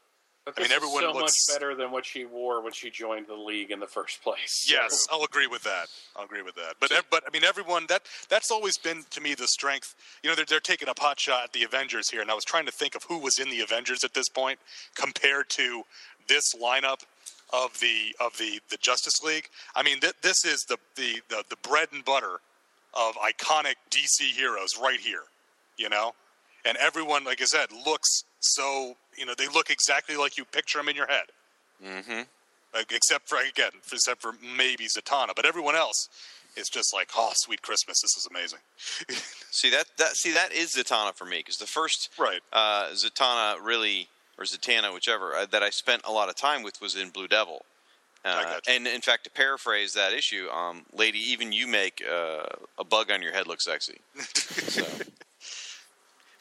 But 0.46 0.54
I 0.60 0.62
mean, 0.62 0.72
everyone 0.72 1.02
so 1.02 1.12
looks. 1.12 1.50
much 1.50 1.58
better 1.58 1.74
than 1.74 1.90
what 1.90 2.06
she 2.06 2.24
wore 2.24 2.62
when 2.62 2.72
she 2.72 2.92
joined 2.92 3.26
the 3.26 3.34
league 3.36 3.72
in 3.72 3.80
the 3.80 3.88
first 3.88 4.22
place. 4.22 4.70
Yes, 4.76 5.08
I'll 5.12 5.24
agree 5.24 5.48
with 5.48 5.64
that. 5.64 5.88
I'll 6.16 6.26
agree 6.26 6.42
with 6.42 6.56
that. 6.56 6.76
But 6.80 6.92
but 7.10 7.24
I 7.28 7.32
mean, 7.32 7.44
everyone 7.44 7.86
that 7.90 8.04
that's 8.30 8.52
always 8.52 8.78
been 8.78 9.04
to 9.10 9.22
me 9.22 9.34
the 9.34 9.48
strength. 9.48 9.96
You 10.24 10.30
know, 10.30 10.36
they're 10.36 10.46
they're 10.46 10.60
taking 10.60 10.88
a 10.88 10.94
pot 10.94 11.20
shot 11.20 11.46
at 11.46 11.54
the 11.54 11.64
Avengers 11.64 12.10
here, 12.10 12.22
and 12.22 12.30
I 12.30 12.36
was 12.36 12.44
trying 12.44 12.66
to 12.66 12.72
think 12.72 12.96
of 12.96 13.04
who 13.04 13.18
was 13.18 13.40
in 13.40 13.50
the 13.50 13.62
Avengers 13.62 14.04
at 14.04 14.14
this 14.14 14.30
point 14.30 14.60
compared 14.96 15.50
to 15.52 15.84
this 16.28 16.54
lineup 16.56 17.02
of 17.52 17.80
the 17.80 18.16
of 18.20 18.38
the 18.38 18.60
the 18.70 18.78
Justice 18.78 19.24
League. 19.24 19.50
I 19.76 19.84
mean, 19.84 20.00
th- 20.00 20.16
this 20.22 20.46
is 20.46 20.66
the, 20.68 20.78
the 20.96 21.22
the 21.30 21.44
the 21.50 21.58
bread 21.68 21.90
and 21.92 22.04
butter 22.06 22.40
of 22.94 23.16
iconic 23.16 23.76
DC 23.90 24.22
heroes 24.36 24.78
right 24.82 25.00
here. 25.00 25.24
You 25.78 25.90
know, 25.90 26.14
and 26.66 26.78
everyone, 26.78 27.24
like 27.24 27.42
I 27.42 27.46
said, 27.46 27.68
looks 27.86 28.24
so. 28.40 28.96
You 29.18 29.26
know, 29.26 29.34
they 29.38 29.48
look 29.48 29.70
exactly 29.70 30.18
like 30.18 30.38
you 30.38 30.44
picture 30.44 30.78
them 30.78 30.90
in 30.90 30.96
your 30.96 31.08
head 31.08 31.26
Mm-hmm. 31.84 32.22
like, 32.74 32.92
except 32.92 33.28
for 33.28 33.38
again, 33.38 33.72
except 33.92 34.22
for 34.22 34.34
maybe 34.58 34.86
Zatanna, 34.86 35.30
but 35.36 35.46
everyone 35.46 35.76
else 35.76 36.08
is 36.56 36.70
just 36.70 36.94
like, 36.94 37.10
oh, 37.18 37.32
sweet 37.34 37.62
Christmas, 37.62 37.98
this 38.02 38.16
is 38.18 38.28
amazing. 38.30 38.60
See 39.52 39.70
that 39.72 39.86
that 39.98 40.16
see 40.16 40.34
that 40.34 40.52
is 40.52 40.76
Zatanna 40.76 41.14
for 41.16 41.26
me 41.26 41.38
because 41.38 41.58
the 41.58 41.66
first 41.68 42.10
right 42.18 42.42
uh, 42.52 42.88
Zatanna 42.94 43.64
really 43.64 44.10
or 44.38 44.44
Zatanna 44.44 44.94
whichever 44.94 45.34
uh, 45.34 45.46
that 45.46 45.64
I 45.64 45.70
spent 45.70 46.02
a 46.06 46.12
lot 46.12 46.28
of 46.30 46.36
time 46.36 46.64
with 46.64 46.82
was 46.82 46.96
in 46.96 47.10
Blue 47.10 47.28
Devil. 47.28 47.64
Uh, 48.26 48.60
and 48.68 48.88
in 48.88 49.02
fact, 49.02 49.26
to 49.26 49.30
paraphrase 49.30 49.94
that 49.94 50.12
issue, 50.12 50.50
um, 50.50 50.82
lady, 50.92 51.20
even 51.20 51.52
you 51.52 51.68
make 51.68 52.04
uh, 52.12 52.44
a 52.80 52.84
bug 52.84 53.12
on 53.12 53.22
your 53.22 53.32
head 53.32 53.46
look 53.46 53.62
sexy. 53.62 54.00
So. 54.16 54.84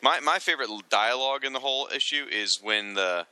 My 0.04 0.20
my 0.20 0.38
favorite 0.38 0.68
dialogue 0.90 1.46
in 1.46 1.54
the 1.54 1.60
whole 1.60 1.88
issue 1.88 2.26
is 2.30 2.58
when 2.62 2.92
the 2.92 3.26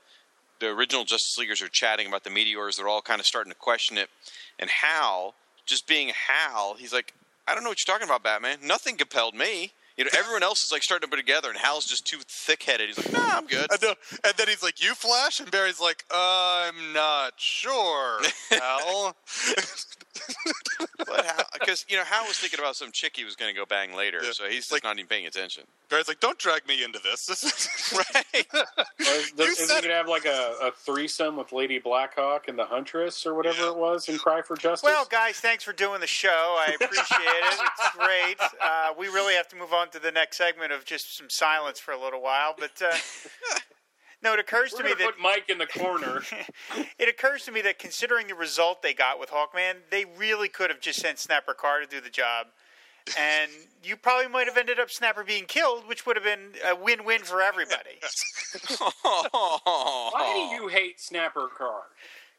the 0.58 0.68
original 0.68 1.04
Justice 1.04 1.36
Leaguers 1.36 1.60
are 1.60 1.68
chatting 1.68 2.06
about 2.06 2.24
the 2.24 2.30
meteors. 2.30 2.76
They're 2.76 2.88
all 2.88 3.02
kind 3.02 3.20
of 3.20 3.26
starting 3.26 3.52
to 3.52 3.58
question 3.58 3.98
it, 3.98 4.08
and 4.58 4.70
Hal, 4.70 5.34
just 5.66 5.86
being 5.86 6.08
Hal, 6.08 6.76
he's 6.78 6.94
like, 6.94 7.12
"I 7.46 7.54
don't 7.54 7.62
know 7.62 7.68
what 7.68 7.86
you're 7.86 7.94
talking 7.94 8.08
about, 8.08 8.22
Batman. 8.22 8.56
Nothing 8.62 8.96
compelled 8.96 9.34
me." 9.34 9.74
You 9.96 10.04
know, 10.04 10.10
everyone 10.16 10.42
else 10.42 10.64
is 10.64 10.72
like 10.72 10.82
starting 10.82 11.06
to 11.06 11.10
put 11.10 11.16
together, 11.16 11.48
and 11.48 11.58
Hal's 11.58 11.86
just 11.86 12.06
too 12.06 12.18
thick-headed. 12.26 12.88
He's 12.88 12.98
like, 12.98 13.12
"Nah, 13.12 13.36
I'm 13.38 13.46
good." 13.46 13.66
And, 13.70 13.84
uh, 13.84 13.94
and 14.24 14.34
then 14.36 14.48
he's 14.48 14.62
like, 14.62 14.82
"You 14.82 14.94
Flash," 14.94 15.40
and 15.40 15.50
Barry's 15.50 15.80
like, 15.80 16.04
"I'm 16.10 16.92
not 16.92 17.34
sure, 17.36 18.20
Hal." 18.50 19.16
Because 21.52 21.84
you 21.88 21.96
know, 21.96 22.04
Hal 22.04 22.26
was 22.26 22.38
thinking 22.38 22.58
about 22.58 22.74
some 22.76 22.90
chick 22.90 23.16
he 23.16 23.24
was 23.24 23.36
going 23.36 23.52
to 23.52 23.58
go 23.58 23.64
bang 23.64 23.94
later, 23.94 24.20
so 24.32 24.48
he's 24.48 24.68
just 24.68 24.84
not 24.84 24.98
even 24.98 25.06
paying 25.06 25.26
attention. 25.26 25.64
Barry's 25.88 26.08
like, 26.08 26.20
"Don't 26.20 26.38
drag 26.38 26.66
me 26.66 26.82
into 26.82 26.98
this." 26.98 27.28
right? 28.14 28.46
Is, 28.98 29.32
is 29.38 29.60
he 29.60 29.66
going 29.68 29.82
to 29.82 29.90
have 29.90 30.08
like 30.08 30.24
a, 30.24 30.54
a 30.60 30.72
threesome 30.72 31.36
with 31.36 31.52
Lady 31.52 31.78
Blackhawk 31.78 32.48
and 32.48 32.58
the 32.58 32.64
Huntress 32.64 33.24
or 33.26 33.34
whatever 33.34 33.66
it 33.68 33.76
was 33.76 34.08
in 34.08 34.18
Cry 34.18 34.42
for 34.42 34.56
Justice? 34.56 34.82
Well, 34.82 35.06
guys, 35.08 35.36
thanks 35.36 35.62
for 35.62 35.72
doing 35.72 36.00
the 36.00 36.06
show. 36.06 36.56
I 36.58 36.72
appreciate 36.74 37.04
it. 37.20 37.60
It's 37.60 37.96
great. 37.96 38.36
Uh, 38.40 38.92
we 38.98 39.06
really 39.06 39.34
have 39.34 39.48
to 39.48 39.56
move 39.56 39.72
on 39.72 39.81
to 39.90 39.98
the 39.98 40.12
next 40.12 40.36
segment 40.36 40.72
of 40.72 40.84
just 40.84 41.16
some 41.16 41.30
silence 41.30 41.78
for 41.78 41.92
a 41.92 42.00
little 42.00 42.22
while. 42.22 42.54
But 42.58 42.80
uh, 42.82 42.96
no, 44.22 44.34
it 44.34 44.38
occurs 44.38 44.72
We're 44.72 44.78
to 44.78 44.84
me 44.84 44.90
gonna 44.92 45.12
that 45.12 45.20
Mike 45.20 45.48
in 45.48 45.58
the 45.58 45.66
corner. 45.66 46.22
it 46.98 47.08
occurs 47.08 47.44
to 47.46 47.52
me 47.52 47.60
that 47.62 47.78
considering 47.78 48.28
the 48.28 48.34
result 48.34 48.82
they 48.82 48.94
got 48.94 49.18
with 49.18 49.30
Hawkman, 49.30 49.76
they 49.90 50.04
really 50.04 50.48
could 50.48 50.70
have 50.70 50.80
just 50.80 51.00
sent 51.00 51.18
Snapper 51.18 51.54
Carr 51.54 51.80
to 51.80 51.86
do 51.86 52.00
the 52.00 52.10
job. 52.10 52.46
And 53.18 53.50
you 53.82 53.96
probably 53.96 54.28
might 54.28 54.46
have 54.46 54.56
ended 54.56 54.78
up 54.78 54.88
Snapper 54.88 55.24
being 55.24 55.46
killed, 55.46 55.88
which 55.88 56.06
would 56.06 56.16
have 56.16 56.24
been 56.24 56.52
a 56.64 56.76
win-win 56.76 57.22
for 57.22 57.42
everybody. 57.42 57.98
Why 59.02 60.32
do 60.34 60.54
you 60.54 60.68
hate 60.68 61.00
Snapper 61.00 61.48
Carr? 61.56 61.82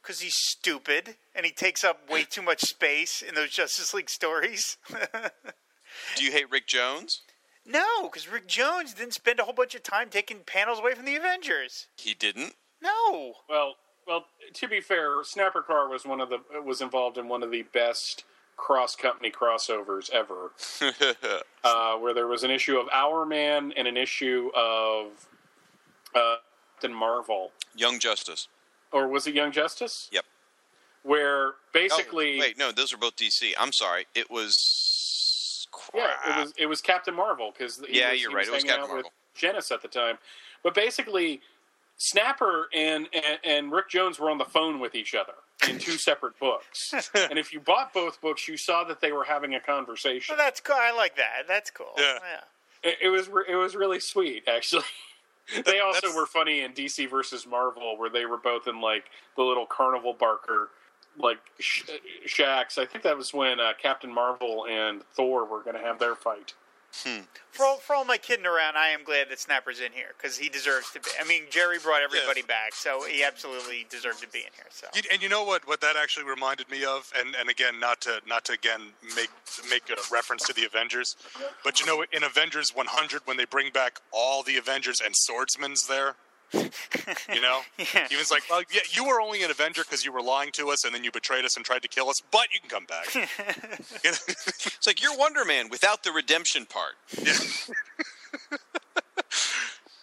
Because 0.01 0.21
he's 0.21 0.35
stupid 0.35 1.15
and 1.35 1.45
he 1.45 1.51
takes 1.51 1.83
up 1.83 2.09
way 2.09 2.23
too 2.23 2.41
much 2.41 2.61
space 2.61 3.21
in 3.21 3.35
those 3.35 3.49
Justice 3.49 3.93
League 3.93 4.09
stories. 4.09 4.77
Do 6.15 6.23
you 6.23 6.31
hate 6.31 6.49
Rick 6.49 6.67
Jones? 6.67 7.21
No, 7.65 8.03
because 8.03 8.27
Rick 8.29 8.47
Jones 8.47 8.93
didn't 8.93 9.13
spend 9.13 9.39
a 9.39 9.43
whole 9.43 9.53
bunch 9.53 9.75
of 9.75 9.83
time 9.83 10.09
taking 10.09 10.39
panels 10.39 10.79
away 10.79 10.93
from 10.95 11.05
the 11.05 11.15
Avengers. 11.15 11.87
He 11.97 12.13
didn't. 12.13 12.55
No. 12.81 13.33
Well, 13.49 13.75
well, 14.07 14.25
to 14.53 14.67
be 14.67 14.81
fair, 14.81 15.23
Snapper 15.23 15.61
Carr 15.61 15.87
was 15.89 16.05
one 16.05 16.19
of 16.21 16.29
the 16.29 16.39
was 16.63 16.81
involved 16.81 17.17
in 17.17 17.27
one 17.27 17.41
of 17.43 17.51
the 17.51 17.61
best 17.73 18.25
cross 18.57 18.95
company 18.95 19.31
crossovers 19.31 20.09
ever, 20.11 20.51
uh, 21.63 21.95
where 21.97 22.13
there 22.13 22.27
was 22.27 22.43
an 22.43 22.51
issue 22.51 22.77
of 22.77 22.87
Our 22.91 23.25
Man 23.25 23.73
and 23.77 23.87
an 23.87 23.97
issue 23.97 24.51
of 24.55 25.07
uh, 26.13 26.35
Captain 26.75 26.93
Marvel, 26.93 27.51
Young 27.75 27.97
Justice. 27.99 28.47
or 28.91 29.07
was 29.07 29.25
it 29.25 29.33
Young 29.33 29.51
Justice? 29.51 30.09
Yep. 30.11 30.25
Where 31.03 31.53
basically, 31.73 32.37
Oh, 32.37 32.41
wait, 32.41 32.57
no, 32.57 32.71
those 32.71 32.93
are 32.93 32.97
both 32.97 33.15
DC. 33.15 33.53
I'm 33.57 33.71
sorry. 33.71 34.05
It 34.15 34.29
was. 34.29 34.92
Yeah, 35.93 36.11
it 36.37 36.41
was 36.41 36.53
it 36.57 36.65
was 36.67 36.81
Captain 36.81 37.13
Marvel 37.15 37.51
because 37.57 37.81
Yeah, 37.89 38.11
you're 38.11 38.31
right, 38.31 38.47
it 38.47 38.51
was 38.51 38.63
hanging 38.63 38.67
Captain 38.67 38.83
out 38.83 38.87
Marvel. 38.89 39.09
with 39.33 39.39
Genis 39.39 39.71
at 39.71 39.81
the 39.81 39.87
time, 39.87 40.17
but 40.63 40.73
basically. 40.73 41.41
Snapper 41.95 42.69
and, 42.73 43.07
and 43.13 43.39
and 43.45 43.71
Rick 43.71 43.87
Jones 43.87 44.19
were 44.19 44.29
on 44.31 44.39
the 44.39 44.43
phone 44.45 44.79
with 44.79 44.95
each 44.95 45.13
other 45.13 45.33
in 45.69 45.77
two 45.77 45.91
separate 45.97 46.37
books, 46.39 46.91
and 47.13 47.37
if 47.37 47.53
you 47.53 47.59
bought 47.59 47.93
both 47.93 48.19
books, 48.19 48.47
you 48.47 48.57
saw 48.57 48.83
that 48.85 48.99
they 48.99 49.11
were 49.11 49.23
having 49.23 49.53
a 49.53 49.59
conversation. 49.59 50.35
Well, 50.35 50.43
that's 50.43 50.59
cool. 50.59 50.75
I 50.77 50.91
like 50.91 51.15
that. 51.17 51.43
That's 51.47 51.69
cool. 51.69 51.93
Yeah. 51.97 52.17
It, 52.83 52.97
it 53.03 53.09
was 53.09 53.29
re- 53.29 53.45
it 53.47 53.55
was 53.55 53.75
really 53.75 53.99
sweet, 53.99 54.43
actually. 54.47 54.83
they 55.65 55.81
also 55.81 56.13
were 56.15 56.25
funny 56.25 56.61
in 56.61 56.73
DC 56.73 57.09
versus 57.09 57.45
Marvel, 57.45 57.95
where 57.97 58.09
they 58.09 58.25
were 58.25 58.37
both 58.37 58.67
in 58.67 58.81
like 58.81 59.05
the 59.37 59.43
little 59.43 59.67
carnival 59.67 60.13
barker, 60.19 60.69
like 61.17 61.39
sh- 61.59 61.83
shacks. 62.25 62.77
I 62.77 62.85
think 62.85 63.03
that 63.03 63.17
was 63.17 63.33
when 63.33 63.59
uh, 63.59 63.73
Captain 63.81 64.13
Marvel 64.13 64.65
and 64.69 65.01
Thor 65.15 65.45
were 65.45 65.61
going 65.61 65.75
to 65.75 65.81
have 65.81 65.99
their 65.99 66.15
fight. 66.15 66.53
For 67.51 67.65
all, 67.65 67.77
for 67.77 67.95
all 67.95 68.05
my 68.05 68.17
kidding 68.17 68.45
around, 68.45 68.77
I 68.77 68.89
am 68.89 69.03
glad 69.03 69.29
that 69.31 69.39
Snapper's 69.39 69.79
in 69.79 69.91
here 69.93 70.09
because 70.15 70.37
he 70.37 70.47
deserves 70.47 70.91
to 70.91 70.99
be. 70.99 71.09
I 71.19 71.27
mean, 71.27 71.45
Gerry 71.49 71.79
brought 71.79 72.03
everybody 72.03 72.43
back, 72.43 72.75
so 72.75 73.03
he 73.09 73.23
absolutely 73.23 73.87
deserved 73.89 74.21
to 74.21 74.27
be 74.29 74.39
in 74.41 74.51
here. 74.55 74.65
So 74.69 74.85
You- 74.93 75.01
and 75.11 75.19
you 75.19 75.27
know 75.27 75.43
what? 75.43 75.67
What 75.67 75.81
that 75.81 75.95
actually 75.95 76.25
reminded 76.25 76.69
me 76.69 76.85
of, 76.85 77.11
and, 77.19 77.35
and 77.35 77.49
again, 77.49 77.79
not 77.79 77.99
to 78.01 78.21
not 78.27 78.45
to 78.45 78.53
again 78.53 78.81
make 79.15 79.31
make 79.71 79.89
a 79.89 79.95
reference 80.11 80.43
to 80.45 80.53
the 80.53 80.65
Avengers, 80.65 81.15
but 81.63 81.79
you 81.79 81.87
know, 81.87 82.05
in 82.11 82.23
Avengers 82.23 82.75
100, 82.75 83.21
when 83.25 83.37
they 83.37 83.45
bring 83.45 83.71
back 83.71 83.99
all 84.11 84.43
the 84.43 84.57
Avengers 84.57 85.01
and 85.03 85.15
Swordsman's 85.15 85.87
there, 85.87 86.15
You 86.53 87.41
know, 87.41 87.61
Yeah. 87.93 88.07
he 88.09 88.15
was 88.15 88.29
like, 88.31 88.43
"Well, 88.49 88.61
yeah, 88.71 88.81
you 88.91 89.05
were 89.05 89.19
only 89.21 89.43
an 89.43 89.51
Avenger 89.51 89.83
because 89.83 90.05
you 90.05 90.11
were 90.11 90.21
lying 90.21 90.51
to 90.53 90.69
us, 90.69 90.83
and 90.85 90.93
then 90.93 91.03
you 91.03 91.11
betrayed 91.11 91.45
us 91.45 91.55
and 91.55 91.65
tried 91.65 91.81
to 91.81 91.87
kill 91.87 92.09
us, 92.09 92.21
but 92.31 92.47
you 92.53 92.59
can 92.59 92.69
come 92.69 92.85
back." 92.85 93.13
You 93.15 93.21
know? 94.11 94.17
It's 94.27 94.87
like 94.87 95.01
you're 95.01 95.17
Wonder 95.17 95.45
Man 95.45 95.69
without 95.69 96.03
the 96.03 96.11
redemption 96.11 96.65
part. 96.65 96.95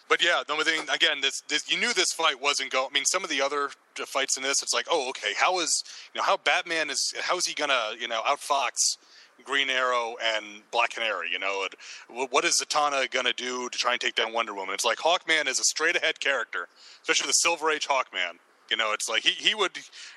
But 0.09 0.25
yeah, 0.25 0.43
the 0.45 0.53
only 0.53 0.65
thing 0.65 0.81
again, 0.93 1.21
this, 1.21 1.41
this 1.49 1.71
you 1.71 1.79
knew 1.79 1.93
this 1.93 2.13
fight 2.13 2.41
wasn't 2.41 2.73
going. 2.73 2.89
I 2.91 2.93
mean, 2.93 3.05
some 3.05 3.23
of 3.23 3.31
the 3.31 3.41
other 3.41 3.67
uh, 4.01 4.05
fights 4.07 4.37
in 4.37 4.43
this, 4.43 4.61
it's 4.61 4.75
like, 4.75 4.87
oh, 4.91 5.09
okay, 5.11 5.35
how 5.37 5.61
is 5.61 5.85
you 6.13 6.19
know 6.19 6.25
how 6.25 6.37
Batman 6.37 6.91
is 6.91 7.15
how 7.21 7.37
is 7.37 7.47
he 7.47 7.55
gonna 7.55 7.93
you 7.99 8.09
know 8.09 8.21
outfox 8.23 8.97
Green 9.45 9.71
Arrow 9.71 10.17
and 10.23 10.63
Black 10.71 10.91
Canary? 10.91 11.29
You 11.33 11.39
know, 11.39 11.67
what 12.09 12.45
is 12.45 12.63
Zatanna 12.63 13.11
gonna 13.11 13.33
do 13.33 13.69
to 13.69 13.79
try 13.79 13.93
and 13.93 14.01
take 14.01 14.15
down 14.15 14.33
Wonder 14.33 14.55
Woman? 14.55 14.75
It's 14.75 14.85
like 14.85 14.99
Hawkman 14.99 15.47
is 15.49 15.59
a 15.61 15.65
straight 15.65 15.97
ahead 15.97 16.21
character, 16.21 16.69
especially 17.03 17.27
the 17.29 17.33
Silver 17.35 17.71
Age 17.71 17.87
Hawkman. 17.89 18.39
You 18.71 18.77
know, 18.77 18.93
it's 18.93 19.09
like 19.09 19.23
he 19.23 19.31
he 19.31 19.55
would. 19.55 19.73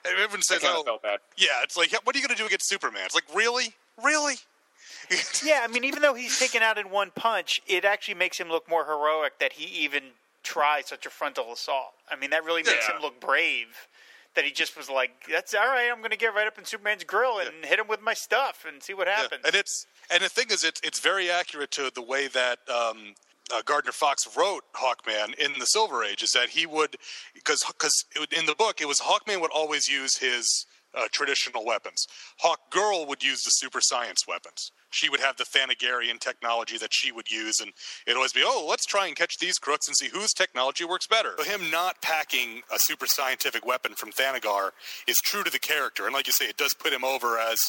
Everyone 0.06 0.41
says, 0.41 0.62
oh, 0.64 0.82
of 0.82 0.86
felt 0.86 1.02
bad. 1.04 1.20
yeah, 1.38 1.48
it's 1.64 1.76
like, 1.76 1.91
what 2.06 2.16
are 2.16 2.20
you 2.20 2.28
gonna 2.28 2.38
do 2.38 2.45
against 2.45 2.68
Superman? 2.70 3.02
It's 3.06 3.16
like, 3.16 3.26
really, 3.36 3.74
really. 4.04 4.36
yeah, 5.44 5.62
I 5.64 5.68
mean, 5.68 5.84
even 5.84 6.02
though 6.02 6.14
he's 6.14 6.38
taken 6.40 6.62
out 6.62 6.78
in 6.78 6.90
one 6.90 7.12
punch, 7.16 7.62
it 7.68 7.84
actually 7.84 8.14
makes 8.16 8.38
him 8.40 8.50
look 8.50 8.70
more 8.70 8.86
heroic 8.86 9.40
that 9.40 9.54
he 9.54 9.84
even 9.84 10.04
tries 10.44 10.88
such 10.88 11.06
a 11.06 11.10
frontal 11.10 11.52
assault. 11.52 11.94
I 12.12 12.16
mean, 12.16 12.30
that 12.30 12.44
really 12.45 12.64
makes 12.64 12.88
Yeah. 12.88 12.95
him 12.98 13.02
look 13.02 13.20
brave. 13.20 13.88
That 14.36 14.46
he 14.46 14.52
just 14.52 14.76
was 14.76 14.90
like, 14.90 15.12
"That's 15.30 15.54
all 15.54 15.68
right. 15.68 15.90
I'm 15.92 16.00
going 16.00 16.12
to 16.12 16.18
get 16.18 16.34
right 16.34 16.48
up 16.48 16.58
in 16.58 16.66
Superman's 16.66 17.04
grill 17.04 17.40
and 17.40 17.64
hit 17.64 17.80
him 17.80 17.88
with 17.88 18.02
my 18.02 18.14
stuff 18.14 18.66
and 18.68 18.82
see 18.82 18.94
what 18.94 19.08
Yeah, 19.08 19.18
happens." 19.18 19.42
And 19.46 19.56
it's 19.56 19.86
and 20.10 20.24
the 20.24 20.30
thing 20.30 20.48
is, 20.50 20.64
it's 20.64 20.82
it's 20.84 21.00
very 21.00 21.30
accurate 21.30 21.72
to 21.72 21.92
the 21.94 22.02
way 22.02 22.28
that 22.28 22.60
um, 22.70 23.14
uh, 23.54 23.62
Gardner 23.64 23.92
Fox 23.92 24.28
wrote 24.36 24.64
Hawkman 24.74 25.36
in 25.36 25.54
the 25.60 25.66
Silver 25.66 26.04
Age. 26.04 26.24
Is 26.24 26.32
that 26.32 26.50
he 26.50 26.66
would 26.66 26.96
because 27.34 27.64
because 27.64 28.06
in 28.36 28.46
the 28.46 28.56
book 28.56 28.82
it 28.82 28.88
was 28.88 29.00
Hawkman 29.02 29.40
would 29.42 29.52
always 29.52 29.88
use 29.88 30.18
his 30.18 30.66
uh, 30.96 31.08
traditional 31.12 31.66
weapons. 31.66 32.06
Hawk 32.40 32.72
Girl 32.72 33.06
would 33.08 33.24
use 33.24 33.44
the 33.44 33.52
super 33.52 33.82
science 33.82 34.28
weapons. 34.28 34.72
She 34.94 35.10
would 35.10 35.20
have 35.20 35.38
the 35.38 35.44
Thanagarian 35.44 36.20
technology 36.20 36.78
that 36.78 36.94
she 36.94 37.11
would 37.11 37.30
use, 37.30 37.60
and 37.60 37.72
it'd 38.06 38.15
always 38.15 38.34
be, 38.34 38.44
oh, 38.45 38.65
let's 38.70 38.86
try 38.86 39.07
and 39.07 39.15
catch 39.15 39.38
these 39.40 39.57
crooks 39.57 39.88
and 39.88 39.95
see 39.98 40.07
whose 40.07 40.34
technology 40.34 40.86
works 40.86 41.07
better. 41.07 41.34
So 41.38 41.44
him 41.44 41.72
not 41.72 42.02
packing 42.02 42.61
a 42.74 42.78
super 42.78 43.06
scientific 43.07 43.65
weapon 43.65 43.95
from 43.95 44.11
Thanagar 44.11 44.72
is 45.07 45.18
true 45.24 45.44
to 45.44 45.49
the 45.49 45.60
character, 45.60 46.06
and 46.06 46.14
like 46.14 46.28
you 46.28 46.34
say, 46.34 46.45
it 46.45 46.57
does 46.57 46.74
put 46.74 46.94
him 46.94 47.03
over 47.03 47.40
as, 47.40 47.60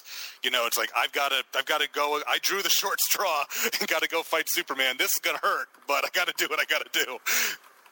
you 0.42 0.50
know, 0.50 0.66
it's 0.66 0.78
like 0.78 0.90
I've 0.96 1.12
got 1.12 1.30
to, 1.30 1.42
I've 1.56 1.66
got 1.66 1.80
to 1.80 1.88
go. 1.92 2.20
I 2.28 2.38
drew 2.42 2.62
the 2.62 2.68
short 2.70 3.00
straw 3.00 3.44
and 3.80 3.88
got 3.88 4.02
to 4.02 4.08
go 4.08 4.22
fight 4.22 4.48
Superman. 4.48 4.96
This 4.98 5.12
is 5.14 5.20
gonna 5.22 5.38
hurt, 5.42 5.68
but 5.86 6.04
I 6.04 6.08
got 6.12 6.26
to 6.28 6.34
do 6.36 6.46
what 6.48 6.60
I 6.60 6.64
got 6.64 6.92
to 6.92 7.04
do. 7.04 7.18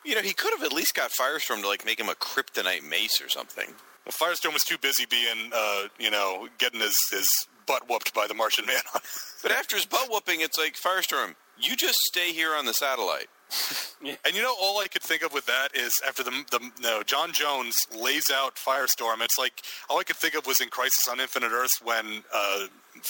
You 0.04 0.16
know, 0.16 0.20
he 0.22 0.32
could 0.32 0.52
have 0.52 0.64
at 0.64 0.72
least 0.72 0.94
got 0.94 1.10
Firestorm 1.12 1.62
to 1.62 1.68
like 1.68 1.86
make 1.86 2.00
him 2.00 2.09
a 2.09 2.14
kryptonite 2.14 2.88
mace 2.88 3.22
or 3.22 3.28
something. 3.28 3.68
Well, 4.04 4.12
Firestorm 4.12 4.52
was 4.52 4.64
too 4.64 4.78
busy 4.78 5.06
being, 5.09 5.52
uh, 5.54 5.84
you 5.98 6.10
know, 6.10 6.48
getting 6.59 6.80
his, 6.80 6.96
his 7.12 7.28
butt 7.66 7.89
whooped 7.89 8.14
by 8.14 8.26
the 8.26 8.34
Martian 8.34 8.66
Man. 8.66 8.80
But 9.43 9.52
after 9.52 9.76
his 9.76 9.86
butt 9.86 10.09
whooping, 10.09 10.40
it's 10.40 10.56
like 10.59 10.76
Firestorm. 10.76 11.34
You 11.59 11.76
just 11.76 11.98
stay 11.98 12.32
here 12.32 12.55
on 12.55 12.64
the 12.64 12.74
satellite. 12.74 13.28
And 14.24 14.34
you 14.34 14.43
know, 14.43 14.55
all 14.60 14.80
I 14.80 14.89
could 14.89 15.02
think 15.02 15.22
of 15.22 15.32
with 15.32 15.47
that 15.47 15.76
is 15.76 15.93
after 16.05 16.24
the 16.24 16.32
the 16.51 16.59
no 16.80 17.02
J'onn 17.02 17.32
J'onzz 17.32 17.76
lays 17.97 18.24
out 18.34 18.56
Firestorm. 18.56 19.20
It's 19.20 19.39
like 19.39 19.62
all 19.89 20.01
I 20.01 20.02
could 20.02 20.16
think 20.16 20.34
of 20.34 20.44
was 20.44 20.60
in 20.60 20.70
Crisis 20.70 21.06
on 21.09 21.20
Infinite 21.20 21.52
Earths 21.52 21.80
when 21.80 22.24
uh, 22.34 22.66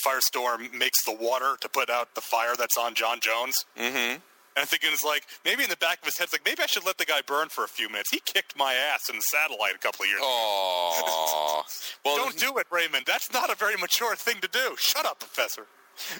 Firestorm 0.07 0.71
makes 0.75 1.03
the 1.07 1.17
water 1.19 1.57
to 1.63 1.69
put 1.71 1.89
out 1.89 2.15
the 2.15 2.21
fire 2.21 2.55
that's 2.59 2.77
on 2.77 2.95
J'onn 2.95 3.21
J'onzz. 3.21 3.55
Mm-hmm. 3.79 4.19
And 4.57 4.69
thinking 4.69 4.91
it's 4.93 5.03
like 5.05 5.25
maybe 5.45 5.65
in 5.65 5.71
the 5.71 5.77
back 5.79 5.99
of 6.01 6.05
his 6.05 6.19
head, 6.19 6.25
it's 6.25 6.33
like 6.35 6.45
maybe 6.45 6.63
I 6.63 6.67
should 6.67 6.85
let 6.85 6.99
the 6.99 7.07
guy 7.07 7.21
burn 7.27 7.49
for 7.49 7.65
a 7.65 7.69
few 7.69 7.89
minutes. 7.89 8.11
He 8.11 8.21
kicked 8.25 8.57
my 8.57 8.75
ass 8.75 9.09
in 9.09 9.17
the 9.17 9.23
satellite 9.23 9.75
a 9.75 9.79
couple 9.79 10.03
of 10.05 10.09
years. 10.09 10.19
ago. 10.21 10.27
Oh, 10.29 11.63
well, 12.05 12.17
Don't 12.17 12.37
do 12.39 12.59
it, 12.59 12.67
Raymond. 12.71 13.05
That's 13.07 13.33
not 13.33 13.51
a 13.51 13.55
very 13.57 13.77
mature 13.77 14.15
thing 14.15 14.41
to 14.43 14.49
do. 14.49 14.75
Shut 14.79 15.07
up, 15.07 15.21
Professor. 15.21 15.67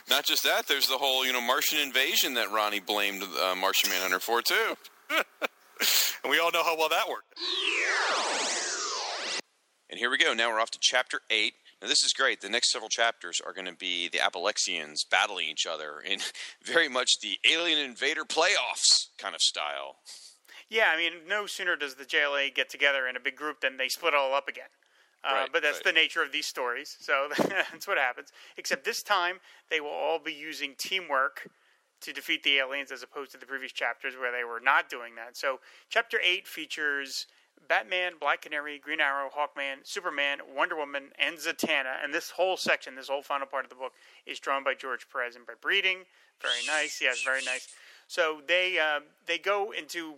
not 0.09 0.25
just 0.25 0.43
that. 0.45 0.67
There's 0.67 0.89
the 0.89 0.97
whole 0.99 1.27
you 1.27 1.33
know 1.33 1.41
Martian 1.43 1.79
invasion 1.79 2.35
that 2.35 2.51
Ronnie 2.51 2.81
blamed 2.81 3.23
uh, 3.23 3.55
Martian 3.55 3.91
Manhunter 3.91 4.19
for 4.21 4.41
too. 4.41 4.77
And 5.11 5.25
we 6.31 6.39
all 6.39 6.51
know 6.53 6.63
how 6.65 6.77
well 6.77 6.89
that 6.89 7.09
worked. 7.09 7.35
And 9.91 9.99
here 9.99 10.11
we 10.11 10.17
go. 10.17 10.33
Now 10.33 10.51
we're 10.51 10.61
off 10.61 10.71
to 10.71 10.79
chapter 10.81 11.21
eight. 11.31 11.53
Now 11.83 11.89
this 11.89 12.05
is 12.05 12.13
great. 12.13 12.41
The 12.41 12.49
next 12.49 12.71
several 12.71 12.89
chapters 12.89 13.41
are 13.45 13.53
going 13.53 13.67
to 13.67 13.75
be 13.75 14.09
the 14.09 14.19
Appellaxians 14.19 15.05
battling 15.11 15.49
each 15.49 15.67
other 15.67 15.99
in 15.99 16.21
very 16.63 16.89
much 16.89 17.19
the 17.21 17.39
Alien 17.45 17.79
Invader 17.79 18.25
playoffs 18.25 19.09
kind 19.19 19.35
of 19.35 19.41
style. 19.41 19.97
Yeah, 20.71 20.91
I 20.95 20.97
mean, 20.97 21.13
no 21.29 21.47
sooner 21.47 21.75
does 21.75 21.97
the 21.97 22.05
JLA 22.05 22.55
get 22.55 22.71
together 22.71 23.09
in 23.09 23.17
a 23.17 23.21
big 23.21 23.35
group 23.35 23.61
than 23.61 23.77
they 23.77 23.89
split 23.89 24.15
all 24.15 24.33
up 24.33 24.49
again. 24.49 24.71
Uh, 25.25 25.33
Right, 25.35 25.53
but 25.53 25.63
that's 25.63 25.79
right. 25.79 25.85
the 25.85 25.93
nature 25.93 26.23
of 26.23 26.33
these 26.33 26.47
stories, 26.47 26.97
so 27.01 27.29
that's 27.49 27.87
what 27.87 27.99
happens. 27.99 28.29
Except 28.57 28.85
this 28.85 29.03
time, 29.03 29.41
they 29.71 29.81
will 29.81 29.91
all 29.91 30.19
be 30.19 30.33
using 30.33 30.75
teamwork 30.79 31.49
to 32.01 32.13
defeat 32.13 32.43
the 32.43 32.59
aliens, 32.59 32.91
as 32.91 33.03
opposed 33.05 33.31
to 33.33 33.39
the 33.39 33.47
previous 33.47 33.71
chapters 33.71 34.15
where 34.19 34.33
they 34.33 34.43
were 34.43 34.59
not 34.61 34.89
doing 34.89 35.15
that. 35.15 35.37
So, 35.37 35.61
chapter 35.89 36.19
eight 36.25 36.49
features 36.49 37.27
Batman, 37.69 38.15
Black 38.21 38.43
Canary, 38.43 38.79
Green 38.79 39.01
Arrow, 39.01 39.31
Hawkman, 39.31 39.85
Superman, 39.85 40.39
Wonder 40.55 40.77
Woman, 40.77 41.11
and 41.19 41.37
Zatanna. 41.37 42.03
And 42.03 42.13
this 42.13 42.31
whole 42.31 42.57
section, 42.57 42.95
this 42.95 43.09
whole 43.09 43.23
final 43.23 43.47
part 43.47 43.65
of 43.65 43.71
the 43.71 43.77
book, 43.77 43.93
is 44.27 44.39
drawn 44.39 44.65
by 44.65 44.75
George 44.75 45.09
Perez 45.11 45.37
and 45.37 45.47
by 45.47 45.55
Breeding. 45.61 46.05
Very 46.41 46.67
nice. 46.67 47.01
Yes, 47.01 47.23
very 47.23 47.45
nice. 47.45 47.69
So 48.09 48.41
they 48.47 48.79
uh, 48.79 49.01
they 49.27 49.39
go 49.39 49.73
into 49.73 50.17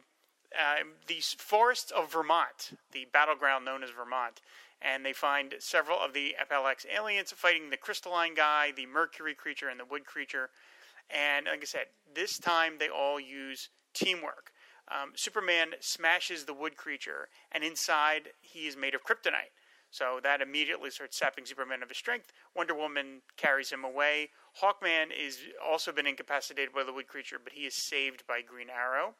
uh, 0.59 0.85
the 1.07 1.21
forests 1.39 1.91
of 1.91 2.13
Vermont, 2.13 2.73
the 2.93 3.07
battleground 3.13 3.65
known 3.65 3.83
as 3.83 3.91
Vermont, 3.91 4.41
and 4.81 5.05
they 5.05 5.13
find 5.13 5.55
several 5.59 5.99
of 5.99 6.13
the 6.13 6.35
FLX 6.51 6.87
aliens 6.95 7.33
fighting 7.33 7.71
the 7.71 7.77
crystalline 7.77 8.35
guy, 8.35 8.73
the 8.75 8.87
mercury 8.87 9.35
creature, 9.35 9.69
and 9.69 9.79
the 9.79 9.85
wood 9.85 10.07
creature. 10.07 10.51
And 11.11 11.47
like 11.47 11.61
I 11.63 11.65
said, 11.65 11.87
this 12.15 12.39
time 12.39 12.75
they 12.79 12.89
all 12.89 13.21
use 13.21 13.69
teamwork. 13.93 14.53
Um, 14.91 15.13
Superman 15.15 15.75
smashes 15.81 16.45
the 16.45 16.55
wood 16.55 16.77
creature, 16.77 17.29
and 17.51 17.65
inside 17.65 18.31
he 18.41 18.67
is 18.67 18.77
made 18.77 18.95
of 18.95 19.05
kryptonite. 19.05 19.53
So 19.91 20.19
that 20.25 20.43
immediately 20.43 20.91
starts 20.91 21.17
sapping 21.17 21.47
Superman 21.47 21.83
of 21.83 21.89
his 21.89 21.99
strength. 21.99 22.33
Wonder 22.55 22.75
Woman 22.75 23.23
carries 23.37 23.71
him 23.71 23.85
away. 23.85 24.31
Hawkman 24.61 25.07
is 25.17 25.39
also 25.65 25.93
been 25.93 26.07
incapacitated 26.07 26.75
by 26.75 26.83
the 26.83 26.93
wood 26.93 27.07
creature, 27.07 27.39
but 27.43 27.53
he 27.53 27.63
is 27.63 27.75
saved 27.75 28.27
by 28.27 28.43
Green 28.43 28.69
Arrow. 28.69 29.15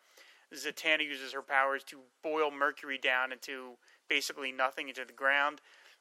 Zatanna 0.53 1.05
uses 1.05 1.33
her 1.33 1.43
powers 1.43 1.85
to 1.85 2.01
boil 2.23 2.51
Mercury 2.51 2.99
down 2.99 3.33
into 3.33 3.75
basically 4.09 4.53
nothing, 4.53 4.89
into 4.89 5.05
the 5.05 5.13
ground. 5.13 5.61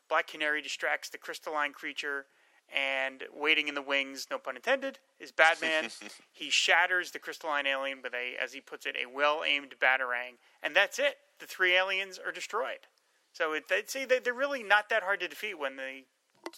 Black 0.10 0.27
Canary 0.27 0.61
distracts 0.61 1.10
the 1.10 1.18
crystalline 1.18 1.72
creature, 1.73 2.26
and 2.74 3.24
waiting 3.36 3.68
in 3.68 3.76
the 3.76 3.82
wings, 3.82 4.28
no 4.32 4.38
pun 4.38 4.56
intended, 4.56 5.00
is 5.20 5.32
Batman. 5.32 5.90
he 6.32 6.50
shatters 6.50 7.12
the 7.12 7.20
crystalline 7.20 7.68
alien 7.68 8.02
with 8.02 8.14
a, 8.14 8.34
as 8.41 8.54
he 8.54 8.62
puts 8.62 8.86
it, 8.86 8.95
a 9.02 9.10
well-aimed 9.10 9.76
batarang, 9.80 10.38
and 10.62 10.76
that's 10.76 11.00
it. 11.00 11.18
The 11.40 11.45
three 11.45 11.76
aliens 11.76 12.20
are 12.24 12.32
destroyed. 12.32 12.88
So 13.34 13.54
it, 13.54 13.68
they'd 13.68 13.90
say 13.90 14.06
they're 14.06 14.34
really 14.34 14.64
not 14.64 14.90
that 14.90 15.04
hard 15.04 15.20
to 15.22 15.28
defeat 15.28 15.58
when 15.58 15.76
the 15.76 16.04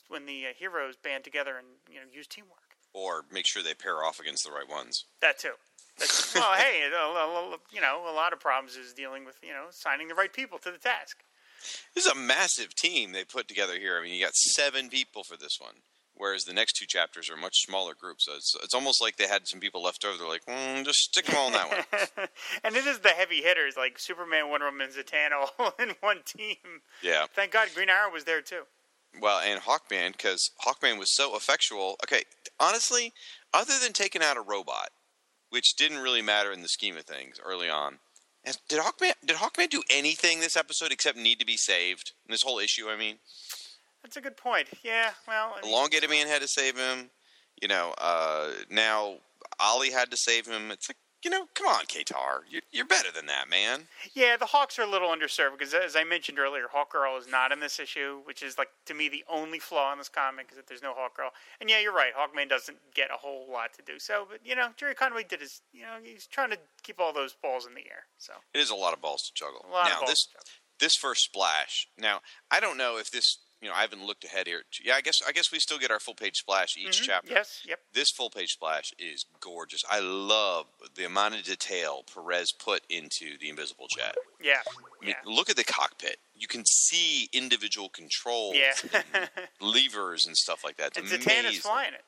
when 0.08 0.26
the 0.26 0.48
uh, 0.48 0.50
heroes 0.58 0.96
band 0.96 1.24
together 1.24 1.58
and 1.58 1.68
you 1.90 1.96
know 1.96 2.06
use 2.12 2.28
teamwork. 2.28 2.76
Or 2.94 3.24
make 3.32 3.46
sure 3.46 3.64
they 3.64 3.74
pair 3.74 4.04
off 4.04 4.20
against 4.20 4.46
the 4.46 4.52
right 4.52 4.70
ones. 4.70 5.06
That 5.22 5.40
too. 5.40 5.54
That's, 5.98 6.36
well, 6.36 6.54
hey, 6.58 6.84
you 6.84 7.82
know, 7.82 8.04
a 8.10 8.14
lot 8.14 8.34
of 8.34 8.40
problems 8.40 8.76
is 8.76 8.94
dealing 8.94 9.26
with 9.26 9.38
you 9.42 9.54
know 9.54 9.66
signing 9.70 10.08
the 10.08 10.16
right 10.16 10.32
people 10.32 10.58
to 10.60 10.72
the 10.72 10.78
task. 10.78 11.24
This 11.96 12.06
is 12.06 12.12
a 12.12 12.16
massive 12.16 12.76
team 12.76 13.12
they 13.12 13.24
put 13.24 13.48
together 13.48 13.80
here. 13.80 13.98
I 13.98 14.04
mean, 14.04 14.14
you 14.14 14.24
got 14.24 14.36
seven 14.36 14.90
people 14.90 15.24
for 15.24 15.38
this 15.38 15.58
one, 15.60 15.76
whereas 16.16 16.46
the 16.46 16.54
next 16.54 16.74
two 16.74 16.86
chapters 16.86 17.30
are 17.30 17.38
much 17.38 17.66
smaller 17.66 17.94
groups. 17.94 18.26
So 18.26 18.34
it's, 18.36 18.56
it's 18.64 18.74
almost 18.74 19.02
like 19.02 19.18
they 19.18 19.28
had 19.28 19.48
some 19.48 19.60
people 19.60 19.84
left 19.84 20.06
over. 20.06 20.18
They're 20.18 20.28
like, 20.28 20.46
mm, 20.46 20.86
just 20.86 21.00
stick 21.00 21.26
them 21.26 21.36
all 21.38 21.48
in 21.48 21.54
that 21.54 21.70
one. 21.70 22.28
and 22.64 22.76
it 22.76 22.86
is 22.86 23.00
the 23.00 23.10
heavy 23.10 23.42
hitters 23.42 23.76
like 23.78 24.00
Superman, 24.00 24.50
Wonder 24.50 24.68
Woman, 24.68 24.90
Zatanna 24.90 25.48
all 25.60 25.74
in 25.80 25.96
one 26.00 26.22
team. 26.26 26.82
Yeah. 27.02 27.26
Thank 27.34 27.52
God 27.52 27.70
Green 27.76 27.90
Arrow 27.90 28.12
was 28.12 28.24
there 28.24 28.42
too. 28.42 28.64
Well, 29.22 29.40
and 29.40 29.62
Hawkman, 29.62 30.12
because 30.12 30.52
Hawkman 30.66 31.00
was 31.00 31.16
so 31.16 31.36
effectual. 31.36 31.96
Okay, 32.04 32.24
honestly, 32.60 33.14
other 33.54 33.74
than 33.82 33.94
taking 33.94 34.22
out 34.22 34.36
a 34.36 34.42
robot, 34.42 34.90
which 35.50 35.76
didn't 35.76 36.00
really 36.00 36.22
matter 36.22 36.52
in 36.52 36.62
the 36.62 36.68
scheme 36.68 36.98
of 36.98 37.04
things 37.04 37.40
early 37.44 37.70
on, 37.70 38.00
did 38.68 38.80
Hawkman 38.80 39.14
did 39.26 39.38
Hawkman 39.38 39.70
do 39.70 39.82
anything 39.90 40.40
this 40.40 40.58
episode 40.58 40.92
except 40.92 41.18
need 41.18 41.40
to 41.40 41.46
be 41.46 41.58
saved? 41.58 42.12
This 42.28 42.44
whole 42.44 42.60
issue, 42.60 42.90
I 42.90 42.96
mean, 42.96 43.18
That's 44.06 44.18
a 44.18 44.22
good 44.22 44.38
point. 44.38 44.68
Yeah, 44.84 45.10
well, 45.28 45.56
I 45.58 45.62
mean, 45.66 45.74
Elongated 45.74 46.12
Man 46.12 46.28
had 46.28 46.44
to 46.44 46.48
save 46.48 46.78
him. 46.78 47.10
You 47.60 47.68
know, 47.68 47.96
uh, 47.98 48.52
now 48.70 49.16
Ollie 49.60 49.90
had 49.90 50.12
to 50.12 50.18
save 50.18 50.46
him. 50.46 50.70
It's 50.70 50.88
like 50.88 50.98
you 51.24 51.32
know, 51.32 51.48
come 51.56 51.66
on, 51.66 51.86
Katar, 51.86 52.42
you're, 52.48 52.62
you're 52.72 52.86
better 52.86 53.10
than 53.12 53.26
that, 53.26 53.50
man. 53.50 53.88
Yeah, 54.14 54.38
the 54.38 54.46
Hawks 54.46 54.78
are 54.78 54.84
a 54.84 54.88
little 54.88 55.10
underserved 55.10 55.58
because, 55.58 55.74
as 55.74 55.96
I 55.96 56.04
mentioned 56.04 56.38
earlier, 56.38 56.66
Hawkgirl 56.72 57.20
is 57.20 57.28
not 57.28 57.52
in 57.52 57.60
this 57.60 57.80
issue, 57.80 58.20
which 58.26 58.44
is 58.44 58.60
like 58.60 58.68
to 58.86 58.94
me 58.94 59.10
the 59.10 59.24
only 59.28 59.58
flaw 59.58 59.92
in 59.92 59.98
this 59.98 60.08
comic 60.08 60.50
is 60.52 60.58
that 60.58 60.68
there's 60.68 60.84
no 60.84 60.94
Hawkgirl. 60.94 61.30
And 61.60 61.68
yeah, 61.68 61.80
you're 61.80 61.96
right, 61.96 62.12
Hawkman 62.16 62.48
doesn't 62.48 62.78
get 62.94 63.10
a 63.12 63.18
whole 63.18 63.48
lot 63.52 63.74
to 63.74 63.82
do. 63.82 63.98
So, 63.98 64.28
but 64.30 64.42
you 64.46 64.56
know, 64.56 64.68
Gerry 64.78 64.94
Conway 64.94 65.24
did 65.24 65.42
his, 65.42 65.62
you 65.74 65.82
know, 65.82 65.96
he's 66.04 66.28
trying 66.28 66.52
to 66.52 66.60
keep 66.84 67.00
all 67.00 67.12
those 67.12 67.34
balls 67.34 67.66
in 67.66 67.74
the 67.74 67.82
air. 67.82 68.06
So 68.20 68.34
It 68.54 68.60
is 68.60 68.70
a 68.70 68.76
lot 68.76 68.94
of 68.94 69.02
balls 69.02 69.24
to 69.24 69.34
juggle. 69.34 69.66
A 69.68 69.72
lot 69.72 69.92
of 69.92 70.02
now 70.02 70.08
this 70.08 70.28
this 70.80 70.94
first 70.96 71.24
splash. 71.24 71.88
Now 71.98 72.20
I 72.52 72.60
don't 72.60 72.78
know 72.78 73.00
if 73.00 73.10
this. 73.10 73.40
You 73.66 73.72
know, 73.72 73.78
I 73.78 73.82
haven't 73.82 74.06
looked 74.06 74.24
ahead 74.24 74.46
here. 74.46 74.62
Yeah, 74.84 74.94
I 74.94 75.02
guess 75.02 75.24
I 75.28 75.32
guess 75.32 75.52
we 75.52 75.58
still 75.58 75.80
get 75.80 75.90
our 75.90 76.00
full 76.00 76.14
page 76.14 76.38
splash 76.38 76.78
each 76.78 77.02
Mhm, 77.02 77.06
chapter. 77.06 77.34
Yes, 77.34 77.62
yep. 77.66 77.80
This 77.94 78.12
full 78.12 78.30
page 78.30 78.52
splash 78.54 78.94
is 79.00 79.26
gorgeous. 79.40 79.84
I 79.90 80.02
love 80.02 80.68
the 80.94 81.04
amount 81.04 81.34
of 81.34 81.42
detail 81.44 82.04
Perez 82.04 82.52
put 82.52 82.84
into 82.92 83.40
the 83.40 83.50
invisible 83.50 83.88
jet. 83.88 84.16
Yeah, 84.40 84.62
I 85.02 85.06
mean, 85.06 85.16
look 85.26 85.50
at 85.50 85.56
the 85.56 85.64
cockpit. 85.64 86.18
You 86.36 86.48
can 86.48 86.64
see 86.64 87.28
individual 87.34 87.90
controls, 87.90 88.56
yeah. 88.56 88.74
and 89.16 89.30
levers, 89.60 90.28
and 90.28 90.38
stuff 90.38 90.64
like 90.64 90.78
that. 90.78 90.96
It's 90.96 91.12
and 91.12 91.24
Zatanna's 91.24 91.58
flying 91.58 91.96
it. 91.96 92.04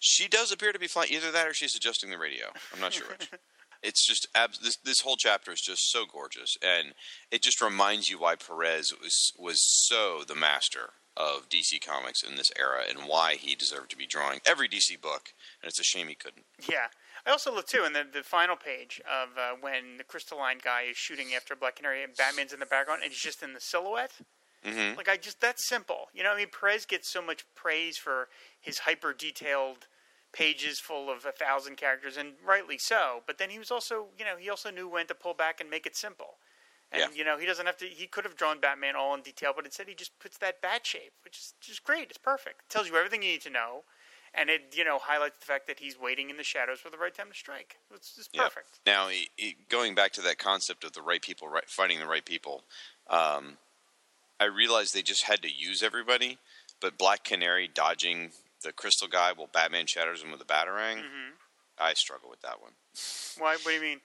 She 0.00 0.28
does 0.28 0.50
appear 0.50 0.72
to 0.72 0.78
be 0.78 0.86
flying. 0.86 1.12
Either 1.12 1.30
that, 1.30 1.46
or 1.46 1.52
she's 1.52 1.74
adjusting 1.74 2.08
the 2.08 2.16
radio. 2.16 2.46
I'm 2.72 2.80
not 2.80 2.94
sure 2.94 3.06
which. 3.08 3.28
It's 3.84 4.04
just 4.06 4.26
abs- 4.34 4.58
this. 4.58 4.76
This 4.76 5.00
whole 5.00 5.16
chapter 5.16 5.52
is 5.52 5.60
just 5.60 5.90
so 5.90 6.04
gorgeous, 6.10 6.56
and 6.62 6.94
it 7.30 7.42
just 7.42 7.60
reminds 7.60 8.10
you 8.10 8.18
why 8.18 8.34
Perez 8.34 8.92
was 9.00 9.32
was 9.38 9.60
so 9.62 10.22
the 10.26 10.34
master 10.34 10.94
of 11.16 11.48
DC 11.48 11.84
Comics 11.86 12.22
in 12.22 12.34
this 12.34 12.50
era, 12.58 12.82
and 12.88 13.08
why 13.08 13.34
he 13.36 13.54
deserved 13.54 13.90
to 13.90 13.96
be 13.96 14.06
drawing 14.06 14.40
every 14.44 14.68
DC 14.68 15.00
book. 15.00 15.32
And 15.62 15.68
it's 15.68 15.78
a 15.78 15.84
shame 15.84 16.08
he 16.08 16.14
couldn't. 16.14 16.46
Yeah. 16.68 16.88
I 17.26 17.30
also 17.30 17.54
love 17.54 17.66
too 17.66 17.84
in 17.84 17.94
the, 17.94 18.04
the 18.10 18.22
final 18.22 18.56
page 18.56 19.00
of 19.00 19.38
uh, 19.38 19.56
when 19.58 19.96
the 19.96 20.04
crystalline 20.04 20.58
guy 20.62 20.82
is 20.90 20.96
shooting 20.96 21.28
after 21.34 21.56
Black 21.56 21.76
Canary 21.76 22.02
and 22.02 22.14
Batman's 22.14 22.52
in 22.52 22.60
the 22.60 22.66
background 22.66 23.00
and 23.02 23.12
he's 23.12 23.22
just 23.22 23.42
in 23.42 23.54
the 23.54 23.60
silhouette. 23.60 24.12
Mm-hmm. 24.64 24.96
Like 24.96 25.08
I 25.08 25.16
just 25.16 25.40
that's 25.40 25.66
simple. 25.66 26.08
You 26.12 26.22
know, 26.22 26.32
I 26.32 26.36
mean 26.36 26.48
Perez 26.48 26.86
gets 26.86 27.10
so 27.10 27.22
much 27.22 27.44
praise 27.54 27.96
for 27.96 28.28
his 28.60 28.80
hyper 28.80 29.12
detailed 29.12 29.86
pages 30.34 30.78
full 30.78 31.10
of 31.10 31.24
a 31.24 31.32
thousand 31.32 31.76
characters 31.76 32.16
and 32.16 32.32
rightly 32.44 32.76
so. 32.76 33.22
But 33.26 33.38
then 33.38 33.50
he 33.50 33.58
was 33.58 33.70
also 33.70 34.08
you 34.18 34.24
know, 34.24 34.36
he 34.36 34.50
also 34.50 34.70
knew 34.70 34.88
when 34.88 35.06
to 35.06 35.14
pull 35.14 35.34
back 35.34 35.60
and 35.60 35.70
make 35.70 35.86
it 35.86 35.96
simple. 35.96 36.36
And 36.92 37.00
Yeah. 37.00 37.16
you 37.16 37.24
know, 37.24 37.38
he 37.38 37.46
doesn't 37.46 37.66
have 37.66 37.76
to 37.78 37.86
he 37.86 38.06
could 38.06 38.24
have 38.24 38.36
drawn 38.36 38.60
Batman 38.60 38.96
all 38.96 39.14
in 39.14 39.22
detail, 39.22 39.52
but 39.54 39.64
instead 39.64 39.88
he 39.88 39.94
just 39.94 40.18
puts 40.18 40.36
that 40.38 40.60
bat 40.60 40.86
shape, 40.86 41.12
which 41.24 41.38
is 41.38 41.54
just 41.60 41.84
great. 41.84 42.08
It's 42.10 42.18
perfect. 42.18 42.62
It 42.68 42.70
tells 42.70 42.88
you 42.88 42.96
everything 42.96 43.22
you 43.22 43.30
need 43.32 43.42
to 43.42 43.50
know. 43.50 43.84
And 44.36 44.50
it, 44.50 44.74
you 44.76 44.84
know, 44.84 44.98
highlights 44.98 45.38
the 45.38 45.46
fact 45.46 45.68
that 45.68 45.78
he's 45.78 45.98
waiting 45.98 46.28
in 46.28 46.36
the 46.36 46.42
shadows 46.42 46.80
for 46.80 46.90
the 46.90 46.98
right 46.98 47.14
time 47.14 47.28
to 47.28 47.34
strike. 47.36 47.76
It's 47.94 48.16
just 48.16 48.34
Yeah. 48.34 48.42
perfect. 48.42 48.80
Now, 48.84 49.04
i 49.06 49.26
i 49.38 49.54
going 49.68 49.94
back 49.94 50.12
to 50.14 50.20
that 50.22 50.38
concept 50.38 50.82
of 50.82 50.92
the 50.92 51.02
right 51.02 51.22
people 51.22 51.48
right, 51.48 51.68
fighting 51.68 52.00
the 52.00 52.06
right 52.06 52.24
people, 52.24 52.64
um, 53.08 53.58
I 54.40 54.46
realized 54.46 54.92
they 54.92 55.02
just 55.02 55.22
had 55.22 55.40
to 55.42 55.48
use 55.52 55.82
everybody, 55.82 56.38
but 56.80 56.98
Black 56.98 57.22
Canary 57.22 57.68
dodging 57.68 58.32
the 58.64 58.72
crystal 58.72 59.06
guy 59.08 59.32
while 59.34 59.48
Batman 59.52 59.86
shatters 59.86 60.22
him 60.22 60.32
with 60.32 60.40
a 60.40 60.44
batarang, 60.44 60.96
hmm 60.98 61.30
I 61.78 61.94
struggle 61.94 62.30
with 62.30 62.40
that 62.42 62.60
one. 62.62 62.72
Why? 63.38 63.54
What 63.56 63.64
do 63.64 63.70
you 63.72 63.80
mean? 63.80 64.00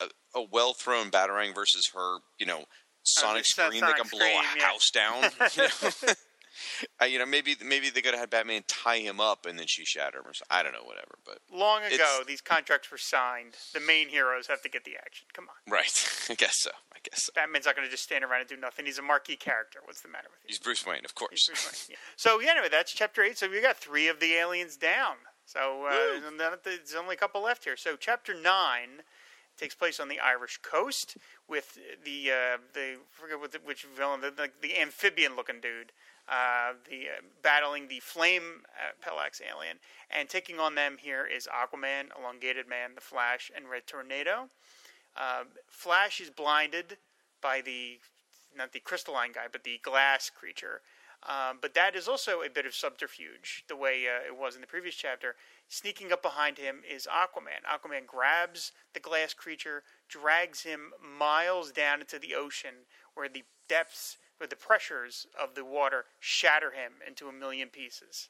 A, 0.00 0.06
a 0.38 0.42
well 0.50 0.72
thrown 0.72 1.10
batarang 1.10 1.54
versus 1.54 1.90
her, 1.94 2.18
you 2.38 2.46
know, 2.46 2.64
sonic 3.02 3.44
the 3.44 3.48
so- 3.50 3.64
scream 3.66 3.80
that 3.82 3.96
sonic 3.96 4.10
can 4.10 4.18
blow 4.18 4.26
a 4.26 4.42
yeah. 4.56 4.64
house 4.64 4.90
down. 4.90 5.30
You 5.56 5.62
know? 6.08 6.12
Uh, 7.00 7.04
you 7.04 7.18
know, 7.18 7.26
maybe 7.26 7.54
maybe 7.62 7.90
they 7.90 8.00
could 8.00 8.12
have 8.12 8.20
had 8.20 8.30
Batman 8.30 8.62
tie 8.66 8.98
him 8.98 9.20
up 9.20 9.44
and 9.44 9.58
then 9.58 9.66
she 9.66 9.84
shatter 9.84 10.18
him. 10.18 10.24
Or 10.26 10.32
so, 10.32 10.44
I 10.50 10.62
don't 10.62 10.72
know, 10.72 10.84
whatever. 10.84 11.18
But 11.24 11.38
Long 11.52 11.82
ago, 11.82 12.22
these 12.26 12.40
contracts 12.40 12.90
were 12.90 12.96
signed. 12.96 13.56
The 13.74 13.80
main 13.80 14.08
heroes 14.08 14.46
have 14.46 14.62
to 14.62 14.68
get 14.70 14.84
the 14.84 14.96
action. 14.96 15.26
Come 15.34 15.48
on. 15.50 15.70
right, 15.70 16.26
I 16.30 16.34
guess 16.34 16.56
so. 16.58 16.70
Guess. 17.10 17.30
Batman's 17.34 17.66
not 17.66 17.76
going 17.76 17.86
to 17.86 17.90
just 17.90 18.02
stand 18.02 18.24
around 18.24 18.40
and 18.40 18.48
do 18.48 18.56
nothing. 18.56 18.86
He's 18.86 18.98
a 18.98 19.02
marquee 19.02 19.36
character. 19.36 19.80
What's 19.84 20.00
the 20.00 20.08
matter 20.08 20.28
with 20.30 20.40
you? 20.42 20.48
He's 20.48 20.58
Bruce 20.58 20.84
Wayne, 20.86 21.04
of 21.04 21.14
course. 21.14 21.46
Bruce 21.46 21.88
Wayne, 21.88 21.96
yeah. 21.96 21.96
So 22.16 22.40
yeah, 22.40 22.52
anyway, 22.52 22.68
that's 22.70 22.92
chapter 22.92 23.22
eight. 23.22 23.38
So 23.38 23.48
we 23.48 23.60
got 23.60 23.76
three 23.76 24.08
of 24.08 24.20
the 24.20 24.34
aliens 24.34 24.76
down. 24.76 25.16
So 25.44 25.86
uh, 25.86 26.20
there's 26.64 26.94
only 26.98 27.14
a 27.14 27.18
couple 27.18 27.42
left 27.42 27.64
here. 27.64 27.76
So 27.76 27.96
chapter 27.96 28.34
nine 28.34 29.02
takes 29.56 29.74
place 29.74 30.00
on 30.00 30.08
the 30.08 30.18
Irish 30.20 30.58
coast 30.58 31.16
with 31.48 31.78
the 32.04 32.30
uh, 32.30 32.58
the 32.74 32.80
I 32.80 32.96
forget 33.12 33.38
what 33.38 33.52
the, 33.52 33.58
which 33.64 33.86
villain 33.96 34.20
the, 34.20 34.30
the, 34.30 34.50
the 34.60 34.78
amphibian 34.78 35.36
looking 35.36 35.60
dude. 35.60 35.92
Uh, 36.28 36.72
the 36.90 37.06
uh, 37.06 37.22
battling 37.40 37.86
the 37.86 38.00
flame 38.00 38.64
uh, 38.74 38.90
Pelax 39.00 39.40
alien, 39.40 39.76
and 40.10 40.28
taking 40.28 40.58
on 40.58 40.74
them 40.74 40.96
here 41.00 41.24
is 41.24 41.46
Aquaman, 41.46 42.06
Elongated 42.18 42.68
Man, 42.68 42.96
the 42.96 43.00
Flash, 43.00 43.52
and 43.54 43.70
Red 43.70 43.86
Tornado. 43.86 44.48
Uh, 45.16 45.44
Flash 45.68 46.20
is 46.20 46.30
blinded 46.30 46.98
by 47.40 47.60
the 47.60 47.98
not 48.56 48.72
the 48.72 48.80
crystalline 48.80 49.32
guy, 49.32 49.46
but 49.50 49.64
the 49.64 49.78
glass 49.82 50.30
creature. 50.30 50.80
Um, 51.22 51.58
but 51.60 51.74
that 51.74 51.96
is 51.96 52.08
also 52.08 52.42
a 52.42 52.50
bit 52.50 52.66
of 52.66 52.74
subterfuge, 52.74 53.64
the 53.68 53.76
way 53.76 54.04
uh, 54.06 54.26
it 54.26 54.38
was 54.38 54.54
in 54.54 54.60
the 54.60 54.66
previous 54.66 54.94
chapter. 54.94 55.34
Sneaking 55.68 56.12
up 56.12 56.22
behind 56.22 56.56
him 56.58 56.82
is 56.88 57.06
Aquaman. 57.06 57.64
Aquaman 57.68 58.06
grabs 58.06 58.72
the 58.94 59.00
glass 59.00 59.34
creature, 59.34 59.82
drags 60.08 60.62
him 60.62 60.92
miles 61.18 61.72
down 61.72 62.00
into 62.00 62.18
the 62.18 62.34
ocean, 62.34 62.86
where 63.14 63.28
the 63.28 63.44
depths, 63.68 64.18
where 64.38 64.46
the 64.46 64.56
pressures 64.56 65.26
of 65.40 65.54
the 65.54 65.64
water 65.64 66.04
shatter 66.20 66.70
him 66.70 66.92
into 67.06 67.28
a 67.28 67.32
million 67.32 67.68
pieces. 67.68 68.28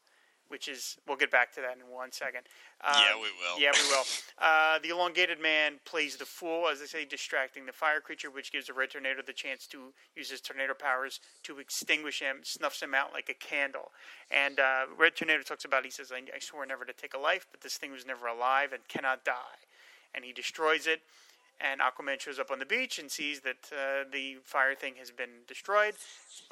Which 0.48 0.68
is, 0.68 0.96
we'll 1.08 1.16
get 1.16 1.32
back 1.32 1.52
to 1.54 1.60
that 1.60 1.76
in 1.76 1.92
one 1.92 2.12
second. 2.12 2.42
Um, 2.86 2.94
Yeah, 2.94 3.16
we 3.16 3.22
will. 3.22 3.60
Yeah, 3.60 3.72
we 3.74 3.88
will. 3.88 4.04
Uh, 4.38 4.78
the 4.78 4.90
elongated 4.90 5.40
man 5.40 5.80
plays 5.84 6.16
the 6.16 6.24
fool, 6.24 6.68
as 6.68 6.78
they 6.78 6.86
say, 6.86 7.04
distracting 7.04 7.66
the 7.66 7.72
fire 7.72 8.00
creature, 8.00 8.30
which 8.30 8.52
gives 8.52 8.68
the 8.68 8.72
red 8.72 8.90
tornado 8.90 9.22
the 9.26 9.32
chance 9.32 9.66
to 9.68 9.92
use 10.14 10.30
his 10.30 10.40
tornado 10.40 10.72
powers 10.72 11.18
to 11.42 11.58
extinguish 11.58 12.20
him, 12.20 12.36
snuffs 12.44 12.80
him 12.80 12.94
out 12.94 13.12
like 13.12 13.28
a 13.28 13.34
candle. 13.34 13.90
And 14.30 14.60
uh, 14.60 14.86
red 14.96 15.16
tornado 15.16 15.42
talks 15.42 15.64
about, 15.64 15.84
he 15.84 15.90
says, 15.90 16.12
I, 16.12 16.18
I 16.34 16.38
swore 16.38 16.64
never 16.64 16.84
to 16.84 16.92
take 16.92 17.14
a 17.14 17.18
life, 17.18 17.46
but 17.50 17.60
this 17.60 17.76
thing 17.76 17.90
was 17.90 18.06
never 18.06 18.28
alive 18.28 18.72
and 18.72 18.86
cannot 18.86 19.24
die. 19.24 19.66
And 20.14 20.24
he 20.24 20.32
destroys 20.32 20.86
it. 20.86 21.00
And 21.60 21.80
Aquaman 21.80 22.20
shows 22.20 22.38
up 22.38 22.50
on 22.50 22.58
the 22.58 22.66
beach 22.66 22.98
and 22.98 23.10
sees 23.10 23.40
that 23.40 23.72
uh, 23.72 24.04
the 24.12 24.36
fire 24.44 24.74
thing 24.74 24.94
has 24.98 25.10
been 25.10 25.42
destroyed. 25.48 25.94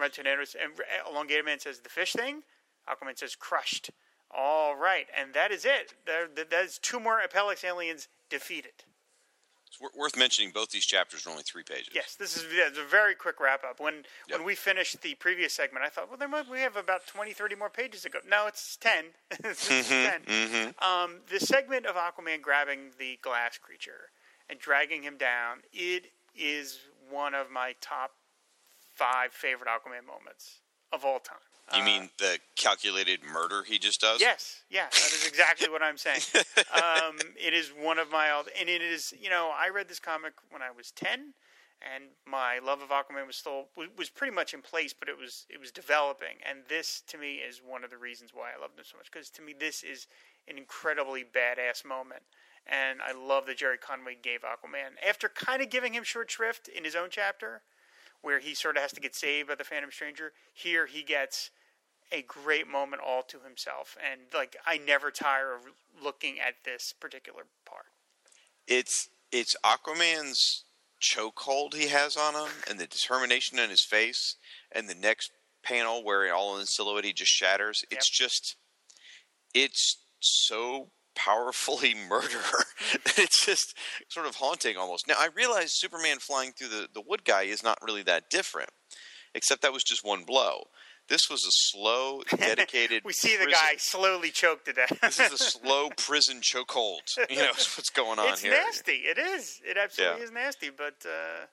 Red 0.00 0.14
tornado 0.14 0.40
and 0.40 0.72
elongated 1.08 1.44
man 1.44 1.60
says, 1.60 1.78
the 1.80 1.90
fish 1.90 2.12
thing. 2.12 2.42
Aquaman 2.88 3.18
says, 3.18 3.34
crushed. 3.36 3.90
All 4.36 4.74
right, 4.76 5.06
and 5.16 5.32
that 5.34 5.50
is 5.52 5.64
it. 5.64 5.94
There, 6.06 6.26
there- 6.34 6.44
That's 6.44 6.78
two 6.78 6.98
more 7.00 7.20
Appellax 7.20 7.62
aliens 7.64 8.08
defeated. 8.30 8.72
It's 9.68 9.80
worth 9.96 10.16
mentioning 10.16 10.52
both 10.52 10.70
these 10.70 10.86
chapters 10.86 11.26
are 11.26 11.30
only 11.30 11.42
three 11.42 11.64
pages. 11.64 11.88
Yes, 11.92 12.14
this 12.14 12.36
is 12.36 12.44
yeah, 12.56 12.68
a 12.80 12.86
very 12.86 13.16
quick 13.16 13.40
wrap 13.40 13.64
up. 13.64 13.80
When 13.80 14.04
Yep. 14.28 14.38
when 14.38 14.44
we 14.46 14.54
finished 14.54 15.02
the 15.02 15.14
previous 15.16 15.52
segment, 15.52 15.84
I 15.84 15.88
thought, 15.88 16.08
well, 16.08 16.16
there 16.16 16.28
might, 16.28 16.48
we 16.48 16.60
have 16.60 16.76
about 16.76 17.06
20, 17.08 17.32
30 17.32 17.56
more 17.56 17.70
pages 17.70 18.02
to 18.02 18.08
go. 18.08 18.20
No, 18.28 18.46
it's 18.46 18.76
10. 18.76 19.06
it's 19.44 19.68
Mm-hmm, 19.68 20.24
10. 20.24 20.72
hmm 20.78 20.84
Um, 20.84 21.20
the 21.28 21.40
segment 21.40 21.86
of 21.86 21.96
Aquaman 21.96 22.40
grabbing 22.40 22.90
the 22.98 23.18
glass 23.20 23.58
creature 23.58 24.10
and 24.48 24.60
dragging 24.60 25.02
him 25.02 25.16
down, 25.16 25.62
it 25.72 26.12
is 26.36 26.78
one 27.10 27.34
of 27.34 27.50
my 27.50 27.74
top 27.80 28.12
five 28.92 29.32
favorite 29.32 29.68
Aquaman 29.68 30.06
moments 30.06 30.60
of 30.92 31.04
all 31.04 31.18
time. 31.18 31.38
You 31.72 31.80
Uh, 31.80 31.84
mean 31.84 32.10
the 32.18 32.38
calculated 32.56 33.22
murder 33.22 33.62
he 33.62 33.78
just 33.78 34.00
does? 34.00 34.20
Yes, 34.20 34.62
yeah, 34.68 34.86
that 34.90 35.12
is 35.12 35.26
exactly 35.26 35.68
what 35.68 35.82
I'm 35.82 35.96
saying. 35.96 36.20
Um, 36.74 37.16
it 37.36 37.54
is 37.54 37.68
one 37.68 37.98
of 37.98 38.10
my, 38.10 38.42
and 38.58 38.68
it 38.68 38.82
is, 38.82 39.14
you 39.18 39.30
know, 39.30 39.52
I 39.56 39.68
read 39.68 39.88
this 39.88 40.00
comic 40.00 40.34
when 40.50 40.60
I 40.60 40.70
was 40.70 40.90
ten, 40.90 41.34
and 41.80 42.04
my 42.26 42.58
love 42.58 42.82
of 42.82 42.88
Aquaman 42.90 43.26
was 43.26 43.36
still 43.36 43.68
was, 43.76 43.88
was 43.96 44.10
pretty 44.10 44.34
much 44.34 44.52
in 44.52 44.60
place, 44.60 44.92
but 44.92 45.08
it 45.08 45.16
was 45.16 45.46
it 45.48 45.58
was 45.60 45.70
developing, 45.70 46.36
and 46.48 46.60
this 46.68 47.02
to 47.08 47.16
me 47.16 47.36
is 47.36 47.62
one 47.64 47.84
of 47.84 47.90
the 47.90 47.96
reasons 47.96 48.32
why 48.34 48.50
I 48.56 48.60
loved 48.60 48.78
him 48.78 48.84
so 48.84 48.96
much 48.98 49.10
because 49.10 49.30
to 49.30 49.42
me 49.42 49.54
this 49.58 49.82
is 49.82 50.06
an 50.48 50.58
incredibly 50.58 51.24
badass 51.24 51.84
moment. 51.84 52.22
And 52.66 53.00
I 53.02 53.12
love 53.12 53.44
that 53.46 53.58
Gerry 53.58 53.76
Conway 53.76 54.16
gave 54.22 54.40
Aquaman 54.40 54.96
after 55.06 55.28
kind 55.28 55.60
of 55.60 55.68
giving 55.68 55.92
him 55.92 56.02
short 56.02 56.30
shrift 56.30 56.66
in 56.66 56.82
his 56.84 56.96
own 56.96 57.08
chapter, 57.10 57.60
where 58.24 58.40
he 58.40 58.54
sort 58.54 58.76
of 58.76 58.82
has 58.82 58.92
to 58.92 59.00
get 59.00 59.14
saved 59.14 59.48
by 59.48 59.54
the 59.54 59.64
Phantom 59.64 59.90
Stranger. 59.90 60.32
Here 60.52 60.86
he 60.86 61.02
gets 61.02 61.50
a 62.10 62.22
great 62.22 62.68
moment 62.68 63.02
all 63.04 63.22
to 63.22 63.40
himself, 63.40 63.96
and 64.02 64.22
like 64.32 64.56
I 64.66 64.78
never 64.78 65.10
tire 65.10 65.54
of 65.54 65.62
looking 66.02 66.40
at 66.40 66.54
this 66.64 66.94
particular 66.98 67.44
part. 67.64 67.86
It's 68.66 69.08
it's 69.30 69.56
Aquaman's 69.64 70.64
chokehold 71.00 71.74
he 71.74 71.88
has 71.88 72.16
on 72.16 72.34
him, 72.34 72.52
and 72.68 72.78
the 72.78 72.86
determination 72.86 73.58
in 73.58 73.70
his 73.70 73.82
face, 73.82 74.36
and 74.72 74.88
the 74.88 74.94
next 74.94 75.32
panel 75.62 76.04
where 76.04 76.32
all 76.32 76.58
in 76.58 76.66
silhouette 76.66 77.04
he 77.04 77.12
just 77.12 77.32
shatters. 77.32 77.84
It's 77.90 78.08
just, 78.08 78.56
it's 79.52 79.98
so 80.20 80.88
powerfully 81.14 81.94
murder. 82.08 82.40
it's 83.16 83.44
just 83.44 83.76
sort 84.08 84.26
of 84.26 84.36
haunting 84.36 84.76
almost. 84.76 85.06
Now 85.08 85.14
I 85.18 85.28
realize 85.34 85.72
Superman 85.72 86.18
flying 86.18 86.52
through 86.52 86.68
the 86.68 86.88
the 86.92 87.00
wood 87.00 87.24
guy 87.24 87.42
is 87.42 87.62
not 87.62 87.78
really 87.82 88.02
that 88.04 88.30
different, 88.30 88.70
except 89.34 89.62
that 89.62 89.72
was 89.72 89.82
just 89.84 90.04
one 90.04 90.24
blow. 90.24 90.64
This 91.06 91.28
was 91.28 91.44
a 91.44 91.50
slow, 91.52 92.22
dedicated. 92.34 93.02
we 93.04 93.12
see 93.12 93.36
the 93.36 93.44
guy 93.50 93.74
slowly 93.76 94.30
choked 94.30 94.64
to 94.64 94.72
death. 94.72 94.98
This 95.02 95.20
is 95.20 95.32
a 95.32 95.36
slow 95.38 95.90
prison 95.98 96.40
chokehold. 96.40 97.00
You 97.28 97.36
know 97.36 97.50
is 97.50 97.74
what's 97.76 97.90
going 97.90 98.18
on 98.18 98.28
it's 98.30 98.40
here. 98.40 98.54
It's 98.54 98.78
nasty. 98.78 98.92
It 99.04 99.18
is. 99.18 99.60
It 99.68 99.76
absolutely 99.76 100.20
Yeah. 100.20 100.24
is 100.24 100.30
nasty. 100.32 100.70
But 100.70 101.04
uh, 101.04 101.44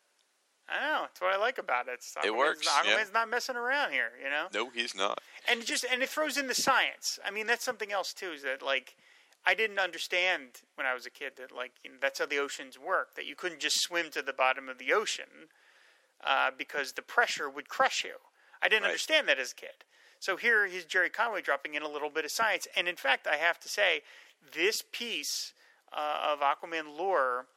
I 0.69 0.79
don't 0.79 0.89
know. 0.93 1.05
It's 1.11 1.19
what 1.19 1.33
I 1.33 1.37
like 1.37 1.57
about 1.57 1.89
it. 1.89 1.95
It's 1.95 2.15
It 2.23 2.29
Aquaman's- 2.29 2.37
works, 2.37 2.65
yeah. 2.85 2.93
Aquaman's 2.95 3.11
not 3.13 3.29
messing 3.29 3.57
around 3.57 3.91
here. 3.91 4.11
You 4.23 4.29
know. 4.29 4.45
No, 4.53 4.69
he's 4.73 4.95
not. 4.95 5.19
and 5.49 5.59
it 5.59 5.65
just 5.65 5.85
and 5.91 6.01
it 6.01 6.07
throws 6.07 6.37
in 6.37 6.47
the 6.47 6.55
science. 6.55 7.19
I 7.25 7.29
mean, 7.29 7.45
that's 7.45 7.65
something 7.65 7.91
else 7.91 8.13
too. 8.13 8.31
Is 8.31 8.43
that 8.43 8.61
like 8.61 8.95
I 9.45 9.53
didn't 9.53 9.79
understand 9.79 10.61
when 10.75 10.85
I 10.85 10.93
was 10.93 11.05
a 11.05 11.09
kid 11.09 11.33
that 11.37 11.51
like 11.51 11.71
you 11.83 11.91
know, 11.91 11.97
that's 12.01 12.19
how 12.19 12.25
the 12.25 12.37
oceans 12.37 12.77
work. 12.77 13.15
That 13.15 13.25
you 13.25 13.35
couldn't 13.35 13.59
just 13.59 13.81
swim 13.81 14.09
to 14.11 14.21
the 14.21 14.33
bottom 14.33 14.69
of 14.69 14.77
the 14.77 14.93
ocean 14.93 15.49
uh, 16.25 16.51
because 16.57 16.93
the 16.93 17.01
pressure 17.01 17.49
would 17.49 17.69
crush 17.69 18.03
you. 18.03 18.15
I 18.61 18.69
didn't 18.69 18.85
understand 18.85 19.27
that 19.27 19.39
as 19.39 19.53
a 19.53 19.55
kid. 19.55 19.85
So 20.19 20.37
here 20.37 20.65
is 20.65 20.85
Gerry 20.85 21.09
Conway 21.09 21.41
dropping 21.41 21.73
in 21.73 21.81
a 21.81 21.89
little 21.89 22.11
bit 22.11 22.25
of 22.25 22.31
science. 22.31 22.67
And 22.77 22.87
in 22.87 22.95
fact, 22.95 23.25
I 23.25 23.37
have 23.37 23.59
to 23.61 23.67
say, 23.67 24.01
this 24.53 24.83
piece 24.91 25.53
uh, 25.91 26.31
of 26.31 26.41
Aquaman 26.41 26.95
lore 26.95 27.47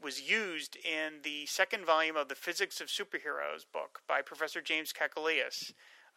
was 0.00 0.20
used 0.20 0.76
in 0.76 1.14
the 1.24 1.46
second 1.46 1.84
volume 1.84 2.16
of 2.16 2.28
the 2.28 2.34
Physics 2.36 2.80
of 2.80 2.86
Superheroes 2.86 3.64
book 3.72 4.02
by 4.06 4.22
Professor 4.22 4.60
James 4.60 4.92
Kakalios. 4.92 5.72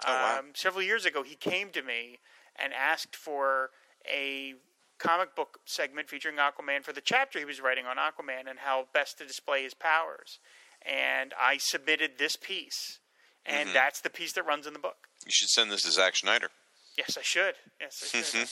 Oh, 0.05 0.13
wow. 0.13 0.39
um, 0.39 0.45
several 0.53 0.83
years 0.83 1.05
ago, 1.05 1.23
he 1.23 1.35
came 1.35 1.69
to 1.69 1.81
me 1.81 2.19
and 2.55 2.71
asked 2.73 3.15
for 3.15 3.71
a 4.07 4.53
comic 4.97 5.35
book 5.35 5.59
segment 5.65 6.09
featuring 6.09 6.37
Aquaman 6.37 6.83
for 6.83 6.93
the 6.93 7.01
chapter 7.01 7.39
he 7.39 7.45
was 7.45 7.59
writing 7.61 7.85
on 7.85 7.97
Aquaman 7.97 8.49
and 8.49 8.59
how 8.59 8.87
best 8.93 9.17
to 9.17 9.25
display 9.25 9.63
his 9.63 9.73
powers. 9.73 10.39
And 10.81 11.33
I 11.39 11.57
submitted 11.57 12.17
this 12.17 12.35
piece, 12.35 12.99
and 13.45 13.69
Mhm. 13.69 13.73
that's 13.73 14.01
the 14.01 14.09
piece 14.09 14.33
that 14.33 14.43
runs 14.43 14.67
in 14.67 14.73
the 14.73 14.79
book. 14.79 15.07
You 15.25 15.31
should 15.31 15.49
send 15.49 15.71
this 15.71 15.81
to 15.83 15.91
Zack 15.91 16.15
Snyder. 16.15 16.51
Yes, 16.97 17.17
I 17.17 17.21
should. 17.23 17.55
Yes, 17.79 18.13
I 18.15 18.21
should. 18.21 18.49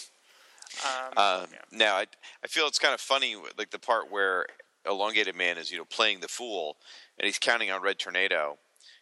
um, 0.86 1.14
Uh, 1.15 1.45
Now, 1.72 1.95
I, 1.98 2.07
I 2.44 2.48
feel 2.48 2.68
it's 2.68 2.80
kind 2.80 2.94
of 2.94 3.02
funny, 3.02 3.36
like 3.57 3.70
the 3.70 3.80
part 3.80 4.10
where 4.10 4.48
Elongated 4.86 5.36
Man 5.36 5.57
is, 5.57 5.72
you 5.72 5.78
know, 5.78 5.86
playing 5.86 6.20
the 6.22 6.28
fool, 6.28 6.78
and 7.18 7.26
he's 7.26 7.38
counting 7.38 7.70
on 7.72 7.82
Red 7.82 7.99
Tornado, 7.99 8.57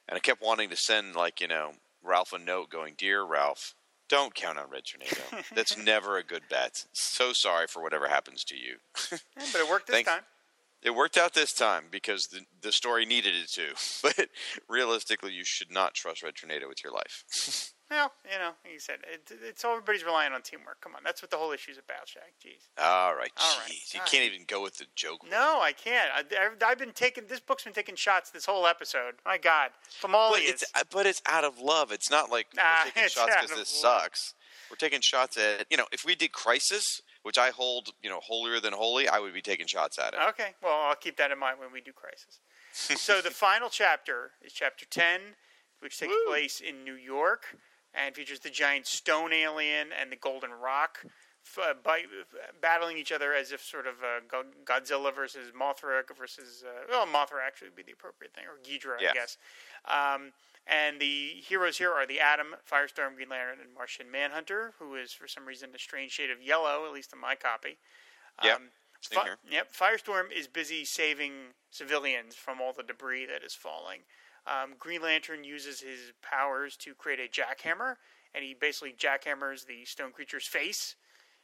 and 0.08 0.18
I 0.18 0.20
kept 0.20 0.42
wanting 0.42 0.70
to 0.70 0.76
send, 0.76 1.16
like, 1.16 1.40
you 1.42 1.48
know, 1.48 1.74
Ralph 2.04 2.34
a 2.34 2.38
note 2.38 2.70
going, 2.70 2.96
"Dear 2.96 3.24
Ralph, 3.24 3.74
don't 4.12 4.36
count 4.36 4.60
on 4.60 4.70
Red 4.70 4.84
Tornado. 4.86 5.22
That's 5.56 5.78
never 5.78 6.18
a 6.18 6.24
good 6.24 6.44
bet. 6.50 6.86
So 6.92 7.32
sorry 7.32 7.66
for 7.66 7.82
whatever 7.82 8.08
happens 8.10 8.44
to 8.46 8.56
you." 8.56 8.76
Yeah, 9.38 9.48
but 9.54 9.62
it 9.62 9.70
worked 9.70 9.88
this 9.88 9.96
Thanks. 9.96 10.12
time. 10.12 10.22
It 10.84 10.92
worked 10.96 11.18
out 11.18 11.34
this 11.34 11.54
time 11.54 11.86
because 11.90 12.28
the 12.28 12.42
the 12.62 12.72
story 12.72 13.06
needed 13.06 13.34
it 13.36 13.50
to. 13.54 13.68
But 14.04 14.30
realistically, 14.68 15.32
you 15.32 15.44
should 15.46 15.72
not 15.72 15.94
trust 15.94 16.22
Red 16.24 16.36
Tornado 16.36 16.68
with 16.68 16.84
your 16.84 16.94
life. 16.94 17.74
Well, 17.92 18.14
you 18.24 18.40
know, 18.40 18.52
like 18.64 18.74
you 18.74 18.80
said, 18.80 19.00
it, 19.04 19.30
it's 19.44 19.66
everybody's 19.66 20.06
relying 20.06 20.32
on 20.32 20.42
teamwork. 20.42 20.80
Come 20.80 20.96
on, 20.96 21.02
that's 21.04 21.22
what 21.22 21.30
the 21.30 21.36
whole 21.36 21.52
issue's 21.52 21.78
about, 21.78 22.08
Shag. 22.08 22.24
Jeez. 22.42 22.70
All 22.82 23.14
right, 23.14 23.30
All 23.38 23.58
right, 23.60 23.70
jeez, 23.70 23.94
you 23.94 24.00
all 24.00 24.08
can't 24.08 24.24
even 24.24 24.46
go 24.48 24.62
with 24.64 24.78
the 24.78 24.86
joke. 24.96 25.26
No, 25.30 25.60
I 25.62 25.74
can't. 25.74 26.10
I, 26.16 26.20
I've, 26.20 26.64
I've 26.66 26.80
been 26.80 26.94
taking 26.94 27.26
this 27.28 27.42
book's 27.42 27.66
been 27.66 27.74
taking 27.74 27.96
shots 27.96 28.30
this 28.30 28.46
whole 28.46 28.66
episode. 28.66 29.16
My 29.26 29.38
God, 29.38 29.72
from 30.00 30.16
all 30.16 30.32
But 30.32 30.40
it's 30.42 30.64
uh, 30.74 30.84
but 30.90 31.06
it's 31.06 31.22
out 31.28 31.44
of 31.44 31.60
love. 31.60 31.92
It's 31.92 32.10
not 32.10 32.32
like 32.32 32.48
Nah, 32.56 32.62
we're 32.62 32.68
ah, 32.70 32.84
taking 32.86 33.04
it's 33.04 33.14
shots 33.14 33.34
because 33.42 33.58
this 33.58 33.84
love. 33.84 34.04
sucks. 34.04 34.36
We're 34.70 34.78
taking 34.78 35.02
shots 35.02 35.36
at 35.36 35.66
you 35.70 35.76
know 35.76 35.86
if 35.92 36.06
we 36.06 36.16
did 36.16 36.32
Crisis, 36.32 37.02
which 37.24 37.38
I 37.38 37.50
hold 37.50 37.90
you 38.02 38.10
know 38.10 38.22
holier 38.22 38.62
than 38.62 38.72
holy, 38.72 39.10
I 39.10 39.20
would 39.20 39.34
be 39.34 39.42
taking 39.42 39.68
shots 39.68 40.00
at 40.00 40.14
it. 40.14 40.20
Okay, 40.30 40.56
well, 40.64 40.80
I'll 40.88 40.96
keep 40.96 41.18
that 41.18 41.30
in 41.30 41.38
mind 41.40 41.60
when 41.60 41.74
we 41.74 41.82
do 41.82 41.92
Crisis. 41.92 42.40
so 42.72 43.20
the 43.20 43.32
final 43.32 43.68
chapter 43.68 44.32
is 44.42 44.54
chapter 44.54 44.86
10, 44.86 45.20
which 45.82 46.00
takes 46.00 46.14
place 46.26 46.62
in 46.62 46.86
New 46.86 46.96
York 46.96 47.58
and 47.94 48.16
features 48.16 48.40
the 48.40 48.50
giant 48.50 48.88
stone 48.88 49.34
alien 49.34 49.90
and 50.00 50.12
the 50.12 50.16
golden 50.16 50.52
rock 50.52 51.00
f- 51.46 51.60
uh, 51.62 51.74
by, 51.84 52.02
battling 52.62 52.98
each 52.98 53.12
other 53.12 53.34
as 53.34 53.52
if 53.52 53.62
sort 53.64 53.88
of 53.88 53.96
uh, 54.04 54.20
Go- 54.28 54.44
Godzilla 54.66 55.14
versus 55.14 55.52
Mothra 55.60 56.02
versus, 56.18 56.64
uh, 56.66 56.86
well, 56.90 57.06
Mothra 57.06 57.46
actually 57.46 57.70
would 57.70 57.76
be 57.76 57.84
the 57.84 57.92
appropriate 57.94 58.34
thing, 58.34 58.44
or 58.46 58.58
Ghidra, 58.64 59.02
Yeah. 59.02 59.10
I 59.10 59.14
guess. 59.14 59.38
Um, 59.86 60.32
and 60.68 61.00
the 61.02 61.42
heroes 61.48 61.78
here 61.78 61.92
are 61.92 62.06
the 62.06 62.20
Atom, 62.20 62.56
Firestorm, 62.72 63.16
Green 63.16 63.30
Lantern, 63.30 63.58
and 63.62 63.74
Martian 63.74 64.12
Manhunter, 64.12 64.74
who 64.80 64.96
is 64.96 65.12
for 65.12 65.28
some 65.28 65.46
reason 65.46 65.70
a 65.76 65.80
strange 65.80 66.12
shade 66.12 66.30
of 66.30 66.42
yellow, 66.42 66.86
at 66.86 66.94
least 66.94 67.14
in 67.14 67.20
my 67.20 67.36
copy. 67.36 67.78
Um, 68.40 68.70
same 69.02 69.20
Fi- 69.20 69.30
Yep. 69.50 69.74
Firestorm 69.74 70.32
is 70.32 70.48
busy 70.48 70.86
saving 70.86 71.34
civilians 71.72 72.36
from 72.36 72.62
all 72.62 72.72
the 72.74 72.84
debris 72.84 73.26
that 73.26 73.44
is 73.44 73.56
falling. 73.56 74.02
Um, 74.48 74.74
Green 74.80 75.02
Lantern 75.02 75.44
uses 75.44 75.82
his 75.82 76.14
powers 76.22 76.76
to 76.78 76.94
create 76.96 77.20
a 77.20 77.28
jackhammer, 77.30 77.96
and 78.34 78.44
he 78.44 78.56
basically 78.60 78.94
jackhammers 78.94 79.66
the 79.66 79.86
stone 79.86 80.12
creature's 80.12 80.48
face 80.48 80.96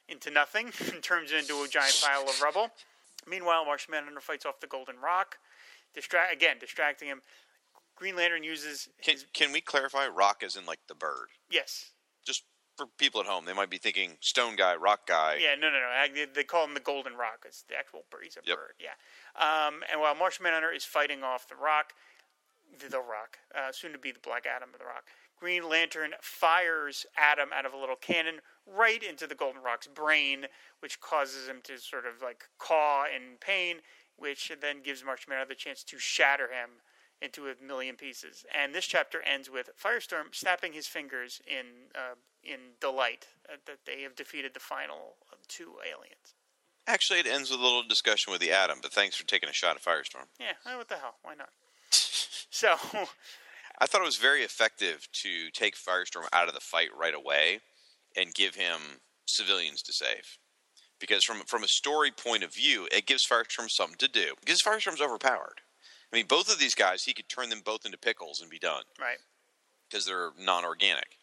into 0.09 0.31
nothing 0.31 0.71
and 0.93 1.03
turns 1.03 1.31
it 1.31 1.37
into 1.41 1.61
a 1.63 1.67
giant 1.67 1.99
pile 2.03 2.23
of 2.23 2.41
rubble. 2.41 2.69
Meanwhile, 3.27 3.65
Martian 3.65 3.91
Manhunter 3.91 4.21
fights 4.21 4.45
off 4.45 4.59
the 4.59 4.67
Golden 4.67 4.95
Rock, 5.03 5.37
distract 5.93 6.33
again, 6.33 6.57
distracting 6.59 7.07
him. 7.09 7.21
Green 7.95 8.15
Lantern 8.15 8.43
uses 8.43 8.89
Can 9.01 9.17
can 9.33 9.51
we 9.51 9.59
clarify 9.59 10.07
rock 10.07 10.43
as 10.45 10.55
in 10.55 10.65
like 10.65 10.79
the 10.87 10.93
bird? 10.95 11.27
yes, 11.49 11.91
Just 12.25 12.43
for 12.77 12.85
people 12.99 13.19
at 13.19 13.25
home, 13.25 13.45
they 13.45 13.53
might 13.53 13.71
be 13.71 13.79
thinking 13.79 14.17
stone 14.21 14.55
guy, 14.55 14.75
rock 14.75 15.07
guy. 15.07 15.39
Yeah, 15.41 15.55
no, 15.55 15.69
no, 15.71 15.79
no. 15.79 16.25
They 16.31 16.43
call 16.43 16.63
him 16.63 16.75
the 16.75 16.79
Golden 16.79 17.13
Rock. 17.15 17.43
It's 17.47 17.63
the 17.63 17.75
actual 17.75 18.03
bird. 18.11 18.21
He's 18.23 18.37
a 18.37 18.41
Yep. 18.45 18.55
bird. 18.55 18.73
Yeah. 18.79 18.93
Um, 19.35 19.83
and 19.91 19.99
while 19.99 20.13
Martian 20.13 20.43
Manhunter 20.43 20.71
is 20.71 20.85
fighting 20.85 21.23
off 21.23 21.47
the 21.49 21.55
Rock, 21.55 21.93
the, 22.79 22.89
the 22.89 22.97
Rock, 22.97 23.37
uh, 23.55 23.71
soon 23.71 23.91
to 23.93 23.97
be 23.97 24.11
the 24.11 24.19
Black 24.19 24.45
Adam 24.45 24.69
of 24.73 24.79
the 24.79 24.85
Rock, 24.85 25.05
Green 25.39 25.67
Lantern 25.69 26.11
fires 26.21 27.05
Atom 27.15 27.49
out 27.53 27.65
of 27.65 27.73
a 27.73 27.77
little 27.77 27.95
cannon 27.95 28.39
right 28.65 29.03
into 29.03 29.27
the 29.27 29.35
Golden 29.35 29.61
Rock's 29.61 29.87
brain, 29.87 30.45
which 30.79 30.99
causes 30.99 31.47
him 31.47 31.61
to 31.63 31.77
sort 31.79 32.05
of 32.05 32.21
like 32.21 32.45
caw 32.57 33.05
in 33.05 33.37
pain, 33.39 33.77
which 34.17 34.51
then 34.61 34.81
gives 34.83 35.03
Manhunter 35.03 35.45
the 35.47 35.55
chance 35.55 35.83
to 35.83 35.99
shatter 35.99 36.47
him 36.47 36.81
into 37.21 37.47
a 37.47 37.53
million 37.65 37.95
pieces. 37.95 38.45
And 38.53 38.73
this 38.73 38.85
chapter 38.85 39.21
ends 39.21 39.49
with 39.49 39.69
Firestorm 39.81 40.33
snapping 40.33 40.73
his 40.73 40.87
fingers 40.87 41.41
in 41.47 41.91
uh, 41.95 42.15
in 42.43 42.59
delight 42.79 43.27
that 43.47 43.79
they 43.85 44.01
have 44.03 44.15
defeated 44.15 44.53
the 44.53 44.59
final 44.59 45.15
two 45.47 45.75
aliens. 45.85 46.35
Actually, 46.87 47.19
it 47.19 47.27
ends 47.27 47.51
with 47.51 47.59
a 47.59 47.63
little 47.63 47.83
discussion 47.83 48.31
with 48.31 48.41
the 48.41 48.51
atom. 48.51 48.79
But 48.81 48.93
thanks 48.93 49.15
for 49.15 49.25
taking 49.25 49.49
a 49.49 49.53
shot 49.53 49.75
at 49.75 49.83
Firestorm. 49.83 50.27
Yeah, 50.39 50.53
what 50.77 50.87
the 50.87 50.95
hell? 50.95 51.15
Why 51.21 51.33
not? 51.35 51.49
so, 52.49 52.75
I 53.79 53.85
thought 53.85 54.01
it 54.01 54.05
was 54.05 54.17
very 54.17 54.41
effective 54.41 55.07
to 55.23 55.49
take 55.51 55.75
Firestorm 55.75 56.27
out 56.33 56.47
of 56.47 56.53
the 56.53 56.59
fight 56.59 56.89
right 56.97 57.13
away 57.13 57.59
and 58.15 58.33
give 58.33 58.55
him 58.55 58.79
civilians 59.25 59.81
to 59.83 59.93
save. 59.93 60.37
Because 60.99 61.23
from 61.23 61.41
from 61.41 61.63
a 61.63 61.67
story 61.67 62.11
point 62.11 62.43
of 62.43 62.53
view, 62.53 62.87
it 62.91 63.05
gives 63.05 63.27
Firestorm 63.27 63.69
something 63.69 63.97
to 63.99 64.07
do. 64.07 64.33
Because 64.39 64.61
Firestorm's 64.61 65.01
overpowered. 65.01 65.61
I 66.11 66.15
mean, 66.15 66.25
both 66.25 66.51
of 66.51 66.59
these 66.59 66.73
guys, 66.73 67.03
he 67.03 67.13
could 67.13 67.29
turn 67.29 67.49
them 67.49 67.61
both 67.63 67.85
into 67.85 67.97
pickles 67.97 68.41
and 68.41 68.49
be 68.49 68.59
done 68.59 68.83
right. 68.99 69.17
because 69.89 70.05
they're 70.05 70.31
non-organic. 70.39 71.17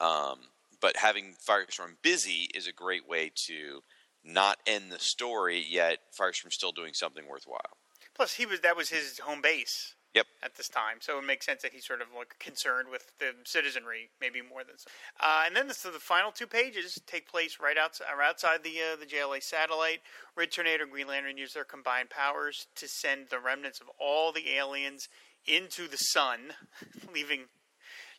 Um, 0.00 0.40
but 0.80 0.96
having 0.96 1.36
Firestorm 1.48 1.96
busy 2.02 2.48
is 2.54 2.66
a 2.66 2.72
great 2.72 3.08
way 3.08 3.30
to 3.46 3.82
not 4.24 4.58
end 4.66 4.90
the 4.90 4.98
story, 4.98 5.64
yet 5.66 5.98
Firestorm's 6.18 6.54
still 6.54 6.72
doing 6.72 6.92
something 6.92 7.26
worthwhile. 7.28 7.78
Plus, 8.14 8.34
he 8.34 8.46
was 8.46 8.60
that 8.60 8.76
was 8.76 8.90
his 8.90 9.18
home 9.20 9.40
base. 9.40 9.94
Yep. 10.16 10.26
At 10.42 10.54
this 10.56 10.68
time, 10.70 10.96
so 11.00 11.18
it 11.18 11.26
makes 11.26 11.44
sense 11.44 11.60
that 11.60 11.72
he's 11.72 11.86
sort 11.86 12.00
of 12.00 12.08
like 12.16 12.38
concerned 12.38 12.88
with 12.90 13.12
the 13.18 13.32
citizenry, 13.44 14.08
maybe 14.18 14.40
more 14.40 14.64
than. 14.64 14.78
So. 14.78 14.88
Uh, 15.20 15.42
and 15.44 15.54
then 15.54 15.68
the, 15.68 15.74
so 15.74 15.90
the 15.90 15.98
final 15.98 16.32
two 16.32 16.46
pages 16.46 16.98
take 17.06 17.28
place 17.28 17.58
right 17.60 17.76
outside, 17.76 18.06
outside 18.22 18.64
the 18.64 18.76
uh, 18.80 18.96
the 18.98 19.04
JLA 19.04 19.42
satellite. 19.42 20.00
Red 20.34 20.50
Tornado 20.52 20.84
and 20.84 20.92
Green 20.92 21.06
Lantern 21.06 21.36
use 21.36 21.52
their 21.52 21.64
combined 21.64 22.08
powers 22.08 22.66
to 22.76 22.88
send 22.88 23.28
the 23.28 23.38
remnants 23.38 23.80
of 23.82 23.88
all 24.00 24.32
the 24.32 24.48
aliens 24.56 25.08
into 25.46 25.86
the 25.86 25.98
sun, 25.98 26.54
leaving 27.14 27.42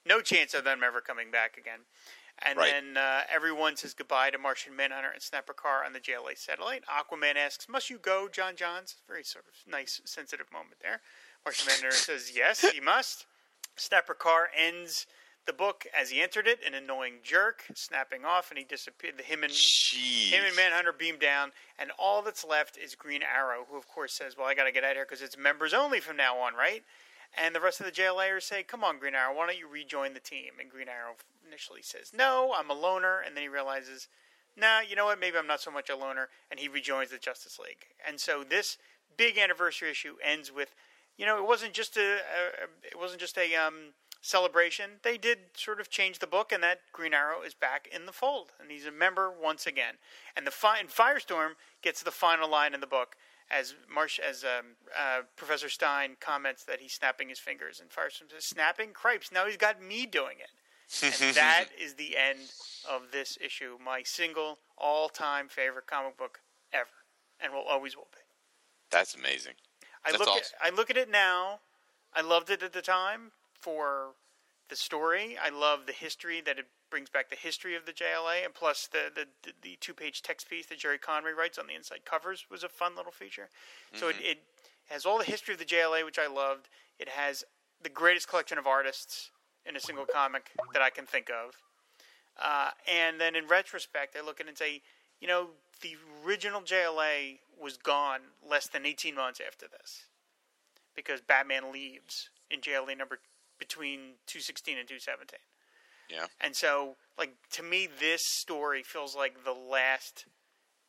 no 0.06 0.22
chance 0.22 0.53
of 0.53 0.64
them 0.64 0.82
ever 0.86 1.02
coming 1.02 1.32
back 1.32 1.57
again. 1.57 1.80
And 2.45 2.60
Right. 2.60 2.72
then 2.72 2.98
uh, 2.98 3.22
everyone 3.34 3.76
says 3.76 3.95
goodbye 3.95 4.30
to 4.30 4.38
Martian 4.38 4.76
Manhunter 4.76 5.10
and 5.10 5.24
Snapper 5.24 5.53
Carr 5.53 5.84
on 5.84 5.94
the 5.94 5.99
JLA 5.99 6.38
satellite. 6.38 6.84
Aquaman 6.86 7.36
asks, 7.36 7.68
"Must 7.68 7.90
you 7.90 7.98
go, 7.98 8.28
J'onn 8.32 8.56
J'onzz?" 8.56 8.98
Very 9.07 9.24
sort 9.24 9.45
of 9.48 9.56
nice, 9.65 9.99
sensitive 10.06 10.52
moment 10.53 10.78
there. 10.82 11.02
Martian 11.45 11.68
Manhunter 11.68 11.91
says, 11.91 12.31
"Yes, 12.35 12.61
he 12.61 12.80
must." 12.80 13.26
Snapper 13.76 14.14
Carr 14.14 14.49
ends 14.55 15.05
the 15.45 15.53
book 15.53 15.88
as 15.97 16.09
he 16.09 16.22
entered 16.22 16.45
it, 16.45 16.61
an 16.64 16.73
annoying 16.73 17.19
jerk, 17.23 17.64
snapping 17.73 18.26
off, 18.26 18.51
and 18.51 18.57
he 18.57 18.65
disappeared. 18.65 19.22
Him 19.22 19.43
and 19.43 19.53
him 19.53 20.43
and 20.43 20.55
Manhunter 20.55 20.91
beam 20.91 21.18
down, 21.18 21.53
and 21.80 21.91
all 21.91 22.22
that's 22.22 22.43
left 22.43 22.77
is 22.77 22.95
Green 22.95 23.23
Arrow, 23.23 23.65
who 23.69 23.77
of 23.77 23.88
course 23.88 24.14
says, 24.14 24.35
"Well, 24.35 24.47
I 24.47 24.55
got 24.55 24.65
to 24.65 24.72
get 24.72 24.84
out 24.84 24.91
of 24.91 24.97
here 24.97 25.05
because 25.05 25.22
it's 25.22 25.38
members 25.38 25.73
only 25.73 26.01
from 26.01 26.18
now 26.18 26.38
on, 26.38 26.53
right?" 26.53 26.84
And 27.34 27.55
the 27.55 27.61
rest 27.61 27.80
of 27.80 27.85
the 27.85 27.91
JLAers 27.91 28.43
say, 28.43 28.64
"Come 28.64 28.84
on, 28.84 28.99
Green 28.99 29.15
Arrow, 29.15 29.34
why 29.34 29.45
don't 29.47 29.57
you 29.57 29.68
rejoin 29.68 30.14
the 30.14 30.19
team?" 30.19 30.59
And 30.59 30.69
Green 30.69 30.89
Arrow 30.89 31.15
initially 31.45 31.81
says, 31.81 32.11
"No, 32.14 32.53
I'm 32.53 32.69
a 32.69 32.73
loner," 32.73 33.19
and 33.22 33.35
then 33.35 33.43
he 33.43 33.47
realizes, 33.47 34.09
"Nah, 34.55 34.80
you 34.80 34.95
know 34.95 35.05
what? 35.05 35.19
Maybe 35.19 35.38
I'm 35.38 35.47
not 35.47 35.61
so 35.61 35.72
much 35.72 35.89
a 35.89 35.95
loner," 35.95 36.30
and 36.51 36.59
he 36.59 36.68
rejoins 36.68 37.11
the 37.11 37.19
Justice 37.19 37.57
League. 37.57 37.88
And 38.05 38.19
so 38.19 38.43
this 38.43 38.77
big 39.15 39.38
anniversary 39.38 39.91
issue 39.91 40.18
ends 40.22 40.51
with, 40.51 40.76
you 41.18 41.26
know, 41.26 41.38
it 41.38 41.48
wasn't 41.48 41.73
just 41.73 41.98
a, 41.98 42.18
a 42.18 42.64
it 42.84 42.98
wasn't 42.98 43.19
just 43.19 43.38
a 43.38 43.56
um, 43.56 43.94
celebration, 44.22 44.91
they 45.03 45.18
did 45.18 45.39
sort 45.56 45.80
of 45.80 45.89
change 45.89 46.19
the 46.19 46.27
book, 46.27 46.52
and 46.52 46.61
that 46.64 46.80
Green 46.91 47.14
Arrow 47.14 47.41
is 47.41 47.53
back 47.53 47.88
in 47.94 48.06
the 48.06 48.11
fold, 48.11 48.52
and 48.60 48.69
he's 48.69 48.85
a 48.85 48.91
member 48.91 49.31
once 49.31 49.65
again. 49.65 49.95
And 50.35 50.45
the 50.45 50.52
fi- 50.52 50.80
and 50.80 50.89
Firestorm 50.89 51.52
gets 51.81 52.03
the 52.03 52.11
final 52.11 52.49
line 52.49 52.73
in 52.73 52.81
the 52.81 52.88
book 52.88 53.15
as 53.49 53.76
Marsh 53.94 54.19
as 54.19 54.44
um, 54.44 54.76
uh, 54.98 55.22
Professor 55.38 55.69
Stein 55.69 56.18
comments 56.19 56.64
that 56.65 56.81
he's 56.81 56.94
snapping 56.94 57.30
his 57.30 57.39
fingers, 57.39 57.80
and 57.80 57.89
Firestorm 57.89 58.31
says, 58.31 58.44
"Snapping 58.45 58.91
cripes." 58.91 59.31
Now 59.31 59.45
he's 59.45 59.57
got 59.57 59.81
me 59.81 60.06
doing 60.06 60.38
it. 60.39 60.49
and 61.03 61.14
that 61.35 61.65
is 61.81 61.95
the 61.95 62.18
end 62.18 62.39
of 62.89 63.11
this 63.11 63.38
issue. 63.41 63.77
My 63.84 64.03
single 64.03 64.60
all-time 64.77 65.48
favorite 65.48 65.88
comic 65.88 66.18
book 66.18 66.41
ever, 66.73 66.89
and 67.39 67.53
will 67.53 67.64
always 67.64 67.95
will 67.95 68.10
be. 68.11 68.19
That's 68.91 69.15
amazing. 69.15 69.53
I 70.06 70.11
That's 70.11 70.19
look 70.19 70.30
awesome. 70.30 70.56
at 70.61 70.74
I 70.74 70.76
look 70.76 70.90
at 70.90 70.98
it 70.98 71.10
now. 71.10 71.60
I 72.14 72.22
loved 72.22 72.49
it 72.49 72.64
at 72.64 72.74
the 72.74 72.82
time 72.82 73.32
for 73.60 74.15
the 74.69 74.76
story. 74.76 75.38
I 75.41 75.49
love 75.49 75.86
the 75.86 75.94
history 75.94 76.41
that 76.41 76.57
it 76.57 76.65
brings 76.90 77.10
back 77.10 77.30
the 77.30 77.36
history 77.36 77.76
of 77.76 77.86
the 77.86 77.91
JLA, 77.91 78.44
and 78.45 78.53
plus 78.53 78.88
the 78.88 79.11
the, 79.14 79.53
the, 79.61 79.78
two 79.80 79.94
page 79.94 80.22
text 80.22 80.49
piece 80.49 80.65
that 80.68 80.80
Gerry 80.80 80.98
Conway 80.98 81.32
writes 81.32 81.57
on 81.57 81.68
the 81.68 81.76
inside 81.76 82.06
covers 82.06 82.45
was 82.49 82.64
a 82.64 82.69
fun 82.69 82.95
little 82.95 83.11
feature. 83.11 83.49
So 83.94 84.10
it, 84.10 84.18
Mhm. 84.18 84.32
it 84.32 84.44
has 84.90 85.06
all 85.06 85.18
the 85.18 85.26
history 85.26 85.53
of 85.53 85.60
the 85.60 85.65
JLA, 85.65 86.03
which 86.06 86.19
I 86.19 86.28
loved. 86.28 86.69
It 86.98 87.10
has 87.10 87.44
the 87.82 87.90
greatest 87.90 88.28
collection 88.28 88.57
of 88.57 88.65
artists 88.65 89.32
in 89.65 89.76
a 89.76 89.80
single 89.80 90.06
comic 90.06 90.52
that 90.74 90.82
I 90.82 90.90
can 90.90 91.06
think 91.06 91.30
of. 91.30 91.57
Uh, 92.38 92.72
and 92.88 93.19
then 93.19 93.36
in 93.36 93.48
retrospect, 93.48 94.15
I 94.15 94.22
look 94.22 94.40
at 94.40 94.45
it 94.45 94.49
and 94.49 94.57
say, 94.57 94.82
you 95.19 95.28
know, 95.28 95.49
the 95.78 95.95
original 96.26 96.62
JLA 96.62 97.40
was 97.60 97.78
gone 97.78 98.20
less 98.48 98.68
than 98.68 98.86
18 98.86 99.16
months 99.16 99.41
after 99.45 99.66
this 99.68 100.06
because 100.95 101.22
Batman 101.22 101.72
leaves 101.72 102.30
in 102.49 102.62
JLA 102.62 102.98
number 102.98 103.20
between 103.60 104.18
216 104.28 104.78
and 104.78 104.88
217. 104.88 105.40
Yeah. 106.10 106.26
And 106.40 106.56
so, 106.56 106.95
like 107.18 107.36
to 107.52 107.64
me, 107.64 107.88
this 107.99 108.26
story 108.26 108.84
feels 108.84 109.16
like 109.16 109.44
the 109.44 109.54
last 109.54 110.26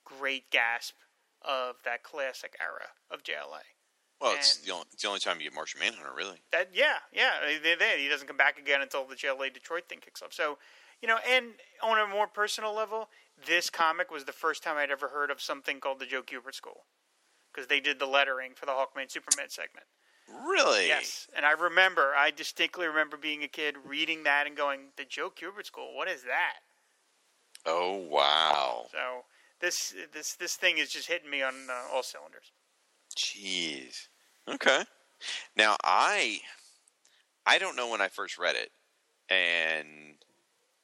great 0.04 0.50
gasp 0.50 0.94
of 1.42 1.76
that 1.84 2.02
classic 2.02 2.56
era 2.60 2.88
of 3.10 3.22
JLA. 3.22 3.62
Well, 4.20 4.34
it's 4.34 4.56
the, 4.56 4.72
only, 4.72 4.86
it's 4.92 5.02
the 5.02 5.08
only 5.08 5.20
time 5.20 5.38
you 5.38 5.44
get 5.44 5.54
Martian 5.54 5.78
Manhunter, 5.78 6.10
really. 6.16 6.38
That 6.50 6.70
yeah, 6.72 6.96
yeah. 7.12 7.30
He 7.96 8.08
doesn't 8.08 8.26
come 8.26 8.36
back 8.36 8.58
again 8.58 8.82
until 8.82 9.04
the 9.04 9.14
JLA 9.14 9.54
Detroit 9.54 9.84
thing 9.88 10.00
kicks 10.00 10.22
off. 10.22 10.32
So, 10.32 10.58
you 11.00 11.06
know, 11.06 11.18
and 11.28 11.46
on 11.82 11.98
a 11.98 12.06
more 12.12 12.26
personal 12.26 12.74
level, 12.74 13.08
this 13.46 13.70
comic 13.70 14.10
was 14.10 14.24
the 14.24 14.32
first 14.32 14.62
time 14.62 14.76
I'd 14.76 14.90
ever 14.90 15.08
heard 15.08 15.30
of 15.30 15.40
something 15.40 15.80
called 15.80 16.00
the 16.00 16.06
Joe 16.06 16.22
Kubert 16.22 16.54
School 16.54 16.86
because 17.52 17.68
they 17.68 17.80
did 17.80 17.98
the 17.98 18.06
lettering 18.06 18.52
for 18.54 18.66
the 18.66 18.72
Hawkman 18.72 19.10
Superman 19.10 19.48
segment. 19.48 19.86
Really? 20.28 20.88
Yes, 20.88 21.26
and 21.34 21.46
I 21.46 21.52
remember, 21.52 22.12
I 22.14 22.30
distinctly 22.30 22.86
remember 22.86 23.16
being 23.16 23.42
a 23.42 23.48
kid 23.48 23.76
reading 23.84 24.24
that 24.24 24.46
and 24.46 24.56
going, 24.56 24.92
"The 24.96 25.04
Joe 25.04 25.30
Kubert 25.30 25.66
School, 25.66 25.94
what 25.94 26.08
is 26.08 26.22
that?" 26.24 26.58
Oh 27.64 27.96
wow. 27.96 28.86
So 28.92 29.24
this 29.60 29.94
this 30.12 30.34
this 30.34 30.56
thing 30.56 30.78
is 30.78 30.90
just 30.90 31.08
hitting 31.08 31.30
me 31.30 31.42
on 31.42 31.54
uh, 31.70 31.94
all 31.94 32.02
cylinders. 32.02 32.52
Jeez. 33.16 34.08
Okay. 34.46 34.84
Now 35.56 35.76
I 35.82 36.40
I 37.46 37.58
don't 37.58 37.76
know 37.76 37.88
when 37.88 38.00
I 38.00 38.08
first 38.08 38.38
read 38.38 38.56
it, 38.56 38.70
and 39.30 40.16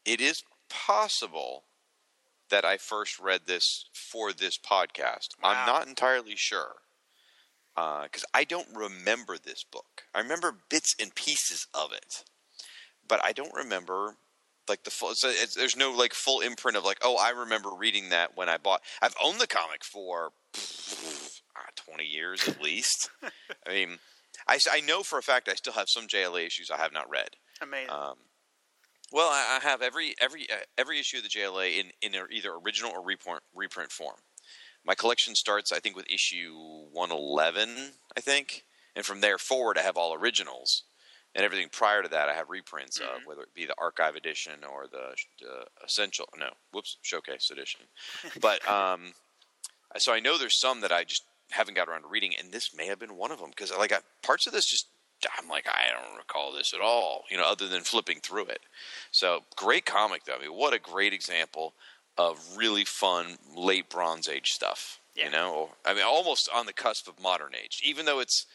it 0.05 0.21
is 0.21 0.43
possible 0.71 1.65
that 2.51 2.65
I 2.65 2.77
first 2.77 3.19
read 3.19 3.43
this 3.47 3.87
for 3.93 4.33
this 4.33 4.59
podcast. 4.59 5.29
I'm 5.43 5.67
not 5.67 5.87
entirely 5.87 6.37
sure 6.37 6.77
because 7.75 8.25
I 8.33 8.45
don't 8.45 8.69
remember 8.75 9.37
this 9.39 9.65
book. 9.65 10.05
I 10.15 10.21
remember 10.21 10.57
bits 10.69 10.95
and 11.01 11.15
pieces 11.15 11.67
of 11.75 11.93
it, 11.93 12.25
but 13.09 13.21
I 13.25 13.33
don't 13.33 13.55
remember 13.55 14.17
like 14.69 14.85
the 14.85 14.91
full. 14.91 15.15
So 15.15 15.33
there's 15.57 15.77
no 15.77 15.91
like 15.91 16.15
full 16.15 16.41
imprint 16.41 16.77
of 16.77 16.85
like, 16.85 16.99
oh, 17.03 17.17
I 17.17 17.31
remember 17.31 17.71
reading 17.77 18.11
that 18.11 18.37
when 18.37 18.49
I 18.49 18.59
bought. 18.59 18.83
I've 19.03 19.17
owned 19.23 19.41
the 19.41 19.47
comic 19.47 19.85
for 19.85 20.33
uh, 20.55 21.71
20 21.77 22.05
years 22.05 22.49
at 22.49 22.63
least. 22.63 23.11
I 23.67 23.73
mean, 23.73 23.99
I, 24.47 24.59
I 24.71 24.81
know 24.81 25.03
for 25.03 25.19
a 25.19 25.23
fact 25.23 25.49
I 25.49 25.55
still 25.55 25.73
have 25.73 25.89
some 25.89 26.07
JLA 26.07 26.47
issues 26.47 26.71
I 26.71 26.79
have 26.79 26.93
not 26.93 27.11
read. 27.11 27.31
Amazing. 27.61 27.91
Um, 27.91 28.17
well, 29.15 29.31
I, 29.31 29.61
I 29.63 29.69
have 29.69 29.81
every 29.81 30.15
every 30.21 30.43
uh, 30.51 30.65
every 30.77 30.99
issue 30.99 31.19
of 31.19 31.23
the 31.23 31.29
JLA 31.29 31.79
in 31.79 31.93
in 32.03 32.21
either 32.31 32.53
original 32.53 32.91
or 32.93 33.03
reprint 33.03 33.43
reprint 33.55 33.93
form. 33.93 34.17
My 34.85 34.95
collection 34.95 35.35
starts, 35.35 35.73
I 35.73 35.79
think, 35.79 35.97
with 35.97 36.05
issue 36.13 36.53
111, 36.93 37.93
I 38.15 38.21
think, 38.21 38.65
and 38.95 39.07
from 39.07 39.23
there 39.23 39.39
forward, 39.39 39.79
I 39.79 39.83
have 39.83 39.97
all 39.97 40.13
originals, 40.13 40.83
and 41.35 41.43
everything 41.43 41.69
prior 41.73 42.03
to 42.03 42.09
that, 42.09 42.29
I 42.29 42.35
have 42.35 42.51
reprints 42.51 42.99
of, 42.99 43.25
whether 43.25 43.41
it 43.41 43.55
be 43.55 43.65
the 43.65 43.75
archive 43.79 44.15
edition 44.15 44.61
or 44.71 44.87
the, 44.87 45.17
the 45.41 45.65
essential, 45.83 46.29
no, 46.39 46.51
whoops, 46.71 46.99
showcase 47.01 47.49
edition. 47.51 47.81
but 48.43 48.69
um, 48.71 49.15
so 49.97 50.13
I 50.13 50.21
know 50.21 50.37
there's 50.37 50.61
some 50.61 50.83
that 50.83 50.93
I 50.93 51.05
just 51.05 51.25
haven't 51.51 51.77
got 51.77 51.89
around 51.89 52.03
to 52.03 52.09
reading, 52.09 52.33
and 52.39 52.53
this 52.53 52.75
may 52.77 52.87
have 52.87 52.99
been 52.99 53.17
one 53.17 53.31
of 53.31 53.39
them 53.39 53.49
because 53.49 53.73
like 53.73 53.93
I, 53.93 54.01
parts 54.23 54.47
of 54.47 54.53
this 54.53 54.67
just 54.67 54.89
I'm 55.39 55.49
like 55.49 55.67
I 55.69 55.91
don't 55.93 56.17
recall 56.19 56.53
this 56.53 56.73
at 56.75 56.81
all, 56.81 57.25
you 57.31 57.37
know, 57.37 57.45
other 57.45 57.69
than 57.69 57.83
flipping 57.83 58.21
through 58.21 58.47
it. 58.47 58.61
So 59.11 59.41
great 59.57 59.85
comic 59.87 60.25
though. 60.25 60.37
I 60.37 60.41
mean, 60.41 60.51
what 60.57 60.75
a 60.75 60.79
great 60.79 61.13
example 61.13 61.75
of 62.17 62.39
really 62.57 62.85
fun 62.85 63.39
late 63.57 63.89
Bronze 63.91 64.29
Age 64.29 64.53
stuff. 64.53 65.01
You 65.15 65.31
know, 65.31 65.71
I 65.87 65.95
mean, 65.95 66.03
almost 66.05 66.49
on 66.53 66.67
the 66.67 66.73
cusp 66.73 67.07
of 67.07 67.21
modern 67.23 67.53
age. 67.55 67.81
Even 67.85 68.05
though 68.05 68.19
it's 68.19 68.47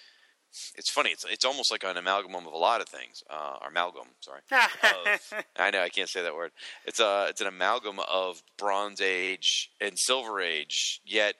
it's 0.75 0.89
funny, 0.89 1.11
it's 1.11 1.25
it's 1.29 1.45
almost 1.45 1.71
like 1.71 1.83
an 1.85 1.95
amalgam 1.95 2.35
of 2.35 2.45
a 2.45 2.57
lot 2.57 2.81
of 2.81 2.89
things. 2.89 3.23
Uh, 3.29 3.55
or 3.61 3.69
amalgam, 3.69 4.07
sorry. 4.19 4.41
of- 4.51 5.43
I 5.57 5.71
know 5.71 5.81
I 5.81 5.89
can't 5.89 6.09
say 6.09 6.21
that 6.21 6.35
word. 6.35 6.51
It's 6.85 6.99
a 6.99 7.27
it's 7.29 7.39
an 7.39 7.47
amalgam 7.47 7.99
of 8.09 8.41
Bronze 8.57 8.99
Age 8.99 9.71
and 9.79 9.97
Silver 9.97 10.41
Age, 10.41 10.99
yet 11.05 11.35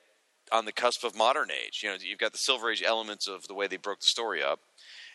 on 0.52 0.66
the 0.66 0.72
cusp 0.72 1.04
of 1.04 1.16
modern 1.18 1.50
age. 1.52 1.82
You 1.84 1.90
know, 1.90 1.96
you've 2.00 2.20
got 2.20 2.32
the 2.32 2.38
Silver 2.38 2.72
Age 2.72 2.84
elements 2.84 3.28
of 3.28 3.48
the 3.48 3.54
way 3.54 3.68
they 3.68 3.78
broke 3.78 4.00
the 4.00 4.06
story 4.08 4.42
up. 4.44 4.60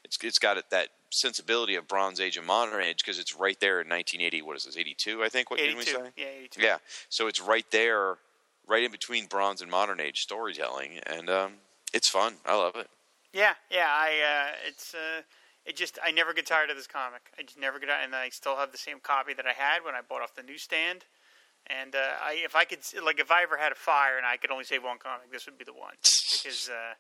It's 0.05 0.19
it's 0.23 0.39
got 0.39 0.59
it, 0.59 0.65
that 0.71 0.89
sensibility 1.11 1.77
of 1.77 1.89
Bronze 1.89 2.21
Age 2.21 2.37
and 2.37 2.47
modern 2.47 2.83
age 2.83 2.99
because 2.99 3.19
it's 3.19 3.35
right 3.35 3.59
there 3.61 3.81
in 3.81 3.89
1980. 3.89 4.43
What 4.43 4.57
is 4.57 4.65
this? 4.65 4.77
82, 4.77 5.23
I 5.23 5.29
think. 5.29 5.51
What 5.51 5.59
did 5.59 5.75
we 5.75 5.83
82. 5.83 5.91
say? 5.91 6.11
Yeah, 6.17 6.27
82. 6.39 6.63
Yeah. 6.63 6.77
So 7.09 7.27
it's 7.27 7.41
right 7.41 7.67
there, 7.71 8.17
right 8.67 8.83
in 8.83 8.91
between 8.91 9.27
Bronze 9.27 9.63
and 9.63 9.71
modern 9.71 10.01
age 10.01 10.21
storytelling, 10.21 10.99
and 11.07 11.31
um, 11.31 11.53
it's 11.93 12.09
fun. 12.09 12.35
I 12.45 12.57
love 12.57 12.77
it. 12.77 12.89
Yeah, 13.33 13.55
yeah. 13.71 13.89
I 13.89 14.09
uh, 14.09 14.69
it's 14.69 14.95
uh, 14.95 15.23
it 15.65 15.77
just 15.77 15.99
I 16.05 16.11
never 16.11 16.35
get 16.35 16.47
tired 16.47 16.71
of 16.71 16.77
this 16.77 16.87
comic. 16.87 17.23
I 17.39 17.43
just 17.43 17.59
never 17.59 17.79
get 17.79 17.89
out, 17.89 18.05
and 18.05 18.15
I 18.15 18.29
still 18.29 18.57
have 18.57 18.73
the 18.73 18.79
same 18.79 19.01
copy 19.01 19.35
that 19.35 19.47
I 19.47 19.53
had 19.53 19.85
when 19.85 19.95
I 19.95 20.01
bought 20.07 20.23
off 20.23 20.35
the 20.35 20.43
newsstand. 20.43 21.05
And 21.67 21.95
uh, 21.95 22.21
I, 22.23 22.43
if 22.45 22.55
I 22.55 22.65
could, 22.65 22.81
like, 23.03 23.19
if 23.19 23.31
I 23.31 23.43
ever 23.43 23.57
had 23.57 23.73
a 23.73 23.75
fire 23.75 24.19
and 24.19 24.27
I 24.27 24.37
could 24.37 24.51
only 24.51 24.65
save 24.65 24.85
one 24.85 24.99
comic, 24.99 25.33
this 25.33 25.47
would 25.47 25.57
be 25.57 25.65
the 25.65 25.73
one 25.73 25.95
because, 26.03 26.69
uh, 26.69 26.93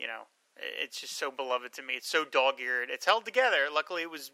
you 0.00 0.06
know, 0.06 0.22
it's 0.58 1.00
just 1.00 1.16
so 1.16 1.30
beloved 1.30 1.72
to 1.74 1.82
me. 1.82 1.94
It's 1.94 2.08
so 2.08 2.24
dog-eared. 2.24 2.90
It's 2.90 3.06
held 3.06 3.24
together. 3.24 3.66
Luckily, 3.72 4.02
it 4.02 4.10
was, 4.10 4.32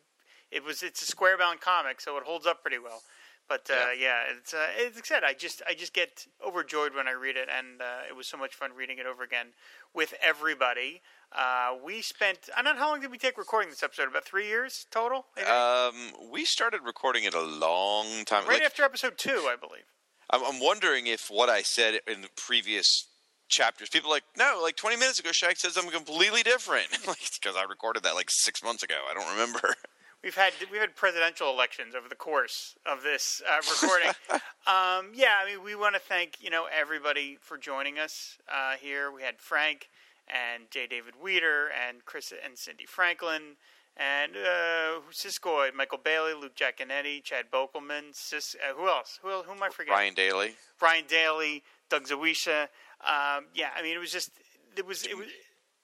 it 0.51 0.65
was, 0.65 0.83
it's 0.83 1.03
a 1.03 1.07
square-bound 1.07 1.61
comic, 1.61 2.01
so 2.01 2.17
it 2.17 2.25
holds 2.25 2.47
up 2.47 2.63
pretty 2.63 2.79
well. 2.79 3.03
But 3.49 3.69
uh, 3.71 3.91
yeah. 3.99 4.23
it's 4.39 4.55
uh, 4.55 4.69
it's 4.79 4.97
like 4.97 5.05
I 5.05 5.07
said, 5.07 5.23
I 5.25 5.35
just 5.35 5.63
I 5.69 5.75
just 5.75 5.93
get 5.93 6.27
overjoyed 6.47 6.95
when 6.95 7.07
I 7.07 7.13
read 7.13 7.37
it, 7.37 7.49
and 7.55 7.81
uh, 7.81 8.09
it 8.09 8.17
was 8.17 8.27
so 8.27 8.39
much 8.39 8.55
fun 8.55 8.71
reading 8.75 8.99
it 8.99 9.07
over 9.07 9.23
again 9.23 9.49
with 9.93 10.15
everybody. 10.23 11.03
Uh, 11.31 11.75
we 11.85 12.01
spent 12.01 12.49
I 12.57 12.63
don't 12.63 12.77
know 12.77 12.81
how 12.81 12.91
long 12.91 13.01
did 13.01 13.11
we 13.11 13.19
take 13.19 13.37
recording 13.37 13.69
this 13.69 13.83
episode? 13.83 14.09
About 14.09 14.25
three 14.25 14.47
years 14.47 14.87
total, 14.91 15.27
maybe? 15.37 15.49
Um, 15.49 16.31
we 16.33 16.47
started 16.47 16.81
recording 16.87 17.25
it 17.25 17.35
a 17.35 17.43
long 17.43 18.25
time. 18.25 18.47
right 18.47 18.55
like, 18.55 18.63
after 18.63 18.83
episode 18.83 19.19
two, 19.19 19.47
I 19.47 19.57
believe. 19.61 19.85
I'm, 20.31 20.43
I'm 20.43 20.61
wondering 20.61 21.07
if 21.07 21.29
what 21.29 21.51
I 21.51 21.61
said 21.61 22.01
in 22.07 22.23
the 22.23 22.31
previous 22.37 23.09
chapters, 23.49 23.89
people 23.89 24.11
are 24.11 24.15
like, 24.15 24.25
no, 24.37 24.61
like 24.63 24.77
20 24.77 24.97
minutes 24.97 25.19
ago, 25.19 25.31
Shag 25.33 25.57
said 25.57 25.73
something 25.73 25.93
completely 25.93 26.43
different. 26.43 26.87
like, 27.07 27.19
because 27.41 27.57
I 27.57 27.65
recorded 27.65 28.03
that 28.03 28.15
like 28.15 28.29
six 28.31 28.63
months 28.63 28.83
ago. 28.83 28.97
I 29.11 29.15
don't 29.15 29.31
remember. 29.31 29.75
We've 30.23 30.35
had 30.35 30.55
we've 30.73 30.81
had 30.81 30.97
presidential 30.97 31.51
elections 31.51 31.95
over 31.95 32.09
the 32.09 32.15
course 32.15 32.77
of 32.87 33.03
this 33.03 33.43
uh, 33.47 33.57
recording. 33.83 34.09
um, 34.67 35.13
yeah, 35.13 35.35
I 35.39 35.45
mean, 35.45 35.63
we 35.63 35.75
want 35.75 35.97
to 35.97 36.01
thank 36.01 36.39
you 36.41 36.49
know 36.49 36.67
everybody 36.75 37.37
for 37.43 37.59
joining 37.59 37.99
us 37.99 38.39
uh, 38.51 38.77
here. 38.81 39.13
We 39.13 39.21
had 39.21 39.39
Frank 39.39 39.91
and 40.27 40.71
J. 40.71 40.87
David 40.87 41.13
Weter 41.23 41.69
and 41.69 42.07
Chris 42.07 42.33
and 42.43 42.57
Cindy 42.57 42.87
Franklin 42.87 43.57
and 43.97 44.33
uh, 44.37 45.01
Siskoid, 45.13 45.75
Michael 45.75 45.99
Bailey, 45.99 46.33
Luke 46.35 46.57
Jaconetti, 46.57 47.23
Chad 47.23 47.51
Bokelman, 47.53 48.13
Sis, 48.13 48.57
uh, 48.57 48.75
who 48.75 48.89
else? 48.89 49.21
Who, 49.23 49.29
who 49.29 49.53
am 49.53 49.63
I 49.63 49.69
forgetting? 49.69 49.95
Brian 49.95 50.15
Daly. 50.15 50.57
Brian 50.81 51.05
Daly, 51.07 51.63
Doug 51.89 52.09
Zawisza. 52.09 52.69
Um, 53.07 53.47
yeah, 53.55 53.69
I 53.77 53.83
mean, 53.83 53.95
it 53.95 54.01
was 54.01 54.13
just 54.13 54.31
it 54.77 54.87
was 54.87 55.05
it 55.05 55.17
was. 55.17 55.27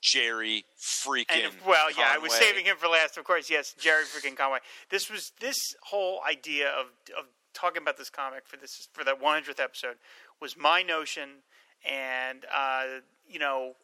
Gerry 0.02 0.64
freaking. 0.80 1.26
And 1.44 1.52
well, 1.66 1.90
yeah, 1.90 2.08
I 2.08 2.16
was 2.16 2.32
saving 2.32 2.64
him 2.64 2.76
for 2.78 2.88
last, 2.88 3.18
of 3.18 3.24
course. 3.24 3.50
Yes, 3.50 3.74
Gerry 3.78 4.04
freaking 4.04 4.34
Conway. 4.34 4.60
This 4.88 5.10
was 5.10 5.32
this 5.40 5.58
whole 5.82 6.20
idea 6.26 6.68
of 6.70 6.86
of 7.18 7.26
talking 7.52 7.82
about 7.82 7.98
this 7.98 8.08
comic 8.08 8.46
for 8.46 8.56
this 8.56 8.88
for 8.92 9.04
that 9.04 9.20
100th 9.20 9.60
episode 9.60 9.96
was 10.40 10.56
my 10.56 10.82
notion, 10.82 11.42
and 11.88 12.46
uh, 12.54 12.84
you 13.28 13.38
know, 13.38 13.74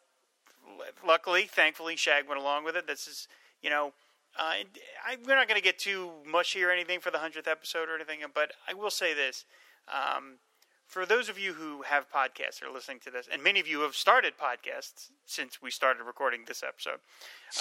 luckily, 1.05 1.43
thankfully, 1.43 1.95
Shag 1.95 2.27
went 2.27 2.41
along 2.41 2.63
with 2.63 2.75
it. 2.75 2.87
This 2.87 3.07
is 3.07 3.27
you 3.61 3.69
know. 3.69 3.93
Uh, 4.39 4.53
I, 5.03 5.17
we're 5.25 5.35
not 5.35 5.47
going 5.47 5.59
to 5.59 5.63
get 5.63 5.79
too 5.79 6.11
mushy 6.23 6.63
or 6.63 6.69
anything 6.69 6.99
for 6.99 7.09
the 7.09 7.17
hundredth 7.17 7.47
episode 7.47 7.89
or 7.89 7.95
anything, 7.95 8.19
but 8.35 8.51
I 8.69 8.75
will 8.75 8.91
say 8.91 9.15
this: 9.15 9.45
um, 9.87 10.35
for 10.87 11.05
those 11.05 11.27
of 11.29 11.37
you 11.37 11.53
who 11.53 11.81
have 11.83 12.05
podcasts 12.11 12.63
or 12.63 12.71
listening 12.73 12.99
to 13.01 13.11
this, 13.11 13.27
and 13.31 13.43
many 13.43 13.59
of 13.59 13.67
you 13.67 13.81
have 13.81 13.93
started 13.95 14.33
podcasts 14.37 15.09
since 15.25 15.61
we 15.61 15.69
started 15.69 16.03
recording 16.03 16.41
this 16.47 16.63
episode. 16.63 16.99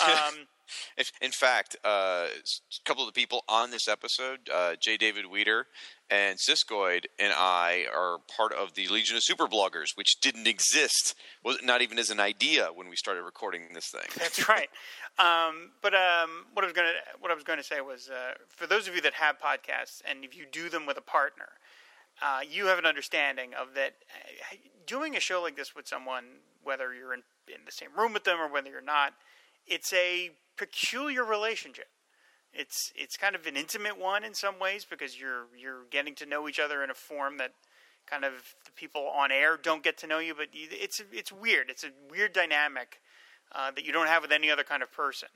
Um, 0.04 0.46
If- 0.98 1.12
In 1.20 1.30
fact, 1.30 1.76
uh, 1.84 2.26
a 2.26 2.84
couple 2.84 3.06
of 3.06 3.12
the 3.14 3.20
people 3.20 3.44
on 3.48 3.70
this 3.70 3.86
episode, 3.86 4.48
uh, 4.52 4.74
J. 4.80 4.96
David 4.96 5.26
Weter 5.30 5.66
and 6.10 6.38
Siskoid, 6.38 7.04
and 7.20 7.32
I 7.32 7.86
are 7.94 8.18
part 8.36 8.52
of 8.52 8.74
the 8.74 8.88
Legion 8.88 9.16
of 9.16 9.22
Super 9.22 9.46
Bloggers, 9.46 9.96
which 9.96 10.18
didn't 10.20 10.48
exist, 10.48 11.14
was 11.44 11.58
not 11.62 11.82
even 11.82 12.00
as 12.00 12.10
an 12.10 12.18
idea 12.18 12.70
when 12.74 12.88
we 12.88 12.96
started 12.96 13.22
recording 13.22 13.62
this 13.74 13.90
thing. 13.90 14.08
That's 14.18 14.48
right. 14.48 14.68
Um, 15.20 15.70
but 15.82 15.94
um, 15.94 16.46
what 16.52 16.64
I 16.64 16.66
was 16.66 16.72
going 16.72 16.88
to 16.88 17.18
what 17.20 17.30
I 17.30 17.34
was 17.34 17.44
going 17.44 17.58
to 17.58 17.64
say 17.64 17.80
was 17.80 18.08
uh, 18.10 18.32
for 18.48 18.66
those 18.66 18.88
of 18.88 18.94
you 18.96 19.00
that 19.02 19.14
have 19.14 19.36
podcasts 19.38 20.02
and 20.08 20.24
if 20.24 20.36
you 20.36 20.46
do 20.50 20.68
them 20.68 20.84
with 20.84 20.96
a 20.98 21.00
partner, 21.02 21.48
uh, 22.22 22.40
you 22.48 22.66
have 22.66 22.78
an 22.78 22.86
understanding 22.86 23.50
of 23.54 23.74
that. 23.74 23.94
uh, 24.52 24.56
Doing 24.86 25.16
a 25.16 25.20
show 25.20 25.42
like 25.42 25.56
this 25.56 25.74
with 25.74 25.88
someone, 25.88 26.24
whether 26.62 26.94
you're 26.94 27.12
in, 27.12 27.22
in 27.48 27.62
the 27.66 27.72
same 27.72 27.88
room 27.98 28.12
with 28.12 28.22
them 28.22 28.38
or 28.38 28.46
whether 28.48 28.70
you're 28.70 28.80
not, 28.80 29.14
it's 29.66 29.92
a 29.92 30.30
peculiar 30.56 31.24
relationship. 31.24 31.88
It's 32.54 32.92
it's 32.94 33.16
kind 33.16 33.34
of 33.34 33.46
an 33.46 33.56
intimate 33.56 33.98
one 33.98 34.22
in 34.22 34.32
some 34.32 34.60
ways 34.60 34.86
because 34.88 35.18
you're 35.20 35.46
you're 35.58 35.82
getting 35.90 36.14
to 36.14 36.24
know 36.26 36.48
each 36.48 36.60
other 36.60 36.84
in 36.84 36.90
a 36.90 36.94
form 36.94 37.36
that 37.38 37.50
kind 38.06 38.24
of 38.24 38.32
the 38.64 38.70
people 38.70 39.08
on 39.08 39.32
air 39.32 39.58
don't 39.60 39.82
get 39.82 39.98
to 39.98 40.06
know 40.06 40.20
you. 40.20 40.34
But 40.36 40.54
you, 40.54 40.68
it's 40.70 41.02
it's 41.12 41.32
weird. 41.32 41.68
It's 41.68 41.82
a 41.82 41.90
weird 42.08 42.32
dynamic 42.32 43.00
uh, 43.52 43.72
that 43.72 43.84
you 43.84 43.92
don't 43.92 44.06
have 44.06 44.22
with 44.22 44.30
any 44.32 44.50
other 44.52 44.62
kind 44.62 44.82
of 44.84 44.92
person. 44.92 45.28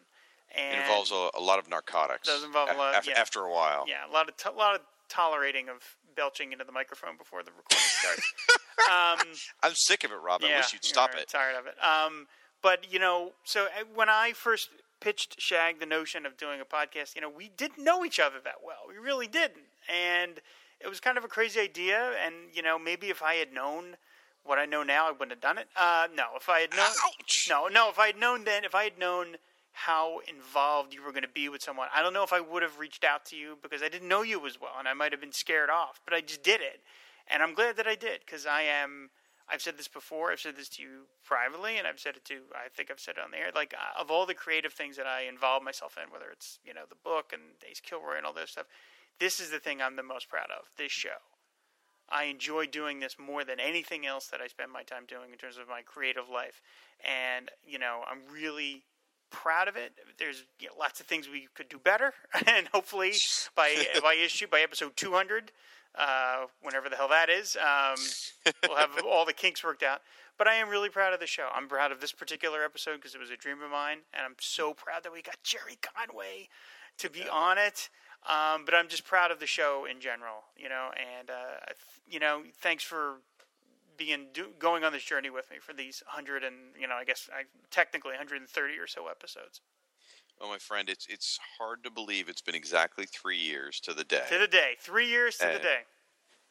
And 0.57 0.79
It 0.79 0.83
involves 0.83 1.11
a, 1.11 1.29
a 1.37 1.41
lot 1.41 1.59
of 1.59 1.69
narcotics. 1.69 2.29
Does 2.29 2.45
involve 2.45 2.71
a 2.71 2.75
lot- 2.79 2.95
af- 2.97 3.07
yeah. 3.09 3.19
After 3.21 3.41
a 3.41 3.51
while. 3.53 3.85
yeah, 3.89 4.09
a 4.09 4.13
lot 4.13 4.29
of 4.29 4.37
to- 4.39 4.53
lot 4.53 4.77
of 4.77 4.81
tolerating 5.09 5.69
of 5.69 5.97
belching 6.15 6.53
into 6.53 6.65
the 6.65 6.73
microphone 6.73 7.17
before 7.17 7.43
the 7.43 7.51
recording 7.51 7.79
starts. 7.79 8.33
um, 8.91 9.27
I'm 9.63 9.75
sick 9.75 10.05
of 10.05 10.13
it, 10.13 10.17
Rob. 10.23 10.43
I 10.45 10.49
yeah, 10.49 10.57
wish 10.59 10.73
you'd 10.73 10.85
stop 10.85 11.15
it. 11.15 11.29
Tired 11.29 11.57
of 11.57 11.67
it. 11.67 11.75
Um, 11.83 12.27
but 12.63 12.93
you 12.93 12.99
know, 12.99 13.33
so 13.45 13.65
uh, 13.67 13.85
when 13.95 14.09
I 14.09 14.33
first 14.33 14.71
pitched 15.01 15.41
Shag 15.41 15.81
the 15.81 15.87
notion 15.87 16.27
of 16.27 16.37
doing 16.37 16.61
a 16.61 16.65
podcast, 16.65 17.15
you 17.15 17.21
know, 17.21 17.31
we 17.31 17.49
didn't 17.57 17.83
know 17.83 18.05
each 18.05 18.21
other 18.21 18.37
that 18.45 18.57
well. 18.65 18.83
We 18.89 18.97
really 18.97 19.27
didn't, 19.27 19.67
and 19.89 20.41
it 20.81 20.89
was 20.89 21.01
kind 21.01 21.19
of 21.19 21.25
a 21.25 21.29
crazy 21.29 21.61
idea. 21.61 22.13
And 22.25 22.35
you 22.53 22.63
know, 22.63 22.79
maybe 22.79 23.09
if 23.09 23.23
I 23.23 23.35
had 23.35 23.53
known 23.53 23.97
what 24.45 24.59
I 24.59 24.67
know 24.67 24.83
now, 24.83 25.09
I 25.09 25.13
wouldn't 25.13 25.33
have 25.33 25.41
done 25.41 25.59
it. 25.59 25.69
Uh, 25.77 26.09
no, 26.15 26.25
if 26.37 26.49
I 26.49 26.61
had 26.61 26.71
known, 26.71 26.87
Ouch. 27.05 27.47
no, 27.49 27.69
no, 27.69 27.91
if 27.91 27.99
I 27.99 28.07
had 28.09 28.19
known 28.19 28.45
then, 28.45 28.65
if 28.65 28.75
I 28.75 28.85
had 28.85 28.99
known 28.99 29.37
how 29.73 30.21
involved 30.29 30.93
you 30.93 31.03
were 31.03 31.13
going 31.13 31.23
to 31.23 31.29
be 31.29 31.49
with 31.49 31.63
someone, 31.63 31.89
I 31.95 32.03
don't 32.03 32.13
know 32.13 32.25
if 32.25 32.33
I 32.33 32.41
would 32.41 32.63
have 32.63 32.79
reached 32.79 33.05
out 33.05 33.25
to 33.27 33.37
you 33.37 33.59
because 33.63 33.83
I 33.83 33.89
didn't 33.89 34.09
know 34.09 34.23
you 34.23 34.45
as 34.47 34.61
well, 34.61 34.73
and 34.79 34.89
I 34.89 34.95
might 34.95 35.13
have 35.13 35.21
been 35.21 35.33
scared 35.33 35.71
off. 35.71 36.01
But 36.05 36.15
I 36.15 36.21
just 36.21 36.43
did 36.43 36.61
it, 36.61 36.81
and 37.29 37.43
I'm 37.43 37.55
glad 37.55 37.77
that 37.77 37.87
I 37.87 37.95
did 37.95 38.21
because 38.25 38.47
I 38.47 38.63
am. 38.63 39.11
I've 39.53 39.63
said 39.63 39.77
this 39.77 39.89
before. 39.89 40.31
I've 40.31 40.39
said 40.39 40.57
this 40.57 40.69
to 40.71 40.83
you 40.83 41.07
privately, 41.25 41.77
and 41.77 41.87
I've 41.87 41.99
said 41.99 42.17
it 42.17 42.25
to. 42.27 42.43
I 42.55 42.69
think 42.69 42.91
I've 42.91 43.01
said 43.01 43.17
it 43.17 43.25
on 43.25 43.31
the 43.31 43.39
air. 43.39 43.51
Like 43.55 43.75
uh, 43.75 44.01
of 44.01 44.11
all 44.11 44.27
the 44.27 44.35
creative 44.35 44.73
things 44.73 44.97
that 44.97 45.07
I 45.07 45.23
involve 45.23 45.63
myself 45.63 45.97
in, 46.03 46.13
whether 46.13 46.31
it's 46.31 46.59
you 46.65 46.75
know 46.75 46.85
the 46.89 46.97
book 47.03 47.33
and 47.33 47.43
Ace 47.69 47.81
Kilroy 47.81 48.17
and 48.17 48.27
all 48.27 48.33
this 48.33 48.51
stuff, 48.51 48.67
this 49.19 49.41
is 49.41 49.51
the 49.51 49.59
thing 49.59 49.81
I'm 49.81 49.97
the 49.97 50.03
most 50.03 50.29
proud 50.29 50.51
of. 50.51 50.67
This 50.77 50.93
show. 50.93 51.19
I 52.13 52.25
enjoy 52.25 52.67
doing 52.67 52.99
this 52.99 53.17
more 53.21 53.45
than 53.45 53.61
anything 53.61 54.05
else 54.05 54.27
that 54.29 54.41
I 54.41 54.49
spend 54.49 54.73
my 54.73 54.83
time 54.83 55.05
doing 55.07 55.31
in 55.31 55.39
terms 55.39 55.59
of 55.59 55.69
my 55.69 55.83
creative 55.83 56.29
life, 56.29 56.61
and 57.05 57.51
you 57.65 57.79
know 57.79 58.03
I'm 58.11 58.21
really 58.33 58.85
proud 59.31 59.69
of 59.69 59.77
it. 59.77 59.93
There's 60.19 60.45
you 60.59 60.69
know, 60.69 60.75
lots 60.79 61.01
of 61.01 61.07
things 61.07 61.29
we 61.29 61.49
could 61.55 61.69
do 61.69 61.79
better, 61.79 62.13
and 62.47 62.69
hopefully 62.69 63.13
by 63.55 63.87
by 64.03 64.15
issue 64.15 64.47
by 64.47 64.61
episode 64.61 64.97
200, 64.97 65.53
uh, 65.95 66.47
whenever 66.63 66.89
the 66.89 66.97
hell 66.97 67.09
that 67.09 67.29
is, 67.29 67.57
um, 67.57 68.53
we'll 68.67 68.77
have 68.77 68.91
all 69.07 69.25
the 69.25 69.33
kinks 69.33 69.65
worked 69.65 69.83
out. 69.83 70.01
But 70.39 70.49
I 70.49 70.55
am 70.55 70.69
really 70.69 70.89
proud 70.89 71.13
of 71.13 71.21
the 71.21 71.27
show. 71.27 71.49
I'm 71.55 71.69
proud 71.69 71.93
of 71.93 72.01
this 72.01 72.13
particular 72.13 72.65
episode 72.65 72.97
because 72.97 73.15
it 73.15 73.21
was 73.21 73.31
a 73.31 73.37
dream 73.37 73.61
of 73.63 73.71
mine, 73.71 73.99
and 74.15 74.25
I'm 74.25 74.37
so 74.41 74.73
proud 74.73 75.03
that 75.03 75.13
we 75.13 75.23
got 75.23 75.37
Gerry 75.43 75.79
Conway 75.83 76.49
to 76.99 77.11
be 77.11 77.29
on 77.29 77.59
it. 77.59 77.91
Um, 78.29 78.65
but 78.67 78.75
I'm 78.75 78.89
just 78.89 79.05
proud 79.05 79.31
of 79.31 79.41
the 79.41 79.47
show 79.47 79.87
in 79.91 80.01
general, 80.01 80.45
you 80.57 80.69
know. 80.69 80.91
And 81.19 81.31
uh, 81.31 81.73
you 82.09 82.21
know, 82.21 82.43
thanks 82.61 82.85
for 82.85 83.17
being 84.01 84.29
do, 84.33 84.53
going 84.59 84.83
on 84.83 84.93
this 84.93 85.05
journey 85.05 85.31
with 85.31 85.51
me 85.51 85.59
for 85.61 85.75
these 85.75 86.03
hundred 86.07 86.43
and 86.43 86.57
you 86.81 86.89
know, 86.89 86.95
I 86.97 87.05
guess 87.05 87.29
I 87.33 87.45
technically 87.71 88.13
130 88.13 88.79
or 88.79 88.89
so 88.89 89.07
episodes 89.09 89.61
Oh, 90.41 90.49
my 90.49 90.59
friend, 90.59 90.89
it's 90.89 91.07
it's 91.07 91.39
hard 91.59 91.85
to 91.85 91.91
believe 91.91 92.29
it's 92.29 92.41
been 92.41 92.55
exactly 92.55 93.05
three 93.07 93.37
years 93.37 93.79
to 93.81 93.93
the 93.93 94.05
day. 94.05 94.27
to 94.31 94.39
the 94.39 94.49
day. 94.49 94.77
Three 94.81 95.07
years 95.07 95.37
to 95.39 95.49
the 95.49 95.59
day. 95.59 95.81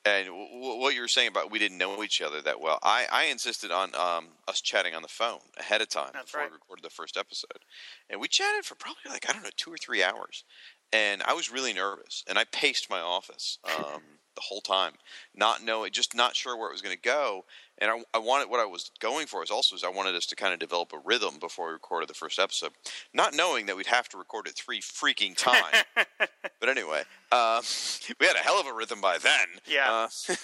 And 0.06 0.28
w- 0.28 0.48
w- 0.48 0.80
what 0.80 0.95
you 0.95 1.02
were 1.02 1.08
saying 1.08 1.28
about 1.28 1.52
we 1.52 1.60
didn't 1.60 1.78
know 1.78 2.03
each 2.03 2.22
other 2.22 2.42
that 2.42 2.61
well, 2.61 2.80
I, 2.84 3.08
I 3.11 3.24
insisted 3.26 3.72
on 3.72 3.94
um, 3.95 4.30
us 4.48 4.61
chatting 4.61 4.95
on 4.95 5.02
the 5.02 5.08
phone 5.10 5.42
ahead 5.58 5.82
of 5.82 5.90
time 5.90 6.11
That's 6.14 6.32
before 6.32 6.44
right. 6.44 6.52
we 6.52 6.56
recorded 6.56 6.84
the 6.86 6.90
first 6.90 7.18
episode, 7.18 7.66
and 8.10 8.22
we 8.22 8.28
chatted 8.28 8.64
for 8.66 8.76
probably 8.76 9.10
like 9.10 9.30
I 9.30 9.34
don't 9.34 9.44
know 9.44 9.50
two 9.58 9.74
or 9.74 9.78
three 9.78 10.03
hours, 10.03 10.45
and 10.92 11.22
I 11.24 11.34
was 11.34 11.51
really 11.51 11.74
nervous, 11.74 12.24
and 12.27 12.38
I 12.38 12.45
paced 12.45 12.90
my 12.90 13.00
office 13.00 13.59
um, 13.64 14.01
the 14.35 14.42
whole 14.42 14.61
time, 14.61 14.93
not 15.35 15.64
knowing, 15.64 15.92
just 15.92 16.16
not 16.16 16.35
sure 16.35 16.58
where 16.58 16.69
it 16.69 16.74
was 16.74 16.82
going 16.82 16.95
to 16.95 17.01
go, 17.01 17.45
and 17.80 17.90
I, 17.90 18.03
I 18.14 18.18
wanted 18.19 18.50
what 18.50 18.59
I 18.59 18.66
was 18.66 18.92
going 19.00 19.27
for 19.27 19.42
is 19.43 19.51
also 19.51 19.76
is 19.76 19.84
I 19.84 19.90
wanted 19.90 20.16
us 20.16 20.26
to 20.27 20.35
kind 20.35 20.53
of 20.53 20.59
develop 20.59 20.92
a 20.93 21.00
rhythm 21.03 21.35
before 21.40 21.68
we 21.68 21.74
recorded 21.74 22.09
the 22.09 22.14
first 22.14 22.40
episode, 22.40 22.72
not 23.14 23.34
knowing 23.34 23.66
that 23.68 23.77
we'd 23.77 23.88
have 23.88 24.09
to 24.09 24.18
record 24.18 24.48
it 24.48 24.56
three 24.56 24.82
freaking 24.82 25.35
times. 25.35 25.84
but 26.59 26.69
anyway, 26.69 27.03
um, 27.32 27.61
we 28.19 28.27
had 28.27 28.35
a 28.35 28.40
hell 28.40 28.59
of 28.59 28.68
a 28.68 28.74
rhythm 28.74 29.00
by 29.01 29.18
then. 29.18 29.48
Yeah. 29.66 30.08
Uh, 30.30 30.35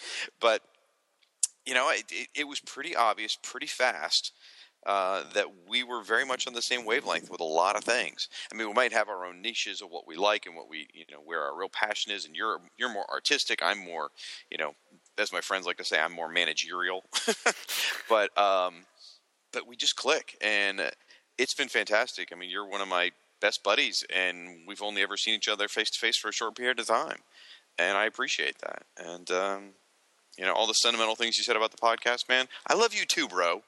but 0.40 0.62
you 1.66 1.74
know, 1.74 1.90
it, 1.90 2.04
it, 2.10 2.28
it 2.34 2.48
was 2.48 2.60
pretty 2.60 2.96
obvious, 2.96 3.36
pretty 3.42 3.66
fast. 3.66 4.32
Uh, 4.88 5.22
that 5.34 5.44
we 5.68 5.82
were 5.82 6.02
very 6.02 6.24
much 6.24 6.46
on 6.46 6.54
the 6.54 6.62
same 6.62 6.86
wavelength 6.86 7.30
with 7.30 7.42
a 7.42 7.44
lot 7.44 7.76
of 7.76 7.84
things. 7.84 8.26
I 8.50 8.56
mean, 8.56 8.68
we 8.68 8.72
might 8.72 8.94
have 8.94 9.10
our 9.10 9.26
own 9.26 9.42
niches 9.42 9.82
of 9.82 9.90
what 9.90 10.08
we 10.08 10.16
like 10.16 10.46
and 10.46 10.56
what 10.56 10.70
we, 10.70 10.86
you 10.94 11.04
know, 11.10 11.20
where 11.22 11.42
our 11.42 11.54
real 11.54 11.68
passion 11.68 12.10
is. 12.10 12.24
And 12.24 12.34
you're 12.34 12.58
you're 12.78 12.90
more 12.90 13.04
artistic. 13.10 13.62
I'm 13.62 13.84
more, 13.84 14.08
you 14.50 14.56
know, 14.56 14.72
as 15.18 15.30
my 15.30 15.42
friends 15.42 15.66
like 15.66 15.76
to 15.76 15.84
say, 15.84 16.00
I'm 16.00 16.14
more 16.14 16.30
managerial. 16.30 17.04
but 18.08 18.36
um, 18.38 18.86
but 19.52 19.68
we 19.68 19.76
just 19.76 19.94
click, 19.94 20.38
and 20.40 20.80
uh, 20.80 20.90
it's 21.36 21.52
been 21.52 21.68
fantastic. 21.68 22.30
I 22.32 22.36
mean, 22.36 22.48
you're 22.48 22.66
one 22.66 22.80
of 22.80 22.88
my 22.88 23.10
best 23.42 23.62
buddies, 23.62 24.06
and 24.14 24.66
we've 24.66 24.82
only 24.82 25.02
ever 25.02 25.18
seen 25.18 25.34
each 25.34 25.48
other 25.48 25.68
face 25.68 25.90
to 25.90 25.98
face 25.98 26.16
for 26.16 26.28
a 26.28 26.32
short 26.32 26.56
period 26.56 26.80
of 26.80 26.86
time, 26.86 27.18
and 27.78 27.98
I 27.98 28.06
appreciate 28.06 28.56
that. 28.60 28.84
And 28.96 29.30
um, 29.30 29.62
you 30.38 30.44
know, 30.44 30.54
all 30.54 30.66
the 30.66 30.72
sentimental 30.72 31.16
things 31.16 31.36
you 31.36 31.44
said 31.44 31.56
about 31.56 31.72
the 31.72 31.76
podcast, 31.76 32.28
man. 32.28 32.46
I 32.66 32.74
love 32.74 32.94
you 32.94 33.04
too, 33.04 33.28
bro. 33.28 33.62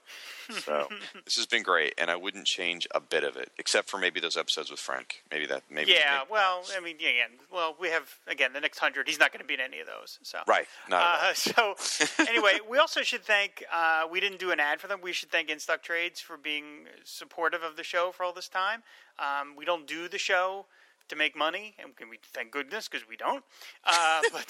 So 0.50 0.88
this 1.24 1.36
has 1.36 1.46
been 1.46 1.62
great, 1.62 1.94
and 1.98 2.10
I 2.10 2.16
wouldn't 2.16 2.46
change 2.46 2.86
a 2.94 3.00
bit 3.00 3.24
of 3.24 3.36
it, 3.36 3.50
except 3.58 3.88
for 3.88 3.98
maybe 3.98 4.20
those 4.20 4.36
episodes 4.36 4.70
with 4.70 4.80
Frank. 4.80 5.22
Maybe 5.30 5.46
that, 5.46 5.62
maybe 5.70 5.92
yeah, 5.92 6.18
maybe- 6.18 6.30
well, 6.30 6.62
I 6.76 6.80
mean, 6.80 6.96
yeah, 7.00 7.10
again, 7.10 7.30
well, 7.52 7.76
we 7.80 7.88
have 7.88 8.18
again 8.26 8.52
the 8.52 8.60
next 8.60 8.78
hundred. 8.78 9.08
He's 9.08 9.18
not 9.18 9.32
going 9.32 9.40
to 9.40 9.46
be 9.46 9.54
in 9.54 9.60
any 9.60 9.80
of 9.80 9.86
those, 9.86 10.18
so 10.22 10.38
right. 10.46 10.66
Not. 10.88 11.02
Uh, 11.02 11.34
so 11.34 11.74
anyway, 12.28 12.58
we 12.68 12.78
also 12.78 13.02
should 13.02 13.22
thank. 13.22 13.64
Uh, 13.72 14.04
we 14.10 14.20
didn't 14.20 14.38
do 14.38 14.50
an 14.50 14.60
ad 14.60 14.80
for 14.80 14.88
them. 14.88 15.00
We 15.02 15.12
should 15.12 15.30
thank 15.30 15.48
InStock 15.48 15.82
Trades 15.82 16.20
for 16.20 16.36
being 16.36 16.86
supportive 17.04 17.62
of 17.62 17.76
the 17.76 17.84
show 17.84 18.12
for 18.12 18.24
all 18.24 18.32
this 18.32 18.48
time. 18.48 18.82
Um, 19.18 19.54
we 19.56 19.64
don't 19.64 19.86
do 19.86 20.08
the 20.08 20.18
show 20.18 20.66
to 21.10 21.16
make 21.16 21.36
money, 21.36 21.74
and 21.78 21.94
can 21.96 22.08
we 22.08 22.18
thank 22.32 22.52
goodness 22.52 22.88
because 22.88 23.06
we 23.06 23.16
don't. 23.16 23.44
Uh, 23.84 24.20
but 24.32 24.46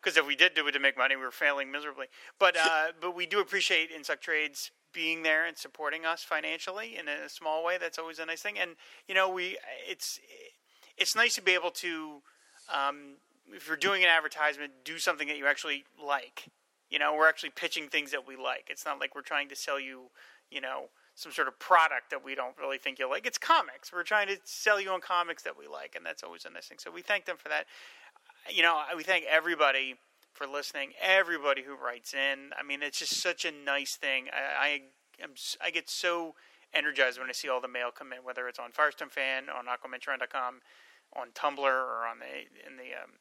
because 0.00 0.16
if 0.16 0.26
we 0.26 0.36
did 0.36 0.54
do 0.54 0.66
it 0.66 0.72
to 0.72 0.80
make 0.80 0.96
money, 0.96 1.16
we 1.16 1.22
were 1.22 1.30
failing 1.30 1.70
miserably. 1.70 2.06
But 2.38 2.56
uh, 2.56 2.92
but 3.00 3.14
we 3.14 3.26
do 3.26 3.40
appreciate 3.40 3.90
InStock 3.92 4.20
Trades 4.20 4.70
being 4.92 5.22
there 5.22 5.46
and 5.46 5.56
supporting 5.56 6.04
us 6.04 6.22
financially 6.22 6.96
in 6.96 7.08
a 7.08 7.28
small 7.28 7.64
way. 7.64 7.78
That's 7.78 7.98
always 7.98 8.18
a 8.18 8.26
nice 8.26 8.42
thing. 8.42 8.58
And 8.58 8.72
you 9.06 9.14
know, 9.14 9.28
we 9.28 9.58
it's 9.88 10.20
it's 10.96 11.14
nice 11.14 11.34
to 11.36 11.42
be 11.42 11.52
able 11.52 11.70
to. 11.70 12.22
Um, 12.72 13.16
if 13.50 13.66
you're 13.66 13.78
doing 13.78 14.02
an 14.02 14.10
advertisement, 14.10 14.72
do 14.84 14.98
something 14.98 15.26
that 15.28 15.38
you 15.38 15.46
actually 15.46 15.84
like. 16.02 16.48
You 16.90 16.98
know, 16.98 17.14
we're 17.14 17.28
actually 17.28 17.50
pitching 17.50 17.88
things 17.88 18.10
that 18.10 18.26
we 18.26 18.36
like. 18.36 18.68
It's 18.68 18.84
not 18.84 19.00
like 19.00 19.14
we're 19.14 19.22
trying 19.22 19.48
to 19.48 19.56
sell 19.56 19.80
you, 19.80 20.10
you 20.50 20.60
know, 20.60 20.88
some 21.14 21.32
sort 21.32 21.48
of 21.48 21.58
product 21.58 22.10
that 22.10 22.24
we 22.24 22.34
don't 22.34 22.56
really 22.58 22.78
think 22.78 22.98
you'll 22.98 23.10
like. 23.10 23.26
It's 23.26 23.38
comics. 23.38 23.92
We're 23.92 24.02
trying 24.02 24.28
to 24.28 24.36
sell 24.44 24.80
you 24.80 24.90
on 24.90 25.00
comics 25.00 25.42
that 25.44 25.58
we 25.58 25.66
like, 25.66 25.94
and 25.96 26.04
that's 26.04 26.22
always 26.22 26.44
a 26.44 26.50
nice 26.50 26.66
thing. 26.66 26.78
So 26.78 26.90
we 26.90 27.02
thank 27.02 27.24
them 27.24 27.36
for 27.36 27.48
that. 27.48 27.66
You 28.50 28.62
know, 28.62 28.80
we 28.96 29.02
thank 29.02 29.24
everybody 29.24 29.96
for 30.32 30.46
listening. 30.46 30.92
Everybody 31.00 31.62
who 31.62 31.74
writes 31.76 32.14
in. 32.14 32.50
I 32.58 32.62
mean, 32.62 32.82
it's 32.82 32.98
just 32.98 33.20
such 33.20 33.44
a 33.44 33.52
nice 33.52 33.96
thing. 33.96 34.26
I, 34.32 34.66
I 34.66 34.80
am. 35.22 35.30
I 35.62 35.70
get 35.70 35.90
so 35.90 36.34
energized 36.74 37.18
when 37.18 37.28
I 37.28 37.32
see 37.32 37.48
all 37.48 37.60
the 37.60 37.68
mail 37.68 37.90
come 37.90 38.12
in, 38.12 38.18
whether 38.24 38.48
it's 38.48 38.58
on 38.58 38.70
Firestorm 38.72 39.10
Fan, 39.10 39.44
on 39.48 39.64
AquamanShrine.com, 39.66 40.60
on 41.16 41.28
Tumblr, 41.34 41.58
or 41.58 42.06
on 42.06 42.18
the 42.18 42.68
in 42.68 42.76
the 42.76 42.94
um, 43.02 43.12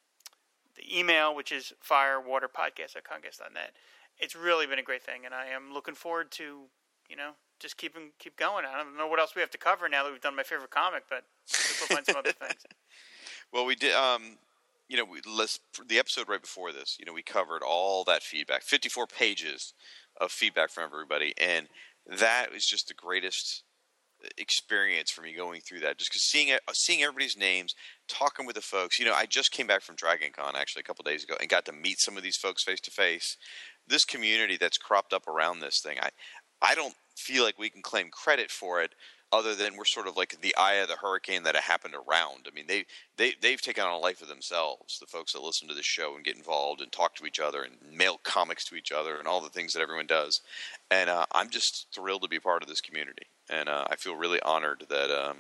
the 0.76 1.00
email, 1.00 1.36
which 1.36 1.52
is 1.52 1.74
firewaterpodcast 1.88 2.96
at 2.96 3.04
comcast.net. 3.04 3.74
It's 4.20 4.36
really 4.36 4.66
been 4.66 4.80
a 4.80 4.84
great 4.84 5.04
thing, 5.04 5.26
and 5.26 5.34
I 5.34 5.48
am 5.48 5.74
looking 5.74 5.96
forward 5.96 6.32
to, 6.32 6.62
you 7.10 7.16
know, 7.16 7.32
just 7.60 7.78
keep 7.78 7.96
keep 8.20 8.38
going. 8.38 8.66
I 8.66 8.78
don't 8.78 8.98
know 8.98 9.08
what 9.08 9.20
else 9.20 9.36
we 9.36 9.42
have 9.42 9.52
to 9.52 9.58
cover 9.58 9.90
now 9.90 10.04
that 10.04 10.12
we've 10.12 10.22
done 10.22 10.36
my 10.36 10.44
favorite 10.44 10.72
comic, 10.72 11.04
but 11.10 11.24
we'll 11.80 11.88
find 11.98 12.06
some 12.06 12.18
other 12.18 12.32
things. 12.32 12.66
Well, 13.54 13.66
we 13.66 13.76
did. 13.76 13.96
Um, 13.96 14.38
you 14.88 14.98
know, 14.98 15.06
we, 15.06 15.20
let's, 15.26 15.60
the 15.88 16.00
episode 16.00 16.30
right 16.30 16.42
before 16.42 16.72
this, 16.72 16.98
you 17.00 17.06
know, 17.06 17.14
we 17.14 17.24
covered 17.24 17.62
all 17.62 18.04
that 18.06 18.24
feedback, 18.24 18.64
54 18.64 19.08
pages 19.08 19.74
of 20.20 20.32
feedback 20.32 20.70
from 20.70 20.86
everybody, 20.86 21.34
and 21.38 21.68
that 22.06 22.52
was 22.54 22.66
just 22.66 22.88
the 22.88 22.94
greatest 22.94 23.64
uh, 24.24 24.30
experience 24.38 25.12
for 25.12 25.22
me 25.22 25.34
going 25.36 25.62
through 25.62 25.82
that. 25.82 25.98
Just 25.98 26.12
because 26.12 26.24
seeing 26.24 26.52
uh, 26.52 26.58
seeing 26.74 27.04
everybody's 27.04 27.38
names, 27.38 27.76
talking 28.08 28.46
with 28.46 28.56
the 28.56 28.62
folks. 28.62 28.98
You 28.98 29.06
know, 29.06 29.14
I 29.14 29.26
just 29.26 29.52
came 29.52 29.68
back 29.68 29.82
from 29.82 29.96
Dragon 29.96 30.32
Con 30.34 30.56
actually 30.56 30.82
a 30.82 30.84
couple 30.84 31.04
days 31.04 31.24
ago 31.24 31.36
and 31.40 31.50
got 31.50 31.66
to 31.66 31.74
meet 31.74 32.00
some 32.00 32.18
of 32.18 32.24
these 32.24 32.38
folks 32.38 32.64
face 32.64 32.80
to 32.82 32.92
face. 32.92 33.38
This 33.88 34.06
community 34.06 34.58
that's 34.58 34.78
cropped 34.78 35.14
up 35.14 35.28
around 35.28 35.60
this 35.60 35.80
thing, 35.80 35.98
I, 36.02 36.10
I 36.62 36.76
don't 36.76 36.96
feel 37.16 37.44
like 37.44 37.60
we 37.60 37.70
can 37.70 37.82
claim 37.82 38.10
credit 38.10 38.52
for 38.52 38.82
it 38.82 38.94
other 39.32 39.56
than 39.56 39.76
we're 39.76 39.86
sort 39.86 40.08
of 40.08 40.16
like 40.16 40.40
the 40.42 40.56
eye 40.56 40.76
of 40.76 40.88
the 40.88 40.96
hurricane 40.96 41.44
that 41.44 41.56
happened 41.56 41.96
around. 41.96 42.48
I 42.48 42.54
mean, 42.54 42.66
they 42.68 42.86
they 43.18 43.34
they've 43.42 43.62
taken 43.62 43.84
on 43.84 43.92
a 43.92 43.98
life 43.98 44.22
of 44.22 44.28
themselves. 44.28 45.00
The 45.00 45.06
folks 45.06 45.34
that 45.34 45.42
listen 45.42 45.68
to 45.68 45.74
the 45.74 45.84
show 45.84 46.16
and 46.16 46.24
get 46.24 46.38
involved 46.38 46.82
and 46.82 46.92
talk 46.92 47.16
to 47.16 47.26
each 47.26 47.40
other 47.40 47.64
and 47.64 47.76
mail 47.98 48.20
comics 48.24 48.66
to 48.66 48.76
each 48.76 48.92
other 48.92 49.18
and 49.18 49.28
all 49.28 49.42
the 49.42 49.50
things 49.50 49.74
that 49.74 49.82
everyone 49.82 50.08
does. 50.08 50.42
And 50.90 51.10
uh, 51.10 51.26
I'm 51.34 51.50
just 51.50 51.88
thrilled 51.94 52.22
to 52.24 52.30
be 52.30 52.40
part 52.40 52.64
of 52.64 52.70
this 52.70 52.82
community, 52.82 53.28
and 53.50 53.70
uh, 53.70 53.86
I 53.90 53.96
feel 53.96 54.16
really 54.16 54.42
honored 54.42 54.86
that 54.90 55.12
um, 55.12 55.38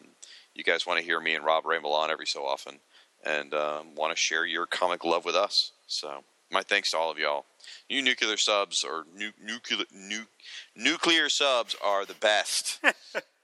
you 0.54 0.64
guys 0.64 0.86
want 0.86 1.00
to 1.00 1.06
hear 1.06 1.22
me 1.22 1.36
and 1.36 1.46
Rob 1.46 1.66
ramble 1.66 1.94
on 1.94 2.12
every 2.12 2.28
so 2.28 2.46
often, 2.46 2.80
and 3.26 3.54
um, 3.54 3.96
want 3.96 4.16
to 4.16 4.20
share 4.20 4.46
your 4.46 4.66
comic 4.66 5.04
love 5.06 5.24
with 5.26 5.36
us. 5.36 5.72
So 5.88 6.24
my 6.52 6.62
thanks 6.62 6.92
to 6.92 6.98
all 6.98 7.12
of 7.12 7.18
y'all. 7.18 7.46
You 7.90 8.02
nuclear 8.02 8.38
subs 8.38 8.84
or 8.84 9.06
nu- 9.16 9.32
nuclear 9.42 9.86
nu- 9.92 10.28
nuclear 10.76 11.30
subs 11.30 11.76
are 11.84 12.06
the 12.06 12.14
best. 12.16 12.80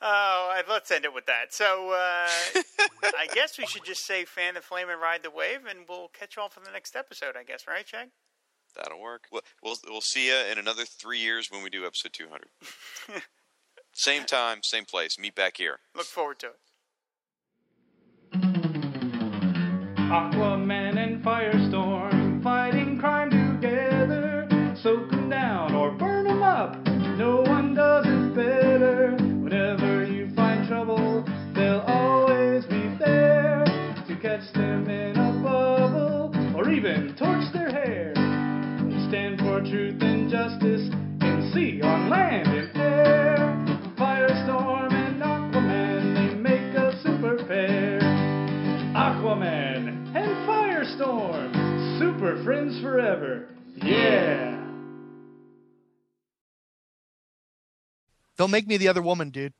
Oh, 0.00 0.60
let's 0.68 0.90
end 0.90 1.04
it 1.04 1.14
with 1.14 1.26
that. 1.26 1.54
So 1.54 1.90
uh, 1.90 2.28
I 3.02 3.26
guess 3.34 3.58
we 3.58 3.66
should 3.66 3.84
just 3.84 4.06
say 4.06 4.24
fan 4.24 4.54
the 4.54 4.60
flame 4.60 4.88
and 4.90 5.00
ride 5.00 5.22
the 5.22 5.30
wave, 5.30 5.60
and 5.68 5.80
we'll 5.88 6.08
catch 6.08 6.36
you 6.36 6.42
all 6.42 6.48
for 6.48 6.60
the 6.60 6.70
next 6.70 6.96
episode. 6.96 7.36
I 7.38 7.44
guess, 7.44 7.66
right, 7.66 7.86
Chad? 7.86 8.08
That'll 8.76 9.00
work. 9.00 9.24
We'll 9.30 9.42
we'll, 9.62 9.76
we'll 9.88 10.00
see 10.00 10.28
you 10.28 10.36
in 10.50 10.58
another 10.58 10.84
three 10.84 11.20
years 11.20 11.50
when 11.50 11.62
we 11.62 11.70
do 11.70 11.86
episode 11.86 12.12
two 12.12 12.28
hundred. 12.28 12.48
same 13.92 14.24
time, 14.24 14.62
same 14.62 14.84
place. 14.84 15.18
Meet 15.18 15.34
back 15.34 15.56
here. 15.56 15.78
Look 15.94 16.06
forward 16.06 16.38
to 16.40 16.48
it. 16.48 16.54
Aquaman 20.14 20.53
truth 39.70 40.02
and 40.02 40.30
justice 40.30 40.88
in 41.22 41.50
sea, 41.54 41.80
on 41.82 42.10
land, 42.10 42.48
and 42.48 42.76
air. 42.76 43.36
Firestorm 43.96 44.92
and 44.92 45.22
Aquaman, 45.22 46.14
they 46.14 46.34
make 46.34 46.74
a 46.74 47.00
super 47.02 47.42
pair. 47.44 48.00
Aquaman 48.94 50.14
and 50.14 50.48
Firestorm, 50.48 51.98
super 51.98 52.42
friends 52.44 52.80
forever. 52.82 53.48
Yeah. 53.76 54.60
Don't 58.36 58.50
make 58.50 58.66
me 58.66 58.76
the 58.76 58.88
other 58.88 59.02
woman, 59.02 59.30
dude. 59.30 59.54